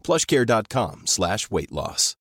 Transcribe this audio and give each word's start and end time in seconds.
plushcare.com 0.00 1.06
slash 1.06 1.50
weight 1.50 1.72
loss. 1.72 2.14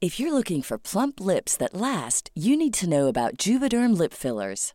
If 0.00 0.20
you're 0.20 0.32
looking 0.32 0.62
for 0.62 0.78
plump 0.78 1.20
lips 1.20 1.56
that 1.56 1.74
last, 1.74 2.30
you 2.34 2.56
need 2.56 2.74
to 2.74 2.88
know 2.88 3.08
about 3.08 3.38
Juvederm 3.38 3.96
lip 3.98 4.12
fillers. 4.12 4.74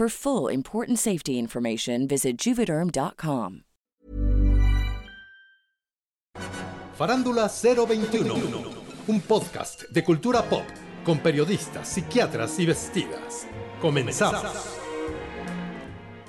For 0.00 0.08
full 0.08 0.48
important 0.50 0.98
safety 0.98 1.38
information, 1.38 2.08
visit 2.08 2.38
juvederm.com. 2.38 3.64
Farándula 6.96 7.50
021, 7.50 8.34
un 9.08 9.20
podcast 9.20 9.82
de 9.90 10.02
cultura 10.02 10.48
pop 10.48 10.64
con 11.04 11.18
periodistas, 11.18 11.86
psiquiatras 11.86 12.58
y 12.58 12.64
vestidas. 12.64 13.46
Comenzamos. 13.82 14.42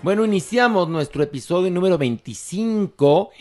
Bueno, 0.04 0.26
iniciamos 0.26 0.90
nuestro 0.90 1.24
episodio 1.24 1.72
número 1.72 1.98
25. 1.98 3.32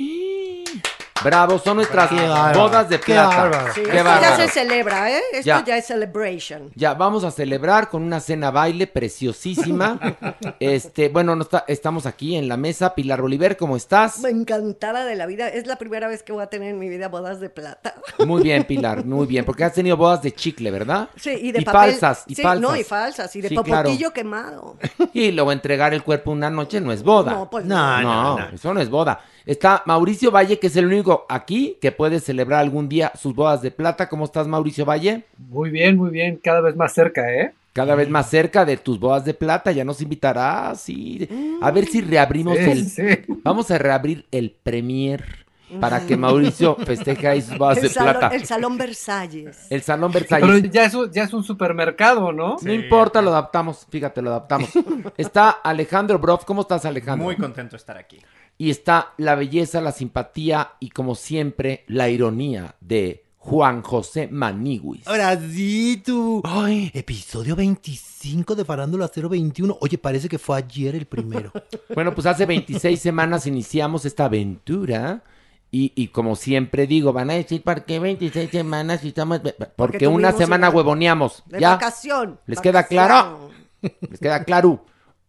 Bravo, 1.23 1.59
son 1.59 1.77
nuestras 1.77 2.09
Qué 2.09 2.15
bárbaro, 2.17 2.61
bodas 2.61 2.89
de 2.89 2.99
qué 2.99 3.13
plata. 3.13 3.37
bárbaro. 3.37 3.75
Sí, 3.75 3.83
Qué 3.83 3.97
esto 3.99 4.21
ya 4.21 4.37
se 4.37 4.49
celebra, 4.49 5.11
¿eh? 5.11 5.21
Esto 5.33 5.47
Ya. 5.47 5.65
ya, 5.65 5.77
es 5.77 5.87
celebration. 5.87 6.71
Ya, 6.75 6.95
vamos 6.95 7.25
a 7.25 7.31
celebrar 7.31 7.89
con 7.91 8.03
una 8.03 8.21
cena 8.21 8.51
baile 8.51 8.87
preciosísima. 8.87 9.99
este, 10.61 11.09
bueno, 11.09 11.37
no 11.37 11.43
está- 11.43 11.65
estamos 11.69 12.07
aquí 12.07 12.37
en 12.37 12.49
la 12.49 12.57
mesa. 12.57 12.95
Pilar 12.95 13.21
Oliver, 13.21 13.57
¿cómo 13.57 13.77
estás? 13.77 14.25
Encantada 14.25 15.05
de 15.05 15.15
la 15.17 15.27
vida. 15.27 15.49
Es 15.49 15.67
la 15.67 15.77
primera 15.77 16.09
vez 16.09 16.23
que 16.23 16.33
voy 16.33 16.43
a 16.43 16.47
tener 16.47 16.71
en 16.71 16.79
mi 16.79 16.89
vida 16.89 17.09
bodas 17.09 17.41
de 17.41 17.51
plata. 17.51 17.95
Muy 18.27 18.43
bien, 18.43 18.65
Pilar, 18.69 19.05
muy 19.05 19.27
bien. 19.27 19.45
Porque 19.45 19.65
has 19.65 19.75
tenido 19.75 19.97
bodas 19.97 20.23
de 20.23 20.33
chicle, 20.33 20.71
¿verdad? 20.71 21.09
Sí, 21.17 21.31
y 21.31 21.53
de 21.53 21.63
papel. 21.63 21.93
falsas, 21.93 22.25
y 22.29 22.35
Sí, 22.35 22.43
falsas. 22.43 22.63
No, 22.71 22.77
y 22.77 22.85
falsas, 22.85 23.37
y 23.37 23.41
de 23.43 23.49
Sí, 23.51 23.55
popotillo 23.55 24.13
claro. 24.13 24.13
quemado. 24.15 24.77
Y 25.13 25.33
luego 25.33 25.53
entregar 25.53 25.93
el 25.93 26.03
cuerpo 26.03 26.31
una 26.31 26.49
noche 26.51 26.81
no 26.81 26.93
es 26.93 27.03
boda. 27.03 27.33
No, 27.33 27.51
pues 27.51 27.65
No, 27.67 28.01
no, 28.01 28.23
no, 28.23 28.39
no. 28.39 28.49
eso 28.55 28.73
no 28.73 28.81
es 28.81 28.89
boda. 28.89 29.21
Está 29.47 29.83
Mauricio 29.87 30.31
Valle, 30.31 30.59
que 30.59 30.67
es 30.69 30.77
el 30.77 30.87
único 30.87 31.27
aquí 31.29 31.77
que 31.81 31.93
puede 31.93 32.21
celebrar 32.21 32.61
algún 32.61 32.89
día 32.89 33.13
sus 33.21 33.35
bodas 33.35 33.63
de 33.63 33.71
plata. 33.71 34.09
¿Cómo 34.09 34.25
estás, 34.25 34.47
Mauricio 34.47 34.85
Valle? 34.85 35.25
Muy 35.39 35.71
bien, 35.71 35.97
muy 35.97 36.11
bien, 36.11 36.41
cada 36.43 36.61
vez 36.61 36.77
más 36.77 36.93
cerca, 36.93 37.33
¿eh? 37.33 37.53
Cada 37.73 37.95
vez 37.95 38.09
más 38.11 38.29
cerca 38.29 38.65
de 38.65 38.77
tus 38.77 38.99
bodas 38.99 39.25
de 39.25 39.33
plata, 39.33 39.71
ya 39.71 39.85
nos 39.85 40.01
invitarás. 40.03 40.89
Y... 40.89 41.29
A 41.63 41.71
ver 41.71 41.87
si 41.87 42.01
reabrimos 42.01 42.59
Sí, 42.59 42.65
el. 42.71 42.85
sí. 42.87 43.03
Vamos 43.45 43.71
a 43.71 43.79
reabrir 43.79 44.27
el 44.33 44.51
Premier 44.51 45.47
para 45.81 46.05
que 46.05 46.17
Mauricio 46.17 46.75
festeje 46.75 47.29
ahí 47.29 47.41
sus 47.41 47.57
bodas 47.57 47.77
El, 47.79 47.85
de 47.85 47.89
salón, 47.91 48.17
plata. 48.19 48.35
el 48.35 48.45
salón 48.45 48.77
Versalles. 48.77 49.67
El 49.71 49.83
Salón 49.83 50.11
Pero 50.11 50.27
Versalles. 50.29 50.71
ya 50.73 50.85
es, 50.85 50.95
un- 50.95 51.13
ya 51.13 51.23
es 51.23 51.33
un 51.33 51.45
supermercado, 51.45 52.33
¿no? 52.33 52.57
No 52.61 52.73
importa, 52.73 53.23
lo 53.23 53.31
adaptamos. 53.31 53.87
Fíjate, 53.89 54.21
lo 54.21 54.31
adaptamos. 54.31 54.69
Está 55.17 55.51
Alejandro 55.51 56.19
Broff. 56.19 56.45
¿Cómo 56.45 56.63
estás, 56.63 56.85
Alejandro? 56.87 57.25
Muy 57.25 57.37
contento 57.37 57.73
de 57.73 57.77
estar 57.77 57.97
aquí. 57.97 58.19
Y 58.61 58.69
está 58.69 59.15
la 59.17 59.37
belleza, 59.37 59.81
la 59.81 59.91
simpatía 59.91 60.73
y, 60.81 60.91
como 60.91 61.15
siempre, 61.15 61.83
la 61.87 62.11
ironía 62.11 62.75
de 62.83 63.25
Juan 63.39 63.81
José 63.81 64.29
Maniguis. 64.31 65.09
Ahora 65.09 65.35
sí, 65.41 66.03
tú. 66.05 66.43
Ay, 66.45 66.91
episodio 66.93 67.57
25 67.57 68.55
de 68.55 68.67
Farándula 68.67 69.11
021. 69.17 69.79
Oye, 69.81 69.97
parece 69.97 70.29
que 70.29 70.39
fue 70.39 70.59
ayer 70.59 70.95
el 70.95 71.07
primero. 71.07 71.51
Bueno, 71.95 72.15
pues 72.15 72.27
hace 72.27 72.45
26 72.45 73.01
semanas 73.01 73.47
iniciamos 73.47 74.05
esta 74.05 74.27
aventura. 74.27 75.25
Y, 75.71 75.93
y 75.97 76.09
como 76.09 76.37
siempre 76.37 76.87
digo, 76.87 77.15
van 77.15 77.31
a 77.31 77.35
decir, 77.35 77.63
¿por 77.63 77.87
qué 77.87 77.99
26 77.99 78.51
semanas 78.51 79.01
si 79.01 79.09
estamos...? 79.09 79.41
Porque, 79.75 80.07
una 80.07 80.33
semana 80.33 80.69
una- 80.69 80.77
huevoneamos. 80.77 81.45
De 81.47 81.61
¿Ya? 81.61 81.71
vacación. 81.71 82.39
¿Les 82.45 82.61
queda 82.61 82.87
claro? 82.87 83.49
¿Les 84.11 84.21
queda 84.21 84.45
claro? 84.45 84.85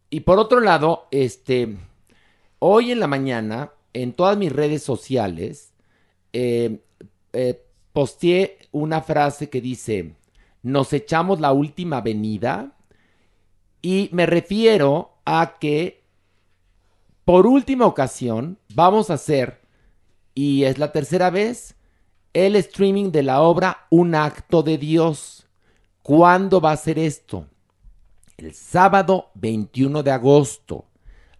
Y 0.09 0.19
por 0.19 0.37
otro 0.37 0.59
lado, 0.59 1.07
este... 1.11 1.77
Hoy 2.63 2.91
en 2.91 2.99
la 2.99 3.07
mañana, 3.07 3.71
en 3.91 4.13
todas 4.13 4.37
mis 4.37 4.51
redes 4.51 4.83
sociales, 4.83 5.73
eh, 6.31 6.79
eh, 7.33 7.65
posteé 7.91 8.59
una 8.71 9.01
frase 9.01 9.49
que 9.49 9.61
dice, 9.61 10.13
nos 10.61 10.93
echamos 10.93 11.39
la 11.39 11.53
última 11.53 11.97
avenida 11.97 12.77
y 13.81 14.09
me 14.11 14.27
refiero 14.27 15.17
a 15.25 15.57
que 15.59 16.03
por 17.25 17.47
última 17.47 17.87
ocasión 17.87 18.59
vamos 18.75 19.09
a 19.09 19.15
hacer, 19.15 19.61
y 20.35 20.65
es 20.65 20.77
la 20.77 20.91
tercera 20.91 21.31
vez, 21.31 21.73
el 22.31 22.55
streaming 22.55 23.11
de 23.11 23.23
la 23.23 23.41
obra 23.41 23.87
Un 23.89 24.13
acto 24.13 24.61
de 24.61 24.77
Dios. 24.77 25.47
¿Cuándo 26.03 26.61
va 26.61 26.73
a 26.73 26.77
ser 26.77 26.99
esto? 26.99 27.47
El 28.37 28.53
sábado 28.53 29.31
21 29.33 30.03
de 30.03 30.11
agosto. 30.11 30.85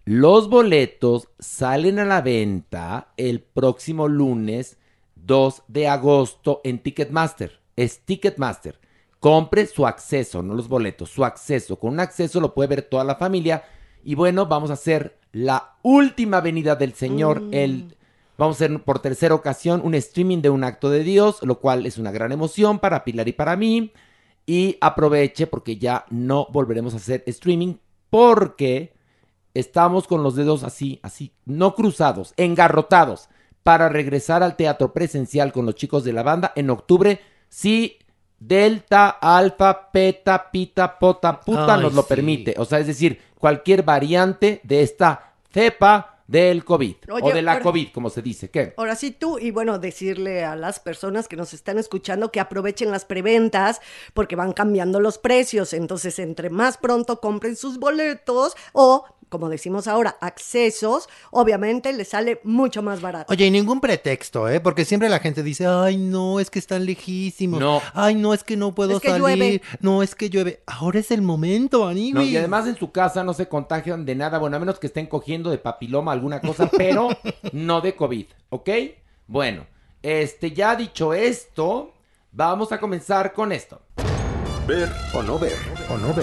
Los 0.04 0.48
boletos 0.48 1.28
salen 1.38 2.00
a 2.00 2.04
la 2.04 2.22
venta 2.22 3.12
el 3.16 3.40
próximo 3.40 4.08
lunes 4.08 4.76
2 5.14 5.62
de 5.68 5.86
agosto 5.86 6.60
en 6.64 6.80
Ticketmaster. 6.80 7.60
Es 7.76 8.00
Ticketmaster. 8.00 8.80
Compre 9.20 9.64
su 9.66 9.86
acceso, 9.86 10.42
no 10.42 10.54
los 10.54 10.66
boletos, 10.66 11.10
su 11.10 11.24
acceso. 11.24 11.78
Con 11.78 11.92
un 11.92 12.00
acceso 12.00 12.40
lo 12.40 12.52
puede 12.52 12.70
ver 12.70 12.82
toda 12.82 13.04
la 13.04 13.14
familia. 13.14 13.62
Y 14.02 14.16
bueno, 14.16 14.46
vamos 14.46 14.70
a 14.70 14.72
hacer 14.72 15.20
la 15.30 15.76
última 15.82 16.40
venida 16.40 16.74
del 16.74 16.94
Señor. 16.94 17.40
El, 17.52 17.94
vamos 18.36 18.60
a 18.60 18.64
hacer 18.64 18.82
por 18.82 18.98
tercera 18.98 19.36
ocasión 19.36 19.82
un 19.84 19.94
streaming 19.94 20.38
de 20.38 20.50
un 20.50 20.64
acto 20.64 20.90
de 20.90 21.04
Dios, 21.04 21.44
lo 21.44 21.60
cual 21.60 21.86
es 21.86 21.98
una 21.98 22.10
gran 22.10 22.32
emoción 22.32 22.80
para 22.80 23.04
Pilar 23.04 23.28
y 23.28 23.34
para 23.34 23.54
mí. 23.54 23.92
Y 24.46 24.78
aproveche 24.80 25.46
porque 25.46 25.76
ya 25.76 26.06
no 26.10 26.48
volveremos 26.50 26.92
a 26.94 26.96
hacer 26.96 27.22
streaming 27.26 27.76
porque 28.10 28.92
estamos 29.54 30.06
con 30.06 30.22
los 30.22 30.34
dedos 30.36 30.62
así, 30.64 30.98
así, 31.02 31.32
no 31.44 31.74
cruzados, 31.74 32.34
engarrotados 32.36 33.28
para 33.62 33.88
regresar 33.88 34.42
al 34.42 34.56
teatro 34.56 34.92
presencial 34.92 35.52
con 35.52 35.66
los 35.66 35.74
chicos 35.74 36.04
de 36.04 36.12
la 36.12 36.22
banda 36.22 36.52
en 36.56 36.70
octubre. 36.70 37.20
Si 37.48 37.98
delta, 38.38 39.08
alfa, 39.10 39.88
beta, 39.92 40.50
pita, 40.50 40.98
pota, 40.98 41.40
puta 41.40 41.74
Ay, 41.76 41.82
nos 41.82 41.94
lo 41.94 42.02
sí. 42.02 42.08
permite. 42.08 42.54
O 42.58 42.64
sea, 42.64 42.80
es 42.80 42.86
decir, 42.86 43.20
cualquier 43.38 43.82
variante 43.84 44.60
de 44.64 44.82
esta 44.82 45.34
cepa 45.52 46.08
del 46.26 46.64
COVID 46.64 46.94
Oye, 47.12 47.30
o 47.30 47.34
de 47.34 47.42
la 47.42 47.52
ahora- 47.52 47.62
COVID, 47.64 47.88
como 47.92 48.08
se 48.10 48.22
dice. 48.22 48.50
¿Qué? 48.50 48.74
Ahora 48.78 48.96
sí 48.96 49.10
tú, 49.10 49.38
y 49.38 49.50
bueno, 49.50 49.78
decirle 49.78 50.44
a 50.44 50.56
las 50.56 50.80
personas 50.80 51.28
que 51.28 51.36
nos 51.36 51.52
están 51.52 51.78
escuchando 51.78 52.32
que 52.32 52.40
aprovechen 52.40 52.90
las 52.90 53.04
preventas 53.04 53.80
porque 54.14 54.34
van 54.34 54.52
cambiando 54.52 54.98
los 54.98 55.18
precios. 55.18 55.72
Entonces, 55.72 56.18
entre 56.18 56.48
más 56.50 56.78
pronto 56.78 57.20
compren 57.20 57.54
sus 57.54 57.78
boletos 57.78 58.56
o, 58.72 59.04
como 59.32 59.48
decimos 59.48 59.88
ahora, 59.88 60.18
accesos, 60.20 61.08
obviamente 61.30 61.90
les 61.94 62.08
sale 62.08 62.42
mucho 62.44 62.82
más 62.82 63.00
barato. 63.00 63.32
Oye, 63.32 63.46
y 63.46 63.50
ningún 63.50 63.80
pretexto, 63.80 64.46
¿eh? 64.46 64.60
Porque 64.60 64.84
siempre 64.84 65.08
la 65.08 65.20
gente 65.20 65.42
dice, 65.42 65.66
ay, 65.66 65.96
no, 65.96 66.38
es 66.38 66.50
que 66.50 66.58
están 66.58 66.84
lejísimos. 66.84 67.58
No. 67.58 67.80
Ay, 67.94 68.14
no, 68.14 68.34
es 68.34 68.44
que 68.44 68.58
no 68.58 68.74
puedo 68.74 68.96
Es 68.96 69.00
que 69.00 69.08
salir. 69.08 69.22
llueve. 69.22 69.62
No, 69.80 70.02
es 70.02 70.14
que 70.14 70.28
llueve. 70.28 70.62
Ahora 70.66 70.98
es 71.00 71.10
el 71.10 71.22
momento, 71.22 71.88
Aníbal. 71.88 72.24
No, 72.24 72.28
y 72.28 72.36
además 72.36 72.66
en 72.66 72.76
su 72.76 72.92
casa 72.92 73.24
no 73.24 73.32
se 73.32 73.48
contagian 73.48 74.04
de 74.04 74.14
nada, 74.16 74.38
bueno, 74.38 74.58
a 74.58 74.60
menos 74.60 74.78
que 74.78 74.86
estén 74.88 75.06
cogiendo 75.06 75.48
de 75.48 75.56
papiloma 75.56 76.12
alguna 76.12 76.42
cosa, 76.42 76.68
pero 76.76 77.08
no 77.52 77.80
de 77.80 77.96
COVID, 77.96 78.26
¿ok? 78.50 78.68
Bueno, 79.28 79.64
este, 80.02 80.52
ya 80.52 80.76
dicho 80.76 81.14
esto, 81.14 81.94
vamos 82.32 82.70
a 82.70 82.78
comenzar 82.78 83.32
con 83.32 83.50
esto. 83.50 83.80
Ver 84.66 84.92
o 85.14 85.22
no 85.22 85.38
ver. 85.38 85.56
O 85.88 85.96
no 85.96 86.12
ve. 86.12 86.22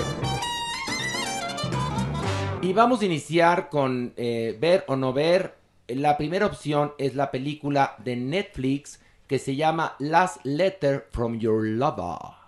Y 2.61 2.73
vamos 2.73 3.01
a 3.01 3.05
iniciar 3.05 3.69
con 3.69 4.13
eh, 4.17 4.57
ver 4.59 4.83
o 4.87 4.97
no 4.97 5.13
ver. 5.13 5.55
La 5.87 6.17
primera 6.17 6.45
opción 6.45 6.91
es 6.97 7.15
la 7.15 7.31
película 7.31 7.95
de 8.03 8.17
Netflix 8.17 8.99
que 9.27 9.39
se 9.39 9.55
llama 9.55 9.95
Last 9.99 10.45
Letter 10.45 11.07
from 11.09 11.39
Your 11.39 11.65
Lover. 11.65 12.38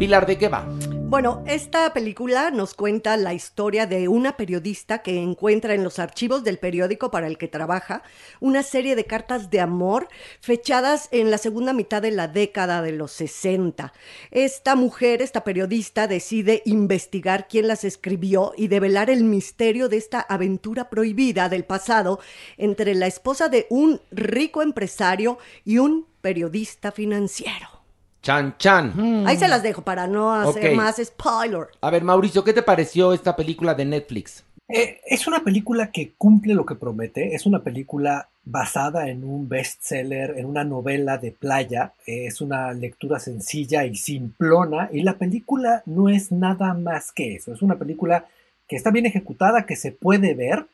Pilar, 0.00 0.24
¿de 0.24 0.38
qué 0.38 0.48
va? 0.48 0.66
Bueno, 1.10 1.44
esta 1.46 1.92
película 1.92 2.50
nos 2.50 2.72
cuenta 2.72 3.18
la 3.18 3.34
historia 3.34 3.86
de 3.86 4.08
una 4.08 4.38
periodista 4.38 5.02
que 5.02 5.20
encuentra 5.20 5.74
en 5.74 5.84
los 5.84 5.98
archivos 5.98 6.42
del 6.42 6.58
periódico 6.58 7.10
para 7.10 7.26
el 7.26 7.36
que 7.36 7.48
trabaja 7.48 8.02
una 8.40 8.62
serie 8.62 8.96
de 8.96 9.04
cartas 9.04 9.50
de 9.50 9.60
amor 9.60 10.08
fechadas 10.40 11.10
en 11.12 11.30
la 11.30 11.36
segunda 11.36 11.74
mitad 11.74 12.00
de 12.00 12.12
la 12.12 12.28
década 12.28 12.80
de 12.80 12.92
los 12.92 13.12
60. 13.12 13.92
Esta 14.30 14.74
mujer, 14.74 15.20
esta 15.20 15.44
periodista, 15.44 16.06
decide 16.06 16.62
investigar 16.64 17.46
quién 17.46 17.68
las 17.68 17.84
escribió 17.84 18.54
y 18.56 18.68
develar 18.68 19.10
el 19.10 19.24
misterio 19.24 19.90
de 19.90 19.98
esta 19.98 20.22
aventura 20.22 20.88
prohibida 20.88 21.50
del 21.50 21.66
pasado 21.66 22.20
entre 22.56 22.94
la 22.94 23.06
esposa 23.06 23.50
de 23.50 23.66
un 23.68 24.00
rico 24.10 24.62
empresario 24.62 25.36
y 25.62 25.76
un 25.76 26.06
periodista 26.22 26.90
financiero. 26.90 27.79
Chan 28.22 28.54
Chan. 28.58 29.26
Ahí 29.26 29.36
se 29.36 29.48
las 29.48 29.62
dejo 29.62 29.82
para 29.82 30.06
no 30.06 30.32
hacer 30.32 30.74
más 30.74 31.00
spoiler. 31.02 31.68
A 31.80 31.90
ver, 31.90 32.04
Mauricio, 32.04 32.44
¿qué 32.44 32.52
te 32.52 32.62
pareció 32.62 33.12
esta 33.12 33.34
película 33.34 33.74
de 33.74 33.84
Netflix? 33.84 34.44
Eh, 34.68 35.00
es 35.04 35.26
una 35.26 35.42
película 35.42 35.90
que 35.90 36.12
cumple 36.16 36.54
lo 36.54 36.64
que 36.64 36.76
promete. 36.76 37.34
Es 37.34 37.46
una 37.46 37.60
película 37.60 38.28
basada 38.44 39.08
en 39.08 39.24
un 39.24 39.48
bestseller, 39.48 40.38
en 40.38 40.46
una 40.46 40.64
novela 40.64 41.18
de 41.18 41.32
playa. 41.32 41.94
Eh, 42.06 42.26
es 42.26 42.40
una 42.40 42.72
lectura 42.72 43.18
sencilla 43.18 43.84
y 43.84 43.96
simplona. 43.96 44.88
Y 44.92 45.02
la 45.02 45.14
película 45.14 45.82
no 45.86 46.08
es 46.08 46.30
nada 46.30 46.74
más 46.74 47.12
que 47.12 47.34
eso. 47.34 47.52
Es 47.52 47.62
una 47.62 47.76
película 47.76 48.26
que 48.68 48.76
está 48.76 48.90
bien 48.90 49.06
ejecutada, 49.06 49.66
que 49.66 49.76
se 49.76 49.92
puede 49.92 50.34
ver 50.34 50.66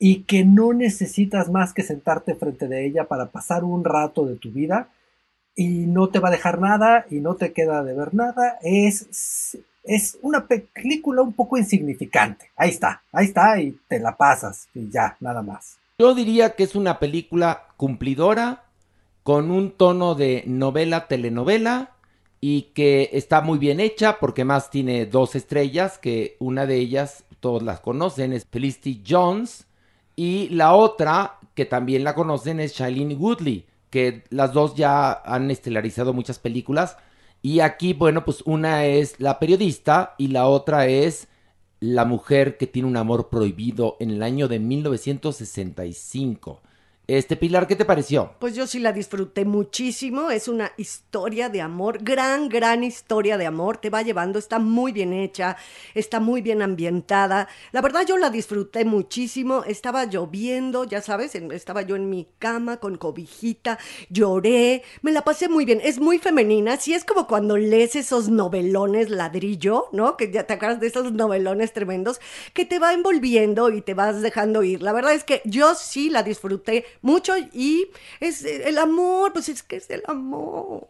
y 0.00 0.22
que 0.24 0.44
no 0.44 0.72
necesitas 0.72 1.50
más 1.50 1.72
que 1.72 1.82
sentarte 1.82 2.34
frente 2.34 2.68
de 2.68 2.86
ella 2.86 3.04
para 3.04 3.26
pasar 3.26 3.64
un 3.64 3.84
rato 3.84 4.26
de 4.26 4.36
tu 4.36 4.50
vida 4.50 4.88
y 5.58 5.86
no 5.86 6.08
te 6.08 6.20
va 6.20 6.28
a 6.28 6.30
dejar 6.30 6.60
nada 6.60 7.04
y 7.10 7.16
no 7.16 7.34
te 7.34 7.52
queda 7.52 7.82
de 7.82 7.92
ver 7.92 8.14
nada. 8.14 8.58
Es, 8.62 9.58
es 9.82 10.16
una 10.22 10.46
película 10.46 11.20
un 11.20 11.32
poco 11.32 11.58
insignificante. 11.58 12.52
Ahí 12.56 12.70
está, 12.70 13.02
ahí 13.12 13.26
está 13.26 13.60
y 13.60 13.76
te 13.88 13.98
la 13.98 14.16
pasas 14.16 14.68
y 14.72 14.88
ya, 14.88 15.16
nada 15.18 15.42
más. 15.42 15.78
Yo 15.98 16.14
diría 16.14 16.54
que 16.54 16.62
es 16.62 16.76
una 16.76 17.00
película 17.00 17.64
cumplidora, 17.76 18.62
con 19.24 19.50
un 19.50 19.72
tono 19.72 20.14
de 20.14 20.44
novela-telenovela 20.46 21.90
y 22.40 22.70
que 22.72 23.10
está 23.12 23.40
muy 23.40 23.58
bien 23.58 23.80
hecha 23.80 24.20
porque 24.20 24.44
más 24.44 24.70
tiene 24.70 25.06
dos 25.06 25.34
estrellas, 25.34 25.98
que 25.98 26.36
una 26.38 26.66
de 26.66 26.76
ellas 26.76 27.24
todos 27.40 27.64
las 27.64 27.80
conocen, 27.80 28.32
es 28.32 28.46
Felicity 28.48 29.02
Jones, 29.06 29.66
y 30.14 30.50
la 30.50 30.74
otra, 30.74 31.38
que 31.56 31.64
también 31.64 32.04
la 32.04 32.14
conocen, 32.14 32.60
es 32.60 32.74
Shailene 32.74 33.16
Woodley, 33.16 33.66
que 33.90 34.24
las 34.30 34.52
dos 34.52 34.74
ya 34.74 35.12
han 35.12 35.50
estelarizado 35.50 36.12
muchas 36.12 36.38
películas. 36.38 36.96
Y 37.42 37.60
aquí, 37.60 37.92
bueno, 37.92 38.24
pues 38.24 38.42
una 38.44 38.86
es 38.86 39.20
la 39.20 39.38
periodista 39.38 40.14
y 40.18 40.28
la 40.28 40.46
otra 40.46 40.86
es 40.86 41.28
la 41.80 42.04
mujer 42.04 42.56
que 42.56 42.66
tiene 42.66 42.88
un 42.88 42.96
amor 42.96 43.28
prohibido 43.28 43.96
en 44.00 44.10
el 44.10 44.22
año 44.22 44.48
de 44.48 44.58
1965. 44.58 46.62
Este 47.08 47.36
Pilar, 47.36 47.66
¿qué 47.66 47.74
te 47.74 47.86
pareció? 47.86 48.34
Pues 48.38 48.54
yo 48.54 48.66
sí 48.66 48.80
la 48.80 48.92
disfruté 48.92 49.46
muchísimo, 49.46 50.30
es 50.30 50.46
una 50.46 50.72
historia 50.76 51.48
de 51.48 51.62
amor, 51.62 52.00
gran, 52.02 52.50
gran 52.50 52.84
historia 52.84 53.38
de 53.38 53.46
amor, 53.46 53.78
te 53.78 53.88
va 53.88 54.02
llevando, 54.02 54.38
está 54.38 54.58
muy 54.58 54.92
bien 54.92 55.14
hecha, 55.14 55.56
está 55.94 56.20
muy 56.20 56.42
bien 56.42 56.60
ambientada. 56.60 57.48
La 57.72 57.80
verdad 57.80 58.04
yo 58.06 58.18
la 58.18 58.28
disfruté 58.28 58.84
muchísimo, 58.84 59.64
estaba 59.64 60.04
lloviendo, 60.04 60.84
ya 60.84 61.00
sabes, 61.00 61.34
estaba 61.34 61.80
yo 61.80 61.96
en 61.96 62.10
mi 62.10 62.28
cama 62.38 62.76
con 62.76 62.98
cobijita, 62.98 63.78
lloré, 64.10 64.82
me 65.00 65.10
la 65.10 65.22
pasé 65.22 65.48
muy 65.48 65.64
bien, 65.64 65.80
es 65.82 65.98
muy 65.98 66.18
femenina, 66.18 66.76
sí 66.76 66.92
es 66.92 67.06
como 67.06 67.26
cuando 67.26 67.56
lees 67.56 67.96
esos 67.96 68.28
novelones 68.28 69.08
ladrillo, 69.08 69.86
¿no? 69.92 70.18
Que 70.18 70.30
ya 70.30 70.46
te 70.46 70.52
acuerdas 70.52 70.80
de 70.80 70.88
esos 70.88 71.10
novelones 71.12 71.72
tremendos, 71.72 72.20
que 72.52 72.66
te 72.66 72.78
va 72.78 72.92
envolviendo 72.92 73.70
y 73.70 73.80
te 73.80 73.94
vas 73.94 74.20
dejando 74.20 74.62
ir. 74.62 74.82
La 74.82 74.92
verdad 74.92 75.14
es 75.14 75.24
que 75.24 75.40
yo 75.46 75.74
sí 75.74 76.10
la 76.10 76.22
disfruté 76.22 76.84
mucho 77.02 77.34
y 77.52 77.88
es 78.20 78.44
el 78.44 78.78
amor, 78.78 79.32
pues 79.32 79.48
es 79.48 79.62
que 79.62 79.76
es 79.76 79.90
el 79.90 80.02
amor. 80.06 80.88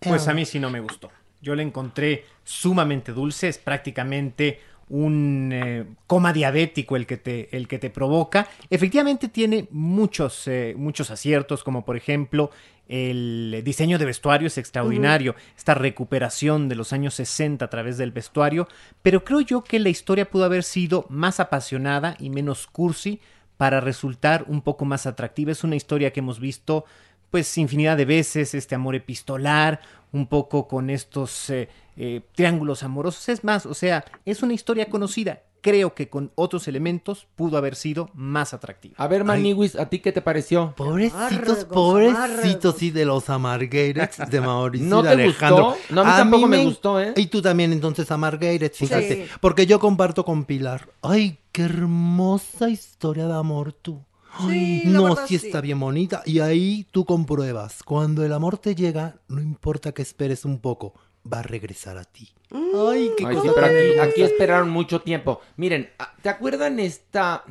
Pues 0.00 0.28
a 0.28 0.34
mí 0.34 0.44
sí 0.44 0.58
no 0.58 0.70
me 0.70 0.80
gustó. 0.80 1.10
Yo 1.40 1.54
la 1.54 1.62
encontré 1.62 2.24
sumamente 2.44 3.12
dulce, 3.12 3.48
es 3.48 3.58
prácticamente 3.58 4.60
un 4.88 5.50
eh, 5.52 5.84
coma 6.06 6.32
diabético 6.32 6.96
el 6.96 7.06
que 7.06 7.16
te, 7.16 7.56
el 7.56 7.66
que 7.66 7.78
te 7.78 7.90
provoca. 7.90 8.48
Efectivamente 8.70 9.28
tiene 9.28 9.66
muchos, 9.70 10.46
eh, 10.46 10.74
muchos 10.76 11.10
aciertos, 11.10 11.64
como 11.64 11.84
por 11.84 11.96
ejemplo 11.96 12.50
el 12.88 13.62
diseño 13.64 13.98
de 13.98 14.04
vestuario 14.04 14.46
es 14.46 14.58
extraordinario, 14.58 15.34
esta 15.56 15.74
recuperación 15.74 16.68
de 16.68 16.76
los 16.76 16.92
años 16.92 17.14
60 17.14 17.64
a 17.64 17.68
través 17.68 17.98
del 17.98 18.12
vestuario, 18.12 18.68
pero 19.02 19.24
creo 19.24 19.40
yo 19.40 19.64
que 19.64 19.80
la 19.80 19.88
historia 19.88 20.30
pudo 20.30 20.44
haber 20.44 20.62
sido 20.62 21.04
más 21.08 21.40
apasionada 21.40 22.16
y 22.20 22.30
menos 22.30 22.68
cursi 22.68 23.20
para 23.56 23.80
resultar 23.80 24.44
un 24.48 24.60
poco 24.62 24.84
más 24.84 25.06
atractiva. 25.06 25.52
Es 25.52 25.64
una 25.64 25.76
historia 25.76 26.12
que 26.12 26.20
hemos 26.20 26.40
visto 26.40 26.84
pues 27.30 27.58
infinidad 27.58 27.96
de 27.96 28.04
veces, 28.04 28.54
este 28.54 28.74
amor 28.74 28.94
epistolar, 28.94 29.80
un 30.12 30.26
poco 30.26 30.68
con 30.68 30.90
estos 30.90 31.50
eh, 31.50 31.68
eh, 31.96 32.22
triángulos 32.34 32.82
amorosos. 32.82 33.28
Es 33.28 33.44
más, 33.44 33.66
o 33.66 33.74
sea, 33.74 34.04
es 34.24 34.42
una 34.42 34.54
historia 34.54 34.88
conocida. 34.88 35.42
Creo 35.66 35.94
que 35.94 36.08
con 36.08 36.30
otros 36.36 36.68
elementos 36.68 37.26
pudo 37.34 37.58
haber 37.58 37.74
sido 37.74 38.08
más 38.14 38.54
atractiva. 38.54 38.94
A 38.98 39.08
ver, 39.08 39.24
Maniwis, 39.24 39.74
¿a 39.74 39.88
ti 39.88 39.98
qué 39.98 40.12
te 40.12 40.22
pareció? 40.22 40.74
Pobrecitos, 40.76 41.64
pobrecitos, 41.64 42.76
sí, 42.76 42.92
de 42.92 43.04
los 43.04 43.28
amargates 43.30 44.30
de 44.30 44.40
Mauricio 44.40 44.86
¿No 44.86 45.00
y 45.00 45.02
te 45.02 45.08
Alejandro. 45.08 45.64
gustó? 45.70 45.94
No, 45.94 46.00
a 46.02 46.04
mí 46.04 46.10
tampoco 46.16 46.46
me 46.46 46.64
gustó, 46.64 47.00
¿eh? 47.00 47.14
Y 47.16 47.26
tú 47.26 47.42
también, 47.42 47.72
entonces, 47.72 48.08
amargates, 48.12 48.76
fíjate. 48.78 49.26
Sí. 49.26 49.30
Porque 49.40 49.66
yo 49.66 49.80
comparto 49.80 50.24
con 50.24 50.44
Pilar. 50.44 50.88
Ay, 51.02 51.38
qué 51.50 51.62
hermosa 51.62 52.68
historia 52.70 53.26
de 53.26 53.34
amor 53.34 53.72
tú. 53.72 54.04
Ay, 54.38 54.82
Sí, 54.84 54.88
no, 54.88 55.04
verdad, 55.04 55.24
sí 55.26 55.38
sí. 55.38 55.46
está 55.46 55.60
bien 55.60 55.80
bonita. 55.80 56.22
Y 56.26 56.40
ahí 56.40 56.86
tú 56.90 57.04
compruebas. 57.04 57.82
Cuando 57.82 58.24
el 58.24 58.32
amor 58.32 58.58
te 58.58 58.74
llega, 58.74 59.16
no 59.28 59.40
importa 59.40 59.92
que 59.92 60.02
esperes 60.02 60.44
un 60.44 60.58
poco, 60.60 60.94
va 61.32 61.40
a 61.40 61.42
regresar 61.42 61.98
a 61.98 62.04
ti. 62.04 62.28
Ay, 62.50 63.10
qué 63.16 63.26
Ay, 63.26 63.34
cosa 63.36 63.48
sí, 63.48 63.52
pero 63.54 63.66
tan 63.66 64.08
aquí, 64.08 64.22
esperaron 64.22 64.70
mucho 64.70 65.00
tiempo. 65.00 65.40
Miren, 65.56 65.90
ah, 65.98 66.12
¿te 66.22 66.28
acuerdan 66.28 66.78
esta, 66.80 67.44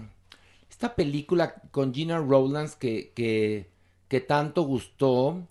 esta 0.69 0.95
película 0.95 1.55
con 1.71 1.93
Gina 1.93 2.17
Rowlands 2.19 2.75
que, 2.75 3.11
que, 3.15 3.69
que 4.07 4.21
tanto 4.21 4.63
gustó? 4.63 5.47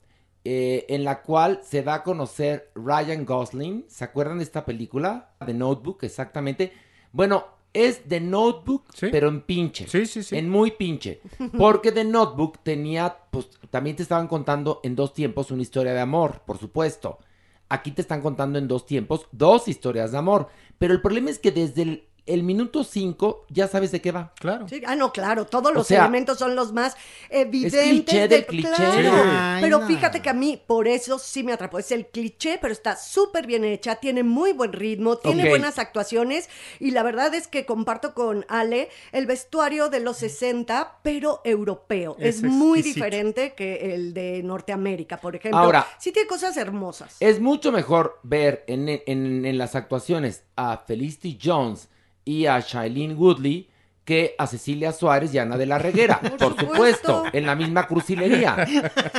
eh, 0.46 0.84
en 0.90 1.04
la 1.04 1.22
cual 1.22 1.60
se 1.64 1.82
da 1.82 1.94
a 1.94 2.02
conocer 2.02 2.70
Ryan 2.74 3.24
Gosling. 3.24 3.86
¿Se 3.88 4.04
acuerdan 4.04 4.36
de 4.38 4.44
esta 4.44 4.66
película? 4.66 5.30
The 5.46 5.54
Notebook, 5.54 6.02
exactamente. 6.04 6.70
Bueno, 7.12 7.46
es 7.72 8.02
The 8.06 8.20
Notebook, 8.20 8.84
Sí. 8.92 9.06
pero 9.10 9.28
en 9.28 9.40
pinche. 9.40 9.88
Sí, 9.88 10.04
sí, 10.04 10.22
sí. 10.22 10.36
En 10.36 10.50
muy 10.50 10.72
pinche. 10.72 11.22
Porque 11.56 11.92
The 11.92 12.04
Notebook 12.04 12.58
tenía, 12.62 13.16
pues 13.30 13.48
también 13.70 13.96
te 13.96 14.02
estaban 14.02 14.28
contando 14.28 14.80
en 14.84 14.94
dos 14.94 15.14
tiempos 15.14 15.50
una 15.50 15.62
historia 15.62 15.94
de 15.94 16.00
amor, 16.00 16.42
por 16.44 16.58
supuesto. 16.58 17.18
Aquí 17.68 17.90
te 17.90 18.02
están 18.02 18.20
contando 18.20 18.58
en 18.58 18.68
dos 18.68 18.86
tiempos 18.86 19.26
dos 19.32 19.68
historias 19.68 20.12
de 20.12 20.18
amor. 20.18 20.48
Pero 20.78 20.92
el 20.92 21.00
problema 21.00 21.30
es 21.30 21.38
que 21.38 21.52
desde 21.52 21.82
el 21.82 22.08
el 22.26 22.42
minuto 22.42 22.84
5 22.84 23.46
ya 23.50 23.68
sabes 23.68 23.92
de 23.92 24.00
qué 24.00 24.10
va. 24.12 24.32
Claro. 24.40 24.66
Sí, 24.68 24.80
ah, 24.86 24.96
no, 24.96 25.12
claro, 25.12 25.44
todos 25.46 25.70
O 25.70 25.74
los 25.74 25.86
sea, 25.86 26.00
elementos 26.02 26.38
son 26.38 26.56
los 26.56 26.72
más 26.72 26.96
evidentes. 27.28 27.82
cliché 27.82 28.28
del 28.28 28.46
cliché. 28.46 28.68
Claro, 28.74 29.12
Ay, 29.26 29.62
pero 29.62 29.80
no. 29.80 29.86
fíjate 29.86 30.22
que 30.22 30.30
a 30.30 30.34
mí 30.34 30.60
por 30.66 30.88
eso 30.88 31.18
sí 31.18 31.42
me 31.42 31.52
atrapó. 31.52 31.78
Es 31.78 31.90
el 31.92 32.06
cliché, 32.06 32.58
pero 32.60 32.72
está 32.72 32.96
súper 32.96 33.46
bien 33.46 33.64
hecha, 33.64 33.96
tiene 33.96 34.22
muy 34.22 34.52
buen 34.52 34.72
ritmo, 34.72 35.16
tiene 35.18 35.48
buenas 35.48 35.78
actuaciones 35.78 36.48
y 36.80 36.92
la 36.92 37.02
verdad 37.02 37.34
es 37.34 37.46
que 37.48 37.66
comparto 37.66 38.14
con 38.14 38.46
Ale 38.48 38.88
el 39.12 39.26
vestuario 39.26 39.88
de 39.90 40.00
los 40.00 40.16
60, 40.18 41.00
pero 41.02 41.40
europeo. 41.44 42.16
Es, 42.18 42.36
Es 42.36 42.42
muy 42.42 42.82
diferente 42.82 43.54
que 43.54 43.94
el 43.94 44.14
de 44.14 44.42
Norteamérica, 44.42 45.18
por 45.20 45.36
ejemplo. 45.36 45.58
Ahora- 45.60 45.86
sí 45.98 46.12
tiene 46.12 46.28
cosas 46.28 46.56
hermosas. 46.56 47.16
Es 47.20 47.40
mucho 47.40 47.70
mejor 47.72 48.18
ver 48.22 48.64
en, 48.66 48.88
en- 48.88 49.44
en 49.44 49.58
las 49.58 49.74
actuaciones 49.74 50.42
a 50.56 50.78
Felicity 50.86 51.38
Jones 51.42 51.88
y 52.24 52.46
a 52.46 52.60
Shailene 52.60 53.14
Woodley 53.14 53.68
que 54.04 54.34
a 54.36 54.46
Cecilia 54.46 54.92
Suárez 54.92 55.32
y 55.32 55.38
Ana 55.38 55.56
de 55.56 55.66
la 55.66 55.78
Reguera, 55.78 56.20
por, 56.20 56.50
supuesto. 56.58 56.66
supuesto, 56.66 57.24
en 57.32 57.46
la 57.46 57.54
misma 57.54 57.86
crucilería. 57.86 58.66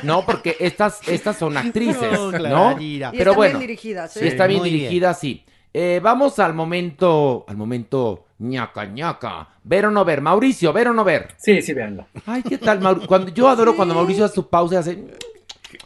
No, 0.04 0.24
porque 0.26 0.56
estas, 0.60 1.08
estas 1.08 1.38
son 1.38 1.58
actrices, 1.58 2.12
No, 2.12 2.32
¿no? 2.32 2.82
Y 2.82 3.00
Pero 3.00 3.12
están 3.32 3.36
bueno, 3.36 3.58
bien 3.58 3.68
dirigidas, 3.68 4.14
sí, 4.14 4.28
está 4.28 4.46
bien 4.46 4.60
Muy 4.60 4.70
bien. 4.70 4.82
dirigida, 4.82 5.14
sí. 5.14 5.44
Eh, 5.74 6.00
vamos 6.02 6.40
al 6.40 6.54
momento, 6.54 7.44
al 7.48 7.58
momento 7.58 8.26
ñaca 8.40 8.86
ñaca. 8.86 9.50
Ver 9.64 9.88
o 9.88 9.92
no 9.92 10.06
ver, 10.06 10.22
Mauricio, 10.22 10.72
ver 10.72 10.90
o 10.90 10.94
no 10.94 11.04
ver. 11.04 11.34
Sí, 11.38 11.62
sí, 11.62 11.74
véanla. 11.74 12.08
Ay, 12.26 12.44
¿qué 12.44 12.58
tal, 12.58 12.80
Mauricio? 12.80 13.08
Cuando, 13.08 13.32
yo 13.32 13.50
adoro 13.50 13.76
cuando 13.76 13.96
Mauricio 13.96 14.26
hace 14.26 14.36
su 14.36 14.50
pausa 14.50 14.76
y 14.76 14.78
hace... 14.78 15.04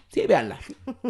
Sí, 0.10 0.26
véanla. 0.28 0.58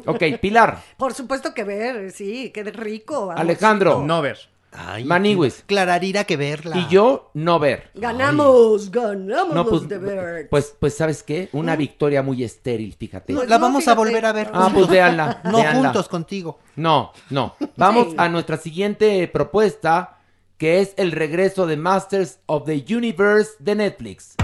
Ok, 0.05 0.23
Pilar, 0.41 0.81
Por 0.97 1.13
supuesto 1.13 1.53
que 1.53 1.63
ver, 1.63 2.11
sí, 2.11 2.51
qué 2.53 2.63
rico. 2.63 3.31
Alejandro. 3.31 4.03
No 4.05 4.21
ver. 4.21 4.37
Ay, 4.71 5.03
Maniwis. 5.03 5.63
Clararira 5.65 6.25
que 6.25 6.37
verla. 6.37 6.77
y 6.77 6.87
yo 6.89 7.31
no 7.33 7.57
ver. 7.59 7.89
Ganamos, 7.95 8.91
ganamos 8.91 9.55
No, 9.55 9.65
pues, 9.65 9.87
de 9.89 9.97
ver. 9.97 10.47
pues, 10.49 10.75
pues, 10.79 10.93
¿sabes 10.95 11.23
qué? 11.23 11.49
Una 11.53 11.75
victoria 11.75 12.21
muy 12.21 12.43
estéril, 12.43 12.93
fíjate. 12.93 13.33
La 13.33 13.57
no, 13.57 13.59
vamos 13.59 13.87
a 13.87 13.95
volver 13.95 14.25
a 14.25 14.31
ver. 14.31 14.49
Ah, 14.53 14.69
pues 14.73 14.87
véanla. 14.87 15.41
No 15.45 15.57
véanla. 15.57 15.81
juntos 15.89 16.07
contigo. 16.07 16.59
No, 16.75 17.11
no. 17.31 17.55
Vamos 17.77 18.09
Sí. 18.09 18.15
a 18.17 18.29
nuestra 18.29 18.57
siguiente 18.57 19.27
propuesta, 19.27 20.17
que 20.59 20.81
es 20.81 20.93
el 20.97 21.13
regreso 21.13 21.65
de 21.65 21.75
Masters 21.77 22.39
of 22.45 22.65
the 22.65 22.85
Universe 22.95 23.53
de 23.59 23.75
Netflix. 23.75 24.35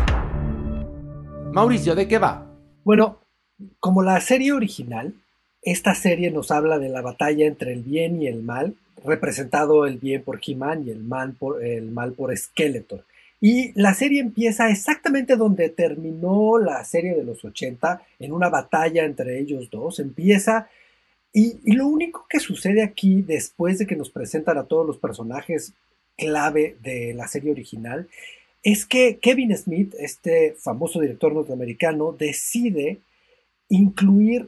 Mauricio, 1.51 1.95
¿de 1.95 2.07
qué 2.07 2.17
va? 2.17 2.45
Bueno, 2.83 3.19
como 3.79 4.01
la 4.03 4.19
serie 4.21 4.51
original, 4.53 5.13
esta 5.61 5.95
serie 5.95 6.31
nos 6.31 6.51
habla 6.51 6.79
de 6.79 6.89
la 6.89 7.01
batalla 7.01 7.45
entre 7.45 7.73
el 7.73 7.83
bien 7.83 8.21
y 8.21 8.27
el 8.27 8.43
mal, 8.43 8.75
representado 9.05 9.85
el 9.85 9.97
bien 9.97 10.23
por 10.23 10.39
He-Man 10.45 10.87
y 10.87 10.91
el, 10.91 11.03
mal 11.03 11.33
por, 11.33 11.63
el 11.63 11.91
mal 11.91 12.13
por 12.13 12.35
Skeletor. 12.35 13.05
Y 13.41 13.79
la 13.79 13.93
serie 13.93 14.21
empieza 14.21 14.69
exactamente 14.69 15.35
donde 15.35 15.69
terminó 15.69 16.57
la 16.57 16.83
serie 16.85 17.13
de 17.13 17.23
los 17.23 17.43
80, 17.43 18.01
en 18.19 18.31
una 18.31 18.49
batalla 18.49 19.03
entre 19.05 19.39
ellos 19.39 19.69
dos. 19.69 19.99
Empieza 19.99 20.67
y 21.37 21.59
lo 21.75 21.85
único 21.87 22.25
que 22.29 22.39
sucede 22.39 22.81
aquí, 22.81 23.21
después 23.21 23.77
de 23.77 23.85
que 23.85 23.97
nos 23.97 24.09
presentan 24.09 24.57
a 24.57 24.63
todos 24.63 24.87
los 24.87 24.97
personajes 24.97 25.73
clave 26.17 26.77
de 26.81 27.13
la 27.13 27.27
serie 27.27 27.51
original, 27.51 28.07
es 28.63 28.85
que 28.85 29.17
Kevin 29.17 29.55
Smith, 29.57 29.93
este 29.99 30.55
famoso 30.57 31.01
director 31.01 31.33
norteamericano, 31.33 32.15
decide 32.17 33.01
incluir 33.67 34.47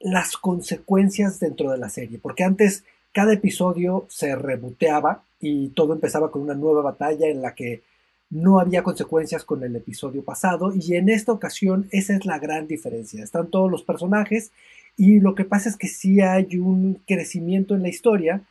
las 0.00 0.36
consecuencias 0.36 1.38
dentro 1.38 1.70
de 1.70 1.78
la 1.78 1.88
serie, 1.88 2.18
porque 2.18 2.42
antes 2.42 2.82
cada 3.18 3.32
episodio 3.32 4.06
se 4.08 4.36
reboteaba 4.36 5.24
y 5.40 5.70
todo 5.70 5.92
empezaba 5.92 6.30
con 6.30 6.42
una 6.42 6.54
nueva 6.54 6.82
batalla 6.82 7.26
en 7.26 7.42
la 7.42 7.52
que 7.52 7.82
no 8.30 8.60
había 8.60 8.84
consecuencias 8.84 9.44
con 9.44 9.64
el 9.64 9.74
episodio 9.74 10.22
pasado 10.22 10.72
y 10.72 10.94
en 10.94 11.08
esta 11.08 11.32
ocasión 11.32 11.88
esa 11.90 12.14
es 12.14 12.24
la 12.26 12.38
gran 12.38 12.68
diferencia. 12.68 13.24
Están 13.24 13.50
todos 13.50 13.68
los 13.68 13.82
personajes 13.82 14.52
y 14.96 15.18
lo 15.18 15.34
que 15.34 15.44
pasa 15.44 15.68
es 15.68 15.76
que 15.76 15.88
sí 15.88 16.20
hay 16.20 16.58
un 16.58 17.00
crecimiento 17.08 17.74
en 17.74 17.82
la 17.82 17.88
historia 17.88 18.42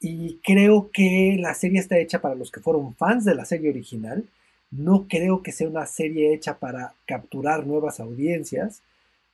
y 0.00 0.40
creo 0.42 0.90
que 0.92 1.36
la 1.38 1.54
serie 1.54 1.78
está 1.78 1.96
hecha 1.96 2.20
para 2.20 2.34
los 2.34 2.50
que 2.50 2.58
fueron 2.58 2.96
fans 2.96 3.24
de 3.24 3.36
la 3.36 3.44
serie 3.44 3.70
original. 3.70 4.24
No 4.72 5.06
creo 5.08 5.44
que 5.44 5.52
sea 5.52 5.68
una 5.68 5.86
serie 5.86 6.34
hecha 6.34 6.58
para 6.58 6.92
capturar 7.06 7.68
nuevas 7.68 8.00
audiencias. 8.00 8.82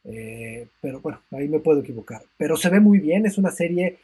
Eh, 0.05 0.67
pero 0.83 1.01
bueno, 1.01 1.21
ahí 1.31 1.49
me 1.49 1.61
puedo 1.61 1.81
equivocar. 1.81 2.21
Pero 2.37 2.59
se 2.59 2.69
ve 2.69 2.81
muy 2.81 2.99
bien, 2.99 3.25
es 3.25 3.39
una 3.39 3.51
serie 3.51 3.97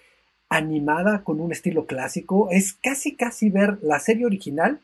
animada 0.50 1.23
con 1.25 1.40
un 1.40 1.52
estilo 1.52 1.87
clásico. 1.87 2.50
Es 2.50 2.75
casi 2.75 3.16
casi 3.16 3.49
ver 3.49 3.78
la 3.83 3.99
serie 3.99 4.26
original 4.26 4.80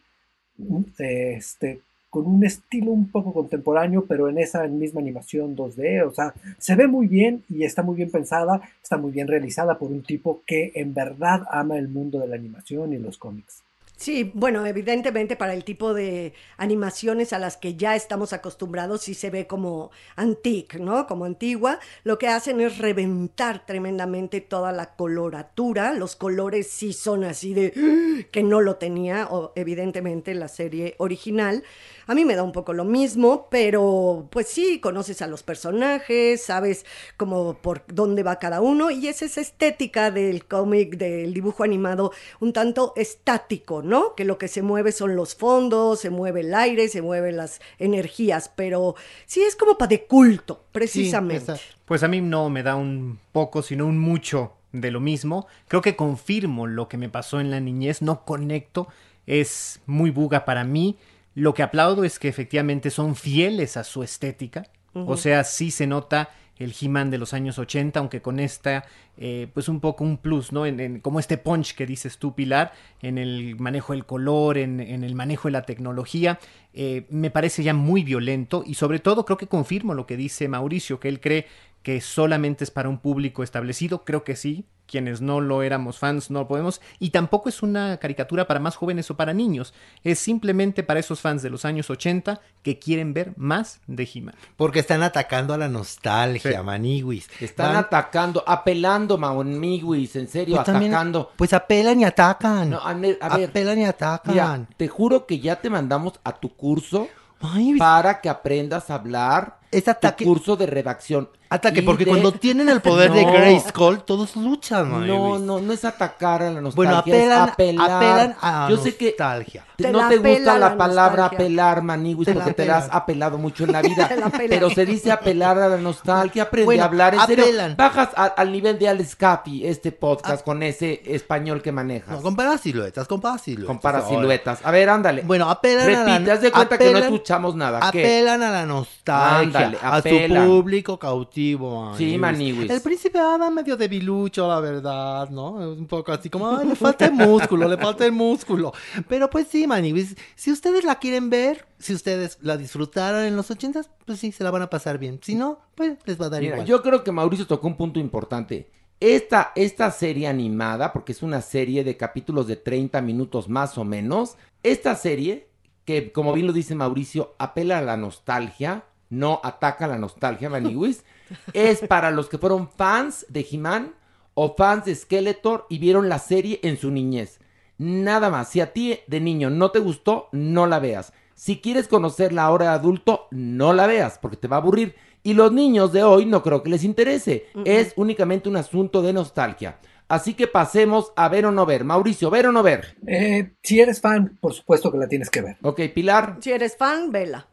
mm, 0.57 0.83
este, 0.99 1.81
con 2.09 2.27
un 2.27 2.45
estilo 2.45 2.93
un 2.93 3.11
poco 3.11 3.35
contemporáneo, 3.35 4.07
pero 4.07 4.31
en 4.31 4.39
esa 4.39 4.67
misma 4.69 5.01
animación 5.01 5.55
2D. 5.55 6.07
O 6.07 6.15
sea, 6.15 6.33
se 6.57 6.75
ve 6.77 6.87
muy 6.87 7.09
bien 7.09 7.43
y 7.51 7.65
está 7.65 7.83
muy 7.83 7.97
bien 7.97 8.11
pensada, 8.11 8.63
está 8.83 8.97
muy 8.97 9.13
bien 9.13 9.29
realizada 9.29 9.77
por 9.77 9.91
un 9.91 10.03
tipo 10.03 10.43
que 10.47 10.73
en 10.75 10.95
verdad 10.95 11.43
ama 11.51 11.77
el 11.77 11.89
mundo 11.89 12.21
de 12.21 12.29
la 12.29 12.37
animación 12.37 12.95
y 12.95 12.99
los 12.99 13.19
cómics. 13.19 13.66
Sí, 13.99 14.31
bueno, 14.35 14.67
evidentemente 14.67 15.37
para 15.37 15.55
el 15.55 15.65
tipo 15.65 15.95
de 15.95 16.35
animaciones 16.59 17.33
a 17.33 17.39
las 17.39 17.57
que 17.57 17.77
ya 17.77 17.97
estamos 17.97 18.35
acostumbrados 18.35 19.01
sí 19.03 19.15
se 19.15 19.31
ve 19.31 19.47
como 19.47 19.91
antique, 20.17 20.79
¿no? 20.79 21.07
Como 21.07 21.25
antigua. 21.25 21.81
Lo 22.05 22.19
que 22.19 22.29
hacen 22.29 22.61
es 22.61 22.77
reventar 22.77 23.65
tremendamente 23.65 24.43
toda 24.43 24.71
la 24.73 24.95
coloratura. 24.97 25.95
Los 25.95 26.15
colores 26.15 26.69
sí 26.69 26.93
son 26.93 27.25
así 27.25 27.55
de 27.55 27.73
¡ah! 27.75 28.27
que 28.31 28.43
no 28.43 28.61
lo 28.61 28.77
tenía, 28.77 29.29
o, 29.31 29.53
evidentemente, 29.57 30.35
la 30.35 30.49
serie 30.49 30.95
original. 30.99 31.65
A 32.09 32.15
mí 32.15 32.25
me 32.25 32.37
da 32.37 32.45
un 32.45 32.53
poco 32.53 32.73
lo 32.73 32.85
mismo, 32.85 33.49
pero 33.51 34.29
pues 34.31 34.47
sí, 34.47 34.79
conoces 34.79 35.23
a 35.23 35.27
los 35.27 35.43
personajes, 35.43 36.41
sabes 36.43 36.87
como 37.17 37.55
por 37.55 37.83
dónde 37.89 38.23
va 38.23 38.39
cada 38.39 38.61
uno 38.61 38.93
y 38.93 39.09
es 39.09 39.23
esa 39.23 39.41
estética 39.41 40.13
del 40.13 40.45
cómic, 40.45 40.97
del 40.97 41.35
dibujo 41.35 41.65
animado, 41.65 42.13
un 42.39 42.53
tanto 42.53 42.93
estático, 42.95 43.83
¿no? 43.83 44.15
Que 44.15 44.25
lo 44.25 44.39
que 44.39 44.47
se 44.47 44.63
mueve 44.63 44.93
son 44.93 45.17
los 45.17 45.35
fondos, 45.35 45.99
se 46.01 46.11
mueve 46.11 46.43
el 46.43 46.55
aire, 46.55 46.89
se 46.89 47.03
mueven 47.03 47.37
las 47.37 47.61
energías, 47.79 48.53
pero 48.55 48.95
sí 49.27 49.43
es 49.43 49.57
como 49.57 49.77
para 49.77 49.89
de 49.89 50.05
culto, 50.05 50.65
precisamente. 50.71 51.55
Pues 51.85 52.03
a 52.05 52.09
mí 52.09 52.21
no 52.21 52.51
me 52.51 52.63
da 52.63 52.77
un 52.77 53.19
poco, 53.33 53.63
sino 53.63 53.87
un 53.87 53.99
mucho 53.99 54.53
de 54.73 54.91
lo 54.91 55.01
mismo. 55.01 55.47
Creo 55.69 55.83
que 55.83 55.97
confirmo 55.97 56.67
lo 56.67 56.89
que 56.89 56.99
me 56.99 57.09
pasó 57.09 57.41
en 57.41 57.51
la 57.51 57.61
niñez, 57.61 58.03
no 58.03 58.25
conecto, 58.25 58.89
es 59.27 59.81
muy 59.87 60.11
buga 60.11 60.45
para 60.45 60.65
mí. 60.65 60.97
Lo 61.37 61.55
que 61.55 61.63
aplaudo 61.63 62.03
es 62.03 62.19
que 62.19 62.27
efectivamente 62.29 62.91
son 62.91 63.15
fieles 63.15 63.77
a 63.77 63.85
su 63.85 64.03
estética, 64.03 64.65
o 64.95 65.17
sea, 65.19 65.45
sí 65.45 65.71
se 65.71 65.87
nota 65.87 66.31
el 66.59 66.75
He-Man 66.81 67.11
de 67.11 67.19
los 67.19 67.35
años 67.35 67.59
80, 67.59 68.01
aunque 68.01 68.23
con 68.23 68.41
esta, 68.41 68.87
eh, 69.19 69.47
pues 69.53 69.69
un 69.69 69.79
poco 69.81 70.05
un 70.05 70.17
plus, 70.17 70.53
¿no? 70.53 70.65
En, 70.65 70.81
en- 70.81 71.01
como 71.01 71.21
este 71.21 71.37
punch 71.37 71.75
que 71.75 71.85
dices 71.85 72.17
tú, 72.17 72.35
Pilar, 72.35 72.73
en 73.03 73.19
el 73.19 73.57
manejo 73.57 73.93
del 73.93 74.07
color, 74.07 74.57
en, 74.57 74.81
en 74.81 75.05
el 75.05 75.15
manejo 75.15 75.49
de 75.49 75.53
la 75.53 75.67
tecnología, 75.67 76.39
eh, 76.73 77.05
me 77.11 77.31
parece 77.31 77.63
ya 77.63 77.75
muy 77.75 78.03
violento 78.05 78.65
y 78.67 78.73
sobre 78.73 78.99
todo 79.01 79.27
creo 79.27 79.37
que 79.37 79.49
confirmo 79.49 79.93
lo 79.93 80.07
que 80.07 80.17
dice 80.17 80.49
Mauricio, 80.49 80.99
que 80.99 81.09
él 81.11 81.21
cree 81.21 81.47
que 81.87 82.01
solamente 82.01 82.65
es 82.65 82.73
para 82.73 82.89
un 82.89 82.99
público 82.99 83.45
establecido, 83.45 84.05
creo 84.05 84.25
que 84.25 84.35
sí, 84.35 84.65
quienes 84.89 85.21
no 85.21 85.41
lo 85.41 85.63
éramos 85.63 85.99
fans 86.01 86.33
no 86.33 86.41
lo 86.41 86.49
podemos, 86.49 86.81
y 86.99 87.11
tampoco 87.11 87.49
es 87.49 87.63
una 87.63 87.99
caricatura 87.99 88.49
para 88.49 88.59
más 88.59 88.75
jóvenes 88.75 89.09
o 89.13 89.17
para 89.17 89.33
niños, 89.33 89.73
es 90.03 90.19
simplemente 90.19 90.83
para 90.83 90.99
esos 90.99 91.21
fans 91.21 91.43
de 91.43 91.51
los 91.51 91.65
años 91.65 91.89
80 91.89 92.41
que 92.65 92.81
quieren 92.81 93.15
ver 93.15 93.35
más 93.37 93.79
de 93.87 94.03
He-Man. 94.13 94.35
Porque 94.57 94.81
están 94.81 95.05
atacando 95.05 95.55
a 95.55 95.59
la 95.59 95.69
nostalgia, 95.69 96.59
Sí. 96.59 96.65
maniwis. 96.65 97.29
Están 97.41 97.75
Van- 97.75 97.85
atacando, 97.85 98.43
apelando, 98.49 99.17
Mauniguis, 99.17 100.17
en 100.17 100.27
serio, 100.27 100.57
pues 100.57 100.67
también- 100.67 100.93
atacando. 100.93 101.31
Pues 101.37 101.53
apelan 101.53 102.01
y 102.01 102.05
atacan. 102.05 102.69
No, 102.71 102.79
a 102.81 102.95
ver, 102.95 103.17
a 103.21 103.37
ver, 103.37 103.49
apelan 103.49 103.79
y 103.79 103.85
atacan. 103.85 104.33
mira, 104.35 104.67
te 104.77 104.89
juro 104.89 105.25
que 105.25 105.39
ya 105.39 105.61
te 105.61 105.71
mandamos 105.71 106.15
a 106.25 106.33
tu 106.33 106.49
curso 106.57 107.07
Ay, 107.41 107.77
para 107.79 108.21
que 108.21 108.29
aprendas 108.29 108.91
a 108.91 108.95
hablar. 108.97 109.61
es 109.71 109.85
Tu 109.85 109.91
ataque. 109.91 110.25
curso 110.25 110.57
de 110.57 110.67
redacción. 110.67 111.29
Ataque, 111.49 111.83
porque 111.83 112.05
de- 112.05 112.11
cuando 112.11 112.33
tienen 112.39 112.69
el 112.69 112.81
poder 112.81 113.13
de 113.13 113.25
No. 113.25 113.33
Grayskull, 113.33 114.03
todos 114.05 114.35
luchan, 114.37 114.89
No, 114.91 114.99
maniwis. 114.99 115.41
no, 115.43 115.61
no 115.61 115.73
es 115.73 115.85
atacar 115.85 116.43
a 116.43 116.51
la 116.51 116.61
nostalgia, 116.61 116.75
Bueno, 116.77 116.93
es 116.95 116.99
apelan, 117.01 117.49
apelar. 117.49 117.91
apelan 117.93 118.37
a 118.41 118.67
Yo 118.71 118.77
sé 118.79 118.97
que 118.97 119.07
nostalgia. 119.11 119.65
te- 119.77 119.85
Te 119.85 119.93
no 119.93 120.09
te 120.09 120.17
gusta 120.17 120.53
la, 120.55 120.71
la 120.71 120.77
palabra 120.77 121.23
nostalgia. 121.25 121.39
apelar, 121.47 121.83
Maniguis, 121.83 122.29
porque 122.33 122.53
te 122.55 122.65
la 122.67 122.79
has 122.79 122.85
apelan. 122.85 123.03
apelado 123.03 123.39
mucho 123.39 123.65
en 123.65 123.73
la 123.73 123.83
vida. 123.83 124.09
Te 124.09 124.15
apelan. 124.23 124.33
pero 124.49 124.71
se 124.71 124.87
dice 124.87 125.13
apelar 125.13 125.59
a 125.59 125.69
la 125.69 125.77
nostalgia, 125.77 126.45
aprende 126.45 126.65
Bueno, 126.67 126.83
a 126.83 126.87
hablar. 126.87 127.15
En 127.15 127.21
serio, 127.27 127.45
apelan. 127.45 127.77
bajas 127.77 128.09
a- 128.17 128.25
al 128.25 128.51
nivel 128.53 128.79
de 128.79 128.89
Alex 128.89 129.15
Capi 129.17 129.67
este 129.67 129.93
podcast 129.93 130.45
con 130.45 130.63
ese 130.63 131.03
español 131.07 131.63
que 131.63 131.73
manejas. 131.73 132.17
No, 132.17 132.23
compara 132.23 132.59
siluetas, 132.59 133.07
compara 133.07 133.39
siluetas. 133.39 133.67
Compara 133.69 133.99
Ahora. 133.99 134.11
siluetas. 134.11 134.59
A 134.65 134.71
ver, 134.71 134.89
ándale. 134.89 135.23
Bueno, 135.23 135.49
apelan 135.51 135.83
a 135.83 135.87
Repite, 135.87 136.27
la 136.27 136.33
haz 136.35 136.41
de 136.41 136.51
cuenta 136.53 136.79
que 136.79 136.85
no 136.93 136.99
apelan- 136.99 137.03
escuchamos 137.05 137.55
nada. 137.55 137.91
¿Qué? 137.93 138.01
Apelan 138.01 138.43
a 138.43 138.51
la 138.51 138.67
nostalgia, 138.67 139.39
Ándale, 139.39 139.77
a 139.83 139.91
su 140.03 140.09
apelan. 140.09 140.47
público 140.47 140.99
cautivo. 140.99 141.36
Positivo. 141.37 141.95
Sí, 141.97 142.19
Maniwis. 142.19 142.71
El 142.71 142.81
príncipe 142.81 143.19
Adam 143.19 143.53
medio 143.55 143.77
debilucho, 143.77 144.49
la 144.49 144.61
verdad, 144.61 145.29
¿no? 145.31 145.53
Un 145.53 145.87
poco 145.87 146.13
así 146.13 146.31
como, 146.31 146.49
"Ay, 146.57 146.69
le 146.69 146.77
falta 146.77 147.07
el 147.07 147.13
músculo, 147.13 147.69
le 147.69 147.77
falta 147.77 148.05
el 148.07 148.13
músculo. 148.13 148.73
Pero 149.09 149.29
pues 149.29 149.47
sí, 149.49 149.67
Maniwis, 149.67 150.17
si 150.35 150.51
ustedes 150.51 150.85
la 150.85 150.99
quieren 150.99 151.29
ver, 151.31 151.67
si 151.79 151.93
ustedes 151.95 152.39
la 152.41 152.57
disfrutaron 152.57 153.23
en 153.25 153.37
los 153.37 153.51
ochentas, 153.51 153.91
pues 154.05 154.19
sí, 154.19 154.33
se 154.33 154.45
la 154.45 154.51
van 154.51 154.63
a 154.63 154.71
pasar 154.71 154.99
bien. 154.99 155.21
Si 155.23 155.35
no, 155.35 155.59
pues 155.75 155.99
les 156.07 156.21
va 156.21 156.27
a 156.27 156.31
dar 156.31 156.41
Mira, 156.41 156.55
igual. 156.57 156.67
yo 156.67 156.83
creo 156.83 157.05
que 157.05 157.13
Mauricio 157.13 157.47
tocó 157.47 157.67
un 157.67 157.77
punto 157.77 158.01
importante. 158.01 158.71
Esta, 158.99 159.53
esta 159.57 159.91
serie 159.91 160.27
animada, 160.27 160.93
porque 160.95 161.13
es 161.13 161.23
una 161.23 161.43
serie 161.43 161.85
de 161.85 161.99
capítulos 161.99 162.47
de 162.47 162.57
30 162.57 163.03
minutos 163.03 163.47
más 163.49 163.77
o 163.77 163.85
menos, 163.85 164.37
esta 164.63 164.95
serie, 164.95 165.49
que 165.85 166.13
como 166.13 166.33
bien 166.33 166.47
lo 166.47 166.55
dice 166.55 166.75
Mauricio, 166.75 167.35
apela 167.39 167.77
a 167.79 167.83
la 167.83 167.99
nostalgia, 167.99 168.85
no 169.11 169.41
ataca 169.43 169.87
la 169.87 169.99
nostalgia, 169.99 170.51
Maniwis, 170.51 171.05
es 171.53 171.81
para 171.81 172.11
los 172.11 172.29
que 172.29 172.39
fueron 172.39 172.69
fans 172.69 173.27
de 173.29 173.47
He-Man 173.51 173.95
o 174.35 174.55
fans 174.55 174.85
de 174.85 174.95
Skeletor 174.95 175.67
y 175.69 175.79
vieron 175.79 176.09
la 176.09 176.19
serie 176.19 176.61
en 176.63 176.77
su 176.77 176.91
niñez. 176.91 177.41
Nada 177.79 178.31
más, 178.31 178.49
si 178.49 178.61
a 178.61 178.73
ti 178.73 179.01
de 179.07 179.21
niño 179.21 179.51
no 179.51 179.71
te 179.71 179.79
gustó, 179.79 180.29
no 180.33 180.67
la 180.67 180.79
veas. 180.79 181.13
Si 181.35 181.61
quieres 181.61 181.89
conocerla 181.89 182.45
ahora 182.45 182.67
de 182.67 182.71
adulto, 182.73 183.29
no 183.31 183.75
la 183.75 183.87
veas, 183.87 184.19
porque 184.19 184.39
te 184.39 184.49
va 184.49 184.57
a 184.57 184.61
aburrir. 184.61 184.95
Y 185.23 185.35
los 185.35 185.53
niños 185.53 185.93
de 185.93 186.03
hoy 186.03 186.25
no 186.25 186.43
creo 186.43 186.63
que 186.63 186.71
les 186.71 186.85
interese. 186.85 187.47
Es 187.65 187.93
únicamente 187.97 188.49
un 188.49 188.57
asunto 188.57 189.03
de 189.03 189.13
nostalgia. 189.13 189.79
Así 190.09 190.35
que 190.35 190.47
pasemos 190.47 191.13
a 191.17 191.29
ver 191.29 191.47
o 191.47 191.51
no 191.51 191.67
ver. 191.67 191.85
Mauricio, 191.85 192.31
¿ver 192.31 192.47
o 192.47 192.53
no 192.53 192.63
ver? 192.63 192.97
Eh, 193.07 193.55
si 193.63 193.81
eres 193.81 194.01
fan, 194.01 194.39
por 194.41 194.55
supuesto 194.55 194.91
que 194.93 194.99
la 194.99 195.09
tienes 195.09 195.29
que 195.29 195.43
ver. 195.43 195.57
Ok, 195.63 195.81
Pilar. 195.95 196.39
Si 196.41 196.53
eres 196.53 196.77
fan, 196.77 197.11
vela. 197.11 197.49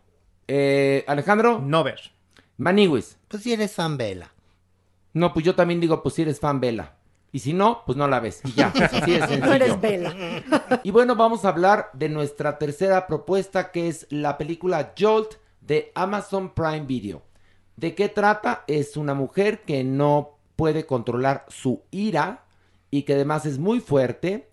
Eh, 0.47 1.03
Alejandro. 1.07 1.59
No 1.59 1.83
ver. 1.83 1.99
Maniwis. 2.57 3.17
Pues 3.27 3.43
si 3.43 3.53
eres 3.53 3.73
fan, 3.73 3.97
vela. 3.97 4.31
No, 5.13 5.33
pues 5.33 5.45
yo 5.45 5.55
también 5.55 5.79
digo, 5.79 6.01
pues 6.01 6.15
si 6.15 6.23
eres 6.23 6.39
fan, 6.39 6.59
vela. 6.59 6.95
Y 7.31 7.39
si 7.39 7.53
no, 7.53 7.81
pues 7.85 7.97
no 7.97 8.07
la 8.07 8.19
ves. 8.19 8.41
Y 8.45 8.51
ya, 8.53 8.71
pues 8.71 8.93
así 8.93 9.11
sencillo. 9.19 9.45
No 9.45 9.53
eres 9.53 9.81
vela. 9.81 10.13
Y 10.83 10.91
bueno, 10.91 11.15
vamos 11.15 11.45
a 11.45 11.49
hablar 11.49 11.89
de 11.93 12.09
nuestra 12.09 12.59
tercera 12.59 13.07
propuesta, 13.07 13.71
que 13.71 13.87
es 13.87 14.05
la 14.09 14.37
película 14.37 14.93
Jolt 14.97 15.35
de 15.61 15.91
Amazon 15.95 16.53
Prime 16.53 16.85
Video. 16.85 17.23
¿De 17.75 17.95
qué 17.95 18.09
trata? 18.09 18.63
Es 18.67 18.97
una 18.97 19.15
mujer 19.15 19.61
que 19.61 19.83
no 19.83 20.37
puede 20.55 20.85
controlar 20.85 21.45
su 21.47 21.81
ira 21.89 22.43
y 22.91 23.01
que 23.03 23.13
además 23.13 23.47
es 23.47 23.57
muy 23.57 23.79
fuerte. 23.79 24.49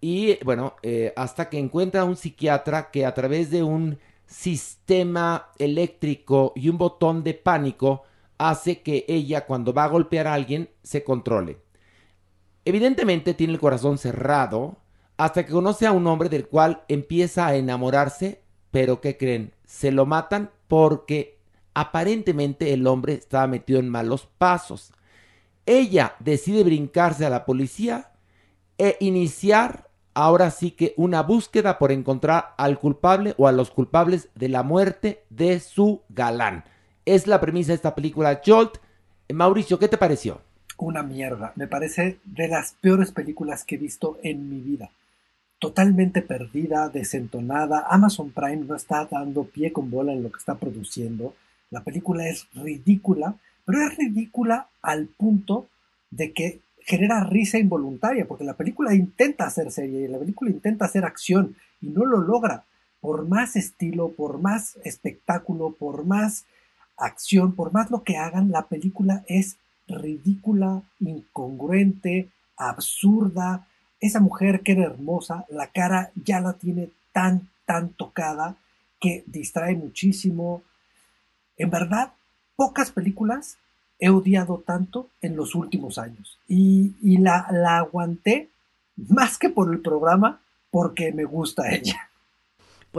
Y 0.00 0.42
bueno, 0.44 0.76
eh, 0.82 1.12
hasta 1.16 1.50
que 1.50 1.58
encuentra 1.58 2.02
a 2.02 2.04
un 2.04 2.16
psiquiatra 2.16 2.90
que 2.90 3.04
a 3.04 3.12
través 3.12 3.50
de 3.50 3.62
un 3.62 3.98
sistema 4.28 5.50
eléctrico 5.58 6.52
y 6.54 6.68
un 6.68 6.78
botón 6.78 7.24
de 7.24 7.34
pánico 7.34 8.02
hace 8.36 8.82
que 8.82 9.04
ella 9.08 9.46
cuando 9.46 9.72
va 9.72 9.84
a 9.84 9.88
golpear 9.88 10.26
a 10.28 10.34
alguien 10.34 10.70
se 10.82 11.02
controle. 11.02 11.58
Evidentemente 12.64 13.34
tiene 13.34 13.54
el 13.54 13.58
corazón 13.58 13.98
cerrado 13.98 14.76
hasta 15.16 15.44
que 15.44 15.52
conoce 15.52 15.86
a 15.86 15.92
un 15.92 16.06
hombre 16.06 16.28
del 16.28 16.46
cual 16.46 16.84
empieza 16.88 17.46
a 17.46 17.56
enamorarse, 17.56 18.42
pero 18.70 19.00
¿qué 19.00 19.16
creen? 19.16 19.54
Se 19.64 19.90
lo 19.90 20.06
matan 20.06 20.50
porque 20.68 21.38
aparentemente 21.74 22.72
el 22.72 22.86
hombre 22.86 23.14
estaba 23.14 23.46
metido 23.46 23.80
en 23.80 23.88
malos 23.88 24.28
pasos. 24.38 24.92
Ella 25.66 26.14
decide 26.20 26.62
brincarse 26.62 27.24
a 27.26 27.30
la 27.30 27.44
policía 27.44 28.12
e 28.76 28.96
iniciar 29.00 29.87
ahora 30.18 30.50
sí 30.50 30.72
que 30.72 30.94
una 30.96 31.22
búsqueda 31.22 31.78
por 31.78 31.92
encontrar 31.92 32.52
al 32.56 32.80
culpable 32.80 33.34
o 33.38 33.46
a 33.46 33.52
los 33.52 33.70
culpables 33.70 34.30
de 34.34 34.48
la 34.48 34.64
muerte 34.64 35.22
de 35.30 35.60
su 35.60 36.02
galán. 36.08 36.64
Es 37.04 37.28
la 37.28 37.40
premisa 37.40 37.68
de 37.68 37.76
esta 37.76 37.94
película 37.94 38.42
Jolt. 38.44 38.78
Mauricio, 39.32 39.78
¿qué 39.78 39.86
te 39.86 39.96
pareció? 39.96 40.40
Una 40.76 41.04
mierda. 41.04 41.52
Me 41.54 41.68
parece 41.68 42.18
de 42.24 42.48
las 42.48 42.72
peores 42.80 43.12
películas 43.12 43.62
que 43.62 43.76
he 43.76 43.78
visto 43.78 44.18
en 44.24 44.50
mi 44.50 44.58
vida. 44.58 44.90
Totalmente 45.60 46.20
perdida, 46.20 46.88
desentonada. 46.88 47.86
Amazon 47.88 48.32
Prime 48.32 48.64
no 48.66 48.74
está 48.74 49.04
dando 49.08 49.44
pie 49.44 49.72
con 49.72 49.88
bola 49.88 50.12
en 50.12 50.24
lo 50.24 50.32
que 50.32 50.38
está 50.38 50.56
produciendo. 50.56 51.34
La 51.70 51.84
película 51.84 52.26
es 52.26 52.48
ridícula, 52.54 53.36
pero 53.64 53.86
es 53.86 53.96
ridícula 53.96 54.66
al 54.82 55.06
punto 55.06 55.68
de 56.10 56.32
que 56.32 56.58
genera 56.88 57.22
risa 57.22 57.58
involuntaria, 57.58 58.26
porque 58.26 58.44
la 58.44 58.56
película 58.56 58.94
intenta 58.94 59.44
hacer 59.44 59.70
serie, 59.70 60.06
y 60.06 60.08
la 60.08 60.18
película 60.18 60.50
intenta 60.50 60.86
hacer 60.86 61.04
acción 61.04 61.54
y 61.82 61.88
no 61.88 62.06
lo 62.06 62.22
logra. 62.22 62.64
Por 63.02 63.28
más 63.28 63.56
estilo, 63.56 64.12
por 64.12 64.40
más 64.40 64.76
espectáculo, 64.84 65.72
por 65.78 66.06
más 66.06 66.46
acción, 66.96 67.54
por 67.54 67.74
más 67.74 67.90
lo 67.90 68.04
que 68.04 68.16
hagan, 68.16 68.50
la 68.50 68.68
película 68.68 69.22
es 69.28 69.58
ridícula, 69.86 70.82
incongruente, 70.98 72.30
absurda. 72.56 73.68
Esa 74.00 74.20
mujer 74.20 74.62
que 74.62 74.72
era 74.72 74.84
hermosa, 74.84 75.44
la 75.50 75.66
cara 75.66 76.10
ya 76.14 76.40
la 76.40 76.54
tiene 76.54 76.88
tan, 77.12 77.50
tan 77.66 77.90
tocada 77.90 78.56
que 78.98 79.24
distrae 79.26 79.76
muchísimo. 79.76 80.62
En 81.58 81.68
verdad, 81.68 82.12
pocas 82.56 82.92
películas 82.92 83.58
he 83.98 84.10
odiado 84.10 84.62
tanto 84.64 85.08
en 85.20 85.36
los 85.36 85.54
últimos 85.54 85.98
años. 85.98 86.38
Y, 86.48 86.94
y 87.02 87.18
la, 87.18 87.46
la 87.50 87.78
aguanté 87.78 88.50
más 88.96 89.38
que 89.38 89.48
por 89.48 89.72
el 89.72 89.80
programa, 89.80 90.40
porque 90.70 91.12
me 91.12 91.24
gusta 91.24 91.70
ella. 91.70 92.10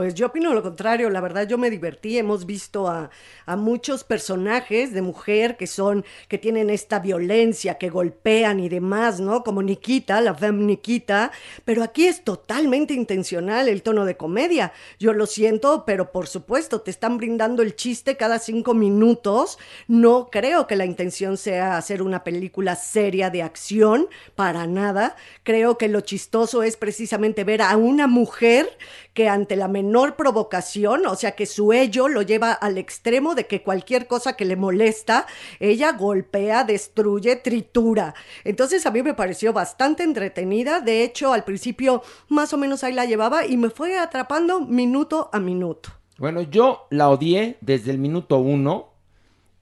Pues 0.00 0.14
yo 0.14 0.28
opino 0.28 0.54
lo 0.54 0.62
contrario, 0.62 1.10
la 1.10 1.20
verdad 1.20 1.46
yo 1.46 1.58
me 1.58 1.68
divertí, 1.68 2.16
hemos 2.16 2.46
visto 2.46 2.88
a, 2.88 3.10
a, 3.44 3.56
muchos 3.56 4.02
personajes 4.02 4.94
de 4.94 5.02
mujer 5.02 5.58
que 5.58 5.66
son, 5.66 6.06
que 6.26 6.38
tienen 6.38 6.70
esta 6.70 7.00
violencia, 7.00 7.74
que 7.74 7.90
golpean 7.90 8.60
y 8.60 8.70
demás, 8.70 9.20
¿no? 9.20 9.44
Como 9.44 9.60
Nikita, 9.62 10.22
la 10.22 10.34
femme 10.34 10.64
Nikita, 10.64 11.32
pero 11.66 11.82
aquí 11.82 12.06
es 12.06 12.24
totalmente 12.24 12.94
intencional 12.94 13.68
el 13.68 13.82
tono 13.82 14.06
de 14.06 14.16
comedia. 14.16 14.72
Yo 14.98 15.12
lo 15.12 15.26
siento, 15.26 15.84
pero 15.84 16.12
por 16.12 16.28
supuesto, 16.28 16.80
te 16.80 16.90
están 16.90 17.18
brindando 17.18 17.62
el 17.62 17.76
chiste 17.76 18.16
cada 18.16 18.38
cinco 18.38 18.72
minutos. 18.72 19.58
No 19.86 20.30
creo 20.32 20.66
que 20.66 20.76
la 20.76 20.86
intención 20.86 21.36
sea 21.36 21.76
hacer 21.76 22.00
una 22.00 22.24
película 22.24 22.74
seria 22.74 23.28
de 23.28 23.42
acción, 23.42 24.08
para 24.34 24.66
nada. 24.66 25.14
Creo 25.42 25.76
que 25.76 25.88
lo 25.88 26.00
chistoso 26.00 26.62
es 26.62 26.78
precisamente 26.78 27.44
ver 27.44 27.60
a 27.60 27.76
una 27.76 28.06
mujer 28.06 28.66
que 29.12 29.28
ante 29.28 29.56
la 29.56 29.68
provocación, 30.16 31.06
o 31.06 31.14
sea 31.14 31.32
que 31.32 31.46
su 31.46 31.72
ello 31.72 32.08
lo 32.08 32.22
lleva 32.22 32.52
al 32.52 32.78
extremo 32.78 33.34
de 33.34 33.46
que 33.46 33.62
cualquier 33.62 34.06
cosa 34.06 34.34
que 34.34 34.44
le 34.44 34.56
molesta, 34.56 35.26
ella 35.58 35.92
golpea, 35.92 36.64
destruye, 36.64 37.36
tritura. 37.36 38.14
Entonces 38.44 38.86
a 38.86 38.90
mí 38.90 39.02
me 39.02 39.14
pareció 39.14 39.52
bastante 39.52 40.02
entretenida, 40.02 40.80
de 40.80 41.04
hecho 41.04 41.32
al 41.32 41.44
principio 41.44 42.02
más 42.28 42.52
o 42.52 42.58
menos 42.58 42.84
ahí 42.84 42.92
la 42.92 43.04
llevaba 43.04 43.46
y 43.46 43.56
me 43.56 43.70
fue 43.70 43.98
atrapando 43.98 44.60
minuto 44.60 45.30
a 45.32 45.40
minuto. 45.40 45.90
Bueno, 46.18 46.42
yo 46.42 46.86
la 46.90 47.08
odié 47.08 47.56
desde 47.60 47.90
el 47.90 47.98
minuto 47.98 48.38
uno, 48.38 48.90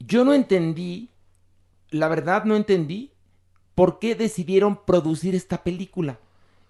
yo 0.00 0.24
no 0.24 0.34
entendí, 0.34 1.10
la 1.90 2.08
verdad 2.08 2.44
no 2.44 2.56
entendí 2.56 3.12
por 3.74 4.00
qué 4.00 4.14
decidieron 4.16 4.84
producir 4.84 5.34
esta 5.34 5.62
película. 5.62 6.18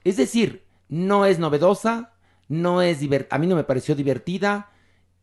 Es 0.04 0.18
decir, 0.18 0.64
no 0.88 1.24
es 1.24 1.38
novedosa, 1.38 2.12
no 2.48 2.82
es 2.82 3.00
divertida, 3.00 3.36
a 3.36 3.38
mí 3.38 3.46
no 3.46 3.56
me 3.56 3.64
pareció 3.64 3.94
divertida. 3.94 4.70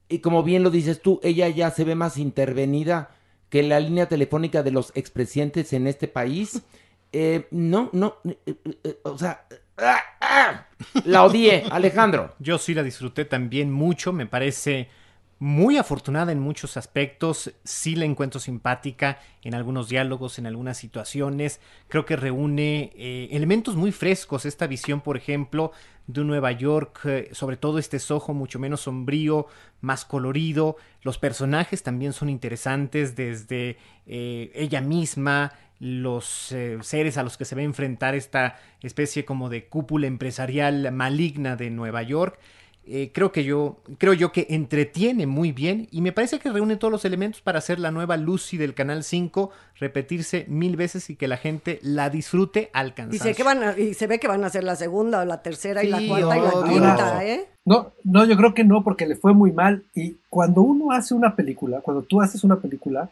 Y 0.08 0.20
como 0.20 0.44
bien 0.44 0.64
lo 0.64 0.70
dices 0.70 1.02
tú, 1.02 1.20
ella 1.24 1.50
ya 1.50 1.72
se 1.72 1.84
ve 1.84 1.96
más 1.96 2.18
intervenida 2.18 3.10
que 3.50 3.64
la 3.64 3.80
línea 3.80 4.08
telefónica 4.08 4.64
de 4.64 4.72
los 4.72 4.92
expresidentes 4.96 5.74
en 5.74 5.88
este 5.88 6.08
país. 6.08 6.62
Eh, 7.18 7.48
no, 7.52 7.90
no, 7.94 8.18
eh, 8.26 8.56
eh, 8.84 9.00
o 9.04 9.18
sea, 9.18 9.46
¡ah, 9.78 10.00
ah! 10.20 10.66
la 11.06 11.24
odié, 11.24 11.64
Alejandro. 11.72 12.36
Yo 12.40 12.58
sí 12.58 12.74
la 12.74 12.84
disfruté 12.84 13.24
también 13.24 13.72
mucho, 13.72 14.12
me 14.12 14.26
parece 14.26 14.90
muy 15.38 15.78
afortunada 15.78 16.32
en 16.32 16.39
muchos 16.39 16.78
aspectos, 16.78 17.54
sí 17.63 17.95
la 17.95 18.06
encuentro 18.06 18.39
simpática 18.39 19.19
en 19.43 19.54
algunos 19.54 19.89
diálogos, 19.89 20.39
en 20.39 20.48
algunas 20.48 20.78
situaciones, 20.78 21.60
creo 21.89 22.06
que 22.06 22.15
reúne 22.15 22.93
eh, 22.95 23.28
elementos 23.32 23.76
muy 23.76 23.91
frescos, 23.91 24.45
esta 24.45 24.65
visión, 24.65 25.02
por 25.02 25.17
ejemplo, 25.17 25.74
de 26.08 26.21
un 26.21 26.28
Nueva 26.28 26.54
York, 26.54 27.02
eh, 27.06 27.30
sobre 27.34 27.58
todo 27.58 27.80
este 27.80 28.00
sojo 28.00 28.34
mucho 28.34 28.60
menos 28.60 28.82
sombrío, 28.82 29.48
más 29.82 30.06
colorido, 30.06 30.78
los 31.02 31.17
personajes 31.17 31.84
también 31.84 32.13
son 32.13 32.30
interesantes 32.30 33.15
desde 33.17 33.78
eh, 34.08 34.52
ella 34.56 34.80
misma, 34.80 35.52
los 35.78 36.56
seres 36.82 37.17
a 37.17 37.24
los 37.24 37.36
que 37.36 37.43
se 37.43 37.54
a 37.60 37.62
enfrentar 37.65 38.15
esta 38.15 38.58
especie 38.82 39.26
como 39.26 39.50
de 39.50 39.65
cúpula 39.65 40.08
empresarial 40.08 40.89
maligna 40.93 41.58
de 41.58 41.69
Nueva 41.69 42.02
York. 42.02 42.39
Eh, 42.88 43.10
creo 43.12 43.32
que 43.32 43.43
yo 43.43 43.80
creo 43.98 44.13
yo 44.13 44.32
que 44.32 44.45
entretiene 44.52 45.26
muy 45.26 45.52
bien 45.52 45.88
y 45.89 46.02
me 46.02 46.12
parece 46.12 46.38
que 46.38 46.52
reúne 46.52 46.76
todos 46.76 46.91
los 46.91 47.04
elementos 47.04 47.41
para 47.41 47.58
hacer 47.58 47.80
la 47.80 47.89
nueva 47.89 48.15
Lucy 48.15 48.58
del 48.58 48.76
canal 48.76 49.04
5 49.04 49.50
repetirse 49.80 50.45
mil 50.48 50.76
veces 50.76 51.10
y 51.10 51.15
que 51.15 51.28
la 51.28 51.38
gente 51.38 51.80
la 51.82 52.12
disfrute 52.12 52.69
al 52.74 52.89
Y 52.89 52.91
cansancio. 52.91 53.24
se, 53.32 53.36
que 53.36 53.43
van 53.43 53.63
a- 53.63 53.78
y 53.78 53.95
se 53.95 54.06
ve 54.06 54.19
que 54.19 54.28
van 54.28 54.43
a 54.43 54.48
hacer 54.48 54.63
la 54.63 54.76
segunda 54.76 55.21
o 55.21 55.26
la 55.26 55.41
tercera 55.41 55.84
y 55.84 55.89
la 55.89 56.00
cuarta 56.08 56.38
y 56.38 56.41
la 56.41 56.69
quinta, 56.69 57.26
¿eh? 57.26 57.45
No, 57.65 57.91
no, 58.04 58.24
yo 58.26 58.38
creo 58.38 58.54
que 58.54 58.63
no, 58.63 58.84
porque 58.84 59.08
le 59.08 59.15
fue 59.15 59.34
muy 59.34 59.52
mal. 59.52 59.84
Y 59.95 60.17
cuando 60.30 60.62
uno 60.62 60.91
hace 60.91 61.15
una 61.15 61.36
película, 61.36 61.82
cuando 61.82 62.04
tú 62.04 62.21
haces 62.21 62.43
una 62.43 62.58
película, 62.58 63.10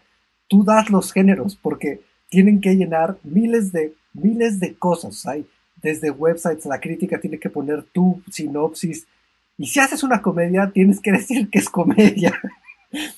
tú 0.48 0.64
das 0.64 0.92
los 0.92 1.12
géneros 1.12 1.58
porque 1.60 2.02
tienen 2.30 2.62
que 2.62 2.76
llenar 2.76 3.18
miles 3.24 3.72
de, 3.72 3.94
miles 4.14 4.60
de 4.60 4.76
cosas. 4.76 5.26
Hay 5.26 5.48
desde 5.82 6.12
websites, 6.12 6.66
la 6.68 6.80
crítica 6.80 7.20
tiene 7.20 7.40
que 7.40 7.50
poner 7.50 7.82
tu 7.92 8.22
sinopsis. 8.32 9.08
Y 9.58 9.68
si 9.68 9.80
haces 9.80 10.04
una 10.04 10.22
comedia, 10.22 10.72
tienes 10.74 11.00
que 11.00 11.12
decir 11.14 11.50
que 11.50 11.60
es 11.60 11.70
comedia. 11.70 12.40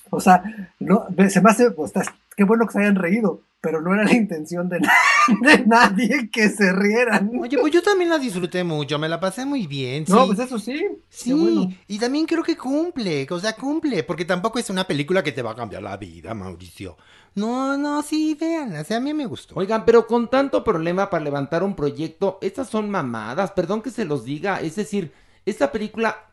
o 0.09 0.19
sea, 0.19 0.43
no, 0.79 1.05
se 1.29 1.41
me 1.41 1.49
hace, 1.49 1.71
pues, 1.71 1.91
qué 2.35 2.43
bueno 2.43 2.65
que 2.65 2.73
se 2.73 2.79
hayan 2.79 2.95
reído, 2.95 3.41
pero 3.61 3.81
no 3.81 3.93
era 3.93 4.03
la 4.03 4.13
intención 4.13 4.69
de, 4.69 4.79
de, 5.41 5.65
nadie 5.65 6.29
que 6.31 6.49
se 6.49 6.71
rieran. 6.71 7.31
Oye, 7.41 7.57
pues 7.57 7.73
yo 7.73 7.81
también 7.81 8.09
la 8.09 8.19
disfruté 8.19 8.63
mucho, 8.63 8.99
me 8.99 9.09
la 9.09 9.19
pasé 9.19 9.45
muy 9.45 9.67
bien. 9.67 10.05
No, 10.07 10.27
pues 10.27 10.39
eso 10.39 10.59
sí. 10.59 10.85
Sí, 11.09 11.33
bueno. 11.33 11.73
y 11.87 11.99
también 11.99 12.25
creo 12.25 12.43
que 12.43 12.55
cumple, 12.55 13.27
o 13.29 13.39
sea, 13.39 13.53
cumple, 13.53 14.03
porque 14.03 14.25
tampoco 14.25 14.59
es 14.59 14.69
una 14.69 14.85
película 14.85 15.23
que 15.23 15.31
te 15.31 15.41
va 15.41 15.51
a 15.51 15.55
cambiar 15.55 15.83
la 15.83 15.97
vida, 15.97 16.33
Mauricio. 16.33 16.97
No, 17.35 17.77
no, 17.77 18.01
sí, 18.01 18.37
vean, 18.39 18.77
o 18.77 18.83
sea, 18.85 18.97
a 18.97 19.01
mí 19.01 19.13
me 19.13 19.25
gustó. 19.25 19.55
Oigan, 19.55 19.83
pero 19.83 20.07
con 20.07 20.29
tanto 20.29 20.63
problema 20.63 21.09
para 21.09 21.23
levantar 21.23 21.63
un 21.63 21.75
proyecto, 21.75 22.39
estas 22.41 22.69
son 22.69 22.89
mamadas, 22.89 23.51
perdón 23.51 23.81
que 23.81 23.91
se 23.91 24.05
los 24.05 24.23
diga, 24.23 24.61
es 24.61 24.77
decir, 24.77 25.11
esta 25.45 25.71
película 25.71 26.31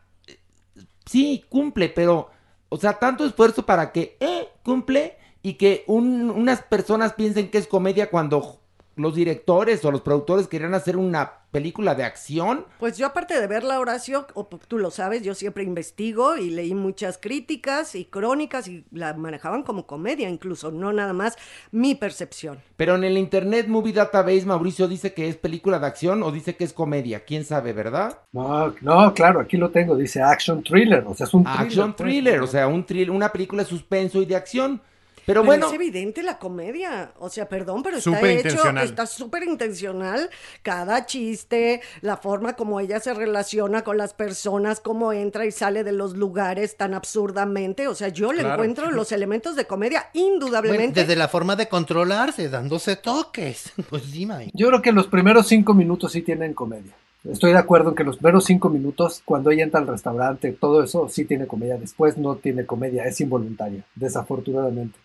sí 1.05 1.45
cumple, 1.49 1.89
pero, 1.89 2.29
o 2.69 2.77
sea, 2.77 2.99
tanto 2.99 3.25
esfuerzo 3.25 3.65
para 3.65 3.91
que, 3.91 4.17
eh, 4.19 4.49
cumple 4.63 5.17
y 5.41 5.55
que 5.55 5.83
un, 5.87 6.29
unas 6.29 6.61
personas 6.63 7.13
piensen 7.13 7.51
que 7.51 7.57
es 7.57 7.67
comedia 7.67 8.09
cuando 8.09 8.62
los 8.95 9.15
directores 9.15 9.83
o 9.85 9.91
los 9.91 10.01
productores 10.01 10.47
querían 10.47 10.73
hacer 10.73 10.97
una 10.97 11.43
película 11.53 11.93
de 11.93 12.03
acción. 12.03 12.65
Pues 12.79 12.97
yo 12.97 13.05
aparte 13.05 13.39
de 13.39 13.45
verla, 13.47 13.79
Horacio, 13.79 14.25
o 14.33 14.45
tú 14.67 14.79
lo 14.79 14.89
sabes, 14.89 15.21
yo 15.21 15.35
siempre 15.35 15.63
investigo 15.63 16.35
y 16.35 16.49
leí 16.49 16.73
muchas 16.73 17.19
críticas 17.19 17.93
y 17.93 18.05
crónicas 18.05 18.67
y 18.67 18.83
la 18.91 19.13
manejaban 19.13 19.61
como 19.61 19.85
comedia 19.85 20.27
incluso, 20.29 20.71
no 20.71 20.91
nada 20.91 21.13
más 21.13 21.37
mi 21.71 21.93
percepción. 21.93 22.57
Pero 22.75 22.95
en 22.95 23.03
el 23.03 23.17
Internet 23.17 23.67
Movie 23.67 23.93
Database 23.93 24.45
Mauricio 24.45 24.87
dice 24.87 25.13
que 25.13 25.29
es 25.29 25.37
película 25.37 25.77
de 25.77 25.85
acción 25.85 26.23
o 26.23 26.31
dice 26.31 26.55
que 26.55 26.63
es 26.63 26.73
comedia, 26.73 27.23
quién 27.23 27.45
sabe, 27.45 27.71
¿verdad? 27.71 28.17
No, 28.31 28.73
no, 28.81 29.13
claro, 29.13 29.39
aquí 29.39 29.57
lo 29.57 29.69
tengo, 29.69 29.95
dice 29.95 30.21
action 30.23 30.63
thriller, 30.63 31.03
o 31.07 31.13
sea, 31.13 31.27
es 31.27 31.33
un 31.35 31.43
thriller, 31.43 31.61
action 31.61 31.93
pues. 31.93 32.07
thriller, 32.07 32.41
o 32.41 32.47
sea, 32.47 32.67
un 32.67 32.83
thriller, 32.83 33.11
una 33.11 33.31
película 33.31 33.61
de 33.63 33.69
suspenso 33.69 34.21
y 34.21 34.25
de 34.25 34.35
acción. 34.35 34.81
Pero, 35.25 35.41
pero, 35.41 35.43
bueno. 35.43 35.67
Es 35.67 35.73
evidente 35.73 36.23
la 36.23 36.39
comedia. 36.39 37.11
O 37.19 37.29
sea, 37.29 37.47
perdón, 37.47 37.83
pero 37.83 37.97
está 37.97 38.29
hecho, 38.29 38.69
está 38.81 39.05
súper 39.05 39.43
intencional. 39.43 40.29
Cada 40.61 41.05
chiste, 41.05 41.81
la 42.01 42.17
forma 42.17 42.53
como 42.53 42.79
ella 42.79 42.99
se 42.99 43.13
relaciona 43.13 43.83
con 43.83 43.97
las 43.97 44.13
personas, 44.13 44.79
cómo 44.79 45.13
entra 45.13 45.45
y 45.45 45.51
sale 45.51 45.83
de 45.83 45.91
los 45.91 46.15
lugares 46.15 46.77
tan 46.77 46.93
absurdamente. 46.93 47.87
O 47.87 47.95
sea, 47.95 48.09
yo 48.09 48.33
le 48.33 48.43
encuentro 48.43 48.91
los 48.91 49.11
elementos 49.11 49.55
de 49.55 49.65
comedia 49.65 50.09
indudablemente. 50.13 51.01
desde 51.01 51.15
la 51.15 51.27
forma 51.27 51.55
de 51.55 51.67
controlarse, 51.67 52.49
dándose 52.49 52.95
toques. 52.95 53.71
Pues 53.89 54.11
dime. 54.11 54.49
Yo 54.53 54.69
creo 54.69 54.81
que 54.81 54.91
los 54.91 55.07
primeros 55.07 55.47
cinco 55.47 55.73
minutos 55.73 56.13
sí 56.13 56.21
tienen 56.21 56.53
comedia. 56.53 56.93
Estoy 57.23 57.51
de 57.51 57.57
acuerdo 57.57 57.89
en 57.89 57.95
que 57.95 58.03
los 58.03 58.17
primeros 58.17 58.45
cinco 58.45 58.69
minutos, 58.69 59.21
cuando 59.23 59.51
ella 59.51 59.63
entra 59.63 59.79
al 59.79 59.87
restaurante, 59.87 60.51
todo 60.51 60.83
eso 60.83 61.07
sí 61.09 61.25
tiene 61.25 61.47
comedia. 61.47 61.77
Después 61.77 62.17
no 62.17 62.35
tiene 62.35 62.65
comedia, 62.65 63.05
es 63.05 63.21
involuntaria, 63.21 63.83
desafortunadamente. 63.95 64.97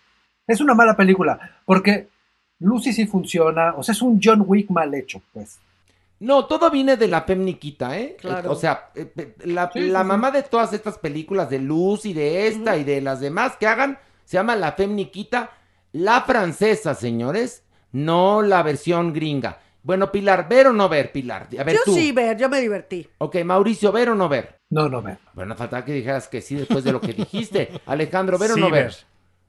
Es 0.48 0.60
una 0.60 0.74
mala 0.74 0.96
película, 0.96 1.60
porque 1.64 2.08
Lucy 2.58 2.92
sí 2.92 3.06
funciona, 3.06 3.74
o 3.76 3.82
sea, 3.82 3.92
es 3.92 4.02
un 4.02 4.18
John 4.22 4.42
Wick 4.46 4.70
mal 4.70 4.92
hecho, 4.94 5.22
pues. 5.32 5.58
No, 6.20 6.46
todo 6.46 6.70
viene 6.70 6.96
de 6.96 7.06
la 7.06 7.24
Pemniquita, 7.24 7.96
¿eh? 7.96 8.16
O 8.46 8.56
sea, 8.56 8.90
eh, 8.96 9.36
la, 9.44 10.02
mamá 10.02 10.32
de 10.32 10.42
todas 10.42 10.72
estas 10.72 10.98
películas, 10.98 11.48
de 11.48 11.60
Lucy, 11.60 12.12
de 12.12 12.48
esta 12.48 12.76
y 12.76 12.82
de 12.82 13.00
las 13.00 13.20
demás 13.20 13.56
que 13.56 13.68
hagan, 13.68 13.98
se 14.24 14.36
llama 14.36 14.56
la 14.56 14.74
Pemniquita, 14.74 15.50
la 15.92 16.22
francesa, 16.22 16.94
señores, 16.94 17.62
no 17.92 18.42
la 18.42 18.64
versión 18.64 19.12
gringa. 19.12 19.60
Bueno, 19.84 20.10
Pilar, 20.10 20.48
¿ver 20.48 20.66
o 20.66 20.72
no 20.72 20.88
ver, 20.88 21.12
Pilar? 21.12 21.48
A 21.56 21.62
ver, 21.62 21.76
yo 21.86 21.94
sí 21.94 22.10
ver, 22.10 22.36
yo 22.36 22.48
me 22.48 22.60
divertí. 22.60 23.08
Ok, 23.18 23.36
Mauricio, 23.44 23.92
¿ver 23.92 24.10
o 24.10 24.14
no 24.16 24.28
ver? 24.28 24.58
No, 24.70 24.88
no 24.88 25.00
ver. 25.00 25.18
Bueno, 25.34 25.54
faltaba 25.54 25.84
que 25.84 25.92
dijeras 25.92 26.26
que 26.26 26.40
sí 26.40 26.56
después 26.56 26.82
de 26.82 26.92
lo 26.92 27.00
que 27.00 27.12
dijiste. 27.12 27.70
Alejandro, 27.86 28.38
¿ver 28.38 28.52
o 28.52 28.56
no 28.56 28.70
ver? 28.70 28.92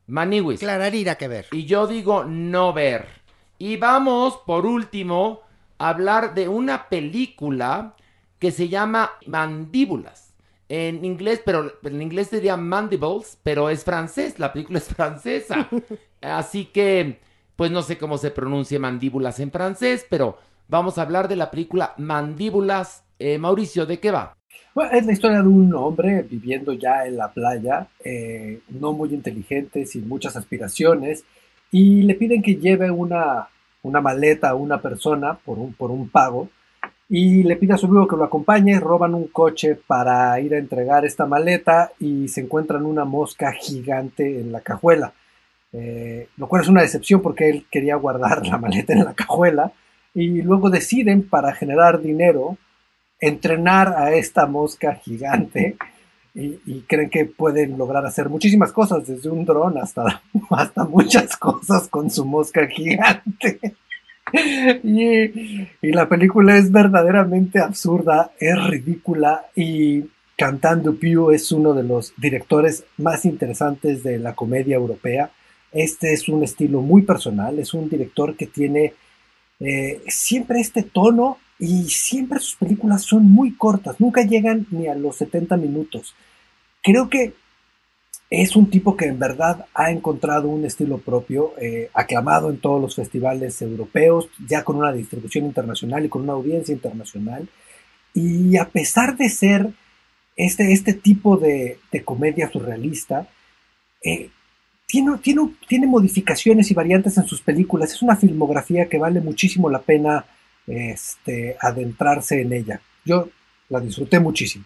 Maniwis. 0.09 0.59
Clararira 0.59 1.15
que 1.15 1.27
ver. 1.27 1.47
Y 1.51 1.65
yo 1.65 1.87
digo 1.87 2.23
no 2.25 2.73
ver. 2.73 3.07
Y 3.57 3.77
vamos, 3.77 4.37
por 4.45 4.65
último, 4.65 5.41
a 5.77 5.89
hablar 5.89 6.33
de 6.33 6.47
una 6.47 6.89
película 6.89 7.95
que 8.39 8.51
se 8.51 8.69
llama 8.69 9.11
Mandíbulas. 9.27 10.33
En 10.67 11.03
inglés, 11.03 11.41
pero 11.45 11.73
en 11.83 12.01
inglés 12.01 12.27
sería 12.27 12.55
Mandibles, 12.57 13.39
pero 13.43 13.69
es 13.69 13.83
francés, 13.83 14.39
la 14.39 14.53
película 14.53 14.79
es 14.79 14.87
francesa. 14.87 15.67
Así 16.21 16.65
que, 16.65 17.19
pues 17.55 17.71
no 17.71 17.81
sé 17.81 17.97
cómo 17.97 18.17
se 18.17 18.31
pronuncia 18.31 18.79
mandíbulas 18.79 19.39
en 19.39 19.51
francés, 19.51 20.05
pero 20.09 20.37
vamos 20.67 20.97
a 20.97 21.01
hablar 21.01 21.27
de 21.27 21.35
la 21.35 21.51
película 21.51 21.93
Mandíbulas. 21.97 23.03
Eh, 23.19 23.37
Mauricio, 23.37 23.85
¿de 23.85 23.99
qué 23.99 24.11
va? 24.11 24.38
Es 24.91 25.05
la 25.05 25.11
historia 25.11 25.41
de 25.41 25.47
un 25.47 25.73
hombre 25.73 26.23
viviendo 26.23 26.73
ya 26.73 27.05
en 27.05 27.17
la 27.17 27.31
playa, 27.31 27.87
eh, 28.03 28.61
no 28.69 28.93
muy 28.93 29.13
inteligente, 29.13 29.85
sin 29.85 30.07
muchas 30.07 30.35
aspiraciones, 30.35 31.23
y 31.71 32.03
le 32.03 32.15
piden 32.15 32.41
que 32.41 32.55
lleve 32.55 32.89
una, 32.89 33.47
una 33.83 34.01
maleta 34.01 34.49
a 34.49 34.55
una 34.55 34.81
persona 34.81 35.37
por 35.37 35.59
un, 35.59 35.73
por 35.73 35.91
un 35.91 36.09
pago, 36.09 36.49
y 37.09 37.41
le 37.43 37.55
pide 37.55 37.73
a 37.73 37.77
su 37.77 37.87
amigo 37.87 38.07
que 38.07 38.15
lo 38.15 38.23
acompañe, 38.23 38.79
roban 38.79 39.15
un 39.15 39.27
coche 39.27 39.75
para 39.75 40.39
ir 40.39 40.53
a 40.53 40.59
entregar 40.59 41.05
esta 41.05 41.25
maleta 41.25 41.91
y 41.99 42.27
se 42.27 42.41
encuentran 42.41 42.85
una 42.85 43.03
mosca 43.03 43.51
gigante 43.51 44.39
en 44.39 44.51
la 44.51 44.61
cajuela. 44.61 45.13
Eh, 45.71 46.29
lo 46.37 46.47
cual 46.47 46.63
es 46.63 46.67
una 46.67 46.81
decepción 46.81 47.21
porque 47.21 47.49
él 47.49 47.65
quería 47.69 47.95
guardar 47.95 48.45
la 48.45 48.57
maleta 48.57 48.93
en 48.93 49.05
la 49.05 49.13
cajuela 49.13 49.71
y 50.13 50.41
luego 50.41 50.69
deciden 50.69 51.27
para 51.27 51.53
generar 51.53 52.01
dinero 52.01 52.57
entrenar 53.19 53.89
a 53.97 54.13
esta 54.13 54.45
mosca 54.45 54.95
gigante 54.95 55.77
y, 56.33 56.81
creen 56.87 57.09
que 57.09 57.25
pueden 57.25 57.77
lograr 57.77 58.05
hacer 58.05 58.29
muchísimas 58.29 58.71
cosas, 58.71 59.05
desde 59.05 59.29
un 59.29 59.43
dron 59.43 59.77
hasta, 59.77 60.21
hasta 60.51 60.85
muchas 60.85 61.35
cosas 61.35 61.87
con 61.87 62.09
su 62.09 62.25
mosca 62.25 62.67
gigante. 62.67 63.59
y, 64.83 65.67
y 65.81 65.91
la 65.91 66.07
película 66.07 66.55
es 66.57 66.71
verdaderamente 66.71 67.59
absurda, 67.59 68.31
es 68.39 68.63
ridícula 68.67 69.47
y 69.55 70.05
Cantando 70.39 70.95
Pew 70.95 71.31
es 71.31 71.51
uno 71.51 71.73
de 71.73 71.83
los 71.83 72.13
directores 72.15 72.85
más 72.97 73.25
interesantes 73.25 74.03
de 74.03 74.19
la 74.19 74.35
comedia 74.35 74.77
europea. 74.77 75.31
Este 75.73 76.13
es 76.13 76.29
un 76.29 76.43
estilo 76.45 76.79
muy 76.79 77.01
personal, 77.01 77.59
es 77.59 77.73
un 77.73 77.89
director 77.89 78.37
que 78.37 78.47
tiene 78.47 78.93
eh, 79.59 80.01
siempre 80.07 80.61
este 80.61 80.83
tono 80.83 81.39
y 81.59 81.89
siempre 81.89 82.39
sus 82.39 82.55
películas 82.55 83.03
son 83.03 83.29
muy 83.29 83.53
cortas, 83.53 83.99
nunca 83.99 84.23
llegan 84.23 84.65
ni 84.71 84.87
a 84.87 84.95
los 84.95 85.17
70 85.17 85.57
minutos. 85.57 86.15
Creo 86.81 87.09
que 87.09 87.33
es 88.29 88.55
un 88.55 88.69
tipo 88.69 88.95
que 88.95 89.05
en 89.05 89.19
verdad 89.19 89.65
ha 89.73 89.91
encontrado 89.91 90.47
un 90.47 90.63
estilo 90.63 90.99
propio, 90.99 91.53
eh, 91.59 91.89
aclamado 91.93 92.49
en 92.49 92.59
todos 92.59 92.79
los 92.79 92.95
festivales 92.95 93.61
europeos, 93.61 94.29
ya 94.47 94.63
con 94.63 94.77
una 94.77 94.93
distribución 94.93 95.45
internacional 95.45 96.05
y 96.05 96.09
con 96.09 96.21
una 96.21 96.33
audiencia 96.33 96.73
internacional. 96.73 97.49
Y 98.13 98.55
a 98.57 98.69
pesar 98.69 99.17
de 99.17 99.29
ser 99.29 99.69
este, 100.35 100.71
este 100.71 100.93
tipo 100.93 101.37
de, 101.37 101.79
comedia 102.05 102.49
surrealista, 102.49 103.27
eh, 104.03 104.29
tiene, 104.85 105.17
tiene, 105.17 105.41
tiene 105.67 105.87
modificaciones 105.87 106.71
y 106.71 106.73
variantes 106.73 107.17
en 107.17 107.27
sus 107.27 107.41
películas. 107.41 107.91
Es 107.91 108.01
una 108.01 108.15
filmografía 108.15 108.87
que 108.87 108.97
vale 108.97 109.21
muchísimo 109.21 109.69
la 109.69 109.81
pena 109.81 110.25
este, 110.69 111.57
adentrarse 111.59 112.41
en 112.41 112.53
ella. 112.53 112.81
Yo 113.03 113.29
la 113.69 113.79
disfruté 113.79 114.19
muchísimo. 114.19 114.65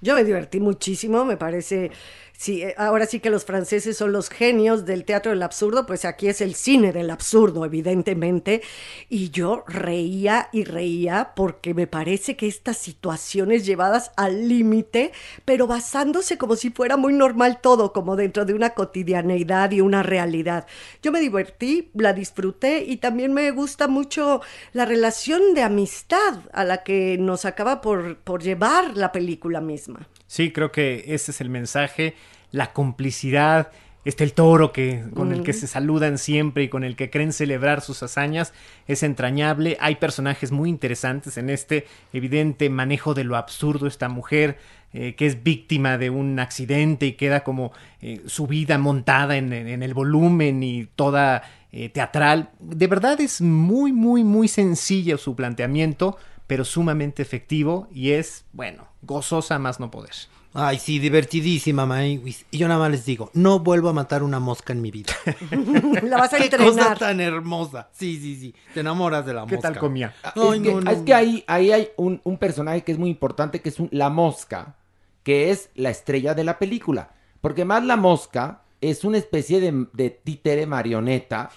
Yo 0.00 0.14
me 0.14 0.24
divertí 0.24 0.60
muchísimo, 0.60 1.24
me 1.24 1.36
parece 1.36 1.90
Sí, 2.38 2.62
eh, 2.62 2.74
ahora 2.76 3.06
sí 3.06 3.20
que 3.20 3.30
los 3.30 3.44
franceses 3.44 3.96
son 3.96 4.12
los 4.12 4.28
genios 4.28 4.84
del 4.84 5.04
teatro 5.04 5.32
del 5.32 5.42
absurdo, 5.42 5.86
pues 5.86 6.04
aquí 6.04 6.28
es 6.28 6.40
el 6.40 6.54
cine 6.54 6.92
del 6.92 7.10
absurdo, 7.10 7.64
evidentemente. 7.64 8.62
Y 9.08 9.30
yo 9.30 9.64
reía 9.66 10.48
y 10.52 10.64
reía 10.64 11.32
porque 11.34 11.72
me 11.72 11.86
parece 11.86 12.36
que 12.36 12.46
estas 12.46 12.76
situaciones 12.76 13.64
llevadas 13.64 14.12
al 14.16 14.48
límite, 14.48 15.12
pero 15.44 15.66
basándose 15.66 16.36
como 16.36 16.56
si 16.56 16.70
fuera 16.70 16.96
muy 16.96 17.14
normal 17.14 17.60
todo, 17.62 17.92
como 17.92 18.16
dentro 18.16 18.44
de 18.44 18.54
una 18.54 18.70
cotidianeidad 18.70 19.70
y 19.70 19.80
una 19.80 20.02
realidad. 20.02 20.66
Yo 21.02 21.12
me 21.12 21.20
divertí, 21.20 21.90
la 21.94 22.12
disfruté 22.12 22.84
y 22.86 22.98
también 22.98 23.32
me 23.32 23.50
gusta 23.50 23.88
mucho 23.88 24.42
la 24.72 24.84
relación 24.84 25.54
de 25.54 25.62
amistad 25.62 26.40
a 26.52 26.64
la 26.64 26.82
que 26.82 27.16
nos 27.18 27.44
acaba 27.46 27.80
por, 27.80 28.18
por 28.18 28.42
llevar 28.42 28.96
la 28.96 29.12
película 29.12 29.60
misma. 29.60 30.06
Sí, 30.26 30.52
creo 30.52 30.72
que 30.72 31.04
ese 31.08 31.30
es 31.30 31.40
el 31.40 31.50
mensaje, 31.50 32.14
la 32.50 32.72
complicidad 32.72 33.70
Está 34.04 34.22
el 34.22 34.34
toro 34.34 34.72
que, 34.72 35.02
con 35.14 35.32
el 35.32 35.42
que 35.42 35.52
se 35.52 35.66
saludan 35.66 36.16
siempre 36.18 36.62
y 36.62 36.68
con 36.68 36.84
el 36.84 36.94
que 36.94 37.10
creen 37.10 37.32
celebrar 37.32 37.80
sus 37.80 38.04
hazañas. 38.04 38.52
Es 38.86 39.02
entrañable. 39.02 39.76
Hay 39.80 39.96
personajes 39.96 40.52
muy 40.52 40.70
interesantes 40.70 41.36
en 41.38 41.50
este 41.50 41.88
evidente 42.12 42.70
manejo 42.70 43.14
de 43.14 43.24
lo 43.24 43.34
absurdo. 43.36 43.88
Esta 43.88 44.08
mujer 44.08 44.58
eh, 44.92 45.16
que 45.16 45.26
es 45.26 45.42
víctima 45.42 45.98
de 45.98 46.10
un 46.10 46.38
accidente 46.38 47.06
y 47.06 47.12
queda 47.14 47.42
como 47.42 47.72
eh, 48.00 48.20
su 48.26 48.46
vida 48.46 48.78
montada 48.78 49.38
en, 49.38 49.52
en- 49.52 49.66
en 49.66 49.82
el 49.82 49.92
volumen 49.92 50.62
y 50.62 50.84
toda 50.94 51.42
eh, 51.72 51.88
teatral. 51.88 52.50
De 52.60 52.86
verdad 52.86 53.20
es 53.20 53.40
muy, 53.40 53.90
muy, 53.92 54.22
muy 54.22 54.46
sencilla 54.46 55.18
su 55.18 55.34
planteamiento, 55.34 56.16
pero 56.46 56.64
sumamente 56.64 57.22
efectivo 57.22 57.88
y 57.92 58.12
es, 58.12 58.44
bueno, 58.52 58.86
gozosa 59.02 59.58
más 59.58 59.80
no 59.80 59.90
poder. 59.90 60.12
Ay, 60.58 60.78
sí, 60.78 60.98
divertidísima, 60.98 61.84
Maniwis. 61.84 62.46
Y 62.50 62.56
yo 62.58 62.66
nada 62.68 62.80
más 62.80 62.90
les 62.90 63.04
digo, 63.04 63.30
no 63.34 63.58
vuelvo 63.60 63.90
a 63.90 63.92
matar 63.92 64.22
una 64.22 64.40
mosca 64.40 64.72
en 64.72 64.80
mi 64.80 64.90
vida. 64.90 65.12
La 66.02 66.16
vas 66.16 66.32
a 66.32 66.38
Qué 66.38 66.48
cosa 66.48 66.64
entrenar. 66.66 66.98
tan 66.98 67.20
hermosa. 67.20 67.90
Sí, 67.92 68.18
sí, 68.18 68.36
sí. 68.36 68.54
Te 68.72 68.80
enamoras 68.80 69.26
de 69.26 69.34
la 69.34 69.44
¿Qué 69.46 69.56
mosca. 69.56 69.70
tal 69.72 69.78
comía? 69.78 70.14
Ay, 70.22 70.32
es, 70.58 70.62
que, 70.62 70.72
no, 70.72 70.80
no. 70.80 70.90
es 70.90 70.98
que 71.02 71.12
ahí, 71.12 71.44
ahí 71.46 71.72
hay 71.72 71.88
un, 71.98 72.22
un 72.24 72.38
personaje 72.38 72.82
que 72.84 72.92
es 72.92 72.98
muy 72.98 73.10
importante, 73.10 73.60
que 73.60 73.68
es 73.68 73.78
un- 73.78 73.90
la 73.92 74.08
mosca, 74.08 74.76
que 75.24 75.50
es 75.50 75.68
la 75.74 75.90
estrella 75.90 76.32
de 76.34 76.44
la 76.44 76.58
película. 76.58 77.10
Porque 77.42 77.66
más 77.66 77.84
la 77.84 77.96
mosca 77.96 78.62
es 78.80 79.04
una 79.04 79.18
especie 79.18 79.60
de, 79.60 79.86
de 79.92 80.08
títere 80.08 80.64
marioneta, 80.66 81.50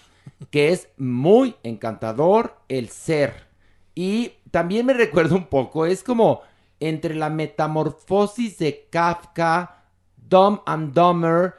que 0.51 0.73
es 0.73 0.89
muy 0.97 1.55
encantador 1.63 2.57
el 2.67 2.89
ser. 2.89 3.47
Y 3.95 4.33
también 4.51 4.85
me 4.85 4.93
recuerda 5.05 5.35
un 5.35 5.45
poco, 5.47 5.85
es 5.85 6.03
como 6.03 6.41
entre 6.79 7.15
la 7.15 7.29
metamorfosis 7.29 8.57
de 8.59 8.87
Kafka, 8.89 9.75
Dumb 10.15 10.61
and 10.65 10.93
Dumber. 10.93 11.55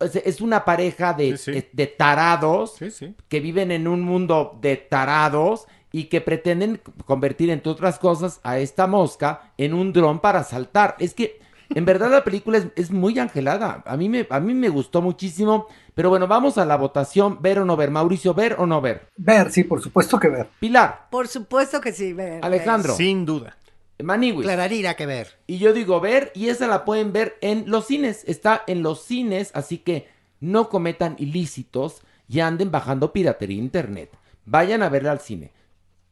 es, 0.00 0.16
es 0.16 0.40
una 0.40 0.64
pareja 0.64 1.12
de, 1.12 1.36
Sí, 1.36 1.52
sí. 1.54 1.68
de 1.72 1.86
tarados 1.88 2.74
sí. 2.90 3.14
que 3.28 3.40
viven 3.40 3.70
en 3.72 3.88
un 3.88 4.02
mundo 4.02 4.58
de 4.62 4.76
tarados 4.76 5.66
y 5.90 6.04
que 6.04 6.20
pretenden 6.20 6.80
convertir, 7.04 7.50
entre 7.50 7.70
otras 7.72 7.98
cosas, 7.98 8.40
a 8.44 8.58
esta 8.58 8.86
mosca 8.86 9.52
en 9.58 9.74
un 9.74 9.92
dron 9.92 10.20
para 10.20 10.42
saltar. 10.44 10.96
Es 11.00 11.12
que, 11.14 11.40
en 11.74 11.84
verdad, 11.84 12.10
la 12.10 12.24
película 12.24 12.58
es, 12.58 12.68
es 12.76 12.90
muy 12.90 13.18
angelada. 13.18 13.82
A 13.84 13.96
mí, 13.96 14.08
me, 14.08 14.26
a 14.30 14.40
mí 14.40 14.54
me 14.54 14.68
gustó 14.70 15.02
muchísimo. 15.02 15.66
Pero 15.94 16.08
bueno, 16.08 16.26
vamos 16.26 16.58
a 16.58 16.64
la 16.64 16.76
votación. 16.76 17.38
¿Ver 17.42 17.58
o 17.58 17.64
no 17.64 17.76
ver? 17.76 17.90
Mauricio, 17.90 18.34
¿ver 18.34 18.56
o 18.58 18.66
no 18.66 18.80
ver? 18.80 19.08
Ver, 19.16 19.50
sí, 19.52 19.64
por 19.64 19.82
supuesto 19.82 20.18
que 20.18 20.28
ver. 20.28 20.48
Pilar, 20.58 21.08
Por 21.10 21.28
supuesto 21.28 21.80
que 21.80 21.92
sí, 21.92 22.12
ver. 22.12 22.44
Alejandro, 22.44 22.94
Sin 22.94 23.26
duda. 23.26 23.56
Maniwis. 24.02 24.44
Clararira 24.46 24.94
que 24.94 25.06
ver. 25.06 25.38
Y 25.46 25.58
yo 25.58 25.72
digo 25.72 26.00
ver, 26.00 26.32
y 26.34 26.48
esa 26.48 26.66
la 26.66 26.84
pueden 26.84 27.12
ver 27.12 27.36
en 27.40 27.64
los 27.66 27.86
cines. 27.86 28.24
Está 28.26 28.62
en 28.66 28.82
los 28.82 29.02
cines, 29.04 29.50
así 29.54 29.78
que 29.78 30.08
no 30.40 30.68
cometan 30.68 31.14
ilícitos 31.18 32.02
y 32.28 32.40
anden 32.40 32.70
bajando 32.70 33.12
piratería 33.12 33.58
internet. 33.58 34.10
Vayan 34.44 34.82
a 34.82 34.88
verla 34.88 35.12
al 35.12 35.20
cine. 35.20 35.52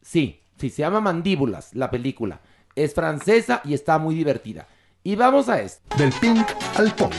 Sí, 0.02 0.42
sí, 0.58 0.70
se 0.70 0.82
llama 0.82 1.00
Mandíbulas, 1.00 1.74
la 1.74 1.90
película. 1.90 2.40
Es 2.76 2.94
francesa 2.94 3.60
y 3.64 3.74
está 3.74 3.98
muy 3.98 4.14
divertida. 4.14 4.68
Y 5.02 5.16
vamos 5.16 5.48
a 5.48 5.60
esto. 5.60 5.82
Del 5.96 6.12
pink 6.12 6.46
al 6.76 6.94
punk. 6.94 7.14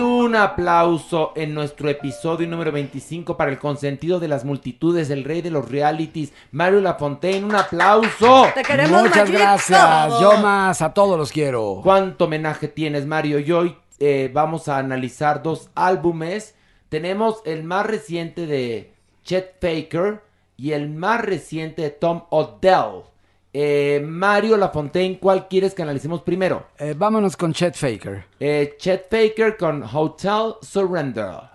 Un 0.00 0.34
aplauso 0.34 1.32
en 1.36 1.52
nuestro 1.52 1.90
episodio 1.90 2.48
número 2.48 2.72
25 2.72 3.36
para 3.36 3.50
el 3.50 3.58
consentido 3.58 4.18
de 4.18 4.28
las 4.28 4.46
multitudes, 4.46 5.10
el 5.10 5.24
rey 5.24 5.42
de 5.42 5.50
los 5.50 5.70
realities, 5.70 6.32
Mario 6.52 6.80
Lafontaine. 6.80 7.44
Un 7.44 7.54
aplauso. 7.54 8.46
Te 8.54 8.62
queremos, 8.62 9.02
Muchas 9.02 9.30
gracias. 9.30 10.20
Yo 10.20 10.38
más, 10.38 10.80
a 10.80 10.94
todos 10.94 11.18
los 11.18 11.30
quiero. 11.30 11.80
¿Cuánto 11.82 12.24
homenaje 12.24 12.68
tienes, 12.68 13.04
Mario? 13.04 13.40
Y 13.40 13.52
hoy 13.52 13.76
eh, 13.98 14.30
vamos 14.32 14.68
a 14.68 14.78
analizar 14.78 15.42
dos 15.42 15.68
álbumes. 15.74 16.54
Tenemos 16.88 17.42
el 17.44 17.64
más 17.64 17.84
reciente 17.84 18.46
de 18.46 18.94
Chet 19.22 19.60
Faker 19.60 20.22
y 20.56 20.72
el 20.72 20.88
más 20.88 21.20
reciente 21.20 21.82
de 21.82 21.90
Tom 21.90 22.22
Odell. 22.30 23.04
Eh, 23.52 24.00
Mario 24.06 24.56
Lafontaine, 24.56 25.18
¿cuál 25.18 25.48
quieres 25.48 25.74
que 25.74 25.82
analicemos 25.82 26.22
primero? 26.22 26.66
Eh, 26.78 26.94
vámonos 26.96 27.36
con 27.36 27.52
Chet 27.52 27.74
Faker. 27.74 28.24
Eh, 28.38 28.76
Chet 28.78 29.08
Faker 29.10 29.56
con 29.56 29.82
Hotel 29.82 30.54
Surrender. 30.62 31.50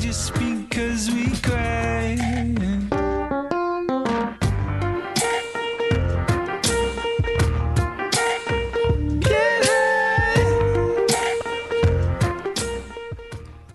just 0.00 0.32
because 0.34 1.10
we 1.10 1.26
cry. 1.42 2.16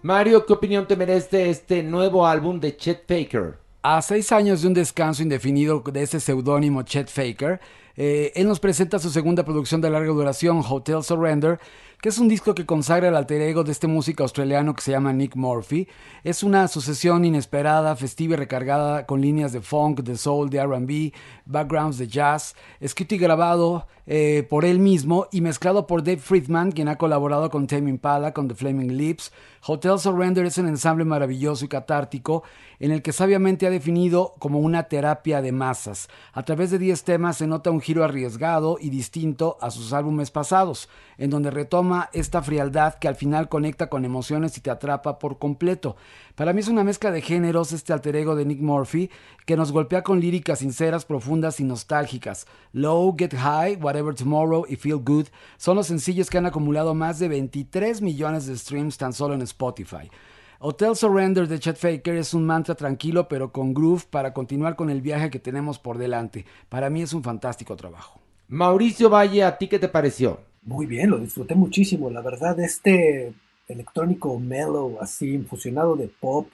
Mario, 0.03 0.45
¿qué 0.45 0.53
opinión 0.53 0.87
te 0.87 0.95
merece 0.95 1.49
este 1.49 1.83
nuevo 1.83 2.25
álbum 2.25 2.59
de 2.59 2.75
Chet 2.75 3.05
Faker? 3.07 3.60
A 3.83 3.99
seis 4.03 4.31
años 4.31 4.61
de 4.61 4.67
un 4.67 4.75
descanso 4.75 5.23
indefinido 5.23 5.79
de 5.79 6.03
ese 6.03 6.19
seudónimo 6.19 6.83
Chet 6.83 7.09
Faker, 7.09 7.59
eh, 7.95 8.31
él 8.35 8.47
nos 8.47 8.59
presenta 8.59 8.99
su 8.99 9.09
segunda 9.09 9.43
producción 9.43 9.81
de 9.81 9.89
larga 9.89 10.11
duración, 10.11 10.61
Hotel 10.69 11.01
Surrender, 11.01 11.59
que 11.99 12.09
es 12.09 12.19
un 12.19 12.27
disco 12.27 12.53
que 12.53 12.67
consagra 12.67 13.09
el 13.09 13.15
alter 13.15 13.41
ego 13.41 13.63
de 13.63 13.71
este 13.71 13.87
músico 13.87 14.21
australiano 14.21 14.75
que 14.75 14.83
se 14.83 14.91
llama 14.91 15.13
Nick 15.13 15.35
Murphy. 15.35 15.87
Es 16.23 16.43
una 16.43 16.67
sucesión 16.67 17.25
inesperada, 17.25 17.95
festiva 17.95 18.35
y 18.35 18.37
recargada 18.37 19.07
con 19.07 19.19
líneas 19.19 19.51
de 19.51 19.61
funk, 19.61 20.01
de 20.01 20.15
soul, 20.15 20.51
de 20.51 20.63
RB, 20.63 21.11
backgrounds 21.45 21.97
de 21.97 22.07
jazz, 22.07 22.55
escrito 22.79 23.15
y 23.15 23.17
grabado 23.17 23.87
eh, 24.05 24.45
por 24.47 24.63
él 24.63 24.77
mismo 24.77 25.27
y 25.31 25.41
mezclado 25.41 25.87
por 25.87 26.03
Dave 26.03 26.17
Friedman, 26.17 26.71
quien 26.71 26.87
ha 26.87 26.99
colaborado 26.99 27.49
con 27.49 27.65
Tame 27.65 27.89
Impala, 27.89 28.31
con 28.31 28.47
The 28.47 28.53
Flaming 28.53 28.95
Lips. 28.95 29.31
Hotel 29.63 29.99
Surrender 29.99 30.43
es 30.45 30.57
un 30.57 30.67
ensamble 30.67 31.05
maravilloso 31.05 31.65
y 31.65 31.67
catártico 31.67 32.41
en 32.79 32.91
el 32.91 33.03
que 33.03 33.11
sabiamente 33.11 33.67
ha 33.67 33.69
definido 33.69 34.33
como 34.39 34.57
una 34.57 34.83
terapia 34.83 35.39
de 35.43 35.51
masas. 35.51 36.07
A 36.33 36.41
través 36.41 36.71
de 36.71 36.79
10 36.79 37.03
temas 37.03 37.37
se 37.37 37.45
nota 37.45 37.69
un 37.69 37.79
giro 37.79 38.03
arriesgado 38.03 38.77
y 38.81 38.89
distinto 38.89 39.59
a 39.61 39.69
sus 39.69 39.93
álbumes 39.93 40.31
pasados, 40.31 40.89
en 41.19 41.29
donde 41.29 41.51
retoma 41.51 42.09
esta 42.11 42.41
frialdad 42.41 42.95
que 42.95 43.07
al 43.07 43.15
final 43.15 43.49
conecta 43.49 43.87
con 43.87 44.03
emociones 44.03 44.57
y 44.57 44.61
te 44.61 44.71
atrapa 44.71 45.19
por 45.19 45.37
completo. 45.37 45.95
Para 46.41 46.53
mí 46.53 46.61
es 46.61 46.69
una 46.69 46.83
mezcla 46.83 47.11
de 47.11 47.21
géneros 47.21 47.71
este 47.71 47.93
alter 47.93 48.15
ego 48.15 48.35
de 48.35 48.45
Nick 48.45 48.61
Murphy 48.61 49.11
que 49.45 49.55
nos 49.55 49.71
golpea 49.71 50.01
con 50.01 50.19
líricas 50.19 50.57
sinceras, 50.57 51.05
profundas 51.05 51.59
y 51.59 51.63
nostálgicas. 51.63 52.47
Low, 52.73 53.15
Get 53.15 53.35
High, 53.35 53.75
Whatever 53.75 54.15
Tomorrow 54.15 54.65
y 54.67 54.75
Feel 54.75 55.03
Good 55.05 55.27
son 55.57 55.75
los 55.77 55.85
sencillos 55.85 56.31
que 56.31 56.39
han 56.39 56.47
acumulado 56.47 56.95
más 56.95 57.19
de 57.19 57.27
23 57.27 58.01
millones 58.01 58.47
de 58.47 58.57
streams 58.57 58.97
tan 58.97 59.13
solo 59.13 59.35
en 59.35 59.43
Spotify. 59.43 60.09
Hotel 60.57 60.95
Surrender 60.95 61.47
de 61.47 61.59
Chet 61.59 61.77
Faker 61.77 62.15
es 62.15 62.33
un 62.33 62.47
mantra 62.47 62.73
tranquilo 62.73 63.27
pero 63.27 63.51
con 63.51 63.75
groove 63.75 64.05
para 64.09 64.33
continuar 64.33 64.75
con 64.75 64.89
el 64.89 65.01
viaje 65.01 65.29
que 65.29 65.37
tenemos 65.37 65.77
por 65.77 65.99
delante. 65.99 66.47
Para 66.69 66.89
mí 66.89 67.03
es 67.03 67.13
un 67.13 67.21
fantástico 67.21 67.75
trabajo. 67.75 68.19
Mauricio 68.47 69.11
Valle, 69.11 69.43
¿a 69.43 69.59
ti 69.59 69.67
qué 69.67 69.77
te 69.77 69.89
pareció? 69.89 70.39
Muy 70.63 70.87
bien, 70.87 71.11
lo 71.11 71.19
disfruté 71.19 71.53
muchísimo. 71.53 72.09
La 72.09 72.23
verdad, 72.23 72.59
este 72.59 73.31
electrónico 73.71 74.37
mellow, 74.39 74.97
así, 75.01 75.33
infusionado 75.33 75.95
de 75.95 76.07
pop, 76.07 76.47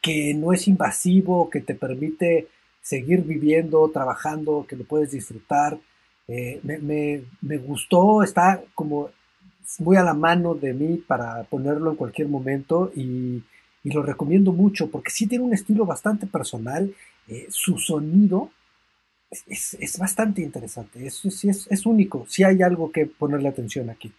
que 0.00 0.34
no 0.34 0.52
es 0.52 0.68
invasivo, 0.68 1.48
que 1.50 1.60
te 1.60 1.74
permite 1.74 2.48
seguir 2.82 3.22
viviendo, 3.22 3.88
trabajando, 3.90 4.66
que 4.68 4.76
lo 4.76 4.84
puedes 4.84 5.10
disfrutar. 5.12 5.78
Eh, 6.28 6.60
me, 6.62 6.78
me- 6.78 7.22
gustó, 7.58 8.22
está 8.22 8.62
como 8.74 9.10
muy 9.78 9.96
a 9.96 10.02
la 10.02 10.12
mano 10.14 10.54
de 10.54 10.72
mí 10.74 10.98
para 10.98 11.44
ponerlo 11.44 11.90
en 11.90 11.96
cualquier 11.96 12.28
momento 12.28 12.92
y, 12.94 13.42
y 13.82 13.90
lo 13.92 14.02
recomiendo 14.02 14.52
mucho 14.52 14.90
porque 14.90 15.10
sí 15.10 15.26
tiene 15.26 15.44
un 15.44 15.54
estilo 15.54 15.86
bastante 15.86 16.26
personal. 16.26 16.94
eh, 17.28 17.46
su 17.48 17.78
sonido 17.78 18.50
es, 19.30 19.44
es- 19.48 19.74
es 19.80 19.98
bastante 19.98 20.42
interesante, 20.42 21.10
sí 21.10 21.48
es, 21.48 21.66
es 21.70 21.86
único, 21.86 22.26
sí 22.28 22.44
hay 22.44 22.60
algo 22.62 22.90
que 22.92 23.06
ponerle 23.06 23.48
atención 23.48 23.88
aquí. 23.90 24.12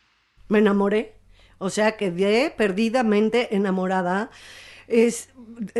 Me 0.49 0.59
enamoré. 0.59 1.13
O 1.57 1.69
sea, 1.69 1.97
quedé 1.97 2.49
perdidamente 2.49 3.55
enamorada. 3.55 4.29
Es 4.87 5.29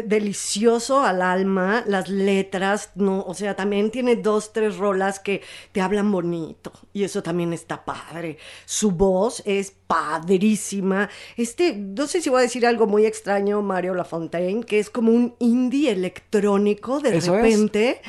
delicioso 0.06 1.04
al 1.04 1.22
alma, 1.22 1.84
las 1.88 2.10
letras, 2.10 2.92
no, 2.96 3.22
o 3.22 3.34
sea, 3.34 3.56
también 3.56 3.92
tiene 3.92 4.16
dos, 4.16 4.54
tres 4.54 4.78
rolas 4.78 5.20
que 5.20 5.42
te 5.72 5.82
hablan 5.82 6.12
bonito 6.12 6.72
y 6.94 7.04
eso 7.04 7.22
también 7.22 7.54
está 7.54 7.84
padre. 7.84 8.38
Su 8.66 8.92
voz 8.92 9.44
es 9.46 9.72
padrísima. 9.72 11.10
Este, 11.36 11.76
no 11.76 12.08
sé 12.08 12.22
si 12.22 12.30
voy 12.30 12.40
a 12.40 12.44
decir 12.44 12.66
algo 12.66 12.88
muy 12.88 13.06
extraño, 13.06 13.62
Mario 13.62 13.94
Lafontaine, 13.96 14.64
que 14.64 14.80
es 14.80 14.90
como 14.90 15.12
un 15.12 15.36
indie 15.40 15.92
electrónico 15.92 17.00
de 17.00 17.18
Eso 17.18 17.38
es. 17.38 18.02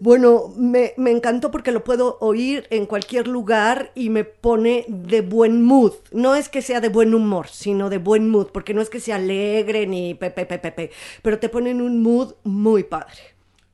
Bueno, 0.00 0.52
me, 0.56 0.94
me 0.96 1.10
encantó 1.10 1.50
porque 1.50 1.72
lo 1.72 1.84
puedo 1.84 2.18
oír 2.20 2.66
en 2.70 2.86
cualquier 2.86 3.28
lugar 3.28 3.90
y 3.94 4.10
me 4.10 4.24
pone 4.24 4.84
de 4.88 5.20
buen 5.20 5.62
mood. 5.62 5.92
No 6.12 6.34
es 6.34 6.48
que 6.48 6.62
sea 6.62 6.80
de 6.80 6.88
buen 6.88 7.14
humor, 7.14 7.48
sino 7.48 7.90
de 7.90 7.98
buen 7.98 8.28
mood, 8.30 8.48
porque 8.52 8.74
no 8.74 8.80
es 8.80 8.90
que 8.90 9.00
sea 9.00 9.16
alegre 9.16 9.86
ni 9.86 10.14
pepe, 10.14 10.46
pepe, 10.46 10.72
pepe, 10.72 10.90
pero 11.22 11.38
te 11.38 11.48
pone 11.48 11.70
en 11.70 11.80
un 11.80 12.02
mood 12.02 12.34
muy 12.44 12.84
padre. 12.84 13.18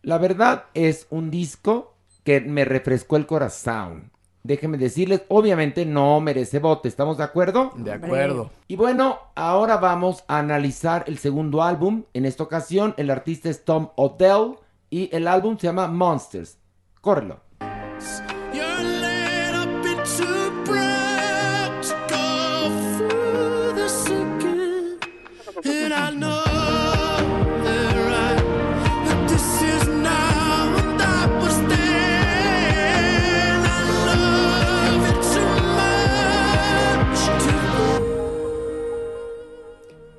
La 0.02 0.18
verdad 0.18 0.64
es 0.74 1.06
un 1.10 1.30
disco 1.30 1.94
que 2.24 2.40
me 2.40 2.64
refrescó 2.64 3.16
el 3.16 3.26
corazón. 3.26 4.10
déjenme 4.42 4.78
decirles, 4.78 5.22
obviamente 5.28 5.84
no 5.84 6.20
merece 6.20 6.58
bote, 6.58 6.88
¿estamos 6.88 7.18
de 7.18 7.24
acuerdo? 7.24 7.72
De 7.76 7.92
acuerdo. 7.92 8.50
Y 8.68 8.76
bueno, 8.76 9.18
ahora 9.34 9.76
vamos 9.76 10.24
a 10.28 10.38
analizar 10.38 11.04
el 11.06 11.18
segundo 11.18 11.62
álbum. 11.62 12.04
En 12.14 12.24
esta 12.24 12.42
ocasión, 12.42 12.94
el 12.96 13.10
artista 13.10 13.50
es 13.50 13.64
Tom 13.64 13.90
Odell 13.96 14.56
y 14.90 15.08
el 15.14 15.28
álbum 15.28 15.56
se 15.56 15.68
llama 15.68 15.86
Monsters. 15.86 16.58
Córrelo. 17.00 17.40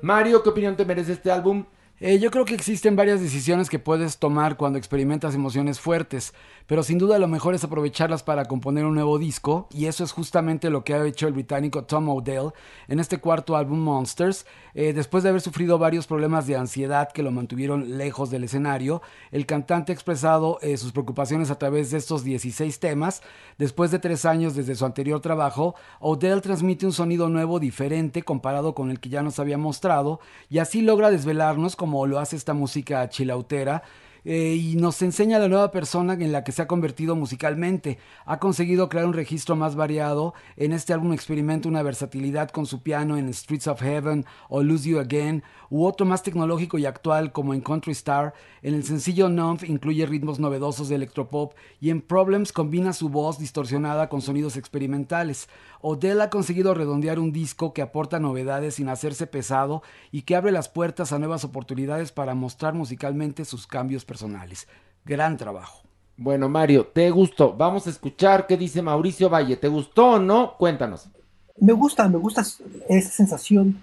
Mario, 0.02 0.42
¿qué 0.42 0.48
opinión 0.48 0.76
te 0.76 0.84
merece 0.84 1.12
este 1.12 1.30
álbum? 1.30 1.64
Eh, 2.04 2.18
yo 2.18 2.32
creo 2.32 2.44
que 2.44 2.56
existen 2.56 2.96
varias 2.96 3.20
decisiones 3.20 3.70
que 3.70 3.78
puedes 3.78 4.18
tomar 4.18 4.56
cuando 4.56 4.76
experimentas 4.76 5.36
emociones 5.36 5.78
fuertes, 5.78 6.34
pero 6.66 6.82
sin 6.82 6.98
duda 6.98 7.20
lo 7.20 7.28
mejor 7.28 7.54
es 7.54 7.62
aprovecharlas 7.62 8.24
para 8.24 8.46
componer 8.46 8.84
un 8.84 8.94
nuevo 8.96 9.20
disco, 9.20 9.68
y 9.70 9.86
eso 9.86 10.02
es 10.02 10.10
justamente 10.10 10.68
lo 10.68 10.82
que 10.82 10.94
ha 10.94 11.06
hecho 11.06 11.28
el 11.28 11.32
británico 11.32 11.84
Tom 11.84 12.08
O'Dell 12.08 12.50
en 12.88 12.98
este 12.98 13.18
cuarto 13.18 13.54
álbum 13.54 13.78
Monsters. 13.78 14.46
Eh, 14.74 14.92
después 14.92 15.22
de 15.22 15.28
haber 15.28 15.42
sufrido 15.42 15.78
varios 15.78 16.08
problemas 16.08 16.48
de 16.48 16.56
ansiedad 16.56 17.12
que 17.12 17.22
lo 17.22 17.30
mantuvieron 17.30 17.98
lejos 17.98 18.30
del 18.30 18.42
escenario, 18.42 19.00
el 19.30 19.46
cantante 19.46 19.92
ha 19.92 19.94
expresado 19.94 20.58
eh, 20.60 20.78
sus 20.78 20.90
preocupaciones 20.90 21.52
a 21.52 21.58
través 21.58 21.92
de 21.92 21.98
estos 21.98 22.24
16 22.24 22.80
temas. 22.80 23.22
Después 23.58 23.92
de 23.92 24.00
tres 24.00 24.24
años 24.24 24.56
desde 24.56 24.74
su 24.74 24.84
anterior 24.84 25.20
trabajo, 25.20 25.76
O'Dell 26.00 26.40
transmite 26.40 26.84
un 26.84 26.92
sonido 26.92 27.28
nuevo 27.28 27.60
diferente 27.60 28.24
comparado 28.24 28.74
con 28.74 28.90
el 28.90 28.98
que 28.98 29.08
ya 29.08 29.22
nos 29.22 29.38
había 29.38 29.56
mostrado, 29.56 30.18
y 30.48 30.58
así 30.58 30.80
logra 30.80 31.12
desvelarnos 31.12 31.76
como 31.76 31.91
lo 32.06 32.18
hace 32.18 32.36
esta 32.36 32.54
música 32.54 33.08
chilautera. 33.08 33.82
Eh, 34.24 34.54
y 34.54 34.76
nos 34.76 35.02
enseña 35.02 35.38
la 35.38 35.48
nueva 35.48 35.70
persona 35.70 36.14
en 36.14 36.32
la 36.32 36.44
que 36.44 36.52
se 36.52 36.62
ha 36.62 36.66
convertido 36.66 37.16
musicalmente. 37.16 37.98
Ha 38.24 38.38
conseguido 38.38 38.88
crear 38.88 39.06
un 39.06 39.12
registro 39.12 39.56
más 39.56 39.74
variado. 39.74 40.34
En 40.56 40.72
este 40.72 40.92
álbum 40.92 41.12
experimenta 41.12 41.68
una 41.68 41.82
versatilidad 41.82 42.50
con 42.50 42.66
su 42.66 42.82
piano 42.82 43.16
en 43.16 43.32
Streets 43.32 43.66
of 43.66 43.80
Heaven 43.80 44.24
o 44.48 44.62
Lose 44.62 44.88
You 44.88 45.00
Again, 45.00 45.42
u 45.70 45.84
otro 45.86 46.06
más 46.06 46.22
tecnológico 46.22 46.78
y 46.78 46.86
actual 46.86 47.32
como 47.32 47.54
en 47.54 47.60
Country 47.60 47.92
Star. 47.92 48.34
En 48.62 48.74
el 48.74 48.84
sencillo 48.84 49.28
Numb 49.28 49.64
incluye 49.64 50.06
ritmos 50.06 50.38
novedosos 50.38 50.88
de 50.88 50.96
electropop 50.96 51.54
y 51.80 51.90
en 51.90 52.00
Problems 52.00 52.52
combina 52.52 52.92
su 52.92 53.08
voz 53.08 53.38
distorsionada 53.38 54.08
con 54.08 54.20
sonidos 54.20 54.56
experimentales. 54.56 55.48
Odell 55.80 56.20
ha 56.20 56.30
conseguido 56.30 56.74
redondear 56.74 57.18
un 57.18 57.32
disco 57.32 57.72
que 57.72 57.82
aporta 57.82 58.20
novedades 58.20 58.76
sin 58.76 58.88
hacerse 58.88 59.26
pesado 59.26 59.82
y 60.12 60.22
que 60.22 60.36
abre 60.36 60.52
las 60.52 60.68
puertas 60.68 61.12
a 61.12 61.18
nuevas 61.18 61.44
oportunidades 61.44 62.12
para 62.12 62.34
mostrar 62.34 62.74
musicalmente 62.74 63.44
sus 63.44 63.66
cambios 63.66 64.04
personales. 64.12 64.68
Gran 65.06 65.38
trabajo. 65.38 65.80
Bueno, 66.18 66.46
Mario, 66.46 66.86
¿te 66.86 67.10
gustó? 67.10 67.54
Vamos 67.56 67.86
a 67.86 67.90
escuchar 67.90 68.46
qué 68.46 68.58
dice 68.58 68.82
Mauricio 68.82 69.30
Valle. 69.30 69.56
¿Te 69.56 69.68
gustó 69.68 70.12
o 70.12 70.18
no? 70.18 70.54
Cuéntanos. 70.58 71.08
Me 71.58 71.72
gusta, 71.72 72.06
me 72.10 72.18
gusta 72.18 72.42
esa 72.42 73.10
sensación 73.10 73.82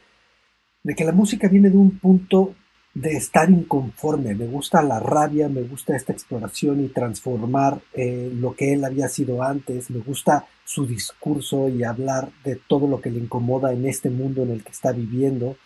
de 0.84 0.94
que 0.94 1.04
la 1.04 1.13
música 1.13 1.48
viene 1.48 1.72
de 1.72 1.78
un 1.78 1.98
punto 1.98 2.54
de 2.94 3.13
estar 3.13 3.50
inconforme. 3.50 4.36
Me 4.36 4.46
gusta 4.46 4.84
la 4.84 5.00
rabia, 5.00 5.50
me 5.50 5.63
gusta 5.63 5.96
esta 5.96 6.13
exploración 6.13 6.86
y 6.86 6.89
transformar 6.89 7.82
eh, 7.94 8.32
lo 8.36 8.56
que 8.56 8.74
él 8.74 8.86
había 8.86 9.08
sido 9.08 9.42
antes. 9.42 9.89
Me 9.89 10.00
gusta 10.00 10.46
su 10.63 10.86
discurso 10.86 11.70
y 11.70 11.84
hablar 11.84 12.30
de 12.44 12.56
todo 12.56 12.88
lo 12.88 13.02
que 13.02 13.10
le 13.10 13.20
incomoda 13.20 13.74
en 13.74 13.88
este 13.88 14.12
mundo 14.12 14.44
en 14.44 14.52
el 14.52 14.63
que 14.63 14.72
está 14.72 14.92
viviendo. 14.92 15.58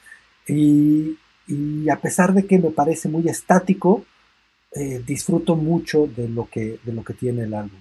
Y, 0.48 1.18
y 1.48 1.90
a 1.90 1.98
pesar 1.98 2.34
de 2.34 2.46
que 2.46 2.58
me 2.60 2.72
parece 2.72 3.10
muy 3.10 3.28
estático, 3.28 4.06
eh, 4.76 5.04
disfruto 5.06 5.56
mucho 5.56 6.08
de 6.08 6.28
lo 6.30 6.50
que, 6.50 6.80
de 6.84 6.94
lo 6.94 7.04
que 7.04 7.14
tiene 7.14 7.44
el 7.44 7.54
álbum. 7.54 7.80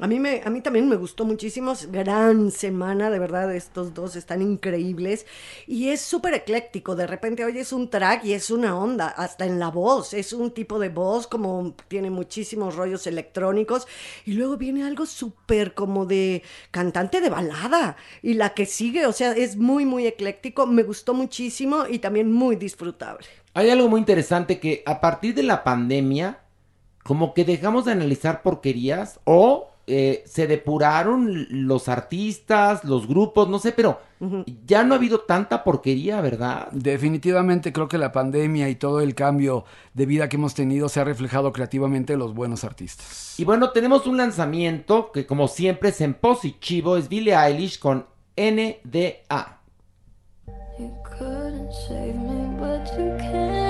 A 0.00 0.08
mí, 0.08 0.18
me, 0.18 0.42
a 0.44 0.50
mí 0.50 0.60
también 0.60 0.88
me 0.88 0.96
gustó 0.96 1.24
muchísimo, 1.24 1.70
es 1.70 1.92
gran 1.92 2.50
semana, 2.50 3.10
de 3.10 3.20
verdad, 3.20 3.54
estos 3.54 3.94
dos 3.94 4.16
están 4.16 4.42
increíbles. 4.42 5.24
Y 5.68 5.90
es 5.90 6.00
súper 6.00 6.34
ecléctico, 6.34 6.96
de 6.96 7.06
repente 7.06 7.44
oyes 7.44 7.72
un 7.72 7.88
track 7.88 8.24
y 8.24 8.32
es 8.32 8.50
una 8.50 8.76
onda, 8.76 9.06
hasta 9.06 9.46
en 9.46 9.60
la 9.60 9.70
voz, 9.70 10.12
es 10.12 10.32
un 10.32 10.50
tipo 10.50 10.80
de 10.80 10.88
voz 10.88 11.28
como 11.28 11.76
tiene 11.86 12.10
muchísimos 12.10 12.74
rollos 12.74 13.06
electrónicos. 13.06 13.86
Y 14.24 14.32
luego 14.32 14.56
viene 14.56 14.82
algo 14.82 15.06
súper 15.06 15.74
como 15.74 16.06
de 16.06 16.42
cantante 16.72 17.20
de 17.20 17.30
balada. 17.30 17.96
Y 18.20 18.34
la 18.34 18.52
que 18.52 18.66
sigue, 18.66 19.06
o 19.06 19.12
sea, 19.12 19.30
es 19.30 19.56
muy, 19.56 19.84
muy 19.84 20.08
ecléctico, 20.08 20.66
me 20.66 20.82
gustó 20.82 21.14
muchísimo 21.14 21.84
y 21.88 22.00
también 22.00 22.32
muy 22.32 22.56
disfrutable. 22.56 23.28
Hay 23.54 23.70
algo 23.70 23.88
muy 23.88 24.00
interesante 24.00 24.58
que 24.58 24.82
a 24.84 25.00
partir 25.00 25.34
de 25.34 25.44
la 25.44 25.62
pandemia, 25.62 26.40
como 27.04 27.34
que 27.34 27.44
dejamos 27.44 27.84
de 27.84 27.92
analizar 27.92 28.42
porquerías 28.42 29.20
o 29.24 29.70
eh, 29.86 30.24
se 30.26 30.46
depuraron 30.46 31.46
los 31.50 31.88
artistas, 31.88 32.84
los 32.84 33.06
grupos, 33.06 33.48
no 33.48 33.58
sé, 33.58 33.72
pero 33.72 34.00
ya 34.66 34.82
no 34.82 34.94
ha 34.94 34.96
habido 34.96 35.20
tanta 35.20 35.62
porquería, 35.62 36.22
¿verdad? 36.22 36.68
Definitivamente 36.72 37.74
creo 37.74 37.86
que 37.88 37.98
la 37.98 38.10
pandemia 38.10 38.70
y 38.70 38.76
todo 38.76 39.00
el 39.00 39.14
cambio 39.14 39.66
de 39.92 40.06
vida 40.06 40.30
que 40.30 40.36
hemos 40.36 40.54
tenido 40.54 40.88
se 40.88 41.00
ha 41.00 41.04
reflejado 41.04 41.52
creativamente 41.52 42.14
en 42.14 42.20
los 42.20 42.34
buenos 42.34 42.64
artistas. 42.64 43.38
Y 43.38 43.44
bueno, 43.44 43.70
tenemos 43.70 44.06
un 44.06 44.16
lanzamiento 44.16 45.12
que 45.12 45.26
como 45.26 45.46
siempre 45.46 45.90
es 45.90 46.00
en 46.00 46.14
positivo, 46.14 46.96
es 46.96 47.10
Billie 47.10 47.36
Eilish 47.36 47.78
con 47.78 48.06
NDA. 48.36 49.53
Couldn't 51.24 51.72
save 51.72 52.16
me, 52.16 52.54
but 52.58 52.86
you 52.98 53.16
can't 53.18 53.63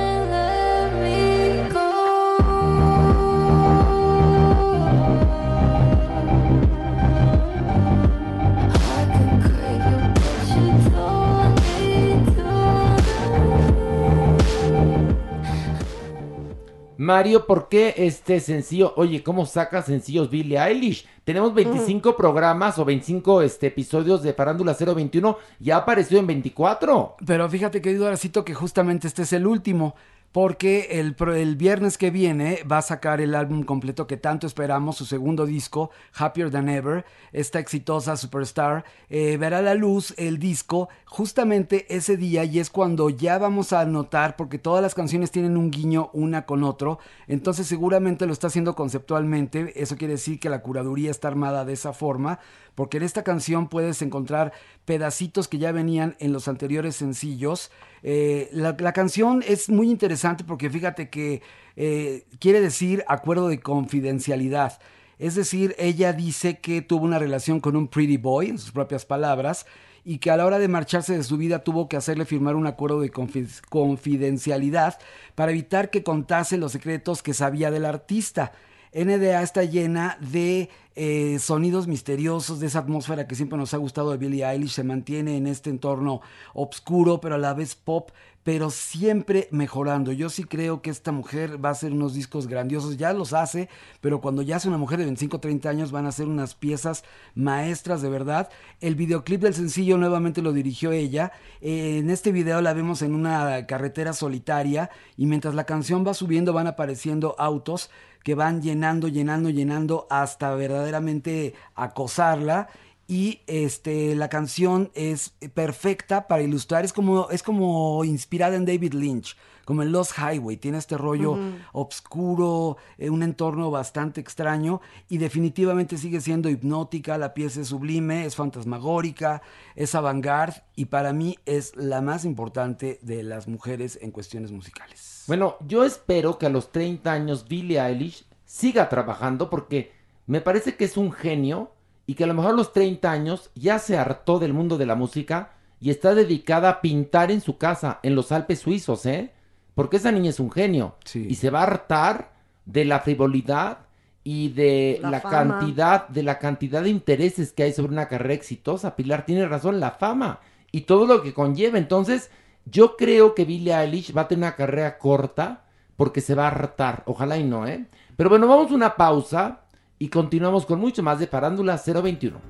Mario, 16.96 17.46
¿por 17.46 17.68
qué 17.68 17.94
este 17.96 18.38
sencillo? 18.40 18.94
Oye, 18.96 19.22
¿cómo 19.22 19.46
saca 19.46 19.82
sencillos 19.82 20.30
Billie 20.30 20.58
Eilish? 20.58 21.06
Tenemos 21.24 21.52
25 21.54 22.16
programas 22.16 22.78
o 22.78 22.84
25 22.84 23.42
este, 23.42 23.68
episodios 23.68 24.22
de 24.22 24.32
Parándula 24.32 24.74
021, 24.78 25.36
ya 25.58 25.78
apareció 25.78 26.18
en 26.18 26.26
24. 26.26 27.16
Pero 27.26 27.48
fíjate, 27.48 27.80
querido 27.80 28.06
Aracito, 28.06 28.44
que 28.44 28.54
justamente 28.54 29.08
este 29.08 29.22
es 29.22 29.32
el 29.32 29.46
último. 29.46 29.94
Porque 30.34 30.88
el, 30.98 31.14
el 31.32 31.54
viernes 31.54 31.96
que 31.96 32.10
viene 32.10 32.64
va 32.64 32.78
a 32.78 32.82
sacar 32.82 33.20
el 33.20 33.36
álbum 33.36 33.62
completo 33.62 34.08
que 34.08 34.16
tanto 34.16 34.48
esperamos, 34.48 34.96
su 34.96 35.04
segundo 35.04 35.46
disco, 35.46 35.92
Happier 36.12 36.50
Than 36.50 36.68
Ever, 36.68 37.04
esta 37.30 37.60
exitosa 37.60 38.16
Superstar, 38.16 38.84
eh, 39.10 39.36
verá 39.36 39.62
la 39.62 39.74
luz 39.74 40.12
el 40.16 40.40
disco 40.40 40.88
justamente 41.04 41.86
ese 41.88 42.16
día 42.16 42.42
y 42.42 42.58
es 42.58 42.68
cuando 42.68 43.10
ya 43.10 43.38
vamos 43.38 43.72
a 43.72 43.84
notar, 43.84 44.34
porque 44.34 44.58
todas 44.58 44.82
las 44.82 44.96
canciones 44.96 45.30
tienen 45.30 45.56
un 45.56 45.70
guiño 45.70 46.10
una 46.12 46.46
con 46.46 46.64
otro, 46.64 46.98
entonces 47.28 47.68
seguramente 47.68 48.26
lo 48.26 48.32
está 48.32 48.48
haciendo 48.48 48.74
conceptualmente, 48.74 49.80
eso 49.80 49.96
quiere 49.96 50.14
decir 50.14 50.40
que 50.40 50.50
la 50.50 50.62
curaduría 50.62 51.12
está 51.12 51.28
armada 51.28 51.64
de 51.64 51.74
esa 51.74 51.92
forma, 51.92 52.40
porque 52.74 52.96
en 52.96 53.02
esta 53.02 53.22
canción 53.22 53.68
puedes 53.68 54.02
encontrar 54.02 54.52
pedacitos 54.84 55.48
que 55.48 55.58
ya 55.58 55.72
venían 55.72 56.16
en 56.18 56.32
los 56.32 56.48
anteriores 56.48 56.96
sencillos. 56.96 57.70
Eh, 58.02 58.48
la, 58.52 58.92
canción 58.92 59.42
es 59.46 59.68
muy 59.68 59.90
interesante 59.90 60.44
porque 60.44 60.70
fíjate 60.70 61.08
que 61.08 61.42
eh, 61.76 62.26
quiere 62.38 62.60
decir 62.60 63.04
acuerdo 63.08 63.48
de 63.48 63.60
confidencialidad. 63.60 64.78
Es 65.18 65.36
decir, 65.36 65.74
ella 65.78 66.12
dice 66.12 66.58
que 66.58 66.82
tuvo 66.82 67.04
una 67.04 67.18
relación 67.18 67.60
con 67.60 67.76
un 67.76 67.88
pretty 67.88 68.16
boy, 68.16 68.48
en 68.48 68.58
sus 68.58 68.72
propias 68.72 69.06
palabras, 69.06 69.64
y 70.04 70.18
que 70.18 70.30
a 70.30 70.36
la 70.36 70.44
hora 70.44 70.58
de 70.58 70.68
marcharse 70.68 71.16
de 71.16 71.22
su 71.22 71.36
vida 71.38 71.64
tuvo 71.64 71.88
que 71.88 71.96
hacerle 71.96 72.26
firmar 72.26 72.56
un 72.56 72.66
acuerdo 72.66 73.00
de 73.00 73.10
confi- 73.10 73.62
confidencialidad 73.70 74.98
para 75.34 75.52
evitar 75.52 75.90
que 75.90 76.02
contase 76.02 76.58
los 76.58 76.72
secretos 76.72 77.22
que 77.22 77.32
sabía 77.32 77.70
del 77.70 77.86
artista. 77.86 78.52
NDA 78.94 79.42
está 79.42 79.64
llena 79.64 80.16
de 80.20 80.70
eh, 80.94 81.38
sonidos 81.40 81.88
misteriosos, 81.88 82.60
de 82.60 82.68
esa 82.68 82.78
atmósfera 82.78 83.26
que 83.26 83.34
siempre 83.34 83.58
nos 83.58 83.74
ha 83.74 83.78
gustado 83.78 84.12
de 84.12 84.18
Billie 84.18 84.46
Eilish, 84.48 84.70
se 84.70 84.84
mantiene 84.84 85.36
en 85.36 85.48
este 85.48 85.68
entorno 85.68 86.20
oscuro, 86.52 87.20
pero 87.20 87.34
a 87.34 87.38
la 87.38 87.54
vez 87.54 87.74
pop, 87.74 88.10
pero 88.44 88.70
siempre 88.70 89.48
mejorando. 89.50 90.12
Yo 90.12 90.28
sí 90.28 90.44
creo 90.44 90.82
que 90.82 90.90
esta 90.90 91.10
mujer 91.10 91.64
va 91.64 91.70
a 91.70 91.72
hacer 91.72 91.92
unos 91.92 92.14
discos 92.14 92.46
grandiosos, 92.46 92.96
ya 92.96 93.12
los 93.12 93.32
hace, 93.32 93.68
pero 94.00 94.20
cuando 94.20 94.42
ya 94.42 94.56
es 94.56 94.66
una 94.66 94.78
mujer 94.78 94.98
de 95.00 95.06
25 95.06 95.40
30 95.40 95.68
años 95.68 95.90
van 95.90 96.06
a 96.06 96.12
ser 96.12 96.28
unas 96.28 96.54
piezas 96.54 97.02
maestras 97.34 98.00
de 98.00 98.10
verdad. 98.10 98.48
El 98.80 98.94
videoclip 98.94 99.40
del 99.40 99.54
sencillo 99.54 99.98
nuevamente 99.98 100.42
lo 100.42 100.52
dirigió 100.52 100.92
ella. 100.92 101.32
Eh, 101.60 101.98
en 101.98 102.10
este 102.10 102.30
video 102.30 102.60
la 102.60 102.74
vemos 102.74 103.02
en 103.02 103.16
una 103.16 103.66
carretera 103.66 104.12
solitaria 104.12 104.90
y 105.16 105.26
mientras 105.26 105.56
la 105.56 105.64
canción 105.64 106.06
va 106.06 106.14
subiendo 106.14 106.52
van 106.52 106.68
apareciendo 106.68 107.34
autos 107.38 107.90
que 108.24 108.34
van 108.34 108.60
llenando, 108.62 109.06
llenando, 109.06 109.50
llenando 109.50 110.08
hasta 110.10 110.52
verdaderamente 110.56 111.54
acosarla. 111.76 112.68
Y 113.06 113.42
este, 113.46 114.16
la 114.16 114.30
canción 114.30 114.90
es 114.94 115.34
perfecta 115.52 116.26
para 116.26 116.42
ilustrar, 116.42 116.86
es 116.86 116.94
como, 116.94 117.28
es 117.28 117.42
como 117.42 118.02
inspirada 118.02 118.56
en 118.56 118.64
David 118.64 118.94
Lynch, 118.94 119.36
como 119.66 119.82
en 119.82 119.92
Lost 119.92 120.12
Highway, 120.16 120.56
tiene 120.56 120.78
este 120.78 120.96
rollo 120.96 121.32
Ujú. 121.32 121.42
obscuro, 121.72 122.78
eh, 122.96 123.10
un 123.10 123.22
entorno 123.22 123.70
bastante 123.70 124.22
extraño 124.22 124.80
y 125.10 125.18
definitivamente 125.18 125.98
sigue 125.98 126.22
siendo 126.22 126.48
hipnótica, 126.48 127.18
la 127.18 127.34
pieza 127.34 127.60
es 127.60 127.68
sublime, 127.68 128.24
es 128.24 128.36
fantasmagórica, 128.36 129.42
es 129.76 129.94
avant-garde 129.94 130.62
y 130.74 130.86
para 130.86 131.12
mí 131.12 131.38
es 131.44 131.76
la 131.76 132.00
más 132.00 132.24
importante 132.24 132.98
de 133.02 133.22
las 133.22 133.48
mujeres 133.48 133.98
en 134.00 134.12
cuestiones 134.12 134.50
musicales. 134.50 135.13
Bueno, 135.26 135.56
yo 135.66 135.84
espero 135.84 136.38
que 136.38 136.46
a 136.46 136.50
los 136.50 136.70
30 136.72 137.10
años 137.12 137.46
Billie 137.48 137.80
Eilish 137.80 138.24
siga 138.44 138.88
trabajando 138.88 139.48
porque 139.48 139.92
me 140.26 140.40
parece 140.40 140.76
que 140.76 140.84
es 140.84 140.96
un 140.96 141.12
genio 141.12 141.72
y 142.06 142.14
que 142.14 142.24
a 142.24 142.26
lo 142.26 142.34
mejor 142.34 142.52
a 142.52 142.56
los 142.56 142.72
30 142.72 143.10
años 143.10 143.50
ya 143.54 143.78
se 143.78 143.96
hartó 143.96 144.38
del 144.38 144.52
mundo 144.52 144.76
de 144.76 144.86
la 144.86 144.94
música 144.94 145.52
y 145.80 145.90
está 145.90 146.14
dedicada 146.14 146.68
a 146.68 146.80
pintar 146.80 147.30
en 147.30 147.40
su 147.40 147.58
casa, 147.58 148.00
en 148.02 148.14
los 148.14 148.32
Alpes 148.32 148.60
suizos, 148.60 149.06
¿eh? 149.06 149.32
Porque 149.74 149.96
esa 149.96 150.12
niña 150.12 150.30
es 150.30 150.40
un 150.40 150.50
genio 150.50 150.96
y 151.14 151.34
se 151.34 151.50
va 151.50 151.60
a 151.60 151.64
hartar 151.64 152.32
de 152.64 152.84
la 152.84 153.00
frivolidad 153.00 153.78
y 154.22 154.48
de 154.48 154.98
La 155.02 155.20
cantidad 155.20 156.08
de 156.08 156.22
la 156.22 156.38
cantidad 156.38 156.82
de 156.82 156.88
intereses 156.88 157.52
que 157.52 157.64
hay 157.64 157.72
sobre 157.72 157.92
una 157.92 158.08
carrera 158.08 158.34
exitosa. 158.34 158.96
Pilar 158.96 159.26
tiene 159.26 159.46
razón, 159.46 159.80
la 159.80 159.90
fama 159.90 160.40
y 160.72 160.82
todo 160.82 161.06
lo 161.06 161.22
que 161.22 161.34
conlleva. 161.34 161.76
Entonces, 161.76 162.30
yo 162.66 162.96
creo 162.96 163.34
que 163.34 163.44
Billie 163.44 163.74
Eilish 163.74 164.16
va 164.16 164.22
a 164.22 164.28
tener 164.28 164.48
una 164.48 164.56
carrera 164.56 164.98
corta 164.98 165.64
porque 165.96 166.20
se 166.20 166.34
va 166.34 166.44
a 166.44 166.48
hartar. 166.48 167.02
Ojalá 167.06 167.36
y 167.38 167.44
no, 167.44 167.66
¿eh? 167.66 167.86
Pero 168.16 168.30
bueno, 168.30 168.46
vamos 168.46 168.70
a 168.70 168.74
una 168.74 168.96
pausa 168.96 169.60
y 169.98 170.08
continuamos 170.08 170.66
con 170.66 170.80
mucho 170.80 171.02
más 171.02 171.18
de 171.18 171.26
Farándula 171.26 171.76
021. 171.76 172.40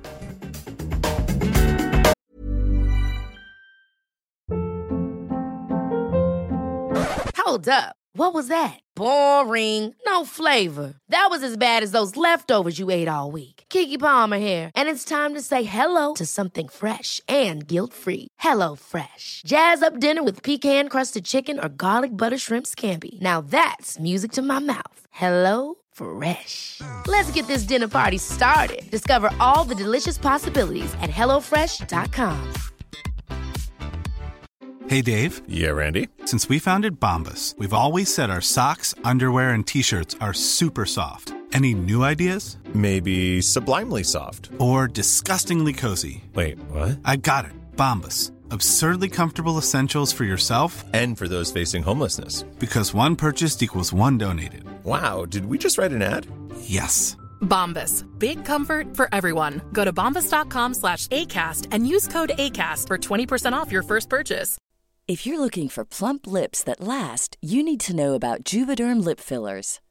Hold 7.37 7.69
up. 7.69 7.95
What 8.17 8.33
was 8.33 8.47
that? 8.47 8.79
Boring. 8.95 9.93
No 10.05 10.25
flavor. 10.25 10.95
That 11.09 11.27
was 11.29 11.43
as 11.43 11.57
bad 11.57 11.83
as 11.83 11.91
those 11.91 12.15
leftovers 12.15 12.79
you 12.79 12.89
ate 12.89 13.07
all 13.07 13.29
week. 13.31 13.54
Kiki 13.75 13.97
Palmer 13.97 14.37
here, 14.37 14.71
and 14.73 14.87
it's 14.87 15.03
time 15.03 15.33
to 15.33 15.41
say 15.41 15.63
hello 15.63 16.13
to 16.13 16.25
something 16.25 16.69
fresh 16.69 17.19
and 17.27 17.67
guilt-free. 17.67 18.29
Hello 18.39 18.75
Fresh. 18.75 19.41
Jazz 19.45 19.83
up 19.83 19.99
dinner 19.99 20.23
with 20.23 20.43
pecan-crusted 20.43 21.25
chicken 21.25 21.59
or 21.59 21.67
garlic 21.67 22.11
butter 22.11 22.37
shrimp 22.37 22.67
scampi. 22.67 23.19
Now 23.19 23.41
that's 23.41 23.99
music 23.99 24.31
to 24.31 24.41
my 24.41 24.59
mouth. 24.59 24.99
Hello 25.11 25.75
Fresh. 25.91 26.79
Let's 27.07 27.31
get 27.33 27.47
this 27.47 27.67
dinner 27.67 27.89
party 27.89 28.17
started. 28.17 28.89
Discover 28.91 29.33
all 29.41 29.65
the 29.67 29.75
delicious 29.75 30.17
possibilities 30.17 30.93
at 31.01 31.09
hellofresh.com. 31.09 32.53
Hey 34.87 35.01
Dave. 35.01 35.41
Yeah, 35.49 35.75
Randy. 35.75 36.07
Since 36.25 36.47
we 36.47 36.59
founded 36.59 36.99
Bombus, 36.99 37.55
we've 37.57 37.73
always 37.73 38.13
said 38.13 38.29
our 38.29 38.41
socks, 38.41 38.95
underwear, 39.03 39.53
and 39.53 39.67
t-shirts 39.67 40.15
are 40.21 40.33
super 40.33 40.85
soft. 40.85 41.33
Any 41.55 41.73
new 41.73 42.03
ideas? 42.03 42.57
Maybe 42.73 43.41
sublimely 43.41 44.03
soft. 44.03 44.49
Or 44.59 44.89
disgustingly 44.89 45.71
cozy. 45.71 46.25
Wait, 46.33 46.59
what? 46.69 46.99
I 47.05 47.15
got 47.15 47.45
it. 47.45 47.53
Bombus. 47.77 48.33
Absurdly 48.51 49.07
comfortable 49.07 49.57
essentials 49.57 50.11
for 50.11 50.25
yourself 50.25 50.83
and 50.93 51.17
for 51.17 51.29
those 51.29 51.53
facing 51.53 51.81
homelessness. 51.81 52.43
Because 52.59 52.93
one 52.93 53.15
purchased 53.15 53.63
equals 53.63 53.93
one 53.93 54.17
donated. 54.17 54.65
Wow, 54.83 55.23
did 55.23 55.45
we 55.45 55.57
just 55.57 55.77
write 55.77 55.93
an 55.93 56.01
ad? 56.01 56.27
Yes. 56.59 57.15
Bombas. 57.41 58.03
Big 58.19 58.43
comfort 58.43 58.93
for 58.93 59.07
everyone. 59.13 59.61
Go 59.71 59.85
to 59.85 59.93
bombas.com 59.93 60.73
slash 60.73 61.07
ACAST 61.07 61.69
and 61.71 61.87
use 61.87 62.05
code 62.09 62.33
ACAST 62.37 62.87
for 62.87 62.97
20% 62.97 63.53
off 63.53 63.71
your 63.71 63.83
first 63.83 64.09
purchase. 64.09 64.57
If 65.07 65.25
you're 65.25 65.39
looking 65.39 65.69
for 65.69 65.85
plump 65.85 66.27
lips 66.27 66.63
that 66.63 66.81
last, 66.81 67.37
you 67.41 67.63
need 67.63 67.79
to 67.87 67.95
know 67.95 68.13
about 68.13 68.43
Juvederm 68.43 69.05
lip 69.05 69.21
fillers. 69.21 69.79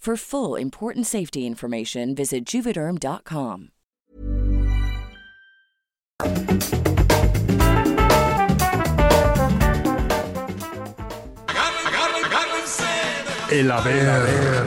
For 0.00 0.16
full 0.16 0.56
important 0.56 1.06
safety 1.06 1.46
information, 1.46 2.14
visit 2.14 2.46
juvederm.com. 2.46 3.68
El 13.50 13.70
haber. 13.70 14.64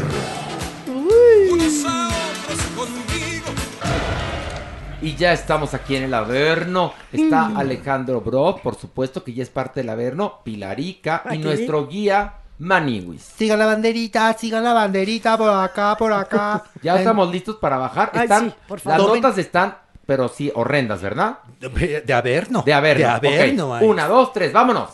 Y 5.02 5.16
ya 5.16 5.34
estamos 5.34 5.74
aquí 5.74 5.96
en 5.96 6.04
el 6.04 6.14
Averno. 6.14 6.94
Está 7.12 7.58
Alejandro 7.58 8.22
Bro, 8.22 8.60
por 8.62 8.76
supuesto, 8.76 9.24
que 9.24 9.34
ya 9.34 9.42
es 9.42 9.50
parte 9.50 9.80
del 9.80 9.90
Averno, 9.90 10.42
Pilarica 10.44 11.24
y 11.32 11.40
nuestro 11.40 11.88
guía 11.88 12.43
Maniwis. 12.64 13.22
Sigan 13.38 13.60
la 13.60 13.66
banderita, 13.66 14.34
sigan 14.34 14.64
la 14.64 14.74
banderita 14.74 15.38
por 15.38 15.50
acá, 15.50 15.96
por 15.98 16.14
acá. 16.14 16.64
Ya 16.82 16.98
estamos 16.98 17.30
listos 17.32 17.58
para 17.58 17.78
bajar. 17.78 18.12
Ay, 18.14 18.24
Están, 18.24 18.50
sí, 18.50 18.56
por 18.68 18.86
las 18.86 18.98
favor. 18.98 19.16
notas 19.16 19.38
están, 19.38 19.78
pero 20.06 20.30
sí, 20.30 20.52
horrendas, 20.56 21.02
¿verdad? 21.02 21.40
De, 21.60 22.02
de 22.02 22.14
Averno. 22.14 22.64
De 22.66 22.74
Averno. 22.74 23.20
De 23.20 23.28
ok. 23.60 23.72
ay. 23.82 23.86
Una, 23.88 24.08
dos, 24.08 24.32
tres, 24.32 24.54
vámonos. 24.54 24.90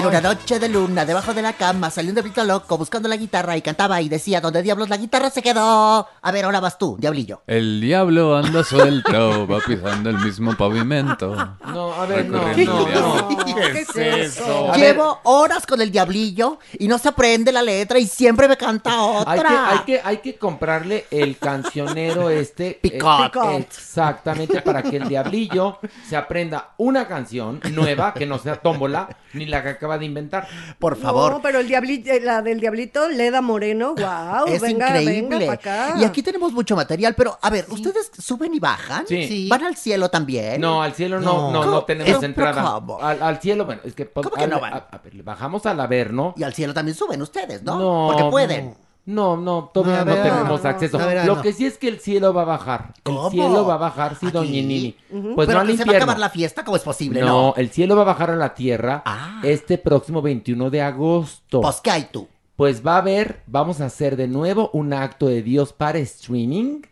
En 0.00 0.06
una 0.06 0.20
noche 0.22 0.58
de 0.58 0.68
luna, 0.70 1.04
debajo 1.04 1.34
de 1.34 1.42
la 1.42 1.52
cama, 1.52 1.90
salió 1.90 2.10
un 2.10 2.14
diablito 2.14 2.42
loco 2.42 2.78
buscando 2.78 3.06
la 3.06 3.16
guitarra 3.16 3.54
y 3.58 3.60
cantaba 3.60 4.00
y 4.00 4.08
decía, 4.08 4.40
¿dónde 4.40 4.62
diablos 4.62 4.88
la 4.88 4.96
guitarra 4.96 5.28
se 5.28 5.42
quedó? 5.42 6.08
A 6.22 6.32
ver, 6.32 6.46
ahora 6.46 6.58
vas 6.58 6.78
tú, 6.78 6.96
diablillo. 6.98 7.42
El 7.46 7.82
diablo 7.82 8.34
anda 8.34 8.64
suelto, 8.64 9.46
va 9.46 9.58
pisando 9.60 10.08
el 10.08 10.16
mismo 10.18 10.56
pavimento. 10.56 11.34
No, 11.66 11.92
a 11.92 12.06
ver, 12.06 12.26
no, 12.30 12.38
no. 12.38 13.28
¿Qué 13.44 13.80
es 13.82 13.96
eso? 14.38 14.72
Llevo 14.74 15.20
horas 15.24 15.66
con 15.66 15.82
el 15.82 15.90
diablillo 15.92 16.58
y 16.78 16.88
no 16.88 16.96
se 16.96 17.08
aprende 17.10 17.52
la 17.52 17.62
letra 17.62 17.98
y 17.98 18.06
siempre 18.06 18.48
me 18.48 18.56
canta 18.56 19.02
otra. 19.02 19.32
Hay 19.32 19.40
que, 19.40 19.46
hay, 19.46 19.78
que, 19.84 20.00
hay 20.08 20.16
que 20.18 20.38
comprarle 20.38 21.04
el 21.10 21.36
cancionero 21.36 22.30
este. 22.30 22.78
Picot. 22.80 23.20
eh, 23.20 23.30
Picot. 23.32 23.50
exactamente, 23.60 24.62
para 24.62 24.82
que 24.82 24.96
el 24.96 25.08
diablillo 25.08 25.78
se 26.08 26.16
aprenda 26.16 26.70
una 26.78 27.06
canción 27.06 27.60
nueva 27.72 28.14
que 28.14 28.24
no 28.24 28.38
sea 28.38 28.56
tómbola 28.56 29.08
ni 29.34 29.44
la 29.46 29.62
que 29.62 29.68
acaba 29.70 29.89
de 29.98 30.04
inventar. 30.06 30.46
Por 30.78 30.98
No, 30.98 31.40
pero 31.42 31.60
el 31.60 31.68
diablito, 31.68 32.10
la 32.22 32.42
del 32.42 32.60
diablito, 32.60 33.08
Leda 33.08 33.40
Moreno, 33.40 33.94
wow, 33.94 34.46
es 34.46 34.60
venga, 34.60 34.88
increíble. 35.00 35.38
venga 35.38 35.52
acá. 35.52 35.94
Y 35.98 36.04
aquí 36.04 36.22
tenemos 36.22 36.52
mucho 36.52 36.76
material, 36.76 37.14
pero 37.14 37.38
a 37.40 37.50
ver, 37.50 37.66
¿ustedes 37.70 38.10
suben 38.18 38.54
y 38.54 38.60
bajan? 38.60 39.06
Sí. 39.06 39.48
¿Van 39.48 39.64
al 39.64 39.76
cielo 39.76 40.08
también? 40.08 40.60
No, 40.60 40.82
al 40.82 40.92
cielo 40.94 41.20
no, 41.20 41.50
no, 41.50 41.64
no, 41.64 41.84
tenemos 41.84 42.12
Pero, 42.14 42.26
entrada. 42.26 42.62
¿cómo? 42.74 43.00
Al, 43.00 43.22
al 43.22 43.40
cielo, 43.40 43.64
bueno, 43.66 43.80
es 43.84 43.94
que. 43.94 44.06
pues, 44.06 44.26
¿Cómo 44.26 44.36
que 44.40 44.46
no 44.48 44.60
van? 44.60 44.74
a- 44.74 44.86
a 44.90 44.98
ver, 44.98 45.22
bajamos 45.22 45.66
al 45.66 45.80
Averno. 45.80 46.34
Y 46.36 46.42
al 46.42 46.54
cielo 46.54 46.74
también 46.74 46.96
suben 46.96 47.20
ustedes, 47.22 47.62
¿no? 47.62 47.78
No, 47.78 48.08
Porque 48.12 48.30
pueden. 48.30 48.74
No, 49.06 49.36
no, 49.36 49.70
todavía 49.74 50.04
no 50.04 50.22
tenemos 50.22 50.62
no, 50.62 50.68
acceso. 50.68 50.98
a 50.98 51.06
ver, 51.06 51.24
Lo 51.26 51.40
que 51.42 51.52
sí 51.52 51.66
es 51.66 51.78
que 51.78 51.88
el 51.88 51.98
cielo 52.00 52.32
va 52.32 52.42
a 52.42 52.44
bajar. 52.44 52.94
¿Cómo? 53.02 53.26
El 53.26 53.32
cielo 53.32 53.66
va 53.66 53.74
a 53.74 53.78
bajar, 53.78 54.14
sí, 54.16 54.30
doña 54.30 54.50
Nini. 54.50 54.94
Pues 55.34 55.46
Pero 55.48 55.52
no 55.54 55.60
al 55.60 55.66
que 55.66 55.72
se 55.72 55.78
va 55.78 55.82
a 55.82 55.86
infierno. 55.86 55.96
acabar 55.96 56.18
la 56.18 56.28
fiesta, 56.30 56.64
¿cómo 56.64 56.76
es 56.76 56.82
posible? 56.82 57.20
No, 57.20 57.26
No. 57.26 57.54
el 57.56 57.70
cielo 57.70 57.96
va 57.96 58.02
a 58.02 58.06
bajar 58.06 58.30
a 58.30 58.36
la 58.36 58.54
tierra 58.54 59.02
este 59.42 59.78
próximo 59.78 60.22
21 60.22 60.70
de 60.70 60.82
agosto. 60.82 61.60
Pues, 61.62 61.80
¿qué 61.82 61.90
hay 61.90 62.08
tú? 62.12 62.28
Pues 62.56 62.86
va 62.86 62.96
a 62.96 62.98
haber, 62.98 63.42
vamos 63.46 63.80
a 63.80 63.86
hacer 63.86 64.16
de 64.16 64.28
nuevo 64.28 64.70
un 64.74 64.92
acto 64.92 65.26
de 65.26 65.42
Dios 65.42 65.72
para 65.72 65.98
streaming. 65.98 66.82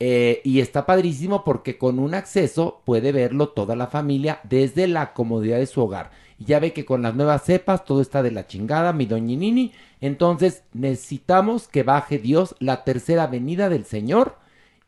eh, 0.00 0.40
y 0.44 0.60
está 0.60 0.86
padrísimo 0.86 1.42
porque 1.42 1.76
con 1.76 1.98
un 1.98 2.14
acceso 2.14 2.82
puede 2.84 3.10
verlo 3.10 3.48
toda 3.48 3.74
la 3.74 3.88
familia 3.88 4.38
desde 4.44 4.86
la 4.86 5.12
comodidad 5.12 5.58
de 5.58 5.66
su 5.66 5.82
hogar. 5.82 6.12
Y 6.38 6.44
ya 6.44 6.60
ve 6.60 6.72
que 6.72 6.84
con 6.84 7.02
las 7.02 7.16
nuevas 7.16 7.42
cepas 7.42 7.84
todo 7.84 8.00
está 8.00 8.22
de 8.22 8.30
la 8.30 8.46
chingada, 8.46 8.92
mi 8.92 9.06
doñinini. 9.06 9.72
Entonces 10.00 10.64
necesitamos 10.72 11.68
que 11.68 11.82
baje 11.82 12.18
Dios 12.18 12.54
la 12.58 12.84
tercera 12.84 13.26
venida 13.26 13.68
del 13.68 13.84
Señor. 13.84 14.36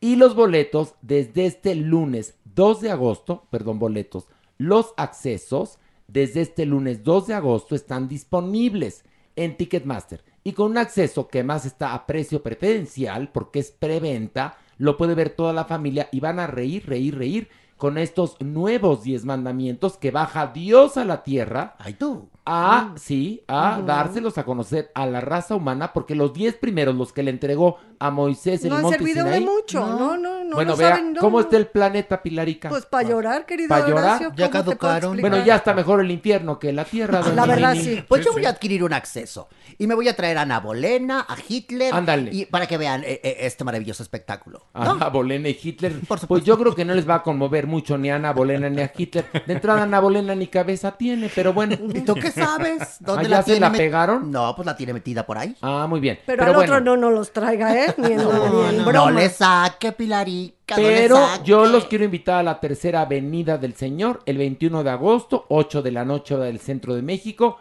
Y 0.00 0.16
los 0.16 0.34
boletos 0.34 0.94
desde 1.02 1.46
este 1.46 1.74
lunes 1.74 2.34
2 2.54 2.80
de 2.80 2.90
agosto, 2.90 3.46
perdón, 3.50 3.78
boletos, 3.78 4.28
los 4.56 4.94
accesos 4.96 5.78
desde 6.08 6.40
este 6.40 6.66
lunes 6.66 7.04
2 7.04 7.28
de 7.28 7.34
agosto 7.34 7.74
están 7.74 8.08
disponibles 8.08 9.04
en 9.36 9.56
Ticketmaster. 9.56 10.22
Y 10.42 10.52
con 10.52 10.70
un 10.70 10.78
acceso 10.78 11.28
que 11.28 11.44
más 11.44 11.66
está 11.66 11.92
a 11.92 12.06
precio 12.06 12.42
preferencial, 12.42 13.30
porque 13.30 13.58
es 13.58 13.70
preventa, 13.70 14.56
lo 14.78 14.96
puede 14.96 15.14
ver 15.14 15.30
toda 15.30 15.52
la 15.52 15.66
familia 15.66 16.08
y 16.12 16.20
van 16.20 16.38
a 16.38 16.46
reír, 16.46 16.86
reír, 16.86 17.16
reír 17.16 17.48
con 17.76 17.98
estos 17.98 18.40
nuevos 18.40 19.02
10 19.02 19.24
mandamientos 19.24 19.96
que 19.96 20.10
baja 20.10 20.48
Dios 20.48 20.96
a 20.96 21.04
la 21.04 21.22
tierra. 21.22 21.76
Ay, 21.78 21.94
tú. 21.94 22.28
A, 22.52 22.94
sí, 22.96 23.44
a 23.46 23.80
dárselos 23.80 24.36
a 24.36 24.44
conocer 24.44 24.90
a 24.96 25.06
la 25.06 25.20
raza 25.20 25.54
humana, 25.54 25.92
porque 25.92 26.16
los 26.16 26.32
10 26.32 26.56
primeros, 26.56 26.96
los 26.96 27.12
que 27.12 27.22
le 27.22 27.30
entregó 27.30 27.76
a 28.00 28.10
Moisés 28.10 28.64
en 28.64 28.70
No 28.70 28.74
el 28.76 28.78
han 28.78 28.82
monte 28.84 28.98
servido 28.98 29.24
de 29.26 29.34
Sinaí, 29.34 29.44
mucho. 29.44 29.80
No, 29.86 30.16
no, 30.16 30.42
no. 30.42 30.54
bueno, 30.56 30.74
vea 30.74 30.88
saben, 30.96 31.12
no, 31.12 31.20
cómo 31.20 31.36
no. 31.38 31.44
está 31.44 31.56
el 31.58 31.66
planeta, 31.66 32.22
Pilarica. 32.22 32.70
Pues 32.70 32.86
para 32.86 33.06
llorar, 33.08 33.44
querido 33.46 33.68
¿Pa' 33.68 33.80
llorar? 33.86 34.04
Horacio, 34.04 34.32
Ya 34.36 34.50
¿cómo 34.50 34.64
te 34.70 34.76
puedo 34.76 34.92
explicar? 34.96 35.20
Bueno, 35.30 35.44
ya 35.44 35.56
está 35.56 35.74
mejor 35.74 36.00
el 36.00 36.10
infierno 36.10 36.58
que 36.58 36.72
la 36.72 36.84
tierra. 36.84 37.20
doña 37.20 37.74
Nini. 37.74 38.02
Pues 38.08 38.24
yo 38.24 38.32
voy 38.32 38.46
a 38.46 38.48
adquirir 38.48 38.82
un 38.82 38.92
acceso. 38.94 39.48
Y 39.78 39.86
me 39.86 39.94
voy 39.94 40.08
a 40.08 40.16
traer 40.16 40.38
a 40.38 40.42
Ana 40.42 40.60
Bolena, 40.60 41.26
a 41.28 41.36
Hitler. 41.46 41.94
Ándale. 41.94 42.30
Y 42.32 42.46
para 42.46 42.66
que 42.66 42.78
vean 42.78 43.02
eh, 43.04 43.20
eh, 43.22 43.36
este 43.40 43.64
maravilloso 43.64 44.02
espectáculo. 44.02 44.66
¿no? 44.74 44.92
Ana 44.92 45.08
Bolena 45.10 45.48
y 45.48 45.58
Hitler. 45.62 45.92
Pues 46.26 46.42
yo 46.44 46.58
creo 46.58 46.74
que 46.74 46.84
no 46.86 46.94
les 46.94 47.08
va 47.08 47.16
a 47.16 47.22
conmover 47.22 47.66
mucho 47.66 47.98
ni 47.98 48.10
a 48.10 48.16
Ana 48.16 48.32
Bolena 48.32 48.70
ni 48.70 48.80
a 48.80 48.90
Hitler. 48.96 49.26
De 49.46 49.52
entrada, 49.52 49.82
Ana 49.82 50.00
Bolena 50.00 50.34
ni 50.34 50.46
cabeza 50.46 50.92
tiene, 50.96 51.30
pero 51.34 51.52
bueno. 51.52 51.76
¿Y 51.94 52.00
tú 52.00 52.14
qué 52.14 52.30
sabes? 52.30 52.96
¿Dónde 53.00 53.26
¿Allá 53.26 53.36
la 53.36 53.42
se 53.42 53.44
tiene 53.44 53.60
la 53.60 53.70
met- 53.72 53.76
pegaron? 53.76 54.30
No, 54.30 54.54
pues 54.56 54.64
la 54.64 54.74
tiene 54.74 54.94
metida 54.94 55.26
por 55.26 55.36
ahí. 55.36 55.54
Ah, 55.60 55.86
muy 55.86 56.00
bien. 56.00 56.18
Pero, 56.24 56.44
al 56.44 56.56
otro 56.56 56.80
no 56.80 56.96
nos 56.96 57.12
los 57.12 57.32
traiga, 57.32 57.74
¿eh? 57.76 57.89
Ni 57.98 58.12
en, 58.12 58.18
ni 58.18 58.78
en 58.78 58.84
No 58.92 59.10
le 59.10 59.28
saque, 59.28 59.92
Pilarica. 59.92 60.76
no 60.76 60.82
le 60.82 60.96
Pero 61.02 61.16
saque. 61.16 61.44
yo 61.44 61.66
los 61.66 61.84
quiero 61.86 62.04
invitar 62.04 62.36
a 62.40 62.42
la 62.42 62.60
tercera 62.60 63.02
avenida 63.02 63.58
del 63.58 63.74
Señor 63.74 64.20
el 64.26 64.38
21 64.38 64.82
de 64.84 64.90
agosto, 64.90 65.46
8 65.48 65.82
de 65.82 65.92
la 65.92 66.04
noche 66.04 66.36
del 66.36 66.58
centro 66.60 66.94
de 66.94 67.02
México. 67.02 67.58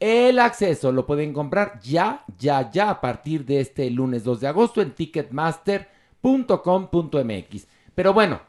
El 0.00 0.38
acceso 0.40 0.90
lo 0.92 1.06
pueden 1.06 1.32
comprar 1.32 1.80
ya, 1.80 2.24
ya, 2.38 2.70
ya 2.70 2.90
a 2.90 3.00
partir 3.00 3.44
de 3.46 3.60
este 3.60 3.88
lunes 3.90 4.24
2 4.24 4.40
de 4.40 4.48
agosto 4.48 4.82
en 4.82 4.90
ticketmaster.com.mx. 4.92 7.66
Pero 7.94 8.12
bueno, 8.12 8.40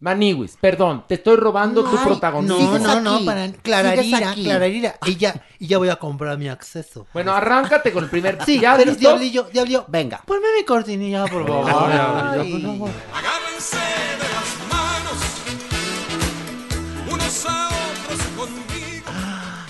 Maniwis, 0.00 0.58
perdón, 0.60 1.04
te 1.08 1.14
estoy 1.14 1.36
robando 1.36 1.82
tu 1.82 1.96
Ay, 1.96 2.04
protagonismo. 2.04 2.78
No, 2.78 3.00
no, 3.00 3.18
no, 3.20 3.24
para 3.24 3.50
Clararira. 3.52 4.34
Clararira. 4.34 4.98
Y 5.06 5.16
ya, 5.16 5.42
y 5.58 5.66
ya 5.66 5.78
voy 5.78 5.88
a 5.88 5.96
comprar 5.96 6.36
mi 6.36 6.48
acceso. 6.48 7.06
Bueno, 7.14 7.32
arráncate 7.32 7.90
con 7.90 8.04
el 8.04 8.10
primer. 8.10 8.44
Sí, 8.44 8.60
¿Ya 8.60 8.76
pero 8.76 8.90
listo? 8.90 9.08
Diablillo, 9.08 9.44
Diablillo. 9.52 9.86
Venga. 9.88 10.20
Ponme 10.26 10.48
mi 10.58 10.64
cortinilla, 10.64 11.24
por 11.26 11.46
favor. 11.46 11.90
Ay. 11.90 12.50
Diablillo, 12.50 12.78
por 12.78 12.90
favor. 12.90 12.90
Agárrense 13.14 13.76
de 13.76 14.28
las 14.34 14.58
manos, 14.70 15.20
unos 17.10 17.46
a 17.46 17.68
otros 17.68 18.22
conmigo. 18.36 19.10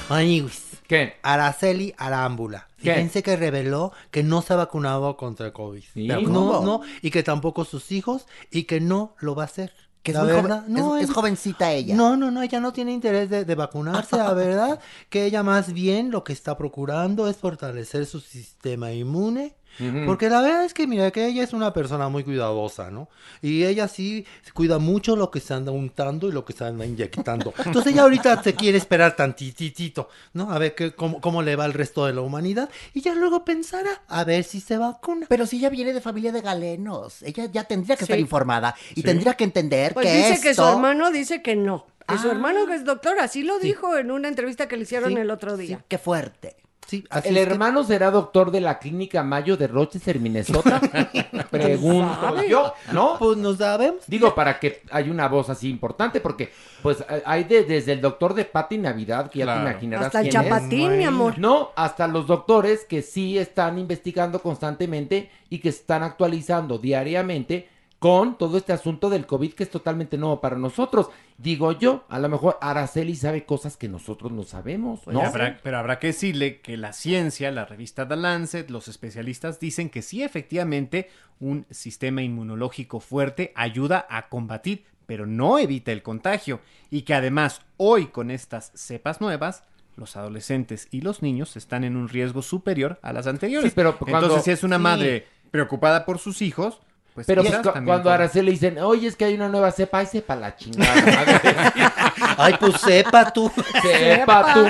Maniwis. 0.09 0.65
¿Qué? 0.89 1.17
Araceli 1.23 1.95
Arámbula. 1.97 2.69
Fíjense 2.77 3.23
que 3.23 3.37
reveló 3.37 3.93
que 4.11 4.23
no 4.23 4.43
se 4.43 4.53
ha 4.53 4.57
vacunado 4.57 5.17
contra 5.17 5.47
el 5.47 5.53
COVID. 5.53 5.83
Sí. 5.95 6.07
No, 6.07 6.61
no, 6.61 6.83
y 7.01 7.11
que 7.11 7.23
tampoco 7.23 7.65
sus 7.65 7.91
hijos, 7.91 8.27
y 8.51 8.65
que 8.65 8.81
no 8.81 9.15
lo 9.21 9.35
va 9.35 9.45
a 9.45 9.47
hacer. 9.47 9.73
Que 10.05 10.13
es 10.13 10.19
joven- 10.19 10.65
no, 10.69 10.97
es- 10.99 11.05
es 11.05 11.11
jovencita 11.15 11.73
ella. 11.73 11.97
No, 11.97 12.17
no, 12.17 12.31
no, 12.31 12.43
ella 12.43 12.61
no 12.61 12.73
tiene 12.73 12.93
interés 12.93 13.29
de, 13.31 13.45
de 13.45 13.55
vacunarse, 13.57 14.17
la 14.17 14.33
verdad, 14.35 14.79
que 15.11 15.25
ella 15.25 15.43
más 15.43 15.73
bien 15.73 16.11
lo 16.13 16.23
que 16.23 16.33
está 16.33 16.57
procurando 16.57 17.27
es 17.29 17.37
fortalecer 17.39 18.07
su 18.07 18.21
sistema 18.21 18.93
inmune. 18.93 19.57
Porque 20.07 20.29
la 20.31 20.41
verdad 20.41 20.65
es 20.65 20.73
que, 20.75 20.87
mira, 20.87 21.11
que 21.11 21.27
ella 21.27 21.43
es 21.43 21.53
una 21.53 21.73
persona 21.73 22.09
muy 22.09 22.23
cuidadosa, 22.25 22.91
¿no? 22.91 23.09
Y 23.43 23.65
ella 23.65 23.89
sí 23.89 24.25
cuida 24.53 24.79
mucho 24.79 25.17
lo 25.17 25.31
que 25.31 25.41
se 25.41 25.53
anda 25.55 25.73
untando 25.73 26.29
y 26.29 26.33
lo 26.33 26.45
que 26.45 26.53
se 26.53 26.65
anda 26.65 26.87
inyectando. 26.87 27.53
Entonces 27.65 27.93
ella 27.93 28.03
ahorita 28.03 28.43
se 28.43 28.55
quiere 28.55 28.79
esperar 28.79 29.17
tantitito, 29.17 30.09
¿no? 30.33 30.51
A 30.53 30.59
ver 30.59 30.75
qué, 30.75 30.93
cómo, 30.95 31.21
cómo 31.21 31.43
le 31.43 31.57
va 31.57 31.65
al 31.65 31.73
resto 31.73 32.07
de 32.07 32.15
la 32.15 32.21
humanidad. 32.21 32.69
Y 32.93 33.01
ya 33.01 33.15
luego 33.15 33.45
pensará 33.45 34.03
a 34.09 34.25
ver 34.25 34.45
si 34.45 34.61
se 34.61 34.79
vacuna. 34.79 35.27
Pero 35.29 35.47
si 35.47 35.57
ella 35.59 35.71
viene 35.71 35.93
de 35.93 36.01
familia 36.01 36.33
de 36.33 36.41
galenos, 36.41 37.23
ella 37.23 37.47
ya 37.47 37.65
tendría 37.65 37.97
que 37.97 38.05
estar 38.05 38.17
Sí. 38.17 38.21
informada 38.23 38.75
y 38.93 38.97
Sí. 38.97 39.03
tendría 39.03 39.35
que 39.35 39.45
entender 39.45 39.95
Pues 39.95 40.07
que 40.07 40.17
dice 40.17 40.33
esto... 40.35 40.43
que 40.49 40.55
su 40.55 40.63
hermano 40.65 41.11
dice 41.11 41.43
que 41.43 41.57
no. 41.57 41.87
Que 42.07 42.19
su 42.19 42.29
Ah. 42.29 42.33
hermano 42.33 42.67
que 42.67 42.75
es 42.75 42.85
doctor, 42.85 43.19
así 43.19 43.43
lo 43.43 43.59
dijo 43.59 43.97
en 43.97 44.11
una 44.11 44.29
entrevista 44.29 44.69
que 44.69 44.77
le 44.77 44.83
hicieron 44.83 45.11
Sí, 45.13 45.17
el 45.19 45.31
otro 45.31 45.57
día. 45.57 45.83
Qué 45.89 45.99
fuerte. 45.99 46.55
Sí, 46.87 47.05
así 47.11 47.29
¿El 47.31 47.39
hermano 47.39 47.83
será 47.83 48.11
doctor 48.11 48.51
de 48.51 48.61
la 48.61 48.79
clínica 48.79 49.23
Mayo 49.23 49.57
de 49.57 49.67
Rochester, 49.67 50.21
Minnesota? 50.21 50.81
Pregunto 51.51 52.15
¿Sabe? 52.21 52.49
yo, 52.49 52.75
¿no? 52.93 53.17
Pues 53.19 53.37
no 53.39 53.55
sabemos. 53.55 54.03
Digo, 54.07 54.35
para 54.35 54.59
que 54.61 54.83
haya 54.91 55.11
una 55.11 55.29
voz 55.29 55.49
así 55.51 55.69
importante, 55.71 56.21
porque 56.21 56.53
pues 56.83 57.01
eh, 57.09 57.23
hay 57.25 57.45
de- 57.45 57.65
desde 57.65 57.93
el 57.93 58.01
doctor 58.01 58.35
de 58.35 58.45
Pati 58.45 58.79
Navidad, 58.79 59.31
que 59.31 59.41
ya 59.41 59.55
te 59.55 59.61
imaginarás 59.61 60.07
Hasta 60.07 60.21
el 60.21 60.29
quién 60.29 60.43
es. 60.43 60.49
chapatín, 60.49 60.99
mi 60.99 61.05
amor. 61.05 61.39
No, 61.39 61.71
hasta 61.77 62.07
los 62.07 62.27
doctores 62.27 62.85
que 62.85 63.03
sí 63.03 63.39
están 63.39 63.79
investigando 63.79 64.41
constantemente 64.41 65.31
y 65.51 65.59
que 65.59 65.73
se 65.73 65.79
están 65.81 66.03
actualizando 66.03 66.79
diariamente 66.79 67.69
con 68.05 68.37
todo 68.37 68.59
este 68.59 68.75
asunto 68.75 69.09
del 69.09 69.25
COVID 69.25 69.55
que 69.55 69.63
es 69.63 69.71
totalmente 69.71 70.19
nuevo 70.19 70.39
para 70.39 70.59
nosotros. 70.59 71.09
Digo 71.39 71.73
yo, 71.73 72.05
a 72.11 72.19
lo 72.19 72.29
mejor 72.29 72.59
Araceli 72.61 73.17
sabe 73.17 73.47
cosas 73.47 73.79
que 73.79 73.89
nosotros 73.89 74.31
no 74.31 74.43
sabemos, 74.43 75.01
Oye, 75.07 75.15
¿no? 75.15 75.23
habrá- 75.25 75.59
pero 75.63 75.79
habrá 75.79 75.99
que 75.99 76.09
decirle 76.09 76.61
que 76.61 76.77
la 76.77 76.93
ciencia, 76.93 77.51
la 77.51 77.65
revista 77.65 78.07
The 78.07 78.17
Lancet, 78.17 78.69
los 78.69 78.89
especialistas 78.89 79.59
dicen 79.59 79.89
que 79.89 80.03
sí, 80.03 80.23
efectivamente, 80.23 81.09
un 81.41 81.65
sistema 81.71 82.21
inmunológico 82.21 83.01
fuerte 83.01 83.55
ayuda 83.57 84.07
a 84.11 84.29
combatir, 84.29 84.85
pero 85.07 85.25
no 85.25 85.59
evita 85.59 85.91
el 85.91 86.03
contagio. 86.03 86.61
Y 86.91 87.03
que 87.03 87.15
además, 87.15 87.63
hoy 87.79 88.09
con 88.09 88.31
estas 88.31 88.71
cepas 88.75 89.23
nuevas, 89.23 89.65
los 89.97 90.15
adolescentes 90.19 90.89
y 90.91 91.01
los 91.01 91.23
niños 91.23 91.57
están 91.57 91.85
en 91.85 91.97
un 91.97 92.11
riesgo 92.11 92.43
superior 92.43 92.99
a 93.01 93.15
las 93.15 93.27
anteriores. 93.27 93.71
Sí, 93.71 93.75
pero 93.75 93.97
cuando- 93.99 94.27
Entonces, 94.27 94.45
si 94.45 94.51
es 94.51 94.63
una 94.63 94.77
sí. 94.77 94.83
madre 94.83 95.27
preocupada 95.51 96.05
por 96.05 96.19
sus 96.19 96.43
hijos, 96.43 96.83
pues 97.15 97.27
Pero 97.29 97.43
quizás 97.43 97.59
pues, 97.59 97.69
cu- 97.69 97.73
también 97.75 97.85
cuando 97.95 98.11
a 98.11 98.15
Araceli 98.15 98.47
le 98.47 98.51
dicen, 98.53 98.79
oye, 98.81 99.07
es 99.07 99.15
que 99.15 99.25
hay 99.25 99.35
una 99.35 99.49
nueva 99.49 99.71
cepa, 99.71 99.99
ay, 100.01 100.07
sepa 100.07 100.35
la 100.35 100.57
chingada. 100.57 100.95
madre". 101.05 101.41
Ay, 102.37 102.55
pues 102.59 102.81
sepa 102.81 103.33
tú. 103.33 103.51
sepa 103.83 104.53
tú, 104.55 104.61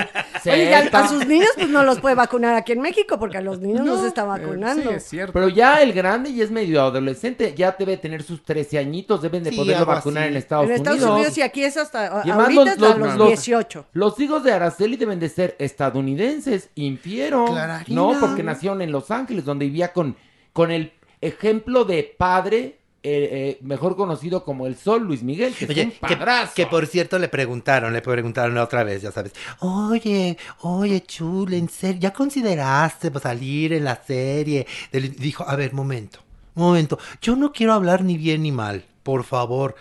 Oye, 0.51 0.69
y 0.69 0.73
a, 0.73 1.07
sus 1.07 1.25
niños 1.25 1.49
pues 1.55 1.69
no 1.69 1.81
los 1.83 1.99
puede 1.99 2.13
vacunar 2.13 2.53
aquí 2.53 2.73
en 2.73 2.81
México 2.81 3.17
porque 3.17 3.37
a 3.37 3.41
los 3.41 3.59
niños 3.59 3.83
no, 3.83 3.99
se 3.99 4.07
está 4.09 4.25
vacunando. 4.25 4.91
Sí, 4.91 4.95
es 4.95 5.03
cierto. 5.09 5.33
Pero 5.33 5.49
ya 5.49 5.81
el 5.81 5.91
grande 5.91 6.31
ya 6.33 6.43
es 6.43 6.51
medio 6.51 6.83
adolescente, 6.83 7.55
ya 7.57 7.75
debe 7.77 7.97
tener 7.97 8.21
sus 8.21 8.43
13 8.43 8.77
añitos, 8.77 9.23
deben 9.23 9.43
de 9.43 9.49
Sí, 9.49 9.55
poderlo 9.55 9.85
vacunar 9.87 10.23
así. 10.25 10.31
en 10.33 10.37
Estados 10.37 10.65
en 10.65 10.71
Unidos. 10.73 10.93
Estados 10.93 11.13
Unidos 11.15 11.37
y 11.39 11.41
aquí 11.41 11.63
es 11.63 11.77
hasta 11.77 12.21
Y 12.25 12.29
ahorita 12.29 12.53
los- 12.61 12.69
hasta 12.69 12.87
los- 12.89 12.99
los, 12.99 13.15
los- 13.17 13.27
18. 13.29 13.85
Los 13.93 14.19
hijos 14.19 14.43
de 14.43 14.51
Araceli 14.53 14.97
deben 14.97 15.19
de 15.19 15.29
ser 15.29 15.55
estadounidenses, 15.57 16.69
infiero. 16.75 17.45
Clararina. 17.45 17.95
No, 18.01 18.13
porque 18.19 18.43
nacieron 18.43 18.83
en 18.83 18.91
Los 18.91 19.09
Ángeles, 19.09 19.45
donde 19.45 19.65
vivía 19.65 19.93
con, 19.93 20.15
con 20.53 20.69
el 20.71 20.91
ejemplo 21.21 21.85
de 21.85 22.03
padre, 22.17 22.79
eh, 23.03 23.29
eh, 23.31 23.57
mejor 23.61 23.95
conocido 23.95 24.43
como 24.43 24.65
el 24.65 24.75
Sol, 24.75 25.03
Luis 25.03 25.21
Miguel, 25.21 25.53
que 25.53 25.65
es 25.65 25.69
Oye, 25.71 25.83
un 25.85 25.91
que, 25.91 25.97
padrazo. 25.99 26.53
que 26.55 26.65
por 26.65 26.87
cierto 26.87 27.19
le 27.19 27.27
preguntaron, 27.27 27.93
le 27.93 28.01
preguntaron 28.01 28.57
otra 28.57 28.83
vez, 28.83 29.01
ya 29.03 29.11
sabes. 29.11 29.33
Oye, 29.59 30.37
oye, 30.61 31.01
chule, 31.01 31.57
en 31.57 31.69
serio, 31.69 31.99
¿ya 32.01 32.13
consideraste 32.13 33.11
pues, 33.11 33.21
salir 33.23 33.73
en 33.73 33.83
la 33.83 34.01
serie? 34.03 34.65
Del- 34.91 35.15
Dijo, 35.15 35.47
a 35.47 35.55
ver, 35.55 35.73
momento, 35.73 36.19
momento, 36.55 36.97
yo 37.21 37.35
no 37.35 37.51
quiero 37.51 37.73
hablar 37.73 38.03
ni 38.03 38.17
bien 38.17 38.41
ni 38.43 38.51
mal, 38.51 38.85
por 39.03 39.23
favor. 39.23 39.75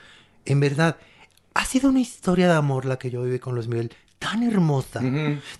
En 0.45 0.61
verdad, 0.61 0.97
ha 1.55 1.65
sido 1.65 1.89
una 1.89 2.01
historia 2.01 2.47
de 2.49 2.55
amor 2.55 2.85
la 2.85 2.99
que 2.99 3.11
yo 3.11 3.23
viví 3.23 3.39
con 3.39 3.55
Luis 3.55 3.69
Miguel. 3.69 3.91
Tan 4.19 4.43
hermosa, 4.43 5.01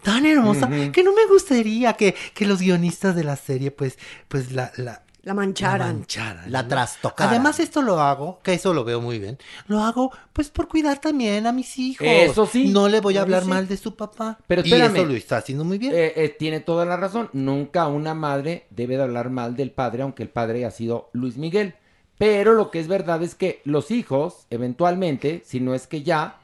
tan 0.03 0.25
hermosa, 0.27 0.71
que 0.91 1.03
no 1.03 1.13
me 1.15 1.27
gustaría 1.27 1.93
que, 1.95 2.15
que 2.35 2.47
los 2.47 2.61
guionistas 2.61 3.15
de 3.15 3.23
la 3.25 3.37
serie, 3.37 3.71
pues, 3.71 3.99
pues 4.29 4.53
la, 4.53 4.73
la, 4.77 5.03
La 5.25 5.35
mancharan. 5.35 5.97
mancharan. 5.99 6.53
La 6.53 6.69
trastocaran. 6.69 7.35
Además, 7.35 7.59
esto 7.61 7.83
lo 7.83 8.01
hago, 8.01 8.41
que 8.43 8.55
eso 8.55 8.73
lo 8.75 8.85
veo 8.85 9.01
muy 9.01 9.19
bien, 9.19 9.39
lo 9.67 9.81
hago 9.81 10.13
pues 10.33 10.51
por 10.51 10.69
cuidar 10.69 11.01
también 11.01 11.47
a 11.47 11.53
mis 11.53 11.79
hijos. 11.79 12.07
Eso 12.09 12.47
sí. 12.47 12.69
No 12.69 12.89
le 12.89 13.01
voy 13.01 13.17
a 13.17 13.23
hablar 13.23 13.43
sí. 13.45 13.49
mal 13.49 13.67
de 13.67 13.77
su 13.77 13.95
papá. 13.97 14.39
Pero 14.47 14.63
y 14.63 14.67
espérame. 14.67 14.97
eso 14.97 15.05
lo 15.07 15.15
está 15.15 15.39
haciendo 15.39 15.65
muy 15.65 15.79
bien. 15.79 15.93
Eh, 15.95 16.13
eh, 16.17 16.29
tiene 16.29 16.61
toda 16.61 16.85
la 16.85 16.97
razón. 16.97 17.31
Nunca 17.33 17.87
una 17.89 18.15
madre 18.15 18.67
debe 18.71 18.97
de 18.97 19.03
hablar 19.03 19.31
mal 19.31 19.57
del 19.57 19.71
padre, 19.71 20.03
aunque 20.03 20.23
el 20.23 20.29
padre 20.29 20.59
haya 20.59 20.71
sido 20.71 21.09
Luis 21.13 21.37
Miguel. 21.37 21.75
Pero 22.19 22.53
lo 22.55 22.71
que 22.71 22.79
es 22.79 22.87
verdad 22.87 23.23
es 23.23 23.35
que 23.35 23.61
los 23.65 23.91
hijos, 23.91 24.47
eventualmente, 24.51 25.43
si 25.45 25.59
no 25.61 25.75
es 25.75 25.87
que 25.87 26.03
ya, 26.03 26.39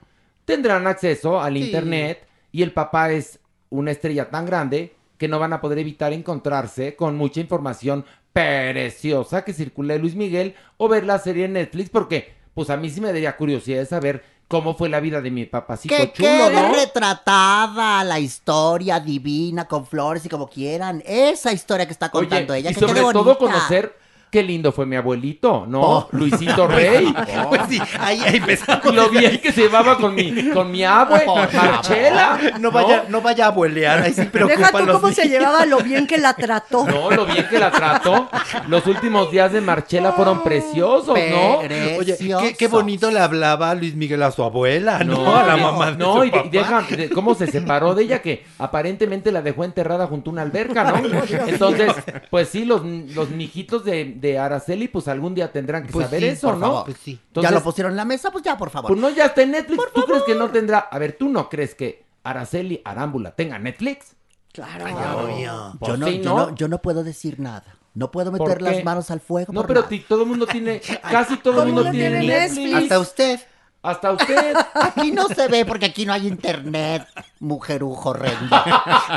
tendrán 0.44 0.86
acceso 0.86 1.40
al 1.40 1.54
Sí. 1.54 1.64
internet 1.66 2.26
y 2.50 2.62
el 2.62 2.72
papá 2.72 3.12
es 3.12 3.38
una 3.68 3.90
estrella 3.92 4.30
tan 4.30 4.46
grande 4.46 4.94
que 5.16 5.28
no 5.28 5.38
van 5.38 5.52
a 5.52 5.60
poder 5.60 5.78
evitar 5.78 6.12
encontrarse 6.12 6.96
con 6.96 7.16
mucha 7.16 7.40
información 7.40 8.04
preciosa 8.32 9.44
que 9.44 9.52
circula 9.52 9.94
de 9.94 10.00
Luis 10.00 10.14
Miguel 10.14 10.54
o 10.76 10.88
ver 10.88 11.04
la 11.04 11.18
serie 11.18 11.44
en 11.46 11.54
Netflix 11.54 11.90
porque 11.90 12.34
pues 12.54 12.70
a 12.70 12.76
mí 12.76 12.90
sí 12.90 13.00
me 13.00 13.08
daría 13.08 13.36
curiosidad 13.36 13.78
de 13.80 13.86
saber 13.86 14.24
cómo 14.48 14.74
fue 14.74 14.88
la 14.88 14.98
vida 15.00 15.20
de 15.20 15.30
mi 15.30 15.46
papacito 15.46 15.94
Que 15.94 16.12
chulo, 16.12 16.28
quede 16.28 16.52
¿no? 16.62 16.74
retratada 16.74 18.02
la 18.04 18.18
historia 18.18 18.98
divina 19.00 19.66
con 19.66 19.86
flores 19.86 20.24
y 20.26 20.28
como 20.28 20.48
quieran. 20.48 21.02
Esa 21.06 21.52
historia 21.52 21.86
que 21.86 21.92
está 21.92 22.08
contando 22.10 22.52
Oye, 22.52 22.60
ella. 22.60 22.70
y 22.70 22.74
que 22.74 22.80
sobre 22.80 22.94
quede 23.00 23.12
todo 23.12 23.38
conocer 23.38 23.96
qué 24.30 24.42
lindo 24.42 24.72
fue 24.72 24.86
mi 24.86 24.96
abuelito, 24.96 25.64
¿no? 25.68 25.80
Oh. 25.80 26.08
Luisito 26.12 26.66
Rey. 26.68 27.12
Pues 27.48 27.62
sí, 27.68 27.80
ahí, 27.98 28.20
ahí 28.20 28.36
empezamos. 28.36 28.94
Lo 28.94 29.08
bien 29.08 29.38
que 29.40 29.52
se 29.52 29.62
llevaba 29.62 29.96
con 29.98 30.14
mi, 30.14 30.50
con 30.50 30.70
mi 30.70 30.84
abue, 30.84 31.24
Marchela. 31.52 32.38
No 32.60 32.70
vaya, 32.70 33.04
no 33.08 33.20
vaya 33.20 33.46
a 33.46 33.48
abuelear, 33.48 34.02
ahí 34.02 34.12
sí 34.12 34.24
preocupa 34.24 34.56
Deja 34.58 34.78
tú 34.78 34.86
los 34.86 35.00
cómo 35.00 35.12
se 35.12 35.28
llevaba, 35.28 35.66
lo 35.66 35.78
bien 35.80 36.06
que 36.06 36.18
la 36.18 36.34
trató. 36.34 36.86
No, 36.86 37.10
lo 37.10 37.26
bien 37.26 37.46
que 37.48 37.58
la 37.58 37.70
trató. 37.70 38.28
Los 38.68 38.86
últimos 38.86 39.30
días 39.30 39.52
de 39.52 39.60
Marchela 39.60 40.12
fueron 40.12 40.42
preciosos, 40.42 41.18
¿no? 41.18 41.58
Oye, 41.98 42.16
qué, 42.18 42.54
qué 42.58 42.68
bonito 42.68 43.10
le 43.10 43.20
hablaba 43.20 43.74
Luis 43.74 43.94
Miguel 43.94 44.22
a 44.22 44.30
su 44.30 44.42
abuela, 44.42 45.04
¿no? 45.04 45.36
a 45.36 45.44
la 45.44 45.56
mamá 45.56 45.92
de 45.92 45.98
no, 45.98 46.16
su 46.16 46.24
y, 46.24 46.30
papá. 46.30 46.48
deja 46.50 46.82
de- 46.82 47.10
cómo 47.10 47.34
se 47.34 47.46
separó 47.46 47.94
de 47.94 48.04
ella, 48.04 48.22
que 48.22 48.44
aparentemente 48.58 49.32
la 49.32 49.42
dejó 49.42 49.64
enterrada 49.64 50.06
junto 50.06 50.30
a 50.30 50.32
una 50.32 50.42
alberca, 50.42 50.84
¿no? 50.84 50.96
Entonces, 51.46 51.92
pues 52.30 52.48
sí, 52.48 52.64
los, 52.64 52.82
los 52.84 53.30
mijitos 53.30 53.84
de, 53.84 54.04
de 54.20 54.38
Araceli, 54.38 54.88
pues 54.88 55.08
algún 55.08 55.34
día 55.34 55.50
tendrán 55.50 55.84
que 55.86 55.92
Pues 55.92 56.06
saber 56.06 56.20
sí, 56.22 56.28
eso, 56.28 56.48
por 56.48 56.56
¿no? 56.58 56.66
favor. 56.66 56.84
Pues 56.86 56.96
sí. 57.02 57.20
Entonces, 57.28 57.50
ya 57.50 57.56
lo 57.56 57.62
pusieron 57.62 57.92
en 57.92 57.96
la 57.96 58.04
mesa, 58.04 58.30
pues 58.30 58.44
ya, 58.44 58.56
por 58.56 58.70
favor. 58.70 58.88
Pues 58.90 59.00
no, 59.00 59.10
ya 59.10 59.26
está 59.26 59.42
en 59.42 59.52
Netflix. 59.52 59.82
¿Tú 59.94 60.04
crees 60.04 60.22
que 60.24 60.34
no 60.34 60.50
tendrá? 60.50 60.78
A 60.78 60.98
ver, 60.98 61.12
¿tú 61.18 61.28
no 61.28 61.48
crees 61.48 61.74
que 61.74 62.04
Araceli 62.22 62.82
Arámbula 62.84 63.34
tenga 63.34 63.58
Netflix? 63.58 64.14
Claro. 64.52 64.84
obvio. 65.24 65.74
Pues 65.78 65.90
yo, 65.92 65.96
no, 65.96 66.06
sí, 66.06 66.20
yo, 66.20 66.24
¿no? 66.24 66.36
no, 66.50 66.54
yo 66.54 66.68
no 66.68 66.82
puedo 66.82 67.04
decir 67.04 67.40
nada. 67.40 67.64
No 67.94 68.10
puedo 68.10 68.30
¿Por 68.30 68.40
meter 68.48 68.62
las 68.62 68.84
manos 68.84 69.10
al 69.10 69.20
fuego. 69.20 69.52
No, 69.52 69.60
por 69.62 69.68
pero 69.68 69.80
nada. 69.82 69.96
todo 70.08 70.22
el 70.22 70.28
mundo 70.28 70.46
tiene, 70.46 70.80
casi 71.10 71.36
todo 71.38 71.62
el 71.62 71.72
mundo 71.72 71.90
tiene 71.90 72.20
tiene 72.20 72.26
Netflix. 72.26 72.56
Netflix. 72.56 72.82
Hasta 72.82 72.98
usted. 73.00 73.40
Hasta 73.82 74.12
usted. 74.12 74.54
Aquí 74.74 75.10
no 75.10 75.26
se 75.28 75.48
ve 75.48 75.64
porque 75.64 75.86
aquí 75.86 76.04
no 76.04 76.12
hay 76.12 76.26
internet, 76.26 77.06
mujerujo 77.38 78.10
horrendo. 78.10 78.48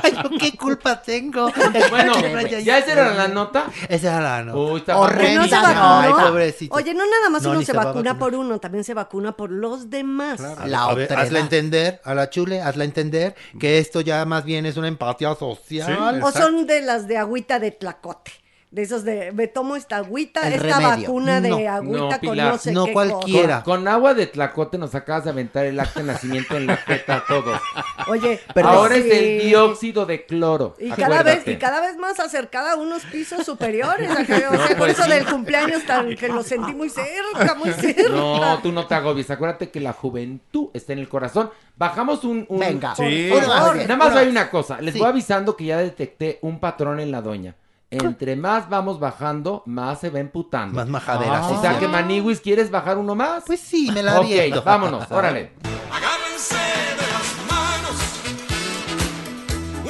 Ay, 0.02 0.14
¿yo 0.24 0.30
qué 0.40 0.56
culpa 0.56 1.02
tengo? 1.02 1.52
Bueno, 1.90 2.14
¿ya 2.46 2.78
esa 2.78 2.94
era 2.94 3.14
la 3.14 3.28
nota? 3.28 3.66
Esa 3.90 4.08
era 4.08 4.22
la 4.22 4.44
nota. 4.44 4.58
Uy, 4.60 4.80
está 4.80 4.98
Horrenda. 4.98 5.42
No 5.42 5.48
se 5.50 5.56
Ay, 5.56 5.62
vacunó. 5.64 6.00
Ay, 6.00 6.26
pobrecito. 6.30 6.76
Oye, 6.76 6.94
no 6.94 7.04
nada 7.06 7.30
más 7.30 7.44
No, 7.44 7.52
uno 7.52 7.62
se 7.62 7.74
vacuna 7.74 8.18
por 8.18 8.36
uno, 8.36 8.60
también 8.60 8.86
se 8.86 8.94
vacuna 8.94 9.34
por 9.34 9.52
los 9.52 9.90
demás. 9.90 10.40
La 10.40 10.86
a 10.86 10.94
ver, 10.94 11.06
otra 11.06 11.22
hazla 11.22 11.40
edad. 11.40 11.46
entender 11.46 12.02
a 12.06 12.14
la 12.14 12.30
chule, 12.30 12.62
hazla 12.62 12.86
entender 12.86 13.36
que 13.60 13.80
esto 13.80 14.00
ya 14.00 14.24
más 14.24 14.46
bien 14.46 14.66
es 14.66 14.78
una 14.78 14.88
empatía 14.88 15.36
social. 15.36 16.22
O 16.24 16.32
son 16.32 16.66
de 16.68 16.82
las 16.82 17.08
de 17.08 17.18
agüita 17.18 17.60
de 17.60 17.72
tlacote. 17.72 18.43
De 18.74 18.82
esos 18.82 19.04
de, 19.04 19.32
me 19.34 19.46
tomo 19.48 19.76
esta 19.76 19.98
agüita, 19.98 20.48
El 20.48 20.54
esta 20.54 20.80
remedio. 20.80 21.08
vacuna 21.10 21.40
de 21.42 21.50
No, 21.50 21.58
agüita 21.58 22.00
no, 22.00 22.10
con 22.10 22.20
Pilar, 22.22 22.52
no 22.54 22.58
sé 22.58 22.72
no 22.72 22.86
qué 22.86 22.94
cualquiera. 22.94 23.48
cosa. 23.60 23.64
Con 23.66 23.88
agua 23.88 24.16
de 24.16 24.26
tlacote 24.26 24.80
nos 24.80 24.96
acabas 24.96 25.26
de 25.26 25.30
aventar 25.30 25.66
el 25.68 25.80
acta 25.80 26.00
de 26.00 26.08
nacimiento 26.08 26.58
en 26.58 26.66
la 26.66 26.78
jeta 26.78 27.18
a 27.18 27.26
todos. 27.28 27.62
Oye, 28.08 28.40
Pero 28.56 28.70
Ahora 28.70 28.96
sí. 28.96 29.02
es 29.06 29.16
el 29.16 29.42
dióxido 29.48 30.08
de 30.08 30.26
cloro. 30.26 30.76
Y 30.80 30.90
cada 30.90 31.08
vez, 31.08 31.20
acuérdate. 31.20 31.52
y 31.52 31.58
cada 31.58 31.82
vez 31.82 31.98
más 31.98 32.20
acercada 32.20 32.72
a 32.72 32.76
unos 32.78 33.04
pisos 33.06 33.46
superiores. 33.46 34.10
a 34.10 34.26
que- 34.26 34.34
o 34.34 34.40
sea, 34.40 34.50
No, 34.52 34.68
por 34.70 34.78
pues 34.78 34.94
eso 34.94 35.04
sí. 35.04 35.10
del 35.12 35.26
cumpleaños 35.28 35.86
tan 35.86 36.16
que 36.16 36.28
lo 36.30 36.42
sentí 36.42 36.74
muy 36.74 36.90
cerca, 36.90 37.54
muy 37.54 37.70
cerca. 37.74 38.10
No, 38.10 38.58
tú 38.64 38.72
no 38.72 38.88
te 38.88 38.96
agobies. 38.96 39.30
Acuérdate 39.30 39.70
que 39.70 39.82
la 39.82 39.94
juventud 39.94 40.70
está 40.74 40.94
en 40.94 41.00
el 41.00 41.08
corazón. 41.10 41.52
Bajamos 41.78 42.24
un. 42.24 42.48
un- 42.50 42.60
Venga. 42.60 42.96
Sí. 42.96 43.28
Por 43.32 43.44
favor. 43.44 43.76
Nada 43.76 43.98
más 43.98 44.16
hay 44.16 44.30
una 44.30 44.50
cosa. 44.50 44.82
Les 44.82 44.94
Sí. 44.96 45.00
voy 45.00 45.10
avisando 45.10 45.56
que 45.56 45.66
ya 45.66 45.78
detecté 45.78 46.40
un 46.42 46.60
patrón 46.60 47.00
en 47.00 47.12
la 47.12 47.22
doña. 47.22 47.56
Entre 47.98 48.36
más 48.36 48.70
vamos 48.70 49.00
bajando, 49.00 49.64
más 49.66 50.00
se 50.02 50.10
va 50.10 50.20
emputando. 50.20 50.76
Más 50.76 50.88
majadera. 50.88 51.46
o 51.46 51.56
sí, 51.56 51.62
sea 51.62 51.74
sí. 51.74 51.80
que 51.80 51.88
Maniwis, 51.88 52.40
¿quieres 52.42 52.72
bajar 52.72 52.98
uno 52.98 53.16
más? 53.16 53.44
Pues 53.46 53.60
sí, 53.60 53.92
me 53.92 54.02
la 54.04 54.20
ok, 54.20 54.26
aviento. 54.26 54.64
vámonos, 54.64 55.06
órale. 55.12 55.52
Agárrense 55.92 56.56
de 56.56 57.08
las 57.14 57.52
manos, 57.52 58.02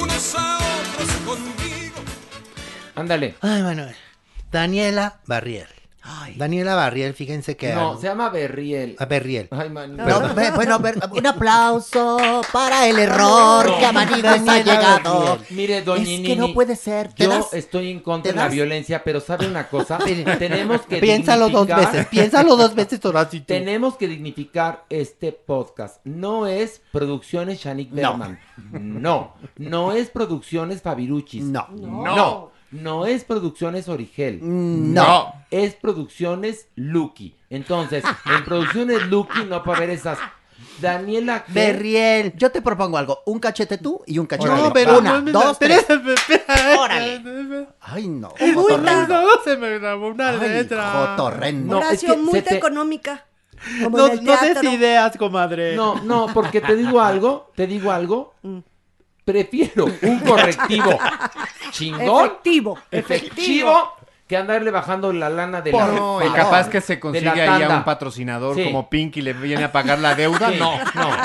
unos 0.02 0.34
a 0.36 0.56
otros 0.58 1.10
conmigo. 1.26 1.96
Ándale. 2.96 3.34
Ay, 3.40 3.62
Manuel. 3.62 3.94
Daniela 4.52 5.20
Barriel. 5.26 5.66
Ay. 6.06 6.34
Daniela 6.36 6.74
Barriel, 6.74 7.14
fíjense 7.14 7.56
que... 7.56 7.72
No, 7.74 7.96
se 7.98 8.08
llama 8.08 8.28
Berriel. 8.28 8.94
A 8.98 9.06
Berriel. 9.06 9.48
Ay. 9.50 9.70
No, 9.70 10.54
bueno, 10.54 10.78
un 11.12 11.26
aplauso 11.26 12.42
para 12.52 12.86
el 12.86 12.98
error 12.98 13.66
No, 13.66 13.78
que 13.78 13.86
a 13.86 13.92
Maniguis 13.92 14.24
ha 14.24 14.36
Daniela 14.38 14.62
llegado. 14.62 15.38
Mire, 15.48 15.80
doña 15.82 16.02
Es 16.02 16.20
que 16.20 16.36
no 16.36 16.52
puede 16.52 16.76
ser. 16.76 17.14
¿Te 17.14 17.24
Yo 17.24 17.30
das? 17.30 17.54
estoy 17.54 17.90
en 17.90 18.00
contra 18.00 18.32
¿Te 18.32 18.38
de 18.38 18.44
la 18.44 18.48
violencia, 18.50 19.02
pero 19.02 19.20
¿sabe 19.20 19.46
una 19.46 19.68
cosa? 19.68 19.98
Tenemos 20.38 20.82
que 20.82 20.98
Piénsalo 20.98 21.48
dos 21.48 21.66
veces, 21.68 22.06
piénsalo 22.06 22.56
dos 22.56 22.74
veces, 22.74 23.02
Horacito. 23.04 23.46
Tenemos 23.46 23.96
que 23.96 24.06
dignificar 24.06 24.84
este 24.90 25.32
podcast. 25.32 26.00
No 26.04 26.46
es 26.46 26.82
Producciones 26.92 27.60
Shanik 27.60 27.90
Berman. 27.90 28.38
No. 28.72 29.34
No 29.56 29.92
es 29.92 30.10
Producciones 30.10 30.82
Fabiruchis. 30.82 31.44
No. 31.44 31.66
No. 31.72 32.53
No 32.74 33.06
es 33.06 33.22
Producciones 33.24 33.88
Origel. 33.88 34.40
No. 34.42 35.32
Es 35.50 35.74
Producciones 35.74 36.66
Lucky. 36.74 37.36
Entonces, 37.48 38.02
en 38.26 38.44
Producciones 38.44 39.06
Lucky 39.06 39.44
no 39.48 39.62
puede 39.62 39.76
haber 39.78 39.90
esas. 39.90 40.18
Daniela. 40.80 41.44
Berriel, 41.48 42.34
yo 42.36 42.50
te 42.50 42.60
propongo 42.60 42.98
algo. 42.98 43.20
Un 43.26 43.38
cachete 43.38 43.78
tú 43.78 44.02
y 44.06 44.18
un 44.18 44.26
cachete 44.26 44.50
No, 44.50 44.72
pero 44.72 44.98
Una, 44.98 45.20
no 45.20 45.30
dos, 45.32 45.58
tres. 45.58 45.86
Órale. 46.78 47.68
Ay, 47.80 48.08
no. 48.08 48.32
Es 48.38 48.54
multa. 48.54 49.06
No, 49.06 49.22
se 49.44 49.56
me 49.56 49.78
grabó 49.78 50.08
una 50.08 50.30
Ay, 50.30 50.48
letra. 50.48 50.90
jotorrendo. 51.16 51.74
No, 51.76 51.80
es 51.80 51.86
Horacio, 51.86 52.14
que 52.14 52.20
multa 52.20 52.50
te- 52.50 52.56
económica. 52.56 53.24
Como 53.82 53.96
No, 53.98 54.08
no 54.08 54.36
des 54.42 54.62
ideas, 54.64 55.16
comadre. 55.16 55.76
No, 55.76 56.00
no, 56.02 56.26
porque 56.34 56.60
te 56.60 56.74
digo 56.74 57.00
algo, 57.00 57.52
te 57.54 57.66
digo 57.66 57.92
algo. 57.92 58.34
Prefiero 59.24 59.86
un 60.02 60.18
correctivo 60.20 60.98
chingón, 61.70 62.26
Efectivo. 62.26 62.78
efectivo, 62.90 63.92
que 64.28 64.36
andarle 64.36 64.70
bajando 64.70 65.12
la 65.12 65.28
lana 65.28 65.60
de 65.60 65.72
la. 65.72 65.86
No, 65.88 66.24
y 66.24 66.30
capaz 66.30 66.68
que 66.68 66.80
se 66.80 66.94
de 66.94 67.00
consigue 67.00 67.24
la 67.26 67.32
ahí 67.32 67.40
a 67.40 67.58
tanda. 67.58 67.76
un 67.78 67.84
patrocinador 67.84 68.54
Sí. 68.56 68.64
como 68.64 68.88
Pink 68.88 69.16
y 69.18 69.22
le 69.22 69.32
viene 69.32 69.64
a 69.64 69.72
pagar 69.72 69.98
la 69.98 70.14
deuda. 70.14 70.50
Sí. 70.50 70.56
No, 70.58 70.76
no, 70.94 71.16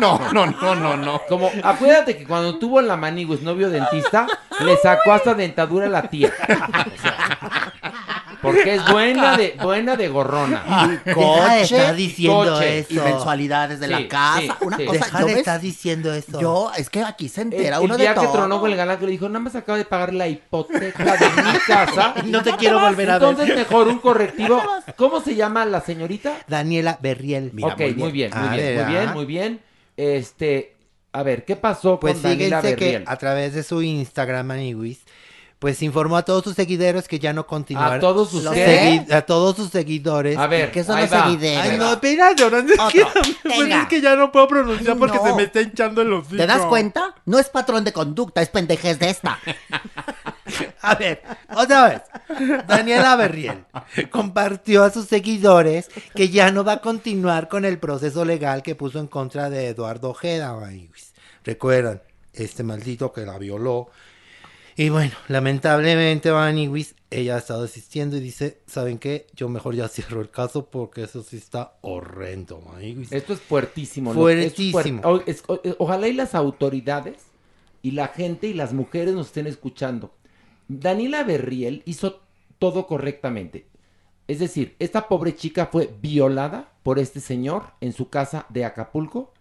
no. 0.00 0.18
no, 0.32 0.32
no, 0.32 0.46
no, 0.60 0.74
no, 0.76 0.96
no. 0.96 1.22
Como, 1.28 1.50
acuérdate 1.62 2.16
que 2.16 2.24
cuando 2.24 2.58
tuvo 2.58 2.80
la 2.82 2.96
Maniguis 2.96 3.42
novio 3.42 3.68
dentista, 3.70 4.26
le 4.60 4.76
sacó 4.76 5.12
hasta 5.12 5.34
dentadura 5.34 5.86
a 5.86 5.90
la 5.90 6.02
tía. 6.08 6.32
O 6.48 7.00
sea, 7.02 7.72
porque 8.42 8.74
es 8.74 8.90
buena 8.90 9.36
de, 9.36 9.56
buena 9.62 9.96
de 9.96 10.08
gorrona. 10.08 10.62
Deja 11.04 11.04
de 11.04 11.12
Coche, 11.14 11.62
estar 11.62 11.96
diciendo 11.96 12.44
coche 12.54 12.78
eso. 12.80 12.92
Y 12.94 12.96
mensualidades 12.98 13.80
de 13.80 13.86
Sí, 13.86 13.92
la 13.92 14.08
casa. 14.08 14.40
sí, 14.40 14.50
Una 14.60 14.76
sí. 14.76 14.84
cosa. 14.86 14.98
Deja 15.04 15.20
yo 15.20 15.26
de 15.26 15.32
estar 15.34 15.60
diciendo 15.60 16.12
eso. 16.14 16.40
Yo, 16.40 16.70
es 16.76 16.90
que 16.90 17.02
aquí 17.02 17.28
se 17.28 17.42
El, 17.42 17.52
entera 17.52 17.76
el 17.78 17.82
uno 17.84 17.96
día 17.96 18.10
de 18.10 18.20
que 18.20 18.26
todo. 18.26 18.32
tronó 18.34 18.60
con 18.60 18.70
el 18.70 18.76
galán 18.76 18.98
que 18.98 19.04
le 19.06 19.12
dijo, 19.12 19.28
nada 19.28 19.40
más 19.40 19.54
acabo 19.56 19.78
de 19.78 19.84
pagar 19.84 20.12
la 20.14 20.28
hipoteca 20.28 21.04
de 21.16 21.42
mi 21.42 21.58
casa. 21.66 22.14
No 22.26 22.42
te 22.42 22.52
quiero 22.56 22.80
volver 22.80 23.10
a 23.10 23.18
ver. 23.18 23.28
Entonces 23.30 23.56
mejor 23.56 23.88
un 23.88 23.98
correctivo. 23.98 24.62
¿Cómo 24.96 25.20
se 25.20 25.34
llama 25.34 25.64
la 25.64 25.80
señorita? 25.80 26.34
Daniela 26.48 26.98
Berriel. 27.00 27.50
Mira, 27.52 27.68
ok, 27.68 27.80
muy 27.96 28.12
bien, 28.12 28.30
muy 28.34 28.48
Ah, 28.48 28.54
bien, 28.56 28.76
muy 28.76 28.84
bien, 28.92 29.12
muy 29.14 29.24
bien. 29.24 29.60
Este, 29.96 30.76
a 31.12 31.22
ver, 31.22 31.44
¿qué 31.44 31.56
pasó 31.56 31.98
Pues 31.98 32.14
con 32.14 32.22
Daniela 32.24 32.60
fíjense 32.60 32.76
que 32.76 32.84
Berriel? 32.84 33.04
a 33.06 33.16
través 33.16 33.54
de 33.54 33.62
su 33.62 33.80
Instagram, 33.82 34.46
Maniwis, 34.46 35.00
pues 35.58 35.82
informó 35.82 36.16
a 36.18 36.22
todos 36.24 36.44
sus 36.44 36.54
seguidores 36.54 37.08
que 37.08 37.18
ya 37.18 37.32
no 37.32 37.46
continuarán. 37.46 37.96
¿A 37.96 38.00
todos 38.00 38.30
sus 38.30 38.44
Los 38.44 38.52
qué? 38.52 39.00
segui- 39.06 39.12
A 39.12 39.22
todos 39.22 39.56
sus 39.56 39.70
seguidores. 39.70 40.36
A 40.36 40.46
ver, 40.46 40.70
¿Qué 40.70 40.84
son 40.84 41.00
los 41.00 41.10
va. 41.12 41.24
seguidores? 41.24 41.58
Ay, 41.58 41.78
no, 41.78 41.92
espérate, 41.92 42.42
ahora 42.44 42.58
es 42.58 42.92
que, 42.92 43.06
pues 43.42 43.60
es 43.70 43.86
que 43.88 44.00
ya 44.02 44.16
no 44.16 44.30
puedo 44.30 44.46
pronunciar 44.48 44.92
Ay, 44.92 44.98
porque 44.98 45.16
no. 45.16 45.24
se 45.24 45.32
me 45.34 45.42
está 45.44 45.60
hinchando 45.62 46.02
el 46.02 46.12
hocico. 46.12 46.36
¿Te 46.36 46.46
das 46.46 46.62
cuenta? 46.66 47.14
No 47.24 47.38
es 47.38 47.48
patrón 47.48 47.84
de 47.84 47.92
conducta, 47.94 48.42
es 48.42 48.50
pendejez 48.50 48.98
de 48.98 49.08
esta. 49.10 49.38
A 50.82 50.94
ver, 50.94 51.22
otra 51.56 51.88
vez. 51.88 52.02
Daniela 52.68 53.16
Berriel 53.16 53.64
compartió 54.10 54.84
a 54.84 54.90
sus 54.90 55.06
seguidores 55.06 55.88
que 56.14 56.28
ya 56.28 56.52
no 56.52 56.64
va 56.64 56.74
a 56.74 56.80
continuar 56.80 57.48
con 57.48 57.64
el 57.64 57.78
proceso 57.78 58.24
legal 58.24 58.62
que 58.62 58.74
puso 58.76 58.98
en 59.00 59.06
contra 59.08 59.50
de 59.50 59.68
Eduardo 59.68 60.10
Ojeda. 60.10 60.56
Recuerdan, 61.44 62.02
este 62.32 62.62
maldito 62.62 63.12
que 63.12 63.22
la 63.22 63.38
violó. 63.38 63.90
Y 64.78 64.90
bueno, 64.90 65.12
lamentablemente, 65.28 66.30
Maniwis, 66.32 66.94
ella 67.10 67.36
ha 67.36 67.38
estado 67.38 67.64
asistiendo 67.64 68.16
y 68.16 68.20
dice, 68.20 68.60
¿saben 68.66 68.98
qué? 68.98 69.26
Yo 69.34 69.48
mejor 69.48 69.74
ya 69.74 69.88
cierro 69.88 70.20
el 70.20 70.30
caso 70.30 70.66
porque 70.66 71.02
eso 71.04 71.22
sí 71.22 71.36
está 71.38 71.78
horrendo, 71.80 72.60
Maniwis. 72.60 73.10
Esto 73.12 73.32
es 73.32 73.40
fuertísimo. 73.40 74.12
lo- 74.12 74.28
es 74.28 74.52
Fuertísimo. 74.54 75.02
fuert- 75.02 75.06
o- 75.06 75.22
es- 75.26 75.44
o- 75.46 75.60
eh, 75.64 75.74
ojalá 75.78 76.08
y 76.08 76.12
las 76.12 76.34
autoridades 76.34 77.22
y 77.82 77.92
la 77.92 78.08
gente 78.08 78.48
y 78.48 78.52
las 78.54 78.74
mujeres 78.74 79.14
nos 79.14 79.28
estén 79.28 79.46
escuchando. 79.46 80.12
Daniela 80.68 81.22
Berriel 81.24 81.82
hizo 81.86 82.20
todo 82.58 82.86
correctamente. 82.86 83.66
Es 84.28 84.40
decir, 84.40 84.74
esta 84.78 85.08
pobre 85.08 85.36
chica 85.36 85.66
fue 85.72 85.88
violada 86.02 86.72
por 86.82 86.98
este 86.98 87.20
señor 87.20 87.62
en 87.80 87.92
su 87.94 88.10
casa 88.10 88.44
de 88.50 88.64
Acapulco. 88.64 89.32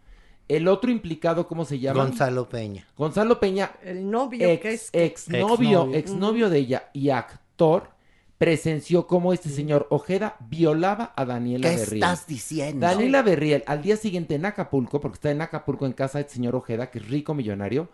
El 0.47 0.67
otro 0.67 0.91
implicado, 0.91 1.47
¿cómo 1.47 1.65
se 1.65 1.79
llama? 1.79 2.03
Gonzalo 2.03 2.47
Peña. 2.49 2.87
Gonzalo 2.97 3.39
Peña, 3.39 3.71
El 3.83 4.09
novio 4.09 4.47
ex, 4.47 4.61
que 4.61 4.73
es... 4.73 4.89
exnovio, 4.93 5.47
Exnovio. 5.81 5.95
exnovio 5.95 6.49
de 6.49 6.57
ella 6.59 6.89
y 6.93 7.09
actor, 7.09 7.89
presenció 8.37 9.07
cómo 9.07 9.33
este 9.33 9.49
señor 9.49 9.87
Ojeda 9.89 10.35
violaba 10.49 11.13
a 11.15 11.25
Daniela 11.25 11.69
¿Qué 11.69 11.77
Berriel. 11.77 12.03
estás 12.03 12.27
diciendo? 12.27 12.85
Daniela 12.85 13.21
Berriel, 13.21 13.63
al 13.65 13.81
día 13.81 13.97
siguiente 13.97 14.35
en 14.35 14.45
Acapulco, 14.45 14.99
porque 14.99 15.15
está 15.15 15.31
en 15.31 15.41
Acapulco 15.41 15.85
en 15.85 15.93
casa 15.93 16.19
del 16.19 16.29
señor 16.29 16.55
Ojeda, 16.55 16.91
que 16.91 16.99
es 16.99 17.07
rico 17.07 17.33
millonario, 17.33 17.89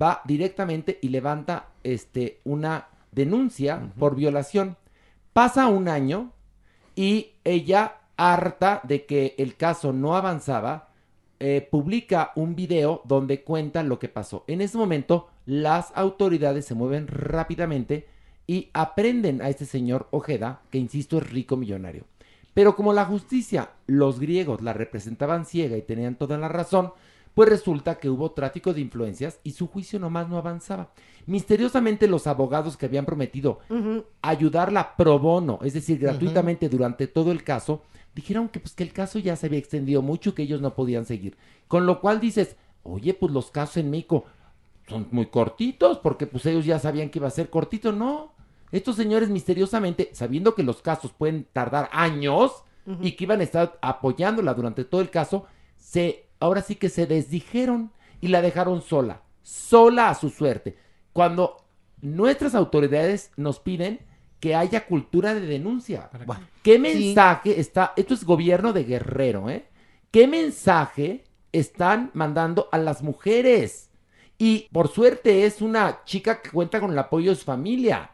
va 0.00 0.20
directamente 0.24 0.98
y 1.00 1.08
levanta 1.08 1.68
este, 1.82 2.40
una 2.44 2.88
denuncia 3.12 3.90
por 3.98 4.16
violación. 4.16 4.76
Pasa 5.32 5.68
un 5.68 5.88
año 5.88 6.32
y 6.94 7.34
ella, 7.44 8.00
harta 8.16 8.80
de 8.84 9.06
que 9.06 9.34
el 9.38 9.56
caso 9.56 9.92
no 9.92 10.16
avanzaba, 10.16 10.88
eh, 11.38 11.66
publica 11.70 12.32
un 12.34 12.56
video 12.56 13.02
donde 13.04 13.42
cuenta 13.42 13.82
lo 13.82 13.98
que 13.98 14.08
pasó. 14.08 14.44
En 14.46 14.60
ese 14.60 14.78
momento, 14.78 15.28
las 15.44 15.92
autoridades 15.94 16.64
se 16.64 16.74
mueven 16.74 17.06
rápidamente 17.08 18.06
y 18.46 18.70
aprenden 18.72 19.42
a 19.42 19.48
este 19.48 19.66
señor 19.66 20.08
Ojeda, 20.12 20.62
que 20.70 20.78
insisto 20.78 21.18
es 21.18 21.30
rico 21.30 21.56
millonario. 21.56 22.04
Pero 22.54 22.74
como 22.74 22.94
la 22.94 23.04
justicia, 23.04 23.70
los 23.86 24.18
griegos 24.18 24.62
la 24.62 24.72
representaban 24.72 25.44
ciega 25.44 25.76
y 25.76 25.82
tenían 25.82 26.14
toda 26.14 26.38
la 26.38 26.48
razón, 26.48 26.92
pues 27.34 27.50
resulta 27.50 27.96
que 27.96 28.08
hubo 28.08 28.30
tráfico 28.30 28.72
de 28.72 28.80
influencias 28.80 29.40
y 29.44 29.50
su 29.50 29.66
juicio 29.66 29.98
nomás 29.98 30.30
no 30.30 30.38
avanzaba. 30.38 30.88
Misteriosamente 31.26 32.08
los 32.08 32.26
abogados 32.26 32.78
que 32.78 32.86
habían 32.86 33.04
prometido 33.04 33.58
ayudarla 34.22 34.96
pro 34.96 35.18
bono, 35.18 35.58
es 35.62 35.74
decir, 35.74 35.98
gratuitamente 35.98 36.70
durante 36.70 37.06
todo 37.06 37.32
el 37.32 37.44
caso, 37.44 37.82
dijeron 38.16 38.48
que 38.48 38.60
pues 38.60 38.74
que 38.74 38.82
el 38.82 38.94
caso 38.94 39.18
ya 39.18 39.36
se 39.36 39.46
había 39.46 39.58
extendido 39.58 40.00
mucho 40.00 40.30
y 40.30 40.32
que 40.32 40.42
ellos 40.42 40.62
no 40.62 40.74
podían 40.74 41.04
seguir. 41.04 41.36
Con 41.68 41.84
lo 41.84 42.00
cual 42.00 42.18
dices, 42.18 42.56
oye, 42.82 43.12
pues 43.12 43.30
los 43.30 43.50
casos 43.50 43.76
en 43.76 43.90
México 43.90 44.24
son 44.88 45.06
muy 45.10 45.26
cortitos, 45.26 45.98
porque 45.98 46.26
pues 46.26 46.46
ellos 46.46 46.64
ya 46.64 46.78
sabían 46.78 47.10
que 47.10 47.18
iba 47.18 47.28
a 47.28 47.30
ser 47.30 47.50
cortito, 47.50 47.92
no. 47.92 48.32
Estos 48.72 48.96
señores 48.96 49.28
misteriosamente, 49.28 50.08
sabiendo 50.12 50.54
que 50.54 50.62
los 50.62 50.80
casos 50.80 51.12
pueden 51.12 51.46
tardar 51.52 51.90
años 51.92 52.64
y 53.00 53.12
que 53.12 53.24
iban 53.24 53.40
a 53.40 53.44
estar 53.44 53.78
apoyándola 53.82 54.54
durante 54.54 54.84
todo 54.84 55.00
el 55.02 55.10
caso, 55.10 55.44
se 55.76 56.26
ahora 56.40 56.62
sí 56.62 56.76
que 56.76 56.88
se 56.88 57.06
desdijeron 57.06 57.92
y 58.20 58.28
la 58.28 58.40
dejaron 58.40 58.80
sola, 58.80 59.22
sola 59.42 60.08
a 60.08 60.14
su 60.14 60.30
suerte. 60.30 60.78
Cuando 61.12 61.64
nuestras 62.00 62.54
autoridades 62.54 63.30
nos 63.36 63.60
piden 63.60 64.00
que 64.40 64.54
haya 64.54 64.86
cultura 64.86 65.34
de 65.34 65.40
denuncia. 65.40 66.10
¿Qué 66.62 66.78
mensaje 66.78 67.58
está? 67.60 67.92
Esto 67.96 68.14
es 68.14 68.24
gobierno 68.24 68.72
de 68.72 68.84
Guerrero, 68.84 69.48
¿eh? 69.50 69.66
¿Qué 70.10 70.26
mensaje 70.26 71.24
están 71.52 72.10
mandando 72.14 72.68
a 72.72 72.78
las 72.78 73.02
mujeres? 73.02 73.90
Y 74.38 74.68
por 74.72 74.88
suerte 74.88 75.46
es 75.46 75.62
una 75.62 76.04
chica 76.04 76.42
que 76.42 76.50
cuenta 76.50 76.80
con 76.80 76.92
el 76.92 76.98
apoyo 76.98 77.30
de 77.30 77.36
su 77.36 77.44
familia. 77.44 78.10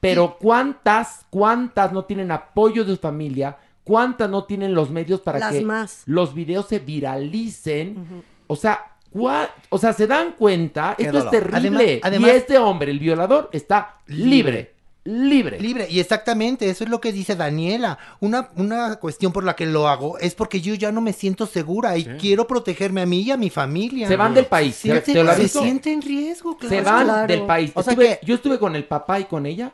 Pero 0.00 0.36
¿cuántas, 0.40 1.26
cuántas 1.30 1.92
no 1.92 2.04
tienen 2.04 2.32
apoyo 2.32 2.84
de 2.84 2.96
su 2.96 3.00
familia? 3.00 3.56
¿Cuántas 3.84 4.28
no 4.28 4.44
tienen 4.44 4.74
los 4.74 4.90
medios 4.90 5.20
para 5.20 5.38
Las 5.38 5.52
que 5.54 5.60
más. 5.62 6.02
los 6.06 6.34
videos 6.34 6.66
se 6.66 6.80
viralicen? 6.80 8.24
O 8.48 8.56
sea, 8.56 8.96
¿cuá- 9.12 9.50
o 9.70 9.78
sea, 9.78 9.92
se 9.92 10.06
dan 10.06 10.32
cuenta, 10.32 10.94
Qué 10.96 11.04
esto 11.04 11.18
es 11.18 11.30
terrible. 11.30 11.56
Además- 11.58 12.00
además- 12.02 12.30
y 12.30 12.34
este 12.36 12.58
hombre, 12.58 12.90
el 12.90 12.98
violador, 12.98 13.48
está 13.52 13.98
libre. 14.06 14.26
Libre. 14.26 14.74
Libre, 15.04 15.88
y 15.90 15.98
exactamente, 15.98 16.70
eso 16.70 16.84
es 16.84 16.90
lo 16.90 17.00
que 17.00 17.12
dice 17.12 17.34
Daniela. 17.34 17.98
Una, 18.20 18.50
una 18.56 18.96
cuestión 18.96 19.32
por 19.32 19.42
la 19.42 19.56
que 19.56 19.66
lo 19.66 19.88
hago 19.88 20.16
es 20.18 20.36
porque 20.36 20.60
yo 20.60 20.74
ya 20.74 20.92
no 20.92 21.00
me 21.00 21.12
siento 21.12 21.46
segura 21.46 21.96
y 21.98 22.04
quiero 22.18 22.46
protegerme 22.46 23.00
a 23.02 23.06
mí 23.06 23.22
y 23.22 23.30
a 23.32 23.36
mi 23.36 23.50
familia. 23.50 24.06
Se 24.06 24.14
van 24.16 24.32
del 24.32 24.46
país, 24.46 24.76
Se, 24.76 25.00
¿te- 25.00 25.14
lo 25.24 25.34
se 25.34 25.40
aviso? 25.40 25.62
siente 25.62 25.92
en 25.92 26.02
riesgo, 26.02 26.56
claro. 26.56 26.74
se 26.76 26.80
van 26.82 27.04
Claro. 27.06 27.26
del 27.26 27.46
país. 27.46 27.72
O 27.74 27.82
sea 27.82 27.94
Estuve- 27.94 28.20
Yo 28.22 28.36
estuve 28.36 28.58
con 28.60 28.76
el 28.76 28.84
papá 28.84 29.18
y 29.18 29.24
con 29.24 29.44
ella. 29.44 29.72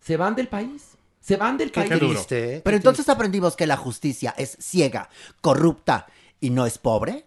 Se 0.00 0.16
van 0.16 0.34
del 0.34 0.48
país. 0.48 0.92
Se 1.20 1.36
van 1.36 1.58
del 1.58 1.70
Qué 1.70 1.82
país. 1.82 2.00
triste, 2.00 2.56
¿eh? 2.56 2.60
Pero 2.64 2.76
entonces 2.78 3.06
aprendimos 3.10 3.56
que 3.56 3.66
la 3.66 3.76
justicia 3.76 4.34
es 4.38 4.56
ciega, 4.60 5.10
corrupta 5.42 6.06
y 6.40 6.48
no 6.48 6.64
es 6.64 6.78
pobre. 6.78 7.24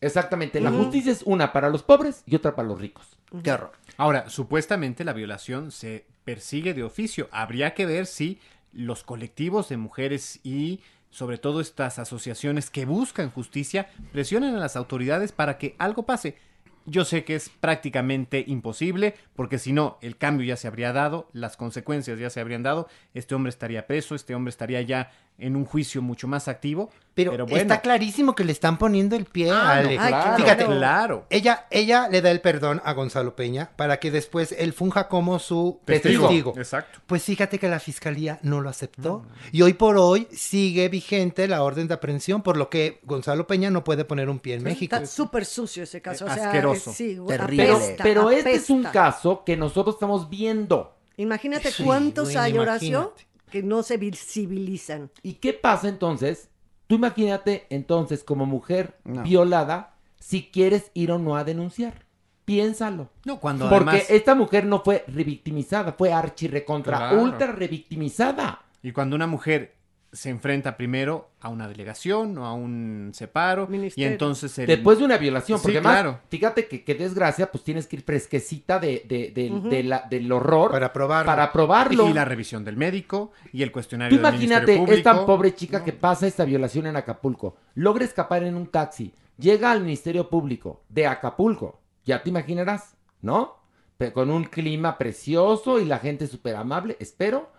Exactamente. 0.00 0.60
La 0.60 0.70
justicia 0.70 1.12
es 1.12 1.22
una 1.24 1.52
para 1.52 1.68
los 1.68 1.82
pobres 1.82 2.22
y 2.26 2.34
otra 2.36 2.54
para 2.56 2.68
los 2.68 2.80
ricos. 2.80 3.06
Qué 3.42 3.52
horror. 3.52 3.72
Ahora, 3.98 4.30
supuestamente 4.30 5.04
la 5.04 5.12
violación 5.12 5.70
se 5.70 6.06
persigue 6.26 6.74
de 6.74 6.82
oficio. 6.82 7.28
Habría 7.30 7.72
que 7.72 7.86
ver 7.86 8.04
si 8.04 8.40
los 8.72 9.04
colectivos 9.04 9.70
de 9.70 9.78
mujeres 9.78 10.40
y 10.42 10.80
sobre 11.08 11.38
todo 11.38 11.60
estas 11.62 11.98
asociaciones 11.98 12.68
que 12.68 12.84
buscan 12.84 13.30
justicia 13.30 13.88
presionan 14.12 14.54
a 14.56 14.58
las 14.58 14.76
autoridades 14.76 15.32
para 15.32 15.56
que 15.56 15.76
algo 15.78 16.04
pase. 16.04 16.36
Yo 16.84 17.04
sé 17.04 17.24
que 17.24 17.36
es 17.36 17.48
prácticamente 17.48 18.44
imposible, 18.46 19.14
porque 19.34 19.58
si 19.58 19.72
no, 19.72 19.98
el 20.02 20.16
cambio 20.16 20.46
ya 20.46 20.56
se 20.56 20.68
habría 20.68 20.92
dado, 20.92 21.28
las 21.32 21.56
consecuencias 21.56 22.18
ya 22.18 22.28
se 22.28 22.40
habrían 22.40 22.62
dado, 22.62 22.88
este 23.14 23.34
hombre 23.34 23.50
estaría 23.50 23.86
preso, 23.86 24.14
este 24.14 24.34
hombre 24.34 24.50
estaría 24.50 24.82
ya 24.82 25.10
en 25.38 25.54
un 25.56 25.64
juicio 25.64 26.00
mucho 26.02 26.26
más 26.28 26.48
activo. 26.48 26.90
Pero, 27.14 27.30
Pero, 27.30 27.46
bueno, 27.46 27.62
está 27.62 27.80
clarísimo 27.80 28.34
que 28.34 28.44
le 28.44 28.52
están 28.52 28.76
poniendo 28.76 29.16
el 29.16 29.24
pie 29.24 29.50
Ah, 29.50 29.72
a 29.72 29.82
no, 29.82 29.88
Ale. 29.88 29.96
claro, 29.96 30.36
Fíjate, 30.36 30.64
claro. 30.66 31.26
Ella, 31.30 31.66
ella 31.70 32.08
le 32.10 32.20
da 32.20 32.30
el 32.30 32.42
perdón 32.42 32.82
a 32.84 32.92
Gonzalo 32.92 33.34
Peña 33.34 33.70
para 33.76 33.98
que 33.98 34.10
después 34.10 34.52
él 34.58 34.74
funja 34.74 35.08
como 35.08 35.38
su 35.38 35.80
Testigo. 35.86 36.28
testigo. 36.28 36.54
Exacto. 36.58 37.00
Pues 37.06 37.22
fíjate 37.22 37.58
que 37.58 37.68
la 37.68 37.80
fiscalía 37.80 38.38
no 38.42 38.60
lo 38.60 38.68
aceptó. 38.68 39.24
Y 39.50 39.62
hoy 39.62 39.72
por 39.72 39.96
hoy 39.96 40.28
sigue 40.30 40.90
vigente 40.90 41.48
la 41.48 41.62
orden 41.62 41.88
de 41.88 41.94
aprehensión, 41.94 42.42
por 42.42 42.58
lo 42.58 42.68
que 42.68 43.00
Gonzalo 43.04 43.46
Peña 43.46 43.70
no 43.70 43.82
puede 43.82 44.04
poner 44.04 44.28
un 44.28 44.38
pie 44.38 44.54
en 44.56 44.62
México. 44.64 44.94
Está 44.96 45.06
súper 45.06 45.46
sucio 45.46 45.84
ese 45.84 46.02
caso. 46.02 46.26
O 46.26 46.28
sea, 46.30 46.46
Asqueroso. 46.48 46.92
sí, 46.92 47.18
Pero, 47.26 47.44
apesta, 47.44 48.04
pero 48.04 48.30
este 48.30 48.52
es 48.56 48.68
un 48.68 48.82
caso 48.84 49.42
que 49.44 49.56
nosotros 49.56 49.96
estamos 49.96 50.28
viendo. 50.28 50.94
Imagínate 51.16 51.70
Sí, 51.72 51.82
cuántos 51.82 52.26
bueno, 52.26 52.40
hay, 52.42 52.58
Horacio, 52.58 52.88
imagínate. 52.88 53.26
Que 53.56 53.62
no 53.62 53.82
se 53.82 53.96
visibilizan. 53.96 55.10
¿Y 55.22 55.34
qué 55.34 55.52
pasa 55.54 55.88
entonces? 55.88 56.50
Tú 56.86 56.96
imagínate 56.96 57.66
entonces 57.70 58.22
como 58.22 58.44
mujer 58.46 58.98
No. 59.04 59.22
violada 59.22 59.94
si 60.20 60.50
quieres 60.50 60.90
ir 60.94 61.10
o 61.10 61.18
no 61.18 61.36
a 61.36 61.44
denunciar. 61.44 62.04
Piénsalo. 62.44 63.08
No, 63.24 63.40
cuando 63.40 63.68
Porque 63.68 63.88
además- 63.90 64.10
esta 64.10 64.34
mujer 64.34 64.66
no 64.66 64.82
fue 64.84 65.04
revictimizada, 65.08 65.92
fue 65.94 66.12
archirrecontra 66.12 66.96
Claro. 66.98 67.22
ultra 67.22 67.50
revictimizada. 67.52 68.62
Y 68.82 68.92
cuando 68.92 69.16
una 69.16 69.26
mujer 69.26 69.74
se 70.16 70.30
enfrenta 70.30 70.76
primero 70.76 71.28
a 71.40 71.48
una 71.50 71.68
delegación 71.68 72.38
o 72.38 72.46
a 72.46 72.54
un 72.54 73.10
separo 73.14 73.68
y 73.94 74.02
entonces 74.04 74.58
el- 74.58 74.66
Después 74.66 74.98
de 74.98 75.04
una 75.04 75.18
violación, 75.18 75.58
Sí, 75.58 75.62
porque 75.62 75.78
además, 75.78 75.92
claro. 76.00 76.20
fíjate 76.30 76.66
que, 76.68 76.82
que 76.84 76.94
desgracia, 76.94 77.50
pues 77.52 77.62
tienes 77.62 77.86
que 77.86 77.96
ir 77.96 78.02
fresquecita 78.02 78.78
de, 78.78 79.04
de- 79.06 79.30
de- 79.34 79.50
Ujú. 79.52 79.68
de 79.68 79.82
la- 79.82 80.06
del 80.08 80.32
horror. 80.32 80.70
Para 80.70 80.92
probarlo. 80.92 81.26
Para 81.30 81.52
probarlo. 81.52 82.08
y 82.08 82.12
la 82.14 82.24
revisión 82.24 82.64
del 82.64 82.76
médico 82.76 83.32
y 83.52 83.62
el 83.62 83.68
Tú 83.68 83.74
cuestionario 83.74 84.16
del 84.16 84.26
imagínate 84.26 84.72
Ministerio 84.72 84.94
esta 84.96 85.26
pobre 85.26 85.54
chica 85.54 85.84
que 85.84 85.92
pasa 85.92 86.26
esta 86.26 86.44
violación 86.44 86.86
en 86.86 86.96
Acapulco, 86.96 87.56
logra 87.74 88.04
escapar 88.04 88.42
en 88.42 88.54
un 88.56 88.66
taxi, 88.68 89.12
llega 89.38 89.70
al 89.70 89.82
Ministerio 89.82 90.30
Público 90.30 90.82
de 90.88 91.06
Acapulco, 91.06 91.80
ya 92.06 92.22
te 92.22 92.30
imaginarás, 92.30 92.96
¿no? 93.20 93.56
Pe- 93.98 94.12
con 94.12 94.30
un 94.30 94.44
clima 94.44 94.96
precioso 94.98 95.78
y 95.80 95.84
la 95.84 95.98
gente 95.98 96.26
súper 96.26 96.56
amable, 96.56 96.96
espero, 97.00 97.50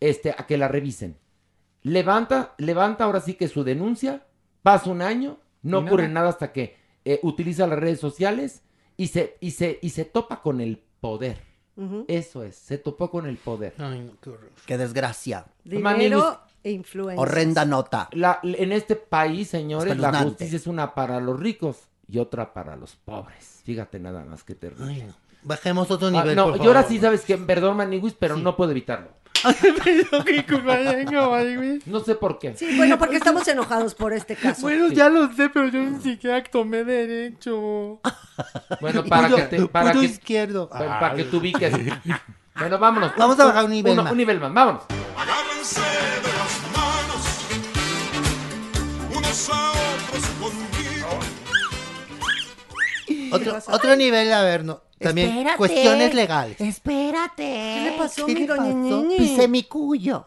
este, 0.00 0.30
a 0.30 0.46
que 0.46 0.56
la 0.58 0.68
revisen. 0.68 1.16
Levanta, 1.90 2.54
levanta 2.58 3.04
ahora 3.04 3.20
sí 3.20 3.34
que 3.34 3.46
su 3.46 3.62
denuncia, 3.62 4.26
pasa 4.62 4.90
un 4.90 5.02
año, 5.02 5.38
no 5.62 5.78
nada. 5.80 5.86
ocurre 5.86 6.08
nada 6.08 6.28
hasta 6.30 6.52
que 6.52 6.76
eh, 7.04 7.20
utiliza 7.22 7.64
las 7.68 7.78
redes 7.78 8.00
sociales 8.00 8.62
y 8.96 9.06
se, 9.06 9.36
y, 9.40 9.52
se, 9.52 9.78
y 9.80 9.90
se 9.90 10.04
topa 10.04 10.42
con 10.42 10.60
el 10.60 10.82
poder. 11.00 11.38
Eso 12.08 12.42
es, 12.42 12.56
se 12.56 12.78
topó 12.78 13.08
con 13.10 13.26
el 13.26 13.36
poder. 13.36 13.74
Qué 14.66 14.76
desgracia. 14.78 15.44
Dinero 15.62 16.40
e 16.64 16.72
influencia. 16.72 17.20
Horrenda 17.22 17.64
nota. 17.64 18.08
La- 18.12 18.40
en 18.42 18.72
este 18.72 18.96
país, 18.96 19.48
señores, 19.48 19.96
la 19.96 20.08
justicia 20.24 20.56
es 20.56 20.66
una 20.66 20.92
para 20.94 21.20
los 21.20 21.38
ricos 21.38 21.76
y 22.08 22.18
otra 22.18 22.52
para 22.52 22.74
los 22.74 22.96
pobres. 22.96 23.60
Fíjate 23.64 24.00
nada 24.00 24.24
más 24.24 24.42
que 24.42 24.54
terrible. 24.56 25.06
Bajemos 25.44 25.88
otro 25.92 26.08
Ah, 26.08 26.10
nivel, 26.10 26.34
no, 26.34 26.48
por 26.48 26.58
yo 26.58 26.64
ahora 26.68 26.82
sí 26.82 26.98
sabes 26.98 27.20
que, 27.24 27.36
perdón, 27.38 27.76
Maniguis, 27.76 28.14
pero 28.14 28.36
no 28.36 28.56
puedo 28.56 28.72
evitarlo. 28.72 29.10
No 31.86 32.00
sé 32.00 32.14
por 32.14 32.38
qué. 32.38 32.54
Sí, 32.56 32.76
bueno, 32.76 32.98
porque 32.98 33.16
estamos 33.16 33.46
enojados 33.48 33.94
por 33.94 34.12
este 34.12 34.36
caso. 34.36 34.60
Bueno, 34.62 34.88
ya 34.88 35.08
lo 35.08 35.32
sé, 35.32 35.48
pero 35.48 35.68
yo 35.68 35.80
ni 35.80 35.98
siquiera 36.00 36.42
tomé 36.44 36.84
derecho. 36.84 38.00
Bueno, 38.82 39.02
para 39.04 39.28
que 39.30 39.42
te, 39.42 39.66
para 39.66 39.92
que, 39.92 40.04
izquierdo. 40.04 40.68
para, 40.68 41.00
para 41.00 41.14
que 41.16 41.24
te 41.24 41.36
ubiques. 41.36 41.72
Bueno, 42.58 42.78
vámonos. 42.78 43.12
Vamos 43.18 43.38
a 43.38 43.44
bajar 43.46 43.64
un 43.66 43.70
nivel 43.70 43.92
Uno- 43.92 44.02
más. 44.04 44.12
Un 44.12 44.18
nivel 44.18 44.40
más, 44.40 44.52
vámonos. 44.54 44.82
Agárrense 45.16 45.80
de 45.80 46.32
las 46.32 46.58
manos, 46.74 47.44
unos 49.14 49.50
a 49.50 49.70
otros 49.72 50.24
conmigo. 50.40 51.18
Otro, 53.32 53.58
otro 53.74 53.96
nivel, 53.96 54.32
a 54.32 54.42
ver, 54.42 54.64
no. 54.64 54.80
También 54.98 55.28
Espérate. 55.30 55.58
cuestiones 55.58 56.14
legales. 56.14 56.60
Espérate. 56.60 57.42
¿Qué 57.42 57.80
le 57.90 57.98
pasó, 57.98 58.26
¿Qué 58.26 58.34
mi 58.34 58.40
le 58.40 58.46
doña 58.46 58.90
pasó? 58.90 59.08
Pisé 59.18 59.48
mi 59.48 59.62
cuyo. 59.64 60.26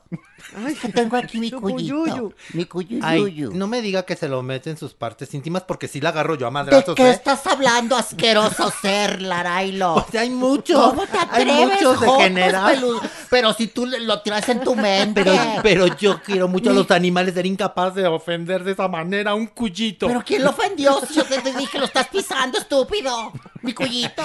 Ay, 0.56 0.76
Que 0.76 0.90
tengo 0.90 1.18
aquí 1.18 1.40
mi 1.40 1.52
cuyito. 1.52 2.34
Mi 2.54 2.66
cuyuyuyu. 2.66 3.04
Ay, 3.04 3.50
no 3.52 3.68
me 3.68 3.82
diga 3.82 4.04
que 4.04 4.16
se 4.16 4.28
lo 4.28 4.42
mete 4.44 4.70
en 4.70 4.78
sus 4.78 4.94
partes 4.94 5.34
íntimas 5.34 5.64
porque 5.64 5.88
si 5.88 6.00
la 6.02 6.10
agarro 6.10 6.36
yo 6.36 6.46
a 6.46 6.50
¿De 6.50 6.54
madrazos, 6.54 6.96
qué 6.96 7.08
¿eh? 7.08 7.12
estás 7.12 7.46
hablando, 7.48 7.96
asqueroso 7.96 8.72
ser, 8.82 9.22
Larailo? 9.22 9.96
O 9.96 10.06
sea, 10.12 10.22
hay 10.22 10.30
muchos. 10.30 10.80
¿Cómo 10.80 11.06
te 11.08 11.18
Hay 11.18 11.26
atreves, 11.26 11.68
muchos 11.82 11.98
Jotos 11.98 12.18
degenerados. 12.18 13.02
Pero 13.30 13.54
si 13.54 13.68
tú 13.68 13.86
lo 13.88 14.22
tiras 14.22 14.48
en 14.50 14.62
tu 14.62 14.76
mente. 14.76 15.24
Pero, 15.24 15.34
pero 15.64 15.88
yo 15.98 16.22
quiero 16.22 16.48
mucho 16.48 16.70
a 16.70 16.74
los 16.74 16.90
animales, 16.92 17.34
ser 17.34 17.46
incapaz 17.46 17.96
de 17.96 18.06
ofender 18.08 18.64
de 18.64 18.74
esa 18.74 18.88
manera 18.88 19.32
a 19.32 19.36
un 19.36 19.48
cuyito. 19.48 20.08
¿Pero 20.08 20.24
quién 20.24 20.44
lo 20.44 20.52
ofendió? 20.52 21.00
Si 21.08 21.16
yo 21.16 21.26
te 21.26 21.42
dije, 21.42 21.80
lo 21.80 21.86
estás 21.86 22.08
pisando, 22.08 22.60
estúpido. 22.60 23.32
Mi 23.62 23.74
cuyito. 23.74 24.24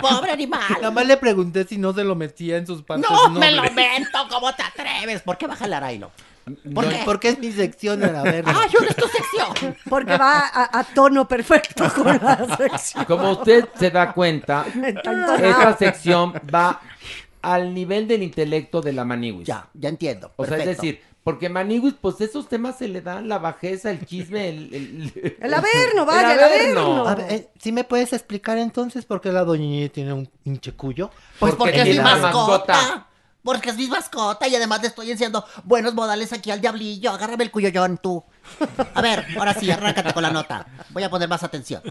Pobre 0.00 0.30
animal. 0.32 0.62
Nada 0.70 0.90
más 0.90 1.06
le 1.06 1.16
pregunté 1.16 1.64
si 1.66 1.78
no 1.78 1.92
se 1.92 2.04
lo 2.04 2.14
metía 2.14 2.56
en 2.56 2.66
sus 2.66 2.82
partes 2.82 3.08
No 3.10 3.30
me 3.30 3.52
lo 3.52 3.62
mento, 3.72 4.18
¿cómo 4.28 4.52
te 4.54 4.62
atreves? 4.62 5.22
¿Por 5.22 5.36
qué 5.38 5.46
baja 5.46 5.64
el 5.66 5.72
Arailo? 5.74 6.10
¿Por 6.74 6.84
No, 6.84 6.90
qué? 6.90 7.02
Porque 7.04 7.28
es 7.28 7.38
mi 7.38 7.52
sección, 7.52 8.02
a 8.02 8.22
ver. 8.22 8.44
¡Ah, 8.46 8.66
yo 8.72 8.80
es 8.80 8.96
tu 8.96 9.06
sección! 9.06 9.76
Porque 9.88 10.16
va 10.16 10.40
a, 10.40 10.78
a 10.80 10.84
tono 10.84 11.28
perfecto 11.28 11.88
con 11.94 12.06
la 12.06 12.56
sección. 12.56 13.04
Como 13.04 13.30
usted 13.32 13.68
se 13.78 13.90
da 13.90 14.12
cuenta, 14.12 14.64
esta 14.74 15.76
sección 15.76 16.32
va 16.52 16.80
al 17.42 17.72
nivel 17.72 18.08
del 18.08 18.22
intelecto 18.22 18.80
de 18.80 18.92
la 18.92 19.04
Maniwis. 19.04 19.46
Ya, 19.46 19.66
ya 19.74 19.88
entiendo. 19.88 20.32
O 20.36 20.44
sea, 20.44 20.56
es 20.58 20.66
decir, 20.66 21.02
porque 21.22 21.50
Maniwis, 21.50 21.94
pues 22.00 22.20
esos 22.20 22.48
temas 22.48 22.78
se 22.78 22.88
le 22.88 23.02
dan 23.02 23.28
la 23.28 23.38
bajeza, 23.38 23.90
el 23.90 24.06
chisme, 24.06 24.48
el... 24.48 24.74
El, 24.74 25.36
El 25.40 25.54
averno, 25.54 26.06
vaya, 26.06 26.32
el 26.32 26.40
averno. 26.40 27.06
A 27.06 27.14
ver, 27.14 27.32
eh, 27.32 27.50
¿sí 27.60 27.72
me 27.72 27.84
puedes 27.84 28.12
explicar 28.14 28.56
entonces 28.56 29.04
por 29.04 29.20
qué 29.20 29.30
la 29.30 29.44
doña 29.44 29.88
tiene 29.90 30.14
un 30.14 30.30
hinche 30.44 30.72
cuyo? 30.72 31.10
Pues 31.38 31.54
porque, 31.56 31.82
es 31.82 31.88
mi 31.88 31.98
mascota. 31.98 33.06
Porque 33.42 33.70
es 33.70 33.76
mi 33.76 33.86
mascota 33.86 34.48
y 34.48 34.54
además 34.54 34.80
le 34.80 34.88
estoy 34.88 35.10
enseñando 35.10 35.44
buenos 35.64 35.94
modales 35.94 36.32
aquí 36.32 36.50
al 36.50 36.60
diablillo. 36.60 37.10
Agárrame 37.10 37.44
el 37.44 37.50
cuyollón 37.50 37.98
tú. 37.98 38.24
A 38.94 39.02
ver, 39.02 39.26
ahora 39.38 39.54
sí, 39.54 39.70
arráncate 39.70 40.14
con 40.14 40.22
la 40.22 40.30
nota. 40.30 40.66
Voy 40.90 41.02
a 41.02 41.10
poner 41.10 41.28
más 41.28 41.42
atención. 41.42 41.82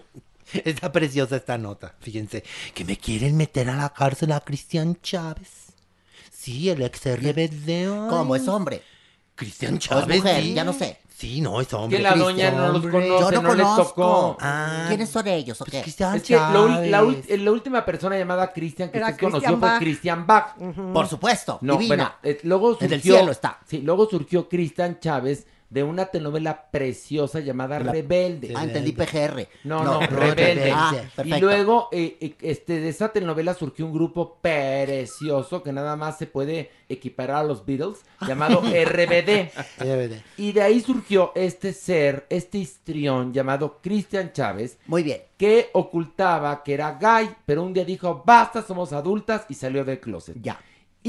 Está 0.54 0.92
preciosa 0.92 1.36
esta 1.36 1.58
nota. 1.58 1.96
Fíjense, 2.00 2.44
que 2.74 2.84
me 2.84 2.98
quieren 2.98 3.38
meter 3.38 3.70
a 3.70 3.76
la 3.76 3.90
cárcel 3.90 4.32
a 4.32 4.40
Cristian 4.40 5.00
Chávez. 5.02 5.74
Sí, 6.32 6.70
el 6.70 6.82
ex 6.82 7.02
RBD. 7.06 8.10
¿Cómo 8.10 8.36
es 8.36 8.48
hombre? 8.48 8.82
Cristian 9.40 9.74
¿O 9.74 9.78
es 9.78 9.84
Chávez. 9.84 10.18
mujer? 10.18 10.44
sí. 10.44 10.54
Ya 10.54 10.64
no 10.64 10.74
sé. 10.74 10.98
Sí, 11.18 11.42
no, 11.42 11.60
es 11.60 11.74
hombre. 11.74 11.98
Que 11.98 12.04
la 12.04 12.14
Cristian, 12.14 12.36
doña 12.36 12.52
no 12.52 12.72
los 12.72 12.82
conoce, 12.82 13.08
Yo 13.08 13.20
no, 13.20 13.42
no, 13.42 13.54
le 13.54 13.64
conozco. 13.64 13.84
tocó. 13.84 14.38
Ah, 14.40 14.86
¿Quiénes 14.88 15.10
son 15.10 15.28
ellos 15.28 15.60
o 15.60 15.66
pues 15.66 15.72
qué? 15.78 15.82
Cristian 15.82 16.16
Es 16.16 16.24
que 16.24 16.36
la, 16.36 17.52
última 17.52 17.84
persona 17.84 18.18
llamada 18.18 18.54
Cristian 18.54 18.90
que 18.90 18.98
Era 19.00 19.10
usted 19.10 19.20
conoció 19.20 19.40
Christian 19.40 19.60
fue 19.60 19.70
Bach. 19.70 19.80
Christian 19.80 20.28
Bach. 20.28 20.94
Por 20.94 21.08
supuesto, 21.08 21.58
No, 21.62 21.74
divina. 21.78 22.16
bueno, 22.24 22.38
eh, 22.38 22.40
luego 22.44 22.70
surgió... 22.72 22.88
En 22.88 22.94
el 22.94 23.02
cielo 23.02 23.32
está. 23.32 23.60
Sí, 23.68 23.80
luego 23.82 24.10
surgió 24.10 24.48
Cristian 24.48 25.00
Chávez 25.02 25.46
de 25.70 25.84
una 25.84 26.08
telenovela 26.08 26.70
preciosa 26.72 27.40
llamada 27.40 27.80
Rebelde. 27.80 28.54
Ah, 28.56 28.64
entendí 28.64 28.92
PGR. 28.92 29.48
No, 29.64 29.84
no, 29.84 30.02
no, 30.02 30.08
Rebelde. 30.08 30.72
Ah, 30.74 30.92
y 30.94 31.16
perfecto. 31.16 31.40
luego, 31.40 31.90
eh, 31.92 32.18
eh, 32.20 32.36
este, 32.42 32.80
de 32.80 32.90
esa 32.90 33.10
telenovela 33.10 33.54
surgió 33.54 33.86
un 33.86 33.94
grupo 33.94 34.38
precioso 34.42 35.62
que 35.62 35.72
nada 35.72 35.96
más 35.96 36.18
se 36.18 36.26
puede 36.28 36.72
equiparar 36.90 37.38
a 37.38 37.44
los 37.44 37.66
Beatles, 37.66 38.00
llamado 38.28 38.62
RBD. 38.62 39.52
RBD. 39.80 40.22
Y 40.38 40.52
de 40.54 40.62
ahí 40.62 40.82
surgió 40.82 41.32
este 41.36 41.74
ser, 41.74 42.26
este 42.30 42.58
histrión 42.58 43.32
llamado 43.32 43.80
Cristian 43.82 44.34
Chávez, 44.34 44.80
Muy 44.88 45.04
bien. 45.04 45.22
que 45.38 45.70
ocultaba 45.74 46.64
que 46.64 46.74
era 46.74 46.98
gay, 47.00 47.30
pero 47.46 47.64
un 47.64 47.74
día 47.74 47.86
dijo, 47.86 48.24
basta, 48.26 48.64
somos 48.64 48.92
adultas, 48.92 49.46
y 49.50 49.54
salió 49.54 49.86
del 49.86 50.00
closet. 50.00 50.38
Ya. 50.42 50.60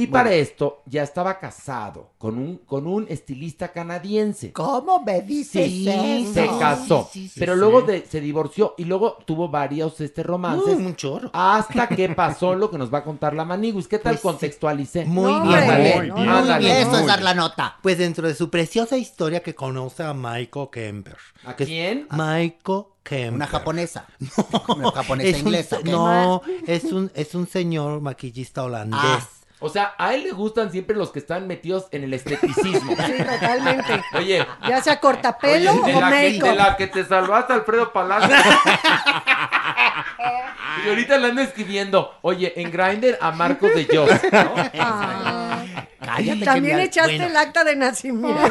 Y 0.02 0.06
para 0.06 0.32
esto 0.32 0.82
ya 0.86 1.02
estaba 1.02 1.38
casado 1.38 2.10
con 2.18 2.38
un, 2.38 2.56
con 2.58 2.86
un 2.86 3.06
estilista 3.08 3.68
canadiense. 3.72 4.52
¿Cómo 4.52 5.02
me 5.02 5.22
dices 5.22 5.66
Sí, 5.66 5.88
eso? 5.88 6.32
se 6.34 6.46
casó. 6.58 7.08
sí, 7.12 7.28
sí, 7.28 7.38
pero 7.40 7.54
sí. 7.54 7.60
luego 7.60 7.82
de- 7.82 8.06
se 8.06 8.20
divorció 8.20 8.74
y 8.78 8.84
luego 8.84 9.18
tuvo 9.24 9.48
varios 9.48 10.00
este, 10.00 10.22
romances. 10.22 10.74
Uh, 10.76 10.86
un 10.86 10.96
chorro. 10.96 11.30
Hasta 11.32 11.88
que 11.88 12.08
pasó 12.14 12.54
lo 12.54 12.70
que 12.70 12.78
nos 12.78 12.92
va 12.92 12.98
a 12.98 13.04
contar 13.04 13.34
la 13.34 13.44
Maniguis. 13.44 13.88
¿Qué 13.88 13.98
tal 13.98 14.12
Pues 14.14 14.20
sí. 14.20 14.28
contextualicé? 14.28 15.04
Muy 15.04 15.32
No, 15.32 15.42
bien. 15.42 15.54
Ándale, 15.60 16.06
no, 16.08 16.14
bien. 16.16 16.28
ándale. 16.28 16.80
Eso 16.82 16.98
es 16.98 17.06
dar 17.06 17.22
la 17.22 17.34
nota. 17.34 17.76
Pues 17.82 17.98
dentro 17.98 18.26
de 18.26 18.34
su 18.34 18.50
preciosa 18.50 18.96
historia 18.96 19.42
que 19.42 19.54
conoce 19.54 20.02
a 20.02 20.14
Michael 20.14 20.68
Kemper. 20.72 21.16
¿A 21.44 21.54
quién? 21.54 22.06
Michael 22.10 22.84
Kemper. 23.02 23.32
Una 23.34 23.46
japonesa. 23.46 24.06
Una 24.76 24.90
japonesa 24.92 25.30
un 25.38 25.46
inglesa. 25.46 25.78
no, 25.84 26.42
es 26.66 26.84
un, 26.84 27.10
es 27.14 27.34
un 27.34 27.46
señor 27.46 28.00
maquillista 28.00 28.62
holandés. 28.64 29.00
Ah, 29.02 29.26
O 29.60 29.68
sea, 29.68 29.94
a 29.98 30.14
él 30.14 30.24
le 30.24 30.32
gustan 30.32 30.72
siempre 30.72 30.96
los 30.96 31.12
que 31.12 31.18
están 31.18 31.46
metidos 31.46 31.86
en 31.90 32.04
el 32.04 32.14
esteticismo. 32.14 32.96
Sí, 33.06 33.12
totalmente. 33.18 34.02
Oye, 34.14 34.46
Ya 34.66 34.80
sea 34.82 34.98
cortapelo 35.00 35.72
oye, 35.72 35.92
de, 35.92 35.96
o 35.96 36.00
la 36.00 36.10
que, 36.10 36.40
de 36.40 36.54
la 36.54 36.76
que 36.76 36.86
te 36.86 37.04
salvaste, 37.04 37.52
Alfredo 37.52 37.92
Palacio. 37.92 38.30
y 40.84 40.88
ahorita 40.88 41.18
le 41.18 41.28
ando 41.28 41.42
escribiendo, 41.42 42.14
oye, 42.22 42.52
en 42.56 42.70
Grindr 42.70 43.18
a 43.20 43.32
Marcos 43.32 43.74
de 43.74 43.86
Joss. 43.86 44.10
¿no? 44.32 44.54
Ah, 44.78 45.62
cállate. 46.04 46.44
También 46.44 46.78
que 46.78 46.84
echaste 46.84 47.16
bueno. 47.16 47.26
el 47.26 47.36
acta 47.36 47.64
de 47.64 47.76
nacimiento. 47.76 48.40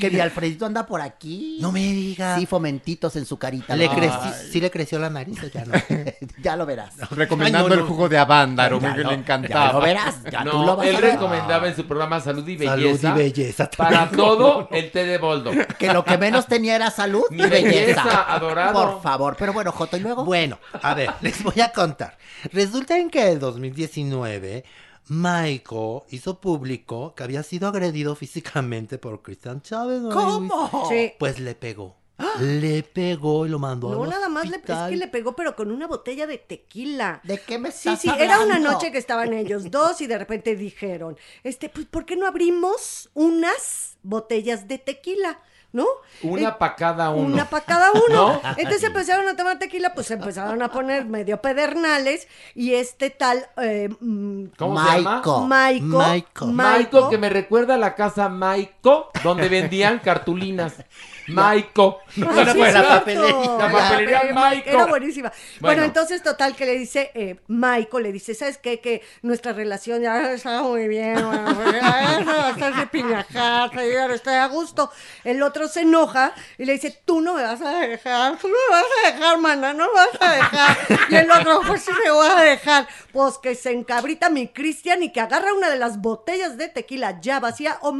que 0.00 0.10
mi 0.10 0.20
Alfredito 0.20 0.66
anda 0.66 0.86
por 0.86 1.00
aquí. 1.00 1.58
No 1.60 1.72
me 1.72 1.80
digas. 1.80 2.38
Sí, 2.38 2.46
fomentitos 2.46 3.16
en 3.16 3.24
su 3.26 3.38
carita. 3.38 3.74
¿Le 3.76 3.86
¿no? 3.88 3.94
crecí- 3.94 4.32
¿Sí 4.50 4.60
le 4.60 4.70
creció 4.70 4.98
la 4.98 5.10
nariz 5.10 5.42
o 5.42 5.46
ya 5.48 5.64
no? 5.64 5.72
ya 6.42 6.56
lo 6.56 6.66
verás. 6.66 6.94
Recomendando 7.10 7.66
Ay, 7.68 7.68
no, 7.70 7.74
el 7.74 7.80
no. 7.80 7.86
jugo 7.86 8.08
de 8.08 8.18
Avándaro, 8.18 8.80
Ya 8.80 8.90
me 8.90 8.96
lo- 8.98 9.02
le 9.10 9.16
Ya 9.16 9.20
encantaba. 9.20 9.72
lo 9.72 9.80
verás. 9.80 10.16
Ya 10.30 10.40
tú 10.44 10.46
lo 10.58 10.66
No, 10.66 10.76
vas 10.76 10.86
él 10.86 10.96
a 10.96 11.00
ver. 11.00 11.12
recomendaba 11.14 11.68
en 11.68 11.76
su 11.76 11.86
programa 11.86 12.20
Salud 12.20 12.46
y 12.46 12.58
Salud 12.58 12.82
Belleza. 12.84 13.08
y 13.10 13.12
belleza. 13.18 13.70
Para 13.76 14.08
todo, 14.10 14.68
el 14.70 14.90
té 14.90 15.04
de 15.04 15.18
boldo. 15.18 15.50
Que 15.78 15.92
lo 15.92 16.04
que 16.04 16.18
menos 16.18 16.46
tenía 16.46 16.76
era 16.76 16.90
salud 16.90 17.24
y 17.30 17.34
Mi 17.34 17.42
belleza, 17.46 18.04
belleza. 18.04 18.34
adorado. 18.34 18.72
Por 18.92 19.02
favor. 19.02 19.36
Pero 19.38 19.52
bueno, 19.52 19.72
Joto, 19.72 19.96
¿y 19.96 20.00
luego? 20.00 20.24
Bueno, 20.24 20.58
a 20.82 20.94
ver, 20.94 21.10
les 21.20 21.42
voy 21.42 21.60
a 21.60 21.72
contar. 21.72 22.16
Resulta 22.52 22.98
en 22.98 23.10
que 23.10 23.30
en 23.30 23.38
2019 23.38 24.64
Michael 25.08 26.00
hizo 26.10 26.40
público 26.40 27.14
que 27.14 27.22
había 27.24 27.42
sido 27.42 27.68
agredido 27.68 28.14
físicamente 28.14 28.98
por 28.98 29.22
Cristian 29.22 29.62
Chávez. 29.62 30.00
¿no? 30.00 30.10
¿Cómo? 30.10 30.88
Sí. 30.88 31.12
Pues 31.18 31.38
le 31.38 31.54
pegó. 31.54 31.96
Le 32.40 32.84
pegó 32.84 33.46
y 33.46 33.48
lo 33.48 33.58
mandó 33.58 33.90
No, 33.90 34.04
al 34.04 34.10
nada 34.10 34.28
más 34.28 34.48
le, 34.48 34.56
es 34.56 34.62
que 34.62 34.96
le 34.96 35.08
pegó, 35.08 35.34
pero 35.34 35.56
con 35.56 35.72
una 35.72 35.88
botella 35.88 36.26
de 36.26 36.38
tequila. 36.38 37.20
¿De 37.24 37.40
qué 37.40 37.58
me 37.58 37.72
Sí, 37.72 37.88
estás 37.88 38.00
sí, 38.00 38.08
era 38.16 38.36
una 38.36 38.56
hablando? 38.56 38.72
noche 38.72 38.92
que 38.92 38.98
estaban 38.98 39.32
ellos 39.32 39.70
dos 39.70 40.00
y 40.00 40.06
de 40.06 40.18
repente 40.18 40.54
dijeron, 40.54 41.16
este, 41.42 41.68
pues, 41.68 41.86
¿por 41.86 42.06
qué 42.06 42.14
no 42.16 42.26
abrimos 42.26 43.10
unas 43.14 43.96
botellas 44.02 44.68
de 44.68 44.78
tequila? 44.78 45.40
¿No? 45.72 45.86
Una 46.22 46.50
Eh, 46.50 46.54
para 46.58 46.76
cada 46.76 47.10
uno. 47.10 47.34
Una 47.34 47.48
para 47.48 47.64
cada 47.64 47.92
uno. 47.92 48.04
¿No? 48.08 48.40
Entonces 48.56 48.84
empezaron 48.84 49.26
a 49.26 49.36
tomar 49.36 49.58
tequila, 49.58 49.94
pues 49.94 50.06
se 50.08 50.14
empezaron 50.14 50.60
a 50.62 50.70
poner 50.70 51.06
medio 51.06 51.40
pedernales 51.40 52.28
y 52.54 52.74
este 52.74 53.08
tal 53.10 53.46
eh, 53.56 53.88
mm, 54.00 54.44
¿Cómo 54.58 54.78
se 54.78 54.96
llama? 54.98 55.10
Maico. 55.14 55.40
Maico, 55.46 55.86
Maico. 55.86 56.46
Maico, 56.46 57.08
que 57.08 57.18
me 57.18 57.30
recuerda 57.30 57.74
a 57.74 57.78
la 57.78 57.94
casa 57.94 58.28
Maico, 58.28 59.10
donde 59.24 59.48
vendían 59.48 59.98
cartulinas. 59.98 60.74
Maico. 61.32 62.00
Bueno, 62.16 62.52
sí, 62.52 62.58
pues, 62.58 62.68
es 62.68 62.74
la 62.74 62.88
papelería. 62.88 63.56
La 63.58 63.72
papelería 63.72 64.34
Maico. 64.34 64.70
Era 64.70 64.86
buenísima. 64.86 65.30
Bueno, 65.30 65.60
Bueno. 65.60 65.82
entonces, 65.84 66.22
total, 66.22 66.54
que 66.54 66.66
le 66.66 66.74
dice, 66.78 67.10
eh, 67.14 67.36
Maico 67.48 68.00
le 68.00 68.12
dice, 68.12 68.34
¿sabes 68.34 68.58
qué? 68.58 68.80
Que 68.80 69.02
nuestra 69.22 69.52
relación 69.52 70.02
ya 70.02 70.32
está 70.32 70.62
muy 70.62 70.88
bien, 70.88 71.16
estar 71.16 72.74
de 72.76 72.86
piñacata, 72.86 73.84
yo 73.84 73.92
ya 73.92 74.08
no 74.08 74.14
estoy 74.14 74.34
a 74.34 74.46
gusto. 74.46 74.90
El 75.24 75.42
otro 75.42 75.68
se 75.68 75.80
enoja 75.82 76.34
y 76.58 76.64
le 76.64 76.74
dice, 76.74 77.00
tú 77.04 77.20
no 77.20 77.34
me 77.34 77.42
vas 77.42 77.60
a 77.62 77.78
dejar, 77.80 78.36
tú 78.38 78.48
no 78.48 78.54
me 78.54 78.76
vas 78.76 78.84
a 78.84 79.12
dejar, 79.12 79.38
mana, 79.38 79.72
no 79.72 79.86
me 79.88 79.94
vas 79.94 80.20
a 80.20 80.32
dejar. 80.32 80.76
Y 81.08 81.14
el 81.16 81.30
otro, 81.30 81.60
pues 81.66 81.82
sí 81.82 81.90
me 82.04 82.10
voy 82.10 82.28
a 82.28 82.40
dejar. 82.40 82.86
Pues 83.12 83.38
que 83.38 83.54
se 83.54 83.72
encabrita 83.72 84.30
mi 84.30 84.48
Cristian 84.48 85.02
y 85.02 85.12
que 85.12 85.20
agarra 85.20 85.52
una 85.54 85.70
de 85.70 85.78
las 85.78 86.00
botellas 86.00 86.56
de 86.56 86.68
tequila 86.68 87.20
ya 87.20 87.40
vacía 87.40 87.78
o 87.82 87.92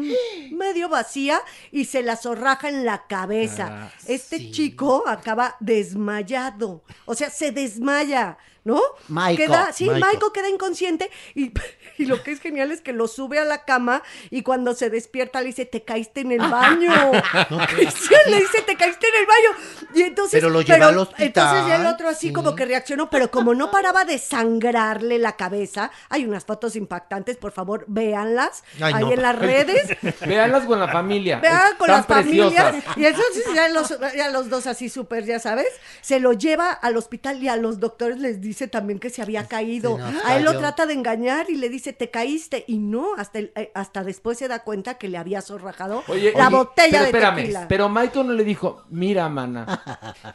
medio 0.50 0.88
vacía 0.88 1.40
y 1.70 1.84
se 1.86 2.02
la 2.02 2.16
zorraja 2.16 2.68
en 2.68 2.84
la 2.84 3.06
cabeza. 3.22 3.68
Ah, 3.70 3.92
este 4.06 4.50
chico 4.50 5.04
acaba 5.06 5.56
desmayado. 5.60 6.82
O 7.04 7.14
sea, 7.14 7.30
se 7.30 7.52
desmaya, 7.52 8.36
¿no? 8.64 8.80
Maiko. 9.08 9.42
Queda, 9.42 9.72
sí. 9.72 9.88
Maiko 9.90 10.32
queda 10.32 10.48
inconsciente 10.48 11.10
y, 11.34 11.52
y 11.98 12.06
lo 12.06 12.22
que 12.22 12.32
es 12.32 12.40
genial 12.40 12.70
es 12.72 12.80
que 12.80 12.92
lo 12.92 13.08
sube 13.08 13.38
a 13.38 13.44
la 13.44 13.64
cama 13.64 14.02
y 14.30 14.42
cuando 14.42 14.74
se 14.74 14.90
despierta 14.90 15.40
le 15.40 15.48
dice, 15.48 15.66
te 15.66 15.82
caíste 15.82 16.20
en 16.20 16.32
el 16.32 16.38
baño. 16.40 16.90
Cristian 17.68 18.20
le 18.30 18.36
dice, 18.40 18.62
te 18.62 18.76
caíste 18.76 19.06
en 19.08 19.14
el 19.20 19.26
baño. 19.26 19.90
Y 19.94 20.02
entonces, 20.02 20.32
Pero 20.40 20.50
lo 20.50 20.60
lleva 20.62 20.88
al 20.88 20.98
hospital. 20.98 21.26
Entonces 21.26 21.66
ya 21.68 21.76
el 21.76 21.86
otro 21.86 22.08
así 22.08 22.28
Sí. 22.28 22.32
como 22.32 22.54
que 22.54 22.64
reaccionó, 22.66 23.10
pero 23.10 23.30
como 23.32 23.54
no 23.54 23.70
paraba 23.72 24.04
de 24.04 24.18
sangrarle 24.18 25.18
la 25.18 25.36
cabeza, 25.36 25.90
hay 26.08 26.24
unas 26.24 26.44
fotos 26.44 26.76
impactantes, 26.76 27.36
por 27.36 27.50
favor, 27.52 27.84
véanlas 27.88 28.62
Ay, 28.80 28.92
ahí 28.94 29.02
no. 29.04 29.12
en 29.12 29.22
las 29.22 29.36
redes. 29.38 29.96
Véanlas 30.26 30.64
con 30.66 30.78
la 30.78 30.88
familia. 30.88 31.40
Vean 31.40 31.76
con 31.78 31.88
las 31.88 32.06
familias. 32.06 32.70
preciosas. 32.70 32.96
Y 32.96 33.06
entonces 33.06 33.44
ya 33.54 33.68
los, 33.70 33.98
ya 34.16 34.28
los 34.30 34.48
dos 34.50 34.66
así 34.68 34.88
súper, 34.88 35.24
ya 35.24 35.40
sabes, 35.40 35.66
se 36.00 36.20
lo 36.20 36.32
lleva 36.32 36.70
al 36.70 36.96
hospital 36.96 37.42
y 37.42 37.48
a 37.48 37.56
los 37.56 37.80
doctores 37.80 38.18
les 38.18 38.40
dice 38.40 38.51
también 38.68 38.98
que 38.98 39.10
se 39.10 39.22
había 39.22 39.46
caído. 39.48 39.98
a 40.24 40.36
él 40.36 40.44
lo 40.44 40.56
trata 40.58 40.86
de 40.86 40.94
engañar 40.94 41.50
y 41.50 41.56
le 41.56 41.68
dice, 41.68 41.92
te 41.92 42.10
caíste. 42.10 42.64
Y 42.66 42.78
no, 42.78 43.14
hasta, 43.16 43.38
el- 43.38 43.52
eh, 43.56 43.70
hasta 43.74 44.04
después 44.04 44.38
se 44.38 44.48
da 44.48 44.60
cuenta 44.64 44.94
que 44.94 45.08
le 45.08 45.18
había 45.18 45.40
zorrajado 45.42 46.02
Oye, 46.08 46.32
la 46.36 46.48
oye, 46.48 46.56
botella 46.56 46.88
pero 46.90 47.02
de 47.02 47.06
espérame, 47.08 47.36
tequila. 47.36 47.66
Pero 47.68 47.88
Michael 47.88 48.26
no 48.26 48.32
le 48.34 48.44
dijo, 48.44 48.84
mira, 48.90 49.28
mana, 49.28 49.82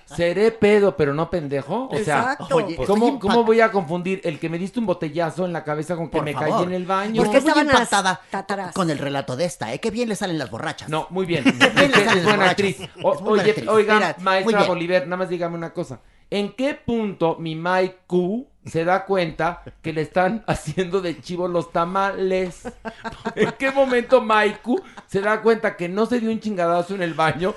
seré 0.05 0.51
pedo, 0.51 0.95
pero 0.97 1.13
no 1.13 1.29
pendejo. 1.29 1.87
O 1.91 1.97
sea, 1.97 2.19
Exacto. 2.33 2.55
Oye, 2.55 2.71
estoy 2.71 2.85
¿cómo, 2.85 3.19
¿cómo 3.19 3.43
voy 3.43 3.61
a 3.61 3.71
confundir 3.71 4.21
el 4.23 4.39
que 4.39 4.49
me 4.49 4.57
diste 4.57 4.79
un 4.79 4.85
botellazo 4.85 5.45
en 5.45 5.53
la 5.53 5.63
cabeza 5.63 5.95
con 5.95 6.09
que 6.09 6.17
Por 6.17 6.25
me 6.25 6.33
favor. 6.33 6.49
caí 6.49 6.63
en 6.63 6.73
el 6.73 6.85
baño? 6.85 7.23
Porque 7.23 7.41
las 7.41 7.57
impactada 7.57 8.21
tataras. 8.29 8.73
con 8.73 8.89
el 8.89 8.97
relato 8.97 9.35
de 9.35 9.45
esta, 9.45 9.73
¿eh? 9.73 9.79
Qué 9.79 9.91
bien 9.91 10.09
le 10.09 10.15
salen 10.15 10.37
las 10.37 10.49
borrachas. 10.49 10.89
No, 10.89 11.07
muy 11.09 11.25
bien. 11.27 11.43
bien 11.43 11.55
Es 11.61 11.75
le 11.75 11.87
que 11.87 11.91
salen 11.91 11.91
es 11.91 12.05
las 12.05 12.13
buena 12.23 12.31
borrachas. 12.37 12.49
actriz. 12.51 12.79
Es 12.81 12.89
O- 13.03 13.13
muy 13.15 13.21
buena 13.23 13.41
oye, 13.43 13.51
actriz. 13.51 13.69
oiga, 13.69 14.15
maestra. 14.19 14.63
Bolívar, 14.63 15.03
nada 15.03 15.17
más 15.17 15.29
dígame 15.29 15.55
una 15.55 15.71
cosa. 15.73 15.99
¿En 16.29 16.51
qué 16.51 16.73
punto 16.73 17.37
mi 17.39 17.55
Mike 17.55 17.99
Q 18.05 18.47
se 18.69 18.85
da 18.85 19.05
cuenta 19.05 19.63
que 19.81 19.93
le 19.93 20.01
están 20.01 20.43
haciendo 20.47 21.01
de 21.01 21.19
chivo 21.21 21.47
los 21.47 21.71
tamales? 21.71 22.63
¿En 23.35 23.51
qué 23.53 23.71
momento 23.71 24.23
Q 24.63 24.81
se 25.07 25.21
da 25.21 25.41
cuenta 25.41 25.75
que 25.75 25.89
no 25.89 26.05
se 26.05 26.19
dio 26.19 26.29
un 26.31 26.39
chingadazo 26.39 26.95
en 26.95 27.01
el 27.01 27.13
baño, 27.13 27.55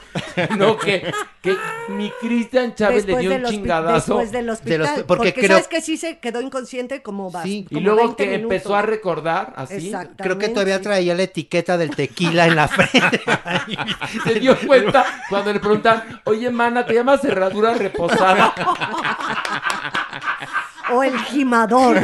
sino 0.48 0.76
que, 0.78 1.12
que 1.42 1.56
mi 1.88 2.10
Cristian 2.20 2.74
Chávez 2.74 3.06
le 3.06 3.16
dio 3.18 3.30
del 3.30 3.44
un 3.44 3.50
chingadazo? 3.50 4.14
Después 4.18 4.32
del 4.32 4.50
hospital. 4.50 4.78
Del 4.78 4.86
hospi- 4.88 4.94
porque 5.06 5.30
porque 5.30 5.32
creo- 5.34 5.48
sabes 5.50 5.68
que 5.68 5.80
sí 5.80 5.96
se 5.96 6.18
quedó 6.18 6.40
inconsciente 6.40 7.02
como 7.02 7.30
va. 7.30 7.42
Sí. 7.42 7.66
Y 7.70 7.80
luego 7.80 8.16
que 8.16 8.34
empezó 8.34 8.74
a 8.74 8.82
recordar 8.82 9.52
así. 9.56 9.86
Exactamente. 9.86 10.22
Creo 10.22 10.38
que 10.38 10.48
todavía 10.48 10.80
traía 10.80 11.14
la 11.14 11.22
etiqueta 11.24 11.76
del 11.76 11.94
tequila 11.94 12.46
en 12.46 12.56
la 12.56 12.68
frente. 12.68 13.20
Se 14.24 14.40
dio 14.40 14.56
cuenta 14.66 15.04
cuando 15.28 15.52
le 15.52 15.60
preguntan, 15.60 16.20
oye, 16.24 16.50
mana, 16.50 16.84
¿te 16.84 16.94
llamas 16.94 17.20
cerradura 17.20 17.74
reposada? 17.74 18.54
O 20.92 21.02
el 21.02 21.16
gimador. 21.18 21.98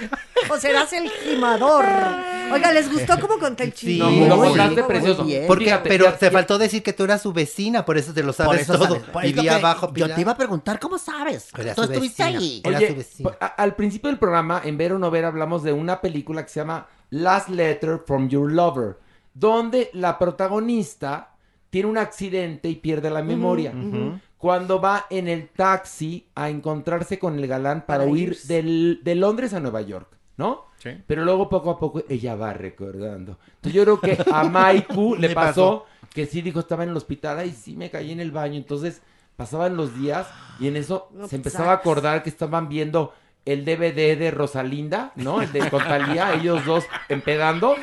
o 0.50 0.56
serás 0.58 0.92
el 0.92 1.08
gimador. 1.10 1.84
Oiga, 2.52 2.72
¿les 2.72 2.92
gustó 2.92 3.18
cómo 3.20 3.38
conté 3.38 3.64
el 3.64 3.72
Sí, 3.72 3.86
chiste? 3.86 4.04
No, 4.04 4.10
muy 4.10 4.28
lo 4.28 4.36
contaste 4.36 4.82
precioso. 4.84 5.26
Porque, 5.46 5.64
Fíjate, 5.64 5.88
pero 5.88 6.04
ya- 6.06 6.18
te 6.18 6.26
ya- 6.26 6.32
faltó 6.32 6.58
decir 6.58 6.82
que 6.82 6.92
tú 6.92 7.04
eras 7.04 7.22
su 7.22 7.32
vecina, 7.32 7.84
por 7.84 7.96
eso 7.96 8.12
te 8.12 8.20
lo 8.22 8.28
Por 8.34 8.34
sabes 8.34 8.60
eso 8.62 8.74
todo. 8.74 8.84
sabes. 8.86 9.02
Por- 9.04 9.22
Vivía 9.22 9.56
abajo. 9.56 9.92
Yo 9.94 10.12
te 10.14 10.20
iba 10.20 10.32
a 10.32 10.36
preguntar, 10.36 10.78
¿cómo 10.78 10.98
sabes? 10.98 11.48
Era 11.58 11.74
Tú 11.74 11.82
su 11.84 11.92
estuviste 11.92 12.22
vecina. 12.24 12.38
ahí. 12.40 12.62
Era 12.64 12.78
su 12.88 12.94
vecina. 12.96 13.30
al 13.56 13.74
principio 13.76 14.08
del 14.10 14.18
programa, 14.18 14.60
en 14.64 14.76
Ver 14.76 14.92
o 14.92 14.98
No 14.98 15.10
Ver, 15.10 15.24
hablamos 15.24 15.62
de 15.62 15.72
una 15.72 16.00
película 16.00 16.42
que 16.44 16.50
se 16.50 16.60
llama 16.60 16.86
Last 17.10 17.48
Letter 17.48 18.00
from 18.06 18.28
Your 18.28 18.50
Lover, 18.52 18.98
donde 19.34 19.88
la 19.94 20.18
protagonista 20.18 21.30
tiene 21.70 21.88
un 21.88 21.96
accidente 21.96 22.68
y 22.68 22.74
pierde 22.76 23.08
la 23.10 23.22
memoria. 23.22 23.72
Cuando 24.42 24.80
va 24.80 25.06
en 25.08 25.28
el 25.28 25.50
taxi 25.50 26.26
a 26.34 26.50
encontrarse 26.50 27.16
con 27.20 27.38
el 27.38 27.46
galán 27.46 27.82
para, 27.86 28.00
Para 28.00 28.10
huir 28.10 28.36
del- 28.48 28.98
de 29.04 29.14
Londres 29.14 29.54
a 29.54 29.60
Nueva 29.60 29.82
York, 29.82 30.08
¿no? 30.36 30.64
Sí. 30.78 30.90
Pero 31.06 31.24
luego 31.24 31.48
poco 31.48 31.70
a 31.70 31.78
poco 31.78 32.02
ella 32.08 32.34
va 32.34 32.52
recordando. 32.52 33.38
Entonces 33.54 33.72
yo 33.72 33.84
creo 33.84 34.00
que 34.00 34.18
a 34.32 34.42
Maiku 34.42 35.14
le 35.18 35.30
pasó 35.30 35.86
que 36.12 36.26
sí 36.26 36.42
dijo, 36.42 36.58
estaba 36.58 36.82
en 36.82 36.90
el 36.90 36.96
hospital, 36.96 37.38
ay, 37.38 37.52
sí 37.52 37.76
me 37.76 37.88
caí 37.88 38.10
en 38.10 38.18
el 38.18 38.32
baño. 38.32 38.56
Entonces 38.56 39.00
pasaban 39.36 39.76
los 39.76 39.96
días 39.96 40.26
y 40.58 40.66
en 40.66 40.74
eso 40.76 41.06
No, 41.12 41.18
se 41.18 41.20
pues, 41.20 41.32
empezaba 41.34 41.66
a 41.72 41.76
sax. 41.76 41.80
acordar 41.82 42.22
que 42.24 42.28
estaban 42.30 42.68
viendo 42.68 43.14
el 43.44 43.64
DVD 43.64 44.16
de 44.16 44.30
Rosalinda, 44.30 45.12
¿no? 45.16 45.42
El 45.42 45.50
de 45.52 45.68
con 45.68 45.82
Thalía, 45.82 46.34
ellos 46.34 46.64
dos 46.64 46.84
empedando. 47.08 47.74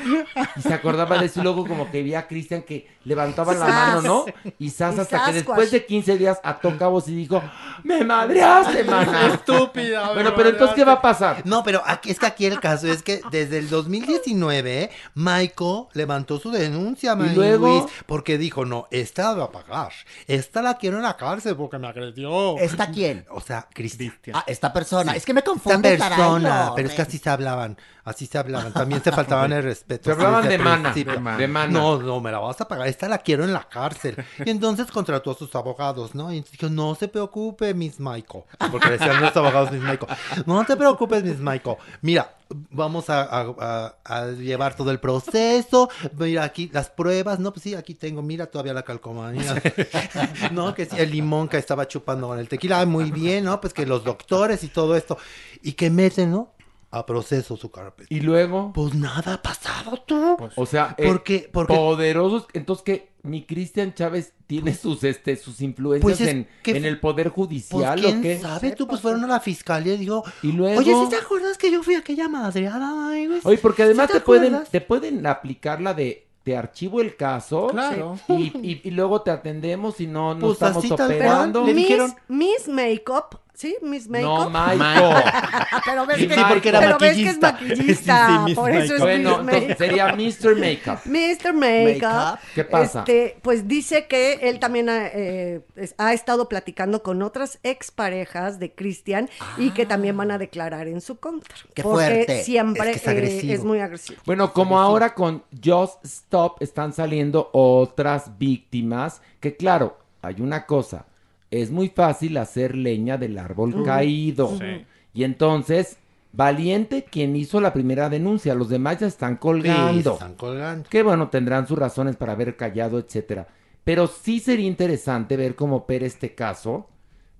Y 0.55 0.61
se 0.61 0.73
acordaba 0.73 1.17
de 1.17 1.25
eso 1.25 1.41
y 1.41 1.43
luego 1.43 1.67
como 1.67 1.91
que 1.91 2.01
veía 2.01 2.19
a 2.19 2.27
Cristian 2.27 2.61
que 2.61 2.87
levantaban 3.03 3.59
la 3.59 3.65
Sas. 3.65 3.75
mano, 3.75 4.01
¿no? 4.01 4.51
Y 4.57 4.69
Sas 4.69 4.99
hasta 4.99 5.25
que 5.25 5.33
después 5.33 5.71
de 5.71 5.85
15 5.85 6.17
días 6.17 6.39
ató 6.43 6.77
cabos 6.77 7.07
y 7.09 7.15
dijo, 7.15 7.41
¡me 7.83 8.03
madreaste, 8.03 8.83
mana! 8.85 9.27
Estúpida. 9.33 10.13
Bueno, 10.13 10.33
pero 10.35 10.49
entonces, 10.49 10.75
¿qué 10.75 10.85
va 10.85 10.93
a 10.93 11.01
pasar? 11.01 11.41
No, 11.45 11.63
pero 11.63 11.81
aquí, 11.85 12.09
es 12.11 12.19
que 12.19 12.25
aquí 12.25 12.45
el 12.45 12.59
caso 12.59 12.87
es 12.87 13.03
que 13.03 13.21
desde 13.31 13.57
el 13.57 13.69
2019, 13.69 14.89
Maiko 15.15 15.89
levantó 15.93 16.39
su 16.39 16.51
denuncia, 16.51 17.17
¿Y 17.19 17.35
luego? 17.35 17.67
Maniwis, 17.67 17.91
porque 18.05 18.37
dijo, 18.37 18.65
no, 18.65 18.87
esta 18.91 19.33
va 19.33 19.45
a 19.45 19.51
pagar. 19.51 19.91
Esta 20.27 20.61
la 20.61 20.77
quiero 20.77 20.97
en 20.97 21.03
la 21.03 21.17
cárcel 21.17 21.55
porque 21.55 21.77
me 21.77 21.87
agredió. 21.87 22.57
¿Está 22.59 22.91
quién? 22.91 23.25
O 23.29 23.41
sea, 23.41 23.67
Cristian. 23.73 24.13
Ah, 24.33 24.43
esta 24.47 24.71
persona. 24.71 25.15
Es 25.15 25.25
que 25.25 25.33
me 25.33 25.41
Esta 25.55 25.69
confunde, 25.69 25.97
persona, 25.97 26.49
caray, 26.49 26.71
pero 26.75 26.89
es 26.89 26.93
que 26.95 27.01
así 27.01 27.17
se 27.17 27.29
hablaban, 27.29 27.77
así 28.09 28.25
se 28.25 28.37
hablaban, 28.37 28.73
también 28.73 29.03
se 29.03 29.11
faltaban 29.11 29.51
el 29.53 29.63
respeto. 29.63 30.05
Se 30.05 30.11
hablaban 30.11 30.47
de 30.49 30.57
mana, 30.57 30.93
de 30.93 31.05
mana. 31.05 31.37
De 31.37 31.47
mana. 31.47 31.71
No, 31.71 31.97
no, 32.01 32.19
me 32.19 32.31
la 32.31 32.39
vas 32.39 32.59
a 32.61 32.67
pagar, 32.67 32.87
esta 32.87 33.07
la 33.07 33.19
quiero 33.19 33.43
en 33.43 33.53
la 33.53 33.67
cárcel. 33.69 34.15
Y 34.45 34.49
entonces 34.49 34.87
contrató 34.91 35.31
a 35.31 35.35
sus 35.35 35.53
abogados, 35.55 36.15
¿no? 36.15 36.31
Y 36.33 36.37
entonces 36.37 36.59
dijo, 36.59 36.71
no 36.71 36.95
se 36.95 37.07
preocupe, 37.07 37.73
Miss 37.73 37.99
Maiko, 37.99 38.45
porque 38.71 38.89
decían 38.91 39.21
los 39.21 39.35
abogados 39.37 39.71
Miss 39.71 39.81
Maiko, 39.81 40.07
no 40.45 40.65
te 40.65 40.75
preocupes, 40.75 41.23
Miss 41.23 41.39
Maiko, 41.39 41.77
mira, 42.01 42.35
vamos 42.71 43.09
a, 43.11 43.21
a- 43.23 43.55
a- 43.59 43.95
a 44.03 44.25
llevar 44.31 44.75
todo 44.75 44.89
el 44.91 44.99
proceso, 44.99 45.87
mira 46.17 46.43
aquí 46.43 46.69
las 46.73 46.89
pruebas, 46.89 47.39
no, 47.39 47.51
pues 47.53 47.63
sí, 47.63 47.75
aquí 47.75 47.93
tengo, 47.93 48.21
mira 48.23 48.47
todavía 48.47 48.73
la 48.73 48.81
calcomanía, 48.83 49.61
no, 50.51 50.73
que 50.73 50.85
sí, 50.85 50.95
el 50.97 51.11
limón 51.11 51.47
que 51.47 51.57
estaba 51.57 51.87
chupando 51.87 52.27
con 52.27 52.39
el 52.39 52.47
tequila, 52.49 52.81
ah, 52.81 52.85
muy 52.85 53.11
bien, 53.11 53.43
¿no? 53.45 53.61
Pues 53.61 53.73
que 53.73 53.85
los 53.85 54.03
doctores 54.03 54.63
y 54.63 54.67
todo 54.69 54.95
esto, 54.95 55.17
y 55.61 55.73
que 55.73 55.89
meten, 55.89 56.31
¿no? 56.31 56.51
A 56.91 57.05
proceso 57.05 57.55
su 57.55 57.69
carpeta. 57.69 58.07
Y 58.13 58.21
luego, 58.21 58.71
Pues 58.73 58.95
nada 58.95 59.35
ha 59.35 59.41
pasado 59.43 59.97
tú. 60.07 60.37
o 60.55 60.65
sea, 60.65 60.95
eh, 60.97 61.05
Porque- 61.07 61.47
porque- 61.53 61.75
poderosos, 61.75 62.47
entonces 62.53 62.83
que 62.83 63.09
mi 63.21 63.43
Cristian 63.45 63.93
Chávez 63.93 64.33
tiene 64.47 64.73
sus 64.73 65.03
este 65.03 65.35
sus 65.35 65.61
influencias 65.61 66.01
Pues 66.17 66.21
es 66.21 66.27
en, 66.29 66.47
que- 66.63 66.71
en 66.77 66.85
el 66.85 66.99
poder 66.99 67.27
Pues 67.31 67.35
judicial 67.35 67.99
quién 67.99 68.19
o 68.19 68.21
qué? 68.23 68.39
sabe 68.39 68.71
tú, 68.71 68.87
pues 68.87 69.01
fueron 69.01 69.23
a 69.23 69.27
la 69.27 69.39
fiscalía 69.39 69.93
y 69.93 69.97
dijo, 69.97 70.23
Y 70.41 70.51
luego 70.53 70.79
oye, 70.79 70.93
¿sí 70.95 71.09
te 71.09 71.17
acuerdas 71.17 71.57
que 71.59 71.71
yo 71.71 71.83
fui 71.83 71.93
aquella 71.95 72.27
madreada, 72.29 73.09
ay, 73.09 73.27
güey? 73.27 73.41
Oye, 73.43 73.57
porque 73.59 73.83
además 73.83 74.07
¿Sí 74.07 74.13
te, 74.13 74.21
pueden 74.21 74.63
te 74.71 74.81
pueden 74.81 75.27
aplicar 75.27 75.81
la 75.81 75.93
de 75.93 76.25
te 76.43 76.55
archivo 76.57 77.01
el 77.01 77.15
caso 77.17 77.67
Claro. 77.67 78.17
y, 78.29 78.45
y- 78.63 78.81
y 78.83 78.91
luego 78.91 79.21
te 79.21 79.29
atendemos 79.29 79.99
y 80.01 80.07
no, 80.07 80.33
no 80.33 80.39
Pues 80.47 80.53
estamos 80.53 80.87
tal 80.97 81.11
operando. 81.11 81.65
Le 81.65 81.73
Miss, 81.73 81.87
dijeron- 81.87 82.15
Miss 82.29 82.67
Makeup, 82.67 83.39
¿sí? 83.59 83.75
Miss 83.81 84.07
No, 84.07 84.49
Makeup. 84.49 84.77
Michael. 84.77 85.23
pero 85.85 86.05
ves 86.05 86.17
Sí, 86.17 86.27
que, 86.27 86.35
sí, 86.35 86.41
porque 86.47 86.69
era 86.69 86.79
pero 86.79 86.97
ves 86.97 87.15
que 87.17 87.27
es 87.29 87.39
maquillista. 87.41 88.27
Sí, 88.29 88.33
sí, 88.37 88.39
Miss 88.45 88.55
por 88.55 88.71
eso 88.71 88.95
es 88.95 89.01
bueno, 89.01 89.29
Miss 89.43 89.53
entonces 89.53 89.61
Makeup. 89.61 89.77
sería 89.77 90.05
Mr. 90.15 90.55
Makeup. 90.55 90.99
Mr. 91.05 91.53
Makeup. 91.53 92.03
Makeup. 92.03 92.39
¿Qué 92.55 92.63
pasa? 92.63 92.99
Este, 92.99 93.37
pues 93.41 93.67
dice 93.67 94.07
que 94.07 94.33
él 94.43 94.59
también 94.59 94.89
ha, 94.89 95.07
eh, 95.07 95.61
ha 95.97 96.13
estado 96.13 96.47
platicando 96.47 97.03
con 97.03 97.21
otras 97.21 97.59
exparejas 97.63 98.59
de 98.59 98.73
Cristian 98.73 99.29
y 99.57 99.71
que 99.71 99.85
también 99.85 100.15
van 100.15 100.31
a 100.31 100.37
declarar 100.37 100.87
en 100.87 101.01
su 101.01 101.17
contra. 101.17 101.55
Qué 101.73 101.83
porque 101.83 102.05
fuerte. 102.05 102.43
siempre 102.43 102.91
Es 102.91 103.01
que 103.01 103.23
es 103.23 103.43
eh, 103.43 103.53
es 103.53 103.63
muy 103.63 103.79
agresivo. 103.79 104.21
Bueno, 104.25 104.53
como 104.53 104.79
ahora 104.79 105.13
con 105.13 105.43
Just 105.63 106.03
Stop 106.05 106.61
están 106.61 106.93
saliendo 106.93 107.49
otras 107.51 108.37
víctimas, 108.37 109.21
que 109.41 109.55
claro, 109.57 109.97
hay 110.21 110.41
una 110.41 110.65
cosa, 110.65 111.05
es 111.51 111.71
muy 111.71 111.89
fácil 111.89 112.37
hacer 112.37 112.75
leña 112.75 113.17
del 113.17 113.37
árbol 113.37 113.83
caído. 113.83 114.57
Sí. 114.57 114.85
Y 115.13 115.23
entonces, 115.23 115.97
valiente 116.31 117.03
quien 117.09 117.35
hizo 117.35 117.59
la 117.59 117.73
primera 117.73 118.09
denuncia, 118.09 118.53
los 118.55 118.69
demás 118.69 118.99
ya 118.99 119.07
están 119.07 119.33
Sí, 119.33 119.39
colgando. 119.39 120.13
están 120.13 120.35
colgando. 120.35 120.89
Que 120.89 121.01
bueno, 121.03 121.29
tendrán 121.29 121.67
sus 121.67 121.77
razones 121.77 122.15
para 122.15 122.33
haber 122.33 122.55
callado, 122.55 122.99
etcétera. 122.99 123.47
Pero 123.83 124.07
sí 124.07 124.39
sería 124.39 124.67
interesante 124.67 125.35
ver 125.37 125.55
cómo 125.55 125.77
opera 125.77 126.05
este 126.05 126.35
caso, 126.35 126.87